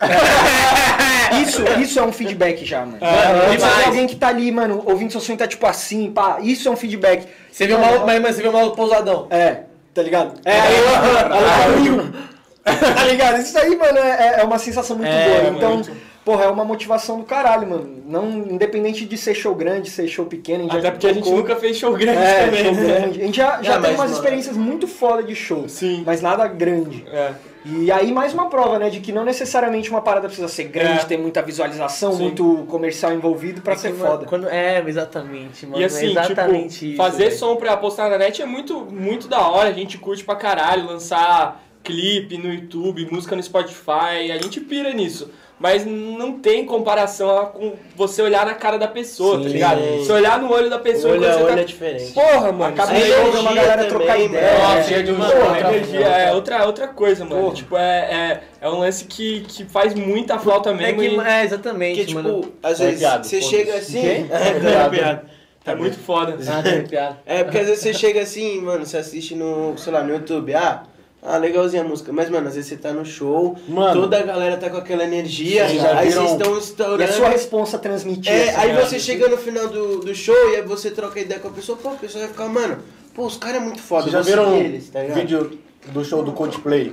Isso, 1.42 1.62
isso 1.80 1.98
é 1.98 2.02
um 2.02 2.12
feedback 2.12 2.64
já, 2.64 2.80
mano. 2.86 2.98
Você 3.00 3.56
demais. 3.56 3.76
vê 3.78 3.84
alguém 3.86 4.06
que 4.06 4.14
tá 4.16 4.28
ali, 4.28 4.52
mano, 4.52 4.82
ouvindo 4.86 5.18
seu 5.18 5.34
e 5.34 5.36
tá 5.36 5.46
tipo 5.48 5.66
assim, 5.66 6.10
pá, 6.12 6.38
isso 6.40 6.68
é 6.68 6.70
um 6.70 6.76
feedback. 6.76 7.26
Você 7.50 7.66
viu 7.66 7.76
o 7.76 7.80
maluco, 7.80 8.06
mas, 8.06 8.20
mas 8.22 8.36
você 8.36 8.42
viu 8.42 8.50
o 8.50 8.54
maluco 8.54 8.76
pousadão. 8.76 9.26
É, 9.30 9.62
tá 9.92 10.02
ligado? 10.02 10.40
É, 10.44 10.60
aí 10.60 10.74
Tá 12.94 13.04
ligado? 13.04 13.40
Isso 13.40 13.58
aí, 13.58 13.76
mano, 13.76 13.98
é, 13.98 14.40
é 14.40 14.44
uma 14.44 14.58
sensação 14.58 14.96
muito 14.96 15.10
É, 15.10 15.40
boa. 15.42 15.56
Então, 15.56 15.74
muito. 15.74 15.92
porra, 16.24 16.44
é 16.44 16.48
uma 16.48 16.64
motivação 16.64 17.18
do 17.18 17.24
caralho, 17.24 17.68
mano. 17.68 18.02
Não, 18.06 18.30
independente 18.30 19.04
de 19.04 19.18
ser 19.18 19.34
show 19.34 19.54
grande, 19.54 19.90
ser 19.90 20.06
show 20.08 20.24
pequeno, 20.26 20.60
a 20.60 20.62
gente 20.64 20.72
Até 20.76 20.82
já 20.82 20.90
porque 20.92 21.06
a 21.08 21.12
gente 21.12 21.24
tocou- 21.24 21.38
nunca 21.38 21.56
fez 21.56 21.76
show 21.76 21.92
grande 21.94 22.18
é, 22.22 22.44
também. 22.44 22.64
show 22.64 22.74
né? 22.74 22.84
grande. 23.00 23.20
A 23.22 23.26
gente 23.26 23.36
já, 23.36 23.62
já 23.62 23.78
mas, 23.80 23.90
umas 23.90 23.98
mano, 23.98 24.12
experiências 24.12 24.56
muito 24.56 24.86
foda 24.86 25.22
de 25.22 25.34
show. 25.34 25.68
Sim. 25.68 26.02
Mas 26.06 26.22
nada 26.22 26.46
grande. 26.46 27.04
É. 27.12 27.32
E 27.64 27.90
aí, 27.90 28.12
mais 28.12 28.34
uma 28.34 28.50
prova, 28.50 28.78
né, 28.78 28.90
de 28.90 29.00
que 29.00 29.10
não 29.10 29.24
necessariamente 29.24 29.88
uma 29.88 30.02
parada 30.02 30.26
precisa 30.26 30.48
ser 30.48 30.64
grande, 30.64 31.00
É. 31.00 31.04
ter 31.04 31.16
muita 31.16 31.40
visualização, 31.40 32.12
Sim. 32.12 32.24
muito 32.24 32.66
comercial 32.68 33.12
envolvido 33.14 33.62
pra 33.62 33.74
ser 33.74 33.88
Quando- 33.94 34.00
foda. 34.06 34.26
Quando, 34.26 34.48
é, 34.50 34.82
exatamente, 34.86 35.64
mano. 35.66 35.80
E 35.80 35.84
assim, 35.84 36.08
é 36.08 36.10
exatamente 36.10 36.74
tipo, 36.78 36.84
isso, 36.88 36.96
fazer 36.98 37.24
velho. 37.26 37.36
som 37.38 37.56
pra 37.56 37.74
postar 37.76 38.10
na 38.10 38.18
net 38.18 38.42
é 38.42 38.46
muito, 38.46 38.80
muito 38.84 39.28
da 39.28 39.48
hora, 39.48 39.70
a 39.70 39.72
gente 39.72 39.96
curte 39.96 40.22
pra 40.22 40.36
caralho, 40.36 40.86
lançar 40.86 41.62
clipe 41.82 42.36
no 42.36 42.52
YouTube, 42.52 43.08
música 43.10 43.34
no 43.34 43.42
Spotify, 43.42 44.30
a 44.32 44.38
gente 44.42 44.60
pira 44.60 44.92
nisso. 44.92 45.30
Mas 45.58 45.86
não 45.86 46.40
tem 46.40 46.66
comparação 46.66 47.46
com 47.46 47.74
você 47.96 48.20
olhar 48.20 48.44
na 48.44 48.54
cara 48.54 48.76
da 48.76 48.88
pessoa, 48.88 49.38
tá 49.38 49.44
Sim. 49.44 49.50
ligado? 49.50 49.80
Você 49.98 50.12
olhar 50.12 50.40
no 50.40 50.52
olho 50.52 50.68
da 50.68 50.78
pessoa 50.80 51.12
Olho 51.12 51.22
quando 51.22 51.30
a 51.30 51.34
você 51.34 51.42
olho 51.44 51.54
tá... 51.54 51.60
é 51.60 51.64
diferente. 51.64 52.12
Porra, 52.12 52.52
mano. 52.52 52.64
Acaba 52.64 52.98
isso 52.98 53.06
de 53.06 53.12
ouvir 53.12 53.38
uma 53.38 53.54
galera 53.54 53.84
trocar 53.86 54.06
também, 54.14 54.26
ideia. 54.26 54.58
Nossa, 54.58 54.82
cheia 54.82 55.02
de 55.04 55.12
mano, 55.12 55.32
uma 55.40 55.52
a 55.54 55.60
energia 55.60 56.06
é 56.06 56.32
outra, 56.34 56.66
outra 56.66 56.88
coisa, 56.88 57.24
mano. 57.24 57.40
Porra. 57.40 57.54
Tipo, 57.54 57.76
é, 57.76 57.80
é, 57.80 58.40
é 58.60 58.68
um 58.68 58.78
lance 58.80 59.04
que, 59.04 59.42
que 59.42 59.64
faz 59.64 59.94
muita 59.94 60.38
falta 60.40 60.70
É, 60.70 60.74
mesmo 60.74 61.00
que, 61.00 61.06
e 61.06 61.20
é 61.20 61.44
exatamente, 61.44 61.96
Porque, 61.98 62.06
tipo, 62.08 62.22
mano. 62.22 62.52
às 62.62 62.80
É 62.80 62.86
vezes 62.86 63.00
piada, 63.00 63.24
você 63.24 63.40
chega 63.40 63.74
assim. 63.76 64.00
Quê? 64.00 64.26
É 64.34 64.88
piada. 64.90 65.24
é 65.66 65.74
muito 65.76 65.98
foda. 65.98 66.36
Ah. 66.48 67.16
É, 67.24 67.44
porque 67.44 67.58
às 67.58 67.66
vezes 67.68 67.82
você 67.82 67.94
chega 67.94 68.20
assim, 68.20 68.60
mano, 68.60 68.84
você 68.84 68.96
assiste 68.98 69.34
no, 69.36 69.78
sei 69.78 69.92
lá, 69.92 70.02
no 70.02 70.12
YouTube, 70.12 70.52
ah, 70.54 70.82
ah, 71.24 71.38
legalzinha 71.38 71.82
a 71.82 71.84
música. 71.86 72.12
Mas, 72.12 72.28
mano, 72.28 72.46
às 72.48 72.54
vezes 72.54 72.68
você 72.68 72.76
tá 72.76 72.92
no 72.92 73.04
show, 73.04 73.56
Mano. 73.66 74.02
toda 74.02 74.18
a 74.18 74.22
galera 74.22 74.56
tá 74.58 74.68
com 74.68 74.76
aquela 74.76 75.02
energia, 75.04 75.64
aí 75.64 75.78
viram- 76.08 76.26
vocês 76.26 76.30
estão 76.32 76.54
E 76.54 76.58
estourando. 76.58 77.02
é 77.02 77.06
sua 77.08 77.28
responsa 77.30 77.78
transmitir. 77.78 78.30
É, 78.30 78.50
assim, 78.50 78.60
aí 78.60 78.72
né? 78.74 78.80
você 78.84 78.98
chega 79.00 79.28
no 79.28 79.36
final 79.38 79.68
do, 79.68 80.00
do 80.00 80.14
show 80.14 80.34
e 80.52 80.56
aí 80.56 80.62
você 80.62 80.90
troca 80.90 81.18
ideia 81.18 81.40
com 81.40 81.48
a 81.48 81.52
pessoa, 81.52 81.78
pô, 81.78 81.88
a 81.90 81.92
pessoa 81.92 82.24
vai 82.24 82.32
ficar, 82.32 82.48
mano, 82.48 82.78
pô, 83.14 83.24
os 83.26 83.36
caras 83.38 83.56
é 83.62 83.64
muito 83.64 83.80
foda, 83.80 84.02
Vocês 84.10 84.12
já 84.12 84.20
viram 84.22 84.54
eles, 84.56 84.90
tá 84.90 85.00
ligado? 85.00 85.16
vídeo 85.16 85.58
do 85.86 86.04
show 86.04 86.22
do 86.22 86.32
Coldplay? 86.32 86.92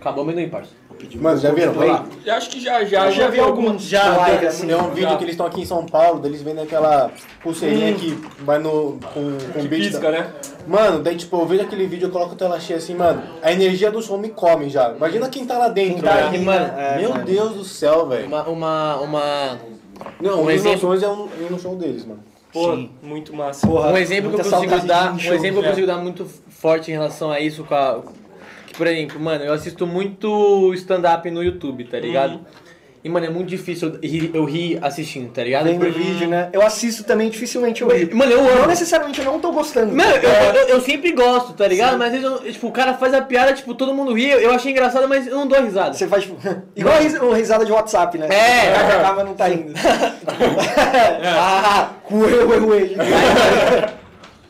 Acabou 0.00 0.24
o 0.24 0.26
amendoim, 0.26 0.48
parça. 0.48 0.70
Mano, 1.16 1.38
já 1.38 1.50
viram? 1.50 1.72
Vai 1.72 1.88
lá. 1.88 2.04
Eu 2.24 2.34
acho 2.34 2.50
que 2.50 2.60
já, 2.60 2.84
já, 2.84 3.06
Eu 3.06 3.12
já 3.12 3.28
vi 3.28 3.38
alguns 3.40 3.82
Já, 3.82 4.16
live, 4.16 4.46
assim. 4.46 4.66
tem 4.66 4.76
um 4.76 4.90
vídeo 4.90 5.10
Já. 5.10 5.16
que 5.16 5.24
eles 5.24 5.32
estão 5.34 5.46
aqui 5.46 5.60
em 5.62 5.64
São 5.66 5.84
Paulo, 5.86 6.20
deles 6.20 6.42
vendem 6.42 6.64
aquela 6.64 7.10
pulseirinha 7.42 7.94
que 7.94 8.10
vai 8.40 8.58
no. 8.58 8.98
com, 9.14 9.38
com 9.52 9.60
Que 9.60 9.68
beat 9.68 9.82
pisca, 9.84 10.00
da- 10.00 10.10
né? 10.10 10.30
Mano, 10.66 11.02
daí 11.02 11.16
tipo, 11.16 11.36
eu 11.36 11.46
vejo 11.46 11.62
aquele 11.62 11.86
vídeo, 11.86 12.06
eu 12.06 12.10
coloco 12.10 12.32
a 12.32 12.36
tela 12.36 12.58
cheia 12.60 12.78
assim, 12.78 12.94
mano. 12.94 13.22
A 13.42 13.52
energia 13.52 13.90
do 13.90 14.02
som 14.02 14.16
me 14.18 14.30
come 14.30 14.68
já. 14.68 14.90
Imagina 14.92 15.28
quem 15.28 15.44
tá 15.46 15.56
lá 15.58 15.68
dentro, 15.68 16.02
tá 16.02 16.26
ali, 16.28 16.38
mano, 16.38 16.72
é, 16.78 16.98
Meu 16.98 17.10
mano. 17.10 17.24
Deus 17.24 17.52
do 17.54 17.64
céu, 17.64 18.06
velho. 18.06 18.26
Uma, 18.26 18.42
uma, 18.48 18.96
uma... 18.96 19.58
Não, 20.20 20.40
um 20.40 20.44
um 20.44 20.50
exemplo- 20.50 20.80
sonhos 20.80 21.02
é 21.02 21.08
um, 21.08 21.28
ir 21.40 21.50
no 21.50 21.58
show 21.58 21.76
deles, 21.76 22.04
mano. 22.04 22.20
Pô, 22.52 22.74
Sim. 22.74 22.90
muito 23.02 23.34
massa. 23.36 23.66
Porra, 23.66 23.90
Um 23.92 23.96
exemplo 23.98 24.32
que 24.32 24.40
eu 24.40 24.50
consigo 24.50 24.86
dar, 24.86 25.12
um 25.12 25.18
exemplo 25.18 25.40
que 25.42 25.46
eu 25.58 25.64
é. 25.64 25.68
consigo 25.68 25.86
dar 25.86 25.98
muito 25.98 26.26
forte 26.48 26.90
em 26.90 26.94
relação 26.94 27.30
a 27.30 27.38
isso 27.38 27.64
com 27.64 27.74
a, 27.74 28.00
por 28.76 28.86
exemplo, 28.86 29.18
mano, 29.20 29.44
eu 29.44 29.52
assisto 29.52 29.86
muito 29.86 30.72
stand-up 30.74 31.30
no 31.30 31.42
YouTube, 31.42 31.84
tá 31.84 31.98
ligado? 31.98 32.34
Uhum. 32.34 32.44
E, 33.04 33.08
mano, 33.08 33.24
é 33.24 33.30
muito 33.30 33.48
difícil 33.48 34.00
eu 34.02 34.08
rir, 34.10 34.30
eu 34.34 34.44
rir 34.44 34.80
assistindo, 34.82 35.30
tá 35.30 35.44
ligado? 35.44 35.66
Vendo 35.66 35.78
Porque- 35.78 35.96
vídeo, 35.96 36.28
né? 36.28 36.48
Eu 36.52 36.60
assisto 36.60 37.04
também, 37.04 37.30
dificilmente 37.30 37.80
eu 37.82 37.88
rio. 37.88 38.16
Mano, 38.16 38.32
eu 38.32 38.40
amo. 38.40 38.60
Não 38.62 38.66
necessariamente 38.66 39.20
eu 39.20 39.24
não 39.26 39.38
tô 39.38 39.52
gostando. 39.52 39.94
Mano, 39.94 40.10
eu, 40.10 40.28
É, 40.28 40.62
eu, 40.62 40.68
eu 40.70 40.80
sempre 40.80 41.12
gosto, 41.12 41.52
tá 41.52 41.68
ligado? 41.68 41.96
Mas 41.96 42.12
às 42.12 42.20
vezes, 42.20 42.26
eu, 42.44 42.52
tipo, 42.52 42.66
o 42.66 42.72
cara 42.72 42.94
faz 42.94 43.14
a 43.14 43.22
piada, 43.22 43.52
tipo, 43.52 43.74
todo 43.76 43.94
mundo 43.94 44.12
ri, 44.12 44.28
eu 44.30 44.50
achei 44.50 44.72
engraçado, 44.72 45.08
mas 45.08 45.24
eu 45.24 45.36
não 45.36 45.46
dou 45.46 45.62
risada. 45.62 45.92
Você 45.92 46.08
faz, 46.08 46.24
tipo, 46.24 46.36
igual 46.74 46.96
a 46.96 47.36
risada 47.36 47.64
de 47.64 47.70
WhatsApp, 47.70 48.18
né? 48.18 48.26
É. 48.28 48.74
Acabar, 48.74 49.14
mas 49.14 49.24
não 49.24 49.34
tá 49.34 49.46
rindo. 49.46 49.72
ah, 51.24 51.90
ué, 52.10 52.44
ué, 52.44 52.58
ué. 52.58 53.94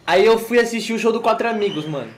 Aí 0.06 0.24
eu 0.24 0.38
fui 0.38 0.58
assistir 0.58 0.94
o 0.94 0.98
show 0.98 1.12
do 1.12 1.20
Quatro 1.20 1.46
Amigos, 1.46 1.86
mano. 1.86 2.08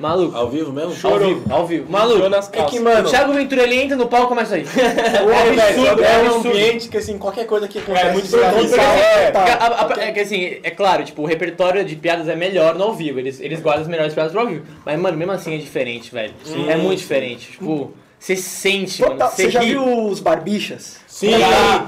Maluco. 0.00 0.36
Ao 0.36 0.48
vivo 0.48 0.72
mesmo? 0.72 0.94
Ao 1.08 1.18
vivo, 1.18 1.52
ao 1.52 1.66
vivo. 1.66 1.92
Maluco. 1.92 2.14
Chorou 2.16 2.30
nas 2.30 2.50
É 2.52 2.64
que, 2.64 2.80
mano, 2.80 3.06
O 3.06 3.10
Thiago 3.10 3.32
Ventura, 3.32 3.62
ele 3.62 3.74
entra 3.76 3.96
no 3.96 4.08
palco 4.08 4.26
e 4.26 4.28
começa 4.28 4.54
aí. 4.54 4.62
é, 4.66 5.52
velho, 5.52 5.60
absurdo, 5.62 6.02
é, 6.02 6.12
é 6.12 6.18
um 6.18 6.26
absurdo. 6.26 6.48
ambiente 6.48 6.88
que 6.88 6.96
assim, 6.96 7.18
qualquer 7.18 7.46
coisa 7.46 7.68
que 7.68 7.78
acontece. 7.78 8.06
É 8.06 8.12
muito 8.12 8.26
surreal. 8.26 8.54
é, 8.56 9.30
Tá. 9.30 9.88
É 9.98 10.12
que 10.12 10.20
assim, 10.20 10.58
é 10.62 10.70
claro, 10.70 11.04
tipo, 11.04 11.22
o 11.22 11.26
repertório 11.26 11.84
de 11.84 11.94
piadas 11.96 12.28
é 12.28 12.34
melhor 12.34 12.74
no 12.74 12.84
ao 12.84 12.94
vivo. 12.94 13.18
Eles, 13.18 13.40
eles 13.40 13.60
guardam 13.60 13.82
as 13.82 13.88
melhores 13.88 14.14
piadas 14.14 14.32
pro 14.32 14.40
ao 14.40 14.46
vivo. 14.46 14.64
Mas, 14.84 14.98
mano, 14.98 15.16
mesmo 15.16 15.32
assim 15.32 15.54
é 15.54 15.58
diferente, 15.58 16.10
velho. 16.12 16.32
É 16.68 16.76
muito 16.76 16.98
diferente. 16.98 17.52
Tipo, 17.52 17.92
você 18.20 18.36
sente, 18.36 19.00
mano. 19.00 19.14
Total, 19.14 19.30
Você 19.30 19.50
já 19.50 19.60
viu 19.60 20.06
os 20.08 20.20
barbichas? 20.20 20.98
Sim, 21.08 21.32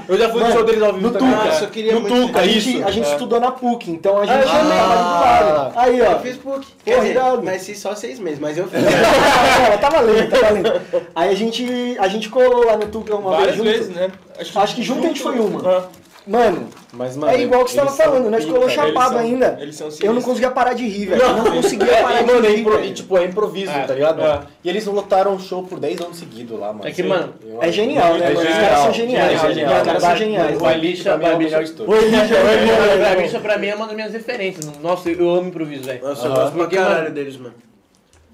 eu 0.07 0.17
já 0.17 0.29
fui 0.29 0.39
no 0.39 0.47
Mano, 0.47 0.51
show 0.53 0.63
deles 0.65 0.81
ao 0.81 0.93
vivo 0.93 1.07
no 1.07 1.13
também. 1.13 1.31
Tuca. 1.31 1.45
Nossa, 1.45 1.63
eu 1.63 1.69
queria 1.69 1.93
No 1.93 2.01
muito... 2.01 2.27
Tuca, 2.27 2.39
A 2.39 2.47
gente, 2.47 2.75
isso. 2.77 2.85
a 2.87 2.91
gente 2.91 3.07
É. 3.07 3.11
estudou 3.13 3.39
na 3.39 3.51
PUC, 3.51 3.89
então 3.91 4.17
a 4.19 4.25
gente. 4.25 4.47
Ah, 4.47 4.51
ah. 4.51 5.37
ali 5.37 5.45
do 5.47 5.53
lado. 5.53 5.73
Aí, 5.75 6.01
ó. 6.01 6.11
Eu 6.11 6.19
fiz 6.19 6.37
PUC. 6.37 6.67
Quer 6.83 6.99
dizer, 7.01 7.19
mas 7.43 7.77
só 7.79 7.95
seis 7.95 8.19
meses, 8.19 8.39
mas 8.39 8.57
eu 8.57 8.67
fiz. 8.67 8.81
Não, 8.81 9.77
tá 9.77 9.89
valendo, 9.89 10.29
tá 10.29 10.37
valendo. 10.39 10.81
Aí 11.15 11.29
a 11.29 11.35
gente, 11.35 11.95
a 11.99 12.07
gente 12.07 12.29
colou 12.29 12.65
lá 12.65 12.77
no 12.77 12.87
Tuca 12.87 13.15
uma 13.15 13.31
Várias 13.31 13.55
vez 13.55 13.57
junto. 13.57 13.69
vezes, 13.71 13.95
né? 13.95 14.11
Acho 14.55 14.75
que 14.75 14.81
junto 14.83 15.05
a 15.05 15.07
gente 15.07 15.21
foi 15.21 15.39
uma. 15.39 15.89
Ah, 16.25 16.29
Mano, 16.29 16.69
Mas, 16.93 17.17
mano, 17.17 17.33
é 17.33 17.41
igual 17.41 17.65
que 17.65 17.71
você 17.71 17.77
tava 17.77 17.91
falando, 17.91 18.29
nós 18.29 18.45
colou 18.45 18.69
chapado 18.69 19.17
ainda. 19.17 19.57
eles 19.59 19.75
são 19.75 19.89
Eu 20.01 20.13
não 20.13 20.21
conseguia 20.21 20.51
parar 20.51 20.73
de 20.73 20.87
rir, 20.87 21.07
velho. 21.07 21.21
Eu 21.21 21.33
não 21.37 21.51
conseguia 21.51 21.97
parar 22.01 22.19
É, 22.19 22.23
de 22.23 22.31
mano, 22.31 22.45
é 22.45 22.49
rir. 22.49 22.59
impro- 22.61 22.85
e, 22.85 22.93
tipo, 22.93 23.17
é 23.17 23.25
improviso, 23.25 23.71
É, 23.71 23.83
tá 23.83 23.93
ligado? 23.93 24.21
é. 24.21 24.39
E 24.63 24.69
eles 24.69 24.85
lotaram 24.85 25.35
o 25.35 25.39
show 25.39 25.63
por 25.63 25.79
10 25.81 25.99
anos 25.99 26.17
seguidos 26.17 26.57
lá, 26.57 26.71
mano. 26.71 26.87
É 26.87 26.91
que, 26.91 27.03
mano, 27.03 27.33
É 27.59 27.71
genial, 27.71 28.13
né, 28.15 28.29
mano? 28.29 28.39
Os 28.49 28.55
caras 28.55 28.79
são 28.79 28.93
geniais. 28.93 29.33
Os 29.43 29.83
caras 29.83 30.01
são 30.01 30.15
geniais. 30.15 30.61
O 30.61 30.65
Alice 30.65 31.03
pra 31.03 31.17
mim 31.17 31.25
é 31.25 31.35
o 31.35 31.37
Lígia. 31.39 32.37
Pra 32.97 33.15
mim, 33.17 33.25
isso 33.25 33.39
pra 33.39 33.57
mim 33.57 33.67
é 33.67 33.75
uma 33.75 33.85
das 33.87 33.95
minhas 33.95 34.13
referências. 34.13 34.71
Nossa, 34.81 35.09
eu 35.09 35.29
amo 35.29 35.49
improviso, 35.49 35.83
velho. 35.83 36.01
Nossa, 36.03 36.27
eu 36.27 36.33
gosto 36.33 36.53
pra 36.55 36.67
caralho 36.67 37.11
deles, 37.11 37.37
mano. 37.37 37.53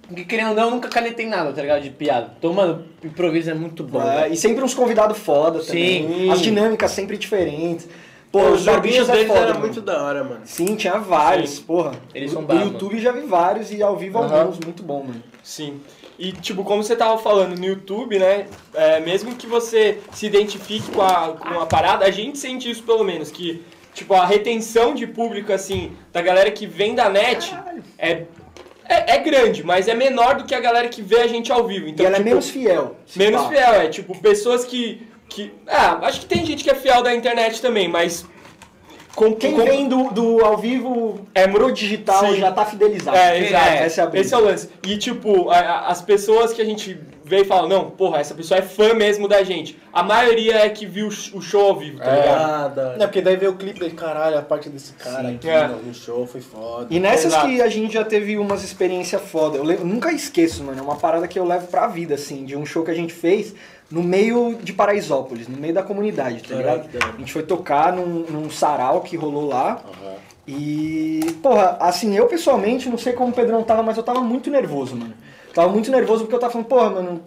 Porque 0.10 0.26
querendo 0.26 0.50
ou 0.50 0.56
não, 0.56 0.64
eu 0.66 0.72
nunca 0.72 0.90
canetei 0.90 1.28
nada, 1.28 1.54
tá 1.54 1.62
ligado? 1.62 1.82
De 1.82 1.92
piada. 1.92 2.34
Então, 2.38 2.52
mano, 2.52 2.84
improviso 3.04 3.52
é 3.52 3.54
muito 3.54 3.84
bom. 3.84 4.02
É, 4.02 4.28
e 4.28 4.36
sempre 4.36 4.64
uns 4.64 4.74
convidados 4.74 5.20
foda 5.20 5.60
também. 5.60 6.08
Sim. 6.08 6.32
As 6.32 6.42
dinâmicas 6.42 6.92
sempre 6.92 7.16
diferentes. 7.16 7.88
Pô, 8.32 8.50
os 8.50 8.62
joguinhos 8.62 9.08
é 9.08 9.12
deles 9.12 9.28
foda, 9.28 9.40
eram 9.40 9.50
mano. 9.50 9.60
muito 9.62 9.82
da 9.82 10.04
hora, 10.04 10.24
mano. 10.24 10.42
Sim, 10.46 10.76
tinha 10.76 10.98
vários, 10.98 11.52
Sim. 11.52 11.64
porra. 11.64 11.92
Eles 12.14 12.32
são 12.32 12.42
No 12.42 12.62
YouTube 12.62 13.00
já 13.00 13.12
vi 13.12 13.22
vários 13.22 13.72
e 13.72 13.82
ao 13.82 13.96
vivo 13.98 14.20
Aham. 14.20 14.42
alguns, 14.42 14.60
muito 14.60 14.84
bom, 14.84 15.04
mano. 15.04 15.24
Sim. 15.44 15.80
E, 16.18 16.32
tipo, 16.34 16.64
como 16.64 16.84
você 16.84 16.96
tava 16.96 17.18
falando 17.18 17.58
no 17.58 17.66
YouTube, 17.66 18.20
né? 18.20 18.46
é, 18.74 19.00
mesmo 19.00 19.36
que 19.36 19.48
você 19.48 20.00
se 20.12 20.26
identifique 20.26 20.92
com 20.92 21.02
a, 21.02 21.30
com 21.30 21.60
a 21.60 21.66
parada, 21.66 22.06
a 22.06 22.12
gente 22.12 22.38
sente 22.38 22.70
isso 22.70 22.84
pelo 22.84 23.04
menos, 23.04 23.32
que, 23.32 23.64
tipo, 23.94 24.14
a 24.14 24.26
retenção 24.26 24.94
de 24.94 25.08
público, 25.08 25.54
assim, 25.54 25.94
da 26.12 26.22
galera 26.22 26.52
que 26.52 26.68
vem 26.68 26.94
da 26.94 27.10
net 27.10 27.56
é, 27.98 28.26
é, 28.90 29.16
é 29.16 29.18
grande, 29.20 29.64
mas 29.64 29.88
é 29.88 29.94
menor 29.94 30.36
do 30.38 30.44
que 30.46 30.54
a 30.56 30.60
galera 30.60 30.90
que 30.90 31.02
vê 31.02 31.20
a 31.22 31.28
gente 31.28 31.52
ao 31.52 31.66
vivo. 31.68 31.88
Então, 31.88 32.04
e 32.04 32.08
ela 32.08 32.18
tipo, 32.18 32.28
é 32.28 32.32
menos 32.32 32.50
fiel. 32.50 32.96
Menos 33.16 33.42
pá. 33.44 33.48
fiel, 33.50 33.74
é 33.76 33.88
tipo, 33.88 34.18
pessoas 34.20 34.66
que. 34.66 35.08
que 35.30 35.54
ah, 35.68 36.00
acho 36.04 36.22
que 36.22 36.26
tem 36.26 36.46
gente 36.46 36.64
que 36.64 36.70
é 36.70 36.76
fiel 36.76 37.02
da 37.04 37.14
internet 37.14 37.62
também, 37.62 37.88
mas. 37.88 38.26
Com, 39.16 39.36
Quem 39.36 39.54
com- 39.54 39.66
vem 39.66 39.88
do, 39.90 40.12
do 40.12 40.46
ao 40.46 40.58
vivo 40.58 41.28
É, 41.36 41.46
pro 41.48 41.72
digital 41.74 42.28
sim. 42.28 42.36
já 42.40 42.52
tá 42.52 42.66
fidelizado. 42.66 43.18
É, 43.18 43.38
exato. 43.40 43.68
Essa 43.70 44.02
é 44.02 44.06
a. 44.06 44.10
Esse 44.22 44.34
é 44.34 44.38
o 44.38 44.40
lance. 44.42 44.70
E, 44.88 44.98
tipo, 44.98 45.50
a- 45.50 45.58
a- 45.60 45.88
as 45.88 46.02
pessoas 46.02 46.54
que 46.54 46.62
a 46.62 46.66
gente 46.66 46.98
vê 47.30 47.42
e 47.42 47.46
fala, 47.46 47.68
não, 47.68 47.92
porra, 47.92 48.20
essa 48.20 48.34
pessoa 48.34 48.58
é 48.58 48.62
fã 48.64 48.94
mesmo 48.96 49.28
da 49.28 49.44
gente. 49.44 49.78
A 49.94 50.02
maioria 50.02 50.56
é 50.66 50.70
que 50.70 50.86
viu 50.86 51.08
o 51.08 51.12
sh- 51.12 51.32
o 51.34 51.42
show 51.42 51.68
ao 51.68 51.76
vivo, 51.78 52.00
tá 52.00 52.12
É. 52.12 52.22
ligado? 52.22 52.80
Ah. 52.80 52.96
Não, 52.98 53.06
porque 53.06 53.22
daí 53.22 53.36
veio 53.38 53.52
o 53.52 53.56
clipe 53.56 53.80
dele, 53.80 53.94
caralho, 53.94 54.38
a 54.38 54.42
parte 54.42 54.68
desse 54.70 54.94
cara 54.94 55.30
Sim. 55.30 55.36
aqui 55.36 55.48
É. 55.50 55.68
no, 55.68 55.78
no 55.84 55.94
show 55.94 56.26
foi 56.26 56.42
foda. 56.42 56.88
E 56.90 57.00
nessas 57.00 57.26
Exato. 57.34 57.48
que 57.48 57.62
a 57.62 57.70
gente 57.70 57.94
já 57.94 58.04
teve 58.04 58.38
umas 58.38 58.64
experiências 58.64 59.22
foda. 59.22 59.58
Eu, 59.58 59.64
nunca 59.86 60.12
esqueço, 60.12 60.64
mano. 60.64 60.80
É 60.80 60.82
uma 60.82 60.96
parada 60.96 61.28
que 61.28 61.38
eu 61.38 61.46
levo 61.46 61.68
pra 61.68 61.86
vida, 61.88 62.16
assim, 62.16 62.44
de 62.46 62.56
um 62.58 62.66
show 62.66 62.84
que 62.84 62.92
a 62.92 62.96
gente 62.96 63.14
fez 63.14 63.54
no 63.92 64.02
meio 64.04 64.58
de 64.64 64.74
Paraisópolis, 64.74 65.48
no 65.48 65.58
meio 65.58 65.74
da 65.74 65.84
comunidade, 65.84 66.42
tá 66.44 66.56
ligado? 66.56 66.90
A 67.16 67.18
gente 67.20 67.32
foi 67.32 67.44
tocar 67.44 67.94
num, 67.94 68.26
num 68.30 68.50
sarau 68.50 69.02
que 69.02 69.16
rolou 69.16 69.48
lá. 69.48 69.82
Aham. 69.86 70.16
E, 70.48 71.20
porra, 71.44 71.78
assim, 71.80 72.16
eu 72.18 72.26
pessoalmente, 72.26 72.90
não 72.90 72.98
sei 72.98 73.14
como 73.14 73.30
o 73.30 73.34
Pedrão 73.34 73.62
tava, 73.64 73.84
mas 73.84 73.98
eu 73.98 74.04
tava 74.04 74.20
muito 74.22 74.50
nervoso, 74.50 74.96
mano. 74.96 75.14
Tava 75.54 75.70
muito 75.70 75.92
nervoso 75.92 76.22
porque 76.24 76.36
eu 76.36 76.40
tava 76.40 76.52
falando, 76.54 76.68
porra, 76.68 76.90
mano, 76.90 77.22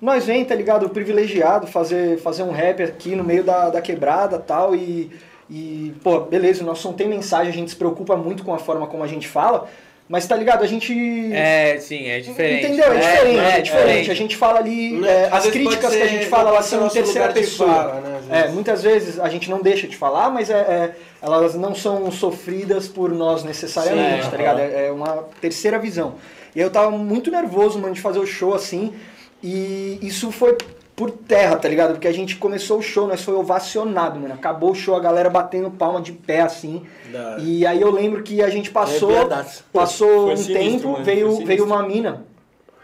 nós 0.00 0.24
vem, 0.26 0.44
tá 0.44 0.54
ligado, 0.54 0.88
privilegiado, 0.88 1.66
fazer, 1.66 2.18
fazer 2.18 2.42
um 2.42 2.50
rap 2.52 2.82
aqui 2.82 3.14
no 3.14 3.24
meio 3.24 3.42
da, 3.44 3.68
da 3.70 3.80
quebrada 3.80 4.38
tal, 4.38 4.74
e, 4.74 5.10
e, 5.50 5.94
pô, 6.02 6.20
beleza, 6.20 6.62
o 6.62 6.66
nosso 6.66 6.82
som 6.82 6.92
tem 6.92 7.08
mensagem, 7.08 7.50
a 7.52 7.54
gente 7.54 7.70
se 7.70 7.76
preocupa 7.76 8.16
muito 8.16 8.44
com 8.44 8.52
a 8.54 8.58
forma 8.58 8.86
como 8.86 9.02
a 9.02 9.06
gente 9.06 9.26
fala, 9.28 9.68
mas 10.08 10.26
tá 10.26 10.36
ligado, 10.36 10.62
a 10.62 10.66
gente... 10.66 10.94
É, 11.32 11.78
sim, 11.80 12.06
é 12.08 12.20
diferente. 12.20 12.66
Entendeu? 12.66 12.92
É, 12.92 12.98
diferente, 12.98 13.40
é, 13.40 13.58
é 13.58 13.60
diferente. 13.60 14.10
A 14.10 14.14
gente 14.14 14.36
fala 14.36 14.58
ali, 14.60 15.04
é, 15.04 15.26
Às 15.26 15.46
as 15.46 15.50
críticas 15.50 15.80
pode 15.80 15.96
que 15.96 16.02
a 16.02 16.06
ser- 16.06 16.08
gente 16.08 16.26
fala, 16.26 16.50
elas 16.50 16.64
ser 16.66 16.76
são 16.76 16.86
em 16.86 16.90
terceira 16.90 17.32
pessoa. 17.32 17.68
fala, 17.74 18.00
né, 18.00 18.20
É, 18.30 18.48
muitas 18.48 18.82
vezes 18.84 19.18
a 19.18 19.28
gente 19.28 19.50
não 19.50 19.60
deixa 19.60 19.88
de 19.88 19.96
falar, 19.96 20.30
mas 20.30 20.48
é, 20.48 20.54
é- 20.54 20.90
elas 21.20 21.54
não 21.56 21.74
são 21.74 22.08
sofridas 22.12 22.86
por 22.86 23.10
nós 23.12 23.42
necessariamente, 23.42 24.24
Sim, 24.26 24.30
tá 24.30 24.36
ligado? 24.36 24.60
É, 24.60 24.86
é 24.86 24.92
uma 24.92 25.24
terceira 25.40 25.76
visão. 25.78 26.14
E 26.56 26.60
eu 26.60 26.70
tava 26.70 26.90
muito 26.90 27.30
nervoso, 27.30 27.78
mano, 27.78 27.92
de 27.94 28.00
fazer 28.00 28.18
o 28.18 28.26
show 28.26 28.54
assim, 28.54 28.94
e 29.42 29.98
isso 30.00 30.32
foi 30.32 30.56
por 30.96 31.10
terra, 31.10 31.56
tá 31.56 31.68
ligado? 31.68 31.90
Porque 31.92 32.08
a 32.08 32.12
gente 32.12 32.36
começou 32.36 32.78
o 32.78 32.82
show, 32.82 33.06
nós 33.06 33.22
foi 33.22 33.34
ovacionado, 33.34 34.18
mano. 34.18 34.32
Acabou 34.32 34.70
o 34.70 34.74
show, 34.74 34.96
a 34.96 35.00
galera 35.00 35.28
batendo 35.28 35.70
palma 35.70 36.00
de 36.00 36.12
pé 36.12 36.40
assim. 36.40 36.82
Da. 37.12 37.36
E 37.40 37.66
aí 37.66 37.78
eu 37.78 37.90
lembro 37.90 38.22
que 38.22 38.42
a 38.42 38.48
gente 38.48 38.70
passou, 38.70 39.10
Arrepiadaço. 39.10 39.64
passou 39.70 40.08
Foi 40.24 40.32
um 40.32 40.36
sinistro, 40.38 40.58
tempo, 40.70 40.88
mano, 40.92 41.04
veio, 41.04 41.44
veio 41.44 41.64
uma 41.66 41.82
mina 41.82 42.24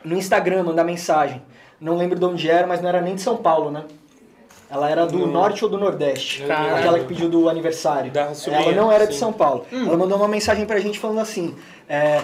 no 0.04 0.14
Instagram 0.18 0.62
mandar 0.64 0.84
mensagem. 0.84 1.40
Não 1.80 1.96
lembro 1.96 2.18
de 2.18 2.24
onde 2.26 2.50
era, 2.50 2.66
mas 2.66 2.82
não 2.82 2.90
era 2.90 3.00
nem 3.00 3.14
de 3.14 3.22
São 3.22 3.38
Paulo, 3.38 3.70
né? 3.70 3.84
Ela 4.70 4.88
era 4.90 5.06
do 5.06 5.18
No- 5.18 5.26
norte 5.26 5.64
ou 5.64 5.70
do 5.70 5.78
nordeste. 5.78 6.42
Caralho. 6.44 6.76
Aquela 6.76 6.98
que 6.98 7.04
pediu 7.06 7.28
do 7.28 7.48
aniversário. 7.48 8.10
Da 8.10 8.30
Ela 8.46 8.72
não 8.72 8.92
era 8.92 9.06
de 9.06 9.14
sim. 9.14 9.20
São 9.20 9.32
Paulo. 9.32 9.66
Ela 9.72 9.96
mandou 9.96 10.16
uma 10.16 10.28
mensagem 10.28 10.64
pra 10.66 10.78
gente 10.80 10.98
falando 10.98 11.20
assim: 11.20 11.54
é, 11.88 12.22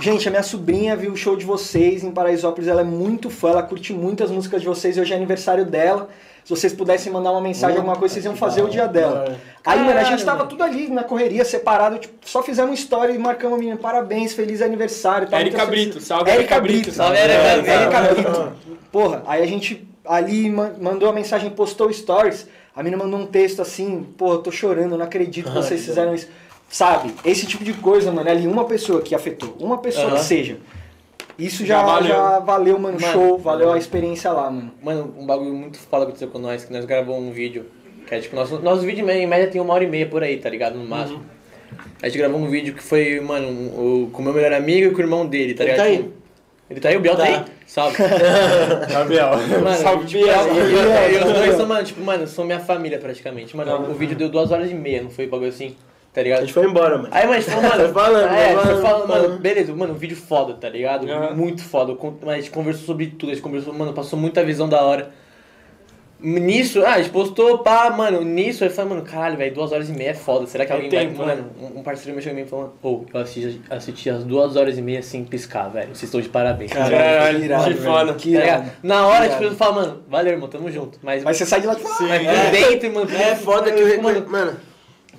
Gente, 0.00 0.28
a 0.28 0.30
minha 0.30 0.42
sobrinha 0.44 0.94
viu 0.96 1.12
o 1.12 1.16
show 1.16 1.36
de 1.36 1.44
vocês 1.44 2.04
em 2.04 2.10
Paraisópolis, 2.12 2.68
ela 2.68 2.82
é 2.82 2.84
muito 2.84 3.28
fã, 3.30 3.50
ela 3.50 3.62
curte 3.64 3.92
muito 3.92 4.22
as 4.22 4.30
músicas 4.30 4.60
de 4.60 4.66
vocês, 4.68 4.96
hoje 4.96 5.12
é 5.12 5.16
aniversário 5.16 5.64
dela. 5.64 6.08
Se 6.44 6.50
vocês 6.54 6.72
pudessem 6.72 7.12
mandar 7.12 7.32
uma 7.32 7.40
mensagem, 7.42 7.76
alguma 7.76 7.96
coisa, 7.96 8.14
vocês 8.14 8.24
iam 8.24 8.34
fazer 8.36 8.62
o 8.62 8.68
dia 8.68 8.86
dela. 8.86 9.36
Aí, 9.66 9.80
mano, 9.80 9.98
a 9.98 10.04
gente 10.04 10.24
tava 10.24 10.46
tudo 10.46 10.62
ali 10.62 10.88
na 10.88 11.02
correria, 11.04 11.44
separado, 11.44 11.98
tipo, 11.98 12.14
só 12.24 12.42
fizemos 12.42 12.70
uma 12.70 12.74
história 12.74 13.12
e 13.12 13.18
marcamos 13.18 13.56
a 13.56 13.58
menina, 13.58 13.76
parabéns, 13.76 14.32
feliz 14.32 14.62
aniversário. 14.62 15.28
tal, 15.28 15.38
Érica 15.40 15.66
Brito, 15.66 16.00
salve, 16.00 16.30
Érica 16.30 16.54
Érica 16.54 16.60
Brito. 16.60 16.92
Salve, 16.92 17.16
É, 17.18 17.82
Érica 17.82 18.00
Brito. 18.14 18.52
Porra, 18.90 19.22
aí 19.26 19.42
a 19.42 19.46
gente 19.46 19.86
ali 20.06 20.48
ma- 20.48 20.70
mandou 20.80 21.10
a 21.10 21.12
mensagem, 21.12 21.50
postou 21.50 21.92
stories, 21.92 22.46
a 22.74 22.82
menina 22.82 23.02
mandou 23.04 23.20
um 23.20 23.26
texto 23.26 23.60
assim, 23.60 24.06
eu 24.18 24.38
tô 24.38 24.50
chorando, 24.50 24.92
eu 24.92 24.98
não 24.98 25.04
acredito 25.04 25.48
que 25.50 25.54
vocês 25.54 25.84
fizeram 25.84 26.14
isso. 26.14 26.28
Sabe? 26.68 27.14
Esse 27.24 27.46
tipo 27.46 27.64
de 27.64 27.72
coisa, 27.72 28.12
mano, 28.12 28.28
é 28.28 28.32
ali 28.32 28.46
uma 28.46 28.64
pessoa 28.64 29.00
que 29.00 29.14
afetou, 29.14 29.56
uma 29.58 29.78
pessoa 29.78 30.08
Aham. 30.08 30.16
que 30.16 30.24
seja. 30.24 30.56
Isso 31.38 31.64
Já 31.64 31.78
já, 31.80 31.86
valeu. 31.86 32.08
já 32.08 32.38
valeu, 32.40 32.78
mano, 32.78 33.00
Mano. 33.00 33.12
show, 33.12 33.38
valeu 33.38 33.72
a 33.72 33.78
experiência 33.78 34.30
lá, 34.32 34.50
mano. 34.50 34.72
Mano, 34.82 35.14
um 35.16 35.24
bagulho 35.24 35.54
muito 35.54 35.78
foda 35.78 36.02
aconteceu 36.02 36.28
com 36.28 36.38
nós, 36.38 36.64
que 36.64 36.72
nós 36.72 36.84
gravamos 36.84 37.22
um 37.22 37.30
vídeo. 37.30 37.66
Que 38.06 38.14
é 38.16 38.20
tipo, 38.20 38.34
nosso, 38.34 38.58
nosso 38.58 38.82
vídeo 38.82 39.08
em 39.08 39.26
média 39.26 39.46
tem 39.48 39.60
uma 39.60 39.72
hora 39.72 39.84
e 39.84 39.86
meia 39.86 40.06
por 40.06 40.22
aí, 40.22 40.36
tá 40.38 40.50
ligado? 40.50 40.76
No 40.76 40.84
máximo. 40.84 41.22
A 42.02 42.06
gente 42.08 42.18
gravou 42.18 42.40
um 42.40 42.48
vídeo 42.48 42.74
que 42.74 42.82
foi, 42.82 43.20
mano, 43.20 43.48
o, 43.48 44.10
com 44.12 44.20
o 44.20 44.24
meu 44.24 44.32
melhor 44.34 44.52
amigo 44.52 44.88
e 44.88 44.90
com 44.90 44.98
o 44.98 45.00
irmão 45.00 45.26
dele, 45.26 45.54
tá 45.54 45.62
Ele 45.64 45.72
ligado? 45.72 45.86
tá 45.86 45.90
aí? 45.92 45.96
Tipo, 45.98 46.12
Ele 46.70 46.80
tá 46.80 46.88
aí, 46.90 46.96
o 46.96 47.00
Biel 47.00 47.16
tá, 47.16 47.24
Tá. 47.26 47.28
aí? 47.38 47.44
Salve. 47.66 47.96
Gabriel. 48.92 49.30
Mano, 49.62 49.76
Salve, 49.76 50.06
tipo, 50.06 50.24
Biel. 50.24 50.36
e- 50.54 50.58
e- 50.58 51.14
e- 51.14 51.18
e 51.20 51.24
os 51.24 51.32
dois 51.32 51.56
são, 51.56 51.66
mano, 51.66 51.84
tipo, 51.84 52.00
mano, 52.02 52.26
são 52.26 52.44
minha 52.44 52.60
família 52.60 52.98
praticamente. 52.98 53.56
Mano, 53.56 53.90
o 53.90 53.94
vídeo 53.94 54.16
deu 54.16 54.28
duas 54.28 54.50
horas 54.50 54.70
e 54.70 54.74
meia, 54.74 55.02
não 55.02 55.10
foi 55.10 55.26
bagulho 55.26 55.50
assim, 55.50 55.76
tá 56.18 56.20
A 56.20 56.24
ligado? 56.24 56.40
gente 56.40 56.52
foi 56.52 56.66
embora, 56.66 56.96
mano. 56.98 57.08
Aí, 57.10 57.26
mas, 57.26 57.44
tipo, 57.44 57.56
mano, 57.62 57.70
Foi 57.84 57.88
falando, 57.92 58.28
é, 58.34 58.52
foi 58.52 58.62
falando, 58.62 58.82
falando, 58.82 59.08
mano, 59.08 59.22
falando. 59.24 59.40
beleza, 59.40 59.74
mano, 59.74 59.92
um 59.94 59.96
vídeo 59.96 60.16
foda, 60.16 60.54
tá 60.54 60.68
ligado? 60.68 61.08
Aham. 61.10 61.34
Muito 61.34 61.62
foda. 61.62 61.96
Mas 62.22 62.30
a 62.34 62.36
gente 62.36 62.50
conversou 62.50 62.84
sobre 62.86 63.06
tudo, 63.06 63.30
a 63.30 63.34
gente 63.34 63.42
conversou, 63.42 63.72
mano, 63.72 63.92
passou 63.92 64.18
muita 64.18 64.42
visão 64.44 64.68
da 64.68 64.82
hora. 64.82 65.10
Nisso, 66.20 66.82
ah, 66.84 66.94
a 66.94 66.98
gente 66.98 67.10
postou, 67.10 67.58
pá, 67.58 67.90
mano, 67.90 68.22
nisso, 68.24 68.64
eu 68.64 68.70
falei, 68.72 68.90
mano, 68.90 69.02
caralho, 69.02 69.36
velho, 69.36 69.54
duas 69.54 69.70
horas 69.70 69.88
e 69.88 69.92
meia 69.92 70.10
é 70.10 70.14
foda. 70.14 70.48
Será 70.48 70.66
que 70.66 70.72
É 70.72 70.74
alguém 70.74 70.90
tempo, 70.90 71.14
vai. 71.18 71.36
Mano, 71.36 71.50
um- 71.62 71.78
um 71.78 71.82
parceiro 71.84 72.10
meu 72.12 72.20
chegou 72.20 72.36
em 72.36 72.42
mim 72.42 72.48
falando, 72.48 72.72
pô, 72.82 73.04
eu 73.14 73.20
assisti, 73.20 73.60
assisti 73.70 74.10
as 74.10 74.24
duas 74.24 74.56
horas 74.56 74.76
e 74.76 74.82
meia 74.82 75.00
sem 75.00 75.22
piscar, 75.22 75.68
velho. 75.68 75.90
Vocês 75.94 76.02
estão 76.02 76.20
de 76.20 76.28
parabéns. 76.28 76.72
tá 76.72 76.86
ligado? 76.86 77.00
Caralho, 77.00 77.44
irado, 77.44 77.64
que 77.72 77.74
foda. 77.74 78.14
Que 78.14 78.32
Tá 78.32 78.44
irado. 78.44 78.62
ligado? 78.64 78.76
Na 78.82 79.06
hora, 79.06 79.28
tipo, 79.28 79.44
eu 79.44 79.54
falo, 79.54 79.74
mano, 79.76 80.02
valeu, 80.08 80.32
irmão, 80.32 80.48
tamo 80.48 80.68
junto. 80.72 80.98
Mas, 81.04 81.22
Mas 81.22 81.36
você 81.36 81.46
sai 81.46 81.60
de 81.60 81.68
lá 81.68 81.74
e 81.74 81.80
fala, 81.80 81.94
mas 82.00 82.26
É. 82.26 82.44
por 82.44 82.50
dentro, 82.50 82.94
mano, 82.94 83.10
É 83.16 83.36
foda 83.36 83.70
que 83.70 83.80
eu 83.80 83.86
recomendo. 83.86 84.28
Mano, 84.28 84.56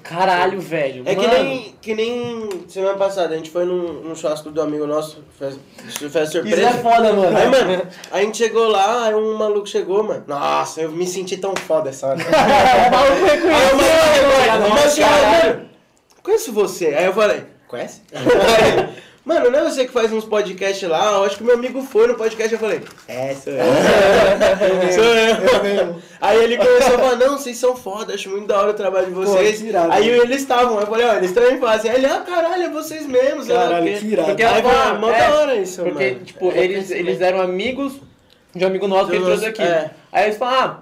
Caralho, 0.09 0.59
velho. 0.59 1.03
é 1.05 1.13
que 1.13 1.27
mano. 1.27 1.43
nem, 1.43 1.75
que 1.79 1.93
nem 1.93 2.49
semana 2.67 2.97
passada, 2.97 3.35
a 3.35 3.37
gente 3.37 3.51
foi 3.51 3.63
num, 3.63 4.01
num 4.01 4.15
churrasco 4.15 4.49
do 4.49 4.59
amigo 4.59 4.87
nosso, 4.87 5.23
festa 5.37 5.59
Isso 5.87 6.09
surpresa. 6.31 6.61
é 6.67 6.73
foda, 6.73 7.13
mano. 7.13 7.37
Aí, 7.37 7.47
mano, 7.47 7.87
a 8.11 8.19
gente 8.21 8.35
chegou 8.39 8.69
lá, 8.69 9.05
aí 9.05 9.13
um 9.13 9.37
maluco 9.37 9.67
chegou, 9.67 10.03
mano. 10.03 10.23
Nossa, 10.25 10.81
eu 10.81 10.91
me 10.91 11.05
senti 11.05 11.37
tão 11.37 11.55
foda 11.55 11.91
essa 11.91 12.07
hora. 12.07 12.19
aí 12.19 12.87
o 12.87 13.77
maluco, 14.57 14.69
mas, 14.73 14.97
mano, 14.97 15.69
conheço 16.23 16.51
você. 16.53 16.87
Aí 16.87 17.05
eu 17.05 17.13
falei, 17.13 17.43
conhece? 17.67 18.01
Mano, 19.29 19.51
não 19.51 19.59
é 19.59 19.63
você 19.69 19.85
que 19.85 19.91
faz 19.91 20.11
uns 20.11 20.25
podcasts 20.25 20.89
lá, 20.89 21.11
eu 21.17 21.23
acho 21.23 21.37
que 21.37 21.43
meu 21.43 21.53
amigo 21.53 21.83
foi 21.83 22.07
no 22.07 22.15
podcast, 22.15 22.51
eu 22.51 22.57
falei, 22.57 22.81
é, 23.07 23.35
sou 23.35 23.53
eu. 23.53 23.63
sou 24.91 25.03
eu. 25.03 26.01
Aí 26.19 26.43
ele 26.43 26.57
começou 26.57 26.95
a 26.95 26.97
falar, 26.97 27.15
não, 27.15 27.37
vocês 27.37 27.55
são 27.55 27.75
foda, 27.75 28.15
acho 28.15 28.27
muito 28.31 28.47
da 28.47 28.59
hora 28.59 28.71
o 28.71 28.73
trabalho 28.73 29.05
de 29.05 29.11
vocês. 29.11 29.61
que 29.61 29.67
irado. 29.67 29.91
Aí 29.93 30.09
eles 30.09 30.41
estavam, 30.41 30.79
eu 30.79 30.87
falei, 30.87 31.05
ó, 31.05 31.13
eles 31.13 31.31
também 31.31 31.59
fazem. 31.59 31.91
Aí 31.91 31.97
ele, 31.97 32.07
ah, 32.07 32.21
caralho, 32.21 32.63
é 32.63 32.69
vocês 32.69 33.05
mesmos. 33.05 33.47
o 33.47 33.53
Caralho, 33.53 33.99
que 33.99 34.05
irado. 34.07 34.29
Porque 34.29 34.41
Aí 34.43 34.63
eu 34.63 34.99
mó 34.99 35.11
é, 35.11 35.19
da 35.19 35.35
hora 35.35 35.55
isso, 35.57 35.83
Porque, 35.83 36.11
mano. 36.11 36.25
tipo, 36.25 36.51
É 36.51 36.63
eles, 36.63 36.89
eles 36.89 37.21
eram 37.21 37.39
amigos 37.39 38.01
de 38.55 38.65
um 38.65 38.67
amigo 38.67 38.87
nosso 38.87 39.11
que 39.11 39.15
ele 39.15 39.25
trouxe 39.25 39.45
aqui. 39.45 39.61
é. 39.61 39.91
Aí 40.11 40.25
eles 40.25 40.37
falaram, 40.37 40.71
ah, 40.71 40.79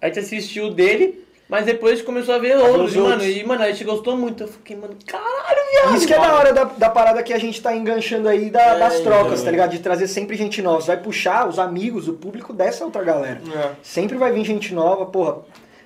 a 0.00 0.06
gente 0.08 0.18
assistiu 0.18 0.64
o 0.66 0.70
dele, 0.74 1.21
mas 1.52 1.66
depois 1.66 1.92
a 1.92 1.96
gente 1.96 2.06
começou 2.06 2.34
a 2.34 2.38
ver 2.38 2.56
outros. 2.56 2.90
os 2.90 2.94
E, 2.94 2.98
mano, 2.98 3.10
outros. 3.12 3.36
e, 3.36 3.44
mano, 3.44 3.62
a 3.62 3.70
gente 3.70 3.84
gostou 3.84 4.16
muito. 4.16 4.42
Eu 4.42 4.48
fiquei, 4.48 4.74
mano, 4.74 4.96
caralho, 5.06 5.60
viado. 5.70 5.96
Isso 5.96 6.06
que 6.06 6.14
é 6.14 6.18
da 6.18 6.34
hora 6.34 6.52
da, 6.54 6.64
da 6.64 6.88
parada 6.88 7.22
que 7.22 7.32
a 7.32 7.38
gente 7.38 7.60
tá 7.60 7.76
enganchando 7.76 8.26
aí 8.28 8.48
da- 8.50 8.60
É, 8.60 8.78
das 8.78 9.00
trocas, 9.00 9.32
então. 9.34 9.44
tá 9.44 9.50
ligado? 9.50 9.70
De 9.70 9.78
trazer 9.80 10.06
sempre 10.08 10.34
gente 10.36 10.62
nova. 10.62 10.80
Você 10.80 10.86
vai 10.86 10.96
puxar 11.02 11.46
os 11.46 11.58
amigos, 11.58 12.08
o 12.08 12.14
público 12.14 12.54
dessa 12.54 12.84
outra 12.86 13.04
galera. 13.04 13.40
É. 13.54 13.70
Sempre 13.82 14.16
vai 14.16 14.32
vir 14.32 14.44
gente 14.46 14.72
nova, 14.74 15.04
porra. 15.06 15.36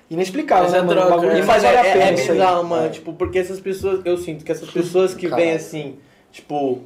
Inexplicável, 0.09 0.71
né, 0.71 0.77
mano? 0.79 0.93
Troca, 0.93 1.09
bagulho 1.09 1.31
é. 1.31 1.43
faz 1.43 1.61
Mas 1.61 1.63
valer 1.63 1.77
a 1.79 1.85
é, 1.85 1.91
pena 1.93 2.05
é 2.05 2.13
isso 2.13 2.31
aí. 2.31 2.37
bizarro, 2.37 2.63
mano, 2.63 2.89
tipo, 2.89 3.11
porque 3.13 3.37
essas 3.39 3.59
pessoas, 3.59 3.99
eu 4.05 4.17
sinto 4.17 4.45
que 4.45 4.51
essas 4.53 4.69
pessoas 4.69 5.13
que 5.13 5.27
vêm 5.27 5.31
Caralho. 5.37 5.55
assim, 5.57 5.95
tipo, 6.31 6.81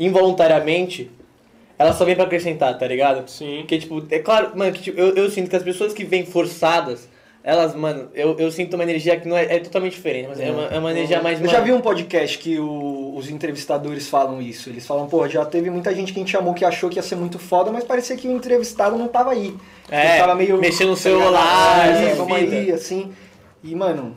involuntariamente, 0.00 1.10
elas 1.78 1.96
só 1.96 2.04
vêm 2.06 2.14
pra 2.14 2.24
acrescentar, 2.24 2.78
tá 2.78 2.86
ligado? 2.86 3.28
Sim. 3.28 3.58
Porque, 3.58 3.78
tipo, 3.78 4.02
é 4.10 4.18
claro, 4.20 4.52
mano, 4.56 4.72
que, 4.72 4.80
tipo, 4.80 4.98
eu, 4.98 5.14
eu 5.14 5.30
sinto 5.30 5.50
que 5.50 5.56
as 5.56 5.62
pessoas 5.62 5.92
que 5.92 6.04
vêm 6.04 6.24
forçadas, 6.24 7.08
elas, 7.48 7.76
mano, 7.76 8.08
eu, 8.12 8.36
eu 8.40 8.50
sinto 8.50 8.74
uma 8.74 8.82
energia 8.82 9.16
que 9.20 9.28
não 9.28 9.36
é, 9.36 9.44
é 9.44 9.58
totalmente 9.60 9.92
diferente, 9.92 10.26
mas 10.30 10.40
é 10.40 10.50
uma, 10.50 10.64
é 10.64 10.78
uma 10.80 10.90
energia 10.90 11.22
mais, 11.22 11.40
Eu 11.40 11.46
já 11.46 11.52
mano, 11.60 11.64
vi 11.64 11.72
um 11.72 11.80
podcast 11.80 12.36
que 12.38 12.58
o- 12.58 13.14
os 13.16 13.30
entrevistadores 13.30 14.08
falam 14.08 14.42
isso. 14.42 14.68
Eles 14.68 14.84
falam, 14.84 15.06
pô, 15.06 15.28
já 15.28 15.44
teve 15.46 15.70
muita 15.70 15.94
gente 15.94 16.12
que 16.12 16.18
a 16.18 16.22
gente 16.22 16.32
chamou 16.32 16.52
que 16.54 16.64
achou 16.64 16.90
que 16.90 16.96
ia 16.96 17.02
ser 17.04 17.14
muito 17.14 17.38
foda, 17.38 17.70
mas 17.70 17.84
parecia 17.84 18.16
que 18.16 18.26
o 18.26 18.32
entrevistado 18.32 18.98
não 18.98 19.06
tava 19.06 19.30
aí. 19.30 19.54
É, 19.88 20.08
Ele 20.14 20.18
tava 20.20 20.34
meio. 20.34 20.58
mexendo 20.58 20.88
no 20.88 20.96
celular, 20.96 21.86
É, 21.88 22.02
essas 22.06 22.18
vamos 22.18 22.36
aí, 22.36 22.72
assim. 22.72 23.12
E, 23.62 23.74
mano, 23.76 24.16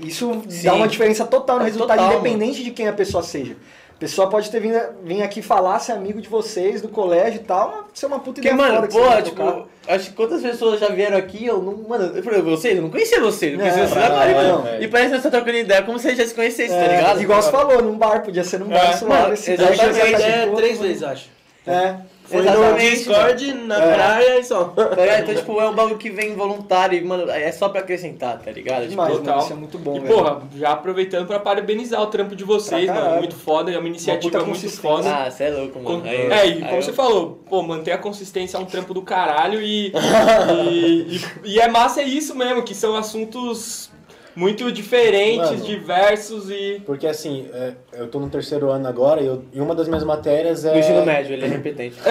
isso 0.00 0.42
Sim. 0.48 0.62
dá 0.64 0.74
uma 0.74 0.86
diferença 0.86 1.24
total 1.24 1.56
no 1.56 1.62
É 1.62 1.66
resultado, 1.66 1.98
total, 1.98 2.12
independente 2.20 2.62
de 2.62 2.70
quem 2.70 2.86
a 2.86 2.92
pessoa 2.92 3.24
seja. 3.24 3.56
Pessoa 4.02 4.28
pode 4.28 4.50
ter 4.50 4.58
vindo, 4.58 4.80
vir 5.04 5.22
aqui 5.22 5.40
falar, 5.40 5.78
ser 5.78 5.92
amigo 5.92 6.20
de 6.20 6.28
vocês, 6.28 6.82
do 6.82 6.88
colégio 6.88 7.40
e 7.40 7.44
tal, 7.44 7.86
ser 7.94 8.06
uma 8.06 8.18
puta 8.18 8.40
Porque, 8.42 8.48
ideia 8.48 8.56
mano, 8.56 8.74
foda 8.90 9.22
que 9.22 9.30
você 9.30 9.34
pô, 9.34 9.52
tipo, 9.52 9.68
acho 9.86 10.10
que 10.10 10.16
quantas 10.16 10.42
pessoas 10.42 10.80
já 10.80 10.88
vieram 10.88 11.16
aqui, 11.16 11.46
eu 11.46 11.62
não. 11.62 11.76
Mano, 11.88 12.16
eu 12.16 12.20
falei, 12.20 12.42
vocês, 12.42 12.74
eu 12.74 12.82
não 12.82 12.90
conhecia 12.90 13.20
vocês, 13.20 13.52
eu 13.52 13.60
É, 13.60 13.62
conhecia 13.62 13.86
vocês 13.86 14.04
não, 14.04 14.12
agora, 14.16 14.30
e, 14.30 14.34
mano. 14.34 14.66
é, 14.66 14.82
E 14.82 14.88
parece 14.88 15.06
que 15.10 15.14
nós 15.16 15.24
estamos 15.24 15.30
trocando 15.44 15.56
ideia 15.64 15.82
como 15.84 15.98
se 16.00 16.08
a 16.08 16.10
gente 16.10 16.18
já 16.22 16.26
se 16.26 16.34
conhecesse, 16.34 16.74
tá 16.74 16.80
É, 16.80 16.96
ligado? 16.96 17.22
igual 17.22 17.40
você 17.40 17.50
falou, 17.52 17.80
num 17.80 17.96
bar, 17.96 18.22
podia 18.24 18.42
ser 18.42 18.58
num 18.58 18.66
bar 18.66 18.90
É, 18.90 18.96
suave. 18.96 19.14
mano, 19.22 19.32
assim, 19.34 19.52
exatamente, 19.52 19.78
já 19.78 19.86
tá 20.10 20.16
de 20.16 20.22
É, 20.24 20.46
boa, 20.46 20.56
três 20.56 20.76
mano. 20.78 20.88
vezes, 20.88 21.02
acho. 21.04 21.28
É. 21.64 21.94
Foi 22.32 22.42
no 22.42 22.48
Exatamente, 22.48 22.96
Discord, 22.96 23.52
na 23.54 23.76
É. 23.82 23.94
praia 23.94 24.38
e 24.40 24.44
só. 24.44 24.72
Ligado? 24.76 25.22
Então, 25.22 25.34
tipo, 25.34 25.60
é 25.60 25.68
um 25.68 25.74
bagulho 25.74 25.98
que 25.98 26.10
vem 26.10 26.34
voluntário 26.34 26.98
e, 26.98 27.04
mano, 27.04 27.30
é 27.30 27.52
só 27.52 27.68
pra 27.68 27.80
acrescentar, 27.80 28.38
tá 28.40 28.50
ligado? 28.50 28.88
Tipo, 28.88 28.96
total. 29.06 29.18
mano, 29.36 29.38
isso 29.44 29.52
é 29.52 29.56
muito 29.56 29.78
bom, 29.78 29.96
E, 29.96 30.00
velho. 30.00 30.14
porra, 30.14 30.42
já 30.56 30.70
aproveitando 30.72 31.26
pra 31.26 31.38
parabenizar 31.38 32.00
o 32.00 32.06
trampo 32.06 32.34
de 32.34 32.44
vocês, 32.44 32.84
Pra 32.86 32.94
mano. 32.94 33.04
caralho. 33.06 33.22
Muito 33.22 33.36
foda, 33.36 33.70
é 33.70 33.78
uma 33.78 33.88
iniciativa 33.88 34.38
puta 34.38 34.44
muito 34.50 34.70
foda. 34.70 35.14
ah, 35.14 35.30
você 35.30 35.44
é 35.44 35.50
louco, 35.50 35.78
mano. 35.80 36.00
Com- 36.02 36.08
Aí- 36.08 36.16
é, 36.16 36.28
e 36.28 36.32
aí 36.32 36.60
como 36.62 36.76
eu- 36.76 36.82
você 36.82 36.92
falou, 36.92 37.42
pô, 37.48 37.62
manter 37.62 37.92
a 37.92 37.98
consistência 37.98 38.56
é 38.56 38.60
um 38.60 38.64
trampo 38.64 38.94
do 38.94 39.02
caralho 39.02 39.60
e, 39.60 39.92
e, 39.92 41.16
e- 41.16 41.20
e 41.54 41.60
é 41.60 41.68
massa 41.68 42.00
é 42.00 42.04
isso 42.04 42.34
mesmo, 42.34 42.62
que 42.62 42.74
são 42.74 42.96
assuntos 42.96 43.90
muito 44.34 44.72
diferentes, 44.72 45.50
Mano. 45.50 45.64
diversos 45.64 46.48
e. 46.50 46.80
Porque 46.86 47.06
assim, 47.06 47.48
é, 47.52 47.74
eu 47.92 48.08
tô 48.08 48.18
no 48.18 48.28
terceiro 48.28 48.70
ano 48.70 48.88
agora 48.88 49.20
e, 49.20 49.26
eu- 49.26 49.44
e 49.52 49.60
uma 49.60 49.74
das 49.74 49.86
minhas 49.88 50.04
matérias 50.04 50.64
é. 50.64 50.72
No 50.72 50.78
ensino 50.78 51.04
médio, 51.04 51.34
ele 51.34 51.44
é 51.44 51.48
repetente. 51.48 51.96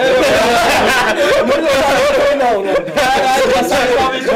não, 2.38 2.62
não. 2.64 2.74
Caralho, 2.92 3.68
saiu 3.68 3.96
talvez 3.96 4.24
de 4.24 4.30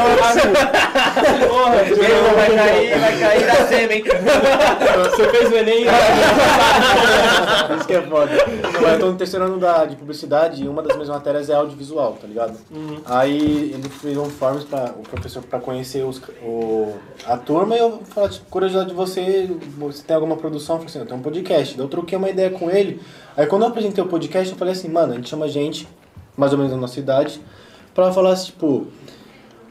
Porra, 1.47 1.71
vai 2.35 2.55
cair, 2.55 2.99
vai 2.99 3.19
cair 3.19 3.45
da 3.45 3.67
sêmen. 3.67 4.03
você 4.03 5.29
fez 5.29 5.51
o 5.51 5.55
Enem? 5.55 5.85
Isso 7.77 7.87
que 7.87 7.93
é 7.93 8.01
foda. 8.01 8.31
Mas 8.81 8.93
eu 8.93 8.99
tô 8.99 9.05
no 9.07 9.17
terceiro 9.17 9.45
ano 9.45 9.57
da, 9.59 9.85
de 9.85 9.95
publicidade 9.95 10.63
e 10.63 10.67
uma 10.67 10.81
das 10.81 10.93
minhas 10.95 11.09
matérias 11.09 11.49
é 11.49 11.53
audiovisual, 11.55 12.17
tá 12.19 12.27
ligado? 12.27 12.57
Aí 13.05 13.71
ele 13.73 13.89
fez 13.89 14.17
um 14.17 14.25
forms 14.29 14.63
para 14.65 14.91
o 14.97 15.03
professor 15.03 15.41
para 15.43 15.59
conhecer 15.59 16.03
os, 16.03 16.21
o, 16.43 16.93
a 17.25 17.37
turma 17.37 17.75
e 17.75 17.79
eu 17.79 18.01
falei, 18.13 18.29
tipo, 18.29 18.45
curiosidade 18.49 18.89
de 18.89 18.95
você, 18.95 19.49
você 19.77 20.03
tem 20.03 20.15
alguma 20.15 20.35
produção? 20.37 20.75
Eu 20.75 20.79
falei 20.79 20.89
assim, 20.89 20.99
eu 20.99 21.05
tenho 21.05 21.19
um 21.19 21.23
podcast. 21.23 21.36
Daí 21.43 21.85
eu 21.85 21.87
troquei 21.89 22.17
uma 22.17 22.29
ideia 22.29 22.49
com 22.49 22.69
ele. 22.69 22.99
Aí 23.35 23.45
quando 23.45 23.63
eu 23.63 23.67
apresentei 23.69 24.03
o 24.03 24.07
podcast, 24.07 24.51
eu 24.51 24.57
falei 24.57 24.73
assim, 24.73 24.89
mano, 24.89 25.13
a 25.13 25.15
gente 25.15 25.29
chama 25.29 25.47
gente, 25.47 25.87
mais 26.35 26.51
ou 26.51 26.57
menos 26.57 26.73
da 26.73 26.77
nossa 26.79 26.99
idade, 26.99 27.39
pra 27.93 28.11
falar, 28.11 28.35
tipo, 28.35 28.87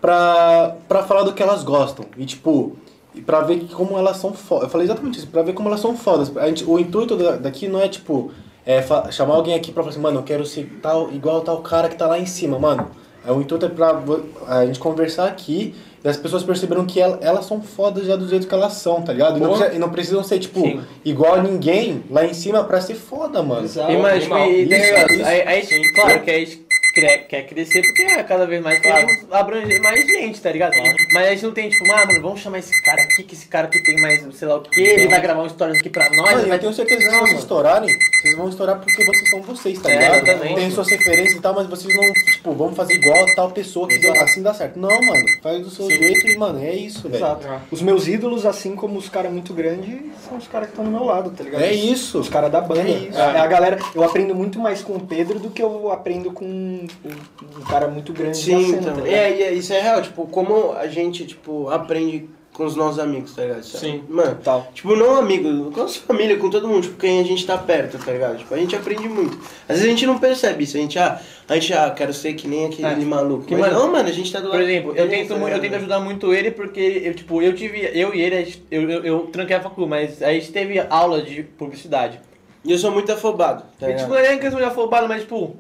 pra, 0.00 0.76
pra 0.88 1.02
falar 1.02 1.22
do 1.22 1.32
que 1.32 1.42
elas 1.42 1.62
gostam. 1.62 2.04
E 2.16 2.24
tipo, 2.24 2.76
pra 3.24 3.40
ver 3.40 3.66
como 3.72 3.96
elas 3.98 4.16
são 4.18 4.32
fodas. 4.32 4.64
Eu 4.64 4.70
falei 4.70 4.86
exatamente 4.86 5.18
isso, 5.18 5.26
pra 5.28 5.42
ver 5.42 5.52
como 5.52 5.68
elas 5.68 5.80
são 5.80 5.96
fodas. 5.96 6.36
A 6.36 6.46
gente, 6.48 6.64
o 6.64 6.78
intuito 6.78 7.16
da- 7.16 7.36
daqui 7.36 7.68
não 7.68 7.80
é 7.80 7.88
tipo, 7.88 8.30
é 8.64 8.82
chamar 9.10 9.34
alguém 9.34 9.54
aqui 9.54 9.72
pra 9.72 9.82
falar 9.82 9.92
assim, 9.92 10.00
mano, 10.02 10.18
eu 10.20 10.22
quero 10.24 10.44
ser 10.44 10.78
tal, 10.82 11.10
igual 11.12 11.40
tal 11.40 11.58
cara 11.58 11.88
que 11.88 11.96
tá 11.96 12.06
lá 12.06 12.18
em 12.18 12.26
cima, 12.26 12.58
mano. 12.58 12.88
É, 13.26 13.32
o 13.32 13.40
intuito 13.40 13.66
é 13.66 13.68
pra 13.68 14.00
a 14.46 14.66
gente 14.66 14.78
conversar 14.78 15.26
aqui 15.26 15.74
e 16.06 16.08
as 16.08 16.16
pessoas 16.16 16.44
perceberam 16.44 16.86
que 16.86 17.00
ela- 17.00 17.18
elas 17.20 17.44
são 17.46 17.60
fodas 17.60 18.06
já 18.06 18.14
do 18.14 18.28
jeito 18.28 18.46
que 18.46 18.54
elas 18.54 18.74
são, 18.74 19.02
tá 19.02 19.12
ligado? 19.12 19.38
E 19.38 19.40
não, 19.40 19.48
precisa- 19.50 19.74
e 19.74 19.78
não 19.80 19.90
precisam 19.90 20.22
ser, 20.22 20.38
tipo, 20.38 20.60
Sim. 20.60 20.80
igual 21.04 21.34
a 21.34 21.42
ninguém 21.42 22.04
lá 22.08 22.24
em 22.24 22.32
cima 22.32 22.62
pra 22.62 22.80
ser 22.80 22.94
foda, 22.94 23.42
mano. 23.42 23.64
Exato. 23.64 23.90
E, 23.90 23.96
mas, 23.96 24.24
e 24.24 24.28
tem 24.28 24.62
Isso, 24.80 24.92
negócio. 24.92 25.14
isso. 25.16 25.24
Aí, 25.26 25.42
aí, 25.42 25.66
Sim. 25.66 25.82
claro 25.96 26.22
que 26.22 26.30
a 26.30 26.38
gente 26.38 26.56
cre- 26.58 26.65
quer 27.00 27.46
crescer 27.46 27.82
porque 27.82 28.02
é 28.02 28.22
cada 28.22 28.46
vez 28.46 28.62
mais 28.62 28.78
queremos 28.80 29.12
abranger 29.30 29.82
mais 29.82 30.06
gente, 30.06 30.40
tá 30.40 30.50
ligado? 30.50 30.74
Mas 31.12 31.26
a 31.26 31.30
gente 31.30 31.44
não 31.44 31.52
tem, 31.52 31.68
tipo, 31.68 31.90
ah, 31.92 32.06
mano, 32.06 32.20
vamos 32.22 32.40
chamar 32.40 32.58
esse 32.58 32.82
cara 32.82 33.02
aqui, 33.02 33.22
que 33.22 33.34
esse 33.34 33.46
cara 33.46 33.66
aqui 33.66 33.82
tem 33.82 34.00
mais, 34.00 34.24
sei 34.34 34.48
lá 34.48 34.56
o 34.56 34.62
que, 34.62 34.80
ele 34.80 35.08
vai 35.08 35.20
gravar 35.20 35.42
um 35.42 35.48
stories 35.48 35.78
aqui 35.78 35.90
pra 35.90 36.08
nós. 36.10 36.32
Mano, 36.32 36.48
vai 36.48 36.56
eu 36.56 36.60
tenho 36.60 36.72
certeza 36.72 37.00
que 37.02 37.10
se 37.10 37.18
vocês 37.18 37.38
estourarem, 37.40 37.98
vocês 38.20 38.36
vão 38.36 38.48
estourar 38.48 38.78
porque 38.80 39.04
vocês 39.04 39.30
são 39.30 39.42
vocês, 39.42 39.78
tá 39.78 39.90
É, 39.90 39.98
ligado? 39.98 40.26
exatamente. 40.26 40.54
Tem 40.56 40.70
suas 40.70 40.88
referências 40.90 41.36
e 41.36 41.40
tal, 41.40 41.54
mas 41.54 41.66
vocês 41.66 41.94
não, 41.94 42.12
tipo, 42.32 42.52
vamos 42.52 42.76
fazer 42.76 42.94
igual 42.94 43.24
a 43.24 43.34
tal 43.34 43.50
pessoa 43.50 43.88
que 43.88 43.98
deu, 43.98 44.12
assim 44.20 44.42
dá 44.42 44.54
certo. 44.54 44.78
Não, 44.78 44.90
mano, 45.02 45.24
faz 45.42 45.60
do 45.60 45.70
seu 45.70 45.90
jeito 45.90 46.26
e, 46.26 46.36
mano, 46.36 46.62
é 46.62 46.74
isso, 46.74 47.02
velho. 47.08 47.16
Exato. 47.16 47.46
Os 47.70 47.82
meus 47.82 48.08
ídolos, 48.08 48.46
assim 48.46 48.74
como 48.74 48.98
os 48.98 49.08
caras 49.08 49.32
muito 49.32 49.52
grandes, 49.52 50.00
são 50.28 50.36
os 50.38 50.46
caras 50.48 50.68
que 50.68 50.72
estão 50.72 50.84
do 50.84 50.90
meu 50.90 51.04
lado, 51.04 51.30
tá 51.30 51.44
ligado? 51.44 51.62
É 51.62 51.72
isso. 51.72 52.18
Os 52.18 52.28
caras 52.28 52.50
da 52.50 52.60
banda. 52.60 52.80
É 52.80 52.90
isso. 52.90 53.18
É 53.18 53.38
a 53.40 53.46
galera. 53.46 53.78
Eu 53.94 54.02
aprendo 54.04 54.34
muito 54.34 54.58
mais 54.58 54.82
com 54.82 54.94
o 54.94 55.00
Pedro 55.00 55.38
do 55.38 55.50
que 55.50 55.62
eu 55.62 55.90
aprendo 55.92 56.32
com 56.32 56.85
um, 57.04 57.60
um 57.60 57.64
cara 57.64 57.88
muito 57.88 58.12
grande 58.12 58.36
Sim, 58.36 58.66
cena, 58.72 58.78
então. 58.82 58.96
tá? 59.02 59.08
É, 59.08 59.36
e 59.38 59.42
é- 59.42 59.52
isso 59.54 59.72
é 59.72 59.80
real, 59.80 60.02
tipo, 60.02 60.26
como 60.26 60.72
a 60.72 60.86
gente, 60.86 61.24
tipo, 61.26 61.68
aprende 61.70 62.28
com 62.52 62.64
os 62.64 62.74
nossos 62.74 62.98
amigos, 62.98 63.34
tá 63.34 63.42
ligado? 63.42 63.62
Sim. 63.64 64.02
Mano, 64.08 64.38
Tal. 64.42 64.70
tipo, 64.72 64.96
não 64.96 65.16
amigo, 65.16 65.70
com 65.72 65.80
a 65.80 65.82
nossa 65.82 66.00
família, 66.00 66.38
com 66.38 66.48
todo 66.48 66.66
mundo, 66.66 66.84
tipo, 66.84 66.96
quem 66.98 67.20
a 67.20 67.22
gente 67.22 67.44
tá 67.46 67.58
perto, 67.58 67.98
tá 68.02 68.10
ligado? 68.10 68.38
Tipo, 68.38 68.54
a 68.54 68.56
gente 68.56 68.74
aprende 68.74 69.06
muito. 69.06 69.36
Às 69.68 69.76
vezes 69.76 69.84
a 69.84 69.88
gente 69.90 70.06
não 70.06 70.18
percebe 70.18 70.64
isso, 70.64 70.74
a 70.74 70.80
gente, 70.80 70.98
ah, 70.98 71.20
a 71.46 71.54
gente, 71.54 71.74
ah, 71.74 71.90
quero 71.90 72.14
ser 72.14 72.32
que 72.32 72.48
nem 72.48 72.64
aquele 72.64 72.88
É. 72.88 72.96
maluco. 73.04 73.44
Que, 73.44 73.54
Mas 73.54 73.70
mano, 73.70 73.78
não, 73.84 73.92
mano, 73.92 74.08
a 74.08 74.12
gente 74.12 74.32
tá 74.32 74.40
do 74.40 74.48
lado. 74.48 74.56
Por 74.58 74.62
exemplo, 74.66 74.92
eu 74.96 75.06
tento, 75.06 75.28
tá 75.28 75.34
mu- 75.36 75.48
eu 75.48 75.60
tento 75.60 75.74
ajudar 75.74 76.00
muito 76.00 76.32
ele 76.32 76.50
porque 76.50 77.02
eu, 77.04 77.12
tipo, 77.12 77.42
eu 77.42 77.54
tive, 77.54 77.90
eu 77.92 78.14
e 78.14 78.22
ele, 78.22 78.54
eu, 78.70 78.90
eu, 78.90 79.04
eu 79.04 79.20
tranquei 79.30 79.54
a 79.56 79.60
facul, 79.60 79.86
mas 79.86 80.22
a 80.22 80.32
gente 80.32 80.50
teve 80.50 80.78
aula 80.88 81.20
de 81.20 81.42
publicidade. 81.42 82.18
E 82.64 82.72
eu 82.72 82.78
sou 82.78 82.90
muito 82.90 83.12
afobado, 83.12 83.64
tá 83.78 83.86
E, 83.86 83.90
ligado? 83.92 84.04
tipo, 84.04 84.14
não 84.14 84.18
é 84.18 84.36
questão 84.38 84.58
de 84.58 84.64
afobado, 84.64 85.06
mas 85.06 85.20
tipo, 85.20 85.54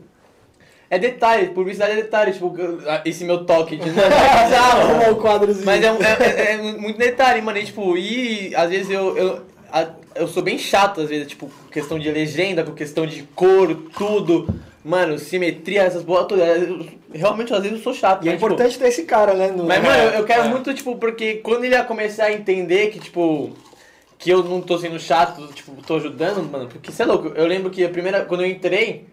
é 0.88 0.98
detalhe, 0.98 1.48
publicidade 1.48 1.92
é 1.92 1.96
detalhe, 1.96 2.32
tipo, 2.32 2.54
esse 3.04 3.24
meu 3.24 3.44
toque 3.44 3.76
de 3.76 3.88
Arrumar 3.98 5.10
o 5.10 5.16
quadrozinho. 5.16 5.66
Mas 5.66 5.82
é, 5.82 5.88
é- 5.88 6.24
é- 6.24 6.52
é 6.54 6.56
muito 6.78 6.98
detalhe, 6.98 7.40
mano. 7.42 7.58
E, 7.58 7.64
tipo, 7.64 7.96
e 7.96 8.54
às 8.54 8.70
vezes 8.70 8.90
eu, 8.90 9.16
eu, 9.16 9.40
a- 9.72 9.88
eu 10.14 10.28
sou 10.28 10.42
bem 10.42 10.58
chato, 10.58 11.00
às 11.00 11.08
vezes, 11.08 11.26
tipo, 11.28 11.46
com 11.48 11.70
questão 11.70 11.98
de 11.98 12.10
legenda, 12.10 12.62
com 12.62 12.72
questão 12.72 13.06
de 13.06 13.22
cor, 13.34 13.74
tudo. 13.96 14.48
Mano, 14.84 15.18
simetria, 15.18 15.82
essas 15.82 16.02
boas 16.04 16.26
todas. 16.26 16.62
eu- 16.62 16.86
Realmente, 17.12 17.52
às 17.52 17.60
vezes 17.62 17.78
eu 17.78 17.82
sou 17.82 17.94
chato. 17.94 18.24
E 18.24 18.28
é 18.28 18.32
mas, 18.32 18.40
tipo, 18.40 18.46
importante 18.52 18.78
ter 18.78 18.88
esse 18.88 19.02
cara, 19.04 19.32
né? 19.34 19.48
No... 19.48 19.64
mas, 19.64 19.82
mano, 19.82 19.96
eu, 20.02 20.10
eu 20.20 20.24
quero 20.24 20.42
É. 20.42 20.48
muito, 20.48 20.72
tipo, 20.74 20.94
porque 20.96 21.36
quando 21.36 21.64
ele 21.64 21.74
ia 21.74 21.82
começar 21.82 22.26
a 22.26 22.32
entender 22.32 22.88
que, 22.90 23.00
tipo, 23.00 23.50
que 24.18 24.30
eu 24.30 24.44
não 24.44 24.60
tô 24.60 24.76
sendo 24.78 24.98
chato, 25.00 25.46
tipo, 25.54 25.72
tô 25.84 25.96
ajudando, 25.96 26.42
mano, 26.48 26.68
porque 26.68 26.92
você 26.92 27.02
é 27.02 27.06
louco. 27.06 27.32
Eu 27.34 27.46
lembro 27.46 27.70
que 27.70 27.82
a 27.84 27.88
primeira, 27.88 28.24
quando 28.24 28.42
eu 28.42 28.46
entrei, 28.50 29.06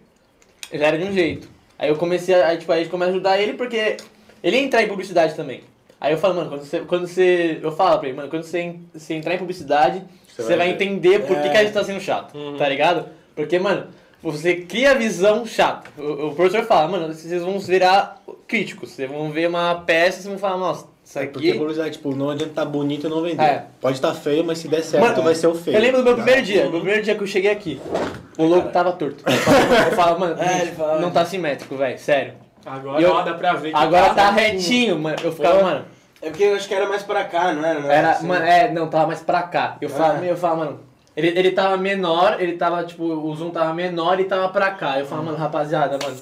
já 0.72 0.86
era 0.86 0.98
de 0.98 1.04
um 1.04 1.12
jeito. 1.12 1.48
Aí 1.78 1.88
eu 1.88 1.96
comecei 1.96 2.34
a, 2.34 2.48
aí, 2.48 2.58
tipo, 2.58 2.70
aí 2.72 2.80
a 2.80 2.82
gente 2.82 2.90
começa 2.90 3.10
a 3.10 3.14
ajudar 3.14 3.40
ele 3.40 3.54
porque 3.54 3.96
ele 4.42 4.56
ia 4.56 4.62
entrar 4.62 4.82
em 4.82 4.88
publicidade 4.88 5.34
também. 5.34 5.62
Aí 6.00 6.12
eu 6.12 6.18
falo, 6.18 6.34
mano, 6.34 6.50
quando 6.50 6.64
você, 6.64 6.80
quando 6.80 7.06
você, 7.06 7.58
eu 7.62 7.72
falo 7.72 7.98
pra 7.98 8.08
ele, 8.08 8.16
mano, 8.16 8.28
quando 8.28 8.42
você, 8.42 8.76
você 8.92 9.14
entrar 9.14 9.34
em 9.34 9.38
publicidade, 9.38 10.02
você, 10.36 10.56
vai, 10.56 10.70
entender 10.70 11.20
por 11.20 11.40
que, 11.40 11.48
que 11.48 11.56
a 11.56 11.62
gente 11.62 11.72
tá 11.72 11.84
sendo 11.84 12.00
chato, 12.00 12.34
tá 12.58 12.68
ligado? 12.68 13.08
Porque, 13.34 13.58
mano, 13.58 13.86
você 14.22 14.56
cria 14.56 14.90
a 14.90 14.94
visão 14.94 15.46
chata. 15.46 15.90
O, 15.96 16.28
o 16.28 16.34
professor 16.34 16.66
fala, 16.66 16.88
mano, 16.88 17.14
vocês 17.14 17.42
vão 17.42 17.58
virar 17.58 18.22
críticos, 18.46 18.90
vocês 18.90 19.08
vão 19.08 19.30
ver 19.30 19.48
uma 19.48 19.76
peça 19.76 20.18
e 20.18 20.22
vocês 20.22 20.26
vão 20.26 20.38
falar, 20.38 20.58
nossa, 20.58 20.86
isso 21.14 21.18
É 21.18 21.22
aqui... 21.22 21.32
porque 21.32 21.54
publicidade, 21.54 21.90
tipo, 21.92 22.14
não 22.14 22.30
adianta 22.30 22.52
tá 22.54 22.64
bonito 22.64 23.06
e 23.06 23.10
não 23.10 23.22
vender. 23.22 23.42
É. 23.42 23.64
Pode 23.80 23.96
estar 23.96 24.12
feio, 24.14 24.44
mas 24.44 24.58
se 24.58 24.68
der 24.68 24.82
certo, 24.82 25.02
Mano, 25.04 25.22
vai 25.22 25.34
ser 25.34 25.46
o 25.46 25.54
feio. 25.54 25.76
Eu 25.76 25.80
lembro 25.80 25.98
do 25.98 26.04
meu 26.04 26.14
primeiro 26.16 26.42
dia, 26.42 26.62
meu 26.62 26.80
primeiro 26.80 27.02
dia 27.02 27.14
que 27.14 27.22
eu 27.22 27.26
cheguei 27.26 27.50
aqui. 27.50 27.80
O 28.36 28.44
logo 28.44 28.68
tava 28.70 28.92
torto. 28.92 29.22
Eu 29.30 29.92
falo, 29.96 30.18
mano, 30.18 30.40
É, 30.42 30.66
fala, 30.72 31.00
não 31.00 31.10
tá 31.10 31.24
simétrico, 31.24 31.76
velho, 31.76 31.96
sério. 31.98 32.32
Agora 32.66 33.00
eu- 33.00 33.12
ó, 33.12 33.22
dá 33.22 33.34
pra 33.34 33.52
ver 33.52 33.70
que 33.70 33.76
Agora 33.76 34.12
tá 34.14 34.30
retinho, 34.30 34.98
mano. 34.98 35.16
Eu 35.22 35.30
ficava, 35.30 35.62
mano. 35.62 35.84
É 36.20 36.30
porque 36.30 36.42
eu 36.44 36.54
acho 36.56 36.66
que 36.66 36.74
era 36.74 36.88
mais 36.88 37.02
pra 37.02 37.24
cá, 37.24 37.52
não 37.52 37.64
era? 37.64 37.78
Não 37.80 37.90
Era, 37.90 38.10
assim? 38.12 38.26
mano, 38.26 38.44
é, 38.44 38.72
não, 38.72 38.88
tava 38.88 39.06
mais 39.08 39.20
pra 39.20 39.42
cá. 39.42 39.76
Eu 39.80 39.88
falo, 39.90 40.18
Ah. 40.20 40.24
eu 40.24 40.36
falo, 40.36 40.56
mano. 40.58 40.80
Ele, 41.16 41.28
ele 41.28 41.50
tava 41.52 41.76
menor, 41.76 42.38
ele 42.40 42.54
tava, 42.56 42.82
tipo, 42.82 43.04
o 43.04 43.36
zoom 43.36 43.50
tava 43.50 43.72
menor 43.74 44.18
e 44.18 44.24
tava 44.24 44.48
pra 44.48 44.70
cá. 44.72 44.98
Eu 44.98 45.06
falo, 45.06 45.22
mano, 45.22 45.36
rapaziada, 45.36 45.96
mano. 46.02 46.16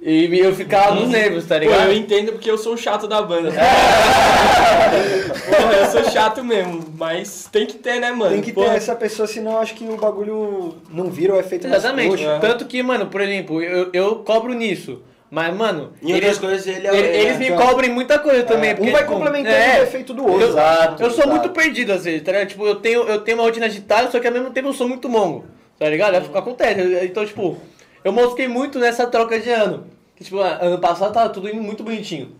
E 0.00 0.38
eu 0.38 0.54
ficava 0.54 0.94
nos 0.94 1.08
nervos, 1.08 1.46
tá 1.46 1.54
Pô, 1.56 1.60
ligado? 1.62 1.88
eu 1.88 1.92
entendo 1.96 2.32
porque 2.32 2.50
eu 2.50 2.58
sou 2.58 2.74
o 2.74 2.76
chato 2.76 3.08
da 3.08 3.22
banda. 3.22 3.50
tá? 3.50 3.60
Porra, 5.56 5.72
eu 5.74 5.86
sou 5.86 6.04
chato 6.10 6.44
mesmo, 6.44 6.84
mas 6.96 7.48
tem 7.50 7.66
que 7.66 7.74
ter, 7.78 7.98
né, 7.98 8.12
mano? 8.12 8.30
Tem 8.32 8.40
que 8.42 8.52
ter 8.52 8.60
Porra, 8.60 8.74
essa 8.76 8.94
pessoa, 8.94 9.26
senão 9.26 9.58
acho 9.58 9.74
que 9.74 9.84
o 9.84 9.96
bagulho 9.96 10.74
não 10.90 11.10
vira 11.10 11.34
o 11.34 11.38
efeito 11.38 11.66
Exatamente. 11.66 12.24
Aham. 12.24 12.40
Tanto 12.40 12.66
que, 12.66 12.82
mano, 12.82 13.06
por 13.06 13.20
exemplo, 13.20 13.60
eu, 13.62 13.88
eu 13.92 14.16
cobro 14.16 14.52
nisso. 14.52 15.02
Mas, 15.28 15.52
mano, 15.56 15.92
Em 16.00 16.14
outras 16.14 16.38
coisas 16.38 16.64
ele 16.68 16.86
é 16.86 16.96
ele- 16.96 17.08
é- 17.08 17.20
eles 17.22 17.38
me 17.38 17.48
é- 17.48 17.56
cobrem 17.56 17.90
muita 17.90 18.16
coisa 18.18 18.44
também. 18.44 18.72
Um 18.74 18.76
porque, 18.76 18.90
vai 18.92 19.00
tipo, 19.02 19.12
complementando 19.14 19.56
é, 19.56 19.80
o 19.80 19.82
efeito 19.82 20.14
do 20.14 20.22
outro. 20.24 20.40
Eu, 20.42 20.48
Exato, 20.50 21.02
eu 21.02 21.10
sou 21.10 21.24
exato. 21.24 21.28
muito 21.30 21.48
perdido 21.50 21.92
às 21.92 22.04
vezes, 22.04 22.22
tá 22.22 22.30
ligado? 22.30 22.48
Tipo, 22.48 22.64
eu 22.64 22.76
tenho, 22.76 23.02
eu 23.02 23.20
tenho 23.22 23.36
uma 23.38 23.44
rotina 23.44 23.66
agitada, 23.66 24.08
só 24.10 24.20
que 24.20 24.26
ao 24.28 24.32
mesmo 24.32 24.50
tempo 24.50 24.68
eu 24.68 24.72
sou 24.72 24.88
muito 24.88 25.08
mongo, 25.08 25.44
tá 25.80 25.88
ligado? 25.88 26.14
É, 26.14 26.18
Acontece. 26.38 26.80
Então, 27.04 27.26
tipo, 27.26 27.58
eu 28.06 28.12
mosquei 28.12 28.46
muito 28.46 28.78
nessa 28.78 29.06
troca 29.06 29.38
de 29.40 29.50
ano. 29.50 29.86
Que, 30.14 30.22
tipo, 30.24 30.38
ano 30.38 30.78
passado 30.78 31.12
tava 31.12 31.28
tudo 31.28 31.48
indo 31.48 31.60
muito 31.62 31.82
bonitinho. 31.82 32.32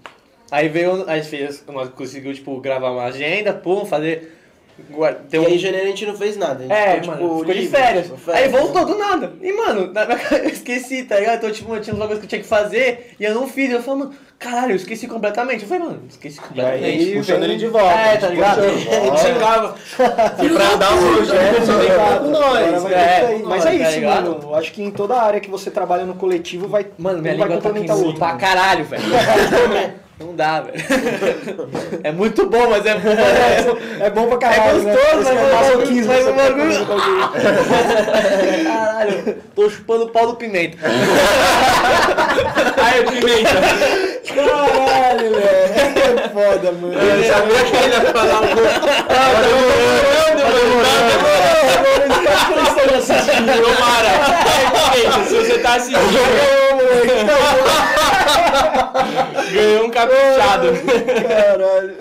Aí 0.51 0.69
veio, 0.69 1.05
a 1.09 1.17
gente 1.17 1.29
fez, 1.29 1.65
nós 1.67 1.89
conseguiu, 1.91 2.33
tipo, 2.33 2.59
gravar 2.61 2.91
uma 2.93 3.05
agenda, 3.05 3.53
pum, 3.53 3.85
fazer. 3.85 4.33
guar- 4.91 5.15
ter 5.29 5.39
E 5.39 5.41
um- 5.41 5.47
aí 5.47 5.55
em 5.55 5.59
janeiro 5.59 5.87
a 5.87 5.89
gente 5.91 6.05
não 6.07 6.17
fez 6.17 6.37
nada. 6.37 6.59
a 6.59 6.63
gente 6.63 6.73
é, 6.73 6.95
ficou, 7.01 7.07
mano, 7.15 7.39
ficou 7.41 7.45
de 7.47 7.53
livre, 7.61 7.77
férias. 7.79 8.07
tipo, 8.07 8.31
Aí 8.31 8.49
voltou 8.49 8.85
do 8.85 8.97
nada. 8.99 9.33
E, 9.43 9.53
mano, 9.53 9.91
eu 10.45 10.49
esqueci, 10.51 11.03
tá 11.05 11.19
ligado? 11.19 11.39
Então, 11.39 11.51
tipo, 11.51 11.75
eu 11.75 11.81
tinha 11.81 11.95
uns 11.95 11.99
bagulhos 11.99 12.21
que 12.21 12.27
eu 12.27 12.29
tinha 12.29 12.43
que 12.43 12.47
fazer 12.49 13.15
e 13.19 13.25
eu 13.25 13.35
não 13.35 13.49
fiz. 13.49 13.71
Eu 13.73 13.83
falei, 13.83 14.01
mano, 14.05 14.15
caralho, 14.39 14.73
eu 14.73 14.77
esqueci 14.77 15.07
completamente. 15.07 15.63
Eu 15.63 15.69
falei, 15.69 15.85
mano, 15.85 16.03
esqueci 16.09 16.39
E 16.55 16.61
aí, 16.61 16.67
completamente. 16.71 17.17
puxando 17.19 17.41
vem- 17.41 17.51
ele 17.51 17.57
de 17.59 17.67
volta. 17.69 17.95
É, 17.95 18.17
tá 18.17 18.29
ligado? 18.29 18.61
Volta. 18.85 19.17
xingava. 19.23 19.75
E 20.45 20.49
pra 20.51 20.75
dar 20.77 20.93
um 20.93 21.15
projeto, 21.15 21.79
vem 21.79 21.89
cá 21.89 22.19
com 22.19 22.31
nós. 22.31 22.83
vai 22.83 22.95
É, 22.95 23.17
isso 23.19 23.27
aí. 23.27 23.43
Mas 23.45 23.65
é 23.67 23.69
tá 23.69 23.75
isso, 23.75 24.01
mano. 24.03 24.39
Eu 24.43 24.55
Acho 24.55 24.73
que 24.73 24.83
em 24.83 24.91
toda 24.91 25.21
área 25.23 25.41
que 25.41 25.51
você 25.51 25.71
trabalha 25.71 26.05
no 26.05 26.15
coletivo 26.15 26.69
vai, 26.69 26.87
Mano, 26.99 27.21
minha 27.23 27.35
um 27.35 27.39
vai 27.39 27.49
tá 27.49 27.55
complementar 27.55 27.97
o 27.97 27.99
aqui 28.01 28.09
outro. 28.09 28.21
pra 28.21 28.35
caralho, 28.37 28.85
velho. 28.85 29.03
Não 30.19 30.35
dá, 30.35 30.63
velho. 30.63 30.79
É 32.03 32.11
muito 32.11 32.47
bom, 32.49 32.71
mas 32.71 32.87
é 32.87 32.95
bom. 32.95 33.11
É, 33.11 34.07
É 34.07 34.11
bom 34.11 34.27
pra 34.29 34.37
é 34.37 34.39
caralho, 34.55 34.83
né? 34.83 34.95
gostoso, 34.95 35.21
Esse 35.21 35.25
mas 35.25 35.27
é 35.27 35.33
é 35.35 35.43
mas 36.07 36.27
o 36.27 36.27
tá 36.27 36.37
bagulho- 36.43 36.57
comendo 36.57 36.85
bagulho. 36.87 38.65
Caralho, 38.65 39.37
tô 39.55 39.69
chupando 39.71 40.05
o 40.05 40.09
pau 40.09 40.27
do 40.29 40.37
pimenta. 40.37 40.79
Ai, 42.79 43.05
pimenta. 43.05 44.06
Caralho, 44.37 45.31
velho. 45.31 45.47
É 45.97 46.29
foda, 46.29 46.73
mano. 46.73 46.95
Eu 46.95 47.25
sabia 47.25 47.65
que 47.65 47.77
ele 47.77 47.95
ia 47.95 48.01
falar 48.13 48.41
um 48.43 48.47
Tomara. 53.47 54.13
Ai, 54.91 55.01
pimenta, 55.01 55.25
se 55.25 55.35
você 55.37 55.59
tá 55.59 55.75
assistindo, 55.75 56.13
ganhou 59.53 59.87
um 59.87 59.91
caprichado. 59.91 60.69
Caralho. 61.29 61.95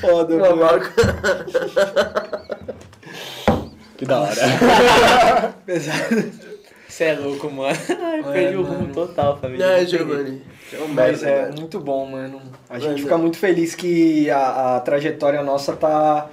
Foda, 0.00 0.36
mano. 0.36 0.80
Que 3.96 4.04
da 4.06 4.20
hora. 4.20 4.34
Você 6.90 7.04
é 7.04 7.14
louco, 7.14 7.48
mano. 7.50 7.78
Ai, 8.02 8.22
perdi 8.32 8.56
o 8.56 8.62
rumo 8.62 8.92
total, 8.92 9.38
família. 9.38 9.64
É, 9.64 9.80
Não. 9.80 9.86
Giovanni. 9.86 10.42
É 10.72 10.76
Mas 10.88 11.22
é 11.22 11.42
velho. 11.46 11.58
muito 11.60 11.78
bom, 11.78 12.04
mano. 12.04 12.42
A 12.68 12.78
gente 12.78 12.92
Mas 12.92 13.00
fica 13.02 13.14
é. 13.14 13.18
muito 13.18 13.36
feliz 13.38 13.74
que 13.74 14.28
a, 14.28 14.76
a 14.76 14.80
trajetória 14.80 15.42
nossa 15.42 15.74
tá. 15.76 16.28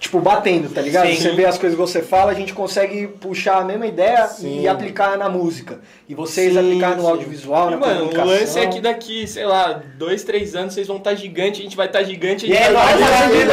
Tipo, 0.00 0.20
batendo, 0.20 0.68
tá 0.72 0.80
ligado? 0.80 1.08
Sim. 1.08 1.16
Você 1.16 1.32
vê 1.32 1.44
as 1.44 1.58
coisas 1.58 1.76
que 1.76 1.84
você 1.84 2.00
fala, 2.02 2.30
a 2.30 2.34
gente 2.34 2.54
consegue 2.54 3.08
puxar 3.08 3.58
a 3.58 3.64
mesma 3.64 3.84
ideia 3.84 4.28
Sim. 4.28 4.60
e 4.60 4.68
aplicar 4.68 5.18
na 5.18 5.28
música. 5.28 5.80
E 6.08 6.14
vocês 6.14 6.52
Sim, 6.52 6.58
aplicar 6.60 6.96
no 6.96 7.06
audiovisual, 7.06 7.66
E, 7.66 7.70
na 7.72 7.76
mano, 7.78 8.04
o 8.04 8.08
comunicação. 8.10 8.26
lance 8.26 8.58
é 8.60 8.66
que 8.68 8.80
daqui, 8.80 9.26
sei 9.26 9.44
lá, 9.44 9.82
dois, 9.96 10.22
três 10.22 10.54
anos 10.54 10.74
vocês 10.74 10.86
vão 10.86 10.98
estar 10.98 11.16
gigante, 11.16 11.60
a 11.60 11.64
gente 11.64 11.76
vai 11.76 11.86
estar 11.86 12.04
gigante. 12.04 12.46
E 12.46 12.56
é 12.56 12.70
nóis, 12.70 12.90
vai 12.90 12.98
vai 12.98 13.10
fazer 13.18 13.46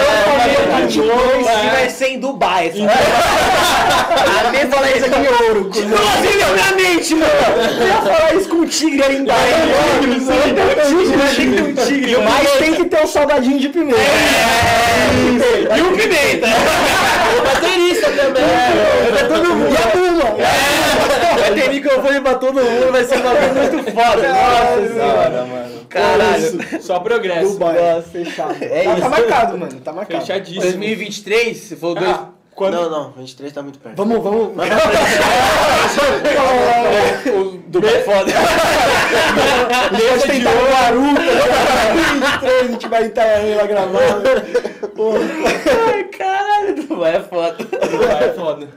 tá 0.69 0.81
de 0.85 0.99
novo, 0.99 1.49
é. 1.49 1.65
e 1.65 1.69
vai 1.71 1.89
ser 1.89 2.09
em 2.09 2.19
Dubai. 2.19 2.71
A 4.45 4.51
mesma 4.51 4.71
fala 4.71 4.91
isso 4.91 5.05
aqui 5.05 5.19
em 5.19 5.47
ouro. 5.47 5.61
Inclusive, 5.61 6.37
na 6.37 6.53
minha 6.53 6.71
mente, 6.75 7.15
mano. 7.15 7.31
Eu 7.81 7.87
ia 7.87 8.01
falar 8.01 8.35
isso 8.35 8.49
com 8.49 8.57
o 8.57 8.67
tigre 8.67 9.03
ali 9.03 9.17
embaixo. 9.17 9.41
Tem 10.05 11.49
que 11.49 11.55
ter 11.55 11.63
um 11.63 11.73
tigre, 11.73 12.17
mas 12.17 12.51
tem 12.51 12.73
que 12.75 12.85
ter 12.85 13.03
um 13.03 13.07
salgadinho 13.07 13.59
de 13.59 13.69
pimenta. 13.69 13.99
E 15.75 15.81
o 15.81 15.91
pimenta. 15.97 16.34
O 16.35 17.41
baterista 17.43 18.11
também. 18.11 18.43
É 18.43 19.23
todo 19.27 19.55
mundo. 19.55 19.73
E 19.73 19.77
a 19.77 19.87
Buma. 19.95 20.35
Vai 21.39 21.53
ter 21.53 21.69
microfone 21.69 22.21
pra 22.21 22.35
todo 22.35 22.53
mundo, 22.55 22.91
vai 22.91 23.03
ser 23.03 23.17
um 23.17 23.21
bagulho 23.21 23.53
muito 23.55 23.91
foda. 23.91 24.27
Nossa 24.27 24.93
senhora, 24.93 25.45
mano. 25.45 25.85
Caralho. 25.89 26.81
Só 26.81 26.99
progresso. 26.99 27.53
Dubai. 27.53 27.75
Nossa, 27.75 28.09
fechado. 28.09 28.55
É 28.61 28.83
tá, 28.83 28.93
isso. 28.93 29.01
tá 29.01 29.09
marcado, 29.09 29.57
mano. 29.57 29.81
Tá 29.81 29.93
marcado. 29.93 30.21
Fechadíssimo. 30.21 30.61
2023, 30.61 31.57
se 31.57 31.75
for 31.75 31.95
dois... 31.95 32.09
Ah. 32.09 32.34
Quando... 32.55 32.73
Não, 32.75 32.89
não, 32.89 33.11
23 33.11 33.51
tá 33.51 33.61
muito 33.61 33.77
perto. 33.79 33.97
Vamos, 33.97 34.23
vamos. 34.23 34.53
O 37.27 37.57
do 37.67 37.85
é 37.85 37.99
foda. 38.01 38.31
Pode 39.91 40.23
tentar 40.23 40.55
no 40.55 40.69
Baruca. 40.69 41.21
23, 42.41 42.61
a 42.61 42.67
gente 42.71 42.87
vai 42.87 43.03
em 43.03 43.07
Itanhaém 43.07 43.55
lá 43.55 43.67
gravar. 43.67 44.21
Porra. 44.95 45.19
Ai, 45.93 46.03
caralho, 46.05 46.87
Dubai 46.87 47.17
é 47.17 47.19
foda. 47.19 47.57
Dubai 47.65 48.23
é 48.23 48.33
foda. 48.33 48.69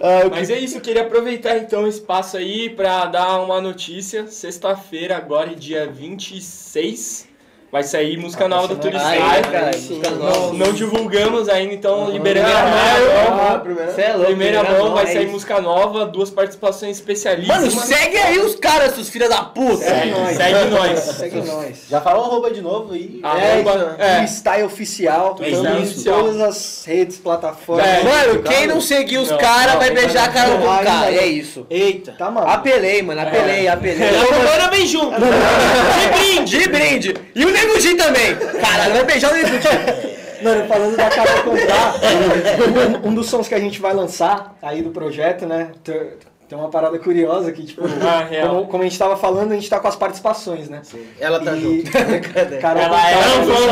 Ah, 0.00 0.30
Mas 0.30 0.48
é 0.48 0.58
isso, 0.58 0.78
eu 0.78 0.80
queria 0.80 1.02
aproveitar 1.02 1.58
então 1.58 1.84
o 1.84 1.88
espaço 1.88 2.38
aí 2.38 2.70
pra 2.70 3.04
dar 3.04 3.38
uma 3.40 3.60
notícia. 3.60 4.26
Sexta-feira, 4.28 5.18
agora, 5.18 5.54
dia 5.54 5.86
26, 5.86 7.28
vai 7.74 7.82
sair 7.82 8.16
música 8.16 8.46
nova 8.46 8.68
do 8.68 8.76
Turistyle. 8.76 9.18
Ai, 9.20 9.42
caralho, 9.42 9.76
sim. 9.76 9.94
música 9.96 10.10
Não, 10.12 10.18
nova. 10.20 10.52
não 10.54 10.72
divulgamos 10.72 11.48
ainda, 11.48 11.74
então 11.74 12.08
liberando 12.08 12.46
Primeira 12.46 12.68
a. 12.68 13.54
Ah, 13.54 13.58
primeira. 13.58 13.92
Cê 13.92 14.02
é 14.02 14.12
louco, 14.12 14.26
Primeira 14.26 14.60
primeira 14.60 14.84
mão 14.84 14.94
vai 14.94 15.04
é 15.04 15.12
sair 15.12 15.26
música 15.26 15.60
nova, 15.60 16.06
duas 16.06 16.30
participações 16.30 16.96
especialíssimas. 16.98 17.74
Mano, 17.74 17.84
segue 17.84 18.16
aí 18.16 18.38
os 18.38 18.54
caras, 18.54 18.94
seus 18.94 19.08
filhos 19.08 19.28
da 19.28 19.42
puta. 19.42 19.78
Segue, 19.78 20.10
nós. 20.12 20.36
segue 20.36 20.64
nós. 20.70 20.98
Segue 21.24 21.40
nós. 21.42 21.76
Já 21.90 22.00
falou 22.00 22.26
arroba 22.26 22.50
de 22.52 22.60
novo 22.62 22.94
aí. 22.94 23.18
Arroba- 23.24 23.96
É, 23.98 24.20
é. 24.20 24.24
Style 24.24 24.62
Oficial. 24.62 25.36
É, 25.40 25.48
Estamos 25.48 25.80
em 25.80 25.82
Oficial. 25.82 26.20
todas 26.22 26.40
as 26.40 26.84
redes, 26.86 27.16
plataformas. 27.18 27.84
É. 27.86 28.04
Mano, 28.04 28.42
quem 28.44 28.68
não 28.68 28.80
seguir 28.80 29.18
os 29.18 29.32
caras 29.32 29.74
vai 29.76 29.90
beijar 29.90 30.26
a 30.26 30.32
cara 30.32 30.60
Ai, 30.64 30.84
cara. 30.84 31.12
É 31.12 31.26
isso. 31.26 31.66
Eita. 31.68 32.12
Tá 32.12 32.30
maluco. 32.30 32.52
Apelei, 32.52 33.02
mano, 33.02 33.20
apelei, 33.20 33.66
apelei. 33.66 34.10
A 34.14 34.26
Giovana 34.26 34.70
vem 34.70 34.86
junto. 34.86 35.14
De 36.04 36.08
brinde, 36.18 36.58
de 36.58 36.68
brinde. 36.68 37.14
E 37.34 37.44
o 37.44 37.50
Nego 37.66 37.78
Di 37.80 37.94
também. 37.96 38.36
Caralho, 38.60 38.92
vai 38.94 39.04
beijar 39.04 39.32
o 39.32 39.34
Nego 39.34 39.48
Di. 39.48 40.14
Mano, 40.44 40.66
falando 40.66 40.96
da 40.96 41.08
Carol 41.08 41.42
Conká, 41.42 41.94
um, 43.04 43.08
um 43.08 43.14
dos 43.14 43.28
sons 43.30 43.48
que 43.48 43.54
a 43.54 43.58
gente 43.60 43.80
vai 43.80 43.94
lançar 43.94 44.54
aí 44.60 44.82
do 44.82 44.90
projeto, 44.90 45.46
né? 45.46 45.68
Tem 46.46 46.58
uma 46.58 46.68
parada 46.68 46.98
curiosa 46.98 47.50
que, 47.50 47.64
tipo, 47.64 47.80
Ah, 47.86 48.28
como, 48.46 48.66
como 48.66 48.82
a 48.82 48.86
gente 48.86 48.98
tava 48.98 49.16
falando, 49.16 49.52
a 49.52 49.54
gente 49.54 49.70
tá 49.70 49.80
com 49.80 49.88
as 49.88 49.96
participações, 49.96 50.68
né? 50.68 50.82
Ela 51.18 51.40
tá 51.40 51.52
E- 51.56 51.60
junto. 51.60 51.90
Carol 52.60 52.82
Ela 52.82 53.10
é 53.10 53.16
um 53.38 53.44
dono, 53.46 53.66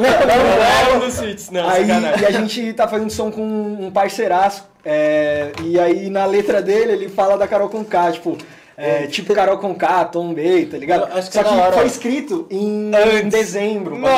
Não, 0.00 0.96
é 0.96 1.06
dos 1.06 1.20
hits, 1.20 1.50
não, 1.50 1.68
Aí, 1.68 1.86
e 2.20 2.24
a 2.26 2.30
gente 2.30 2.72
tá 2.72 2.88
fazendo 2.88 3.10
som 3.10 3.30
com 3.30 3.42
um 3.42 3.90
parceiraço. 3.90 4.64
é, 4.82 5.52
e 5.62 5.78
aí 5.78 6.08
na 6.08 6.24
letra 6.24 6.62
dele 6.62 6.92
ele 6.92 7.08
fala 7.10 7.36
da 7.36 7.46
Carol 7.46 7.68
Conká, 7.68 8.10
tipo. 8.12 8.38
É, 8.76 9.06
tipo 9.06 9.34
Carol 9.34 9.58
Conká, 9.58 10.04
Tom 10.04 10.34
Bay, 10.34 10.66
tá 10.66 10.76
ligado? 10.76 11.08
Eu 11.10 11.18
acho 11.18 11.28
que 11.28 11.34
Só 11.34 11.40
é 11.40 11.44
que 11.44 11.54
hora. 11.54 11.72
foi 11.72 11.86
escrito 11.86 12.46
em, 12.50 12.90
em 13.22 13.28
dezembro. 13.28 13.96
Mano, 13.96 14.14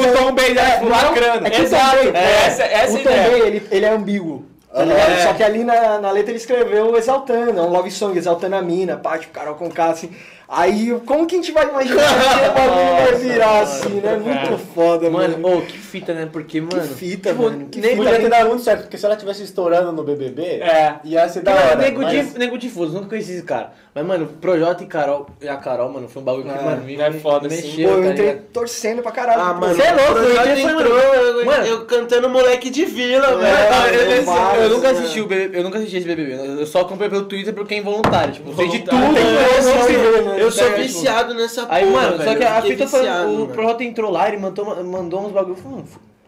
o 0.00 0.16
Tom 0.16 0.32
Bay 0.34 0.56
é 0.56 0.80
lacrando. 0.88 1.46
É 1.46 1.50
que 1.50 1.56
o 1.62 1.68
Tom 1.70 1.76
Exato, 1.76 1.96
Bay, 1.96 2.12
é, 2.14 2.46
essa- 2.46 2.64
essa 2.64 2.92
o 2.92 2.94
Tom 2.94 3.00
ideia. 3.10 3.30
Bay, 3.30 3.40
ele, 3.40 3.62
ele 3.70 3.84
é 3.84 3.90
ambíguo. 3.90 4.44
Tá 4.72 4.84
ligado? 4.84 5.22
Só 5.22 5.32
que 5.32 5.42
ali 5.42 5.64
na, 5.64 5.98
na 5.98 6.10
letra 6.10 6.30
ele 6.30 6.38
escreveu 6.38 6.94
exaltando, 6.96 7.58
é 7.58 7.62
um 7.62 7.70
love 7.70 7.90
song, 7.90 8.16
exaltando 8.16 8.54
a 8.54 8.62
mina, 8.62 8.96
pá, 8.96 9.18
tipo, 9.18 9.32
Carol 9.32 9.54
Conká, 9.54 9.86
assim. 9.86 10.10
Aí, 10.50 10.98
como 11.04 11.26
que 11.26 11.34
a 11.34 11.38
gente 11.38 11.52
vai 11.52 11.68
imaginar 11.68 12.04
que 12.08 12.48
o 12.48 12.52
bagulho 12.54 12.96
vai 12.96 13.14
virar 13.16 13.60
assim, 13.60 14.00
né? 14.00 14.16
Muito 14.16 14.58
foda, 14.74 15.10
Mano, 15.10 15.38
mano. 15.38 15.58
ô, 15.58 15.60
que 15.60 15.76
fita, 15.76 16.14
né? 16.14 16.26
Porque, 16.32 16.58
que 16.58 16.60
mano. 16.76 16.88
fita, 16.88 17.30
tipo, 17.30 17.42
mano. 17.42 17.66
Que 17.70 17.80
nego- 17.82 17.96
fita. 18.02 18.04
Podia 18.14 18.20
ter 18.22 18.30
dado 18.30 18.48
muito 18.48 18.62
certo, 18.62 18.80
porque 18.82 18.96
se 18.96 19.04
ela 19.04 19.14
tivesse 19.14 19.42
estourando 19.42 19.92
no 19.92 20.02
BBB, 20.02 20.42
É. 20.62 20.94
ia 21.04 21.28
ser 21.28 21.42
da 21.42 21.52
hora. 21.54 21.76
nego, 21.76 22.00
mas- 22.00 22.32
de, 22.32 22.38
nego 22.38 22.56
difuso, 22.56 22.94
nunca 22.94 23.08
conheci 23.10 23.32
esse 23.32 23.42
cara. 23.42 23.72
Mas, 23.94 24.06
mano, 24.06 24.26
Projota 24.40 24.82
e 24.82 24.86
Carol, 24.86 25.26
e 25.42 25.48
a 25.48 25.56
Carol, 25.56 25.90
mano, 25.92 26.08
foi 26.08 26.22
um 26.22 26.24
bagulho 26.24 26.44
que, 26.44 26.50
É. 26.58 26.62
mano, 26.62 26.82
me, 26.82 26.96
É 26.98 27.10
me 27.10 27.20
foda, 27.20 27.50
sim. 27.50 27.56
mexeu, 27.56 27.88
Pô, 27.90 27.96
eu 27.96 28.02
tá 28.04 28.10
entrei 28.10 28.26
ligado? 28.28 28.44
torcendo 28.50 29.02
pra 29.02 29.12
caralho. 29.12 29.42
Ah, 29.42 29.54
pô. 29.54 29.60
mano, 29.60 29.74
Cê 29.76 29.82
é 29.82 29.92
louco, 29.92 30.18
eu 30.18 30.34
entrei 30.40 30.62
foi, 30.62 30.72
entrou, 30.72 30.98
eu, 30.98 31.44
Mano. 31.44 31.66
eu 31.66 31.84
cantando 31.84 32.28
moleque 32.30 32.70
de 32.70 32.86
vila, 32.86 33.26
Eu, 33.32 33.38
velho. 33.38 33.54
eu- 33.94 34.00
eu- 34.00 34.22
eu- 34.24 34.62
eu 34.62 34.70
nunca 34.70 34.92
né? 34.92 34.98
assisti 34.98 35.20
o 35.20 35.26
BBB, 35.26 35.58
eu 35.58 35.62
nunca 35.62 35.78
assisti 35.78 35.96
esse 35.98 36.06
BBB. 36.06 36.60
Eu 36.60 36.66
só 36.66 36.80
acompanhei 36.80 37.10
pelo 37.10 37.24
Twitter 37.26 37.52
porque 37.52 37.74
é 37.74 37.78
involuntário. 37.78 38.32
Tipo, 38.32 38.54
sei 38.56 38.68
de 38.68 38.78
tudo. 38.80 38.94
Eu 38.96 39.62
não 39.62 39.84
sei- 39.84 39.96
né? 39.98 40.37
Eu 40.38 40.50
sou 40.50 40.68
Tá 40.70 40.76
viciado 40.76 41.34
nessa 41.34 41.62
porra, 41.66 41.76
Aí, 41.78 41.90
mano, 41.90 42.18
velho. 42.18 42.30
só 42.30 42.36
que 42.36 42.44
a 42.44 42.62
fita 42.62 42.86
foi. 42.86 43.06
O. 43.08 43.48
Projota 43.48 43.84
entrou 43.84 44.10
lá, 44.10 44.28
ele 44.28 44.36
mandou, 44.38 44.84
mandou 44.84 45.26
uns 45.26 45.32
bagulho. 45.32 45.56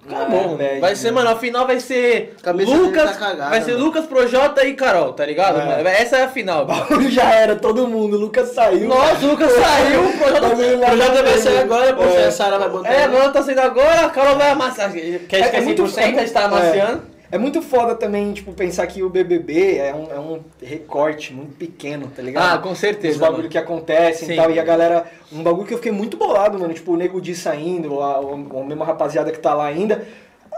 Acabou, 0.08 0.40
É, 0.40 0.44
mano. 0.44 0.56
bad, 0.56 0.80
Vai 0.80 0.96
ser, 0.96 1.12
mano, 1.12 1.28
a 1.30 1.36
final 1.36 1.66
vai 1.66 1.78
ser. 1.78 2.34
Cabeça 2.42 2.74
Lucas. 2.74 3.10
tá 3.12 3.16
cagada, 3.18 3.50
vai 3.50 3.60
ser 3.62 3.72
mano. 3.72 3.84
Lucas, 3.84 4.06
Projota 4.06 4.64
e 4.64 4.74
Carol, 4.74 5.12
tá 5.12 5.24
ligado? 5.26 5.60
É. 5.60 5.64
mano? 5.66 5.88
Essa 5.88 6.16
é 6.16 6.22
a 6.24 6.28
final. 6.28 6.66
Já 7.10 7.30
era, 7.32 7.54
todo 7.54 7.86
mundo. 7.86 8.16
Lucas 8.16 8.48
saiu. 8.54 8.88
Nossa, 8.88 9.24
o 9.24 9.30
Lucas 9.30 9.52
saiu, 9.52 10.06
o 10.08 10.12
Projota. 10.18 10.40
Projeto 10.50 11.14
na 11.14 11.22
vai 11.22 11.38
sair 11.38 11.58
agora, 11.58 11.92
pô. 11.94 12.02
É. 12.04 12.26
A 12.26 12.30
Sara 12.32 12.58
vai 12.58 12.68
botar. 12.70 12.88
É, 12.92 13.04
agora 13.04 13.28
tá 13.28 13.42
saindo 13.42 13.60
agora, 13.60 14.06
a 14.06 14.10
Carol 14.10 14.36
vai 14.36 14.50
amassar. 14.50 14.90
Quer 14.90 15.02
É- 15.02 15.40
esquecer 15.40 15.56
é 15.56 15.60
muito 15.60 15.86
100%, 15.86 16.18
a 16.18 16.20
gente 16.22 16.32
tá 16.32 16.40
é. 16.40 16.44
amaciando. 16.44 17.02
É 17.02 17.19
muito 17.38 17.62
foda 17.62 17.94
também, 17.94 18.32
tipo, 18.32 18.52
pensar 18.52 18.86
que 18.88 19.02
o 19.02 19.08
BBB 19.08 19.76
é 19.76 19.94
um, 19.94 20.12
é 20.12 20.18
um 20.18 20.40
recorte 20.60 21.32
muito 21.32 21.54
pequeno, 21.56 22.08
tá 22.08 22.20
ligado? 22.22 22.54
Ah, 22.54 22.58
com 22.58 22.74
certeza. 22.74 23.14
Os 23.14 23.20
bagulho 23.20 23.38
mano. 23.38 23.50
que 23.50 23.58
acontecem 23.58 24.26
Sim. 24.26 24.34
e 24.34 24.36
tal. 24.36 24.50
E 24.50 24.58
a 24.58 24.64
galera. 24.64 25.06
Um 25.32 25.42
bagulho 25.42 25.66
que 25.66 25.74
eu 25.74 25.78
fiquei 25.78 25.92
muito 25.92 26.16
bolado, 26.16 26.58
mano. 26.58 26.74
Tipo, 26.74 26.92
o 26.92 26.96
Nego 26.96 27.20
Di 27.20 27.36
saindo, 27.36 28.00
a, 28.00 28.16
a, 28.16 28.18
a 28.18 28.64
mesma 28.64 28.84
rapaziada 28.84 29.30
que 29.30 29.38
tá 29.38 29.54
lá 29.54 29.66
ainda. 29.66 30.04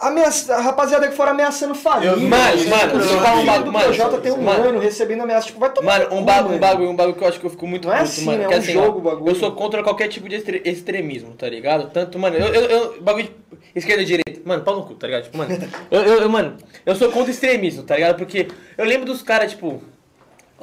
Ameaça, 0.03 0.55
a 0.57 0.61
rapaziada 0.61 1.09
que 1.09 1.15
fora 1.15 1.31
ameaçando 1.31 1.75
família. 1.75 2.11
Eu- 2.11 2.21
mano, 2.21 2.31
mano, 2.69 2.99
deixa 2.99 3.15
eu 3.15 3.21
falar 3.21 3.35
um 3.41 3.45
bagulho, 3.47 3.73
mano, 3.73 3.85
Projota 3.87 4.19
tem 4.19 4.33
um 4.33 4.43
mano. 4.43 4.69
ano 4.69 4.79
recebendo 4.81 5.23
ameaça. 5.23 5.47
Tipo, 5.47 5.61
vai 5.61 5.71
tomar. 5.71 5.99
Mano, 6.01 6.11
no 6.11 6.21
um 6.21 6.25
bagulho, 6.25 6.55
um 6.55 6.59
bagulho, 6.59 6.91
um 6.91 6.97
bagulho 6.97 7.17
que 7.17 7.25
eu 7.25 7.29
acho 7.29 7.41
que 7.41 7.47
eu 7.47 7.51
fico 7.51 7.67
muito 7.67 7.87
Não 7.89 7.95
é 7.95 7.99
puto, 7.99 8.11
assim, 8.11 8.25
mano. 8.25 8.39
né? 8.39 8.45
É 8.45 8.49
um 8.49 8.59
assim, 8.59 8.73
jogo, 8.73 8.99
ó, 8.99 9.11
bagulho. 9.11 9.31
Eu 9.31 9.35
sou 9.37 9.53
contra 9.53 9.83
qualquer 9.83 10.09
tipo 10.09 10.29
de 10.29 10.37
extre- 10.37 10.63
extremismo, 10.65 11.33
tá 11.35 11.49
ligado? 11.49 11.91
Tanto, 11.91 12.19
mano, 12.19 12.37
eu, 12.37 12.47
eu, 12.53 12.63
eu 12.71 13.03
bagulho 13.03 13.25
de 13.27 13.33
esquerda 13.79 14.03
e 14.03 14.07
direita. 14.07 14.23
Mano, 14.45 14.65
pau 14.65 14.75
no 14.75 14.83
cu, 14.85 14.95
tá 14.95 15.07
ligado? 15.07 15.23
Tipo, 15.23 15.39
mano, 15.39 15.57
eu, 15.91 16.01
eu, 16.03 16.21
eu, 16.23 16.29
mano, 16.29 16.57
eu 16.85 16.97
sou 16.97 17.11
contra 17.13 17.31
extremismo, 17.31 17.85
tá 17.85 17.95
ligado? 17.95 18.17
Porque 18.17 18.49
eu 18.77 18.85
lembro 18.85 19.07
dos 19.07 19.23
caras, 19.23 19.53
tipo. 19.53 19.81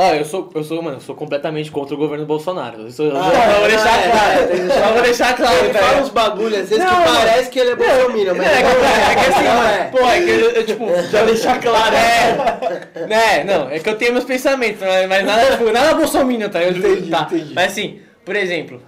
Ó, 0.02 0.14
eu 0.14 0.24
sou, 0.24 0.50
eu 0.56 0.64
sou, 0.64 0.82
mano, 0.82 0.96
eu 0.96 1.02
sou 1.02 1.14
completamente 1.14 1.70
contra 1.70 1.94
o 1.94 1.98
governo 1.98 2.26
Bolsonaro. 2.26 2.84
Eu 2.84 2.90
sou, 2.92 3.08
eu, 3.08 3.18
Ah, 3.18 3.32
eu 3.52 3.56
vou 3.58 3.66
é, 3.66 3.68
deixar 3.68 4.00
é, 4.00 4.10
claro. 4.10 4.40
é, 4.40 4.90
Eu 4.90 4.94
vou 4.94 5.04
deixar 5.04 5.36
claro, 5.36 5.58
Ele 5.58 5.74
tá 5.74 5.80
fala 5.80 6.02
uns 6.02 6.10
bagulho, 6.10 6.56
às 6.56 6.70
vezes 6.70 6.78
Não, 6.86 6.98
que 7.04 7.04
parece 7.04 7.50
que 7.50 7.60
ele 7.60 7.72
é 7.72 7.76
bolsominion, 7.76 8.34
mas 8.36 8.48
É, 8.48 8.54
é, 8.54 8.62
que- 8.62 8.68
é 8.70 9.16
que 9.24 9.30
assim, 9.30 9.44
mano, 9.44 9.70
é. 9.70 9.84
pô, 9.92 10.00
é 10.00 10.22
que 10.22 10.30
eu, 10.30 10.52
eu, 10.52 10.66
tipo, 10.66 10.86
já 11.12 11.26
deixar 11.26 11.60
claro, 11.60 11.94
é, 11.98 13.08
né, 13.08 13.44
não, 13.44 13.70
é 13.70 13.80
que 13.80 13.90
eu 13.90 13.98
tenho 13.98 14.14
meus 14.14 14.24
pensamentos, 14.24 14.80
mas, 14.80 15.10
mas 15.10 15.26
nada, 15.26 15.52
tipo, 15.52 15.70
nada 15.70 15.94
bolsominion, 15.94 16.48
tá? 16.48 16.64
Eu, 16.64 16.72
Entendi, 16.78 17.10
tá. 17.12 17.28
entendi. 17.30 17.54
Mas 17.54 17.66
assim, 17.74 18.00
por 18.24 18.38
exemplo, 18.38 18.82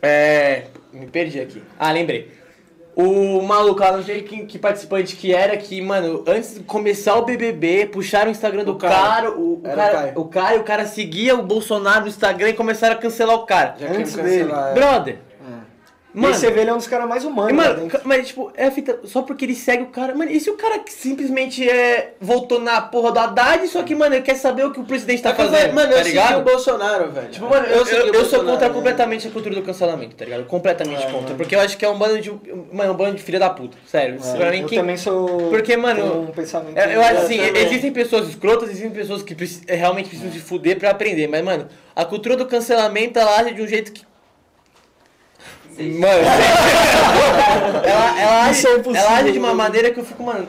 é, 0.00 0.62
me 0.92 1.08
perdi 1.08 1.40
aqui, 1.40 1.60
ah, 1.76 1.90
lembrei. 1.90 2.30
O 2.96 3.42
maluco 3.42 3.82
não 3.92 4.02
sei 4.02 4.22
que, 4.22 4.46
que 4.46 4.58
participante 4.58 5.16
que 5.16 5.34
era, 5.34 5.54
que, 5.54 5.82
mano, 5.82 6.24
antes 6.26 6.54
de 6.54 6.60
começar 6.60 7.14
o 7.16 7.26
BBB, 7.26 7.90
puxaram 7.92 8.28
o 8.28 8.30
Instagram 8.30 8.64
do 8.64 8.72
O 8.72 8.76
cara. 8.76 8.94
cara, 8.94 9.30
o, 9.32 9.52
o 9.52 9.60
cara, 9.60 10.12
o 10.16 10.24
cara, 10.24 10.60
o 10.60 10.64
cara 10.64 10.86
seguia 10.86 11.34
o 11.34 11.42
Bolsonaro 11.42 12.00
no 12.00 12.08
Instagram 12.08 12.48
e 12.48 12.54
começaram 12.54 12.94
a 12.96 12.98
cancelar 12.98 13.36
o 13.36 13.44
cara. 13.44 13.74
Já 13.78 13.88
Antes 13.90 14.14
dele. 14.14 14.44
cancelar, 14.44 14.70
é. 14.70 14.74
Brother, 14.74 15.18
Mano, 16.16 16.34
e 16.34 16.38
você 16.38 16.50
vê 16.50 16.62
ele 16.62 16.70
é 16.70 16.72
um 16.72 16.78
dos 16.78 16.86
caras 16.86 17.06
mais 17.06 17.24
humanos. 17.24 17.52
mano, 17.52 17.88
mas 18.04 18.28
tipo, 18.28 18.50
é 18.56 18.64
a 18.66 18.70
fita, 18.70 19.00
só 19.04 19.20
porque 19.20 19.44
ele 19.44 19.54
segue 19.54 19.82
o 19.82 19.88
cara. 19.88 20.14
Mano, 20.14 20.30
e 20.30 20.40
se 20.40 20.48
o 20.48 20.54
cara 20.54 20.78
que 20.78 20.90
simplesmente 20.92 21.68
é, 21.68 22.14
voltou 22.18 22.58
na 22.58 22.80
porra 22.80 23.12
do 23.12 23.18
Haddad, 23.18 23.68
só 23.68 23.82
que, 23.82 23.94
mano, 23.94 24.14
ele 24.14 24.22
quer 24.22 24.34
saber 24.36 24.64
o 24.64 24.72
que 24.72 24.80
o 24.80 24.84
presidente 24.84 25.22
tá 25.22 25.32
Tá 25.32 25.44
fazendo? 25.44 25.74
Mano, 25.74 25.90
tá 25.90 25.98
eu 25.98 26.04
segui 26.04 26.08
ligado? 26.16 26.40
o 26.40 26.42
Bolsonaro, 26.42 27.10
velho. 27.10 27.28
Tipo, 27.28 27.50
mano, 27.50 27.66
eu, 27.66 27.76
eu, 27.76 27.84
segui 27.86 28.10
o 28.10 28.14
eu 28.14 28.24
sou 28.24 28.42
contra 28.44 28.68
né? 28.68 28.74
completamente 28.74 29.28
a 29.28 29.30
cultura 29.30 29.54
do 29.54 29.62
cancelamento, 29.62 30.16
tá 30.16 30.24
ligado? 30.24 30.44
Completamente 30.46 31.02
É, 31.02 31.06
contra. 31.06 31.20
mano. 31.20 31.36
Porque 31.36 31.54
eu 31.54 31.60
acho 31.60 31.76
que 31.76 31.84
é 31.84 31.88
um 31.90 31.98
bando 31.98 32.18
de. 32.20 32.30
Mano, 32.72 32.92
um 32.92 32.96
bando 32.96 33.16
de 33.16 33.22
filha 33.22 33.38
da 33.38 33.50
puta. 33.50 33.76
Sério. 33.86 34.16
isso 34.16 34.34
pra 34.36 34.50
mim 34.50 34.62
eu 34.62 34.68
que. 34.68 34.76
também 34.76 34.96
sou. 34.96 35.50
Porque, 35.50 35.76
mano, 35.76 36.22
um 36.22 36.26
pensamento. 36.28 36.78
Eu, 36.78 36.90
eu 36.92 37.02
acho 37.02 37.16
assim, 37.24 37.36
também. 37.38 37.62
existem 37.66 37.92
pessoas 37.92 38.28
escrotas, 38.28 38.70
existem 38.70 38.90
pessoas 38.90 39.22
que 39.22 39.36
realmente 39.68 40.08
precisam 40.08 40.32
se 40.32 40.38
fuder 40.38 40.78
pra 40.78 40.90
aprender. 40.90 41.26
Mas, 41.28 41.44
mano, 41.44 41.68
a 41.94 42.04
cultura 42.06 42.36
do 42.36 42.46
cancelamento, 42.46 43.18
ela 43.18 43.38
age 43.38 43.52
de 43.52 43.60
um 43.60 43.66
jeito 43.66 43.92
que. 43.92 44.02
Mano, 45.78 46.22
ela, 47.84 48.20
ela, 48.20 48.46
é 48.48 48.50
impossível, 48.50 48.94
ela 48.94 49.16
age 49.18 49.32
de 49.32 49.38
uma 49.38 49.54
maneira 49.54 49.90
que 49.90 50.00
eu 50.00 50.04
fico, 50.04 50.22
mano. 50.22 50.46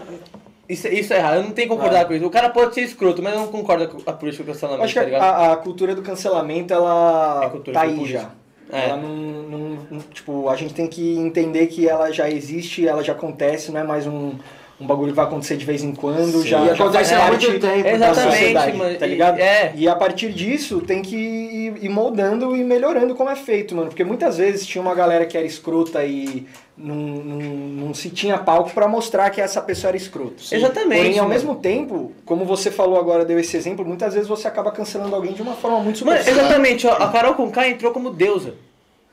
Isso, 0.70 0.88
isso 0.90 1.14
é 1.14 1.18
errado, 1.18 1.36
eu 1.38 1.44
não 1.44 1.52
tenho 1.52 1.70
que 1.70 1.76
concordar 1.76 2.06
com 2.06 2.14
isso. 2.14 2.26
O 2.26 2.30
cara 2.30 2.50
pode 2.50 2.74
ser 2.76 2.82
escroto, 2.82 3.24
mas 3.24 3.34
eu 3.34 3.40
não 3.40 3.48
concordo 3.48 3.88
com 3.88 4.10
a 4.10 4.14
política 4.14 4.44
do 4.44 4.52
cancelamento, 4.52 4.84
acho 4.84 4.94
que 4.94 5.00
tá 5.00 5.06
ligado? 5.06 5.22
a, 5.24 5.54
a 5.54 5.56
cultura 5.58 5.96
do 5.96 6.02
cancelamento, 6.02 6.74
ela 6.74 7.42
É 7.46 7.50
cultura, 7.50 7.74
tá 7.80 7.86
foi 7.86 7.90
aí 7.94 8.06
já. 8.06 8.20
isso. 8.20 8.28
É. 8.70 8.90
Ela 8.90 8.98
não, 8.98 9.10
não- 9.10 9.78
não- 9.92 10.00
Tipo, 10.14 10.50
a 10.50 10.56
gente 10.58 10.74
tem 10.74 10.88
que 10.88 11.18
entender 11.18 11.68
que 11.68 11.88
ela 11.88 12.12
já 12.12 12.30
existe, 12.30 12.86
ela 12.86 13.02
já 13.02 13.14
acontece, 13.14 13.72
não 13.72 13.80
é 13.80 13.84
mais 13.84 14.06
um, 14.06 14.34
um 14.80 14.86
bagulho 14.86 15.10
que 15.10 15.16
vai 15.16 15.26
acontecer 15.26 15.58
de 15.58 15.66
vez 15.66 15.84
em 15.84 15.94
quando. 15.94 16.46
Já, 16.46 16.64
E 16.66 16.70
acontece 16.70 17.14
há 17.16 17.28
muito 17.28 17.48
tempo. 17.60 17.84
da 17.84 17.90
Exatamente, 17.92 18.32
sociedade, 18.38 18.78
mano, 18.78 18.96
tá 18.98 19.08
e- 19.08 19.10
ligado? 19.10 19.40
é. 19.40 19.74
E 19.76 19.88
a 19.88 19.96
partir 19.96 20.32
disso 20.32 20.82
tem 20.82 21.02
que 21.02 21.16
ir, 21.16 21.84
ir 21.84 21.90
moldando 21.90 22.56
e 22.56 22.64
melhorando 22.64 23.16
como 23.16 23.30
é 23.30 23.36
feito, 23.36 23.76
mano. 23.76 23.88
Porque 23.90 24.04
muitas 24.04 24.38
vezes 24.38 24.66
tinha 24.68 24.82
uma 24.82 24.94
galera 24.94 25.26
que 25.26 25.36
era 25.36 25.48
escrota 25.48 26.04
e 26.06 26.46
não, 26.78 26.96
não, 26.96 27.40
não 27.88 27.94
se 27.96 28.12
tinha 28.12 28.38
palco 28.38 28.70
pra 28.70 28.88
mostrar 28.88 29.32
que 29.32 29.42
essa 29.42 29.60
pessoa 29.62 29.90
era 29.90 29.98
escrota. 29.98 30.36
Exatamente, 30.52 31.02
Porém, 31.02 31.18
ao 31.18 31.26
mano. 31.28 31.30
mesmo 31.30 31.56
tempo, 31.56 32.12
como 32.24 32.46
você 32.46 32.70
falou 32.70 33.00
agora, 33.00 33.26
deu 33.26 33.40
esse 33.40 33.58
exemplo, 33.58 33.84
muitas 33.84 34.14
vezes 34.14 34.30
você 34.30 34.48
acaba 34.48 34.72
cancelando 34.72 35.16
alguém 35.16 35.34
de 35.34 35.42
uma 35.42 35.54
forma 35.56 35.80
muito 35.80 36.06
Mano, 36.06 36.18
superficial. 36.20 36.46
exatamente, 36.46 36.86
ó, 36.86 36.94
a 36.94 37.08
Carol 37.10 37.34
Conká 37.34 37.68
entrou 37.68 37.92
como 37.92 38.12
deusa. 38.12 38.54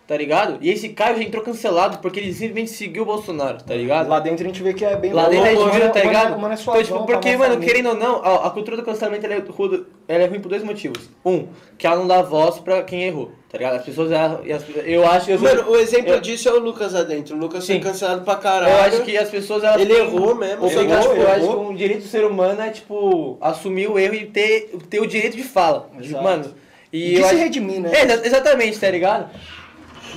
Tá 0.07 0.17
ligado? 0.17 0.59
E 0.61 0.71
esse 0.71 0.91
Caio 0.91 1.17
já 1.17 1.23
entrou 1.23 1.43
cancelado 1.43 1.99
porque 1.99 2.21
ele 2.21 2.33
simplesmente 2.33 2.71
seguiu 2.71 3.05
o 3.05 3.07
Bolsonaro, 3.07 3.63
tá 3.65 3.75
ligado? 3.75 4.09
Lá 4.09 4.21
dentro 4.21 4.45
a 4.45 4.47
gente 4.47 4.63
vê 4.63 4.75
que 4.75 4.85
é 4.85 4.95
bem 4.97 5.13
Lá 5.15 5.29
dentro 5.31 5.47
a 5.47 5.51
gente 5.51 5.59
viu, 5.59 5.67
mano, 5.67 5.81
tá 5.93 5.99
mano, 6.01 6.11
ligado? 6.11 6.31
mano, 6.39 6.45
é 6.45 6.53
então, 6.53 6.57
suavão, 6.65 6.83
tipo, 6.83 6.99
tá 6.99 7.05
porque, 7.05 7.31
uma 7.37 7.49
mano, 7.49 7.61
querendo 7.61 7.89
ou 7.89 7.95
não, 7.95 8.17
a, 8.23 8.47
a 8.47 8.51
cultura 8.51 8.77
do 8.77 8.83
cancelamento 8.83 9.25
ela 9.25 9.35
é, 9.37 9.39
ruda- 9.49 9.85
ela 10.07 10.25
é 10.25 10.27
ruim 10.27 10.41
por 10.41 10.49
dois 10.51 10.63
motivos. 10.63 11.09
Um, 11.25 11.47
que 11.79 11.87
ela 11.87 11.97
não 11.97 12.07
dá 12.07 12.21
voz 12.21 12.59
pra 12.59 12.83
quem 12.83 13.05
errou, 13.05 13.33
tá 13.51 13.57
ligado? 13.57 13.77
As 13.77 13.85
pessoas, 13.85 14.11
erram 14.13 14.41
as- 14.55 14.65
eu 14.85 15.07
acho... 15.09 15.31
Eu, 15.31 15.39
Mano, 15.41 15.71
o 15.71 15.77
exemplo 15.77 16.13
eu- 16.13 16.21
disso 16.21 16.51
é 16.51 16.53
o 16.53 16.59
Lucas 16.59 16.95
adentro. 16.95 17.35
O 17.35 17.39
Lucas 17.39 17.65
foi 17.65 17.77
Sim. 17.77 17.81
cancelado 17.81 18.23
pra 18.25 18.37
caralho. 18.37 18.73
eu 18.75 18.81
acho 18.83 19.03
que 19.05 19.17
as 19.17 19.31
pessoas, 19.31 19.65
elas 19.65 19.81
Ele 19.81 19.95
errou 19.95 20.35
mesmo, 20.35 20.67
ele 20.67 20.93
acho, 20.93 21.09
errou, 21.09 21.17
eu 21.17 21.29
acho 21.31 21.41
errou. 21.45 21.65
que 21.65 21.73
um 21.73 21.75
direito 21.75 22.03
do 22.03 22.09
ser 22.09 22.25
humano 22.27 22.61
é, 22.61 22.69
tipo, 22.69 23.39
assumir 23.41 23.89
o 23.89 23.99
erro 23.99 24.15
e 24.15 24.27
ter, 24.27 24.71
ter 24.91 25.01
o 25.01 25.07
direito 25.07 25.35
de 25.35 25.43
fala. 25.45 25.89
Exato. 25.99 26.23
Mano, 26.23 26.55
e 26.93 26.99
E 27.07 27.11
de 27.13 27.17
se 27.17 27.25
acho- 27.25 27.37
redimir, 27.37 27.81
né? 27.81 27.91
É, 27.93 28.05
exa- 28.05 28.27
exatamente, 28.27 28.79
tá 28.79 28.91
ligado? 28.91 29.31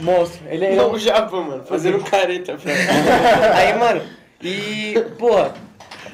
Monstro. 0.02 0.42
Ele 0.50 0.66
é... 0.66 0.76
Não, 0.76 0.92
o 0.92 1.00
Japa, 1.00 1.42
mano, 1.42 1.64
fazendo 1.66 2.00
careta. 2.04 2.58
velho. 2.58 2.78
Aí, 3.56 3.78
mano, 3.78 4.02
e, 4.42 4.94
porra, 5.18 5.54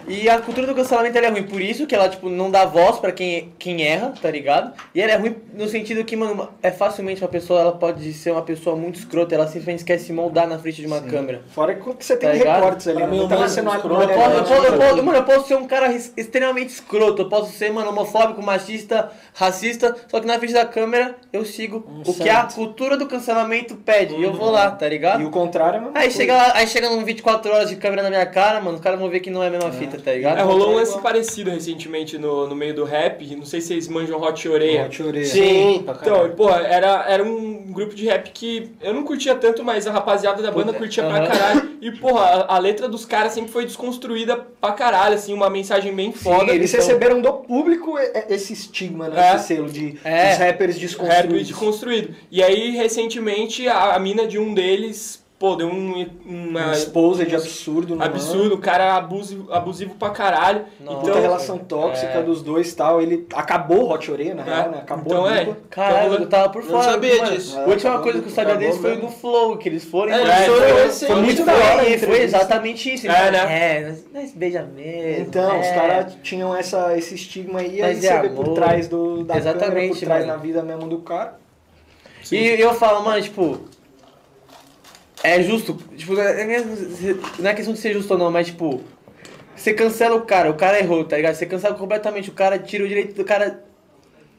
e 0.08 0.30
a 0.30 0.40
cultura 0.40 0.68
do 0.68 0.76
cancelamento 0.76 1.18
ela 1.18 1.28
é 1.28 1.30
ruim 1.30 1.44
por 1.44 1.62
isso, 1.62 1.86
que 1.88 1.96
ela, 1.96 2.10
tipo, 2.10 2.30
não 2.30 2.50
dá 2.52 2.66
voz 2.66 3.00
pra 3.00 3.12
quem, 3.12 3.54
quem 3.58 3.84
erra, 3.84 4.14
tá 4.22 4.30
ligado? 4.30 4.74
E 4.94 5.02
ela 5.02 5.12
é 5.12 5.16
ruim 5.16 5.36
no 5.54 5.68
sentido 5.68 6.04
que, 6.04 6.16
mano, 6.16 6.50
é 6.62 6.72
facilmente 6.72 7.22
uma 7.22 7.28
pessoa, 7.30 7.60
ela 7.62 7.72
pode 7.74 8.12
ser 8.14 8.32
uma 8.32 8.42
pessoa 8.42 8.76
muito 8.76 9.00
escrota, 9.00 9.36
ela 9.36 9.46
simplesmente 9.48 9.84
quer 9.86 9.98
se 9.98 10.12
moldar 10.14 10.48
na 10.48 10.58
frente 10.60 10.82
de 10.82 10.88
uma 10.88 11.02
câmera. 11.02 11.42
Fora 11.50 11.76
que 11.76 11.84
você 12.06 12.18
tem 12.18 12.30
Tá 12.30 12.36
recortes 12.56 12.88
ali. 12.88 12.98
Pra 12.98 13.08
mim, 13.08 13.20
o 13.22 13.30
mais 13.30 13.52
você 13.52 13.62
não 13.62 13.76
escroto 13.76 14.02
Eu 14.02 14.08
posso, 14.10 14.30
eu, 14.32 14.44
posso, 14.44 14.66
eu 14.66 14.78
posso- 14.78 15.04
mano, 15.04 15.18
eu 15.18 15.24
posso 15.24 15.48
ser 15.48 15.56
um 15.56 15.66
cara 15.68 15.92
extremamente 16.18 16.70
escroto, 16.70 17.22
eu 17.22 17.30
posso 17.30 17.52
ser, 17.52 17.72
mano, 17.72 17.90
homofóbico, 17.90 18.42
machista, 18.42 19.12
racista, 19.34 19.96
só 20.08 20.20
que 20.20 20.28
na 20.28 20.38
frente 20.38 20.54
da 20.54 20.66
câmera 20.66 21.16
eu 21.32 21.44
sigo 21.46 21.86
o 22.06 22.14
que 22.14 22.30
a 22.30 22.36
certo. 22.42 22.56
cultura 22.56 22.98
do 22.98 23.06
cancelamento 23.08 23.76
pede, 23.76 24.16
e 24.16 24.24
eu 24.24 24.34
vou 24.34 24.50
lá, 24.52 24.72
tá 24.72 24.88
ligado? 24.88 25.22
E 25.22 25.26
o 25.26 25.30
contrário 25.32 25.78
é 25.78 25.80
mesma 25.82 25.98
Aí 25.98 26.04
coisa. 26.06 26.18
chega, 26.18 26.34
lá, 26.36 26.52
aí 26.56 26.68
chega 26.68 26.90
num 26.90 27.04
24 27.04 27.52
horas 27.52 27.70
de 27.70 27.76
câmera 27.76 28.04
na 28.04 28.10
minha 28.10 28.26
cara, 28.26 28.60
mano, 28.62 28.76
os 28.78 28.82
caras 28.84 29.00
vão 29.00 29.10
ver 29.10 29.20
que 29.20 29.30
não 29.30 29.42
é 29.44 29.48
a 29.48 29.50
mesma 29.52 29.72
fita, 29.72 29.93
tá 29.98 30.12
ligado? 30.14 30.40
É, 30.40 30.42
rolou 30.42 30.72
um 30.72 30.76
lance 30.76 31.00
parecido 31.02 31.50
recentemente 31.50 32.18
no, 32.18 32.48
no 32.48 32.56
meio 32.56 32.74
do 32.74 32.84
rap. 32.84 33.24
Não 33.36 33.46
sei 33.46 33.62
se 33.62 33.68
vocês 33.68 33.88
manjam 33.88 34.22
Hot 34.22 34.48
Oreia. 34.50 34.86
Hot 34.86 35.04
Oreia. 35.04 35.26
Sim, 35.26 35.82
pra 35.86 35.96
Então, 36.02 36.14
caralho. 36.16 36.34
pô, 36.36 36.50
era, 36.50 37.06
era 37.08 37.24
um 37.24 37.72
grupo 37.72 37.94
de 37.96 38.06
rap 38.06 38.32
que 38.32 38.72
eu 38.82 38.94
não 38.94 39.04
curtia 39.04 39.36
tanto, 39.36 39.64
mas 39.64 39.88
a 39.88 39.92
rapaziada 39.92 40.42
da 40.42 40.52
banda 40.52 40.68
Puta, 40.68 40.80
curtia 40.80 41.04
pra 41.04 41.18
aham. 41.18 41.28
caralho. 41.28 41.70
E, 41.82 41.92
porra, 41.92 42.22
a, 42.22 42.56
a 42.56 42.58
letra 42.60 42.88
dos 42.88 43.06
caras 43.06 43.34
sempre 43.34 43.52
foi 43.52 43.66
desconstruída 43.66 44.38
pra 44.62 44.72
caralho, 44.72 45.16
assim, 45.16 45.34
uma 45.34 45.50
mensagem 45.50 45.94
bem 45.94 46.12
foda. 46.12 46.54
Eles 46.54 46.74
então, 46.74 46.86
receberam 46.86 47.22
do 47.22 47.32
público 47.34 47.96
esse 48.30 48.54
estigma, 48.54 49.10
né? 49.10 49.32
É. 49.32 49.36
Esse 49.36 49.48
selo 49.48 49.70
de 49.70 49.98
É. 50.04 50.30
dos 50.30 50.38
rappers 50.40 50.76
rap 50.76 50.82
desconstruídos. 50.82 51.48
desconstruído. 51.48 52.16
E 52.32 52.42
aí, 52.44 52.72
recentemente, 52.72 53.68
a, 53.68 53.96
a 53.96 54.00
mina 54.00 54.26
de 54.28 54.38
um 54.40 54.54
deles, 54.54 55.23
pô, 55.44 55.58
deu 55.58 55.68
um, 55.68 56.10
uma... 56.26 56.68
Um 56.68 56.72
exposed 56.72 57.36
absurdo 57.36 57.98
no 57.98 58.02
Absurdo, 58.02 58.56
o 58.56 58.58
cara 58.60 58.96
abusivo, 58.96 59.52
abusivo 59.52 59.96
pra 59.96 60.10
caralho. 60.12 60.64
Nossa. 60.80 60.98
Puta 61.00 61.10
Então, 61.10 61.22
relação 61.22 61.58
tóxica 61.58 62.20
é. 62.20 62.24
dos 62.24 62.42
dois 62.42 62.72
e 62.72 62.76
tal. 62.78 63.02
Ele 63.02 63.28
acabou 63.34 63.84
o 63.84 63.92
Hot 63.92 64.10
Oreia, 64.10 64.34
na 64.34 64.44
real, 64.44 64.72
né? 64.72 64.78
Acabou 64.78 65.14
então 65.14 65.30
é. 65.30 65.54
Caralho, 65.70 66.14
eu 66.14 66.30
tava 66.30 66.48
por 66.48 66.64
Não 66.64 66.72
fora. 66.72 66.84
sabia 66.84 67.18
mano. 67.18 67.36
disso. 67.36 67.60
A 67.60 67.66
última 67.66 67.96
É, 67.96 67.98
coisa 67.98 68.22
que 68.22 68.30
eu 68.30 68.32
sabia 68.32 68.56
deles 68.56 68.78
foi 68.78 68.96
no 68.96 69.10
Flow, 69.10 69.58
que 69.58 69.68
eles 69.68 69.84
foram. 69.84 70.14
É, 70.14 70.20
mano, 70.20 70.32
eles 70.32 70.46
foram 70.46 70.70
foi, 70.70 70.84
recente. 70.86 71.12
foi 71.12 71.22
muito 71.22 71.36
Foi 71.44 71.46
da 71.46 71.54
hora. 71.54 71.90
E 71.90 71.98
foi 72.00 72.22
exatamente 72.22 72.94
isso. 72.94 73.08
É, 73.08 73.32
né? 73.32 73.38
É, 73.40 73.96
nós, 74.14 74.32
beija 74.32 74.64
mesmo. 74.64 75.26
Então, 75.26 75.52
é. 75.52 75.60
os 75.60 75.68
caras 75.68 76.18
tinham 76.24 76.56
essa, 76.56 76.98
esse 76.98 77.16
estigma 77.16 77.60
aí, 77.60 77.82
aí 77.82 77.96
Mas 77.96 77.98
você 77.98 78.08
é 78.08 78.22
vê 78.22 78.30
por 78.30 78.54
trás 78.54 78.88
do, 78.88 79.26
da 79.26 79.34
câmera, 79.34 79.40
Exatamente, 79.58 80.00
por 80.00 80.06
trás 80.06 80.26
mano. 80.26 80.38
na 80.38 80.42
vida 80.42 80.64
mesmo 80.64 80.88
do 80.88 81.00
cara. 81.00 81.44
E 82.32 82.38
eu 82.62 82.74
falo, 82.74 83.04
mano, 83.04 83.22
tipo. 83.22 83.73
É 85.24 85.42
justo. 85.42 85.78
Tipo, 85.96 86.14
não 86.14 86.22
é 86.22 86.66
não 87.40 87.50
é 87.50 87.54
questão 87.54 87.74
de 87.74 87.80
ser 87.80 87.94
justo 87.94 88.12
ou 88.12 88.20
não, 88.20 88.30
mas 88.30 88.48
tipo. 88.48 88.82
Você 89.56 89.74
cancela 89.74 90.16
o 90.16 90.22
cara, 90.22 90.50
o 90.50 90.56
cara 90.56 90.80
errou, 90.80 91.06
tá 91.06 91.16
ligado? 91.16 91.36
Você 91.36 91.46
cancela 91.46 91.76
completamente 91.76 92.30
o 92.30 92.34
cara, 92.34 92.58
tira 92.60 92.84
o 92.84 92.88
direito 92.88 93.16
do 93.16 93.24
cara 93.24 93.64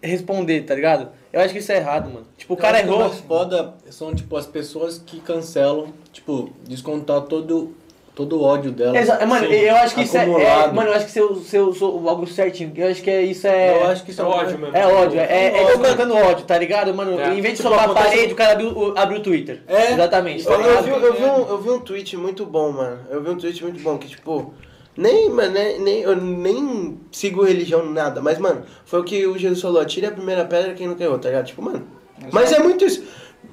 responder, 0.03 0.63
tá 0.63 0.75
ligado? 0.75 1.11
Eu 1.33 1.41
acho 1.41 1.53
que 1.53 1.61
isso 1.61 1.73
é 1.73 1.77
errado, 1.77 2.11
mano. 2.11 2.27
Tipo, 2.37 2.55
o 2.55 2.57
cara 2.57 2.81
errou. 2.81 2.97
O 2.97 3.09
mais 3.09 3.21
foda 3.21 3.75
são, 3.91 4.15
tipo, 4.15 4.37
as 4.37 4.47
pessoas 4.47 4.99
que 4.99 5.21
cancelam, 5.21 5.93
tipo, 6.13 6.51
descontar 6.65 7.23
todo, 7.23 7.75
todo 8.15 8.39
o 8.39 8.43
ódio 8.43 8.71
dela. 8.71 8.97
Exa 8.97 9.25
mano, 9.27 9.47
eu 9.47 9.75
acho 9.77 9.95
que 9.95 10.03
isso 10.03 10.17
é, 10.17 10.23
é. 10.25 10.67
Mano, 10.73 10.89
eu 10.91 10.95
acho 10.95 11.07
que 11.07 11.11
seu, 11.13 11.35
seu, 11.37 11.73
seu 11.75 12.09
algo 12.09 12.27
certinho. 12.27 12.73
Eu 12.77 12.89
acho 12.89 13.03
que 13.03 13.11
é, 13.11 13.23
isso 13.23 13.47
é. 13.47 13.83
Eu 13.83 13.87
acho 13.89 14.05
que 14.05 14.11
isso 14.13 14.23
É 14.23 14.25
é 14.25 14.29
ódio 14.29 14.59
mesmo. 14.59 14.77
É 14.77 14.87
ódio, 14.87 15.19
é, 15.21 15.25
é, 15.25 15.59
é 15.59 15.63
Ódio. 15.65 15.79
descontando 15.79 16.15
ódio, 16.17 16.45
tá 16.45 16.57
ligado? 16.57 16.95
Mano, 16.95 17.19
É. 17.21 17.29
em 17.35 17.41
vez 17.41 17.55
de 17.55 17.63
Tipo, 17.63 17.69
soltar 17.71 17.91
a 17.91 17.93
parede, 17.95 18.33
o 18.33 18.37
cara 18.37 18.53
abriu, 18.53 18.69
o- 18.71 18.95
abriu 18.97 19.19
o 19.19 19.23
Twitter. 19.23 19.63
É. 19.67 19.93
Exatamente. 19.93 20.45
tá 20.45 20.53
Eu, 20.53 20.61
eu 20.61 20.83
vi, 20.83 20.91
eu, 20.91 21.15
vi 21.15 21.25
um, 21.25 21.49
eu 21.49 21.59
vi 21.61 21.71
um 21.71 21.81
tweet 21.81 22.17
muito 22.17 22.47
bom, 22.47 22.71
mano. 22.71 22.99
Eu 23.11 23.23
vi 23.23 23.31
um 23.31 23.37
tweet 23.37 23.63
muito 23.65 23.83
bom 23.83 23.99
que, 23.99 24.09
tipo, 24.09 24.55
nem, 24.97 25.29
mano, 25.29 25.53
nem, 25.53 25.81
nem, 25.81 26.01
eu 26.03 26.15
nem 26.15 26.99
sigo 27.11 27.43
religião, 27.43 27.85
nada. 27.85 28.21
Mas, 28.21 28.39
mano, 28.39 28.63
foi 28.85 29.01
o 29.01 29.05
que 29.05 29.27
o 29.27 29.37
Jesus 29.37 29.61
falou: 29.61 29.85
tire 29.85 30.07
a 30.07 30.13
primeira 30.13 30.45
pedra 30.45 30.73
quem 30.75 30.87
não 30.87 30.95
quer 30.95 31.09
tá 31.19 31.29
ligado? 31.29 31.47
Tipo, 31.47 31.63
mano. 31.63 31.83
Mas 32.31 32.53
é 32.53 32.61
muito 32.61 32.85
isso. 32.85 33.03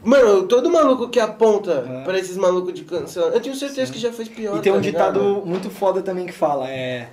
Mano, 0.04 0.44
todo 0.44 0.70
maluco 0.70 1.10
que 1.10 1.20
aponta 1.20 1.86
É. 1.88 2.04
pra 2.04 2.18
esses 2.18 2.36
malucos 2.38 2.74
de 2.74 2.84
cancelamento, 2.84 3.38
eu 3.38 3.42
tenho 3.42 3.56
certeza 3.56 3.92
que 3.92 4.00
já 4.00 4.12
fez 4.12 4.28
pior. 4.28 4.58
E 4.58 4.62
tem 4.62 4.72
um 4.72 4.76
tá 4.76 4.82
ligado? 4.82 5.14
ditado 5.14 5.44
muito 5.46 5.70
foda 5.70 6.02
também 6.02 6.26
que 6.26 6.34
fala, 6.34 6.70
é... 6.70 7.08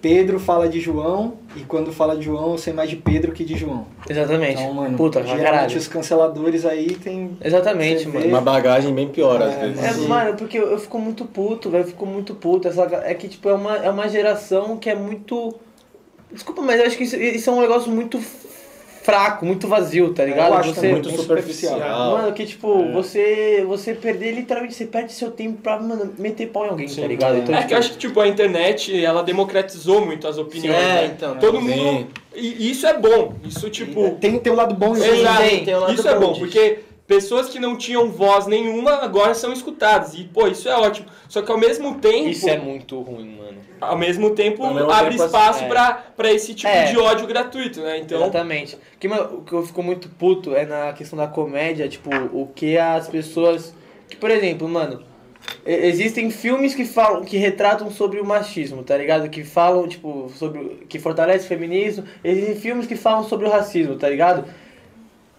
Pedro 0.00 0.38
fala 0.38 0.68
de 0.68 0.80
João, 0.80 1.32
e 1.56 1.60
quando 1.60 1.90
fala 1.90 2.14
de 2.14 2.24
João, 2.26 2.52
eu 2.52 2.58
sei 2.58 2.74
mais 2.74 2.90
de 2.90 2.96
Pedro 2.96 3.32
que 3.32 3.42
de 3.42 3.56
João. 3.56 3.86
Exatamente. 4.06 4.60
Então, 4.60 4.74
mano, 4.74 4.96
Puta, 4.98 5.22
geralmente 5.22 5.44
caralho. 5.50 5.76
os 5.78 5.88
canceladores 5.88 6.66
aí 6.66 6.94
tem... 6.94 7.38
Exatamente, 7.42 8.06
mano. 8.06 8.20
vê. 8.20 8.28
Uma 8.28 8.42
bagagem 8.42 8.94
bem 8.94 9.08
pior, 9.08 9.40
às 9.40 9.54
É, 9.54 9.60
vezes. 9.60 9.82
É, 9.82 9.92
Sim. 9.94 10.06
mano, 10.06 10.34
porque 10.36 10.58
eu, 10.58 10.70
eu 10.70 10.78
fico 10.78 10.98
muito 10.98 11.24
puto, 11.24 11.70
velho. 11.70 11.84
Eu 11.84 11.88
fico 11.88 12.04
muito 12.04 12.34
puto. 12.34 12.68
Essa, 12.68 12.82
é 13.02 13.14
que, 13.14 13.28
tipo, 13.28 13.48
é 13.48 13.54
uma, 13.54 13.76
é 13.78 13.88
uma 13.90 14.06
geração 14.06 14.76
que 14.76 14.90
é 14.90 14.94
muito. 14.94 15.54
Desculpa, 16.30 16.60
mas 16.60 16.78
eu 16.80 16.86
acho 16.86 16.98
que 16.98 17.04
isso, 17.04 17.16
isso 17.16 17.48
é 17.48 17.52
um 17.54 17.60
negócio 17.62 17.90
muito 17.90 18.20
fraco, 19.04 19.44
muito 19.44 19.68
vazio, 19.68 20.14
tá 20.14 20.24
ligado? 20.24 20.48
eu 20.52 20.58
acho 20.58 20.68
você, 20.70 20.74
também, 20.76 20.92
muito 20.92 21.10
superficial. 21.10 21.78
Mano, 21.78 22.32
que 22.32 22.46
tipo, 22.46 22.90
você, 22.90 23.62
você 23.68 23.92
perder, 23.94 24.32
literalmente, 24.32 24.74
você 24.74 24.86
perde 24.86 25.12
seu 25.12 25.30
tempo 25.30 25.60
pra, 25.62 25.78
mano, 25.78 26.12
meter 26.18 26.48
pau 26.48 26.64
em 26.64 26.70
alguém, 26.70 26.88
tá 26.88 27.06
ligado? 27.06 27.36
Então, 27.36 27.54
É 27.54 27.58
tipo, 27.58 27.68
que 27.68 27.74
eu 27.74 27.78
acho 27.78 27.90
que, 27.92 27.98
tipo, 27.98 28.18
a 28.18 28.26
internet, 28.26 29.04
ela 29.04 29.22
democratizou 29.22 30.04
muito 30.04 30.26
as 30.26 30.38
opiniões, 30.38 30.74
É, 30.76 30.94
né? 31.02 31.12
então. 31.14 31.36
Todo 31.36 31.60
Sim. 31.60 31.64
mundo... 31.68 32.06
E 32.34 32.70
isso 32.70 32.86
é 32.86 32.98
bom. 32.98 33.34
Isso, 33.44 33.70
tipo... 33.70 34.16
Tem, 34.20 34.38
tem 34.40 34.52
o 34.52 34.56
lado 34.56 34.74
bom 34.74 34.96
e 34.96 35.00
Sim, 35.00 35.08
ruim. 35.08 35.20
Exato. 35.20 35.42
tem, 35.42 35.64
tem 35.64 35.74
um 35.76 35.80
lado 35.80 35.92
isso 35.92 36.08
é 36.08 36.14
bom 36.14 36.20
bom, 36.20 36.32
disso. 36.32 36.40
porque 36.40 36.78
pessoas 37.06 37.48
que 37.48 37.58
não 37.58 37.76
tinham 37.76 38.10
voz 38.10 38.46
nenhuma 38.46 38.92
agora 38.96 39.34
são 39.34 39.52
escutadas. 39.52 40.14
E, 40.14 40.24
pô, 40.24 40.46
isso 40.46 40.68
é 40.68 40.76
ótimo. 40.76 41.06
Só 41.28 41.42
que 41.42 41.50
ao 41.50 41.58
mesmo 41.58 41.96
tempo... 41.96 42.28
isso 42.28 42.48
é 42.48 42.58
muito 42.58 43.00
ruim, 43.00 43.36
mano. 43.36 43.58
Ao 43.80 43.98
mesmo 43.98 44.30
tempo, 44.30 44.64
Ao 44.64 44.72
mesmo 44.72 44.90
abre 44.90 45.12
tempo, 45.12 45.24
espaço 45.24 45.64
é. 45.64 45.68
pra, 45.68 45.92
pra 46.16 46.32
esse 46.32 46.54
tipo 46.54 46.72
É. 46.72 46.84
de 46.86 46.98
ódio 46.98 47.26
gratuito, 47.26 47.80
né? 47.80 47.98
Então... 47.98 48.22
Exatamente. 48.22 48.76
O 48.76 48.98
que, 48.98 49.08
o 49.08 49.40
que 49.42 49.52
eu 49.52 49.66
fico 49.66 49.82
muito 49.82 50.08
puto 50.08 50.54
é 50.54 50.64
na 50.64 50.92
questão 50.92 51.18
da 51.18 51.26
comédia, 51.26 51.88
tipo, 51.88 52.10
o 52.32 52.48
que 52.54 52.78
as 52.78 53.08
pessoas. 53.08 53.74
Que, 54.08 54.16
por 54.16 54.30
exemplo, 54.30 54.68
mano, 54.68 55.02
existem 55.66 56.30
filmes 56.30 56.74
que 56.74 56.84
falam, 56.84 57.24
que 57.24 57.36
retratam 57.36 57.90
sobre 57.90 58.20
o 58.20 58.24
machismo, 58.24 58.82
tá 58.82 58.96
ligado? 58.96 59.28
Que 59.28 59.44
falam, 59.44 59.86
tipo, 59.86 60.30
sobre. 60.34 60.86
que 60.88 60.98
fortalece 60.98 61.44
o 61.44 61.48
feminismo. 61.48 62.04
Existem 62.22 62.56
filmes 62.56 62.86
que 62.86 62.96
falam 62.96 63.24
sobre 63.24 63.46
o 63.46 63.50
racismo, 63.50 63.96
tá 63.96 64.08
ligado? 64.08 64.44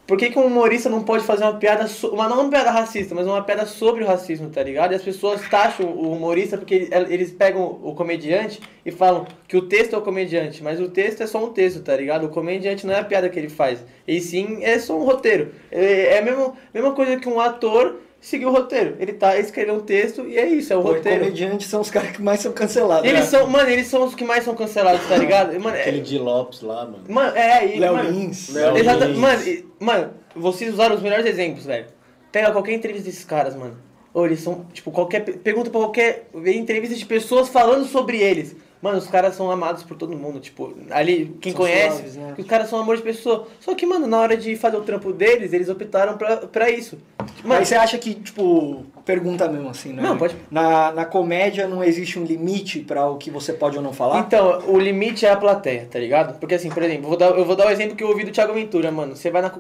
Por 0.07 0.17
que, 0.19 0.29
que 0.29 0.37
um 0.37 0.45
humorista 0.45 0.87
não 0.87 1.03
pode 1.03 1.23
fazer 1.23 1.43
uma 1.45 1.57
piada, 1.57 1.87
so- 1.87 2.09
uma, 2.13 2.29
não 2.29 2.41
uma 2.41 2.49
piada 2.49 2.69
racista, 2.69 3.15
mas 3.15 3.25
uma 3.25 3.41
piada 3.43 3.65
sobre 3.65 4.03
o 4.03 4.07
racismo, 4.07 4.49
tá 4.51 4.61
ligado? 4.61 4.91
E 4.91 4.95
as 4.95 5.01
pessoas 5.01 5.41
taxam 5.49 5.87
o 5.87 6.11
humorista 6.13 6.57
porque 6.59 6.87
el- 6.91 7.11
eles 7.11 7.31
pegam 7.31 7.79
o 7.83 7.95
comediante 7.95 8.61
e 8.85 8.91
falam 8.91 9.25
que 9.47 9.57
o 9.57 9.63
texto 9.67 9.93
é 9.93 9.97
o 9.97 10.01
comediante, 10.03 10.61
mas 10.63 10.79
o 10.79 10.89
texto 10.89 11.21
é 11.23 11.27
só 11.27 11.43
um 11.43 11.51
texto, 11.51 11.81
tá 11.81 11.95
ligado? 11.97 12.25
O 12.25 12.29
comediante 12.29 12.85
não 12.85 12.93
é 12.93 12.99
a 12.99 13.03
piada 13.03 13.27
que 13.29 13.39
ele 13.39 13.49
faz, 13.49 13.83
e 14.07 14.21
sim 14.21 14.59
é 14.63 14.77
só 14.77 14.95
um 14.95 15.03
roteiro. 15.03 15.51
É, 15.71 16.13
é 16.15 16.19
a 16.19 16.21
mesma, 16.21 16.53
mesma 16.71 16.91
coisa 16.93 17.17
que 17.17 17.27
um 17.27 17.39
ator 17.39 17.95
seguir 18.25 18.45
o 18.45 18.51
roteiro. 18.51 18.95
Ele 18.99 19.13
tá 19.13 19.37
escrevendo 19.37 19.77
um 19.77 19.81
texto 19.81 20.27
e 20.27 20.37
é 20.37 20.47
isso, 20.47 20.73
é 20.73 20.75
o 20.75 20.81
Pô, 20.81 20.93
roteiro. 20.93 21.19
comediantes 21.19 21.67
são 21.67 21.81
os 21.81 21.91
caras 21.91 22.11
que 22.11 22.21
mais 22.21 22.39
são 22.39 22.51
cancelados. 22.51 23.07
Eles 23.07 23.21
né? 23.21 23.25
são, 23.27 23.47
mano, 23.47 23.69
eles 23.69 23.87
são 23.87 24.03
os 24.05 24.15
que 24.15 24.23
mais 24.23 24.43
são 24.43 24.55
cancelados, 24.55 25.07
tá 25.07 25.15
ligado? 25.15 25.59
Mano, 25.59 25.75
é, 25.75 25.81
Aquele 25.81 26.01
de 26.01 26.17
Lopes 26.17 26.61
lá, 26.61 26.85
mano. 26.85 27.03
mano, 27.07 27.35
é, 27.37 27.75
e, 27.75 27.79
Léo 27.79 27.95
mano, 27.95 28.09
Lins. 28.09 28.49
Léo 28.49 28.77
Exata, 28.77 29.05
Lins. 29.05 29.17
mano, 29.17 29.43
e- 29.47 29.65
mano, 29.79 30.13
vocês 30.35 30.73
usaram 30.73 30.95
os 30.95 31.01
melhores 31.01 31.25
exemplos, 31.25 31.65
velho. 31.65 31.85
Pega 32.31 32.51
qualquer 32.51 32.73
entrevista 32.73 33.05
desses 33.09 33.23
caras, 33.23 33.55
mano. 33.55 33.77
Ou 34.13 34.25
eles 34.25 34.39
são, 34.39 34.65
tipo, 34.73 34.91
qualquer. 34.91 35.23
Pergunta 35.23 35.69
pra 35.69 35.79
qualquer 35.81 36.27
entrevista 36.33 36.95
de 36.95 37.05
pessoas 37.05 37.49
falando 37.49 37.85
sobre 37.85 38.17
eles. 38.17 38.55
Mano, 38.81 38.97
os 38.99 39.07
caras 39.07 39.33
são 39.35 39.49
amados 39.49 39.81
por 39.83 39.97
todo 39.97 40.15
mundo. 40.15 40.39
Tipo, 40.39 40.75
ali, 40.91 41.35
quem 41.41 41.51
São 41.53 41.61
conhece, 41.61 41.95
suaves, 41.97 42.15
né? 42.17 42.35
os 42.37 42.45
caras 42.45 42.69
são 42.69 42.79
amor 42.79 42.97
de 42.97 43.01
pessoa. 43.03 43.47
Só 43.59 43.73
que, 43.73 43.85
mano, 43.85 44.05
na 44.05 44.19
hora 44.19 44.37
de 44.37 44.55
fazer 44.55 44.77
o 44.77 44.81
trampo 44.81 45.11
deles, 45.11 45.53
eles 45.53 45.69
optaram 45.69 46.17
pra, 46.17 46.37
pra 46.37 46.69
isso. 46.69 46.97
Mano, 47.43 47.59
Mas 47.59 47.67
você 47.67 47.75
acha 47.75 47.97
que, 47.97 48.13
tipo, 48.13 48.85
pergunta 49.03 49.47
mesmo 49.47 49.69
assim, 49.69 49.91
né? 49.93 50.03
Não, 50.03 50.17
pode- 50.17 50.35
Na, 50.51 50.91
na 50.91 51.05
comédia 51.05 51.67
não 51.67 51.83
existe 51.83 52.19
um 52.19 52.23
limite 52.23 52.79
pra 52.81 53.09
o 53.09 53.17
que 53.17 53.31
você 53.31 53.53
pode 53.53 53.75
ou 53.77 53.83
não 53.83 53.91
falar? 53.93 54.19
Então, 54.19 54.61
o 54.67 54.77
limite 54.79 55.25
é 55.25 55.31
a 55.31 55.37
plateia, 55.37 55.87
tá 55.89 55.97
ligado? 55.97 56.37
Porque 56.39 56.55
assim, 56.55 56.69
por 56.69 56.83
exemplo, 56.83 57.05
eu 57.05 57.09
vou 57.09 57.17
dar, 57.17 57.29
eu 57.31 57.45
vou 57.45 57.55
dar 57.55 57.67
o 57.67 57.71
exemplo 57.71 57.95
que 57.95 58.03
eu 58.03 58.09
ouvi 58.09 58.23
do 58.23 58.31
Thiago 58.31 58.53
Ventura, 58.53 58.91
mano. 58.91 59.15
Você 59.15 59.31
vai 59.31 59.41
na, 59.41 59.51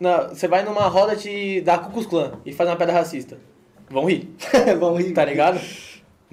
na- 0.00 0.28
você 0.28 0.48
vai 0.48 0.64
numa 0.64 0.88
roda 0.88 1.14
de, 1.14 1.60
da 1.60 1.78
Ku 1.78 1.92
Klux 1.92 2.06
Klan 2.06 2.32
e 2.44 2.52
faz 2.52 2.68
uma 2.68 2.76
piada 2.76 2.92
racista. 2.92 3.38
Vão 3.90 4.06
rir, 4.06 4.28
Vamos 4.80 4.98
rir. 5.04 5.12
tá 5.12 5.24
ligado? 5.24 5.60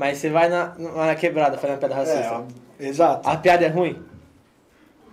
Mas 0.01 0.17
você 0.17 0.31
vai 0.31 0.49
na, 0.49 0.73
na 0.79 1.13
quebrada 1.13 1.59
faz 1.59 1.71
uma 1.71 1.77
piada 1.77 1.93
racista. 1.93 2.43
É, 2.79 2.87
exato. 2.87 3.29
A 3.29 3.37
piada 3.37 3.63
é 3.63 3.67
ruim? 3.67 3.99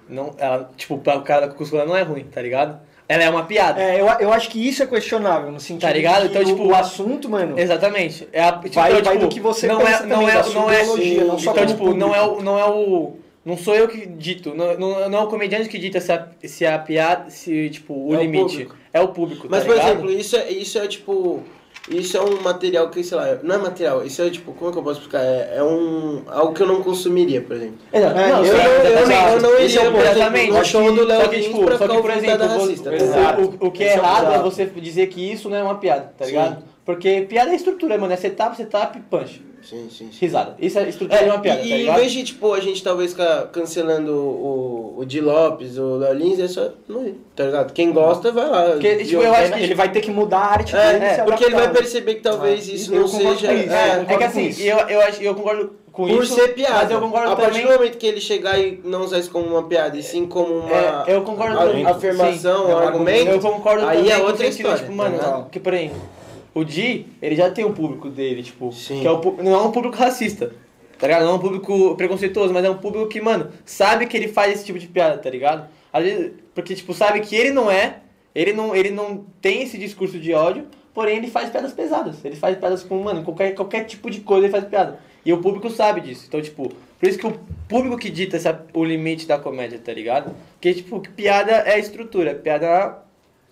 Não, 0.09 0.35
ela, 0.39 0.71
tipo, 0.79 0.97
pra 0.97 1.15
o 1.17 1.21
cara 1.23 1.47
da 1.47 1.53
Klan 1.53 1.85
não 1.85 1.95
é 1.95 2.01
ruim, 2.01 2.25
tá 2.25 2.41
ligado? 2.41 2.81
Ela 3.07 3.25
é 3.25 3.29
uma 3.29 3.45
piada. 3.45 3.83
É, 3.83 4.01
eu, 4.01 4.07
eu 4.19 4.33
acho 4.33 4.49
que 4.49 4.67
isso 4.67 4.83
é 4.83 4.87
questionável, 4.87 5.53
no 5.53 5.61
sentido 5.61 5.83
Tá 5.83 5.93
ligado? 5.93 6.25
Então, 6.25 6.41
o- 6.41 6.45
tipo, 6.47 6.63
o 6.67 6.75
assunto, 6.75 7.29
mano, 7.29 7.59
Exatamente. 7.59 8.27
É 8.33 8.43
a, 8.43 8.53
tipo, 8.53 8.71
Vai- 8.77 8.93
então, 8.93 9.03
vai 9.05 9.13
tipo, 9.19 9.27
do 9.29 9.29
que 9.29 9.41
você 9.41 9.67
não 9.67 9.77
pensa 9.77 10.05
é, 10.05 10.07
não 10.07 10.27
é, 10.27 10.43
não 10.55 10.71
é, 10.71 10.81
ideologia, 10.83 11.25
não 11.25 11.39
só 11.39 11.51
então, 11.53 11.67
tipo, 11.67 11.93
não 11.95 12.15
é, 12.15 12.23
o, 12.23 12.41
não 12.43 12.59
é 12.59 12.65
o, 12.65 13.17
não 13.45 13.59
sou 13.59 13.75
eu 13.75 13.89
que 13.89 14.07
dito, 14.07 14.55
não, 14.55 14.75
não, 14.79 15.09
não 15.11 15.19
é 15.19 15.23
o 15.23 15.27
comediante 15.27 15.69
que 15.69 15.77
dita 15.79 16.01
se 16.01 16.11
a, 16.13 16.29
se 16.45 16.65
a 16.65 16.79
piada, 16.79 17.29
se, 17.29 17.69
tipo, 17.69 17.93
o 17.93 18.15
É 18.15 18.19
o 18.19 18.21
limite. 18.23 18.43
público. 18.65 18.77
é 18.95 19.01
o 19.03 19.09
público, 19.09 19.47
Mas, 19.51 19.61
tá 19.61 19.67
por 19.67 19.75
ligado? 19.75 19.91
exemplo, 19.91 20.11
isso 20.11 20.37
é, 20.37 20.51
isso 20.51 20.79
é 20.79 20.89
tipo. 20.89 21.43
Isso 21.91 22.17
é 22.17 22.21
um 22.21 22.41
material 22.43 22.89
que, 22.91 23.03
sei 23.03 23.17
lá, 23.17 23.39
não 23.43 23.55
é 23.55 23.59
material, 23.59 24.05
isso 24.05 24.21
é 24.21 24.31
tipo, 24.31 24.53
como 24.53 24.71
é 24.71 24.73
que 24.73 24.79
eu 24.79 24.83
posso 24.83 25.01
explicar? 25.01 25.23
É, 25.23 25.55
é 25.57 25.63
um. 25.63 26.23
algo 26.27 26.53
que 26.53 26.63
eu 26.63 26.67
não 26.67 26.83
consumiria, 26.83 27.41
por 27.41 27.57
exemplo. 27.57 27.79
Exato. 27.93 28.15
Não, 28.15 28.29
Não, 28.29 28.45
sim, 28.45 28.51
eu, 28.51 28.57
não, 28.57 28.63
eu, 28.63 28.79
não, 28.79 29.01
exatamente. 29.01 29.33
eu 29.33 29.41
não 29.41 29.61
iria, 29.61 29.81
é 29.81 29.89
o 29.89 29.93
por 29.93 30.01
exemplo, 30.01 30.19
exatamente. 30.19 30.53
no 30.53 30.65
show 30.65 30.93
do 30.93 31.05
Léo 31.05 31.29
que, 31.29 31.37
Lins 31.37 31.47
tipo, 31.47 31.65
pra 31.65 31.79
só 31.79 31.89
que, 31.89 32.01
por 32.01 32.11
exemplo, 32.11 32.47
racista. 32.47 32.91
o, 32.91 33.65
o, 33.65 33.69
o 33.69 33.71
que 33.71 33.85
é 33.85 33.89
é 33.89 33.93
errado 33.95 34.33
é 34.33 34.39
você 34.39 34.67
dizer 34.67 35.07
que 35.09 35.33
isso 35.33 35.49
não 35.49 35.57
é 35.57 35.63
uma 35.63 35.77
piada, 35.77 36.13
tá 36.17 36.27
ligado? 36.27 36.63
Porque 36.89 37.27
piada 37.29 37.51
é 37.51 37.55
estrutura, 37.55 37.99
mano, 37.99 38.15
é 38.15 38.17
setup, 38.17 38.57
setup, 38.57 38.99
punch. 39.11 39.43
Sim, 39.63 39.89
sim, 39.91 40.09
sim. 40.11 40.19
Risada. 40.23 40.57
Isso 40.59 40.79
é 40.79 40.89
estrutura 40.89 41.23
de 41.23 41.29
uma 41.29 41.39
piada, 41.39 41.61
e, 41.61 41.69
tá 41.69 41.69
e 41.69 41.73
em 41.73 41.79
ligado? 41.83 41.97
vez 41.99 42.13
de, 42.13 42.25
tipo, 42.25 42.55
a 42.55 42.61
gente 42.61 42.83
talvez 42.83 43.11
ficar 43.11 43.49
cancelando 43.49 44.11
o, 44.15 44.95
o 44.97 45.05
Di 45.05 45.21
Lopes, 45.21 45.77
o 45.77 45.97
Léo 45.99 46.15
Lins, 46.15 46.39
é 46.41 46.49
só 46.49 46.71
não 46.89 47.07
ir, 47.07 47.21
tá 47.37 47.45
ligado? 47.45 47.75
Quem 47.75 47.93
gosta, 47.93 48.33
vai 48.33 48.49
lá. 48.49 48.71
Porque, 48.71 49.05
tipo, 49.05 49.21
eu 49.21 49.35
acho 49.35 49.53
que 49.53 49.63
ele 49.65 49.75
vai 49.75 49.93
ter 49.93 50.01
que 50.01 50.11
mudar 50.11 50.39
a 50.39 50.47
arte 50.53 50.75
É, 50.75 50.93
dele, 50.99 51.15
se 51.17 51.23
porque 51.25 51.45
ele 51.45 51.55
vai 51.57 51.65
adaptar. 51.65 51.83
perceber 51.83 52.15
que 52.15 52.21
talvez 52.23 52.67
Ah, 52.67 52.73
isso 52.73 52.95
não 52.95 53.07
seja... 53.07 53.53
isso, 53.53 53.71
é, 53.75 54.07
É 54.09 54.17
que 54.17 54.25
assim, 54.25 54.63
eu, 54.63 54.79
eu, 54.79 55.01
acho, 55.03 55.23
eu 55.23 55.35
concordo 55.35 55.73
com 55.93 56.07
por 56.09 56.23
isso. 56.25 56.35
ser 56.37 56.55
piada. 56.55 56.75
Mas 56.85 56.91
eu 56.91 57.01
concordo 57.03 57.33
a 57.33 57.37
partir 57.37 57.51
também. 57.61 57.67
do 57.67 57.73
momento 57.79 57.99
que 57.99 58.07
ele 58.07 58.21
chegar 58.23 58.59
e 58.59 58.81
não 58.83 59.03
usar 59.03 59.19
isso 59.19 59.31
como 59.31 59.45
uma 59.47 59.65
piada, 59.65 59.95
e 59.99 60.03
sim 60.03 60.25
como 60.27 60.55
uma 60.61 61.05
É, 61.07 61.15
eu 61.15 61.21
concordo 61.21 61.59
a- 61.59 61.67
também. 61.67 61.85
afirmação, 61.85 62.67
Sim. 62.69 62.73
um 62.73 62.79
argumento, 62.79 63.31
Eu 63.33 63.41
concordo 63.41 63.87
aí 63.87 63.99
também 63.99 64.13
é 64.13 64.17
outra 64.23 64.47
história. 64.47 64.79
Tipo, 64.79 64.93
mano, 64.95 65.19
tá 65.19 65.27
ligado? 65.27 65.51
que 65.51 65.61
por 65.61 65.75
exemplo, 65.75 66.17
o 66.55 66.65
Di, 66.65 67.07
ele 67.21 67.37
já 67.37 67.51
tem 67.51 67.65
um 67.65 67.73
público 67.73 68.09
dele, 68.09 68.43
tipo, 68.43 68.73
Sim. 68.73 69.01
que 69.01 69.07
é 69.07 69.11
o, 69.11 69.43
não 69.43 69.55
é 69.55 69.63
um 69.63 69.71
público 69.71 69.97
racista, 69.97 70.55
tá 70.99 71.07
ligado? 71.07 71.25
Não 71.25 71.33
é 71.33 71.35
um 71.35 71.39
público 71.39 71.95
preconceituoso, 71.97 72.53
mas 72.53 72.65
é 72.65 72.71
um 72.71 72.79
público 72.79 73.07
que, 73.09 73.21
mano, 73.21 73.51
sabe 73.65 74.07
que 74.07 74.17
ele 74.17 74.29
faz 74.29 74.55
esse 74.55 74.65
tipo 74.65 74.79
de 74.79 74.87
piada, 74.87 75.19
tá 75.19 75.31
ligado? 75.31 75.69
Às 75.93 76.05
vezes, 76.05 76.33
porque, 76.55 76.75
tipo, 76.75 76.93
sabe 76.93 77.21
que 77.21 77.37
ele 77.37 77.51
não 77.51 77.71
é, 77.71 78.01
ele 78.35 78.53
não, 78.53 78.75
ele 78.75 78.91
não 78.91 79.25
tem 79.41 79.63
esse 79.63 79.79
discurso 79.79 80.19
de 80.19 80.33
ódio, 80.33 80.67
porém 80.93 81.19
ele 81.19 81.29
faz 81.29 81.51
piadas 81.51 81.73
pesadas. 81.73 82.25
Ele 82.25 82.37
faz 82.37 82.57
piadas 82.57 82.83
com, 82.83 83.03
mano, 83.03 83.23
qualquer, 83.23 83.55
qualquer 83.55 83.85
tipo 83.85 84.11
de 84.11 84.21
coisa 84.21 84.47
ele 84.47 84.53
faz 84.53 84.65
piada. 84.65 84.99
E 85.25 85.33
o 85.33 85.39
público 85.41 85.71
sabe 85.71 86.01
disso. 86.01 86.25
Então, 86.27 86.41
tipo, 86.41 86.69
por 86.99 87.09
isso 87.09 87.19
que 87.19 87.27
o 87.27 87.39
público 87.69 87.97
que 87.97 88.11
dita 88.11 88.37
essa, 88.37 88.67
o 88.75 88.85
limite 88.85 89.27
da 89.27 89.39
comédia, 89.39 89.79
tá 89.79 89.93
ligado? 89.93 90.35
Porque, 90.55 90.75
tipo, 90.75 91.01
que 91.01 91.11
piada 91.11 91.53
é 91.67 91.79
estrutura. 91.79 92.35
Piada 92.35 92.67
é 92.67 92.95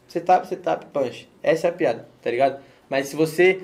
setup, 0.09 0.47
setup, 0.47 0.87
punch. 0.87 1.29
Essa 1.43 1.69
é 1.69 1.71
a 1.71 1.73
piada, 1.73 2.09
tá 2.23 2.31
ligado? 2.31 2.61
Mas 2.89 3.09
se 3.09 3.17
você. 3.17 3.61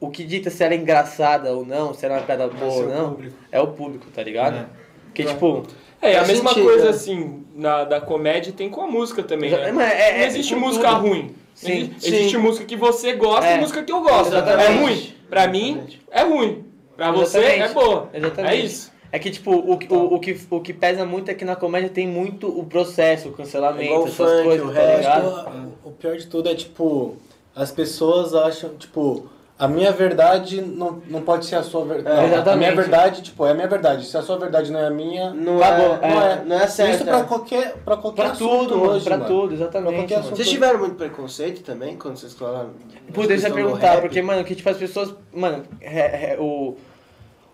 O 0.00 0.10
que 0.10 0.24
dita 0.24 0.50
se 0.50 0.62
ela 0.62 0.74
é 0.74 0.76
engraçada 0.76 1.52
ou 1.54 1.64
não, 1.64 1.94
se 1.94 2.04
ela 2.04 2.16
é 2.16 2.18
uma 2.18 2.26
piada 2.26 2.46
boa 2.48 2.72
ou 2.74 2.88
não, 2.88 3.18
é 3.50 3.60
o 3.60 3.68
público, 3.68 4.06
tá 4.14 4.22
ligado? 4.22 4.66
Porque, 5.06 5.24
tipo. 5.24 5.62
É, 6.02 6.12
e 6.12 6.16
a 6.16 6.26
mesma 6.26 6.50
sentido, 6.50 6.64
coisa 6.66 6.84
né? 6.84 6.90
assim, 6.90 7.44
na, 7.54 7.84
da 7.84 8.00
comédia 8.00 8.52
tem 8.52 8.68
com 8.68 8.82
a 8.82 8.86
música 8.86 9.22
também, 9.22 9.50
né? 9.50 9.72
mas 9.72 9.90
é- 9.92 10.12
não 10.12 10.18
é 10.20 10.26
existe 10.26 10.54
música 10.54 10.88
tudo. 10.88 11.00
ruim. 11.08 11.34
Sim, 11.54 11.72
existe, 11.72 12.00
sim. 12.10 12.16
existe 12.16 12.36
música 12.36 12.66
que 12.66 12.76
você 12.76 13.14
gosta 13.14 13.46
É. 13.46 13.56
e 13.56 13.60
música 13.60 13.82
que 13.82 13.90
eu 13.92 14.02
gosto. 14.02 14.26
Exatamente. 14.26 14.66
É 14.70 14.74
ruim. 14.82 15.14
Pra 15.30 15.46
mim, 15.48 15.86
é 16.10 16.22
ruim. 16.22 16.64
Pra 16.96 17.10
você, 17.10 17.38
Exatamente. 17.38 17.62
é 17.70 17.72
boa. 17.72 18.10
Exatamente. 18.12 18.52
É 18.54 18.56
isso. 18.56 18.92
É 19.10 19.18
que, 19.18 19.30
tipo, 19.30 19.52
o, 19.52 19.78
que- 19.78 19.90
o, 19.94 20.14
o, 20.14 20.20
que, 20.20 20.36
o 20.50 20.60
que 20.60 20.72
pesa 20.74 21.06
muito 21.06 21.30
é 21.30 21.34
que 21.34 21.44
na 21.44 21.56
comédia 21.56 21.88
tem 21.88 22.06
muito 22.06 22.48
o 22.48 22.64
processo, 22.66 23.28
o 23.28 23.32
cancelamento, 23.32 23.84
Igual 23.84 24.02
o 24.02 24.08
essas 24.08 24.16
funk, 24.30 24.42
coisas, 24.44 24.68
o 24.68 24.72
tá 24.74 24.96
ligado? 24.96 25.72
O 25.84 25.90
pior 25.92 26.16
de 26.16 26.26
tudo 26.26 26.48
é, 26.50 26.54
tipo, 26.54 27.16
as 27.54 27.70
pessoas 27.70 28.34
acham, 28.34 28.70
tipo, 28.78 29.26
a 29.56 29.68
minha 29.68 29.92
verdade 29.92 30.60
não, 30.60 31.00
não 31.08 31.22
pode 31.22 31.46
ser 31.46 31.54
a 31.54 31.62
sua 31.62 31.84
verdade. 31.84 32.18
a 32.20 32.26
exatamente. 32.26 32.58
minha 32.58 32.74
verdade, 32.74 33.22
tipo, 33.22 33.46
é 33.46 33.52
a 33.52 33.54
minha 33.54 33.68
verdade. 33.68 34.04
Se 34.06 34.16
a 34.16 34.22
sua 34.22 34.36
verdade 34.36 34.72
não 34.72 34.80
é 34.80 34.86
a 34.88 34.90
minha, 34.90 35.30
Não 35.30 35.58
Acabou, 35.62 35.94
é, 36.02 36.10
não 36.10 36.22
é, 36.22 36.32
é. 36.32 36.42
não 36.44 36.56
é 36.60 36.66
certo. 36.66 36.94
Isso 36.96 37.04
pra 37.04 37.18
é. 37.18 37.22
qualquer, 37.22 37.74
pra 37.84 37.96
qualquer 37.96 38.22
Pra 38.22 38.30
assunto 38.32 38.58
tudo, 38.64 38.78
mano, 38.78 38.92
hoje, 38.92 39.04
pra 39.04 39.16
mano. 39.18 39.28
tudo, 39.28 39.46
Pra 39.46 39.54
exatamente. 39.56 40.14
assunto. 40.14 40.36
Vocês 40.36 40.48
tiveram 40.50 40.78
muito 40.80 40.96
preconceito 40.96 41.62
também 41.62 41.96
quando 41.96 42.16
vocês 42.16 42.32
falaram? 42.34 42.70
Eu 43.14 43.26
questão 43.28 43.50
do 43.50 43.54
perguntar, 43.54 44.00
porque, 44.00 44.20
mano, 44.20 44.44
que 44.44 44.54
tipo, 44.56 44.68
as 44.68 44.76
pessoas. 44.76 45.14
Mano, 45.32 45.62
é- 45.80 46.32
é- 46.34 46.36
o. 46.40 46.76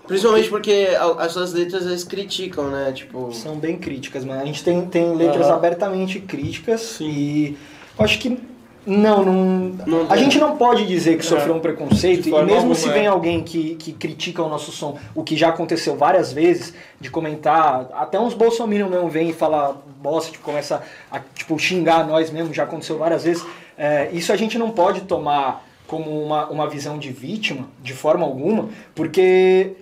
Principalmente 0.07 0.49
porque 0.49 0.89
a- 0.99 1.23
as 1.25 1.33
suas 1.33 1.53
letras 1.53 1.85
eles 1.85 2.03
criticam, 2.03 2.69
né? 2.71 2.91
Tipo. 2.93 3.31
São 3.33 3.57
bem 3.57 3.77
críticas, 3.77 4.25
mano. 4.25 4.41
A 4.41 4.45
gente 4.47 4.65
tem, 4.65 4.85
tem 4.87 5.15
letras 5.15 5.47
Aham. 5.47 5.55
abertamente 5.57 6.19
críticas 6.19 6.99
e 7.01 7.57
eu 7.99 8.05
acho 8.05 8.19
que 8.19 8.41
não, 8.91 9.25
não, 9.25 9.73
Não 9.87 10.13
a 10.13 10.17
gente 10.17 10.39
não 10.39 10.57
pode 10.57 10.87
dizer 10.87 11.17
que 11.17 11.25
sofreu 11.25 11.55
um 11.55 11.61
preconceito 11.61 12.29
e 12.29 12.33
mesmo 12.33 12.55
alguma, 12.55 12.75
se 12.75 12.89
é. 12.89 12.93
vem 12.93 13.07
alguém 13.07 13.43
que, 13.43 13.77
que 13.77 13.93
critica 13.93 14.43
o 14.43 14.49
nosso 14.49 14.73
som, 14.73 14.99
o 15.15 15.23
que 15.23 15.37
já 15.37 15.49
aconteceu 15.51 15.97
várias 15.97 16.33
vezes, 16.33 16.75
de 17.01 17.09
comentar, 17.09 17.89
até 17.95 18.19
uns 18.19 18.35
bolsominion 18.35 18.89
mesmo 18.89 19.09
vêm 19.09 19.31
e 19.31 19.33
falar 19.33 19.77
bosta, 20.03 20.33
tipo, 20.33 20.45
começa 20.45 20.83
a 21.11 21.21
tipo, 21.21 21.59
xingar 21.59 22.07
nós 22.07 22.31
mesmo, 22.31 22.53
já 22.53 22.65
aconteceu 22.65 22.99
várias 22.99 23.25
vezes. 23.25 23.45
É, 23.79 24.11
isso 24.13 24.33
a 24.33 24.37
gente 24.37 24.59
não 24.59 24.71
pode 24.71 25.03
tomar 25.03 25.65
como 25.87 26.11
uma, 26.23 26.47
uma 26.49 26.69
visão 26.69 26.99
de 26.99 27.11
vítima, 27.11 27.69
de 27.83 27.93
forma 27.93 28.25
alguma, 28.25 28.69
porque 28.95 29.73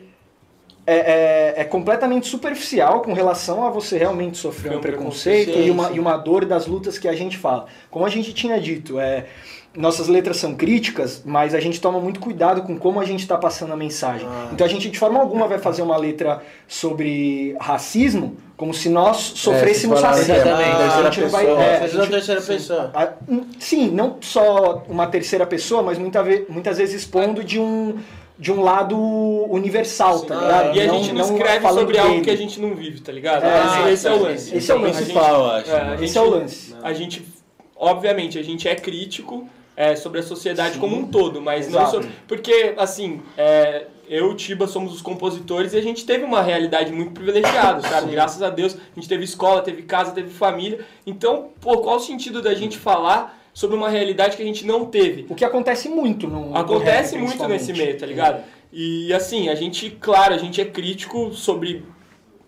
é, 0.90 1.54
é- 1.58 1.60
é 1.60 1.64
completamente 1.64 2.26
superficial 2.26 3.02
com 3.02 3.12
relação 3.12 3.64
a 3.66 3.70
você 3.70 3.98
realmente 3.98 4.38
sofrer 4.38 4.76
um 4.76 4.80
preconceito 4.80 5.46
preconceito, 5.52 5.66
e 5.66 5.70
uma, 5.70 5.88
sim. 5.88 5.96
e 5.96 6.00
uma 6.00 6.16
dor 6.16 6.44
das 6.46 6.66
lutas 6.66 6.98
que 6.98 7.06
a 7.08 7.14
gente 7.14 7.36
fala. 7.36 7.66
Como 7.90 8.04
a 8.04 8.08
gente 8.08 8.32
tinha 8.32 8.58
dito, 8.60 8.98
é, 8.98 9.26
nossas 9.76 10.08
letras 10.08 10.38
são 10.38 10.54
críticas, 10.54 11.22
mas 11.24 11.54
a 11.54 11.60
gente 11.60 11.80
toma 11.80 12.00
muito 12.00 12.18
cuidado 12.20 12.62
com 12.62 12.76
como 12.78 12.98
a 13.00 13.04
gente 13.04 13.20
está 13.20 13.36
passando 13.36 13.72
a 13.72 13.76
mensagem. 13.76 14.26
Ah. 14.28 14.48
Então 14.52 14.66
a 14.66 14.70
gente 14.70 14.88
de 14.90 14.98
forma 14.98 15.20
alguma 15.20 15.46
vai 15.46 15.58
fazer 15.58 15.82
uma 15.82 15.96
letra 15.96 16.42
sobre 16.66 17.54
racismo 17.60 18.36
como 18.56 18.74
se 18.74 18.88
nós 18.88 19.16
sofrêssemos 19.18 19.98
se 19.98 20.02
falar 20.02 20.16
racismo. 20.16 20.34
exatamente, 20.34 20.70
A 20.70 20.78
terceira 20.78 21.12
gente 21.12 21.20
não 21.20 21.28
vai- 21.28 21.44
pessoa. 21.46 21.62
é, 21.62 21.76
a 21.76 21.86
gente- 21.86 22.10
terceira 22.10 22.40
pessoa. 22.40 22.90
a- 22.94 23.12
sim, 23.60 23.88
não 23.90 24.16
só 24.20 24.82
uma 24.88 25.06
terceira 25.06 25.46
pessoa, 25.46 25.82
mas 25.82 25.96
muita 25.98 26.22
ve- 26.24 26.44
muitas 26.48 26.78
vezes 26.78 27.02
expondo 27.02 27.44
de 27.44 27.60
um, 27.60 27.98
de 28.38 28.52
um 28.52 28.62
lado 28.62 28.96
universal, 29.50 30.20
tá 30.20 30.34
ligado? 30.36 30.76
E 30.76 30.80
a 30.80 30.88
gente 30.88 31.12
não, 31.12 31.24
escreve 31.34 31.60
falando 31.60 31.80
sobre 31.80 31.98
algo 31.98 32.10
dele. 32.12 32.24
que 32.24 32.30
a 32.30 32.36
gente 32.36 32.60
não 32.60 32.74
vive, 32.74 33.00
tá 33.00 33.10
ligado? 33.12 33.44
É, 33.44 33.58
esse, 33.64 33.74
sim, 33.74 33.88
esse 33.90 34.06
é 34.08 34.10
o 34.12 34.16
sim, 34.18 34.22
lance. 34.22 34.50
sim. 34.50 34.56
Esse 34.56 34.70
é 34.70 34.74
o 34.74 34.78
A 34.78 34.80
lance. 34.82 34.92
gente- 34.98 35.04
principal, 35.12 35.40
eu 35.40 35.50
acho. 35.50 35.70
é, 35.70 35.80
a 35.80 35.94
Esse 35.94 36.06
gente- 36.06 36.18
é 36.18 36.20
o 36.22 36.30
lance. 36.30 36.74
A 36.82 36.92
gente, 36.92 37.26
obviamente, 37.76 38.38
a 38.38 38.42
gente 38.42 38.68
é 38.68 38.74
crítico 38.74 39.48
é, 39.76 39.94
sobre 39.94 40.20
a 40.20 40.22
sociedade 40.22 40.78
como 40.78 40.96
um 40.96 41.06
todo, 41.06 41.40
mas 41.40 41.68
não 41.68 41.80
Exato. 41.80 41.90
sobre. 41.96 42.10
Porque, 42.26 42.74
assim, 42.76 43.22
é, 43.36 43.86
eu 44.08 44.26
e 44.28 44.30
o 44.32 44.34
Tiba 44.34 44.66
somos 44.66 44.92
os 44.94 45.02
compositores 45.02 45.72
e 45.72 45.76
a 45.76 45.82
gente 45.82 46.04
teve 46.04 46.24
uma 46.24 46.42
realidade 46.42 46.92
muito 46.92 47.12
privilegiada, 47.12 47.80
sabe? 47.82 48.10
Graças 48.10 48.42
a 48.42 48.50
Deus, 48.50 48.74
a 48.74 48.94
gente 48.96 49.08
teve 49.08 49.22
escola, 49.24 49.62
teve 49.62 49.82
casa, 49.82 50.10
teve 50.12 50.30
família. 50.30 50.80
Então, 51.06 51.50
pô, 51.60 51.78
qual 51.78 51.96
o 51.96 52.00
sentido 52.00 52.42
da 52.42 52.54
gente 52.54 52.76
falar 52.76 53.38
sobre 53.52 53.76
uma 53.76 53.88
realidade 53.88 54.36
que 54.36 54.42
a 54.42 54.46
gente 54.46 54.64
não 54.66 54.84
teve? 54.86 55.26
O 55.28 55.34
que 55.34 55.44
acontece 55.44 55.88
muito 55.88 56.26
no 56.28 56.50
no 56.50 56.56
Acontece 56.56 57.14
rap, 57.16 57.24
muito 57.24 57.48
nesse 57.48 57.72
meio, 57.72 57.98
tá 57.98 58.06
ligado? 58.06 58.42
E 58.72 59.12
assim, 59.14 59.48
a 59.48 59.54
gente, 59.54 59.90
claro, 59.90 60.34
a 60.34 60.38
gente 60.38 60.60
é 60.60 60.64
crítico 60.64 61.32
sobre 61.32 61.84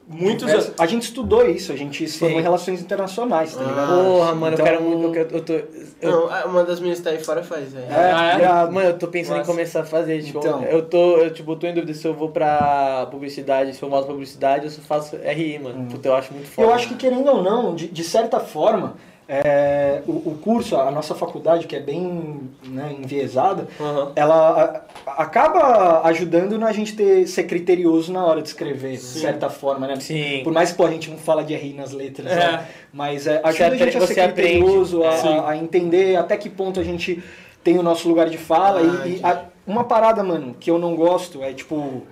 muitos. 0.07 0.45
Diversas- 0.47 0.75
A 0.79 0.87
gente 0.87 1.05
estudou 1.05 1.49
isso, 1.49 1.73
a 1.73 1.77
gente 1.77 2.07
se 2.09 2.19
formou 2.19 2.39
em 2.41 2.43
relações 2.43 2.81
internacionais, 2.83 3.55
tá 3.55 3.63
ligado? 3.63 4.05
Porra, 4.05 4.35
mano, 4.35 4.55
Então- 4.55 4.67
eu 4.67 4.73
quero 4.73 4.85
muito. 4.85 5.05
Eu, 5.05 5.13
quero- 5.13 5.37
eu 5.37 5.45
tô. 5.45 5.53
eu- 5.53 6.11
Não, 6.11 6.31
ah, 6.31 6.45
uma 6.47 6.65
das 6.65 6.79
minhas 6.81 6.99
que 6.99 7.05
tá 7.05 7.11
aí 7.11 7.23
fora 7.23 7.43
faz, 7.43 7.73
velho. 7.73 7.87
É, 7.91 8.13
Ah, 8.13 8.39
é? 8.67 8.71
Mano, 8.71 8.89
eu 8.91 8.99
tô 8.99 9.07
pensando 9.09 9.39
Nossa. 9.39 9.51
em 9.51 9.55
começar 9.55 9.81
a 9.81 9.85
fazer, 9.85 10.23
tipo, 10.23 10.39
Então. 10.41 10.63
eu 10.65 10.83
tô, 10.83 11.17
eu 11.19 11.33
tipo, 11.33 11.55
tô 11.57 11.67
em 11.67 11.73
dúvida 11.75 11.95
se 11.95 12.07
eu 12.07 12.13
vou 12.13 12.29
pra 12.31 13.07
publicidade, 13.11 13.75
se 13.75 13.83
eu 13.83 13.89
volto 13.89 14.05
pra 14.07 14.13
publicidade 14.15 14.65
ou 14.65 14.71
se 14.71 14.79
eu 14.79 14.85
faço 14.85 15.17
RI, 15.17 15.59
mano. 15.59 15.87
Puta, 15.91 16.09
eu 16.09 16.15
acho 16.15 16.35
muito 16.35 16.49
foda. 16.49 16.69
Eu 16.69 16.75
acho 16.75 16.89
que 16.89 16.97
querendo 16.97 17.29
ou 17.31 17.43
não, 17.43 17.75
de, 17.75 17.87
de 17.89 18.05
certa 18.05 18.41
forma, 18.41 18.97
é, 19.33 20.03
o, 20.09 20.11
o 20.31 20.39
curso, 20.43 20.75
a 20.77 20.91
nossa 20.91 21.15
faculdade, 21.15 21.69
que 21.69 21.77
é 21.77 21.81
bem 21.81 22.51
né, 22.65 22.97
enviesada, 23.01 23.69
Aham. 23.81 24.11
ela 24.17 24.85
a- 25.07 25.23
acaba 25.23 26.01
ajudando 26.09 26.59
na 26.59 26.73
gente 26.73 26.97
ter, 26.97 27.29
ser 27.29 27.45
criterioso 27.45 28.13
na 28.13 28.25
hora 28.27 28.43
de 28.43 28.49
escrever, 28.49 28.93
de 28.97 28.99
certa 28.99 29.49
forma, 29.49 29.87
né? 29.87 29.95
Sim. 30.01 30.41
Por 30.43 30.53
mais 30.53 30.73
que 30.73 30.83
a 30.83 30.91
gente 30.91 31.09
não 31.09 31.17
fala 31.17 31.45
de 31.45 31.55
RI 31.55 31.73
nas 31.75 31.93
letras, 31.93 32.27
É. 32.33 32.35
né? 32.35 32.67
mas 32.93 33.29
é, 33.29 33.41
Você 33.41 33.63
ajuda 33.63 33.67
a 33.67 33.77
gente 33.79 33.97
a 33.97 34.01
ser 34.01 34.07
você 34.15 34.15
criterioso, 34.33 35.05
a, 35.05 35.13
Sim. 35.19 35.41
a 35.47 35.57
entender 35.57 36.17
até 36.17 36.37
que 36.37 36.51
ponto 36.51 36.81
a 36.81 36.85
gente 36.85 37.23
tem 37.63 37.79
o 37.79 37.83
nosso 37.85 38.09
lugar 38.09 38.29
de 38.29 38.37
fala. 38.37 38.81
Ah, 38.81 39.07
e- 39.07 39.19
e, 39.19 39.21
a- 39.25 39.45
uma 39.65 39.85
parada, 39.85 40.25
mano, 40.25 40.57
que 40.59 40.69
eu 40.71 40.79
não 40.79 40.97
gosto 40.97 41.41
é 41.43 41.53
tipo. 41.53 42.03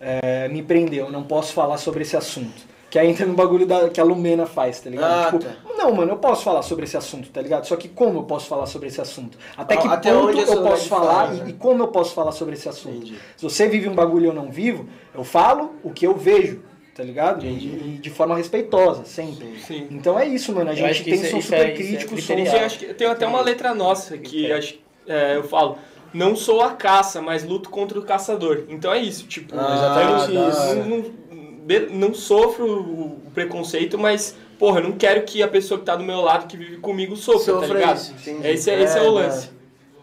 é, 0.00 0.46
me 0.48 0.62
prender, 0.62 1.00
eu 1.00 1.10
não 1.10 1.22
posso 1.22 1.52
falar 1.54 1.76
sobre 1.78 2.02
esse 2.02 2.16
assunto. 2.16 2.62
Que 2.88 2.98
aí 3.00 3.10
entra 3.10 3.26
no 3.26 3.34
bagulho 3.34 3.66
da, 3.66 3.88
que 3.90 4.00
a 4.00 4.04
Lumena 4.04 4.46
faz, 4.46 4.78
tá 4.80 4.88
ligado? 4.88 5.10
Ah, 5.12 5.24
tipo, 5.32 5.38
tá. 5.44 5.56
não, 5.76 5.92
mano, 5.92 6.12
eu 6.12 6.16
posso 6.18 6.44
falar 6.44 6.62
sobre 6.62 6.84
esse 6.84 6.96
assunto, 6.96 7.28
tá 7.30 7.42
ligado? 7.42 7.66
Só 7.66 7.74
que 7.76 7.88
como 7.88 8.20
eu 8.20 8.22
posso 8.22 8.46
falar 8.46 8.66
sobre 8.66 8.88
esse 8.88 9.00
assunto? 9.00 9.36
Até 9.56 9.74
Ah, 9.74 9.78
que 9.78 9.88
até 9.88 10.12
ponto 10.12 10.28
onde 10.28 10.40
eu 10.40 10.62
posso 10.62 10.88
falar 10.88 11.26
fala, 11.26 11.34
e, 11.34 11.38
né? 11.38 11.44
e 11.48 11.52
como 11.54 11.82
eu 11.82 11.88
posso 11.88 12.14
falar 12.14 12.30
sobre 12.32 12.54
esse 12.54 12.68
assunto? 12.68 12.96
Entendi. 12.96 13.16
Se 13.36 13.42
você 13.42 13.68
vive 13.68 13.88
um 13.88 13.94
bagulho 13.94 14.26
e 14.26 14.28
eu 14.28 14.32
não 14.32 14.50
vivo, 14.52 14.88
eu 15.12 15.24
falo 15.24 15.74
o 15.82 15.90
que 15.90 16.06
eu 16.06 16.14
vejo, 16.14 16.62
tá 16.94 17.02
ligado? 17.02 17.44
E, 17.44 17.48
e 17.48 17.98
de 18.00 18.08
forma 18.08 18.36
respeitosa, 18.36 19.04
sempre. 19.04 19.58
Sim. 19.66 19.88
Então 19.90 20.16
é 20.18 20.24
isso, 20.26 20.54
mano. 20.54 20.70
A 20.70 20.72
Eu 20.72 20.76
gente 20.76 20.90
acho 20.90 21.04
que 21.04 21.10
tem 21.10 21.14
isso 21.14 21.26
é- 21.26 21.30
som 21.30 21.38
isso 21.38 21.54
é- 21.54 21.58
super 21.58 21.70
é 21.70 21.74
crítico, 21.74 22.14
criterial. 22.14 22.46
som 22.46 22.52
Sim, 22.58 22.64
acho 22.64 22.78
que 22.78 22.94
tem 22.94 23.06
até 23.08 23.26
uma 23.26 23.40
letra 23.40 23.74
nossa 23.74 24.16
que 24.16 24.50
acho, 24.52 24.78
é, 25.08 25.36
eu 25.36 25.42
falo, 25.42 25.76
não 26.14 26.36
sou 26.36 26.62
a 26.62 26.70
caça, 26.70 27.20
mas 27.20 27.44
luto 27.44 27.68
contra 27.68 27.98
o 27.98 28.02
caçador. 28.02 28.62
Então 28.68 28.92
é 28.92 28.98
isso, 29.00 29.26
tipo, 29.26 29.52
Ah, 29.58 29.74
exatamente 29.74 30.34
eu 30.36 30.48
isso. 30.48 30.74
Não, 30.88 30.98
não, 30.98 31.25
não 31.90 32.14
sofro 32.14 32.66
o 32.66 33.30
preconceito, 33.34 33.98
mas, 33.98 34.36
porra, 34.58 34.80
eu 34.80 34.84
não 34.84 34.92
quero 34.92 35.22
que 35.22 35.42
a 35.42 35.48
pessoa 35.48 35.78
que 35.80 35.86
tá 35.86 35.96
do 35.96 36.04
meu 36.04 36.20
lado, 36.20 36.46
que 36.46 36.56
vive 36.56 36.76
comigo, 36.78 37.16
sofra, 37.16 37.54
tá 37.54 37.60
Sofra 37.60 37.78
ligado? 37.78 37.96
isso, 37.96 38.14
entendi. 38.20 38.48
esse, 38.48 38.70
é, 38.70 38.82
esse 38.82 38.98
é, 38.98 39.02
o 39.02 39.06
É, 39.06 39.08
lance. 39.10 39.50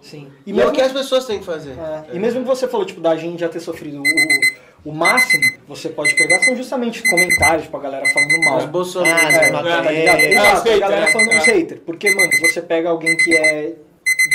Sim. 0.01 0.27
E, 0.45 0.49
E 0.49 0.51
é 0.51 0.53
o 0.53 0.57
mesmo, 0.57 0.71
que 0.73 0.81
as 0.81 0.91
pessoas 0.91 1.25
têm 1.25 1.39
que 1.39 1.45
fazer. 1.45 1.71
é, 1.71 2.03
e 2.15 2.19
mesmo 2.19 2.41
que 2.41 2.47
você 2.47 2.67
falou, 2.67 2.85
tipo, 2.85 2.99
da 2.99 3.15
gente 3.15 3.39
já 3.39 3.47
ter 3.47 3.61
sofrido 3.61 4.01
o, 4.01 4.89
o 4.89 4.93
máximo, 4.93 5.41
você 5.67 5.87
pode 5.87 6.13
pegar, 6.15 6.39
são 6.43 6.55
justamente 6.57 7.01
comentários, 7.09 7.63
tipo, 7.63 7.77
a 7.77 7.79
galera 7.79 8.05
falando 8.07 8.43
mal. 8.43 8.57
Os 8.57 8.65
bolsonaros. 8.65 9.13
Ah, 9.23 9.31
É, 9.31 9.45
sim, 9.45 9.51
tá? 9.51 9.59
É, 9.89 10.53
os 10.53 10.59
a 10.59 10.79
galera 10.79 11.05
hater, 11.05 11.11
falando 11.13 11.27
né? 11.29 11.35
dos 11.37 11.45
haters. 11.45 11.81
Porque, 11.85 12.11
mano, 12.13 12.29
você 12.41 12.61
pega 12.61 12.89
alguém 12.89 13.15
que 13.15 13.33
é 13.35 13.73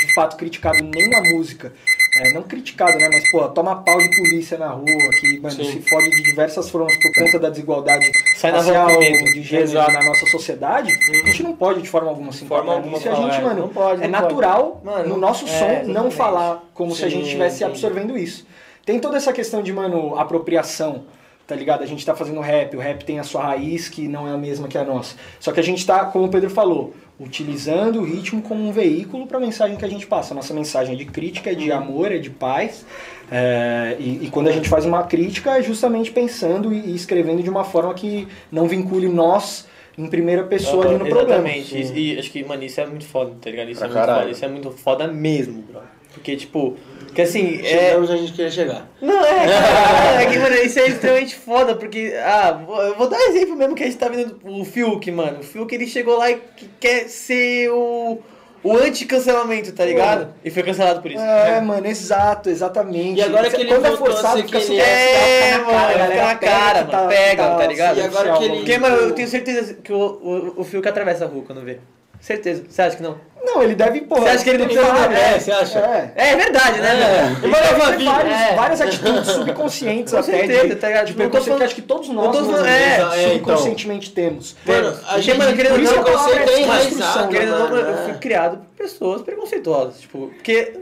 de 0.00 0.14
fato 0.14 0.36
criticado 0.38 0.78
nem 0.82 1.08
na 1.10 1.20
música, 1.20 1.72
é, 2.20 2.32
não 2.32 2.42
criticado, 2.42 2.96
né? 2.98 3.08
Mas, 3.12 3.30
pô, 3.30 3.48
toma 3.48 3.76
pau 3.82 3.98
de 3.98 4.08
polícia 4.16 4.58
na 4.58 4.68
rua, 4.68 4.84
que, 5.20 5.38
mano, 5.40 5.54
Sim. 5.54 5.64
se 5.64 5.80
fode 5.88 6.10
de 6.10 6.22
diversas 6.22 6.68
formas 6.70 6.94
por 6.96 7.12
conta 7.14 7.38
da 7.38 7.50
desigualdade 7.50 8.10
Sai 8.36 8.50
racial, 8.50 8.88
de 8.98 9.42
gênero 9.42 9.70
Exato. 9.70 9.92
na 9.92 10.02
nossa 10.02 10.26
sociedade, 10.26 10.92
a 10.92 11.26
gente 11.26 11.42
não 11.42 11.54
pode 11.54 11.82
de 11.82 11.88
forma 11.88 12.08
alguma 12.08 12.32
se 12.32 12.44
forma 12.44 12.72
alguma. 12.72 12.98
E 12.98 13.08
a 13.08 13.14
gente, 13.14 13.36
é. 13.36 13.40
mano, 13.40 13.60
Não 13.62 13.68
pode, 13.68 14.02
é 14.02 14.08
não 14.08 14.20
natural 14.20 14.80
pode. 14.82 14.96
Mano, 14.96 15.08
no 15.10 15.16
nosso 15.16 15.44
é, 15.46 15.48
som 15.48 15.66
não 15.66 16.06
exatamente. 16.06 16.14
falar 16.14 16.64
como 16.74 16.94
se 16.94 17.04
a 17.04 17.08
gente 17.08 17.22
Sim, 17.22 17.26
estivesse 17.26 17.64
absorvendo 17.64 18.16
isso. 18.16 18.46
Tem 18.84 18.98
toda 18.98 19.16
essa 19.16 19.32
questão 19.32 19.62
de, 19.62 19.72
mano, 19.72 20.18
apropriação, 20.18 21.04
tá 21.46 21.54
ligado? 21.54 21.82
A 21.82 21.86
gente 21.86 22.04
tá 22.04 22.14
fazendo 22.14 22.40
rap, 22.40 22.76
o 22.76 22.80
rap 22.80 23.04
tem 23.04 23.18
a 23.18 23.24
sua 23.24 23.42
raiz 23.42 23.88
que 23.88 24.08
não 24.08 24.26
é 24.26 24.32
a 24.32 24.38
mesma 24.38 24.66
que 24.66 24.78
a 24.78 24.84
nossa. 24.84 25.14
Só 25.38 25.52
que 25.52 25.60
a 25.60 25.62
gente 25.62 25.84
tá, 25.86 26.06
como 26.06 26.24
o 26.26 26.28
Pedro 26.28 26.48
falou, 26.50 26.94
utilizando 27.18 28.00
o 28.00 28.04
ritmo 28.04 28.40
como 28.40 28.66
um 28.68 28.72
veículo 28.72 29.26
para 29.26 29.38
a 29.38 29.40
mensagem 29.40 29.76
que 29.76 29.84
a 29.84 29.88
gente 29.88 30.06
passa. 30.06 30.32
A 30.32 30.36
nossa 30.36 30.54
mensagem 30.54 30.94
é 30.94 30.96
de 30.96 31.04
crítica, 31.04 31.50
é 31.50 31.54
de 31.54 31.72
amor, 31.72 32.12
é 32.12 32.18
de 32.18 32.30
paz. 32.30 32.86
É, 33.30 33.96
e, 33.98 34.26
e 34.26 34.30
quando 34.30 34.48
a 34.48 34.52
gente 34.52 34.68
faz 34.68 34.86
uma 34.86 35.02
crítica 35.02 35.58
é 35.58 35.62
justamente 35.62 36.10
pensando 36.10 36.72
e, 36.72 36.78
e 36.78 36.94
escrevendo 36.94 37.42
de 37.42 37.50
uma 37.50 37.64
forma 37.64 37.92
que 37.92 38.28
não 38.50 38.66
vincule 38.68 39.08
nós 39.08 39.66
em 39.98 40.06
primeira 40.06 40.44
pessoa 40.44 40.86
ali 40.86 40.94
no 40.96 41.06
programa. 41.06 41.48
Exatamente. 41.48 41.76
E, 41.76 42.14
e 42.14 42.18
acho 42.18 42.30
que, 42.30 42.44
mano, 42.44 42.62
isso 42.62 42.80
é 42.80 42.86
muito 42.86 43.04
foda, 43.04 43.34
tá 43.40 43.50
ligado? 43.50 43.70
Isso 43.70 43.80
Pra 43.80 43.88
é 43.88 43.92
muito 43.92 44.06
foda. 44.06 44.30
Isso 44.30 44.44
é 44.44 44.48
muito 44.48 44.70
foda 44.70 45.08
mesmo, 45.08 45.62
bro. 45.62 45.80
Porque, 46.18 46.36
tipo, 46.36 46.76
que 47.14 47.22
assim, 47.22 47.60
é. 47.60 47.64
Chegamos 47.64 48.10
onde 48.10 48.18
a 48.18 48.22
gente 48.22 48.32
queria 48.32 48.50
chegar. 48.50 48.86
Não, 49.00 49.24
é, 49.24 49.46
cara, 49.46 50.22
é 50.22 50.26
que, 50.26 50.38
mano, 50.38 50.54
isso 50.56 50.78
é 50.78 50.88
extremamente 50.88 51.34
foda, 51.34 51.74
porque, 51.74 52.14
ah, 52.22 52.60
eu 52.86 52.94
vou 52.96 53.08
dar 53.08 53.16
um 53.18 53.28
exemplo 53.30 53.56
mesmo 53.56 53.74
que 53.74 53.82
a 53.82 53.86
gente 53.86 53.98
tá 53.98 54.08
vendo 54.08 54.38
o 54.44 54.64
Fiuk, 54.64 55.10
mano. 55.10 55.40
O 55.40 55.42
Fiuk, 55.42 55.74
ele 55.74 55.86
chegou 55.86 56.16
lá 56.18 56.30
e 56.30 56.36
que 56.56 56.68
quer 56.78 57.08
ser 57.08 57.70
o, 57.70 58.18
o 58.62 58.76
anti-cancelamento, 58.76 59.72
tá 59.72 59.84
ligado? 59.84 60.34
E 60.44 60.50
foi 60.50 60.62
cancelado 60.62 61.00
por 61.00 61.10
isso. 61.10 61.20
É, 61.22 61.60
mano, 61.60 61.86
exato, 61.86 62.50
exatamente. 62.50 63.18
E 63.20 63.22
agora 63.22 63.48
que 63.50 63.56
ele 63.62 63.68
Quando 63.68 63.86
é 63.86 63.88
voltou 63.90 64.06
a 64.08 64.10
forçado, 64.12 64.36
ser 64.38 64.44
fica 64.44 64.58
ele 64.58 64.76
é. 64.80 64.84
fica 64.84 64.88
na 64.88 65.56
É, 65.56 65.58
mano, 65.58 65.70
a 65.78 65.92
galera 65.94 66.10
fica 66.10 66.24
na 66.26 66.34
pega 66.36 66.52
cara, 66.52 66.84
mano, 66.84 67.08
pega, 67.08 67.50
tá 67.56 67.66
ligado? 67.66 67.98
E 67.98 68.02
agora 68.02 68.32
que 68.38 68.44
ele- 68.44 68.56
Porque, 68.58 68.78
mano, 68.78 68.96
eu 68.96 69.12
tenho 69.12 69.28
certeza 69.28 69.74
que 69.74 69.92
o, 69.92 69.96
o, 69.98 70.60
o 70.60 70.64
Fiuk 70.64 70.86
atravessa 70.88 71.24
a 71.24 71.28
rua 71.28 71.42
quando 71.46 71.62
vê. 71.64 71.78
Certeza. 72.20 72.64
Você 72.68 72.82
acha 72.82 72.96
que 72.96 73.02
não? 73.02 73.16
Não, 73.42 73.62
ele 73.62 73.74
deve, 73.74 74.02
porra. 74.02 74.22
Você 74.22 74.28
acha 74.28 74.44
que 74.44 74.50
ele 74.50 74.58
não 74.58 74.66
tem 74.66 74.76
precisa- 74.76 74.94
várias- 74.98 75.20
é, 75.20 75.38
você 75.38 75.52
acha? 75.52 75.78
É. 75.78 76.12
É, 76.16 76.36
verdade, 76.36 76.80
né, 76.80 76.94
mano? 76.94 77.38
Ele 77.42 77.52
deve 77.52 77.96
ter 77.96 78.04
vários- 78.04 78.32
É. 78.40 78.54
várias 78.54 78.80
atitudes 78.80 79.26
subconscientes 79.30 80.12
Com 80.12 80.18
até 80.18 80.30
certeza, 80.32 80.68
de, 80.68 80.74
tá 80.76 80.88
de 80.88 80.94
Não 80.94 81.06
tô 81.06 81.14
preconceito 81.14 81.44
falando- 81.44 81.58
que 81.58 81.64
acho 81.64 81.74
que 81.74 81.82
todos 81.82 82.08
nós 82.10 82.36
falando- 82.36 82.50
mano, 82.52 82.66
é, 82.66 82.96
é, 83.24 83.28
subconscientemente 83.30 84.10
temos. 84.12 84.56
Mano, 84.66 84.98
a 85.08 85.20
gente, 85.20 85.38
mano, 85.38 85.56
querendo 85.56 85.72
por 85.72 85.80
isso 85.80 85.94
ou 85.94 86.02
não, 86.02 86.28
é 86.28 86.42
é 86.42 86.66
construção, 86.66 87.28
Querendo 87.28 87.50
não, 87.58 87.76
eu 87.76 87.90
é. 87.90 87.96
fui 88.04 88.14
criado 88.14 88.58
por 88.58 88.66
pessoas 88.76 89.22
preconceituosas. 89.22 90.00
Tipo, 90.00 90.28
porque. 90.34 90.74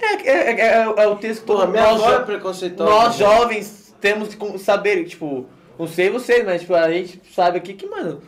É, 0.00 0.14
é, 0.30 0.30
é, 0.30 0.60
é- 0.60 0.94
é 1.04 1.06
o 1.06 1.16
texto 1.16 1.44
todo 1.44 1.66
nós, 1.66 1.68
é 2.02 2.68
jo- 2.68 2.74
nós 2.78 3.18
né? 3.18 3.26
jovens 3.26 3.94
temos 4.00 4.34
que 4.34 4.58
saber, 4.58 5.04
tipo, 5.04 5.44
não 5.78 5.86
sei 5.86 6.08
vocês, 6.08 6.44
mas 6.46 6.62
tipo, 6.62 6.74
a 6.74 6.90
gente 6.90 7.20
sabe 7.34 7.58
aqui 7.58 7.74
que, 7.74 7.86
mano, 7.86 8.22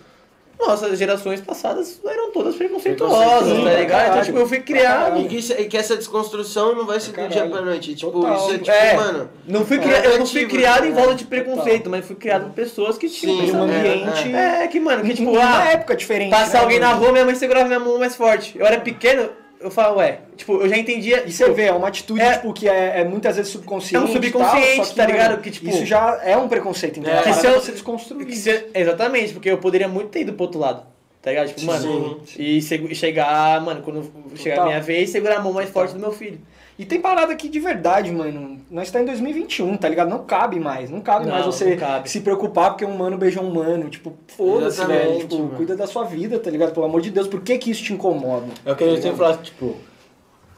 nossas 0.66 0.98
gerações 0.98 1.40
passadas 1.40 2.00
eram 2.06 2.30
todas 2.32 2.54
preconceituosas, 2.56 3.48
tá 3.48 3.70
ligado? 3.70 3.88
caralho. 3.88 4.10
Então, 4.12 4.22
tipo, 4.24 4.38
eu 4.38 4.46
fui 4.48 4.60
criado. 4.60 5.20
E 5.20 5.28
que, 5.28 5.36
isso- 5.38 5.52
e 5.52 5.64
que 5.66 5.76
essa 5.76 5.96
desconstrução 5.96 6.74
não 6.74 6.86
vai 6.86 6.98
ser 7.00 7.12
do 7.12 7.28
dia 7.28 7.46
pra 7.46 7.60
noite. 7.60 7.94
Tipo, 7.94 8.12
Total. 8.12 8.36
isso 8.36 8.50
é 8.54 8.58
tipo, 8.58 8.70
É, 8.70 8.94
mano. 8.94 9.30
não 9.46 9.64
fui 9.66 9.76
é 9.76 9.80
cria- 9.80 10.04
eu 10.04 10.18
não 10.18 10.26
fui 10.26 10.46
criado 10.46 10.86
em 10.86 10.90
né? 10.90 10.94
volta 11.00 11.14
de 11.16 11.24
preconceito, 11.24 11.90
mas 11.90 12.04
fui 12.06 12.16
criado 12.16 12.44
por 12.46 12.52
pessoas 12.52 12.96
que 12.96 13.08
tinham 13.08 13.46
Sim, 13.46 13.52
um 13.56 13.68
é, 13.70 13.76
ambiente. 13.78 14.34
É, 14.34 14.66
que, 14.68 14.80
mano, 14.80 15.02
que 15.04 15.14
tipo, 15.14 15.30
em 15.30 15.36
ah, 15.36 15.70
época 15.72 15.96
diferente. 15.96 16.30
Passar 16.30 16.58
né, 16.58 16.60
alguém 16.64 16.78
na 16.78 16.88
mano? 16.88 17.00
rua, 17.00 17.12
minha 17.12 17.24
mãe 17.24 17.34
segurava 17.34 17.66
minha 17.66 17.80
mão 17.80 17.98
mais 17.98 18.14
forte. 18.16 18.58
Eu 18.58 18.64
era 18.66 18.78
pequeno, 18.80 19.28
eu 19.62 19.70
falava, 19.70 19.96
ué, 19.98 20.18
tipo, 20.36 20.60
eu 20.60 20.68
já 20.68 20.76
entendia. 20.76 21.24
E 21.26 21.32
você 21.32 21.50
vê, 21.50 21.64
é 21.64 21.72
uma 21.72 21.88
atitude 21.88 22.20
É- 22.20 22.34
tipo, 22.38 22.52
que 22.52 22.68
é, 22.68 23.00
é 23.00 23.04
muitas 23.04 23.36
vezes 23.36 23.50
subconsciente. 23.52 23.96
É 24.04 24.08
um 24.08 24.12
subconsciente, 24.12 24.76
tal, 24.76 24.84
só 24.84 24.90
que, 24.90 24.96
tá 24.96 25.06
ligado? 25.06 25.40
Que, 25.40 25.50
tipo, 25.50 25.68
isso 25.68 25.86
já 25.86 26.20
é 26.24 26.36
um 26.36 26.48
preconceito. 26.48 26.98
Então, 27.00 27.12
É. 27.12 27.18
é, 27.18 27.22
Que 27.22 27.32
se 27.34 27.46
eu- 27.46 27.60
você 27.60 27.72
desconstruir. 27.72 28.26
que 28.26 28.36
se- 28.36 28.66
exatamente, 28.74 29.32
porque 29.32 29.50
eu 29.50 29.58
poderia 29.58 29.88
muito 29.88 30.08
ter 30.10 30.20
ido 30.22 30.32
pro 30.32 30.44
outro 30.44 30.60
lado. 30.60 30.82
Tá 31.20 31.30
ligado? 31.30 31.48
Tipo, 31.48 31.64
mano, 31.66 32.20
Sim. 32.26 32.42
e 32.42 32.60
segu- 32.60 32.88
e 32.90 32.94
chegar, 32.96 33.60
mano, 33.60 33.80
quando 33.82 34.10
chegar 34.34 34.54
a 34.54 34.56
Total. 34.58 34.66
minha 34.70 34.80
vez, 34.80 35.08
segurar 35.10 35.36
a 35.36 35.40
mão 35.40 35.52
mais 35.52 35.70
forte 35.70 35.94
do 35.94 36.00
meu 36.00 36.10
filho. 36.10 36.40
E 36.78 36.84
tem 36.86 37.00
parada 37.00 37.32
aqui 37.32 37.48
de 37.48 37.60
verdade, 37.60 38.10
mano. 38.10 38.58
Nós 38.70 38.90
tá 38.90 39.00
em 39.00 39.04
2021, 39.04 39.76
tá 39.76 39.88
ligado? 39.88 40.08
Não 40.08 40.24
cabe 40.24 40.58
mais. 40.58 40.88
Não 40.90 41.00
cabe 41.00 41.26
Não, 41.26 41.32
mais 41.32 41.44
você 41.44 41.70
não 41.70 41.76
cabe. 41.76 42.10
se 42.10 42.20
preocupar 42.20 42.70
porque 42.70 42.84
um 42.84 42.96
mano 42.96 43.18
beijou 43.18 43.44
um 43.44 43.52
mano. 43.52 43.88
Tipo, 43.90 44.14
foda-se, 44.28 44.84
velho. 44.86 45.18
Tipo, 45.20 45.38
mano. 45.38 45.50
cuida 45.50 45.76
da 45.76 45.86
sua 45.86 46.04
vida, 46.04 46.38
tá 46.38 46.50
ligado? 46.50 46.72
Pelo 46.72 46.86
amor 46.86 47.00
de 47.02 47.10
Deus. 47.10 47.28
Por 47.28 47.42
que 47.42 47.58
que 47.58 47.70
isso 47.70 47.84
te 47.84 47.92
incomoda? 47.92 48.46
É 48.64 48.72
o 48.72 48.76
que 48.76 48.84
a 48.84 48.88
gente 48.88 49.02
sempre 49.02 49.18
fala, 49.18 49.36
tipo, 49.36 49.76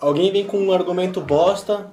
alguém 0.00 0.30
vem 0.32 0.44
com 0.46 0.56
um 0.58 0.72
argumento 0.72 1.20
bosta, 1.20 1.90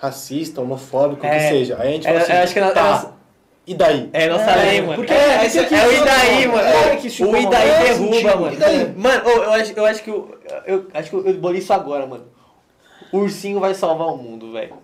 racista, 0.00 0.60
homofóbico, 0.60 1.24
o 1.24 1.26
É. 1.26 1.38
que 1.38 1.48
seja. 1.48 1.76
Aí 1.80 1.88
a 1.88 1.92
gente 1.92 2.06
É, 2.06 2.10
fala 2.12 2.22
assim, 2.22 2.32
é, 2.32 2.42
acho 2.42 2.54
que 2.54 2.60
na- 2.60 2.70
tá, 2.70 3.12
e 3.66 3.74
daí? 3.74 4.10
É 4.12 4.28
nossa 4.28 4.50
É, 4.50 4.70
lei, 4.70 4.80
mano. 4.82 4.96
porque- 4.96 5.12
é, 5.14 5.46
esse- 5.46 5.64
que 5.64 5.74
é 5.74 5.86
o 5.88 5.92
isso 5.92 6.02
Idaí, 6.02 6.46
mano. 6.46 6.60
É, 6.68 6.96
que 6.96 7.24
o. 7.24 7.36
Idaí 7.36 7.68
É, 7.68 7.82
derruba, 7.84 8.12
sentido. 8.14 8.38
mano. 8.40 8.52
E 8.52 8.56
daí? 8.56 8.92
Mano, 8.96 9.28
eu, 9.30 9.52
acho, 9.54 9.72
eu 9.74 9.84
acho 9.86 10.02
que 10.04 10.10
eu, 10.10 10.38
eu 10.66 10.86
acho 10.92 11.10
que 11.10 11.16
eu 11.16 11.34
bolei 11.38 11.58
isso 11.58 11.72
agora, 11.72 12.06
mano. 12.06 12.24
O 13.12 13.18
ursinho 13.18 13.60
vai 13.60 13.74
salvar 13.74 14.08
o 14.08 14.16
mundo, 14.16 14.52
velho. 14.52 14.74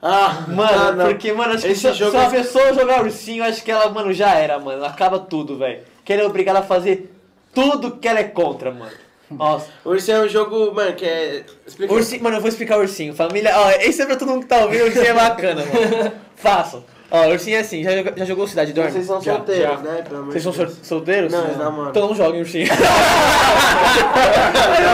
Ah, 0.00 0.44
Mano, 0.48 1.02
ah, 1.02 1.06
porque, 1.06 1.32
mano, 1.32 1.54
acho 1.54 1.64
que 1.66 1.72
Esse 1.72 1.80
se, 1.80 1.92
jogo 1.94 2.12
se 2.12 2.16
uma 2.16 2.26
é- 2.26 2.30
pessoa 2.30 2.72
jogar 2.72 3.02
ursinho, 3.02 3.42
acho 3.42 3.62
que 3.64 3.70
ela, 3.70 3.88
mano, 3.90 4.12
já 4.12 4.34
era, 4.34 4.58
mano. 4.58 4.84
Acaba 4.84 5.18
tudo, 5.18 5.58
velho. 5.58 5.82
Que 6.04 6.12
ela 6.12 6.22
é 6.22 6.26
obrigada 6.26 6.60
a 6.60 6.62
fazer 6.62 7.12
tudo 7.52 7.96
que 7.96 8.06
ela 8.06 8.20
é 8.20 8.24
contra, 8.24 8.70
mano. 8.70 8.92
Nossa. 9.30 9.66
Ursinho 9.84 10.18
é 10.18 10.20
um 10.24 10.28
jogo, 10.28 10.72
mano, 10.72 10.94
que 10.94 11.04
é. 11.04 11.44
Explica. 11.66 11.92
Ursinho, 11.92 12.22
mano, 12.22 12.36
eu 12.36 12.40
vou 12.40 12.48
explicar 12.48 12.78
o 12.78 12.80
ursinho. 12.80 13.12
Família, 13.14 13.52
ó, 13.58 13.70
esse 13.72 14.00
é 14.00 14.06
pra 14.06 14.16
todo 14.16 14.28
mundo 14.30 14.42
que 14.42 14.46
tá 14.48 14.58
ouvindo, 14.64 14.82
o 14.82 14.86
ursinho 14.86 15.04
é 15.06 15.14
bacana, 15.14 15.64
mano. 15.66 16.12
Façam. 16.36 16.84
Ó, 17.10 17.26
o 17.26 17.30
ursinho 17.30 17.56
é 17.56 17.60
assim, 17.60 17.82
já, 17.82 17.90
já 18.16 18.24
jogou 18.26 18.46
Cidade 18.46 18.72
Dorme? 18.74 18.90
Vocês 18.92 19.06
são 19.06 19.18
Já, 19.22 19.36
solteiros, 19.36 19.70
já. 19.70 19.76
né? 19.78 20.04
Vocês 20.26 20.42
são 20.42 20.52
sol- 20.52 20.68
solteiros? 20.82 21.32
Não, 21.32 21.42
eles 21.44 21.56
namoram. 21.56 21.88
Então 21.90 22.08
não 22.08 22.14
joguem 22.14 22.40
ursinho. 22.40 22.66
eu 22.72 22.76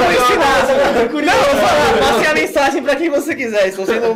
vou 0.02 0.12
ensinar, 0.12 0.66
sabe? 0.66 1.12
Não, 1.12 1.34
eu 1.34 1.44
vou 1.44 1.56
falar, 1.56 1.98
passe 1.98 2.26
a 2.26 2.34
mensagem 2.34 2.82
pra 2.84 2.94
quem 2.96 3.10
você 3.10 3.34
quiser. 3.34 3.66
Estou 3.68 3.84
sendo 3.84 4.14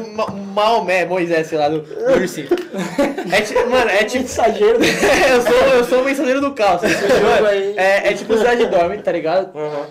Maomé, 0.55 1.05
Moisés, 1.07 1.49
sei 1.49 1.59
lá, 1.59 1.69
do, 1.69 1.81
do 1.81 2.13
ursinho. 2.13 2.47
É, 3.33 3.41
ti- 3.41 3.55
mano, 3.69 3.91
é 3.91 4.05
tipo... 4.05 4.23
Mensageiro. 4.29 4.79
eu, 4.85 5.43
sou, 5.43 5.57
eu 5.75 5.85
sou 5.85 6.03
o 6.03 6.05
mensageiro 6.05 6.41
do 6.41 6.53
caos. 6.53 6.83
esse 6.85 7.01
jogo 7.09 7.47
aí. 7.47 7.75
É, 7.77 8.11
é 8.11 8.13
tipo 8.15 8.37
Cidade 8.39 8.65
Dorme, 8.67 8.99
tá 8.99 9.11
ligado? 9.11 9.51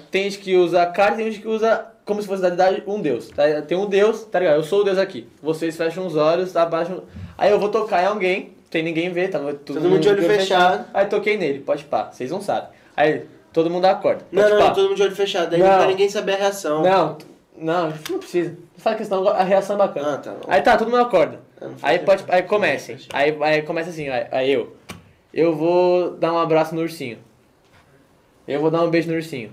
Tem 0.10 0.24
gente 0.24 0.38
que 0.40 0.56
usa 0.56 0.86
carta, 0.86 1.18
tem 1.18 1.26
gente 1.26 1.40
que 1.42 1.48
usa 1.48 1.86
como 2.08 2.22
se 2.22 2.28
fosse 2.28 2.42
da 2.42 2.48
idade 2.48 2.82
um 2.88 3.02
deus. 3.02 3.28
Tá? 3.28 3.44
Tem 3.62 3.78
um 3.78 3.86
deus, 3.86 4.24
tá 4.24 4.40
ligado? 4.40 4.56
Eu 4.56 4.64
sou 4.64 4.82
o 4.82 4.84
deus 4.84 4.98
aqui. 4.98 5.28
Vocês 5.44 5.76
fecham 5.76 6.08
os 6.08 6.16
olhos, 6.16 6.56
abaixam. 6.56 7.04
Aí 7.38 7.52
eu 7.52 7.60
vou 7.60 7.70
tocar 7.70 8.02
em 8.02 8.08
alguém, 8.08 8.54
tem 8.72 8.82
ninguém 8.82 9.12
vê, 9.12 9.28
tá? 9.28 9.38
Todo, 9.38 9.58
Todo 9.58 9.82
mundo 9.82 10.00
de 10.00 10.08
olho 10.10 10.24
fechado. 10.24 10.86
Aí 10.94 11.06
toquei 11.06 11.38
nele, 11.38 11.60
pode 11.60 11.84
pá, 11.84 12.10
vocês 12.12 12.32
não 12.32 12.42
sabem. 12.42 12.70
Aí 12.96 13.26
todo 13.52 13.70
mundo 13.70 13.86
acorda. 13.86 14.26
Não, 14.32 14.50
não, 14.50 14.58
pá. 14.58 14.72
todo 14.72 14.86
mundo 14.86 14.96
de 14.96 15.04
olho 15.04 15.16
fechado. 15.16 15.54
Aí 15.54 15.60
Não. 15.60 15.68
não 15.68 15.78
pra 15.78 15.88
ninguém 15.88 16.10
saber 16.10 16.34
a 16.36 16.38
reação. 16.38 16.82
Não, 16.82 17.18
não, 17.58 17.94
não 18.10 18.20
precisa. 18.20 18.52
Não 18.52 18.80
faz 18.80 18.98
questão, 18.98 19.28
a 19.28 19.44
reação 19.44 19.76
é 19.76 19.80
bacana. 19.80 20.14
Ah, 20.14 20.18
tá. 20.18 20.36
Aí 20.48 20.62
tá, 20.62 20.78
todo 20.78 20.90
mundo 20.90 21.02
acorda. 21.02 21.40
Aí 21.82 22.00
pode, 22.00 22.24
aí 22.30 22.44
comecem. 22.44 22.98
Aí, 23.12 23.38
aí 23.42 23.62
começa 23.64 23.90
assim, 23.90 24.08
aí, 24.08 24.28
aí 24.32 24.54
eu. 24.54 24.76
Eu 25.34 25.54
vou 25.56 26.12
dar 26.12 26.32
um 26.32 26.38
abraço 26.38 26.74
no 26.74 26.82
ursinho. 26.82 27.18
Eu 28.48 28.62
vou 28.62 28.72
dar 28.72 28.82
um 28.82 28.90
beijo 28.90 29.10
no 29.10 29.16
ursinho. 29.16 29.52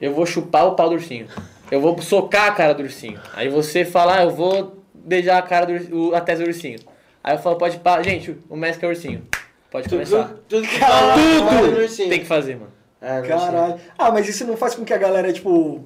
Eu 0.00 0.14
vou 0.14 0.24
chupar 0.24 0.66
o 0.66 0.74
pau 0.74 0.88
do 0.88 0.94
ursinho. 0.94 1.28
Eu 1.72 1.80
vou 1.80 2.00
socar 2.02 2.48
a 2.48 2.52
cara 2.52 2.74
do 2.74 2.82
ursinho. 2.82 3.18
Aí 3.34 3.48
você 3.48 3.82
fala, 3.84 4.18
ah, 4.18 4.22
eu 4.24 4.30
vou 4.30 4.84
beijar 4.94 5.38
a 5.38 5.42
cara 5.42 5.64
do 5.64 6.10
o- 6.10 6.14
a 6.14 6.20
testa 6.20 6.44
do 6.44 6.48
ursinho. 6.48 6.78
Aí 7.24 7.34
eu 7.34 7.38
falo, 7.38 7.56
pode 7.56 7.78
pá. 7.78 8.02
Gente, 8.02 8.36
o 8.50 8.54
Messi 8.56 8.84
é 8.84 8.88
ursinho. 8.88 9.26
Pode 9.70 9.88
Tudo, 9.88 10.04
começar. 10.04 10.34
tudo 10.46 10.68
que 10.68 10.78
fala, 10.78 11.14
ursinho. 11.78 12.08
Tem 12.10 12.20
que 12.20 12.26
fazer, 12.26 12.56
mano. 12.56 12.72
É. 13.00 13.22
Caralho. 13.22 13.80
Ah, 13.98 14.10
mas 14.12 14.28
isso 14.28 14.46
não 14.46 14.54
faz 14.56 14.74
com 14.74 14.84
que 14.84 14.92
a 14.92 14.98
galera, 14.98 15.32
tipo, 15.32 15.82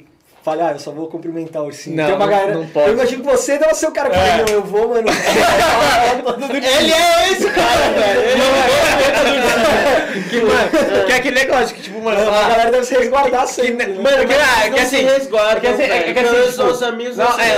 fale, 0.46 0.62
ah, 0.62 0.70
eu 0.70 0.78
só 0.78 0.92
vou 0.92 1.08
cumprimentar 1.08 1.60
o 1.60 1.66
ursinho. 1.66 1.96
Não, 1.96 2.06
Tem 2.06 2.14
uma 2.14 2.24
não- 2.24 2.32
galera. 2.32 2.54
não 2.54 2.66
pode. 2.68 2.86
Eu 2.86 2.94
imagino 2.94 3.24
que 3.24 3.28
você 3.28 3.58
deve 3.58 3.74
ser 3.74 3.88
o 3.88 3.90
cara 3.90 4.10
que 4.10 4.16
fala, 4.16 4.36
não, 4.36 4.46
eu 4.46 4.62
vou, 4.62 4.88
mano. 4.90 5.08
Ele 6.78 6.92
é 6.92 7.32
esse 7.32 7.50
cara, 7.50 7.90
velho. 7.90 8.20
Ele 8.20 8.42
Que, 10.30 10.40
mano, 10.40 11.04
que 11.06 11.12
é 11.12 11.16
aquele 11.16 11.34
negócio 11.34 11.74
que, 11.74 11.82
tipo, 11.82 12.00
mano, 12.00 12.30
a 12.30 12.46
ah, 12.46 12.48
galera 12.48 12.70
deve 12.70 12.84
se 12.84 12.94
resguardar 12.94 13.48
sempre. 13.48 13.86
né? 13.86 14.00
Mano, 14.00 14.24
que, 14.24 14.34
ah, 14.34 14.60
é 14.60 14.64
que 14.64 14.70
não 14.70 14.78
assim. 14.78 14.96
se 14.96 15.02
resguardam, 15.02 15.56
é 15.56 15.60
que 15.60 15.66
assim, 15.66 15.82
é 15.82 16.12
que 16.12 16.18
assim, 16.20 16.50
tipo, 16.50 16.62
nossos 16.62 16.82
amigos 16.84 17.16
Não, 17.16 17.40
é, 17.40 17.48
é 17.48 17.56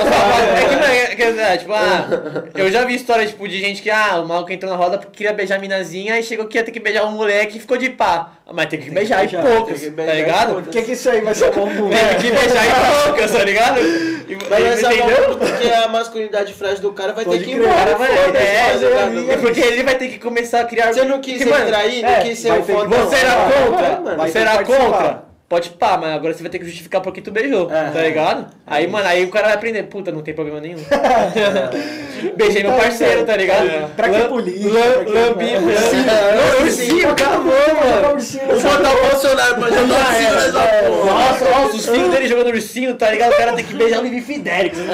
que 0.65 0.74
não, 0.74 0.82
é 0.82 1.15
que, 1.15 1.23
é, 1.23 1.56
tipo, 1.59 1.73
ah, 1.74 2.06
eu 2.56 2.70
já 2.70 2.85
vi 2.86 2.94
história, 2.94 3.27
tipo, 3.27 3.47
de 3.47 3.60
gente 3.60 3.82
que, 3.82 3.90
ah, 3.90 4.20
o 4.23 4.27
maluco 4.27 4.51
entrou 4.51 4.73
na 4.73 4.78
roda 4.78 4.97
porque 4.97 5.19
queria 5.19 5.35
beijar 5.35 5.56
a 5.56 5.59
minazinha 5.59 6.19
e 6.19 6.23
chegou 6.23 6.47
que 6.47 6.56
ia 6.56 6.65
ter 6.65 6.73
que 6.73 6.81
beijar 6.81 7.05
um 7.05 7.12
moleque 7.12 7.59
e 7.59 7.60
ficou 7.60 7.77
de 7.77 7.90
pá. 7.90 8.32
Mas 8.51 8.66
tem 8.66 8.81
que 8.81 8.90
beijar 8.90 9.24
e 9.24 9.28
que 9.28 9.36
tá 9.36 10.12
ligado? 10.15 10.55
Por 10.55 10.62
que, 10.69 10.81
que 10.81 10.93
isso 10.93 11.10
aí 11.10 11.20
vai 11.20 11.35
ser 11.35 11.52
bom 11.52 11.69
pro 11.69 11.90
Tem 11.90 12.19
que 12.19 12.31
beijar 12.31 12.66
e 12.66 12.70
poucas, 13.05 13.30
tá 13.32 13.44
ligado? 13.44 13.80
E, 13.80 14.38
Mas 14.50 14.64
essa 14.64 14.94
entendeu? 14.94 15.36
porque 15.38 15.68
a 15.70 15.88
masculinidade 15.88 16.52
frágil 16.52 16.80
do 16.80 16.92
cara 16.92 17.12
vai 17.12 17.24
Pode 17.24 17.38
ter 17.38 17.44
que 17.44 17.50
ir 17.50 17.55
embora. 17.56 17.96
Foda-se, 17.96 18.36
é, 18.46 18.70
tá 18.70 19.06
ligado? 19.06 19.30
é, 19.32 19.36
porque 19.38 19.60
ele 19.60 19.82
vai 19.82 19.94
ter 19.96 20.09
que 20.09 20.18
começar 20.18 20.60
a 20.60 20.64
criar. 20.64 20.92
Você 20.92 21.05
não 21.05 21.20
quis 21.20 21.38
Porque, 21.38 21.50
mano, 21.50 21.64
retrair, 21.64 22.05
é, 22.05 22.20
quis 22.20 22.38
ser 22.38 22.52
que- 22.62 22.72
fodão. 22.72 23.00
Você 23.06 23.16
era 23.16 23.34
contra? 23.34 24.16
Você 24.26 24.38
era 24.38 24.59
que 24.59 24.64
contra? 24.64 25.27
Pode 25.49 25.70
pá, 25.70 25.97
mas 25.97 26.15
agora 26.15 26.35
você 26.35 26.43
vai 26.43 26.51
ter 26.53 26.59
que 26.59 26.66
justificar 26.66 27.01
por 27.01 27.11
que 27.11 27.23
tu 27.23 27.31
beijou, 27.31 27.73
É. 27.73 27.91
tá 27.91 28.03
ligado? 28.03 28.49
Aí, 28.66 28.87
mano, 28.87 29.09
aí 29.09 29.25
o 29.25 29.31
cara 29.31 29.47
vai 29.47 29.57
aprender, 29.57 29.83
puta, 29.85 30.12
não 30.12 30.20
tem 30.20 30.35
problema 30.35 30.61
nenhum. 30.61 30.77
Beijei 32.37 32.62
meu 32.65 32.73
parceiro, 32.75 33.25
tá 33.25 33.35
ligado? 33.35 33.89
Pra 33.97 34.11
que 34.11 34.20
polícia? 34.29 34.69
Lambi, 34.69 35.57
Ursinho. 35.57 36.05
Não, 36.05 36.61
ursinho, 36.65 37.11
acabou, 37.12 37.55
mano. 37.55 38.12
Ursinho, 38.15 38.45
Vou 38.47 38.61
botar 38.61 38.91
o 38.95 39.01
Bolsonaro 39.11 39.55
pra 39.55 39.70
jogar 39.73 40.69
porra. 40.85 41.12
Nossa, 41.15 41.45
nossa, 41.49 41.77
os 41.77 41.87
filhos 41.89 42.11
dele 42.11 42.29
jogando 42.29 42.49
ursinho, 42.49 42.95
tá 42.97 43.11
ligado? 43.11 43.33
O 43.33 43.37
cara 43.39 43.53
tem 43.55 43.65
que 43.65 43.75
beijar 43.75 44.01
o 44.01 44.03
Livi 44.03 44.20
Fidelix. 44.20 44.77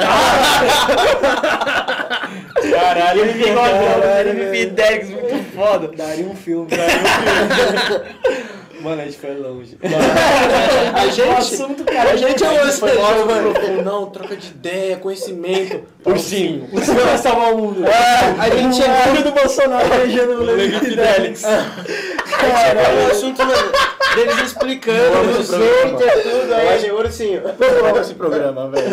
Caralho, 2.70 3.20
ele 3.22 3.32
Livi 3.32 3.50
velho. 3.50 4.50
Fidelix, 4.52 5.08
muito 5.10 5.44
foda. 5.56 5.90
Daria 5.96 6.24
um 6.26 6.36
filme. 6.36 6.68
Mano, 8.84 9.00
a 9.00 9.04
gente 9.06 9.16
foi 9.16 9.34
longe. 9.34 9.78
A 10.94 11.06
O 11.06 11.10
gente, 11.10 11.30
assunto, 11.30 11.84
cara. 11.84 12.10
a 12.10 12.16
gente 12.16 12.44
é 12.44 12.64
o 12.64 12.72
Foi 12.72 12.92
mó 12.94 13.24
mano. 13.24 13.82
não, 13.82 14.06
troca 14.10 14.36
de 14.36 14.48
ideia, 14.48 14.96
conhecimento. 14.98 15.80
Ursinho. 16.04 16.68
O 16.70 16.80
senhor 16.80 17.00
vai 17.06 17.16
salvar 17.16 17.54
o 17.54 17.58
mundo. 17.58 17.82
A 18.38 18.50
gente 18.50 18.82
o 18.82 18.84
é 18.84 19.02
filho 19.04 19.24
do 19.24 19.32
Bolsonaro 19.32 19.88
beijando 19.96 20.32
o 20.34 20.44
Levi 20.44 20.78
Fidelix. 20.80 21.42
o 21.44 23.10
assunto, 23.10 23.38
mano, 23.44 23.72
deles 24.14 24.38
explicando 24.42 24.98
o 24.98 25.42
jeito 25.42 26.02
e 26.02 26.22
tudo. 26.22 26.54
Aí, 26.54 26.90
ursinho. 26.90 27.42
Eu 27.58 27.86
amo 27.86 27.98
esse 27.98 28.14
programa, 28.14 28.68
velho. 28.70 28.90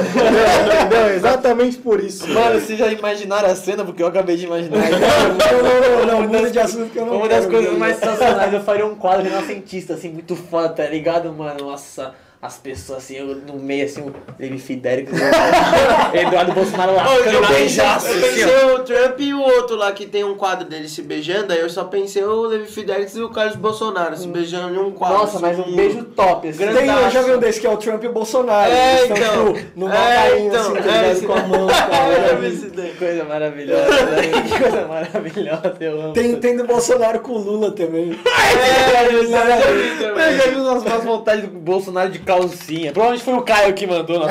Não, 0.92 1.10
exatamente 1.10 1.78
por 1.78 2.00
isso. 2.00 2.28
Mano, 2.30 2.60
vocês 2.60 2.80
já 2.80 2.88
imaginaram 2.88 3.50
a 3.50 3.56
cena? 3.56 3.84
Porque 3.84 4.02
eu 4.02 4.08
acabei 4.08 4.38
de 4.38 4.46
imaginar. 4.46 4.78
Não, 4.90 5.64
não, 5.64 6.06
não, 6.06 6.06
não, 6.06 6.28
muda 6.28 6.50
de 6.50 6.60
assunto 6.60 6.90
que 6.92 6.98
eu 6.98 7.06
não 7.06 7.18
Uma 7.18 7.28
das 7.28 7.46
coisas 7.46 7.78
mais 7.78 7.98
sensacionais, 7.98 8.54
eu 8.54 8.62
faria 8.62 8.86
um 8.86 8.96
quadro 8.96 9.24
renascentista, 9.24 9.81
assim, 9.90 10.10
muito 10.10 10.36
foda, 10.36 10.70
tá 10.70 10.88
ligado, 10.88 11.32
mano? 11.34 11.66
Nossa, 11.66 12.14
as 12.42 12.58
pessoas 12.58 13.00
assim, 13.00 13.18
eu 13.18 13.36
no 13.36 13.54
meio, 13.60 13.86
assim, 13.86 14.02
o 14.02 14.14
Levi 14.40 14.58
Fidelix, 14.58 15.12
o 15.12 16.18
Eduardo 16.18 16.54
Bolsonaro 16.54 16.96
lá, 16.96 17.16
eu 17.16 17.24
pensei, 17.24 17.56
beijaço, 17.56 18.08
eu 18.08 18.14
assim, 18.14 18.22
pensei 18.22 18.66
o 18.74 18.80
Trump 18.80 19.20
e 19.20 19.34
o 19.34 19.42
outro 19.42 19.76
lá 19.76 19.92
que 19.92 20.08
tem 20.08 20.24
um 20.24 20.34
quadro 20.36 20.68
dele 20.68 20.90
se 20.90 21.04
beijando, 21.04 21.54
aí 21.54 21.60
eu 21.60 21.70
só 21.70 21.84
pensei 21.84 22.24
o 22.24 22.42
Levi 22.44 22.66
Fidelix 22.66 23.16
e 23.16 23.22
o 23.22 23.30
Carlos 23.30 23.56
Bolsonaro 23.56 24.18
se 24.18 24.28
beijando 24.28 24.74
em 24.74 24.80
um 24.80 24.92
quadro. 24.92 25.20
Nossa, 25.20 25.40
mas 25.40 25.60
um 25.60 25.76
beijo 25.76 26.04
top, 26.04 26.48
assim. 26.48 26.66
Tem, 26.66 26.88
eu 26.88 27.12
já 27.12 27.22
vi 27.22 27.32
um 27.32 27.38
desse 27.40 27.62
que 27.62 27.68
é 27.68 27.70
o 27.70 27.78
Trump 27.78 28.04
e 28.04 28.08
o 28.08 28.12
Bolsonaro. 28.12 28.72
É, 28.72 29.06
então. 29.06 29.54
tipo, 29.54 29.68
no 29.76 29.88
É, 29.88 29.92
carinho, 30.16 30.48
então. 30.48 30.62
assim, 30.76 30.90
É, 30.90 31.12
esse- 31.12 31.26
com 31.28 31.34
a 31.34 31.44
mão. 31.44 31.70
É, 31.70 31.74
cara. 31.74 32.40
eu 32.42 32.96
coisa 33.02 33.24
maravilhosa, 33.24 34.06
né? 34.06 34.22
que 34.48 34.60
coisa 34.60 34.88
maravilhosa, 34.88 35.76
eu 35.80 36.02
amo. 36.02 36.14
Tem, 36.14 36.36
tem 36.38 36.58
do 36.58 36.66
Bolsonaro 36.66 37.20
com 37.20 37.34
o 37.34 37.38
Lula 37.38 37.72
também. 37.72 38.12
É, 38.12 39.06
eu 39.14 39.24
eu 39.24 40.38
já 40.38 40.48
vi 40.48 40.56
umas, 40.56 40.84
umas 40.84 41.04
vontades 41.04 41.50
do 41.50 41.60
Bolsonaro 41.60 42.10
de 42.10 42.20
calcinha. 42.32 42.92
Provavelmente 42.92 43.24
foi 43.26 43.34
o 43.34 43.42
Caio 43.42 43.74
que 43.74 43.86
mandou 43.88 44.20
na 44.20 44.28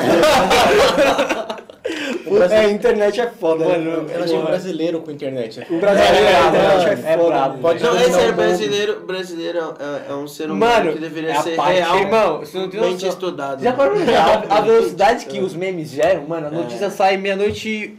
É, 2.49 2.59
a 2.59 2.69
internet 2.71 3.19
é 3.19 3.27
foda. 3.27 3.65
Mano, 3.65 4.03
né? 4.03 4.13
Eu 4.15 4.23
achei 4.23 4.41
brasileiro 4.41 5.01
com 5.01 5.11
internet. 5.11 5.59
O 5.69 5.79
brasileiro, 5.79 6.15
É, 6.25 6.35
a 6.35 6.47
internet 6.47 6.85
é, 6.85 6.89
é 7.09 7.13
é 7.13 7.17
foda. 7.17 7.29
brabo. 7.29 7.53
né? 7.55 7.59
Pode 7.61 7.83
Não, 7.83 7.89
é 7.89 8.05
o 8.05 8.09
mundo. 8.09 8.33
brasileiro, 8.35 8.99
brasileiro 9.05 9.59
é, 10.07 10.11
é 10.11 10.13
um 10.15 10.27
ser 10.27 10.45
humano 10.49 10.59
Mano, 10.59 10.93
que 10.93 10.99
deveria 10.99 11.31
é 11.31 11.41
ser 11.41 11.55
parte, 11.55 11.73
real, 11.73 11.97
irmão, 11.99 12.39
você 12.39 12.57
não 12.57 12.69
tem 12.69 12.79
noção. 12.79 13.09
estudado. 13.09 13.61
Já 13.63 13.73
parou 13.73 13.97
a, 13.97 14.57
a 14.57 14.61
velocidade 14.61 15.25
que 15.25 15.39
os 15.41 15.53
memes 15.53 15.89
geram? 15.89 16.23
Mano, 16.27 16.47
a 16.47 16.51
notícia 16.51 16.89
sai 16.89 17.17
meia-noite. 17.17 17.97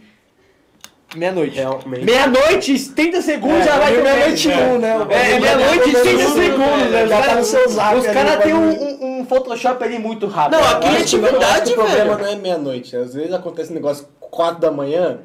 Meia-noite. 1.14 1.56
Meia-noite, 1.86 2.78
30 2.90 3.22
segundos 3.22 3.58
É, 3.58 3.64
já 3.64 3.78
vai 3.78 3.92
ter 3.94 4.02
meia-noite 4.02 4.48
um, 4.48 4.78
né? 4.78 5.06
É, 5.10 5.30
é 5.32 5.40
meia-noite 5.40 5.88
e 5.90 5.92
30 5.92 6.24
Tudo, 6.24 6.34
segundos, 6.42 6.90
né? 6.90 7.06
Já 7.06 7.06
Os 7.06 7.10
tá 7.10 7.16
no 7.20 7.26
caras- 7.26 7.46
seu 7.46 7.68
zap. 7.68 7.96
Os 7.96 8.06
caras 8.06 8.42
têm 8.42 8.54
um, 8.54 8.70
um, 8.70 9.20
um 9.20 9.26
Photoshop 9.26 9.84
ali 9.84 9.98
muito 9.98 10.26
rápido. 10.26 10.58
Não, 10.58 10.68
a 10.68 10.74
criatividade, 10.80 11.72
o 11.72 11.74
problema 11.74 12.16
velho. 12.16 12.18
não 12.18 12.32
é 12.32 12.36
meia-noite. 12.36 12.96
Às 12.96 13.14
vezes 13.14 13.32
acontece 13.32 13.70
um 13.70 13.74
negócio 13.74 14.06
4 14.20 14.60
da 14.60 14.70
manhã, 14.70 15.18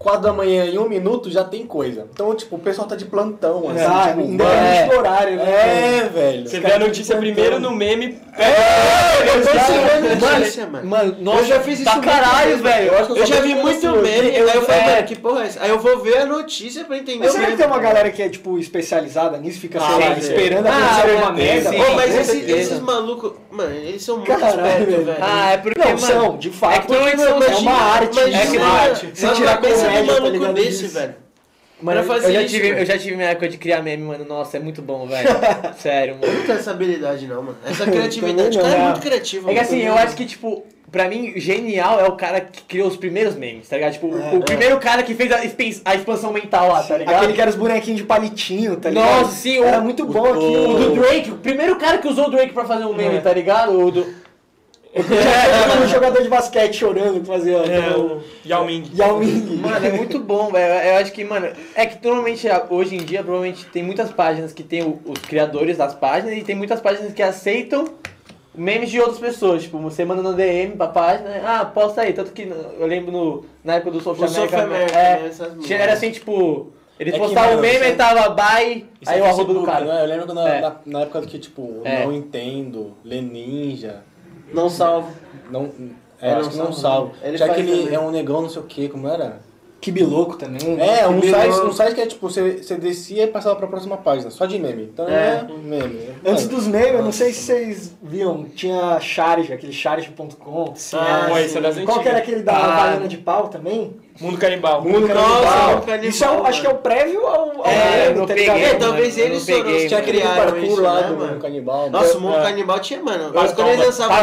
4 0.00 0.22
da 0.22 0.32
manhã 0.32 0.64
em 0.64 0.78
um 0.78 0.88
minuto 0.88 1.30
já 1.30 1.44
tem 1.44 1.66
coisa. 1.66 2.06
Então, 2.10 2.34
tipo, 2.34 2.56
o 2.56 2.58
pessoal 2.58 2.88
tá 2.88 2.96
de 2.96 3.04
plantão, 3.04 3.68
assim, 3.68 3.84
Ah, 3.86 4.06
tipo, 4.08 4.20
independente 4.22 4.78
é. 4.78 4.88
do 4.88 4.96
horário, 4.98 5.36
né? 5.36 5.44
É, 5.98 6.08
velho. 6.08 6.48
Você 6.48 6.58
vê 6.58 6.72
a 6.72 6.78
notícia 6.78 7.16
primeiro 7.18 7.60
no 7.60 7.70
meme, 7.70 8.18
Eu 9.20 9.42
tô 9.42 9.48
Mano, 9.50 9.60
seguindo 9.66 10.30
notícia, 10.30 10.66
mano. 10.66 10.86
Mano, 10.88 11.16
nossa, 11.20 11.40
eu 11.40 11.44
já 11.44 11.60
fiz 11.60 11.80
isso 11.80 12.00
caralho, 12.00 12.56
velho. 12.58 12.92
Eu, 12.92 13.16
eu 13.16 13.26
já 13.26 13.40
vi 13.42 13.54
muito 13.54 13.86
meme, 13.96 14.34
eu- 14.34 14.48
aí 14.48 14.56
eu 14.56 14.62
falei, 14.62 14.80
é. 14.80 14.94
mano, 14.94 15.06
que 15.06 15.16
porra 15.16 15.42
é 15.42 15.46
essa? 15.46 15.62
Aí 15.62 15.68
eu 15.68 15.78
vou 15.78 15.98
ver 16.00 16.16
a 16.16 16.24
notícia 16.24 16.84
pra 16.84 16.96
entender 16.96 17.18
Mas 17.18 17.30
o 17.30 17.32
será 17.34 17.46
que 17.48 17.56
tem 17.58 17.66
uma 17.66 17.78
galera 17.78 18.10
que 18.10 18.22
é, 18.22 18.28
tipo, 18.30 18.58
especializada 18.58 19.36
nisso? 19.36 19.60
Fica, 19.60 19.78
sei 19.78 19.88
Ah, 19.88 20.08
lá, 20.08 20.14
sim. 20.14 20.20
esperando 20.20 20.66
Ah, 20.66 20.70
acontecer 20.70 21.16
uma 21.16 21.32
merda? 21.32 21.70
mas 21.94 22.14
esses 22.48 22.80
malucos, 22.80 23.32
mano, 23.50 23.74
eles 23.74 24.02
são 24.02 24.16
muito 24.16 24.28
Caralho, 24.32 24.60
espertos, 24.60 25.04
velho. 25.04 25.16
Ah, 25.20 25.52
é 25.52 25.56
porque, 25.58 25.78
Não, 25.90 25.98
são, 25.98 26.38
de 26.38 26.48
fato. 26.50 26.94
É 26.94 27.16
são 27.18 27.42
é 27.42 27.56
uma 27.56 27.72
arte. 27.72 28.18
É 28.18 28.58
uma 28.58 28.80
arte. 28.80 29.10
Se 29.12 29.26
na 29.26 29.32
tirar 29.32 29.60
do 30.02 30.06
tá 30.06 30.12
maluco 30.14 30.28
ligado 30.30 30.54
desse, 30.54 30.86
velho. 30.88 31.14
Mano, 31.82 32.04
Pra 32.04 32.14
eu 32.14 32.20
fazer 32.20 32.32
já, 32.34 32.42
isso, 32.42 32.54
tive, 32.54 32.68
velho. 32.68 32.80
eu 32.82 32.86
já 32.86 32.98
tive 32.98 33.16
minha 33.16 33.28
época 33.30 33.48
de 33.48 33.56
criar 33.56 33.80
meme, 33.82 34.02
mano. 34.02 34.24
Nossa, 34.26 34.58
é 34.58 34.60
muito 34.60 34.82
bom, 34.82 35.06
velho. 35.06 35.28
Sério, 35.78 36.14
Eu 36.20 36.26
mano. 36.28 36.38
não 36.40 36.46
tenho 36.46 36.58
essa 36.58 36.70
habilidade, 36.72 37.26
não, 37.26 37.42
mano. 37.42 37.56
Essa 37.64 37.86
criatividade, 37.86 38.58
o 38.58 38.60
cara 38.60 38.74
não. 38.76 38.80
é 38.82 38.88
muito 38.90 39.00
criativo. 39.00 39.48
É 39.48 39.54
que 39.54 39.60
mano. 39.60 39.66
assim, 39.68 39.80
eu 39.86 39.94
acho 39.94 40.14
que, 40.14 40.26
tipo, 40.26 40.66
pra 40.92 41.08
mim, 41.08 41.32
genial 41.36 41.98
é 41.98 42.04
o 42.04 42.12
cara 42.16 42.38
que 42.42 42.64
criou 42.64 42.86
os 42.86 42.98
primeiros 42.98 43.34
memes, 43.34 43.66
tá 43.66 43.76
ligado? 43.76 43.94
Tipo, 43.94 44.08
o 44.08 44.40
primeiro 44.44 44.78
cara 44.78 45.02
que 45.02 45.14
fez 45.14 45.32
a, 45.32 45.42
expen- 45.42 45.80
a 45.86 45.94
expansão 45.94 46.30
mental 46.34 46.68
lá, 46.68 46.82
tá 46.82 46.98
ligado? 46.98 47.14
Aquele 47.16 47.32
que 47.32 47.40
era 47.40 47.48
os 47.50 47.56
bonequinhos 47.56 47.98
de 48.00 48.06
palitinho, 48.06 48.76
tá 48.76 48.90
ligado? 48.90 49.22
Nossa, 49.22 49.34
sim, 49.36 49.58
o- 49.60 49.64
Era 49.64 49.80
muito 49.80 50.04
bom 50.04 50.20
O 50.20 50.32
aquilo. 50.34 50.78
do 50.90 50.94
Drake, 51.00 51.30
o 51.30 51.36
primeiro 51.38 51.76
cara 51.76 51.96
que 51.96 52.06
usou 52.08 52.26
o 52.26 52.30
Drake 52.30 52.52
pra 52.52 52.66
fazer 52.66 52.84
um 52.84 52.92
meme, 52.94 53.22
tá 53.22 53.32
ligado? 53.32 53.72
O 53.80 53.90
do... 53.90 54.06
Era 54.92 55.82
um 55.84 55.88
jogador 55.88 56.20
de 56.22 56.28
basquete 56.28 56.74
chorando 56.74 57.20
que 57.20 57.26
fazia 57.26 57.58
é 57.58 57.96
o 57.96 58.16
o 58.16 58.22
Yao 58.44 58.64
Ming. 58.64 58.90
Yao 58.96 59.18
Ming. 59.18 59.56
Mano, 59.58 59.86
é 59.86 59.92
muito 59.92 60.18
bom, 60.18 60.50
velho. 60.50 60.88
Eu 60.88 60.96
acho 60.96 61.12
que, 61.12 61.22
mano, 61.24 61.48
é 61.76 61.86
que 61.86 62.04
normalmente, 62.04 62.46
hoje 62.68 62.96
em 62.96 62.98
dia, 62.98 63.22
provavelmente 63.22 63.66
tem 63.66 63.82
muitas 63.84 64.10
páginas 64.10 64.52
que 64.52 64.62
tem 64.64 64.82
o- 64.82 64.98
os 65.06 65.20
criadores 65.20 65.76
das 65.76 65.94
páginas 65.94 66.36
e 66.36 66.42
tem 66.42 66.56
muitas 66.56 66.80
páginas 66.80 67.12
que 67.12 67.22
aceitam 67.22 67.84
memes 68.52 68.90
de 68.90 68.98
outras 68.98 69.18
pessoas. 69.20 69.62
Tipo, 69.62 69.78
você 69.78 70.04
manda 70.04 70.22
no 70.22 70.34
DM 70.34 70.74
pra 70.76 70.88
página, 70.88 71.40
ah, 71.44 71.64
posta 71.64 72.02
aí. 72.02 72.12
Tanto 72.12 72.32
que 72.32 72.42
eu 72.78 72.86
lembro 72.86 73.12
no, 73.12 73.44
na 73.62 73.74
época 73.76 73.92
do 73.92 74.00
South 74.00 74.16
America. 74.16 74.56
É, 74.56 75.20
né, 75.20 75.30
tinha- 75.62 75.78
era 75.78 75.92
assim, 75.92 76.10
tipo, 76.10 76.72
eles 76.98 77.14
É 77.14 77.18
postavam 77.18 77.58
o 77.58 77.60
meme 77.60 77.86
é- 77.86 77.90
e 77.90 77.94
tava 77.94 78.28
bye, 78.30 78.86
Isso 79.00 79.10
aí 79.10 79.20
é 79.20 79.22
o 79.22 79.26
arroba 79.26 79.54
do 79.54 79.62
cara. 79.62 79.84
né? 79.84 80.02
Eu 80.02 80.06
lembro 80.08 80.26
que 80.26 80.32
na, 80.34 80.48
É. 80.48 80.60
na, 80.60 80.76
na 80.84 81.00
época 81.02 81.22
que, 81.22 81.38
tipo, 81.38 81.80
É. 81.84 82.04
não 82.04 82.12
entendo, 82.12 82.92
Lê 83.04 83.20
Ninja, 83.22 84.02
Não 84.52 84.68
salvo. 84.68 85.08
não. 85.50 85.70
É, 86.22 86.32
acho 86.32 86.42
não 86.44 86.50
que 86.50 86.56
não 86.58 86.72
salvo. 86.72 86.80
salvo. 86.80 87.12
Ele 87.22 87.36
Tinha 87.38 87.48
faz 87.48 87.60
aquele. 87.60 87.78
também. 87.82 87.94
É 87.94 87.98
um 88.00 88.10
negão, 88.10 88.42
não 88.42 88.48
sei 88.50 88.60
o 88.60 88.64
que, 88.66 88.88
como 88.90 89.08
era? 89.08 89.40
Que 89.80 89.90
biloco 89.90 90.36
também. 90.36 90.78
É, 90.78 91.08
um 91.08 91.18
Que 91.18 91.30
site, 91.30 91.54
um 91.60 91.72
site 91.72 91.94
que 91.94 92.00
é 92.02 92.06
tipo, 92.06 92.28
você, 92.28 92.58
você 92.62 92.74
descia 92.76 93.24
e 93.24 93.26
passava 93.28 93.56
pra 93.56 93.66
próxima 93.66 93.96
página, 93.96 94.30
só 94.30 94.44
de 94.44 94.58
meme. 94.58 94.82
Então 94.92 95.08
É. 95.08 95.38
é, 95.48 95.52
meme. 95.62 96.10
Antes 96.22 96.46
dos 96.48 96.66
memes, 96.66 96.92
eu 96.92 97.02
não 97.02 97.10
sei 97.12 97.32
se 97.32 97.40
vocês 97.44 97.96
viam, 98.02 98.44
tinha 98.54 99.00
Charge, 99.00 99.50
aquele 99.54 99.72
charge.com. 99.72 100.74
Sim, 100.76 100.98
Ah, 101.00 101.28
é, 101.40 101.44
esse 101.46 101.56
é 101.56 101.60
das 101.62 101.78
Qual 101.78 102.00
que 102.00 102.08
era 102.10 102.18
aquele 102.18 102.42
da 102.42 102.52
Ah. 102.52 102.82
Havaiana 102.82 103.08
de 103.08 103.16
pau 103.16 103.48
também? 103.48 103.96
Mundo 104.20 104.36
Canibal. 104.38 104.82
Mundo 104.82 105.06
Canibal. 105.08 105.70
Mundo 105.70 105.86
Canibal, 105.86 106.08
Isso 106.10 106.24
é, 106.24 106.30
um- 106.30 106.44
acho 106.44 106.60
que 106.60 106.66
é 106.66 106.70
o 106.70 106.74
prévio 106.74 107.26
ao, 107.26 107.58
ao 107.58 107.66
É, 107.66 108.10
Mundo, 108.10 108.26
tá 108.26 108.34
ligado? 108.34 108.58
É, 108.58 108.74
talvez 108.74 109.16
eles 109.16 109.46
foram 109.46 109.60
os 109.60 109.82
que 109.84 110.02
criaram 110.02 110.58
isso, 110.58 110.80
lá 110.82 110.94
né, 110.94 111.02
do 111.08 111.16
mano? 111.16 111.32
Mundo 111.32 111.40
Canibal. 111.42 111.90
Nossa, 111.90 112.18
o 112.18 112.20
Mundo 112.20 112.36
É. 112.36 112.42
Canibal 112.42 112.78
tinha, 112.80 113.02
mano. 113.02 113.26
Os 113.28 113.32
Partoba. 113.32 113.68
caras 113.70 113.86
dançavam 113.86 114.16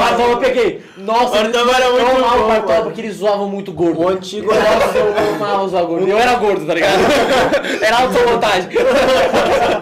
Mas 0.00 0.20
eu 0.20 0.36
peguei. 0.38 0.82
Nossa, 0.98 1.30
Partoba 1.38 1.72
era 1.76 1.90
muito 1.90 2.04
bom, 2.66 2.80
o 2.80 2.82
porque 2.84 3.00
eles 3.00 3.16
zoavam 3.16 3.48
muito 3.48 3.72
gordo. 3.72 4.00
O 4.02 4.08
antigo 4.08 4.52
Nossa, 4.52 4.98
eu 4.98 5.14
amava 5.34 5.62
usar 5.62 5.82
gordo. 5.82 6.06
Eu 6.06 6.18
era 6.18 6.34
gordo, 6.34 6.66
tá 6.66 6.74
ligado? 6.74 6.96
Era 7.82 7.98
automontagem. 8.02 8.70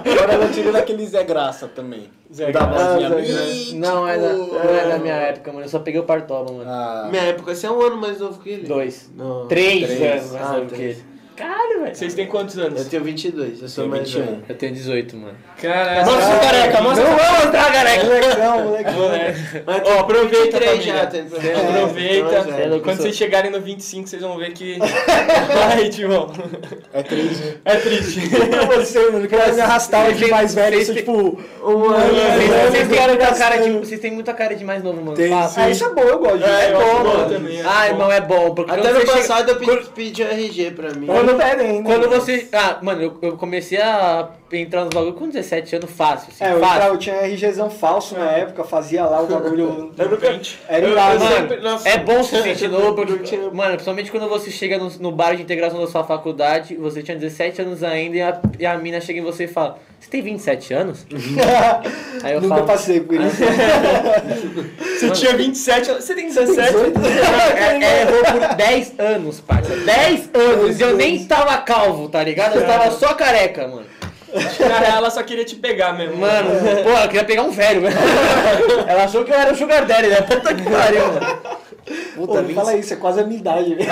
Agora 0.04 0.34
eu 0.34 0.52
tiro 0.52 0.72
daquele 0.72 1.06
Zé 1.06 1.24
Graça 1.24 1.66
também. 1.66 2.10
Zé 2.34 2.50
da 2.50 2.60
Zé 2.98 3.20
mítico. 3.20 3.76
Não, 3.78 4.08
é 4.08 4.18
da, 4.18 4.32
não 4.32 4.60
é 4.60 4.88
da 4.88 4.98
minha 4.98 5.14
época, 5.14 5.52
mano. 5.52 5.64
Eu 5.64 5.68
só 5.68 5.78
peguei 5.78 6.00
o 6.00 6.04
Partoba, 6.04 6.52
mano. 6.52 6.68
Ah, 6.68 7.06
Minha 7.10 7.22
época, 7.24 7.54
você 7.54 7.66
é 7.66 7.70
um 7.70 7.80
ano 7.80 7.96
mais 7.96 8.18
novo 8.18 8.40
que 8.40 8.50
ele. 8.50 8.66
Dois. 8.66 9.10
Não. 9.16 9.46
Três, 9.46 9.86
Três. 9.86 10.02
anos 10.22 10.32
mais 10.32 10.46
Ah, 10.46 10.52
novo 10.54 10.66
que 10.66 10.74
três. 10.74 10.96
ele. 10.98 11.13
Caralho, 11.36 11.80
velho. 11.82 11.94
Vocês 11.94 12.14
têm 12.14 12.26
quantos 12.26 12.56
anos? 12.58 12.80
Eu 12.80 12.88
tenho 12.88 13.04
22, 13.04 13.62
eu 13.62 13.68
sou 13.68 13.84
Tem 13.84 13.90
mais 13.90 14.08
21. 14.12 14.24
velho. 14.26 14.42
Eu 14.48 14.54
tenho 14.54 14.72
18, 14.72 15.16
mano. 15.16 15.34
Caralho. 15.60 16.06
Mostra 16.06 16.22
sua 16.26 16.38
careca, 16.38 16.80
mostra 16.82 17.04
Não 17.04 17.16
vou 17.16 17.26
mostrar, 17.32 17.72
careca. 17.72 18.04
Molecão, 18.04 18.64
molecão. 18.64 18.92
Moleque. 18.94 19.40
Ó, 19.84 19.98
aproveita, 20.00 20.58
23 20.58 20.70
família. 20.70 20.94
já, 20.94 21.06
tem 21.06 21.20
Aproveita. 21.22 22.36
É. 22.36 22.78
Quando 22.80 22.96
vocês 22.98 23.16
chegarem 23.16 23.50
no 23.50 23.60
25, 23.60 24.08
vocês 24.08 24.22
vão 24.22 24.36
ver 24.38 24.52
que. 24.52 24.78
Ai, 25.72 25.88
Timão. 25.88 26.30
É 26.92 27.02
triste. 27.02 27.58
É 27.64 27.76
triste. 27.76 28.20
Pra 28.28 28.66
você, 28.76 28.98
mano, 29.10 29.26
eu 29.30 29.54
me 29.54 29.60
arrastava 29.60 30.12
de 30.12 30.26
mais 30.28 30.54
velho, 30.54 30.78
isso, 30.78 30.94
tipo. 30.94 31.40
Vocês, 31.60 32.92
É, 32.92 32.96
têm 32.96 33.08
muita 33.08 33.34
cara 33.34 33.56
de, 33.56 33.70
vocês 33.72 34.00
têm 34.00 34.10
muita 34.12 34.32
cara 34.34 34.54
de 34.54 34.64
mais 34.64 34.82
novo, 34.82 35.00
mano. 35.02 35.16
tem. 35.16 35.30
Fácil. 35.30 35.62
Ah, 35.62 35.70
isso 35.70 35.84
é 35.84 35.88
bom, 35.90 36.02
eu 36.02 36.18
gosto. 36.18 36.44
É, 36.44 36.66
É 36.68 36.72
bom, 36.72 37.04
mano. 37.04 37.28
também, 37.28 37.60
é 37.60 37.64
ah, 37.66 37.88
irmão, 37.88 38.12
é 38.12 38.20
bom. 38.20 38.54
Porque 38.54 38.70
Até 38.70 38.92
no 38.92 39.04
passado 39.04 39.48
eu 39.50 39.56
pedi, 39.94 40.22
um 40.22 40.28
RG 40.28 40.70
pra 40.72 40.90
mim. 40.92 41.06
Quando 41.24 41.38
pedem, 41.38 41.80
né? 41.80 41.82
Quando 41.84 42.08
você. 42.08 42.48
Ah, 42.52 42.78
mano, 42.82 43.02
eu, 43.02 43.18
eu 43.22 43.36
comecei 43.36 43.80
a 43.80 44.28
entrar 44.52 44.84
nos 44.84 44.94
bagulho 44.94 45.14
com 45.14 45.28
17 45.28 45.76
anos 45.76 45.90
fácil. 45.90 46.28
Assim, 46.32 46.44
É, 46.44 46.52
eu, 46.52 46.60
fácil. 46.60 46.82
eu 46.92 46.98
tinha 46.98 47.16
RGzão 47.26 47.68
falso 47.68 48.14
na 48.16 48.30
época, 48.30 48.62
fazia 48.62 49.04
lá 49.04 49.20
o 49.22 49.26
bagulho. 49.26 49.92
Era 50.68 50.88
irado, 50.88 51.24
mano. 51.24 51.62
nossa. 51.62 51.88
É 51.88 51.98
bom 51.98 52.22
se 52.22 52.40
sentir 52.42 52.68
novo, 52.68 52.94
porque, 52.94 53.36
mano, 53.52 53.72
principalmente 53.72 54.10
quando 54.12 54.28
você 54.28 54.50
chega 54.50 54.78
no, 54.78 54.88
no 55.00 55.10
bar 55.10 55.34
de 55.34 55.42
integração 55.42 55.80
da 55.80 55.86
sua 55.88 56.04
faculdade, 56.04 56.76
você 56.76 57.02
tinha 57.02 57.16
17 57.16 57.62
anos 57.62 57.82
ainda 57.82 58.16
e 58.16 58.22
a, 58.22 58.40
e 58.60 58.66
a 58.66 58.76
mina 58.78 59.00
chega 59.00 59.18
em 59.18 59.22
você 59.22 59.44
e 59.44 59.48
fala: 59.48 59.78
Você 59.98 60.08
tem 60.08 60.22
27 60.22 60.72
anos? 60.72 61.04
Aí 62.22 62.34
eu 62.34 62.40
Nunca 62.40 62.54
falo: 62.54 62.66
passei 62.66 63.00
por 63.00 63.16
isso. 63.20 63.36
Você 64.94 65.10
tinha 65.10 65.36
27, 65.36 65.90
você 65.92 66.14
tem 66.14 66.26
17. 66.28 66.58
É, 67.58 67.84
é, 67.84 68.02
errou 68.02 68.22
por 68.48 68.54
10 68.56 68.94
anos, 68.98 69.40
parça. 69.40 69.74
10 69.76 70.30
anos! 70.32 70.78
E 70.78 70.82
eu 70.82 70.96
nem 70.96 71.13
tava 71.20 71.56
calvo, 71.58 72.08
tá 72.08 72.22
ligado? 72.22 72.56
Eu 72.56 72.66
tava 72.66 72.90
só 72.90 73.14
careca, 73.14 73.66
mano. 73.68 73.86
Na 74.34 74.78
real, 74.80 74.96
ela 74.96 75.10
só 75.10 75.22
queria 75.22 75.44
te 75.44 75.54
pegar 75.54 75.92
mesmo. 75.92 76.16
Mano, 76.16 76.50
pô, 76.82 76.90
eu 76.90 77.08
queria 77.08 77.24
pegar 77.24 77.42
um 77.42 77.50
velho, 77.52 77.82
velho. 77.82 77.96
Ela 78.88 79.04
achou 79.04 79.24
que 79.24 79.30
eu 79.30 79.38
era 79.38 79.52
o 79.52 79.56
Sugar 79.56 79.86
Daddy, 79.86 80.08
né? 80.08 80.22
Puta 80.22 80.52
que 80.52 80.62
pariu, 80.62 81.06
mano. 81.06 81.38
Pô, 82.16 82.40
não 82.42 82.54
fala 82.54 82.74
isso, 82.76 82.94
é 82.94 82.96
quase 82.96 83.20
a 83.20 83.24
minha 83.24 83.38
idade, 83.38 83.76
velho. 83.76 83.88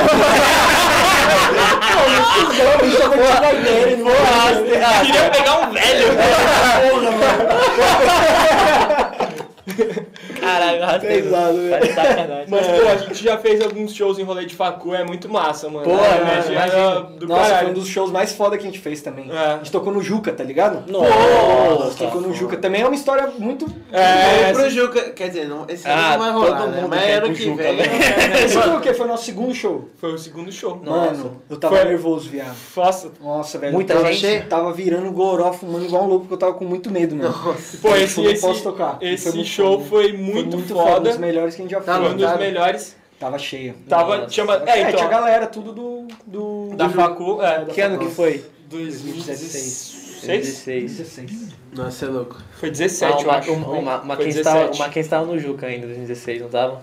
Ah, 4.84 5.00
Queria 5.04 5.30
pegar 5.30 5.58
um 5.60 5.72
velho. 5.72 6.06
Caralho, 10.42 10.82
arrastei. 10.82 11.22
Pesado, 11.22 11.56
velho. 11.56 11.70
Tá 11.70 11.78
de 11.78 11.92
sacanagem. 11.92 12.46
Mas, 12.48 12.66
pô, 12.66 12.88
a 12.88 12.96
gente 12.96 13.22
já 13.24 13.38
fez 13.38 13.60
alguns 13.62 13.94
shows 13.94 14.18
em 14.18 14.22
rolê 14.22 14.44
de 14.44 14.54
facu, 14.54 14.94
é 14.94 15.04
muito 15.04 15.28
massa, 15.28 15.68
mano. 15.68 15.84
Pô, 15.84 15.92
a 15.92 15.96
mano, 15.96 16.20
energia 16.32 16.52
imagina. 16.52 16.82
era 16.82 17.00
do 17.00 17.26
Nossa, 17.28 17.42
foi 17.44 17.50
um 17.50 17.54
caralho. 17.56 17.74
dos 17.74 17.86
shows 17.88 18.10
mais 18.10 18.32
foda 18.32 18.56
que 18.56 18.62
a 18.62 18.66
gente 18.66 18.78
fez 18.78 19.00
também. 19.02 19.30
É. 19.30 19.36
A 19.36 19.56
gente 19.58 19.70
tocou 19.72 19.92
no 19.92 20.02
Juca, 20.02 20.32
tá 20.32 20.44
ligado? 20.44 20.90
Nossa. 20.90 22.04
tocou 22.04 22.20
no 22.20 22.34
Juca. 22.34 22.56
Também 22.56 22.82
é 22.82 22.86
uma 22.86 22.94
história 22.94 23.30
muito. 23.38 23.66
É, 23.92 24.52
Vamos 24.52 24.58
pro 24.62 24.70
Juca, 24.70 25.10
quer 25.10 25.28
dizer, 25.28 25.48
não, 25.48 25.64
esse 25.68 25.86
ano 25.88 26.00
Ah, 26.00 26.10
não 26.12 26.18
vai 26.18 26.32
rolar, 26.32 26.58
todo 26.62 26.70
né? 26.70 26.80
mundo 26.80 26.90
Mas 26.90 27.02
quer 27.02 27.12
ano 27.14 27.26
pro 27.26 27.34
que 27.34 27.44
Juca, 27.44 27.62
vem. 27.62 27.76
velho. 27.76 28.44
Esse 28.44 28.58
foi 28.58 28.76
o 28.76 28.80
quê? 28.80 28.94
Foi 28.94 29.04
o 29.06 29.08
nosso 29.08 29.24
segundo 29.24 29.54
show. 29.54 29.88
foi 29.96 30.12
o 30.14 30.18
segundo 30.18 30.50
show. 30.52 30.80
Mano, 30.84 31.42
eu 31.48 31.56
tava 31.56 31.76
Foi- 31.76 31.84
nervoso, 31.84 32.28
viado. 32.28 32.56
Nossa. 32.76 33.12
Nossa, 33.20 33.58
velho. 33.58 33.72
Muita 33.72 33.94
tava, 33.94 34.12
gente? 34.12 34.46
Tava 34.46 34.72
virando 34.72 35.10
goró, 35.12 35.52
fumando 35.52 35.84
igual 35.84 36.04
um 36.04 36.06
louco, 36.06 36.20
porque 36.26 36.34
eu 36.34 36.38
tava 36.38 36.54
com 36.54 36.64
muito 36.64 36.90
medo, 36.90 37.14
mano. 37.16 37.32
Pô, 37.80 37.94
esse, 37.96 38.18
Eu 38.18 38.24
não 38.24 38.30
esse, 38.32 38.40
posso 38.42 38.62
tocar. 38.62 38.98
esse 39.00 39.24
Foi 39.24 39.32
muito 39.32 39.48
show 39.48 39.80
foi 39.80 40.02
Foi 40.02 40.12
muito, 40.34 40.56
muito 40.56 40.74
foda, 40.74 40.82
um 40.90 40.92
foda. 40.94 41.08
dos 41.10 41.18
melhores 41.18 41.54
que 41.54 41.62
a 41.62 41.64
gente 41.64 41.72
já 41.72 41.80
fez. 41.80 41.96
Foi 41.96 42.08
um 42.10 42.16
dos 42.16 42.36
melhores. 42.38 42.96
Tava 43.18 43.38
cheio. 43.38 43.74
Tava, 43.88 44.16
Nossa. 44.18 44.30
chama, 44.30 44.54
É, 44.66 44.70
é, 44.70 44.74
tinha 44.74 44.90
então, 44.90 45.08
galera, 45.08 45.46
tudo 45.46 45.72
do. 45.72 46.08
do 46.26 46.74
da 46.76 46.88
do 46.88 46.94
facu, 46.94 47.40
é, 47.42 47.64
Que 47.66 47.80
ano 47.80 47.98
que 47.98 48.06
foi? 48.10 48.44
2016. 48.68 50.22
16. 50.26 50.96
16. 50.98 51.32
Nossa, 51.72 52.04
é 52.04 52.08
louco. 52.08 52.36
Foi 52.58 52.70
17, 52.70 53.12
Ah, 53.12 53.16
eu 53.20 53.24
uma, 53.28 53.36
acho. 53.38 53.52
uma, 53.52 53.66
uma, 53.68 54.00
uma 54.02 54.16
Foi 54.16 54.24
quem 54.26 54.34
estava, 54.34 54.58
17. 54.60 54.80
uma 54.80 54.88
quem 54.88 55.00
estava 55.02 55.26
no 55.26 55.38
Juca 55.38 55.66
ainda, 55.66 55.86
2016, 55.86 56.42
não 56.42 56.48
tava? 56.48 56.82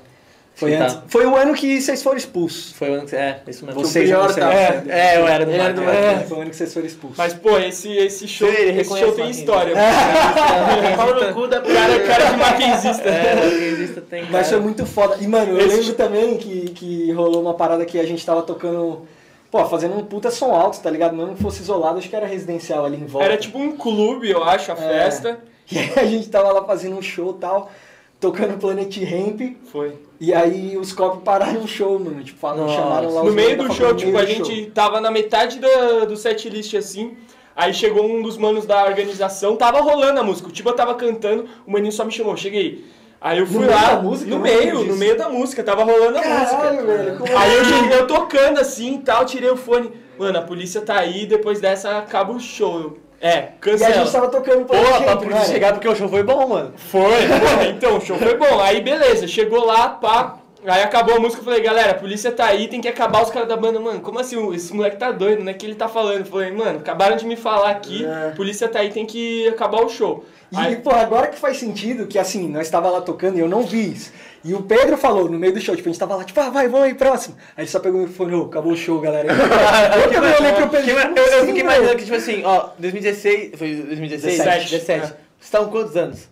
Foi, 0.60 0.76
Tá. 0.76 0.84
antes, 0.84 0.98
foi 1.08 1.26
o 1.26 1.36
ano 1.38 1.54
que 1.54 1.80
vocês 1.80 2.04
foram 2.04 2.18
expulsos. 2.18 2.74
Foi 2.74 2.90
o 2.90 2.94
ano 2.96 3.06
que 3.08 3.16
É, 3.16 3.40
isso 3.48 3.66
mesmo. 3.66 3.80
Vocês 3.82 4.10
pior 4.10 4.34
tá- 4.36 4.54
é, 4.54 4.84
É, 4.90 5.18
eu 5.18 5.26
era 5.28 5.46
do 5.46 5.52
Ele 5.52 5.64
Mac, 5.64 5.78
é. 5.96 6.26
Foi 6.28 6.38
o 6.38 6.42
ano 6.42 6.50
que 6.50 6.56
vocês 6.58 6.74
foram 6.74 6.86
expulsos. 6.86 7.18
Mas, 7.18 7.34
pô, 7.34 7.58
esse, 7.58 7.90
esse 7.96 8.28
show, 8.28 8.50
esse 8.50 8.98
show 9.00 9.12
tem 9.14 9.30
história. 9.30 9.74
Pau 10.98 11.16
no 11.16 11.34
cu 11.34 11.48
da 11.48 11.62
Cara, 11.62 12.00
cara 12.02 12.26
de 12.32 12.38
maquinzista. 12.38 13.10
É, 13.10 13.36
maquinzista 13.36 14.02
tem 14.02 14.26
Mas 14.30 14.50
foi 14.50 14.60
muito 14.60 14.86
foda. 14.86 15.18
E, 15.22 15.28
mano, 15.28 15.54
eu 15.58 15.66
Esse- 15.66 15.78
lembro 15.78 15.94
também 15.94 16.38
que, 16.38 16.70
que 16.72 17.12
rolou 17.14 17.42
uma 17.42 17.54
parada 17.54 17.86
que 17.86 18.00
a 18.00 18.06
gente 18.06 18.26
tava 18.26 18.42
tocando. 18.42 19.06
Pô, 19.52 19.66
fazendo 19.66 19.98
um 19.98 20.04
puta 20.06 20.30
som 20.30 20.52
alto, 20.54 20.80
tá 20.80 20.90
ligado? 20.92 21.16
Mesmo 21.16 21.36
que 21.36 21.42
fosse 21.42 21.62
isolado, 21.62 21.98
acho 21.98 22.08
que 22.10 22.16
era 22.16 22.28
residencial 22.28 22.86
ali 22.86 22.98
em 22.98 23.06
volta. 23.06 23.28
Era 23.30 23.38
tipo 23.38 23.58
um 23.58 23.72
clube, 23.76 24.30
eu 24.30 24.44
acho, 24.44 24.72
a 24.72 24.76
festa. 24.76 25.40
E 25.72 25.78
aí 25.78 25.92
a 25.98 26.06
gente 26.06 26.28
tava 26.30 26.52
lá 26.52 26.64
fazendo 26.66 26.98
um 26.98 27.02
show 27.02 27.36
e 27.38 27.40
tal, 27.40 27.72
tocando 28.20 28.58
Planet 28.58 28.96
Ramp. 29.04 29.42
Foi. 29.72 29.94
E 30.20 30.34
aí 30.34 30.78
os 30.78 30.92
copos 30.92 31.24
pararam 31.24 31.64
o 31.64 31.68
show, 31.68 31.98
mano. 32.00 32.24
Tipo, 32.24 32.40
falaram, 32.40 32.64
Nossa. 32.68 32.76
chamaram 32.76 33.14
lá 33.14 33.22
os 33.22 33.28
No 33.28 33.34
meio 33.34 33.58
do 33.58 33.74
show, 33.74 33.90
no 33.90 33.96
tipo, 33.96 34.18
a 34.18 34.26
gente 34.26 34.64
show. 34.64 34.72
tava 34.72 35.00
na 35.00 35.10
metade 35.10 35.60
do, 35.60 36.06
do 36.08 36.18
setlist 36.18 36.74
assim. 36.76 37.18
Aí 37.56 37.74
chegou 37.74 38.06
um 38.06 38.22
dos 38.22 38.38
manos 38.38 38.66
da 38.66 38.86
organização, 38.86 39.56
tava 39.56 39.82
rolando 39.82 40.20
a 40.20 40.24
música. 40.24 40.48
O 40.48 40.52
Tiba 40.52 40.72
tava 40.74 40.96
cantando, 40.96 41.46
o 41.68 41.72
maninho 41.72 41.92
só 41.92 42.06
me 42.06 42.12
chamou, 42.12 42.36
cheguei. 42.38 42.86
Aí 43.22 43.38
eu 43.40 43.46
fui 43.46 43.60
meio 43.60 43.72
lá, 43.72 43.96
da 43.96 44.02
música? 44.02 44.32
no 44.32 44.40
meio, 44.40 44.86
no 44.86 44.96
meio 44.96 45.18
da 45.18 45.28
música, 45.28 45.62
tava 45.62 45.84
rolando 45.84 46.18
a 46.18 46.22
Caralho, 46.22 46.76
música. 46.76 46.86
velho. 46.86 47.38
Aí 47.38 47.54
eu 47.56 47.62
assim? 47.62 47.74
cheguei, 47.74 47.98
eu 48.00 48.08
tocando 48.08 48.60
assim 48.60 48.96
e 48.96 49.00
tal, 49.00 49.26
tirei 49.26 49.50
o 49.50 49.58
fone. 49.58 49.92
Mano, 50.18 50.38
a 50.40 50.42
polícia 50.42 50.80
tá 50.80 50.98
aí, 51.00 51.26
depois 51.26 51.60
dessa 51.60 51.98
acaba 51.98 52.32
o 52.32 52.40
show. 52.40 52.98
É, 53.22 53.34
E 53.36 53.38
a 53.38 53.52
cancela. 53.60 53.94
gente 53.94 54.12
tava 54.12 54.28
tocando 54.30 54.66
Pô, 54.66 54.74
Planet 54.74 55.04
pra 55.04 55.18
polícia 55.18 55.40
né? 55.40 55.46
chegar 55.46 55.74
porque 55.74 55.88
o 55.88 55.96
show 55.96 56.08
foi 56.10 56.24
bom, 56.24 56.48
mano. 56.48 56.74
Foi, 56.78 57.02
pô, 57.28 57.64
então, 57.70 57.98
o 57.98 58.02
show 58.02 58.18
foi 58.18 58.36
bom. 58.38 58.60
Aí 58.62 58.82
beleza, 58.82 59.28
chegou 59.28 59.66
lá, 59.66 59.90
pá. 59.90 60.39
Aí 60.66 60.84
acabou 60.84 61.16
a 61.16 61.20
música, 61.20 61.40
eu 61.42 61.46
falei, 61.46 61.62
galera, 61.62 61.92
a 61.92 61.96
polícia 61.96 62.32
tá 62.32 62.46
aí, 62.46 62.68
tem 62.68 62.82
que 62.82 62.88
acabar 62.88 63.24
os 63.24 63.30
caras 63.30 63.48
da 63.48 63.56
banda. 63.56 63.80
Mano, 63.80 64.02
como 64.02 64.20
assim? 64.20 64.54
Esse 64.54 64.74
moleque 64.74 64.98
tá 64.98 65.10
doido, 65.12 65.42
né? 65.44 65.54
que 65.54 65.66
ele 65.66 65.76
tá 65.76 65.88
falando? 65.88 66.20
Eu 66.20 66.26
falei, 66.26 66.52
mano, 66.52 66.80
acabaram 66.80 67.16
de 67.16 67.26
me 67.26 67.36
falar 67.38 67.70
aqui, 67.72 68.06
É. 68.06 68.30
a 68.30 68.36
polícia 68.36 68.68
tá 68.68 68.80
aí, 68.80 68.90
tem 68.90 69.06
que 69.06 69.48
acabar 69.48 69.82
o 69.82 69.90
show. 69.90 70.26
E, 70.52 70.58
Aí, 70.58 70.76
pô, 70.78 70.90
agora 70.90 71.28
que 71.28 71.38
faz 71.38 71.58
sentido 71.58 72.08
que, 72.08 72.18
assim, 72.18 72.50
nós 72.50 72.70
tava 72.70 72.90
lá 72.90 73.00
tocando 73.02 73.38
e 73.38 73.40
eu 73.40 73.48
não 73.48 73.62
vi 73.64 73.94
isso. 73.94 74.12
E 74.44 74.54
o 74.54 74.64
Pedro 74.64 74.98
falou 74.98 75.30
no 75.30 75.38
meio 75.38 75.54
do 75.54 75.62
show, 75.62 75.76
tipo, 75.76 75.88
a 75.88 75.92
gente 75.92 76.00
tava 76.00 76.16
lá, 76.16 76.24
tipo, 76.24 76.40
ah, 76.40 76.50
vai, 76.50 76.68
vamos 76.68 76.88
aí, 76.88 76.94
próximo. 76.94 77.36
Aí 77.56 77.64
ele 77.64 77.70
só 77.70 77.80
pegou 77.80 78.02
microfone, 78.02 78.34
ô, 78.34 78.44
acabou 78.46 78.74
o 78.74 78.78
show, 78.78 79.00
galera. 79.00 79.28
eu 79.32 80.12
também 80.12 80.34
olhei 80.40 80.54
pro 80.54 80.70
Pedro, 80.70 80.90
Eu, 80.90 80.98
eu, 80.98 81.16
eu 81.16 81.38
assim, 81.38 81.48
fiquei 81.48 81.62
imaginando 81.62 81.96
que, 81.98 82.04
tipo 82.04 82.18
assim, 82.18 82.42
ó, 82.44 82.70
2016. 82.80 83.52
Foi 83.58 83.76
2016? 83.76 84.38
17. 84.40 84.72
17. 84.72 85.00
Vocês 85.02 85.14
estavam 85.42 85.70
quantos 85.70 85.96
anos? 85.96 86.28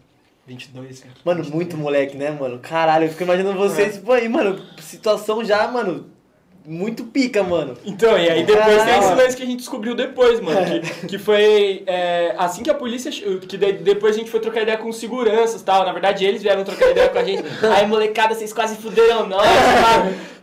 22, 0.48 1.00
cara. 1.02 1.14
Mano, 1.26 1.44
muito 1.50 1.76
moleque, 1.76 2.16
né, 2.16 2.32
mano? 2.32 2.58
Caralho, 2.60 3.06
eu 3.06 3.10
fico 3.10 3.24
imaginando 3.24 3.60
vocês, 3.60 4.02
aí, 4.14 4.30
mano, 4.30 4.62
situação 4.80 5.44
já, 5.44 5.68
mano, 5.68 6.10
muito 6.70 7.06
pica, 7.06 7.42
mano. 7.44 7.78
Então, 7.86 8.18
e 8.18 8.30
aí 8.30 8.44
depois 8.44 8.68
tem 8.68 8.78
Caralho. 8.78 9.04
esse 9.04 9.14
lance 9.16 9.38
que 9.38 9.44
a 9.44 9.46
gente 9.46 9.60
descobriu 9.60 9.96
depois, 9.96 10.42
mano. 10.42 10.82
Que, 10.82 11.08
que 11.08 11.18
foi 11.18 11.84
é, 11.88 12.36
assim 12.38 12.62
que 12.62 12.70
a 12.70 12.74
polícia. 12.74 13.10
Que 13.10 13.58
depois 13.58 14.16
a 14.16 14.20
gente 14.20 14.30
foi 14.30 14.42
trocar 14.42 14.64
ideia 14.64 14.78
com 14.78 14.92
seguranças 14.92 15.62
e 15.62 15.64
tal. 15.64 15.86
Na 15.86 15.94
verdade, 15.94 16.26
eles 16.26 16.44
vieram 16.44 16.66
trocar 16.66 16.92
ideia 16.92 17.08
com 17.08 17.18
a 17.18 17.24
gente. 17.24 17.44
Aí, 17.74 17.88
molecada, 17.88 18.36
vocês 18.36 18.52
quase 18.52 18.76
fuderam 18.76 19.26
nós. 19.28 19.48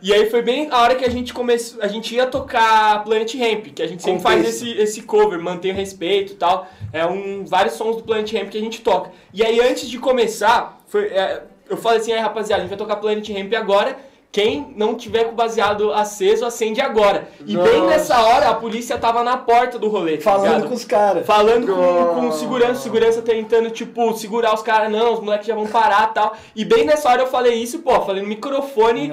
E 0.01 0.13
aí 0.13 0.29
foi 0.29 0.43
bem 0.43 0.69
a 0.71 0.83
hora 0.83 0.95
que 0.95 1.05
a 1.05 1.11
gente 1.11 1.33
começou. 1.33 1.83
A 1.83 1.89
gente 1.89 2.15
ia 2.15 2.27
tocar 2.27 3.03
Planet 3.05 3.35
Ramp, 3.37 3.67
que 3.75 3.83
a 3.83 3.87
gente 3.87 4.03
sempre 4.03 4.23
faz 4.23 4.37
Contexto. 4.37 4.67
esse, 4.67 4.79
esse 4.79 5.03
cover, 5.03 5.41
mantém 5.41 5.73
o 5.73 5.75
respeito 5.75 6.33
e 6.33 6.37
tal. 6.37 6.69
É 6.93 7.07
um, 7.07 7.45
vários 7.45 7.75
sons 7.75 7.97
do 7.97 8.03
Planet 8.03 8.31
Ramp 8.33 8.51
que 8.51 8.59
a 8.59 8.61
gente 8.61 8.83
toca. 8.83 9.11
E 9.33 9.43
aí, 9.43 9.61
antes 9.61 9.89
de 9.89 9.99
começar, 9.99 10.79
foi, 10.87 11.07
é, 11.07 11.43
eu 11.71 11.79
falei 11.79 12.01
assim, 12.01 12.13
aí 12.13 12.21
rapaziada, 12.21 12.63
a 12.63 12.67
gente 12.67 12.71
vai 12.71 12.79
tocar 12.79 12.97
Planet 12.97 13.27
Ramp 13.31 13.53
agora. 13.55 13.97
Quem 14.35 14.75
não 14.77 14.97
tiver 14.97 15.27
com 15.27 15.31
o 15.31 15.35
baseado 15.37 15.93
aceso, 15.93 16.45
acende 16.45 16.81
agora. 16.81 17.29
E 17.47 17.57
bem 17.57 17.79
Nossa. 17.79 17.87
nessa 17.87 18.21
hora, 18.21 18.49
a 18.49 18.55
polícia 18.55 18.99
tava 18.99 19.23
na 19.23 19.37
porta 19.37 19.79
do 19.79 19.89
rolê, 19.89 20.17
tá 20.17 20.25
Falando 20.33 20.47
ligado? 20.55 20.69
com 20.71 20.75
os 20.75 20.85
caras. 20.85 21.25
Falando 21.25 21.69
com, 21.73 22.21
com 22.21 22.33
segurança, 22.33 22.81
segurança 22.81 23.23
tentando, 23.23 23.71
tipo, 23.71 24.13
segurar 24.17 24.53
os 24.53 24.61
caras, 24.61 24.91
não, 24.91 25.13
os 25.13 25.21
moleques 25.21 25.47
já 25.47 25.55
vão 25.55 25.69
parar 25.69 26.09
e 26.11 26.15
tal. 26.15 26.35
E 26.57 26.65
bem 26.65 26.85
nessa 26.85 27.09
hora 27.11 27.23
eu 27.23 27.29
falei 27.29 27.55
isso, 27.55 27.79
pô, 27.79 28.01
falei 28.01 28.23
no 28.25 28.29
microfone. 28.29 29.13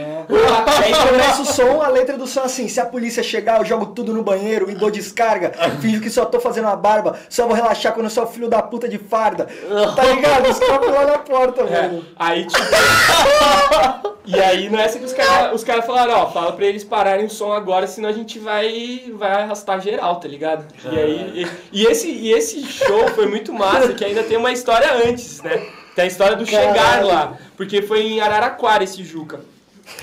Aí 0.83 0.91
começa 1.07 1.43
o 1.43 1.45
som, 1.45 1.83
a 1.83 1.87
letra 1.87 2.17
do 2.17 2.25
som 2.25 2.41
assim, 2.41 2.67
se 2.67 2.79
a 2.79 2.85
polícia 2.87 3.21
chegar, 3.21 3.59
eu 3.59 3.65
jogo 3.65 3.85
tudo 3.85 4.11
no 4.13 4.23
banheiro 4.23 4.71
e 4.71 4.73
dou 4.73 4.89
descarga, 4.89 5.51
finjo 5.81 6.01
que 6.01 6.09
só 6.09 6.25
tô 6.25 6.39
fazendo 6.39 6.67
a 6.67 6.75
barba, 6.75 7.19
só 7.29 7.45
vou 7.45 7.53
relaxar 7.55 7.93
quando 7.93 8.05
eu 8.07 8.09
sou 8.09 8.25
filho 8.25 8.49
da 8.49 8.63
puta 8.63 8.89
de 8.89 8.97
farda. 8.97 9.47
Tá 9.95 10.03
ligado? 10.03 10.49
Os 10.49 10.57
caras 10.57 10.89
lá 10.89 11.05
na 11.05 11.19
porta, 11.19 11.61
É, 11.61 11.81
mano. 11.83 12.05
aí, 12.17 12.47
tipo. 12.47 14.11
e 14.25 14.39
aí, 14.39 14.69
nessa 14.69 14.99
que 14.99 15.05
os 15.05 15.13
caras 15.13 15.55
os 15.55 15.63
cara 15.63 15.81
falaram, 15.81 16.13
ó, 16.13 16.31
fala 16.31 16.51
pra 16.53 16.65
eles 16.65 16.83
pararem 16.83 17.25
o 17.25 17.29
som 17.29 17.51
agora, 17.53 17.87
senão 17.87 18.09
a 18.09 18.13
gente 18.13 18.37
vai, 18.39 19.11
vai 19.15 19.31
arrastar 19.31 19.81
geral, 19.81 20.17
tá 20.19 20.27
ligado? 20.27 20.65
E 20.91 20.99
aí. 20.99 21.47
E, 21.73 21.81
e 21.81 21.85
esse, 21.85 22.09
e 22.11 22.31
esse 22.31 22.63
show 22.63 23.07
foi 23.09 23.25
muito 23.27 23.51
massa, 23.51 23.93
que 23.93 24.05
ainda 24.05 24.23
tem 24.23 24.37
uma 24.37 24.51
história 24.51 24.93
antes, 25.07 25.41
né? 25.41 25.57
Tem 25.95 26.05
a 26.05 26.07
história 26.07 26.35
do 26.35 26.45
chegar 26.45 26.73
Caralho. 26.73 27.07
lá. 27.07 27.37
Porque 27.57 27.81
foi 27.81 28.01
em 28.03 28.21
Araraquara 28.21 28.83
esse 28.83 29.03
Juca. 29.03 29.41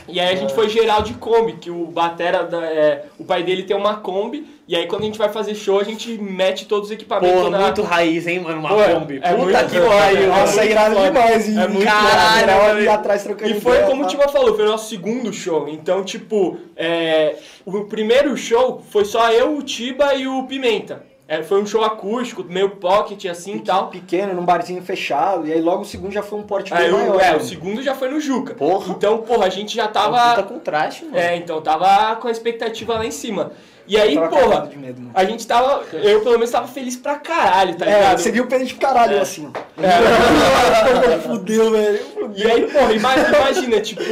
E 0.06 0.20
aí 0.20 0.34
a 0.34 0.36
gente 0.36 0.52
foi 0.54 0.68
geral 0.68 1.00
de 1.02 1.14
Kombi, 1.14 1.54
que 1.54 1.70
o 1.70 1.86
Batera, 1.86 2.42
da- 2.44 2.66
é, 2.66 3.04
o 3.18 3.24
pai 3.24 3.42
dele 3.42 3.62
tem 3.62 3.76
uma 3.76 3.96
Kombi, 3.96 4.57
e 4.68 4.76
aí 4.76 4.86
quando 4.86 5.02
a 5.02 5.04
gente 5.06 5.18
vai 5.18 5.30
fazer 5.30 5.54
show, 5.54 5.80
a 5.80 5.84
gente 5.84 6.18
mete 6.18 6.66
todos 6.66 6.88
os 6.88 6.92
equipamentos 6.94 7.38
Porra, 7.38 7.50
na... 7.50 7.58
muito 7.60 7.82
raiz, 7.82 8.26
hein, 8.26 8.40
mano? 8.40 8.58
Uma 8.60 8.68
Pô, 8.68 8.82
é- 8.82 8.94
Kombi. 8.94 9.16
é 9.16 9.32
Puta 9.32 9.36
muito 9.38 9.58
que 9.70 9.80
pariu. 9.80 10.22
é 10.22 10.26
Nossa, 10.26 10.60
é 10.60 10.70
irado 10.70 10.94
demais, 11.00 11.48
hein? 11.48 11.58
É 11.58 11.68
muito 11.68 11.84
Caralho, 11.86 12.62
ali 12.70 12.88
atrás 12.88 13.22
trocando 13.24 13.50
E 13.50 13.60
foi 13.60 13.72
ideia, 13.72 13.86
como 13.88 14.02
o 14.02 14.04
tá? 14.04 14.10
Tiba 14.10 14.28
falou, 14.28 14.54
foi 14.54 14.64
o 14.66 14.68
nosso 14.68 14.90
segundo 14.90 15.32
show. 15.32 15.66
Então, 15.68 16.04
tipo, 16.04 16.58
é, 16.76 17.36
o 17.64 17.84
primeiro 17.86 18.36
show 18.36 18.82
foi 18.90 19.04
só 19.06 19.32
eu, 19.32 19.56
o 19.56 19.62
Tiba 19.62 20.14
e 20.14 20.28
o 20.28 20.42
Pimenta. 20.44 21.02
É, 21.30 21.42
foi 21.42 21.60
um 21.60 21.66
show 21.66 21.84
acústico, 21.84 22.42
meio 22.42 22.70
pocket 22.76 23.26
assim 23.26 23.56
e 23.56 23.60
tal. 23.60 23.88
Pequeno, 23.88 24.32
num 24.32 24.46
barzinho 24.46 24.80
fechado, 24.80 25.46
e 25.46 25.52
aí 25.52 25.60
logo 25.60 25.82
o 25.82 25.84
segundo 25.84 26.10
já 26.10 26.22
foi 26.22 26.38
um 26.38 26.42
porte 26.42 26.72
bem 26.72 26.90
o, 26.90 26.92
maior. 26.98 27.20
é, 27.20 27.36
o 27.36 27.40
segundo 27.40 27.82
já 27.82 27.94
foi 27.94 28.08
no 28.08 28.18
Juca. 28.18 28.54
Porra. 28.54 28.90
Então, 28.92 29.18
porra, 29.18 29.44
a 29.44 29.50
gente 29.50 29.76
já 29.76 29.88
Puta 29.88 30.00
tava. 30.00 30.42
contraste, 30.42 31.04
mano. 31.04 31.18
É, 31.18 31.36
então, 31.36 31.60
tava 31.60 32.16
com 32.16 32.28
a 32.28 32.30
expectativa 32.30 32.94
lá 32.94 33.04
em 33.04 33.10
cima. 33.10 33.52
E 33.88 33.96
aí, 33.96 34.16
porra, 34.18 34.70
medo, 34.76 35.10
a 35.14 35.24
gente 35.24 35.46
tava. 35.46 35.82
Eu 35.92 36.20
pelo 36.20 36.34
menos 36.34 36.50
tava 36.50 36.68
feliz 36.68 36.94
pra 36.96 37.16
caralho, 37.16 37.74
tá 37.74 37.86
É, 37.86 37.94
ligado? 37.98 38.18
você 38.18 38.30
viu 38.30 38.44
o 38.44 38.46
Pedro 38.46 38.66
de 38.66 38.74
caralho 38.74 39.16
É. 39.16 39.20
assim, 39.20 39.50
ó. 39.52 39.58
Fudeu, 41.26 41.70
velho. 41.70 42.00
E 42.36 42.50
aí, 42.50 42.66
porra, 42.70 42.92
ima- 42.92 43.16
imagina, 43.16 43.80
tipo, 43.80 44.02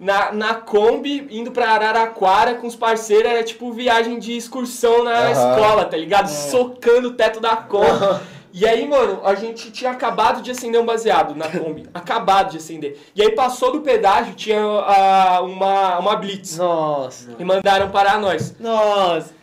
na, 0.00 0.32
na 0.32 0.54
Kombi, 0.54 1.26
indo 1.30 1.50
pra 1.50 1.70
Araraquara 1.70 2.54
com 2.54 2.66
os 2.66 2.76
parceiros, 2.76 3.30
era 3.30 3.42
tipo 3.42 3.72
viagem 3.72 4.18
de 4.18 4.36
excursão 4.36 5.02
na 5.04 5.30
escola, 5.32 5.84
tá 5.84 5.96
ligado? 5.96 6.28
Socando 6.28 7.08
o 7.08 7.12
teto 7.14 7.40
da 7.40 7.56
Kombi. 7.56 8.20
E 8.56 8.64
aí, 8.64 8.86
mano, 8.86 9.20
a 9.24 9.34
gente 9.34 9.72
tinha 9.72 9.90
acabado 9.90 10.40
de 10.40 10.52
acender 10.52 10.80
um 10.80 10.86
baseado 10.86 11.34
na 11.34 11.48
Kombi. 11.48 11.88
acabado 11.92 12.52
de 12.52 12.58
acender. 12.58 12.96
E 13.12 13.20
aí 13.20 13.32
passou 13.32 13.72
do 13.72 13.80
pedágio, 13.80 14.32
tinha 14.34 14.60
ah, 14.60 15.40
uma, 15.42 15.98
uma 15.98 16.14
blitz. 16.14 16.56
Nossa. 16.56 17.32
E 17.36 17.42
mandaram 17.42 17.90
parar 17.90 18.20
nós. 18.20 18.54
Nossa. 18.60 19.34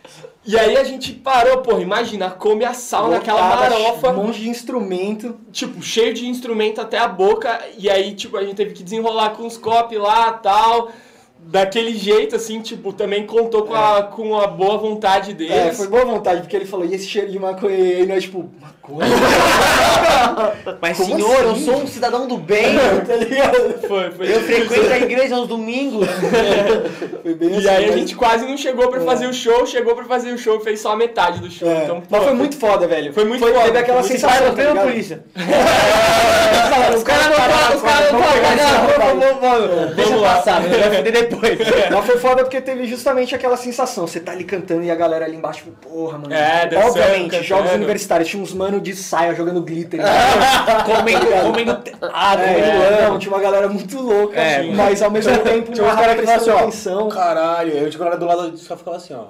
E 0.46 0.58
aí 0.58 0.78
a 0.78 0.82
gente 0.82 1.12
parou, 1.12 1.58
porra, 1.58 1.82
imagina, 1.82 2.28
a 2.28 2.30
Kombi 2.30 2.64
assal 2.64 3.10
naquela 3.10 3.54
marofa 3.54 4.12
Um 4.12 4.24
monte 4.24 4.40
de 4.40 4.48
instrumento. 4.48 5.38
tipo, 5.52 5.82
cheio 5.82 6.14
de 6.14 6.26
instrumento 6.26 6.80
até 6.80 6.96
a 6.96 7.06
boca, 7.06 7.60
e 7.76 7.90
aí, 7.90 8.14
tipo, 8.14 8.38
a 8.38 8.42
gente 8.42 8.56
teve 8.56 8.72
que 8.72 8.82
desenrolar 8.82 9.36
com 9.36 9.46
os 9.46 9.58
copos 9.58 9.98
lá 9.98 10.32
tal. 10.32 10.90
Daquele 11.44 11.94
jeito, 11.94 12.34
assim, 12.36 12.60
tipo, 12.60 12.92
também 12.94 13.26
contou 13.26 13.64
com, 13.64 13.74
a, 13.74 14.02
com 14.04 14.38
a 14.38 14.46
boa 14.46 14.78
vontade 14.78 15.34
deles. 15.34 15.52
É, 15.54 15.72
foi 15.72 15.86
boa 15.88 16.04
vontade, 16.04 16.40
porque 16.40 16.56
ele 16.56 16.64
falou, 16.64 16.86
e 16.86 16.94
esse 16.94 17.06
cheiro 17.06 17.30
de 17.30 17.38
maconha 17.38 17.74
aí? 17.76 18.02
E 18.02 18.06
nós, 18.06 18.22
tipo, 18.24 18.48
maconha? 18.60 19.06
Mas, 20.80 20.96
Como 20.96 21.14
senhor, 21.14 21.42
eu 21.42 21.50
assim? 21.52 21.64
sou 21.64 21.76
um 21.82 21.86
cidadão 21.86 22.26
do 22.26 22.38
bem. 22.38 22.74
tá 23.06 23.16
ligado? 23.16 23.86
Foi, 23.86 24.10
foi 24.12 24.26
Eu 24.32 24.40
tipo 24.40 24.46
frequento 24.46 24.92
a 24.92 24.98
igreja 24.98 25.36
aos 25.36 25.46
domingos. 25.48 26.06
Foi 27.22 27.34
bem 27.34 27.50
E 27.50 27.56
assim, 27.58 27.68
aí 27.68 27.84
a 27.90 27.92
gente 27.96 28.16
quase 28.16 28.46
não 28.46 28.56
chegou 28.56 28.88
pra 28.88 29.00
fazer 29.02 29.26
o 29.26 29.32
show, 29.34 29.66
chegou 29.66 29.94
pra 29.94 30.04
fazer 30.04 30.32
o 30.32 30.38
show 30.38 30.56
e 30.56 30.64
fez 30.64 30.80
só 30.80 30.92
a 30.92 30.96
metade 30.96 31.40
do 31.40 31.50
show. 31.50 31.68
É, 31.68 31.84
Então, 31.84 32.00
pô, 32.00 32.06
mas 32.10 32.24
foi 32.24 32.34
muito 32.34 32.56
foda, 32.56 32.86
velho. 32.86 33.12
Foi 33.12 33.24
muito 33.24 33.40
foda, 33.40 33.60
Teve 33.64 33.78
aquela 33.78 34.00
foi 34.02 34.10
sensação, 34.12 34.54
tá 34.54 34.62
ligado? 34.62 34.86
polícia. 34.86 35.24
Os 36.96 37.02
caras 37.02 37.26
não 37.26 37.76
Os 37.76 37.82
caras 37.82 38.12
não 38.12 38.20
rapaz. 38.20 39.18
vamos, 39.18 39.40
vamos. 39.40 39.96
Deixa 39.96 40.16
lá. 40.16 40.34
passar, 40.36 40.62
vai 40.62 41.02
depois. 41.34 41.58
Mas 41.90 42.06
foi 42.06 42.18
foda 42.18 42.42
porque 42.42 42.60
teve 42.60 42.86
justamente 42.86 43.34
aquela 43.34 43.56
sensação. 43.56 44.06
Você 44.06 44.20
tá 44.20 44.32
ali 44.32 44.44
cantando 44.44 44.82
e 44.82 44.90
a 44.90 44.94
galera 44.94 45.24
ali 45.24 45.36
embaixo, 45.36 45.64
tipo, 45.64 45.72
porra, 45.88 46.18
mano. 46.18 46.32
É, 46.32 46.66
dançando, 46.66 46.88
Obviamente, 46.88 47.22
cantando. 47.30 47.44
jogos 47.44 47.72
universitários. 47.72 48.28
Tinha 48.28 48.42
uns 48.42 48.52
mano 48.52 48.80
de 48.80 48.94
saia 48.94 49.34
jogando 49.34 49.62
glitter. 49.62 50.00
Comendo, 50.84 51.26
comendo 51.42 51.82
ah, 52.12 52.34
É, 52.34 52.54
comendo 52.54 53.02
não, 53.02 53.18
tinha 53.18 53.32
uma 53.32 53.40
galera 53.42 53.68
muito 53.68 54.00
louca, 54.00 54.38
É, 54.38 54.58
assim, 54.58 54.72
mas 54.74 55.02
ao 55.02 55.10
mesmo 55.10 55.36
tempo 55.42 55.72
Tinha 55.72 55.86
uma 55.86 55.96
que 55.96 56.14
prestando 56.14 56.50
assim, 56.50 56.50
atenção. 56.50 57.08
caralho, 57.08 57.72
eu 57.72 57.90
tipo, 57.90 58.04
do 58.16 58.26
lado 58.26 58.56
só 58.56 58.76
ficava 58.76 58.96
assim, 58.96 59.14
ó. 59.14 59.26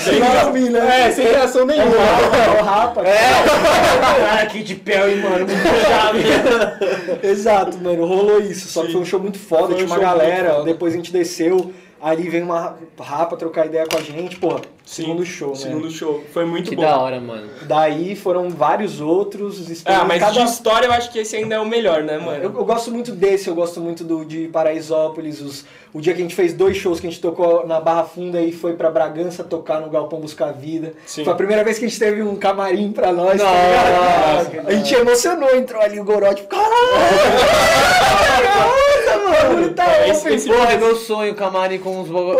Sem 0.00 0.20
dormir, 0.20 0.70
né? 0.70 1.06
É, 1.08 1.10
sem 1.12 1.26
reação 1.26 1.60
É 1.60 1.64
o 1.64 1.66
nenhuma. 1.66 1.96
rapa, 1.96 2.36
é 2.36 2.60
o 2.60 2.64
rapa. 2.64 3.02
Cara, 3.02 4.42
aqui 4.42 4.62
de 4.62 4.74
Perry, 4.74 5.16
mano, 5.16 5.46
muito 5.46 5.86
chave. 5.86 7.26
Exato, 7.26 7.78
mano, 7.78 8.04
rolou 8.04 8.40
isso. 8.40 8.68
Só 8.68 8.84
que 8.84 8.92
foi 8.92 9.00
um 9.00 9.04
show 9.04 9.20
muito 9.20 9.38
foda, 9.38 9.66
Foi 9.66 9.74
um 9.74 9.76
tinha 9.78 9.86
uma 9.88 9.98
galera, 9.98 10.62
depois 10.64 10.92
a 10.92 10.96
gente 10.96 11.12
desceu, 11.12 11.72
ali 12.02 12.28
veio 12.28 12.44
uma 12.44 12.76
rapa 12.98 13.36
trocar 13.36 13.66
ideia 13.66 13.86
com 13.86 13.98
a 13.98 14.00
gente, 14.00 14.36
porra, 14.36 14.60
Sim, 14.84 15.02
segundo 15.02 15.24
show, 15.24 15.50
né? 15.50 15.56
Segundo 15.56 15.90
show. 15.90 16.24
Foi 16.32 16.44
muito 16.44 16.70
Que 16.70 16.76
bom. 16.76 16.82
da 16.82 16.98
hora, 16.98 17.20
mano. 17.20 17.48
Daí 17.62 18.16
foram 18.16 18.50
vários 18.50 19.00
outros. 19.00 19.82
Ah, 19.84 20.04
mas 20.04 20.20
cada- 20.20 20.32
de 20.32 20.42
história 20.50 20.86
eu 20.86 20.92
acho 20.92 21.10
que 21.12 21.18
esse 21.20 21.36
ainda 21.36 21.54
é 21.56 21.60
o 21.60 21.66
melhor, 21.66 22.02
né, 22.02 22.18
mano? 22.18 22.42
Eu, 22.42 22.52
eu 22.56 22.64
gosto 22.64 22.90
muito 22.90 23.12
desse, 23.12 23.48
eu 23.48 23.54
gosto 23.54 23.80
muito 23.80 24.02
do 24.02 24.24
de 24.24 24.48
Paraisópolis, 24.48 25.40
os, 25.40 25.64
o 25.92 26.00
dia 26.00 26.12
que 26.14 26.20
a 26.20 26.22
gente 26.22 26.34
fez 26.34 26.52
dois 26.52 26.76
shows 26.76 26.98
que 27.00 27.06
a 27.06 27.10
gente 27.10 27.20
tocou 27.22 27.66
na 27.66 27.80
Barra 27.80 28.04
Funda 28.04 28.40
e 28.40 28.52
foi 28.52 28.74
pra 28.74 28.90
Bragança 28.90 29.44
tocar 29.44 29.80
no 29.80 29.90
Galpão 29.90 30.20
Buscar 30.20 30.52
Vida. 30.52 30.94
Sim. 31.06 31.24
Foi 31.24 31.32
a 31.32 31.36
primeira 31.36 31.62
vez 31.62 31.78
que 31.78 31.84
a 31.84 31.88
gente 31.88 31.98
teve 32.00 32.22
um 32.22 32.34
camarim 32.36 32.90
pra 32.92 33.12
nós. 33.12 33.40
tá 33.40 33.44
Nossa, 33.44 34.50
ligado? 34.50 34.68
a 34.68 34.72
gente 34.72 34.94
emocionou, 34.94 35.54
entrou 35.54 35.80
ali 35.82 36.00
o 36.00 36.04
Goró, 36.04 36.32
tipo, 36.34 36.48
caralho! 36.48 36.70
Nossa, 39.18 39.48
mano, 39.50 39.74
tá 39.74 39.86
É, 39.96 40.08
esse- 40.10 40.28
esse- 40.34 40.48
Porra, 40.48 40.72
é 40.72 40.76
meu 40.78 40.96
sonho, 40.96 41.32
o 41.32 41.36
camarim 41.36 41.78
com 41.78 42.00
os 42.00 42.08
bagulho. 42.08 42.38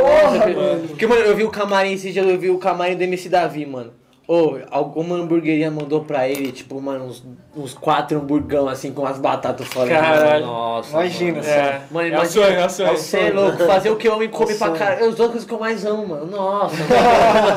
Porque, 0.88 1.06
mano, 1.06 1.20
eu 1.22 1.36
vi 1.36 1.44
o 1.44 1.50
camarim 1.50 1.92
esse 1.92 2.12
dia, 2.12 2.22
eu 2.22 2.38
vi 2.38 2.50
o 2.50 2.58
camarim 2.58 2.96
do 2.96 3.02
MC 3.02 3.28
Davi, 3.28 3.64
mano. 3.66 3.92
Ô, 4.28 4.58
alguma 4.70 5.16
hamburgueria 5.16 5.70
mandou 5.72 6.04
pra 6.04 6.28
ele, 6.28 6.52
tipo, 6.52 6.80
mano, 6.80 7.06
uns, 7.06 7.24
uns 7.56 7.74
quatro 7.74 8.16
hamburgão 8.18 8.68
assim 8.68 8.92
com 8.92 9.04
as 9.04 9.18
batatas 9.18 9.66
fora. 9.66 9.88
Caralho. 9.90 10.46
Nossa. 10.46 10.90
Imagina, 10.90 11.32
mano. 11.32 11.44
só. 11.44 11.50
É, 11.50 11.80
Mano, 11.90 12.06
é 12.06 12.10
o 12.10 12.14
imagina- 12.14 12.28
sonho, 12.46 12.60
é 12.60 12.66
o 12.66 12.70
sonho. 12.70 12.96
Você 12.96 13.18
é 13.18 13.30
louco, 13.30 13.58
fazer 13.66 13.90
o 13.90 13.96
que 13.96 14.08
o 14.08 14.14
homem 14.14 14.28
come 14.28 14.52
É 14.52 14.56
pra 14.56 14.70
caralho. 14.70 15.04
É 15.04 15.08
as 15.08 15.14
coisas 15.16 15.44
que 15.44 15.52
eu 15.52 15.58
mais 15.58 15.84
amo, 15.84 16.06
mano. 16.06 16.26
Nossa. 16.26 16.76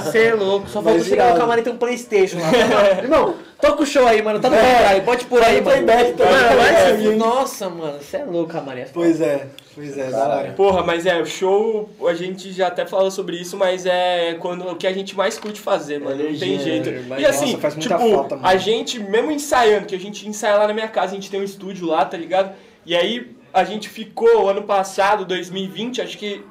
Você 0.03 0.25
é 0.27 0.33
louco. 0.33 0.67
Só 0.67 0.81
falta 0.81 1.03
chegar 1.03 1.33
no 1.33 1.39
camarim 1.39 1.61
e 1.61 1.63
ter 1.63 1.69
um 1.69 1.77
Playstation 1.77 2.37
lá. 2.39 2.49
Irmão, 3.03 3.35
toca 3.61 3.83
o 3.83 3.85
show 3.85 4.07
aí, 4.07 4.21
mano. 4.21 4.39
Tá 4.39 4.49
no 4.49 4.55
caralho. 4.57 5.03
Pode 5.03 5.25
por 5.25 5.41
aí, 5.43 5.61
Tá 5.61 5.61
no 5.61 5.65
mano. 5.77 5.85
playback 5.85 6.13
também, 6.17 6.33
Mano, 6.33 6.57
vai 6.57 6.91
é. 7.13 7.15
Nossa, 7.15 7.69
mano. 7.69 7.97
Você 7.99 8.17
é 8.17 8.25
louco, 8.25 8.51
camarim. 8.51 8.83
Pois 8.93 9.21
é, 9.21 9.47
pois 9.75 9.97
é, 9.97 10.09
da 10.09 10.27
hora. 10.27 10.51
Porra, 10.53 10.83
mas 10.83 11.05
é, 11.05 11.21
o 11.21 11.25
show, 11.25 11.89
a 12.07 12.13
gente 12.13 12.51
já 12.51 12.67
até 12.67 12.85
falou 12.85 13.11
sobre 13.11 13.35
isso, 13.37 13.55
mas 13.57 13.85
é 13.85 14.35
quando, 14.39 14.67
o 14.67 14.75
que 14.75 14.87
a 14.87 14.93
gente 14.93 15.15
mais 15.15 15.37
curte 15.37 15.59
fazer, 15.61 15.99
mano. 15.99 16.15
Não 16.17 16.25
tem 16.37 16.59
jeito. 16.59 16.89
né? 16.89 17.17
E 17.19 17.25
assim, 17.25 17.47
nossa, 17.51 17.57
faz 17.59 17.75
muita 17.75 17.95
tipo, 17.97 18.09
falta, 18.15 18.35
mano. 18.35 18.47
a 18.47 18.55
gente, 18.57 18.99
mesmo 18.99 19.31
ensaiando, 19.31 19.85
que 19.85 19.92
a 19.95 19.99
gente 19.99 20.27
ensaia 20.27 20.55
lá 20.55 20.67
na 20.67 20.73
minha 20.73 20.87
casa, 20.87 21.13
a 21.13 21.15
gente 21.15 21.29
tem 21.29 21.39
um 21.39 21.43
estúdio 21.43 21.87
lá, 21.87 22.05
tá 22.05 22.17
ligado? 22.17 22.55
E 22.85 22.95
aí 22.95 23.35
a 23.53 23.63
gente 23.63 23.87
ficou 23.87 24.49
ano 24.49 24.63
passado, 24.63 25.25
2020, 25.25 26.01
acho 26.01 26.17
que. 26.17 26.43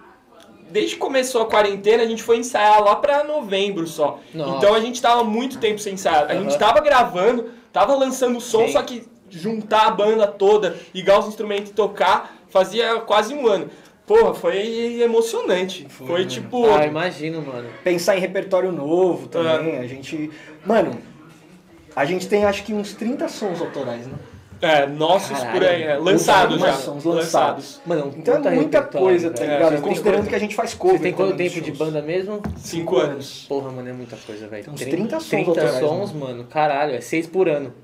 Desde 0.70 0.94
que 0.94 1.01
começou 1.01 1.43
a 1.43 1.47
quarentena, 1.47 2.02
a 2.02 2.06
gente 2.06 2.23
foi 2.23 2.39
ensaiar 2.39 2.82
lá 2.82 2.97
pra 2.97 3.24
novembro 3.24 3.86
só. 3.86 4.20
Nossa. 4.32 4.56
Então 4.56 4.74
a 4.74 4.81
gente 4.81 5.02
tava 5.02 5.23
muito 5.23 5.59
tempo 5.59 5.78
sem 5.78 5.94
ensaiar. 5.94 6.31
A 6.31 6.35
gente 6.35 6.59
tava 6.59 6.81
gravando, 6.81 7.51
tava 7.70 7.94
lançando 7.94 8.40
som, 8.40 8.66
Sim. 8.66 8.73
só 8.73 8.82
que 8.82 9.06
juntar 9.28 9.89
a 9.89 9.90
banda 9.90 10.27
toda, 10.27 10.78
ligar 10.94 11.19
os 11.19 11.27
instrumentos 11.27 11.70
e 11.70 11.74
tocar, 11.74 12.36
fazia 12.48 13.01
quase 13.01 13.35
um 13.35 13.47
ano. 13.47 13.69
Porra, 14.06 14.35
foi 14.35 15.01
emocionante. 15.02 15.86
Foi, 15.89 16.27
tipo. 16.27 16.66
Ah, 16.70 16.86
imagino, 16.86 17.43
mano. 17.43 17.69
Pensar 17.85 18.16
em 18.16 18.20
repertório 18.20 18.73
novo 18.73 19.28
também, 19.28 19.78
a 19.78 19.86
gente... 19.86 20.31
Mano, 20.64 20.98
a 21.94 22.05
gente 22.05 22.28
tem 22.28 22.44
acho 22.44 22.62
que 22.64 22.73
uns 22.74 22.94
30 22.94 23.28
sons 23.28 23.60
autorais, 23.60 24.06
né? 24.06 24.14
É, 24.60 24.86
nossos 24.86 25.36
Caralho. 25.36 25.59
por 25.60 25.69
aí. 25.69 25.82
É, 25.82 25.97
lançados 25.97 26.60
já. 26.60 26.73
Sons 26.74 27.05
lançados. 27.05 27.81
Mano, 27.85 28.14
Então 28.16 28.36
é 28.36 28.51
muita 28.52 28.81
coisa, 28.81 29.31
tá 29.31 29.40
velho. 29.40 29.51
É, 29.52 29.56
ligado? 29.56 29.82
Considerando 29.82 30.19
quanto- 30.20 30.28
que 30.28 30.35
a 30.36 30.39
gente 30.39 30.55
faz 30.55 30.73
cover. 30.73 30.98
Você 30.98 31.02
tem 31.02 31.12
quanto 31.12 31.36
tempo 31.36 31.60
de 31.60 31.73
banda 31.73 32.01
mesmo? 32.01 32.40
Cinco 32.59 32.97
anos. 32.97 33.44
Porra, 33.48 33.73
mano, 33.73 33.89
é 33.89 33.93
muita 33.93 34.16
coisa, 34.24 34.47
velho. 34.47 34.70
Uns 34.70 34.78
30 34.81 34.90
30 34.97 35.16
sons 35.20 35.28
30 35.31 35.51
autorais, 35.51 35.78
sons, 35.81 36.12
mano. 36.12 36.44
Caralho, 36.44 36.94
é 36.94 37.01
6 37.01 37.27
por 37.27 37.48
ano. 37.48 37.74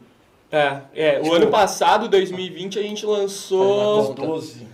É, 0.52 0.78
é. 0.94 1.14
Tipo, 1.16 1.28
o 1.30 1.34
ano 1.34 1.48
passado, 1.48 2.08
2020, 2.08 2.78
a 2.78 2.82
gente 2.82 3.04
lançou. 3.04 3.98
uma 4.00 4.06
conta. 4.14 4.22
12. 4.26 4.66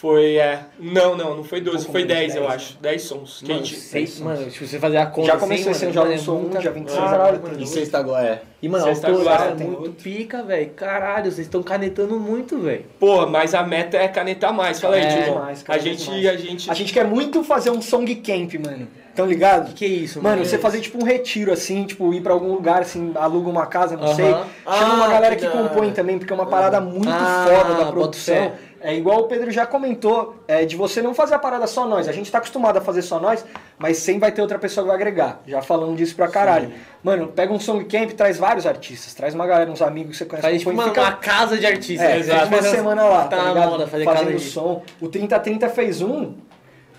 Foi, 0.00 0.36
é. 0.36 0.60
Não, 0.78 1.16
não, 1.16 1.36
não 1.38 1.42
foi 1.42 1.60
12, 1.60 1.78
pouco 1.78 1.90
foi 1.92 2.02
menos 2.04 2.16
10, 2.18 2.36
eu 2.36 2.42
10, 2.42 2.54
acho. 2.54 2.78
10 2.80 3.02
sons. 3.02 3.42
Que 3.44 3.50
a 3.50 3.54
Mano, 3.56 3.66
gente... 3.66 3.80
seis, 3.80 4.20
mano, 4.20 4.48
tipo, 4.48 4.64
você 4.64 4.78
fazer 4.78 4.96
a 4.98 5.06
conta 5.06 5.26
Já 5.26 5.32
assim, 5.34 5.40
começou 5.40 5.72
esse 5.72 5.84
ano, 5.86 5.94
já 5.94 6.00
é 6.02 6.04
lançou 6.04 6.38
um, 6.40 6.48
dia 6.50 6.70
26 6.70 6.98
Caralho, 7.00 7.22
agora. 7.36 7.38
mano, 7.52 7.60
E 7.60 7.66
sexta 7.66 7.98
agora 7.98 8.26
é. 8.26 8.42
E, 8.62 8.68
mano, 8.68 8.84
Sexta 8.84 9.08
agora 9.08 9.44
é 9.44 9.54
tem 9.54 9.66
muito 9.66 9.78
outro. 9.82 9.92
pica, 10.02 10.42
velho. 10.42 10.70
Caralho, 10.70 11.24
vocês 11.30 11.46
estão 11.46 11.62
canetando 11.62 12.18
muito, 12.18 12.58
velho. 12.60 12.84
Pô, 12.98 13.26
mas 13.26 13.54
a 13.54 13.62
meta 13.64 13.96
é 13.96 14.06
canetar 14.08 14.52
mais. 14.52 14.80
Fala 14.80 14.96
aí, 14.96 15.02
É, 15.02 15.22
Dilon. 15.22 15.38
mais, 15.38 15.64
A 15.68 15.78
gente, 15.78 16.08
mais. 16.10 16.26
a 16.26 16.36
gente... 16.36 16.70
A 16.70 16.74
gente 16.74 16.92
quer 16.92 17.04
muito 17.04 17.42
fazer 17.44 17.70
um 17.70 17.80
song 17.82 18.12
camp, 18.16 18.54
mano. 18.64 18.86
Tão 19.14 19.26
ligado? 19.26 19.74
Que 19.74 19.84
isso, 19.84 20.22
Mano, 20.22 20.36
mano? 20.36 20.48
você 20.48 20.58
fazer 20.58 20.80
tipo 20.80 20.96
um 21.02 21.04
retiro 21.04 21.52
assim, 21.52 21.84
tipo 21.84 22.14
ir 22.14 22.20
pra 22.20 22.32
algum 22.32 22.52
lugar 22.52 22.82
assim, 22.82 23.10
aluga 23.16 23.48
uma 23.48 23.66
casa, 23.66 23.96
não 23.96 24.04
Aham. 24.04 24.14
sei. 24.14 24.30
Chama 24.78 24.94
uma 24.94 25.06
Ah, 25.06 25.08
galera 25.08 25.34
que 25.34 25.44
que 25.44 25.52
compõe 25.52 25.90
também, 25.92 26.18
porque 26.18 26.32
é 26.32 26.36
uma 26.36 26.46
parada 26.46 26.80
muito 26.80 27.08
Ah, 27.10 27.44
foda 27.48 27.74
da 27.84 27.90
produção. 27.90 28.52
É 28.80 28.94
igual 28.94 29.20
o 29.20 29.24
Pedro 29.24 29.50
já 29.50 29.66
comentou, 29.66 30.36
é, 30.46 30.64
de 30.64 30.76
você 30.76 31.02
não 31.02 31.12
fazer 31.12 31.34
a 31.34 31.38
parada 31.38 31.66
só 31.66 31.86
nós. 31.86 32.08
A 32.08 32.12
gente 32.12 32.30
tá 32.30 32.38
acostumado 32.38 32.76
a 32.76 32.80
fazer 32.80 33.02
só 33.02 33.18
nós, 33.18 33.44
mas 33.78 33.96
sempre 33.98 34.20
vai 34.20 34.32
ter 34.32 34.40
outra 34.40 34.58
pessoa 34.58 34.84
que 34.84 34.88
vai 34.88 34.96
agregar. 34.96 35.40
Já 35.46 35.60
falando 35.60 35.96
disso 35.96 36.14
pra 36.14 36.28
caralho. 36.28 36.72
Mano, 37.02 37.26
pega 37.28 37.52
um 37.52 37.58
song 37.58 37.84
camp, 37.86 38.10
traz 38.12 38.38
vários 38.38 38.66
artistas, 38.66 39.12
traz 39.14 39.34
uma 39.34 39.46
galera, 39.46 39.70
uns 39.70 39.82
amigos 39.82 40.12
que 40.12 40.18
você 40.18 40.24
conhece. 40.26 40.46
Faz 40.48 40.58
tipo 40.58 40.70
uma, 40.70 40.84
fica- 40.84 41.00
uma 41.00 41.12
casa 41.12 41.58
de 41.58 41.66
artistas. 41.66 42.08
é, 42.08 42.18
Exato. 42.18 42.44
fica 42.46 42.56
uma 42.56 42.62
semana 42.70 43.04
lá, 43.04 43.24
Tá 43.24 43.36
tá, 43.36 43.42
na 43.42 43.48
ligado? 43.52 43.70
moda 43.70 43.86
fazer 43.86 44.04
Fazendo 44.04 44.24
casa 44.26 44.38
de... 44.38 44.44
som. 44.44 44.82
O 45.00 45.08
3030 45.08 45.68
fez 45.70 46.00
um, 46.00 46.34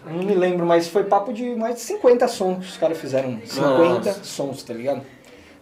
não 0.06 0.24
me 0.24 0.34
lembro, 0.34 0.66
mas 0.66 0.88
foi 0.88 1.04
papo 1.04 1.32
de 1.32 1.56
mais 1.56 1.76
de 1.76 1.82
50 1.82 2.28
sons 2.28 2.58
que 2.66 2.72
os 2.72 2.78
caras 2.78 2.98
fizeram. 2.98 3.40
50 3.46 4.14
sons, 4.24 4.64
tá 4.64 4.74
ligado? 4.74 5.02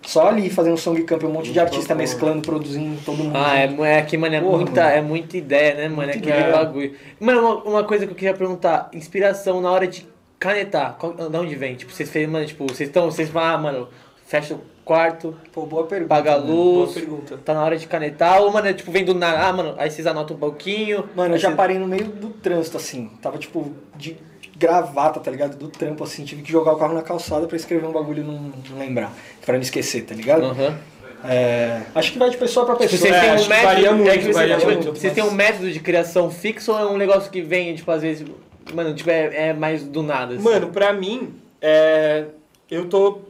Só 0.04 0.28
ali 0.30 0.50
fazendo 0.50 0.78
song 0.78 1.04
camp, 1.04 1.24
um 1.24 1.30
monte 1.32 1.52
de 1.52 1.60
artista 1.60 1.94
mesclando, 1.94 2.42
produzindo, 2.42 3.00
todo 3.04 3.18
mundo. 3.18 3.36
Ah, 3.36 3.58
é, 3.58 3.68
junto. 3.68 3.84
é 3.84 4.02
que, 4.04 4.18
mano, 4.18 4.36
é, 4.36 4.40
Porra, 4.42 4.58
muita, 4.58 4.84
mano. 4.84 4.96
é 4.96 5.02
muita 5.02 5.38
ideia, 5.38 5.74
né, 5.76 5.90
mano? 5.90 6.04
É 6.04 6.14
Muita 6.14 6.20
que 6.22 6.32
é 6.32 6.40
ideia. 6.40 6.54
bagulho. 6.56 6.94
Mano, 7.20 7.40
uma, 7.42 7.56
uma 7.64 7.84
coisa 7.84 8.06
que 8.06 8.12
eu 8.14 8.16
queria 8.16 8.34
perguntar, 8.34 8.90
inspiração 8.94 9.60
na 9.60 9.70
hora 9.70 9.86
de 9.86 10.08
canetar, 10.40 10.96
qual, 10.98 11.14
de 11.14 11.38
onde 11.38 11.56
vem? 11.56 11.76
Tipo, 11.76 11.92
vocês 11.92 12.10
fez, 12.10 12.30
mano, 12.30 12.46
tipo, 12.46 12.66
vocês 12.68 12.88
estão, 12.88 13.12
vocês 13.12 13.28
falam, 13.30 13.50
ah, 13.50 13.58
mano, 13.58 13.88
fecha 14.26 14.54
o 14.54 14.62
quarto, 14.86 15.36
Pô, 15.52 15.66
boa 15.66 15.86
pergunta. 15.86 16.08
paga 16.08 16.34
a 16.34 16.36
luz, 16.38 16.48
Boa 16.48 16.94
pergunta. 16.94 17.38
tá 17.44 17.54
na 17.54 17.66
hora 17.66 17.76
de 17.78 17.86
canetar, 17.88 18.40
ou, 18.42 18.50
mano, 18.54 18.68
é, 18.68 18.74
tipo, 18.74 18.90
vem 18.92 19.04
do 19.04 19.14
nada, 19.14 19.46
ah, 19.48 19.52
mano, 19.52 19.76
aí 19.78 19.92
vocês 19.92 20.08
anotam 20.08 20.38
um 20.38 20.40
pouquinho. 20.40 21.04
Mano, 21.14 21.36
eu 21.36 21.38
já 21.40 21.50
vocês- 21.50 21.58
parei 21.58 21.78
no 21.78 21.88
meio 21.88 22.06
do 22.06 22.30
trânsito, 22.30 22.78
assim. 22.78 23.10
Tava, 23.22 23.38
tipo, 23.38 23.74
de 23.98 24.16
gravata, 24.58 25.20
tá 25.20 25.30
ligado? 25.32 25.56
Do 25.58 25.68
trampo, 25.68 26.04
assim. 26.04 26.24
Tive 26.26 26.42
que 26.42 26.52
jogar 26.52 26.74
o 26.74 26.78
carro 26.78 26.94
na 26.94 27.02
calçada 27.02 27.48
pra 27.48 27.56
escrever 27.56 27.86
um 27.88 27.92
bagulho 27.92 28.24
e 28.24 28.26
não, 28.26 28.52
não 28.70 28.78
lembrar. 28.80 29.14
Pra 29.46 29.54
não 29.56 29.62
esquecer, 29.62 30.04
tá 30.06 30.14
ligado? 30.16 30.46
Aham. 30.46 30.78
É, 31.24 31.82
acho 31.96 32.12
que 32.12 32.20
vai 32.20 32.30
de 32.30 32.38
pessoa 32.38 32.66
pra 32.66 32.76
pessoa. 32.76 33.00
Vocês 33.00 33.14
É, 33.14 33.20
têm 33.22 33.30
acho 33.32 33.44
um 33.44 33.48
que 33.48 33.50
método, 33.50 33.68
varia 33.68 33.92
muito, 33.92 34.10
é 34.10 34.18
que 34.18 34.24
vocês, 34.26 34.52
tipo, 34.60 34.66
muito, 34.72 34.92
vocês 34.92 35.14
têm 35.14 35.24
um 35.24 35.32
método 35.32 35.72
de 35.72 35.80
criação 35.80 36.30
fixo 36.30 36.72
ou 36.72 36.80
é 36.80 36.86
um 36.86 36.96
negócio 36.96 37.32
que 37.32 37.42
vem, 37.42 37.74
tipo, 37.74 37.90
às 37.90 38.04
vezes, 38.04 38.28
mano, 38.72 38.94
tipo, 38.94 39.10
é, 39.10 39.50
é 39.50 39.54
mais 39.54 39.84
do 39.84 40.04
nada, 40.04 40.36
assim? 40.36 40.44
Mano, 40.44 40.68
pra 40.68 40.94
mim, 40.94 41.34
é, 41.60 42.26
eu 42.70 42.88
tô 42.88 43.22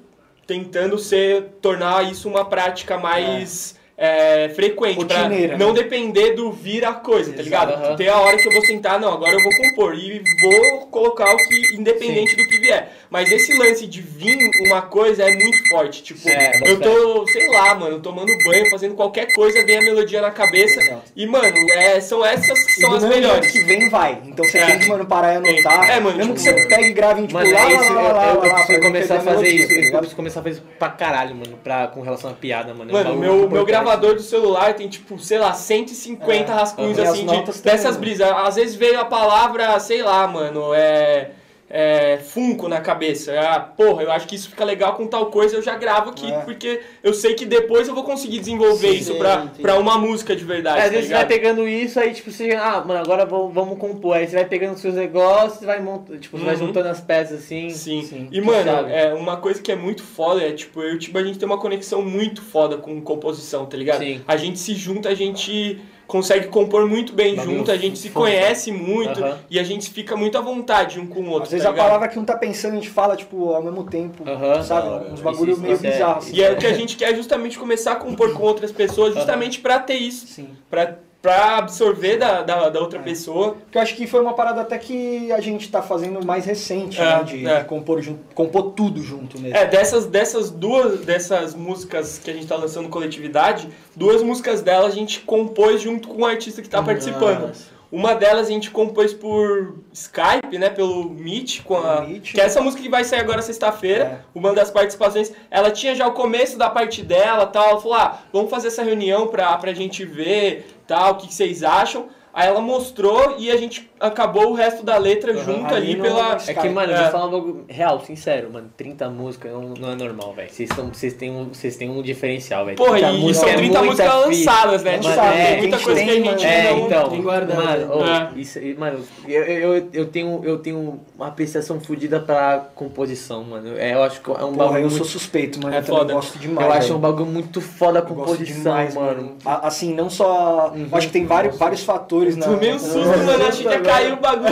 tentando 0.46 1.00
ser, 1.00 1.44
tornar 1.62 2.04
isso 2.12 2.28
uma 2.28 2.44
prática 2.44 2.98
mais 2.98 3.77
é, 4.00 4.50
frequente, 4.50 5.04
pra 5.06 5.18
Rotineira, 5.24 5.58
não 5.58 5.70
né? 5.74 5.82
depender 5.82 6.34
do 6.36 6.52
vir 6.52 6.86
a 6.86 6.94
coisa, 6.94 7.34
tá 7.34 7.42
ligado? 7.42 7.74
aham. 7.74 7.96
Ter 7.96 8.10
a 8.10 8.20
hora 8.20 8.38
que 8.38 8.48
eu 8.48 8.52
vou 8.52 8.64
sentar, 8.64 9.00
não, 9.00 9.12
agora 9.14 9.32
eu 9.34 9.40
vou 9.42 9.52
compor 9.58 9.96
e 9.96 10.22
vou 10.42 10.86
colocar 10.88 11.34
o 11.34 11.38
que, 11.38 11.76
independente 11.76 12.36
do 12.36 12.48
que 12.48 12.60
vier. 12.60 12.92
Mas 13.10 13.32
esse 13.32 13.54
lance 13.58 13.88
de 13.88 14.02
vir 14.02 14.38
uma 14.68 14.82
coisa 14.84 15.24
é 15.24 15.34
muito 15.34 15.68
forte, 15.70 16.04
tipo, 16.04 16.30
É, 16.30 16.52
eu 16.66 16.80
tô, 16.80 17.26
sei 17.28 17.48
lá, 17.50 17.74
mano, 17.74 18.00
tomando 18.00 18.32
banho, 18.46 18.70
fazendo 18.70 18.94
qualquer 18.94 19.34
coisa, 19.34 19.66
vem 19.66 19.78
a 19.78 19.82
melodia 19.82 20.22
na 20.22 20.30
cabeça 20.30 20.80
Exato. 20.80 21.02
e, 21.16 21.26
mano, 21.26 21.56
é, 21.74 22.00
são 22.00 22.24
essas 22.24 22.64
que 22.66 22.74
são 22.80 22.94
as 22.94 23.04
melhores. 23.04 23.52
que 23.52 23.60
vem, 23.62 23.90
vai. 23.90 24.22
Então 24.26 24.46
você 24.46 24.60
É. 24.60 24.66
tem 24.68 24.80
que, 24.80 24.86
mano, 24.88 25.06
parar 25.08 25.40
e 25.40 25.42
Tem. 25.42 25.54
anotar. 25.54 25.90
É, 25.90 26.00
mano, 26.00 26.18
Mesmo 26.18 26.36
tipo, 26.36 26.46
que 26.54 26.60
você 26.60 26.68
pegue 26.68 26.90
e 26.90 26.94
grave, 26.94 27.22
tipo, 27.24 27.34
Mano, 27.34 27.52
lá, 27.52 27.64
lá, 27.64 27.72
isso, 27.72 27.78
lá, 27.78 27.90
eu, 27.90 27.94
lá, 27.96 28.04
eu, 28.04 28.14
lá, 28.16 28.26
eu 28.28 28.36
lá, 28.36 28.54
preciso 28.56 28.68
pra 28.80 28.88
começar 28.88 29.16
a 29.16 29.22
fazer 29.22 29.48
isso, 29.50 29.68
tá 29.70 29.74
eu 29.74 29.80
ligado? 29.82 29.98
preciso 30.00 30.16
começar 30.16 30.40
a 30.40 30.44
fazer 30.44 30.56
isso 30.56 30.64
pra 30.78 30.90
caralho, 30.90 31.34
mano, 31.36 31.58
pra, 31.64 31.88
com 31.88 32.02
relação 32.02 32.30
à 32.30 32.34
piada, 32.34 32.74
mano. 32.74 32.92
É 32.92 32.94
Mano, 32.94 33.16
meu, 33.16 33.34
meu 33.34 33.46
importante. 33.46 33.66
Gravador 33.88 34.16
do 34.16 34.22
celular 34.22 34.74
tem, 34.74 34.88
tipo, 34.88 35.18
sei 35.18 35.40
lá, 35.40 35.54
150 35.54 36.52
É, 36.52 36.56
rascunhos, 36.56 37.00
as 37.00 37.10
assim, 37.10 37.26
de, 37.26 37.62
dessas 37.62 37.96
brisas. 37.96 38.30
Às 38.30 38.56
vezes 38.56 38.76
veio 38.76 39.00
a 39.00 39.06
palavra, 39.06 39.80
sei 39.80 40.04
lá, 40.04 40.28
mano, 40.28 40.74
é... 40.74 41.32
É, 41.70 42.18
funko 42.20 42.70
na 42.70 42.80
cabeça. 42.80 43.38
Ah, 43.38 43.60
porra, 43.60 44.04
eu 44.04 44.12
acho 44.12 44.26
que 44.26 44.36
isso 44.36 44.50
fica 44.50 44.64
legal 44.64 44.96
com 44.96 45.06
tal 45.06 45.26
coisa, 45.26 45.58
eu 45.58 45.62
já 45.62 45.76
gravo 45.76 46.12
aqui, 46.12 46.32
É. 46.32 46.40
porque 46.40 46.80
eu 47.04 47.14
sei 47.14 47.34
que 47.34 47.46
depois 47.46 47.90
eu 47.90 47.94
vou 47.94 48.06
conseguir 48.06 48.40
desenvolver 48.40 48.94
Sim, 48.94 48.98
isso 49.00 49.16
pra, 49.16 49.42
sim. 49.54 49.62
pra 49.62 49.78
uma 49.78 49.98
música 49.98 50.34
de 50.34 50.46
verdade. 50.46 50.78
É, 50.78 50.84
às 50.84 50.86
tá 50.88 50.92
vezes 50.92 51.08
você 51.10 51.14
vai 51.14 51.24
ligado? 51.26 51.38
pegando 51.42 51.68
isso, 51.68 52.00
aí 52.00 52.14
tipo, 52.14 52.32
você, 52.32 52.52
ah, 52.52 52.82
mano, 52.88 53.02
agora 53.02 53.26
vamos, 53.26 53.54
vamos 53.54 53.78
compor. 53.78 54.16
Aí 54.16 54.26
você 54.26 54.36
vai 54.36 54.46
pegando 54.46 54.76
os 54.76 54.82
seus 54.82 54.96
negócios, 54.96 55.66
vai 55.66 55.82
montando, 55.82 56.18
tipo, 56.20 56.38
você 56.38 56.46
vai 56.46 56.56
Uhum. 56.56 56.68
juntando 56.68 56.88
as 56.88 57.02
peças 57.02 57.40
assim. 57.40 57.70
Sim. 57.70 58.30
E, 58.32 58.40
que 58.40 58.42
mano, 58.42 58.88
é, 58.90 59.14
uma 59.14 59.36
coisa 59.36 59.62
que 59.62 59.70
é 59.72 59.76
muito 59.76 60.04
foda 60.04 60.42
é, 60.42 60.54
tipo, 60.54 60.82
eu 60.82 60.94
e 60.94 60.96
o 60.96 60.98
Tiba, 61.00 61.20
a 61.20 61.24
gente 61.24 61.38
tem 61.38 61.46
uma 61.46 61.58
conexão 61.60 62.02
muito 62.02 62.42
foda 62.42 62.78
com 62.78 63.02
composição, 63.02 63.66
tá 63.66 63.76
ligado? 63.76 64.00
Sim. 64.00 64.22
A 64.26 64.38
gente 64.38 64.58
se 64.58 64.74
junta, 64.74 65.10
a 65.10 65.16
gente 65.16 65.82
consegue 66.08 66.48
compor 66.48 66.88
muito 66.88 67.14
bem 67.14 67.36
Bagulho 67.36 67.58
junto, 67.58 67.72
a 67.72 67.78
gente 67.78 68.00
se 68.00 68.10
foda. 68.10 68.26
conhece 68.28 68.72
muito 68.72 69.24
Aham. 69.24 69.38
e 69.50 69.60
a 69.60 69.64
gente 69.64 69.90
fica 69.92 70.16
muito 70.16 70.38
à 70.38 70.42
vontade 70.42 71.00
um 71.00 71.06
com 71.06 71.20
o 71.20 71.26
outro, 71.30 71.44
Às 71.44 71.52
vezes 71.52 71.64
tá 71.64 71.70
a 71.70 71.74
ligado? 71.74 71.86
palavra 71.88 72.08
que 72.08 72.18
um 72.18 72.24
tá 72.26 72.38
pensando, 72.38 72.72
a 72.74 72.76
gente 72.76 72.90
fala, 72.90 73.16
tipo, 73.16 73.52
ao 73.54 73.62
mesmo 73.62 73.84
tempo, 73.84 74.24
Aham. 74.28 74.64
sabe? 74.64 74.88
Hora. 74.88 75.12
Uns 75.12 75.20
bagulho 75.22 75.58
meio 75.58 75.74
é- 75.76 75.78
bizarros. 75.78 76.26
assim. 76.28 76.36
E 76.36 76.42
é 76.44 76.52
o 76.52 76.58
que 76.58 76.66
a 76.66 76.74
gente 76.74 76.96
quer 76.96 77.14
justamente 77.16 77.60
começar 77.60 77.92
a 77.92 77.96
compor 77.96 78.34
com 78.34 78.44
outras 78.44 78.72
pessoas, 78.72 79.14
justamente 79.14 79.60
pra 79.60 79.80
ter 79.80 79.96
isso, 79.96 80.28
Sim. 80.28 80.50
pra, 80.70 80.98
pra 81.28 81.58
absorver 81.58 82.16
da, 82.16 82.42
da, 82.42 82.70
da 82.70 82.80
outra 82.80 83.00
pessoa. 83.00 83.58
Porque 83.66 83.78
eu 83.78 83.82
acho 83.82 83.96
que 83.98 84.08
foi 84.08 84.22
uma 84.22 84.34
parada 84.34 84.62
até 84.62 84.78
que 84.78 85.30
a 85.34 85.42
gente 85.42 85.70
tá 85.70 85.82
fazendo 85.82 86.26
mais 86.26 86.46
recente, 86.46 87.02
É, 87.02 87.04
né? 87.04 87.24
De, 87.24 87.46
é. 87.46 87.60
de 87.60 87.66
compor, 87.66 88.02
junto, 88.02 88.34
compor 88.34 88.72
tudo 88.72 89.04
junto 89.04 89.38
mesmo. 89.38 89.58
É, 89.58 89.66
dessas, 89.66 90.06
dessas 90.06 90.50
duas, 90.50 91.02
dessas 91.02 91.54
músicas 91.54 92.18
que 92.18 92.32
a 92.32 92.34
gente 92.34 92.48
tá 92.48 92.56
lançando 92.56 92.88
coletividade, 92.88 93.68
duas 93.94 94.24
músicas 94.24 94.62
delas 94.62 94.94
a 94.94 94.96
gente 94.96 95.20
compôs 95.20 95.82
junto 95.82 96.08
com 96.08 96.22
o 96.22 96.26
artista 96.26 96.62
que 96.62 96.70
tá 96.70 96.82
participando. 96.82 97.52
Uma 97.92 98.14
delas 98.16 98.48
a 98.48 98.52
gente 98.52 98.70
compôs 98.70 99.14
por 99.14 99.76
Skype, 99.94 100.58
né, 100.58 100.70
pelo 100.70 101.10
Meet, 101.10 101.62
com 101.64 101.78
a, 101.78 101.98
Pelo 101.98 102.08
Meet. 102.10 102.34
que 102.34 102.42
é 102.42 102.44
essa 102.46 102.60
música 102.62 102.84
que 102.84 102.90
vai 102.90 103.04
sair 103.06 103.22
agora 103.22 103.42
sexta-feira, 103.42 104.04
É. 104.04 104.20
uma 104.38 104.54
das 104.54 104.70
participações, 104.70 105.32
ela 105.50 105.72
tinha 105.72 105.96
já 105.96 106.06
o 106.06 106.12
começo 106.12 106.58
da 106.58 106.70
parte 106.70 107.02
dela, 107.02 107.46
tal, 107.48 107.70
ela 107.70 107.80
falou, 107.82 107.98
ah, 107.98 108.20
vamos 108.34 108.50
fazer 108.50 108.68
essa 108.68 108.84
reunião 108.84 109.28
pra, 109.28 109.56
pra 109.58 109.74
gente 109.74 110.04
ver, 110.04 110.68
tal, 110.86 111.14
o 111.14 111.16
que, 111.16 111.28
que 111.28 111.34
vocês 111.34 111.64
acham. 111.64 112.08
Aí 112.34 112.48
ela 112.48 112.62
mostrou 112.62 113.36
e 113.40 113.50
a 113.50 113.58
gente 113.58 113.90
acabou 114.00 114.52
o 114.52 114.54
resto 114.54 114.84
da 114.84 114.98
letra 114.98 115.34
junto 115.38 115.66
Ali 115.74 115.94
ali 115.94 116.02
pela... 116.02 116.38
É 116.48 116.54
que, 116.54 116.70
mano, 116.70 116.92
eu 116.92 116.98
É. 116.98 117.02
vou 117.04 117.12
falar 117.12 117.26
um 117.28 117.32
bagulho 117.32 117.66
real, 117.68 118.00
sincero, 118.02 118.50
mano. 118.52 118.70
30 118.78 119.10
músicas 119.10 119.52
não, 119.52 119.62
não 119.80 119.92
é 119.92 119.96
normal, 119.96 120.34
velho. 120.34 120.50
Vocês 120.50 121.14
têm, 121.14 121.32
um, 121.32 121.46
vocês 121.54 121.76
têm 121.76 121.90
um 121.90 122.02
diferencial, 122.02 122.66
velho. 122.66 122.78
Porra, 122.78 122.98
30 123.00 123.12
e 123.12 123.18
músicas 123.20 123.38
são 123.38 123.50
é 123.50 123.54
30 123.56 123.82
muita 123.84 123.84
músicas 123.84 124.14
fita. 124.14 124.52
lançadas, 124.52 124.84
né? 124.84 124.92
Mano, 124.92 125.04
Tipo, 125.04 125.20
é, 125.22 125.46
tem 125.48 125.58
muita 125.60 125.80
coisa 125.80 126.04
que 126.04 126.10
a 126.10 126.14
tem, 126.14 126.24
gente 126.26 126.46
É, 126.46 126.72
não... 126.72 126.80
então, 126.86 127.10
tem 127.10 127.22
guardado. 127.22 127.58
mano, 127.88 128.06
É. 128.06 128.40
isso, 128.40 128.60
mano 128.78 129.00
eu, 129.28 129.44
eu, 129.44 129.90
eu, 129.94 130.06
tenho, 130.08 130.42
eu 130.44 130.58
tenho 130.60 131.00
uma 131.16 131.28
apreciação 131.28 131.80
fodida 131.80 132.20
pra 132.20 132.66
composição, 132.76 133.44
mano. 133.44 133.78
É, 133.78 133.94
eu 133.94 134.04
acho 134.04 134.22
que 134.22 134.30
é 134.30 134.34
um 134.34 134.54
Porra, 134.54 134.56
bagulho 134.56 134.84
eu 134.84 134.90
sou 134.90 135.00
muito, 135.00 135.12
suspeito, 135.12 135.62
mano. 135.62 135.76
É 135.76 135.80
eu 135.80 135.84
foda. 135.84 136.14
gosto 136.14 136.38
demais. 136.40 136.68
eu 136.68 136.74
acho 136.74 136.96
um 136.96 137.00
bagulho 137.00 137.26
muito 137.26 137.62
foda 137.62 138.00
a 138.00 138.02
Eu 138.02 138.06
composição, 138.06 138.62
demais, 138.64 138.96
mano. 138.96 139.36
Assim, 139.46 139.94
não 139.94 140.10
só. 140.10 140.74
eu 140.76 140.88
acho 140.98 141.08
que 141.08 141.14
tem 141.14 141.26
vários, 141.26 141.58
vários 141.58 141.84
fatores 141.84 142.36
na. 142.36 142.48
Um 142.48 142.58
na- 142.60 142.80
susto, 142.80 142.98
mano, 143.26 143.46
achei 143.48 143.66
que 143.68 143.87
ia 143.88 143.94
cair 143.94 144.14
o 144.14 144.18
bagulho. 144.18 144.50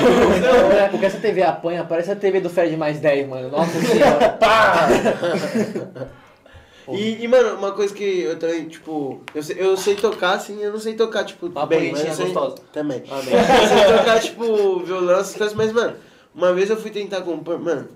É, 0.80 0.88
porque 0.92 1.06
essa 1.06 1.20
TV 1.20 1.44
apanha, 1.44 1.84
parece 1.88 2.12
a 2.12 2.16
TV 2.16 2.40
do 2.40 2.50
Fred 2.50 2.76
mais 2.78 3.00
10, 3.00 3.28
mano. 3.28 3.50
Nossa 3.50 3.80
senhora. 3.80 4.30
Pá! 4.40 4.88
E, 6.88 7.24
e, 7.24 7.28
mano, 7.28 7.58
uma 7.58 7.72
coisa 7.72 7.92
que 7.92 8.04
eu 8.22 8.38
também, 8.38 8.68
tipo, 8.68 9.20
eu 9.34 9.42
sei, 9.42 9.56
eu 9.60 9.76
sei 9.76 9.96
tocar, 9.96 10.34
assim, 10.36 10.62
eu 10.62 10.72
não 10.72 10.80
sei 10.80 10.94
tocar, 10.94 11.24
tipo, 11.24 11.48
Uma 11.48 11.66
bem, 11.66 11.92
mas 11.92 12.06
eu 12.06 12.14
sei, 12.14 12.26
gostosa. 12.26 12.58
Também. 12.72 13.02
Amém. 13.10 13.34
Eu 13.34 13.68
sei 13.68 13.98
tocar, 13.98 14.20
tipo, 14.22 14.80
violão, 14.84 15.20
essas 15.20 15.36
coisas, 15.36 15.56
mas, 15.56 15.72
mano, 15.72 15.96
uma 16.36 16.54
vez 16.54 16.70
eu 16.70 16.78
fui 16.78 16.92
tentar 16.92 17.22
compor, 17.22 17.60
mano, 17.60 17.88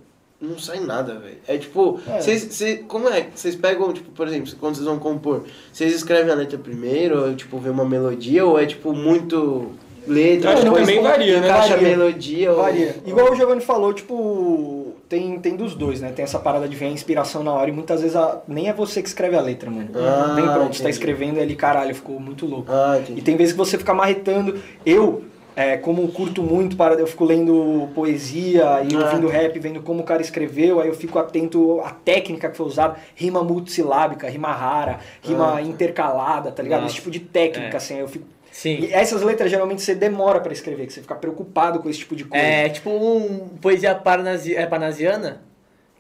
não 0.42 0.58
sai 0.58 0.80
nada, 0.80 1.20
velho. 1.20 1.38
É 1.48 1.56
tipo, 1.60 2.00
É. 2.08 2.20
vocês, 2.20 2.42
cês- 2.52 2.84
como 2.88 3.08
é? 3.10 3.28
Vocês 3.36 3.56
pegam, 3.56 3.94
tipo, 3.94 4.10
por 4.10 4.28
exemplo, 4.28 4.52
quando 4.60 4.74
vocês 4.74 4.88
vão 4.88 4.98
compor, 4.98 5.44
vocês 5.72 5.94
escrevem 5.94 6.32
a 6.32 6.36
letra 6.36 6.58
primeiro, 6.58 7.28
ou, 7.28 7.36
tipo, 7.36 7.60
vê 7.60 7.70
uma 7.70 7.86
melodia, 7.86 8.44
ou 8.44 8.60
é, 8.60 8.66
tipo, 8.66 8.92
muito 8.92 9.70
letra, 10.08 10.50
acho 10.52 10.60
que 10.60 10.64
depois 10.66 10.86
também 10.88 11.02
varia, 11.04 11.40
né? 11.40 11.48
encaixa 11.48 11.70
Varia. 11.76 11.90
melodia, 11.90 12.52
ou... 12.52 12.58
Varia. 12.58 12.96
Igual 13.06 13.32
o 13.32 13.36
Giovanni 13.36 13.62
falou, 13.62 13.94
tipo, 13.94 14.94
tem, 15.08 15.40
tem 15.40 15.56
dos 15.56 15.76
dois, 15.76 16.02
né? 16.02 16.12
Tem 16.16 16.24
essa 16.24 16.40
parada 16.40 16.68
de 16.68 16.76
ver 16.76 16.86
a 16.86 16.90
inspiração 16.90 17.44
na 17.44 17.52
hora 17.54 17.70
e 17.70 17.74
muitas 17.74 18.02
vezes 18.02 18.16
a- 18.16 18.42
nem 18.48 18.70
é 18.70 18.74
você 18.74 19.02
que 19.02 19.08
escreve 19.08 19.36
a 19.36 19.42
letra, 19.42 19.70
mano. 19.70 19.90
Ah, 19.96 20.34
Vem 20.36 20.46
pronto, 20.46 20.76
você 20.76 20.84
tá 20.84 20.90
entendi. 20.90 20.90
escrevendo 20.90 21.38
e 21.38 21.42
ele, 21.42 21.56
caralho, 21.56 21.94
ficou 21.96 22.20
muito 22.20 22.46
louco. 22.46 22.72
Ah, 22.72 22.96
E 22.98 23.02
entendi. 23.02 23.22
tem 23.22 23.36
vezes 23.36 23.54
que 23.54 23.58
você 23.58 23.78
fica 23.78 23.94
marretando. 23.94 24.60
Eu, 24.86 25.24
é, 25.56 25.76
como 25.78 26.08
curto 26.10 26.42
muito, 26.42 26.78
para, 26.78 26.94
eu 26.96 27.08
fico 27.08 27.26
lendo 27.26 27.90
poesia 27.94 28.82
e 28.90 28.96
Ah. 28.96 29.06
ouvindo 29.06 29.28
rap, 29.28 29.60
vendo 29.60 29.82
como 29.82 30.02
o 30.02 30.04
cara 30.04 30.22
escreveu, 30.22 30.80
aí 30.80 30.88
eu 30.88 30.94
fico 30.94 31.20
atento 31.20 31.82
à 31.82 31.90
técnica 31.90 32.50
que 32.50 32.56
foi 32.56 32.66
usada, 32.68 32.96
rima 33.16 33.44
multissilábica, 33.44 34.30
rima 34.30 34.52
rara, 34.54 35.00
rima 35.22 35.56
Ah. 35.56 35.62
intercalada, 35.62 36.52
tá 36.52 36.64
ligado? 36.64 36.82
Nossa. 36.82 36.92
Esse 36.94 36.96
tipo 37.02 37.12
de 37.12 37.20
técnica, 37.20 37.74
É. 37.74 37.78
assim, 37.78 37.96
aí 37.96 38.00
eu 38.02 38.08
fico 38.08 38.26
Sim. 38.60 38.80
E 38.82 38.94
essas 38.94 39.22
letras 39.22 39.50
geralmente 39.50 39.82
você 39.82 39.96
demora 39.96 40.42
pra 40.42 40.52
escrever, 40.52 40.86
que 40.86 40.92
você 40.92 41.00
fica 41.00 41.16
preocupado 41.16 41.80
com 41.80 41.90
esse 41.90 42.00
tipo 42.00 42.14
de 42.14 42.26
coisa. 42.26 42.46
É 42.46 42.68
tipo 42.68 42.90
um 42.90 43.48
poesia 43.62 43.96
parnasi, 43.96 44.54
é, 44.54 44.66
parnasiana, 44.66 45.42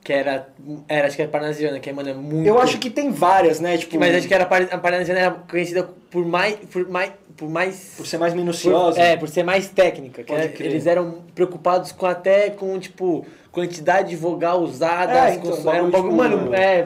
que 0.03 0.11
era, 0.11 0.49
era, 0.85 1.07
acho 1.07 1.15
que 1.15 1.21
era 1.21 1.31
parnasiana, 1.31 1.79
que 1.79 1.89
mano, 1.93 2.09
é 2.09 2.13
muito... 2.13 2.45
Eu 2.45 2.59
acho 2.59 2.77
que 2.77 2.89
tem 2.89 3.11
várias, 3.11 3.61
né? 3.61 3.77
Tipo, 3.77 3.97
Mas 3.97 4.13
acho 4.13 4.27
que 4.27 4.33
era, 4.33 4.43
a 4.43 4.77
parnasiana 4.77 5.21
era 5.21 5.31
conhecida 5.31 5.89
por 6.11 6.25
mais, 6.25 6.57
por 6.69 6.85
mais, 6.89 7.13
por 7.39 7.49
mais... 7.49 7.93
por 7.95 8.05
ser 8.05 8.17
mais 8.17 8.33
por- 8.33 8.39
minuciosa. 8.39 8.99
é, 9.01 9.15
por 9.15 9.29
ser 9.29 9.43
mais 9.43 9.67
técnica. 9.69 10.23
era- 10.27 10.47
crer. 10.49 10.69
eles 10.69 10.85
eram 10.85 11.19
preocupados 11.33 11.91
com 11.93 12.05
até 12.05 12.49
com, 12.49 12.77
tipo, 12.77 13.25
quantidade 13.51 14.09
de 14.09 14.15
vogal 14.15 14.61
usada. 14.61 15.29
É, 15.29 15.35
então, 15.35 15.51
cons- 15.51 15.65
era 15.65 15.83
um 15.83 15.89
bagulho, 15.89 16.15
bagulho, 16.17 16.37
tipo, 16.37 16.45
mano, 16.49 16.53
é, 16.55 16.85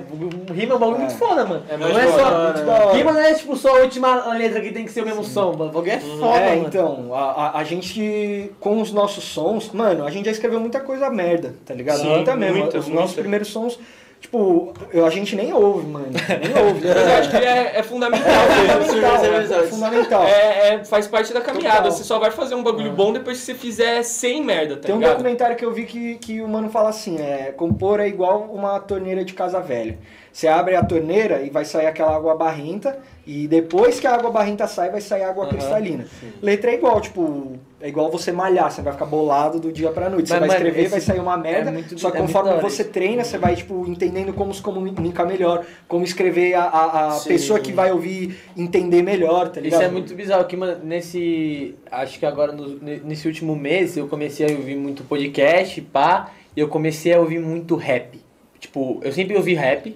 rima 0.54 0.74
é 0.74 0.76
um 0.76 0.80
bagulho 0.80 0.96
É. 0.98 1.00
muito 1.00 1.16
foda, 1.16 1.46
mano. 1.46 1.64
É 1.68 1.76
não 1.78 1.88
é 2.00 2.08
só, 2.08 2.44
muito 2.44 2.66
da 2.66 2.86
hora. 2.86 2.98
rima 2.98 3.12
não 3.14 3.20
é 3.20 3.34
tipo 3.34 3.56
só 3.56 3.78
a 3.78 3.82
última 3.82 4.34
letra 4.34 4.62
que 4.62 4.72
tem 4.72 4.86
que 4.86 4.92
ser 4.92 5.02
o 5.02 5.06
mesmo 5.06 5.24
som, 5.24 5.52
mano. 5.54 5.72
O 5.72 5.74
bagulho 5.74 5.92
é 5.92 6.00
foda, 6.00 6.38
é, 6.40 6.56
mano. 6.56 6.68
então, 6.68 7.14
a, 7.14 7.32
a, 7.32 7.58
a 7.60 7.64
gente, 7.64 8.52
com 8.60 8.80
os 8.82 8.92
nossos 8.92 9.24
sons, 9.24 9.72
mano, 9.72 10.06
a 10.06 10.12
gente 10.12 10.26
já 10.26 10.32
escreveu 10.32 10.60
muita 10.60 10.80
coisa 10.80 11.10
merda, 11.10 11.56
tá 11.66 11.74
ligado? 11.74 12.00
Sim, 12.00 12.10
muita 12.10 12.36
mesmo. 12.36 12.58
muita, 12.60 12.78
os 12.78 12.86
muita. 12.86 13.02
nossos 13.02 13.16
primeiros 13.16 13.48
sons, 13.50 13.80
tipo, 14.24 14.74
eu, 14.92 15.06
a 15.06 15.10
gente 15.10 15.36
nem 15.36 15.54
ouve, 15.54 15.86
mano. 15.88 16.08
Nem 16.08 16.58
ouve. 16.66 16.88
Mas 16.88 17.08
eu 17.08 17.14
acho 17.18 17.30
que 17.30 17.38
é, 17.38 17.80
é 17.80 17.84
fundamental 17.84 18.32
É 18.32 18.84
fundamental, 18.84 19.60
é 19.60 19.68
fundamental. 19.68 20.24
É, 20.24 20.70
é- 20.76 20.86
faz 20.86 21.08
parte 21.08 21.32
da 21.34 21.42
caminhada. 21.42 21.78
Total. 21.84 21.92
Você 21.92 22.04
só 22.04 22.18
vai 22.20 22.32
fazer 22.32 22.56
um 22.56 22.64
bagulho 22.64 22.92
bom 22.92 23.14
depois 23.14 23.38
que 23.40 23.46
você 23.46 23.54
fizer 23.54 24.02
sem 24.04 24.44
merda, 24.44 24.78
tá 24.78 24.84
Tem 24.88 24.96
um 24.96 25.00
ligado? 25.00 25.18
documentário 25.18 25.56
que 25.56 25.64
eu 25.66 25.72
vi 25.72 25.86
que, 25.86 26.16
que 26.16 26.42
o 26.42 26.48
mano 26.48 26.70
fala 26.70 26.90
assim, 26.90 27.22
é, 27.22 27.52
compor 27.56 28.00
é 28.00 28.08
igual 28.08 28.50
uma 28.52 28.80
torneira 28.80 29.24
de 29.24 29.34
casa 29.34 29.60
velha. 29.60 29.98
Você 30.32 30.48
abre 30.48 30.76
a 30.76 30.84
torneira 30.84 31.42
e 31.42 31.50
vai 31.52 31.64
sair 31.64 31.86
aquela 31.86 32.16
água 32.16 32.36
barrenta, 32.36 32.98
e 33.26 33.48
depois 33.48 34.00
que 34.00 34.08
a 34.08 34.16
água 34.16 34.30
barrenta 34.32 34.68
sai, 34.68 34.90
vai 34.92 35.00
sair 35.02 35.24
água 35.24 35.48
cristalina. 35.48 36.06
Letra 36.42 36.72
é 36.72 36.74
igual, 36.76 37.00
tipo, 37.00 37.54
é 37.80 37.88
igual 37.88 38.12
você 38.12 38.32
malhar, 38.34 38.70
você 38.70 38.82
vai 38.82 38.92
ficar 38.92 39.06
bolado 39.06 39.60
do 39.60 39.72
dia 39.72 39.92
pra 39.92 40.10
noite. 40.10 40.28
Você 40.28 40.34
Mas, 40.34 40.40
vai 40.42 40.48
mano, 40.50 40.60
escrever, 40.68 40.82
esse- 40.82 40.92
vai 40.92 41.00
sair 41.02 41.20
uma 41.20 41.38
merda, 41.38 41.70
é 41.70 41.74
muito- 41.74 41.98
só 41.98 42.12
que 42.12 42.18
é 42.18 42.20
conforme 42.22 42.60
você 42.62 42.84
treina, 42.84 43.24
você 43.24 43.38
vai, 43.38 43.56
tipo, 43.56 43.86
entendendo 43.88 44.34
como 44.34 44.54
se 44.54 44.62
comunicar 44.62 45.26
melhor, 45.26 45.66
como 45.88 46.04
escrever 46.04 46.54
a, 46.54 46.64
a, 46.64 47.08
a 47.08 47.12
Sim. 47.12 47.30
pessoa 47.30 47.60
que 47.60 47.72
vai 47.72 47.92
ouvir 47.94 48.38
entender 48.58 49.02
melhor, 49.02 49.48
tá 49.50 49.62
ligado? 49.62 49.80
Isso 49.82 49.90
é 49.90 49.92
muito 49.92 50.14
bizarro, 50.14 50.46
que, 50.46 50.58
mano, 50.58 50.84
nesse. 50.84 51.76
Acho 51.90 52.20
que 52.20 52.26
agora, 52.26 52.52
no- 52.52 52.78
nesse 53.06 53.28
último 53.28 53.56
mês, 53.56 53.96
eu 53.96 54.08
comecei 54.08 54.48
a 54.48 54.58
ouvir 54.58 54.76
muito 54.76 55.04
podcast, 55.06 55.80
pá, 55.82 56.30
e 56.56 56.60
eu 56.60 56.68
comecei 56.68 57.14
a 57.14 57.20
ouvir 57.20 57.40
muito 57.40 57.76
rap. 57.76 58.20
Tipo, 58.60 59.00
eu 59.04 59.12
sempre 59.12 59.36
ouvi 59.36 59.54
rap, 59.54 59.96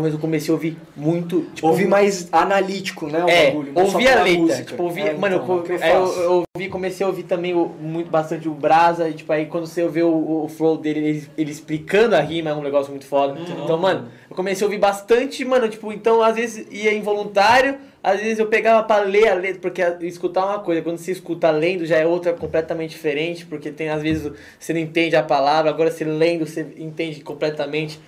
mas 0.00 0.14
eu 0.14 0.18
comecei 0.18 0.50
a 0.50 0.54
ouvir 0.54 0.78
muito. 0.96 1.42
Tipo, 1.54 1.66
Ouvir 1.68 1.86
mais 1.86 2.28
analítico, 2.32 3.06
né, 3.06 3.22
o 3.24 3.28
É, 3.28 3.46
bagulho. 3.50 3.72
ouvir 3.74 4.08
a 4.08 4.22
letra. 4.22 4.38
música. 4.40 4.64
Tipo, 4.64 4.82
ouvir, 4.84 5.08
É, 5.08 5.14
mano, 5.14 5.36
então, 5.36 5.64
eu, 5.68 5.76
é 5.78 5.90
eu 5.96 6.22
eu, 6.22 6.44
ouvi, 6.56 6.68
comecei 6.70 7.04
a 7.04 7.08
ouvir 7.08 7.24
também 7.24 7.54
o, 7.54 7.66
muito, 7.68 8.10
bastante 8.10 8.48
o 8.48 8.54
Brasa, 8.54 9.08
e 9.08 9.12
tipo, 9.12 9.30
aí 9.32 9.46
quando 9.46 9.66
você 9.66 9.82
ouve 9.82 10.02
o, 10.02 10.44
o 10.44 10.48
flow 10.48 10.78
dele, 10.78 11.00
ele, 11.00 11.28
ele 11.36 11.50
explicando 11.50 12.16
a 12.16 12.20
rima, 12.20 12.50
é 12.50 12.54
um 12.54 12.62
negócio 12.62 12.90
muito 12.90 13.04
foda. 13.06 13.38
Então, 13.62 13.76
mano, 13.76 14.08
eu 14.30 14.34
comecei 14.34 14.64
a 14.64 14.66
ouvir 14.68 14.78
bastante, 14.78 15.44
mano, 15.44 15.68
tipo, 15.68 15.92
então 15.92 16.22
às 16.22 16.34
vezes 16.36 16.66
ia 16.70 16.92
involuntário, 16.94 17.76
às 18.02 18.20
vezes 18.20 18.38
eu 18.38 18.46
pegava 18.46 18.82
pra 18.84 18.98
ler 19.00 19.28
a 19.28 19.34
letra, 19.34 19.60
porque 19.60 19.82
a- 19.82 19.98
escutar 20.02 20.44
uma 20.46 20.58
coisa, 20.60 20.80
quando 20.82 20.98
você 20.98 21.12
escuta 21.12 21.50
lendo 21.50 21.84
já 21.86 21.96
é 21.96 22.06
outra 22.06 22.32
completamente 22.32 22.90
diferente, 22.90 23.44
porque 23.46 23.70
tem 23.70 23.88
às 23.90 24.02
vezes 24.02 24.30
você 24.58 24.72
não 24.72 24.80
entende 24.80 25.16
a 25.16 25.22
palavra, 25.22 25.70
agora 25.70 25.90
você 25.90 26.04
lendo 26.04 26.46
você 26.46 26.66
entende 26.78 27.20
completamente. 27.22 27.98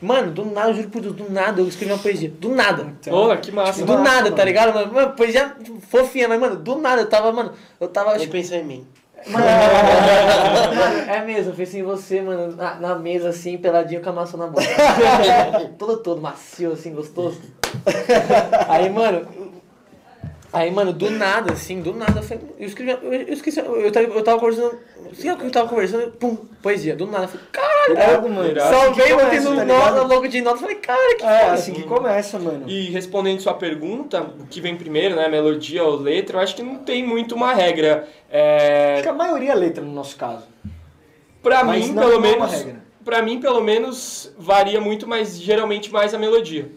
Mano, 0.00 0.32
do 0.32 0.44
nada, 0.46 0.70
eu 0.70 0.74
juro 0.74 0.88
por 0.88 1.02
Deus, 1.02 1.14
do 1.14 1.30
nada 1.30 1.60
eu 1.60 1.68
escrevi 1.68 1.92
uma 1.92 1.98
poesia, 1.98 2.30
do 2.30 2.54
nada. 2.54 2.94
Pô, 3.04 3.36
que 3.36 3.52
massa. 3.52 3.84
Do 3.84 3.92
massa, 3.92 4.02
nada, 4.04 4.22
mano. 4.24 4.36
tá 4.36 4.44
ligado? 4.44 4.74
Mano, 4.74 4.92
mano 4.92 5.12
poesia 5.12 5.54
fofinha, 5.88 6.26
mas, 6.28 6.40
mano, 6.40 6.56
do 6.56 6.76
nada 6.76 7.02
eu 7.02 7.08
tava, 7.08 7.30
mano, 7.32 7.52
eu 7.78 7.88
tava. 7.88 8.10
Nem 8.12 8.20
Tipo, 8.20 8.32
pensar 8.32 8.56
em 8.56 8.64
mim. 8.64 8.86
mano, 9.26 9.44
mano, 10.74 11.10
é 11.10 11.24
mesmo, 11.24 11.52
eu 11.52 11.56
pensei 11.56 11.80
em 11.80 11.84
você, 11.84 12.22
mano, 12.22 12.56
na, 12.56 12.76
na 12.76 12.94
mesa 12.94 13.28
assim, 13.28 13.58
peladinho 13.58 14.00
com 14.02 14.08
a 14.08 14.12
maçã 14.12 14.38
na 14.38 14.46
boca. 14.46 14.62
todo, 15.78 15.98
todo 15.98 16.20
macio, 16.20 16.72
assim, 16.72 16.94
gostoso. 16.94 17.38
Aí, 18.68 18.88
mano. 18.88 19.26
Aí, 20.52 20.68
mano, 20.70 20.92
do 20.92 21.08
nada, 21.10 21.52
assim, 21.52 21.80
do 21.80 21.92
nada, 21.94 22.18
eu, 22.18 22.22
falei, 22.24 22.42
eu 22.58 22.66
escrevi, 22.66 22.90
eu, 22.90 23.12
eu 23.12 23.32
esqueci, 23.32 23.60
eu, 23.60 23.76
eu, 23.76 23.92
tava, 23.92 24.06
eu 24.08 24.24
tava 24.24 24.40
conversando, 24.40 24.78
assim, 25.12 25.28
eu 25.28 25.50
tava 25.50 25.68
conversando, 25.68 26.10
pum, 26.12 26.34
poesia, 26.60 26.96
do 26.96 27.06
nada, 27.06 27.24
eu 27.24 27.28
falei, 27.28 27.46
caralho, 27.52 27.92
Irado, 27.92 28.28
mano. 28.28 28.50
Irado. 28.50 28.74
salvei, 28.76 29.14
botei 29.14 29.38
no 29.40 29.54
tá 29.56 29.64
nota, 29.64 30.02
logo 30.02 30.26
de 30.26 30.40
nota, 30.40 30.58
falei, 30.58 30.74
cara, 30.76 31.16
que 31.16 31.24
É, 31.24 31.38
foda. 31.40 31.52
assim 31.52 31.72
que 31.72 31.84
começa, 31.84 32.36
mano. 32.40 32.68
E 32.68 32.90
respondendo 32.90 33.38
sua 33.40 33.54
pergunta, 33.54 34.22
o 34.22 34.46
que 34.46 34.60
vem 34.60 34.74
primeiro, 34.76 35.14
né? 35.14 35.28
Melodia 35.28 35.84
ou 35.84 35.94
letra, 35.96 36.38
eu 36.38 36.42
acho 36.42 36.56
que 36.56 36.64
não 36.64 36.78
tem 36.78 37.06
muito 37.06 37.36
uma 37.36 37.54
regra. 37.54 38.08
É, 38.28 38.94
Acho 38.94 39.02
que 39.04 39.08
a 39.08 39.12
maioria 39.12 39.52
é 39.52 39.54
letra 39.54 39.84
no 39.84 39.92
nosso 39.92 40.16
caso. 40.16 40.44
pra 41.40 41.62
Mas 41.62 41.86
mim, 41.86 41.92
não 41.92 42.02
pelo 42.02 42.14
é 42.14 42.16
uma 42.16 42.26
menos. 42.26 42.52
regra. 42.52 42.82
Pra 43.04 43.22
mim, 43.22 43.40
pelo 43.40 43.60
menos, 43.62 44.32
varia 44.36 44.80
muito, 44.80 45.06
mas 45.08 45.40
geralmente 45.40 45.92
mais 45.92 46.12
a 46.12 46.18
melodia. 46.18 46.68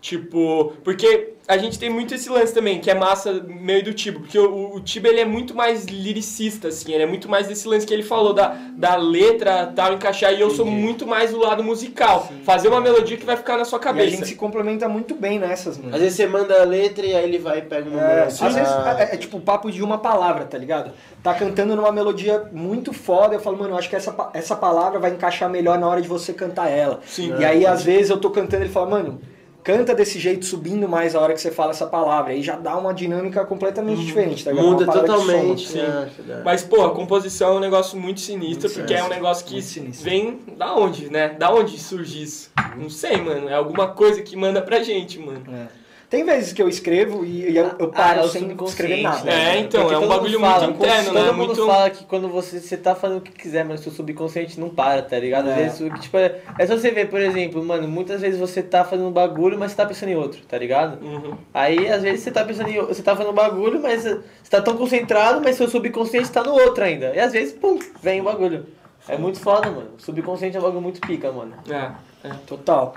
Tipo, 0.00 0.72
porque 0.82 1.29
a 1.50 1.58
gente 1.58 1.78
tem 1.80 1.90
muito 1.90 2.14
esse 2.14 2.28
lance 2.30 2.54
também, 2.54 2.78
que 2.78 2.88
é 2.88 2.94
massa 2.94 3.32
meio 3.48 3.82
do 3.82 3.92
Tibo, 3.92 4.20
porque 4.20 4.38
o, 4.38 4.76
o 4.76 4.80
Tibo 4.80 5.08
ele 5.08 5.18
é 5.20 5.24
muito 5.24 5.52
mais 5.52 5.84
liricista, 5.86 6.68
assim, 6.68 6.92
ele 6.92 7.02
é 7.02 7.06
muito 7.06 7.28
mais 7.28 7.48
desse 7.48 7.66
lance 7.66 7.84
que 7.84 7.92
ele 7.92 8.04
falou, 8.04 8.32
da, 8.32 8.56
da 8.76 8.94
letra 8.94 9.66
tal, 9.74 9.92
encaixar, 9.94 10.32
e 10.32 10.40
eu 10.40 10.50
sou 10.50 10.64
muito 10.64 11.06
mais 11.08 11.32
do 11.32 11.38
lado 11.38 11.64
musical, 11.64 12.28
fazer 12.44 12.68
uma 12.68 12.80
melodia 12.80 13.16
que 13.16 13.26
vai 13.26 13.36
ficar 13.36 13.56
na 13.58 13.64
sua 13.64 13.78
E 13.78 13.80
a 13.80 13.82
cabeça. 13.82 14.10
gente 14.10 14.28
se 14.28 14.36
complementa 14.36 14.88
muito 14.88 15.16
bem 15.16 15.40
nessas, 15.40 15.76
mano. 15.76 15.92
Às 15.94 16.00
vezes 16.00 16.16
você 16.16 16.26
manda 16.28 16.62
a 16.62 16.64
letra 16.64 17.04
e 17.04 17.16
aí 17.16 17.24
ele 17.24 17.38
vai 17.38 17.58
e 17.58 17.62
pega 17.62 17.90
uma 17.90 18.00
É, 18.00 18.22
às 18.26 18.38
vezes 18.38 18.58
é, 18.58 19.14
é 19.14 19.16
tipo 19.16 19.40
papo 19.40 19.72
de 19.72 19.82
uma 19.82 19.98
palavra, 19.98 20.44
tá 20.44 20.56
ligado? 20.56 20.92
Tá 21.20 21.34
cantando 21.34 21.74
numa 21.74 21.90
melodia 21.90 22.44
muito 22.52 22.92
foda, 22.92 23.34
eu 23.34 23.40
falo, 23.40 23.58
mano, 23.58 23.74
eu 23.74 23.78
acho 23.78 23.90
que 23.90 23.96
essa, 23.96 24.14
essa 24.32 24.54
palavra 24.54 25.00
vai 25.00 25.10
encaixar 25.10 25.50
melhor 25.50 25.78
na 25.78 25.88
hora 25.88 26.00
de 26.00 26.06
você 26.08 26.32
cantar 26.32 26.70
ela. 26.70 27.00
Sim. 27.04 27.34
E 27.40 27.44
aí, 27.44 27.66
às 27.66 27.82
vezes, 27.82 28.10
eu 28.10 28.18
tô 28.18 28.30
cantando 28.30 28.62
e 28.62 28.66
ele 28.66 28.72
fala, 28.72 28.88
mano, 28.88 29.20
canta 29.62 29.94
desse 29.94 30.18
jeito, 30.18 30.44
subindo 30.44 30.88
mais 30.88 31.14
a 31.14 31.20
hora 31.20 31.32
que 31.34 31.40
você 31.40 31.50
fala 31.50 31.70
essa 31.70 31.86
palavra. 31.86 32.32
Aí 32.32 32.42
já 32.42 32.56
dá 32.56 32.76
uma 32.76 32.92
dinâmica 32.92 33.44
completamente 33.44 34.04
diferente, 34.04 34.44
tá 34.44 34.50
ligado? 34.50 34.66
Muda 34.66 34.86
totalmente. 34.86 35.66
assim. 35.66 35.78
né? 35.78 36.10
Verdade. 36.16 36.42
Mas, 36.44 36.62
pô, 36.62 36.84
a 36.84 36.90
composição 36.94 37.54
é 37.54 37.56
um 37.56 37.60
negócio 37.60 37.98
muito 37.98 38.20
sinistro, 38.20 38.70
porque 38.70 38.94
é 38.94 39.04
um 39.04 39.08
negócio 39.08 39.44
que 39.44 39.54
Muito 39.80 40.02
vem 40.02 40.40
da 40.56 40.74
onde, 40.74 41.10
né? 41.10 41.30
Da 41.30 41.52
onde 41.52 41.78
surge 41.78 42.22
isso? 42.22 42.50
Não 42.76 42.90
sei, 42.90 43.16
mano. 43.18 43.48
É 43.48 43.54
alguma 43.54 43.88
coisa 43.88 44.22
que 44.22 44.36
manda 44.36 44.62
pra 44.62 44.82
gente, 44.82 45.18
mano. 45.18 45.42
É. 45.52 45.80
Tem 46.10 46.24
vezes 46.24 46.52
que 46.52 46.60
eu 46.60 46.68
escrevo 46.68 47.24
e, 47.24 47.52
e 47.52 47.56
eu, 47.56 47.70
eu 47.78 47.88
paro 47.88 48.18
Ah, 48.18 48.22
é 48.24 48.26
o 48.26 48.28
sem 48.28 48.42
subconsciente, 48.42 48.82
escrever 48.82 49.02
nada. 49.04 49.24
né? 49.24 49.56
É, 49.56 49.60
então, 49.60 49.80
Porque 49.82 49.94
é 49.94 49.98
um 49.98 50.00
todo 50.00 50.08
bagulho 50.10 50.40
mundo 50.40 50.48
muito 50.50 50.60
fala, 50.60 50.72
interno, 50.72 51.04
todo 51.12 51.14
né? 51.14 51.30
mundo 51.30 51.46
Muito- 51.46 51.66
fala 51.66 51.90
que 51.90 52.04
quando 52.04 52.28
você, 52.28 52.58
você 52.60 52.76
tá 52.76 52.94
fazendo 52.96 53.18
o 53.18 53.20
que 53.20 53.30
quiser, 53.30 53.64
mas 53.64 53.78
seu 53.78 53.92
subconsciente 53.92 54.58
não 54.58 54.68
para, 54.70 55.02
tá 55.02 55.16
ligado? 55.16 55.48
Às 55.48 55.56
É. 55.56 55.62
vezes, 55.62 55.80
o 55.80 55.88
que, 55.88 56.00
tipo, 56.00 56.16
é, 56.18 56.40
é 56.58 56.66
só 56.66 56.76
você 56.76 56.90
ver, 56.90 57.08
por 57.08 57.20
exemplo, 57.20 57.64
mano, 57.64 57.86
muitas 57.86 58.20
vezes 58.20 58.40
você 58.40 58.60
tá 58.60 58.84
fazendo 58.84 59.06
um 59.08 59.12
bagulho, 59.12 59.56
mas 59.56 59.70
você 59.70 59.76
tá 59.76 59.86
pensando 59.86 60.08
em 60.08 60.16
outro, 60.16 60.40
tá 60.48 60.58
ligado? 60.58 61.00
Uhum. 61.00 61.36
Aí, 61.54 61.88
às 61.88 62.02
vezes, 62.02 62.22
você 62.22 62.32
tá 62.32 62.44
pensando 62.44 62.68
em 62.68 62.80
você 62.84 63.02
tá 63.04 63.14
fazendo 63.14 63.30
um 63.30 63.34
bagulho, 63.36 63.80
mas 63.80 64.02
você 64.02 64.20
tá 64.50 64.60
tão 64.60 64.76
concentrado, 64.76 65.40
mas 65.40 65.54
seu 65.54 65.68
subconsciente 65.68 66.28
tá 66.32 66.42
no 66.42 66.54
outro 66.54 66.82
ainda. 66.82 67.14
E 67.14 67.20
às 67.20 67.32
vezes, 67.32 67.52
pum, 67.54 67.78
vem 68.02 68.20
o 68.20 68.24
bagulho. 68.24 68.66
É 69.08 69.16
muito 69.16 69.38
foda, 69.38 69.70
mano. 69.70 69.90
O 69.96 70.02
subconsciente 70.02 70.56
é 70.56 70.58
um 70.60 70.62
bagulho 70.64 70.82
muito 70.82 71.00
pica, 71.00 71.30
mano. 71.30 71.54
É, 71.70 72.28
é. 72.28 72.32
Total. 72.48 72.92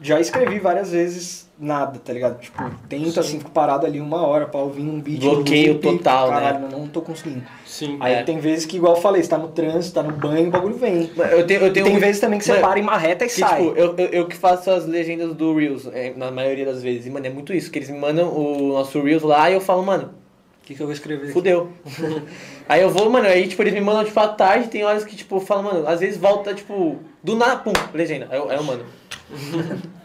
Já 0.00 0.20
escrevi 0.20 0.58
várias 0.60 0.92
vezes 0.92 1.48
nada, 1.58 1.98
tá 1.98 2.12
ligado? 2.12 2.38
Tipo, 2.40 2.62
tento 2.88 3.18
assim, 3.18 3.38
fico 3.38 3.50
parado 3.50 3.84
ali 3.84 4.00
uma 4.00 4.24
hora 4.24 4.46
pra 4.46 4.60
ouvir 4.60 4.82
um 4.82 5.00
beat. 5.00 5.18
Bloqueio 5.20 5.72
loop, 5.72 5.82
total, 5.82 6.30
né? 6.30 6.34
caralho, 6.40 6.68
Não 6.70 6.86
tô 6.86 7.02
conseguindo. 7.02 7.42
Sim. 7.66 7.96
Aí 7.98 8.14
É. 8.14 8.22
tem 8.22 8.38
vezes 8.38 8.64
que, 8.64 8.76
igual 8.76 8.94
eu 8.94 9.00
falei, 9.00 9.20
você 9.22 9.28
tá 9.30 9.36
no 9.38 9.48
trânsito, 9.48 9.94
tá 9.96 10.02
no 10.04 10.12
banho, 10.12 10.46
o 10.46 10.50
bagulho 10.52 10.76
vem. 10.76 11.10
Eu 11.16 11.44
tenho, 11.46 11.62
eu 11.62 11.72
tenho 11.72 11.86
tem 11.86 11.96
um- 11.96 11.98
vezes 11.98 12.20
também 12.20 12.38
que 12.38 12.44
você 12.44 12.52
Mano, 12.52 12.62
para 12.64 12.78
em 12.78 12.82
marreta 12.84 13.24
e 13.24 13.28
Que, 13.28 13.34
sai. 13.34 13.60
tipo, 13.64 13.76
eu, 13.76 13.94
eu, 13.98 14.06
eu 14.10 14.26
que 14.28 14.36
faço 14.36 14.70
as 14.70 14.86
legendas 14.86 15.34
do 15.34 15.52
Reels, 15.56 15.88
é, 15.92 16.12
na 16.16 16.30
maioria 16.30 16.64
das 16.64 16.80
vezes. 16.80 17.06
E, 17.06 17.10
mano, 17.10 17.26
é 17.26 17.30
muito 17.30 17.52
isso, 17.52 17.68
que 17.70 17.78
eles 17.80 17.90
me 17.90 17.98
mandam 17.98 18.28
o 18.28 18.68
nosso 18.74 19.02
Reels 19.02 19.24
lá 19.24 19.50
e 19.50 19.54
eu 19.54 19.60
falo, 19.60 19.82
mano, 19.82 20.14
O 20.62 20.66
que, 20.68 20.74
que 20.76 20.80
eu 20.80 20.86
vou 20.86 20.92
escrever? 20.94 21.32
fudeu. 21.32 21.70
aí 22.68 22.82
eu 22.82 22.90
vou, 22.90 23.10
mano, 23.10 23.26
aí, 23.26 23.48
tipo, 23.48 23.60
eles 23.62 23.74
me 23.74 23.80
mandam, 23.80 24.04
tipo, 24.04 24.20
à 24.20 24.28
tarde, 24.28 24.68
tem 24.68 24.84
horas 24.84 25.02
que, 25.04 25.16
tipo, 25.16 25.36
eu 25.36 25.40
falo, 25.40 25.64
mano, 25.64 25.88
às 25.88 25.98
vezes 25.98 26.18
volta, 26.18 26.54
tipo, 26.54 26.98
do 27.24 27.34
nada, 27.34 27.56
pum, 27.56 27.72
legenda. 27.92 28.28
Aí 28.30 28.38
eu, 28.38 28.48
aí 28.48 28.56
eu 28.56 28.62
mando. 28.62 28.84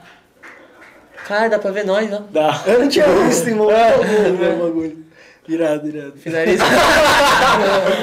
Cara, 1.28 1.48
dá 1.50 1.58
pra 1.60 1.72
ver 1.72 1.86
nós, 1.86 2.10
né? 2.10 2.22
Dá. 2.32 2.62
Eu 2.66 2.80
não 2.80 2.90
tinha 2.90 3.06
visto, 3.08 3.48
irmão. 3.48 3.68
o 3.70 4.62
bagulho. 4.66 5.06
Irado, 5.48 5.88
irado. 5.88 6.14
Finaliza. 6.18 6.64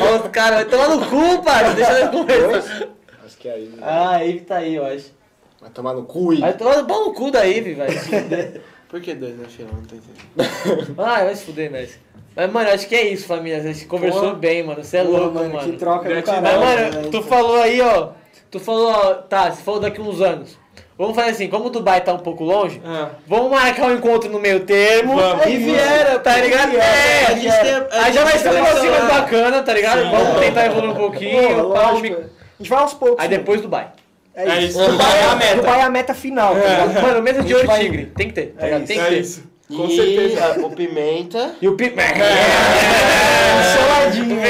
Ó, 0.03 0.17
Os 0.25 0.31
caras, 0.31 0.57
vai 0.57 0.65
tomar 0.67 0.89
no 0.89 1.07
cu, 1.07 1.43
pai, 1.43 1.75
deixa 1.75 1.93
eu 2.01 2.11
conversar. 2.11 2.89
Acho 3.25 3.37
que 3.39 3.49
é 3.49 3.53
aí. 3.53 3.75
Ah, 3.81 4.11
a 4.17 4.27
Eve 4.27 4.41
tá 4.41 4.57
aí, 4.57 4.75
eu 4.75 4.85
acho. 4.87 5.13
Vai 5.61 5.71
tomar 5.71 5.93
no 5.95 6.05
cu 6.05 6.33
e. 6.33 6.41
Vai 6.41 6.55
tomar 6.57 6.77
no 6.79 6.87
pau 6.87 7.07
no 7.07 7.13
cu 7.15 7.31
da 7.31 7.47
Eve, 7.47 7.75
velho. 7.75 8.63
Por 8.89 9.01
que 9.01 9.15
dois 9.15 9.39
na 9.39 9.47
fila? 9.49 9.71
Não 9.73 9.83
tô 9.85 9.95
entendendo. 9.97 10.95
Ah, 10.99 11.25
vai 11.25 11.35
se 11.37 11.45
fuder, 11.45 11.71
nós. 11.71 11.99
Mas, 12.35 12.51
mano, 12.53 12.71
acho 12.71 12.89
que 12.89 12.95
é 12.95 13.09
isso, 13.09 13.27
família. 13.27 13.59
A 13.59 13.63
gente 13.63 13.85
conversou 13.87 14.31
Pô. 14.31 14.37
bem, 14.37 14.63
mano. 14.63 14.83
Você 14.83 14.99
é 14.99 15.05
Porra, 15.05 15.19
louco, 15.19 15.35
mano, 15.35 15.55
mano. 15.55 15.73
que 15.73 15.79
troca 15.79 16.05
do 16.05 16.11
Gratidão. 16.11 16.43
caralho. 16.43 16.61
Mas, 16.61 16.81
mano, 16.95 17.03
né? 17.03 17.09
tu 17.11 17.23
falou 17.23 17.57
aí, 17.63 17.81
ó. 17.81 18.09
Tu 18.51 18.59
falou, 18.59 18.91
ó, 18.91 19.15
tá, 19.15 19.51
se 19.53 19.63
for 19.63 19.79
daqui 19.79 20.01
uns 20.01 20.21
anos. 20.21 20.59
Vamos 21.01 21.17
fazer 21.17 21.31
assim, 21.31 21.49
como 21.49 21.69
o 21.69 21.71
Dubai 21.71 22.03
tá 22.03 22.13
um 22.13 22.19
pouco 22.19 22.45
longe, 22.45 22.79
Ah. 22.85 23.09
vamos 23.27 23.51
marcar 23.51 23.87
um 23.87 23.95
encontro 23.95 24.29
no 24.31 24.39
meio 24.39 24.61
termo. 24.61 25.17
Vamos. 25.17 25.47
E 25.47 25.57
viera, 25.57 26.19
tá 26.19 26.37
ligado? 26.37 26.77
É, 26.77 27.25
A 27.27 27.33
gente 27.33 27.59
tem- 27.59 27.75
a 27.75 27.87
Aí 28.05 28.13
já 28.13 28.23
vai 28.23 28.37
ser 28.37 28.51
um 28.51 28.53
negocinho 28.53 28.91
mais 28.93 29.05
bacana, 29.07 29.63
tá 29.63 29.73
ligado? 29.73 30.03
Sim. 30.03 30.11
Vamos 30.11 30.39
tentar 30.41 30.67
evoluir 30.67 30.91
um 30.91 30.95
pouquinho. 30.95 31.55
Pô, 31.65 31.71
pá, 31.71 31.93
um 31.93 31.97
A 31.97 31.99
gente 32.03 32.69
vai 32.69 32.79
aos 32.81 32.93
poucos. 32.93 33.17
Aí 33.19 33.29
mano. 33.31 33.39
depois 33.41 33.63
Dubai. 33.63 33.87
É 34.35 34.43
É 34.47 34.59
isso. 34.61 34.79
isso. 34.79 34.91
Dubai 34.91 35.19
é 35.21 35.25
a 35.25 35.35
meta. 35.37 35.57
Dubai 35.57 35.81
é 35.81 35.83
a 35.85 35.91
meta 35.91 36.13
final, 36.13 36.55
tá 36.55 36.61
ligado? 36.69 37.01
Mano, 37.03 37.23
mesa 37.23 37.43
de 37.45 37.55
ouro 37.55 37.67
vai- 37.67 37.81
tigre. 37.81 38.05
Tem 38.15 38.27
que 38.29 38.35
ter, 38.35 38.47
tá 38.49 38.61
É 38.61 38.65
ligado? 38.67 38.85
Tem 38.87 38.99
que 38.99 39.03
É 39.03 39.09
ter. 39.09 39.21
isso. 39.21 39.43
Com 39.75 39.87
e 39.87 39.97
certeza. 39.97 40.45
a- 40.45 40.59
o 40.67 40.71
Pimenta. 40.71 41.53
E 41.63 41.67
o 41.69 41.77
pi... 41.77 41.95
Soladinho. 43.73 44.39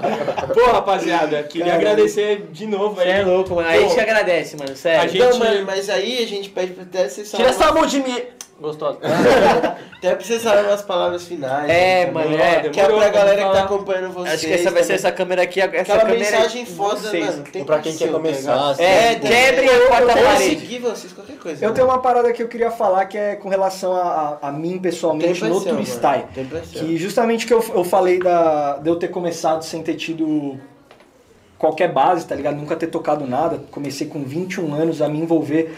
Pô, 0.54 0.70
rapaziada, 0.72 1.42
queria 1.44 1.66
Caralho. 1.72 1.88
agradecer 1.88 2.48
de 2.52 2.66
novo 2.66 3.00
aí. 3.00 3.08
É 3.10 3.22
louco, 3.22 3.54
mano. 3.54 3.68
Aí 3.68 3.84
a 3.84 3.88
gente 3.88 4.00
agradece, 4.00 4.56
mano. 4.56 4.74
Sério. 4.76 5.00
A 5.02 5.06
gente- 5.06 5.18
Não, 5.18 5.38
mano, 5.38 5.64
mas 5.66 5.88
aí 5.90 6.22
a 6.22 6.26
gente 6.26 6.48
pede 6.50 6.72
pra 6.72 6.82
até 6.84 7.08
vocês 7.08 7.30
Tira 7.30 7.48
essa 7.48 7.72
mão 7.72 7.86
de 7.86 8.00
mim. 8.00 8.20
Gostoso. 8.60 8.98
Até 10.00 10.14
pra 10.14 10.24
vocês 10.24 10.42
falarem 10.42 10.66
umas 10.70 10.82
palavras 10.82 11.24
finais. 11.24 11.68
É, 11.68 12.06
né, 12.06 12.10
mano, 12.10 12.36
é. 12.36 12.68
Que 12.70 12.80
é 12.80 12.84
pra 12.86 13.08
galera 13.08 13.36
que 13.44 13.52
tá 13.52 13.64
acompanhando 13.64 14.12
vocês. 14.12 14.34
Acho 14.34 14.46
que 14.46 14.52
essa 14.52 14.70
vai 14.70 14.82
ser 14.82 14.88
também. 14.88 14.96
essa 14.96 15.12
câmera 15.12 15.42
aqui. 15.42 15.60
Essa 15.60 15.76
Aquela 15.80 15.98
câmera 16.00 16.18
mensagem 16.18 16.62
é 16.62 16.64
de 16.64 16.70
foda, 16.70 16.96
vocês. 16.96 17.26
mano. 17.26 17.44
Tem 17.50 17.64
Pra 17.64 17.78
que 17.78 17.88
quem 17.90 17.96
quer 17.98 18.12
começar, 18.12 18.70
assim, 18.70 18.82
É, 18.82 19.14
tipo, 19.14 19.26
quebrem 19.28 19.68
a 19.68 19.86
quarta 19.88 20.06
parede. 20.12 20.44
seguir 20.60 20.78
vocês, 20.78 21.12
qualquer 21.12 21.36
coisa. 21.38 21.64
Eu 21.64 21.72
tenho 21.74 21.86
uma 21.86 21.98
parada 22.00 22.32
que 22.32 22.42
eu 22.42 22.48
queria 22.48 22.70
falar 22.70 23.04
que 23.06 23.16
é 23.18 23.34
com 23.36 23.48
relação 23.48 23.94
a, 23.94 24.38
a, 24.42 24.48
a 24.48 24.52
mim 24.52 24.78
pessoalmente 24.78 25.42
no 25.44 25.60
Turistai. 25.62 26.26
Que 26.72 26.96
justamente 26.98 27.46
que 27.46 27.52
eu, 27.54 27.64
eu 27.74 27.84
falei 27.84 28.18
da, 28.18 28.76
de 28.76 28.88
eu 28.90 28.96
ter 28.96 29.08
começado 29.08 29.62
sem 29.64 29.82
ter 29.82 29.89
tido 29.94 30.58
qualquer 31.58 31.92
base, 31.92 32.26
tá 32.26 32.34
ligado? 32.34 32.56
Nunca 32.56 32.74
ter 32.74 32.86
tocado 32.86 33.26
nada. 33.26 33.62
Comecei 33.70 34.06
com 34.06 34.24
21 34.24 34.72
anos 34.74 35.02
a 35.02 35.08
me 35.08 35.18
envolver 35.18 35.74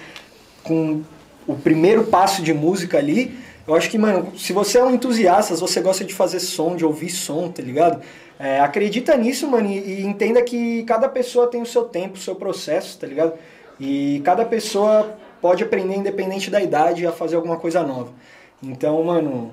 com 0.62 1.02
o 1.47 1.55
primeiro 1.55 2.05
passo 2.05 2.43
de 2.43 2.55
música 2.55 2.98
ali. 2.98 3.36
Eu 3.66 3.74
acho 3.74 3.90
que, 3.90 3.98
mano, 3.98 4.32
se 4.36 4.52
você 4.52 4.78
é 4.78 4.84
um 4.84 4.94
entusiasta, 4.94 5.55
se 5.55 5.60
você 5.60 5.80
gosta 5.80 6.05
de 6.05 6.14
fazer 6.14 6.40
som, 6.40 6.76
de 6.76 6.84
ouvir 6.84 7.10
som, 7.10 7.48
tá 7.48 7.62
ligado? 7.62 8.01
É, 8.39 8.60
acredita 8.60 9.16
nisso, 9.16 9.48
mano, 9.48 9.68
e, 9.68 10.01
e 10.01 10.02
entenda 10.05 10.43
que 10.43 10.82
cada 10.84 11.09
pessoa 11.09 11.47
tem 11.47 11.62
o 11.62 11.66
seu 11.66 11.84
tempo, 11.84 12.14
o 12.14 12.20
seu 12.20 12.34
processo, 12.34 12.98
tá 12.98 13.06
ligado? 13.06 13.34
E 13.78 14.20
cada 14.24 14.44
pessoa 14.44 15.16
pode 15.40 15.62
aprender, 15.62 15.97
independente 15.97 16.51
da 16.51 16.60
idade, 16.60 17.06
a 17.06 17.12
fazer 17.12 17.36
alguma 17.36 17.56
coisa 17.56 17.82
nova. 17.82 18.12
Então, 18.62 19.02
mano, 19.02 19.52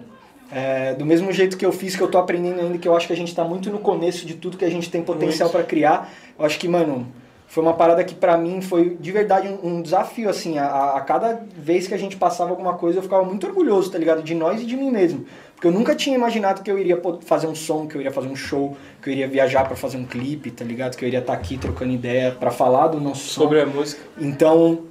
é, 0.51 0.93
do 0.93 1.05
mesmo 1.05 1.31
jeito 1.31 1.57
que 1.57 1.65
eu 1.65 1.71
fiz, 1.71 1.95
que 1.95 2.01
eu 2.01 2.07
tô 2.07 2.17
aprendendo 2.17 2.59
ainda, 2.59 2.77
que 2.77 2.87
eu 2.87 2.95
acho 2.95 3.07
que 3.07 3.13
a 3.13 3.15
gente 3.15 3.33
tá 3.35 3.43
muito 3.43 3.69
no 3.69 3.79
começo 3.79 4.25
de 4.25 4.35
tudo 4.35 4.57
que 4.57 4.65
a 4.65 4.69
gente 4.69 4.89
tem 4.89 5.03
potencial 5.03 5.49
pra 5.49 5.63
criar, 5.63 6.11
eu 6.37 6.45
acho 6.45 6.57
que, 6.59 6.67
mano, 6.67 7.07
foi 7.49 7.63
uma 7.63 7.73
parada 7.73 8.03
que 8.03 8.13
pra 8.13 8.37
mim 8.37 8.61
foi 8.61 8.95
de 8.99 9.11
verdade 9.11 9.47
um, 9.47 9.77
um 9.77 9.81
desafio, 9.81 10.29
assim, 10.29 10.59
a, 10.59 10.93
a 10.93 11.01
cada 11.01 11.41
vez 11.57 11.87
que 11.87 11.95
a 11.95 11.97
gente 11.97 12.15
passava 12.15 12.51
alguma 12.51 12.73
coisa 12.75 12.99
eu 12.99 13.03
ficava 13.03 13.23
muito 13.23 13.47
orgulhoso, 13.47 13.91
tá 13.91 13.97
ligado? 13.97 14.21
De 14.21 14.35
nós 14.35 14.61
e 14.61 14.65
de 14.65 14.77
mim 14.77 14.91
mesmo. 14.91 15.25
Porque 15.55 15.67
eu 15.67 15.71
nunca 15.71 15.95
tinha 15.95 16.15
imaginado 16.15 16.61
que 16.61 16.69
eu 16.69 16.77
iria 16.77 17.01
fazer 17.25 17.47
um 17.47 17.55
som, 17.55 17.87
que 17.87 17.95
eu 17.95 18.01
iria 18.01 18.13
fazer 18.13 18.27
um 18.27 18.35
show, 18.35 18.77
que 19.01 19.09
eu 19.09 19.13
iria 19.13 19.27
viajar 19.27 19.65
pra 19.65 19.75
fazer 19.75 19.97
um 19.97 20.05
clipe, 20.05 20.51
tá 20.51 20.63
ligado? 20.63 20.95
Que 20.95 21.03
eu 21.03 21.07
iria 21.07 21.19
estar 21.19 21.33
aqui 21.33 21.57
trocando 21.57 21.91
ideia 21.91 22.31
pra 22.31 22.51
falar 22.51 22.87
do 22.87 23.01
nosso 23.01 23.27
som. 23.27 23.41
Sobre 23.41 23.61
a 23.61 23.65
música. 23.65 23.99
Então, 24.19 24.83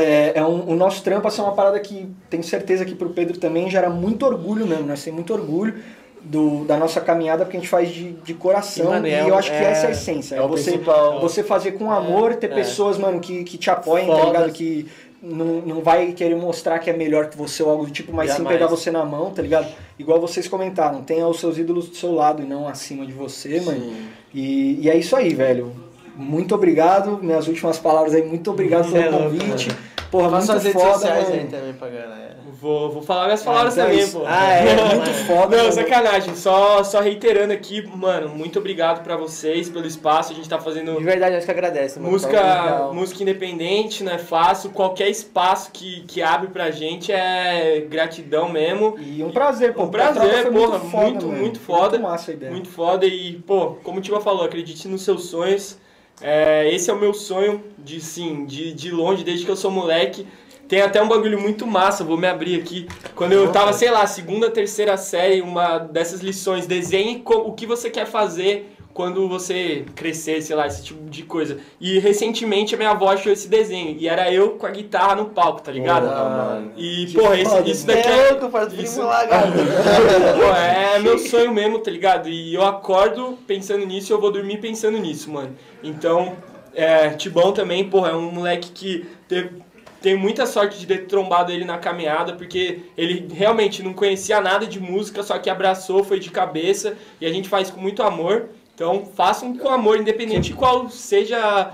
é, 0.00 0.32
é 0.34 0.44
um- 0.44 0.68
o 0.70 0.74
nosso 0.74 1.02
trampo 1.02 1.26
assim, 1.28 1.40
é 1.40 1.44
uma 1.44 1.52
parada 1.54 1.78
que 1.80 2.08
tenho 2.28 2.42
certeza 2.42 2.84
que 2.84 2.94
pro 2.94 3.10
Pedro 3.10 3.38
também 3.38 3.70
gera 3.70 3.88
muito 3.90 4.24
orgulho 4.26 4.66
mesmo. 4.66 4.86
Nós 4.86 5.02
temos 5.02 5.16
muito 5.16 5.32
orgulho 5.32 5.74
do, 6.22 6.64
da 6.64 6.76
nossa 6.76 7.00
caminhada 7.00 7.44
porque 7.44 7.56
a 7.56 7.60
gente 7.60 7.68
faz 7.70 7.88
de, 7.90 8.12
de 8.12 8.34
coração. 8.34 8.86
E, 8.86 8.88
mano, 8.88 9.06
e 9.06 9.10
é 9.10 9.22
eu 9.22 9.34
um- 9.34 9.38
acho 9.38 9.50
que 9.50 9.56
é- 9.56 9.64
essa 9.70 9.86
é 9.86 9.88
a 9.88 9.92
essência. 9.92 10.34
É, 10.34 10.38
é 10.38 10.42
o 10.42 10.48
você, 10.48 10.72
principal. 10.72 11.20
você 11.20 11.42
fazer 11.42 11.72
com 11.72 11.90
amor, 11.90 12.34
ter 12.36 12.50
é. 12.50 12.54
pessoas, 12.54 12.98
mano, 12.98 13.20
que, 13.20 13.44
que 13.44 13.56
te 13.56 13.70
apoiem, 13.70 14.06
tá 14.06 14.24
ligado? 14.24 14.52
Que 14.52 14.86
não, 15.22 15.60
não 15.62 15.80
vai 15.82 16.12
querer 16.12 16.34
mostrar 16.36 16.78
que 16.78 16.88
é 16.88 16.94
melhor 16.94 17.28
que 17.28 17.36
você 17.36 17.62
ou 17.62 17.70
algo 17.70 17.84
do 17.86 17.90
tipo, 17.90 18.12
mas 18.12 18.30
sim 18.30 18.38
Jamais. 18.38 18.56
pegar 18.56 18.66
você 18.68 18.90
na 18.90 19.04
mão, 19.04 19.30
tá 19.30 19.42
ligado? 19.42 19.66
Igual 19.98 20.18
vocês 20.20 20.48
comentaram, 20.48 21.02
tenha 21.02 21.26
os 21.26 21.38
seus 21.40 21.58
ídolos 21.58 21.88
do 21.90 21.94
seu 21.96 22.12
lado 22.14 22.42
e 22.42 22.46
não 22.46 22.66
acima 22.66 23.04
de 23.06 23.12
você, 23.12 23.60
mano. 23.60 23.92
E, 24.32 24.78
e 24.80 24.88
é 24.90 24.96
isso 24.96 25.14
aí, 25.16 25.34
velho. 25.34 25.72
Muito 26.16 26.54
obrigado. 26.54 27.18
Minhas 27.22 27.48
últimas 27.48 27.78
palavras 27.78 28.14
aí, 28.14 28.22
muito 28.22 28.50
obrigado 28.50 28.94
é 28.96 29.02
pelo 29.04 29.18
convite. 29.24 29.70
Porra, 30.10 30.30
Faça 30.30 30.52
muito 30.54 30.64
redes 30.64 30.82
foda, 30.82 30.94
sociais 30.94 31.28
mano. 31.28 31.40
aí 31.40 31.46
também 31.46 31.72
pra 31.74 31.88
galera. 31.88 32.30
Vou, 32.60 32.90
vou 32.90 33.00
falar 33.00 33.26
minhas 33.26 33.42
palavras 33.42 33.74
então 33.74 33.86
é 33.86 33.88
também, 33.90 34.04
isso. 34.04 34.18
pô. 34.18 34.24
Ah, 34.26 34.50
é, 34.52 34.74
Muito 34.96 35.10
foda. 35.26 35.56
Não, 35.56 35.62
mano. 35.64 35.72
sacanagem. 35.72 36.34
Só, 36.34 36.82
só 36.82 37.00
reiterando 37.00 37.52
aqui, 37.52 37.86
mano, 37.96 38.28
muito 38.28 38.58
obrigado 38.58 39.02
pra 39.02 39.16
vocês 39.16 39.68
pelo 39.68 39.86
espaço. 39.86 40.32
A 40.32 40.34
gente 40.36 40.48
tá 40.48 40.58
fazendo 40.58 40.98
De 40.98 41.04
verdade, 41.04 41.36
acho 41.36 41.46
que 41.46 41.52
agradece, 41.52 41.98
mano. 41.98 42.10
música, 42.12 42.90
música 42.92 43.22
independente, 43.22 44.02
não 44.02 44.12
é 44.12 44.18
fácil. 44.18 44.70
Qualquer 44.70 45.08
espaço 45.08 45.70
que, 45.72 46.02
que 46.02 46.20
abre 46.22 46.48
pra 46.48 46.70
gente 46.70 47.12
é 47.12 47.86
gratidão 47.88 48.48
mesmo. 48.48 48.96
E 48.98 49.22
um 49.22 49.30
prazer, 49.30 49.72
pô. 49.72 49.84
Um 49.84 49.88
prazer, 49.90 50.50
porra, 50.50 50.78
muito, 50.78 50.90
foda, 50.90 51.06
muito, 51.06 51.26
muito 51.28 51.60
foda. 51.60 51.90
Muito 51.98 52.02
massa 52.02 52.30
a 52.32 52.34
ideia. 52.34 52.52
Muito 52.52 52.68
foda 52.68 53.06
e, 53.06 53.34
pô, 53.46 53.76
como 53.84 53.98
o 53.98 54.02
Tiba 54.02 54.20
falou, 54.20 54.44
acredite 54.44 54.86
nos 54.88 55.02
seus 55.02 55.26
sonhos. 55.26 55.78
É, 56.20 56.72
esse 56.72 56.90
é 56.90 56.92
o 56.92 56.98
meu 56.98 57.14
sonho 57.14 57.62
de 57.78 58.00
sim, 58.00 58.44
de, 58.44 58.72
de 58.72 58.90
longe, 58.90 59.24
desde 59.24 59.44
que 59.44 59.50
eu 59.50 59.56
sou 59.56 59.70
moleque. 59.70 60.26
Tem 60.68 60.82
até 60.82 61.02
um 61.02 61.08
bagulho 61.08 61.40
muito 61.40 61.66
massa, 61.66 62.04
vou 62.04 62.16
me 62.16 62.28
abrir 62.28 62.60
aqui. 62.60 62.86
Quando 63.16 63.32
eu 63.32 63.50
tava, 63.50 63.72
sei 63.72 63.90
lá, 63.90 64.06
segunda, 64.06 64.50
terceira 64.50 64.96
série, 64.96 65.40
uma 65.40 65.78
dessas 65.78 66.20
lições, 66.20 66.66
desenhe 66.66 67.22
o 67.26 67.52
que 67.52 67.66
você 67.66 67.90
quer 67.90 68.06
fazer 68.06 68.76
quando 69.00 69.26
você 69.26 69.86
crescer, 69.94 70.42
sei 70.42 70.54
lá, 70.54 70.66
esse 70.66 70.84
tipo 70.84 71.08
de 71.08 71.22
coisa. 71.22 71.56
E 71.80 71.98
recentemente 71.98 72.74
a 72.74 72.78
minha 72.78 72.90
avó 72.90 73.08
achou 73.08 73.32
esse 73.32 73.48
desenho. 73.48 73.96
E 73.98 74.06
era 74.06 74.30
eu 74.30 74.50
com 74.50 74.66
a 74.66 74.70
guitarra 74.70 75.14
no 75.16 75.24
palco, 75.30 75.62
tá 75.62 75.72
ligado? 75.72 76.04
mano. 76.04 76.72
E, 76.76 77.06
porra, 77.14 77.34
foda, 77.38 77.70
isso 77.70 77.86
daqui 77.86 78.06
é. 78.06 78.28
É 78.28 78.30
louco, 78.32 78.50
faz 78.50 78.72
isso- 78.74 79.00
lá. 79.00 79.22
Pô, 80.36 80.54
é 80.54 80.98
meu 80.98 81.18
sonho 81.18 81.50
mesmo, 81.50 81.78
tá 81.78 81.90
ligado? 81.90 82.28
E 82.28 82.52
eu 82.52 82.62
acordo 82.62 83.38
pensando 83.46 83.86
nisso 83.86 84.12
e 84.12 84.14
eu 84.14 84.20
vou 84.20 84.30
dormir 84.30 84.58
pensando 84.58 84.98
nisso, 84.98 85.30
mano. 85.30 85.56
Então, 85.82 86.36
é, 86.74 87.08
Tibão 87.10 87.52
também, 87.52 87.88
porra, 87.88 88.10
é 88.10 88.14
um 88.14 88.30
moleque 88.30 88.70
que 88.70 89.06
teve, 89.26 89.62
tenho 90.02 90.18
muita 90.18 90.44
sorte 90.44 90.78
de 90.78 90.86
ter 90.86 91.06
trombado 91.06 91.50
ele 91.52 91.64
na 91.64 91.78
caminhada, 91.78 92.34
porque 92.34 92.80
ele 92.98 93.28
realmente 93.32 93.82
não 93.82 93.94
conhecia 93.94 94.42
nada 94.42 94.66
de 94.66 94.78
música, 94.78 95.22
só 95.22 95.38
que 95.38 95.48
abraçou, 95.48 96.04
foi 96.04 96.20
de 96.20 96.30
cabeça, 96.30 96.96
e 97.18 97.24
a 97.24 97.32
gente 97.32 97.48
faz 97.48 97.70
com 97.70 97.80
muito 97.80 98.02
amor. 98.02 98.50
Então, 98.80 99.04
façam 99.14 99.54
com 99.58 99.68
amor, 99.68 99.98
independente 100.00 100.48
de 100.48 100.54
qual 100.54 100.88
seja 100.88 101.70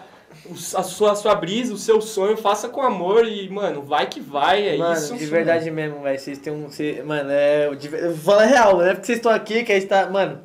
a 0.74 0.82
sua, 0.82 1.12
a 1.12 1.14
sua 1.14 1.36
brisa, 1.36 1.72
o 1.72 1.76
seu 1.78 2.00
sonho, 2.00 2.36
faça 2.36 2.68
com 2.68 2.82
amor 2.82 3.24
e, 3.28 3.48
mano, 3.48 3.80
vai 3.82 4.08
que 4.08 4.18
vai, 4.20 4.70
é 4.74 4.76
mano, 4.76 4.92
isso. 4.94 5.16
de 5.16 5.24
verdade 5.26 5.70
mesmo, 5.70 6.02
velho. 6.02 6.18
Vocês 6.18 6.36
têm 6.38 6.52
um. 6.52 6.68
cê- 6.68 7.04
mano, 7.06 7.30
é. 7.30 7.72
de 7.76 7.86
Eu 7.94 8.12
vou 8.12 8.16
falar 8.34 8.46
real, 8.46 8.78
não 8.78 8.84
é 8.86 8.92
porque 8.92 9.06
vocês 9.06 9.18
estão 9.18 9.30
aqui 9.30 9.62
que 9.62 9.70
a 9.70 9.76
gente 9.76 9.86
tá. 9.86 10.10
Mano, 10.10 10.40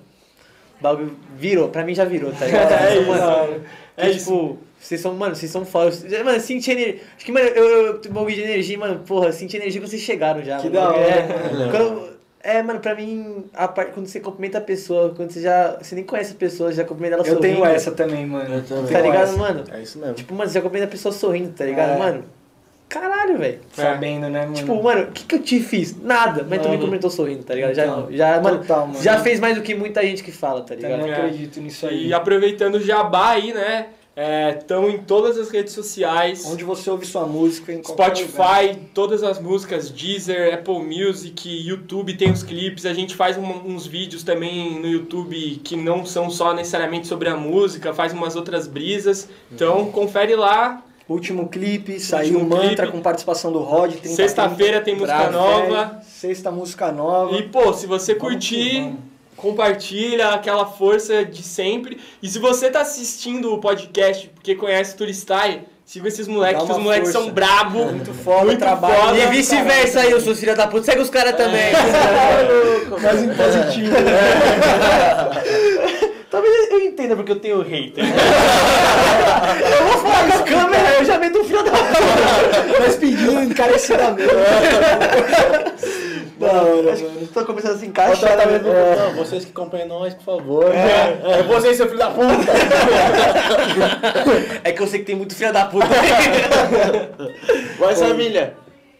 o 0.79 0.83
bagulho 0.83 1.17
virou. 1.35 1.67
Pra 1.69 1.83
mim 1.83 1.95
já 1.95 2.05
virou, 2.05 2.31
tá 2.31 2.45
ligado? 2.45 2.69
É 2.77 2.91
Então, 2.95 3.01
isso, 3.01 3.25
mano. 3.25 3.63
é 3.97 4.01
que, 4.05 4.17
isso. 4.17 4.25
Tipo, 4.31 4.57
vocês 4.79 5.01
são, 5.01 5.13
mano, 5.15 5.35
vocês 5.35 5.51
são 5.51 5.65
fodas. 5.65 6.03
Mano, 6.03 6.29
eu 6.29 6.39
senti 6.39 6.69
energia. 6.69 7.01
Acho 7.15 7.25
que, 7.25 7.31
mano, 7.31 7.47
eu, 7.47 7.65
eu 7.87 8.01
um 8.07 8.13
bagulho 8.13 8.35
de 8.35 8.41
energia, 8.41 8.77
mano, 8.77 8.99
porra, 8.99 9.29
eu 9.29 9.33
senti 9.33 9.57
energia 9.57 9.81
quando 9.81 9.89
vocês 9.89 10.01
chegaram 10.03 10.43
já. 10.43 10.57
Que 10.59 10.69
mano. 10.69 10.75
da 10.79 10.89
hora, 10.91 10.99
É, 10.99 11.27
mano. 11.57 11.71
quando- 11.71 12.10
é, 12.43 12.61
mano, 12.63 12.79
pra 12.79 12.95
mim, 12.95 13.45
a 13.53 13.67
parte, 13.67 13.91
quando 13.93 14.07
você 14.07 14.19
cumprimenta 14.19 14.57
a 14.57 14.61
pessoa, 14.61 15.13
quando 15.15 15.31
você 15.31 15.41
já. 15.41 15.77
Você 15.81 15.95
nem 15.95 16.03
conhece 16.03 16.33
a 16.33 16.35
pessoa, 16.35 16.71
já 16.71 16.83
cumprimenta 16.83 17.15
ela 17.15 17.23
Eu 17.27 17.35
sorrindo. 17.35 17.55
tenho 17.61 17.65
essa 17.65 17.91
também, 17.91 18.25
mano. 18.25 18.55
Eu 18.55 18.63
também. 18.63 18.91
Tá 18.91 18.99
ligado, 19.01 19.23
essa. 19.23 19.37
mano? 19.37 19.63
É 19.71 19.81
isso 19.81 19.99
mesmo. 19.99 20.13
Tipo, 20.15 20.33
mano, 20.33 20.49
você 20.49 20.55
já 20.55 20.61
cumprimenta 20.61 20.87
a 20.89 20.91
pessoa 20.91 21.11
sorrindo, 21.13 21.51
tá 21.51 21.65
ligado? 21.65 21.91
É. 21.91 21.97
Mano, 21.97 22.23
caralho, 22.89 23.37
velho. 23.37 23.59
Sabendo, 23.73 24.29
né, 24.29 24.41
mano? 24.41 24.53
Tipo, 24.53 24.81
mano, 24.83 25.03
o 25.03 25.11
que, 25.11 25.23
que 25.25 25.35
eu 25.35 25.39
te 25.41 25.59
fiz? 25.59 25.95
Nada, 26.01 26.45
mas 26.49 26.61
tu 26.61 26.69
me 26.69 26.77
comentou 26.77 27.09
sorrindo, 27.09 27.43
tá 27.43 27.53
ligado? 27.55 27.73
Já, 27.73 27.85
Então, 27.85 28.07
já, 28.11 28.41
mano, 28.41 28.57
total, 28.59 28.87
mano. 28.87 29.01
já 29.01 29.19
fez 29.19 29.39
mais 29.39 29.55
do 29.55 29.61
que 29.61 29.73
muita 29.75 30.01
gente 30.01 30.23
que 30.23 30.31
fala, 30.31 30.61
tá 30.61 30.75
ligado? 30.75 30.99
Também 30.99 31.11
É. 31.11 31.15
acredito 31.15 31.59
nisso 31.61 31.85
aí. 31.87 32.07
E 32.07 32.13
aproveitando 32.13 32.75
o 32.75 32.79
jabá 32.81 33.31
aí, 33.31 33.53
né? 33.53 33.87
Estão 34.57 34.89
em 34.89 34.99
todas 34.99 35.37
as 35.37 35.49
redes 35.49 35.73
sociais. 35.73 36.45
Onde 36.45 36.63
você 36.63 36.89
ouve 36.89 37.05
sua 37.05 37.25
música, 37.25 37.71
em 37.73 37.81
qualquer 37.81 38.03
lugar. 38.03 38.15
Spotify, 38.17 38.79
todas 38.93 39.23
as 39.23 39.39
músicas, 39.39 39.89
Deezer, 39.89 40.53
Apple 40.53 40.79
Music, 40.79 41.49
YouTube 41.49 42.13
tem 42.15 42.31
os 42.31 42.43
clipes. 42.43 42.85
A 42.85 42.93
gente 42.93 43.15
faz 43.15 43.37
um- 43.37 43.43
uns 43.65 43.85
vídeos 43.87 44.23
também 44.23 44.79
no 44.79 44.87
YouTube 44.87 45.59
que 45.63 45.75
não 45.75 46.05
são 46.05 46.29
só 46.29 46.53
necessariamente 46.53 47.07
sobre 47.07 47.29
a 47.29 47.35
música, 47.37 47.93
faz 47.93 48.13
umas 48.13 48.35
outras 48.35 48.67
brisas. 48.67 49.27
Então 49.51 49.91
confere 49.91 50.35
lá. 50.35 50.83
Último 51.09 51.49
clipe, 51.49 51.99
saiu 51.99 52.35
Último 52.39 52.49
Mantra 52.55 52.85
clipe. 52.85 52.91
com 52.91 53.01
participação 53.01 53.51
do 53.51 53.59
Rod. 53.59 53.91
30, 53.95 54.15
Sexta-feira 54.15 54.79
tem 54.79 54.95
música 54.95 55.17
30, 55.17 55.31
nova. 55.31 55.99
Sexta 56.03 56.49
música 56.51 56.89
nova. 56.91 57.35
E 57.37 57.43
pô, 57.49 57.73
se 57.73 57.85
você 57.85 58.13
Vamos 58.15 58.29
curtir. 58.35 58.93
Compartilha 59.41 60.29
aquela 60.29 60.65
força 60.65 61.25
de 61.25 61.41
sempre. 61.41 61.99
E 62.21 62.29
se 62.29 62.37
você 62.37 62.69
tá 62.69 62.81
assistindo 62.81 63.51
o 63.53 63.57
podcast 63.57 64.29
porque 64.35 64.53
conhece 64.53 64.95
Turistai, 64.95 65.63
siga 65.83 66.07
esses 66.07 66.27
moleques, 66.27 66.63
que 66.63 66.71
os 66.71 66.77
moleques 66.77 67.11
força. 67.11 67.25
são 67.25 67.33
brabo. 67.33 67.85
Muito 67.85 68.13
foda, 68.13 68.45
Muito 68.45 68.59
trabalho. 68.59 68.95
foda. 68.95 69.17
E 69.17 69.25
vice-versa 69.27 70.01
aí, 70.01 70.13
os 70.13 70.23
seus 70.23 70.39
filhos 70.39 70.55
da 70.55 70.67
puta. 70.67 70.85
Segue 70.85 71.01
os 71.01 71.09
caras 71.09 71.35
também. 71.35 71.71
Mas 73.01 73.23
em 73.23 73.33
positivo. 73.33 73.95
Talvez 76.29 76.71
eu 76.71 76.79
entenda 76.81 77.15
porque 77.15 77.31
eu 77.31 77.39
tenho 77.39 77.61
hater. 77.61 78.05
eu 78.05 79.85
vou 79.87 79.97
falar 79.97 80.27
com 80.27 80.33
a 80.33 80.43
câmera 80.43 80.91
tratamento 81.21 81.39
do 81.39 81.43
filho 81.43 81.63
da 81.63 81.71
puta. 81.71 82.79
Nós 82.79 82.95
pedindo 82.95 83.43
encarecidamente. 83.43 84.29
Da 86.41 86.63
hora, 86.63 86.95
mano. 86.97 87.27
Tô 87.33 87.45
começando 87.45 87.75
a 87.75 87.77
se 87.77 87.85
encaixar. 87.85 88.35
do- 88.59 88.67
né? 88.67 88.95
Não, 88.97 89.13
vocês 89.15 89.45
que 89.45 89.51
acompanham 89.51 89.87
nós, 89.87 90.13
por 90.15 90.23
favor. 90.23 90.65
É, 90.73 91.39
é 91.39 91.43
você, 91.43 91.73
seu 91.73 91.85
filho 91.87 91.99
da 91.99 92.09
puta. 92.09 92.27
É 94.63 94.71
que 94.71 94.81
eu 94.81 94.87
sei 94.87 94.99
que 94.99 95.05
tem 95.05 95.15
muito 95.15 95.35
filho 95.35 95.53
da 95.53 95.65
puta. 95.65 95.85
Mas 97.79 97.99
família, 98.01 98.53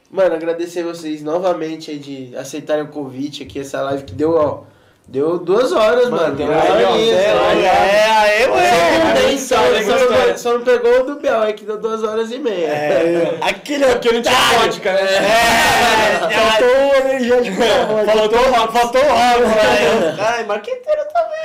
mano, 0.09 0.35
agradecer 0.35 0.83
vocês 0.83 1.21
novamente 1.21 1.97
de 1.97 2.35
aceitarem 2.35 2.83
o 2.83 2.87
convite 2.87 3.43
aqui, 3.43 3.59
essa 3.59 3.81
live 3.81 4.03
que 4.03 4.13
deu, 4.13 4.35
ó. 4.35 4.63
Deu 5.07 5.37
duas 5.39 5.73
horas, 5.73 6.09
mano. 6.09 6.35
Deu 6.35 6.47
duas 6.47 6.61
aí, 6.71 6.85
ó, 6.85 6.91
horinhas, 6.93 7.19
é, 7.19 7.33
né? 7.33 7.65
É, 7.65 8.11
aê, 8.11 8.45
Só 8.45 8.53
ué. 8.53 9.03
não 9.03 9.13
tem, 9.21 9.37
Só 9.37 9.55
só, 9.55 9.61
tem 9.63 9.83
só, 9.83 9.95
não, 9.97 10.37
só 10.37 10.53
não 10.53 10.61
pegou 10.61 11.01
o 11.01 11.03
do 11.03 11.15
Bel 11.19 11.41
aí 11.41 11.53
que 11.53 11.65
deu 11.65 11.77
duas 11.77 12.01
horas 12.01 12.31
e 12.31 12.37
meia. 12.39 12.67
É, 12.67 13.37
aquele 13.43 13.85
Porque 13.87 14.09
não 14.13 14.21
tinha 14.21 14.35
vodka, 14.59 14.93
né? 14.93 15.01
É, 15.01 16.19
Faltou 16.31 16.67
o 16.69 16.95
energético 17.09 17.59
da 17.59 17.85
voz. 17.85 18.11
Faltou 18.11 18.39
o 18.39 18.51
rock, 18.51 18.73
faltou 18.73 19.01
o 19.01 19.07
rock, 19.09 19.41
velho. 19.41 20.15
Ai, 20.21 20.43
marqueteiro 20.45 21.01
também. 21.13 21.41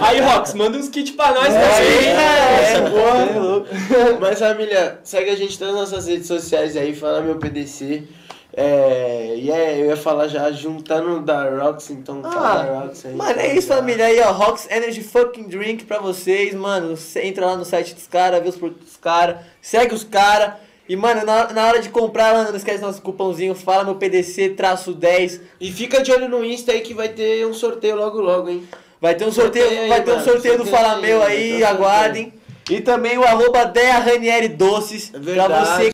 Aí, 0.00 0.20
Rox, 0.20 0.54
manda 0.54 0.78
uns 0.78 0.88
kits 0.88 1.10
pra 1.10 1.32
nós 1.32 1.52
É, 1.54 1.60
também. 1.60 2.08
é, 2.08 2.88
boa. 2.88 3.18
é 3.18 3.38
louco. 3.38 3.68
Mas 4.20 4.38
família, 4.38 4.98
segue 5.04 5.30
a 5.30 5.36
gente 5.36 5.60
nas 5.60 5.74
nossas 5.74 6.06
redes 6.06 6.26
sociais 6.28 6.76
aí, 6.78 6.94
fala 6.94 7.20
meu 7.20 7.36
PDC. 7.36 8.04
É, 8.54 9.34
e 9.36 9.50
é, 9.50 9.80
eu 9.80 9.86
ia 9.86 9.96
falar 9.96 10.28
já 10.28 10.50
juntando 10.52 11.20
da 11.20 11.48
Rox, 11.48 11.90
então 11.90 12.20
fala 12.22 12.34
da 12.64 12.70
Ah, 12.70 12.80
Rox 12.84 13.06
aí. 13.06 13.14
mano, 13.14 13.40
é 13.40 13.54
isso, 13.54 13.68
família. 13.68 14.06
Aí, 14.06 14.20
ó, 14.20 14.30
Rox 14.30 14.68
Energy 14.70 15.02
Fucking 15.02 15.44
Drink 15.48 15.84
pra 15.84 15.98
vocês, 15.98 16.52
mano. 16.54 16.96
Você 16.96 17.22
entra 17.22 17.46
lá 17.46 17.56
no 17.56 17.64
site 17.64 17.94
dos 17.94 18.06
caras, 18.06 18.42
vê 18.42 18.48
os 18.50 18.56
produtos 18.56 18.84
dos 18.88 18.96
caras, 18.98 19.36
segue 19.60 19.94
os 19.94 20.04
caras. 20.04 20.54
E, 20.86 20.96
mano, 20.96 21.24
na, 21.24 21.50
na 21.52 21.66
hora 21.66 21.80
de 21.80 21.88
comprar, 21.88 22.34
mano, 22.34 22.50
não 22.50 22.56
esquece 22.56 22.82
nosso 22.82 23.00
cupomzinho, 23.00 23.54
fala 23.54 23.84
meu 23.84 23.94
PDC, 23.94 24.50
traço 24.50 24.92
10. 24.92 25.40
E 25.58 25.72
fica 25.72 26.02
de 26.02 26.12
olho 26.12 26.28
no 26.28 26.44
Insta 26.44 26.72
aí 26.72 26.80
que 26.82 26.92
vai 26.92 27.08
ter 27.08 27.46
um 27.46 27.54
sorteio 27.54 27.96
logo 27.96 28.20
logo, 28.20 28.50
hein? 28.50 28.68
Vai 29.00 29.14
ter 29.14 29.24
um 29.24 29.32
sorteio, 29.32 29.64
Sorteio 29.64 29.82
aí, 29.84 29.88
vai 29.88 30.02
ter 30.02 30.10
um 30.10 30.14
mano, 30.16 30.24
sorteio 30.26 30.58
do 30.58 30.64
sorteio 30.66 30.76
Fala 30.84 30.94
aí, 30.96 31.00
Meu 31.02 31.22
aí, 31.22 31.48
sorteio. 31.50 31.66
aguardem. 31.66 32.34
E 32.70 32.80
também 32.80 33.18
o 33.18 33.24
arroba 33.24 33.64
Doces, 34.56 35.08
É 35.08 35.12
pra 35.12 35.20
verdade. 35.20 35.68
você 35.68 35.90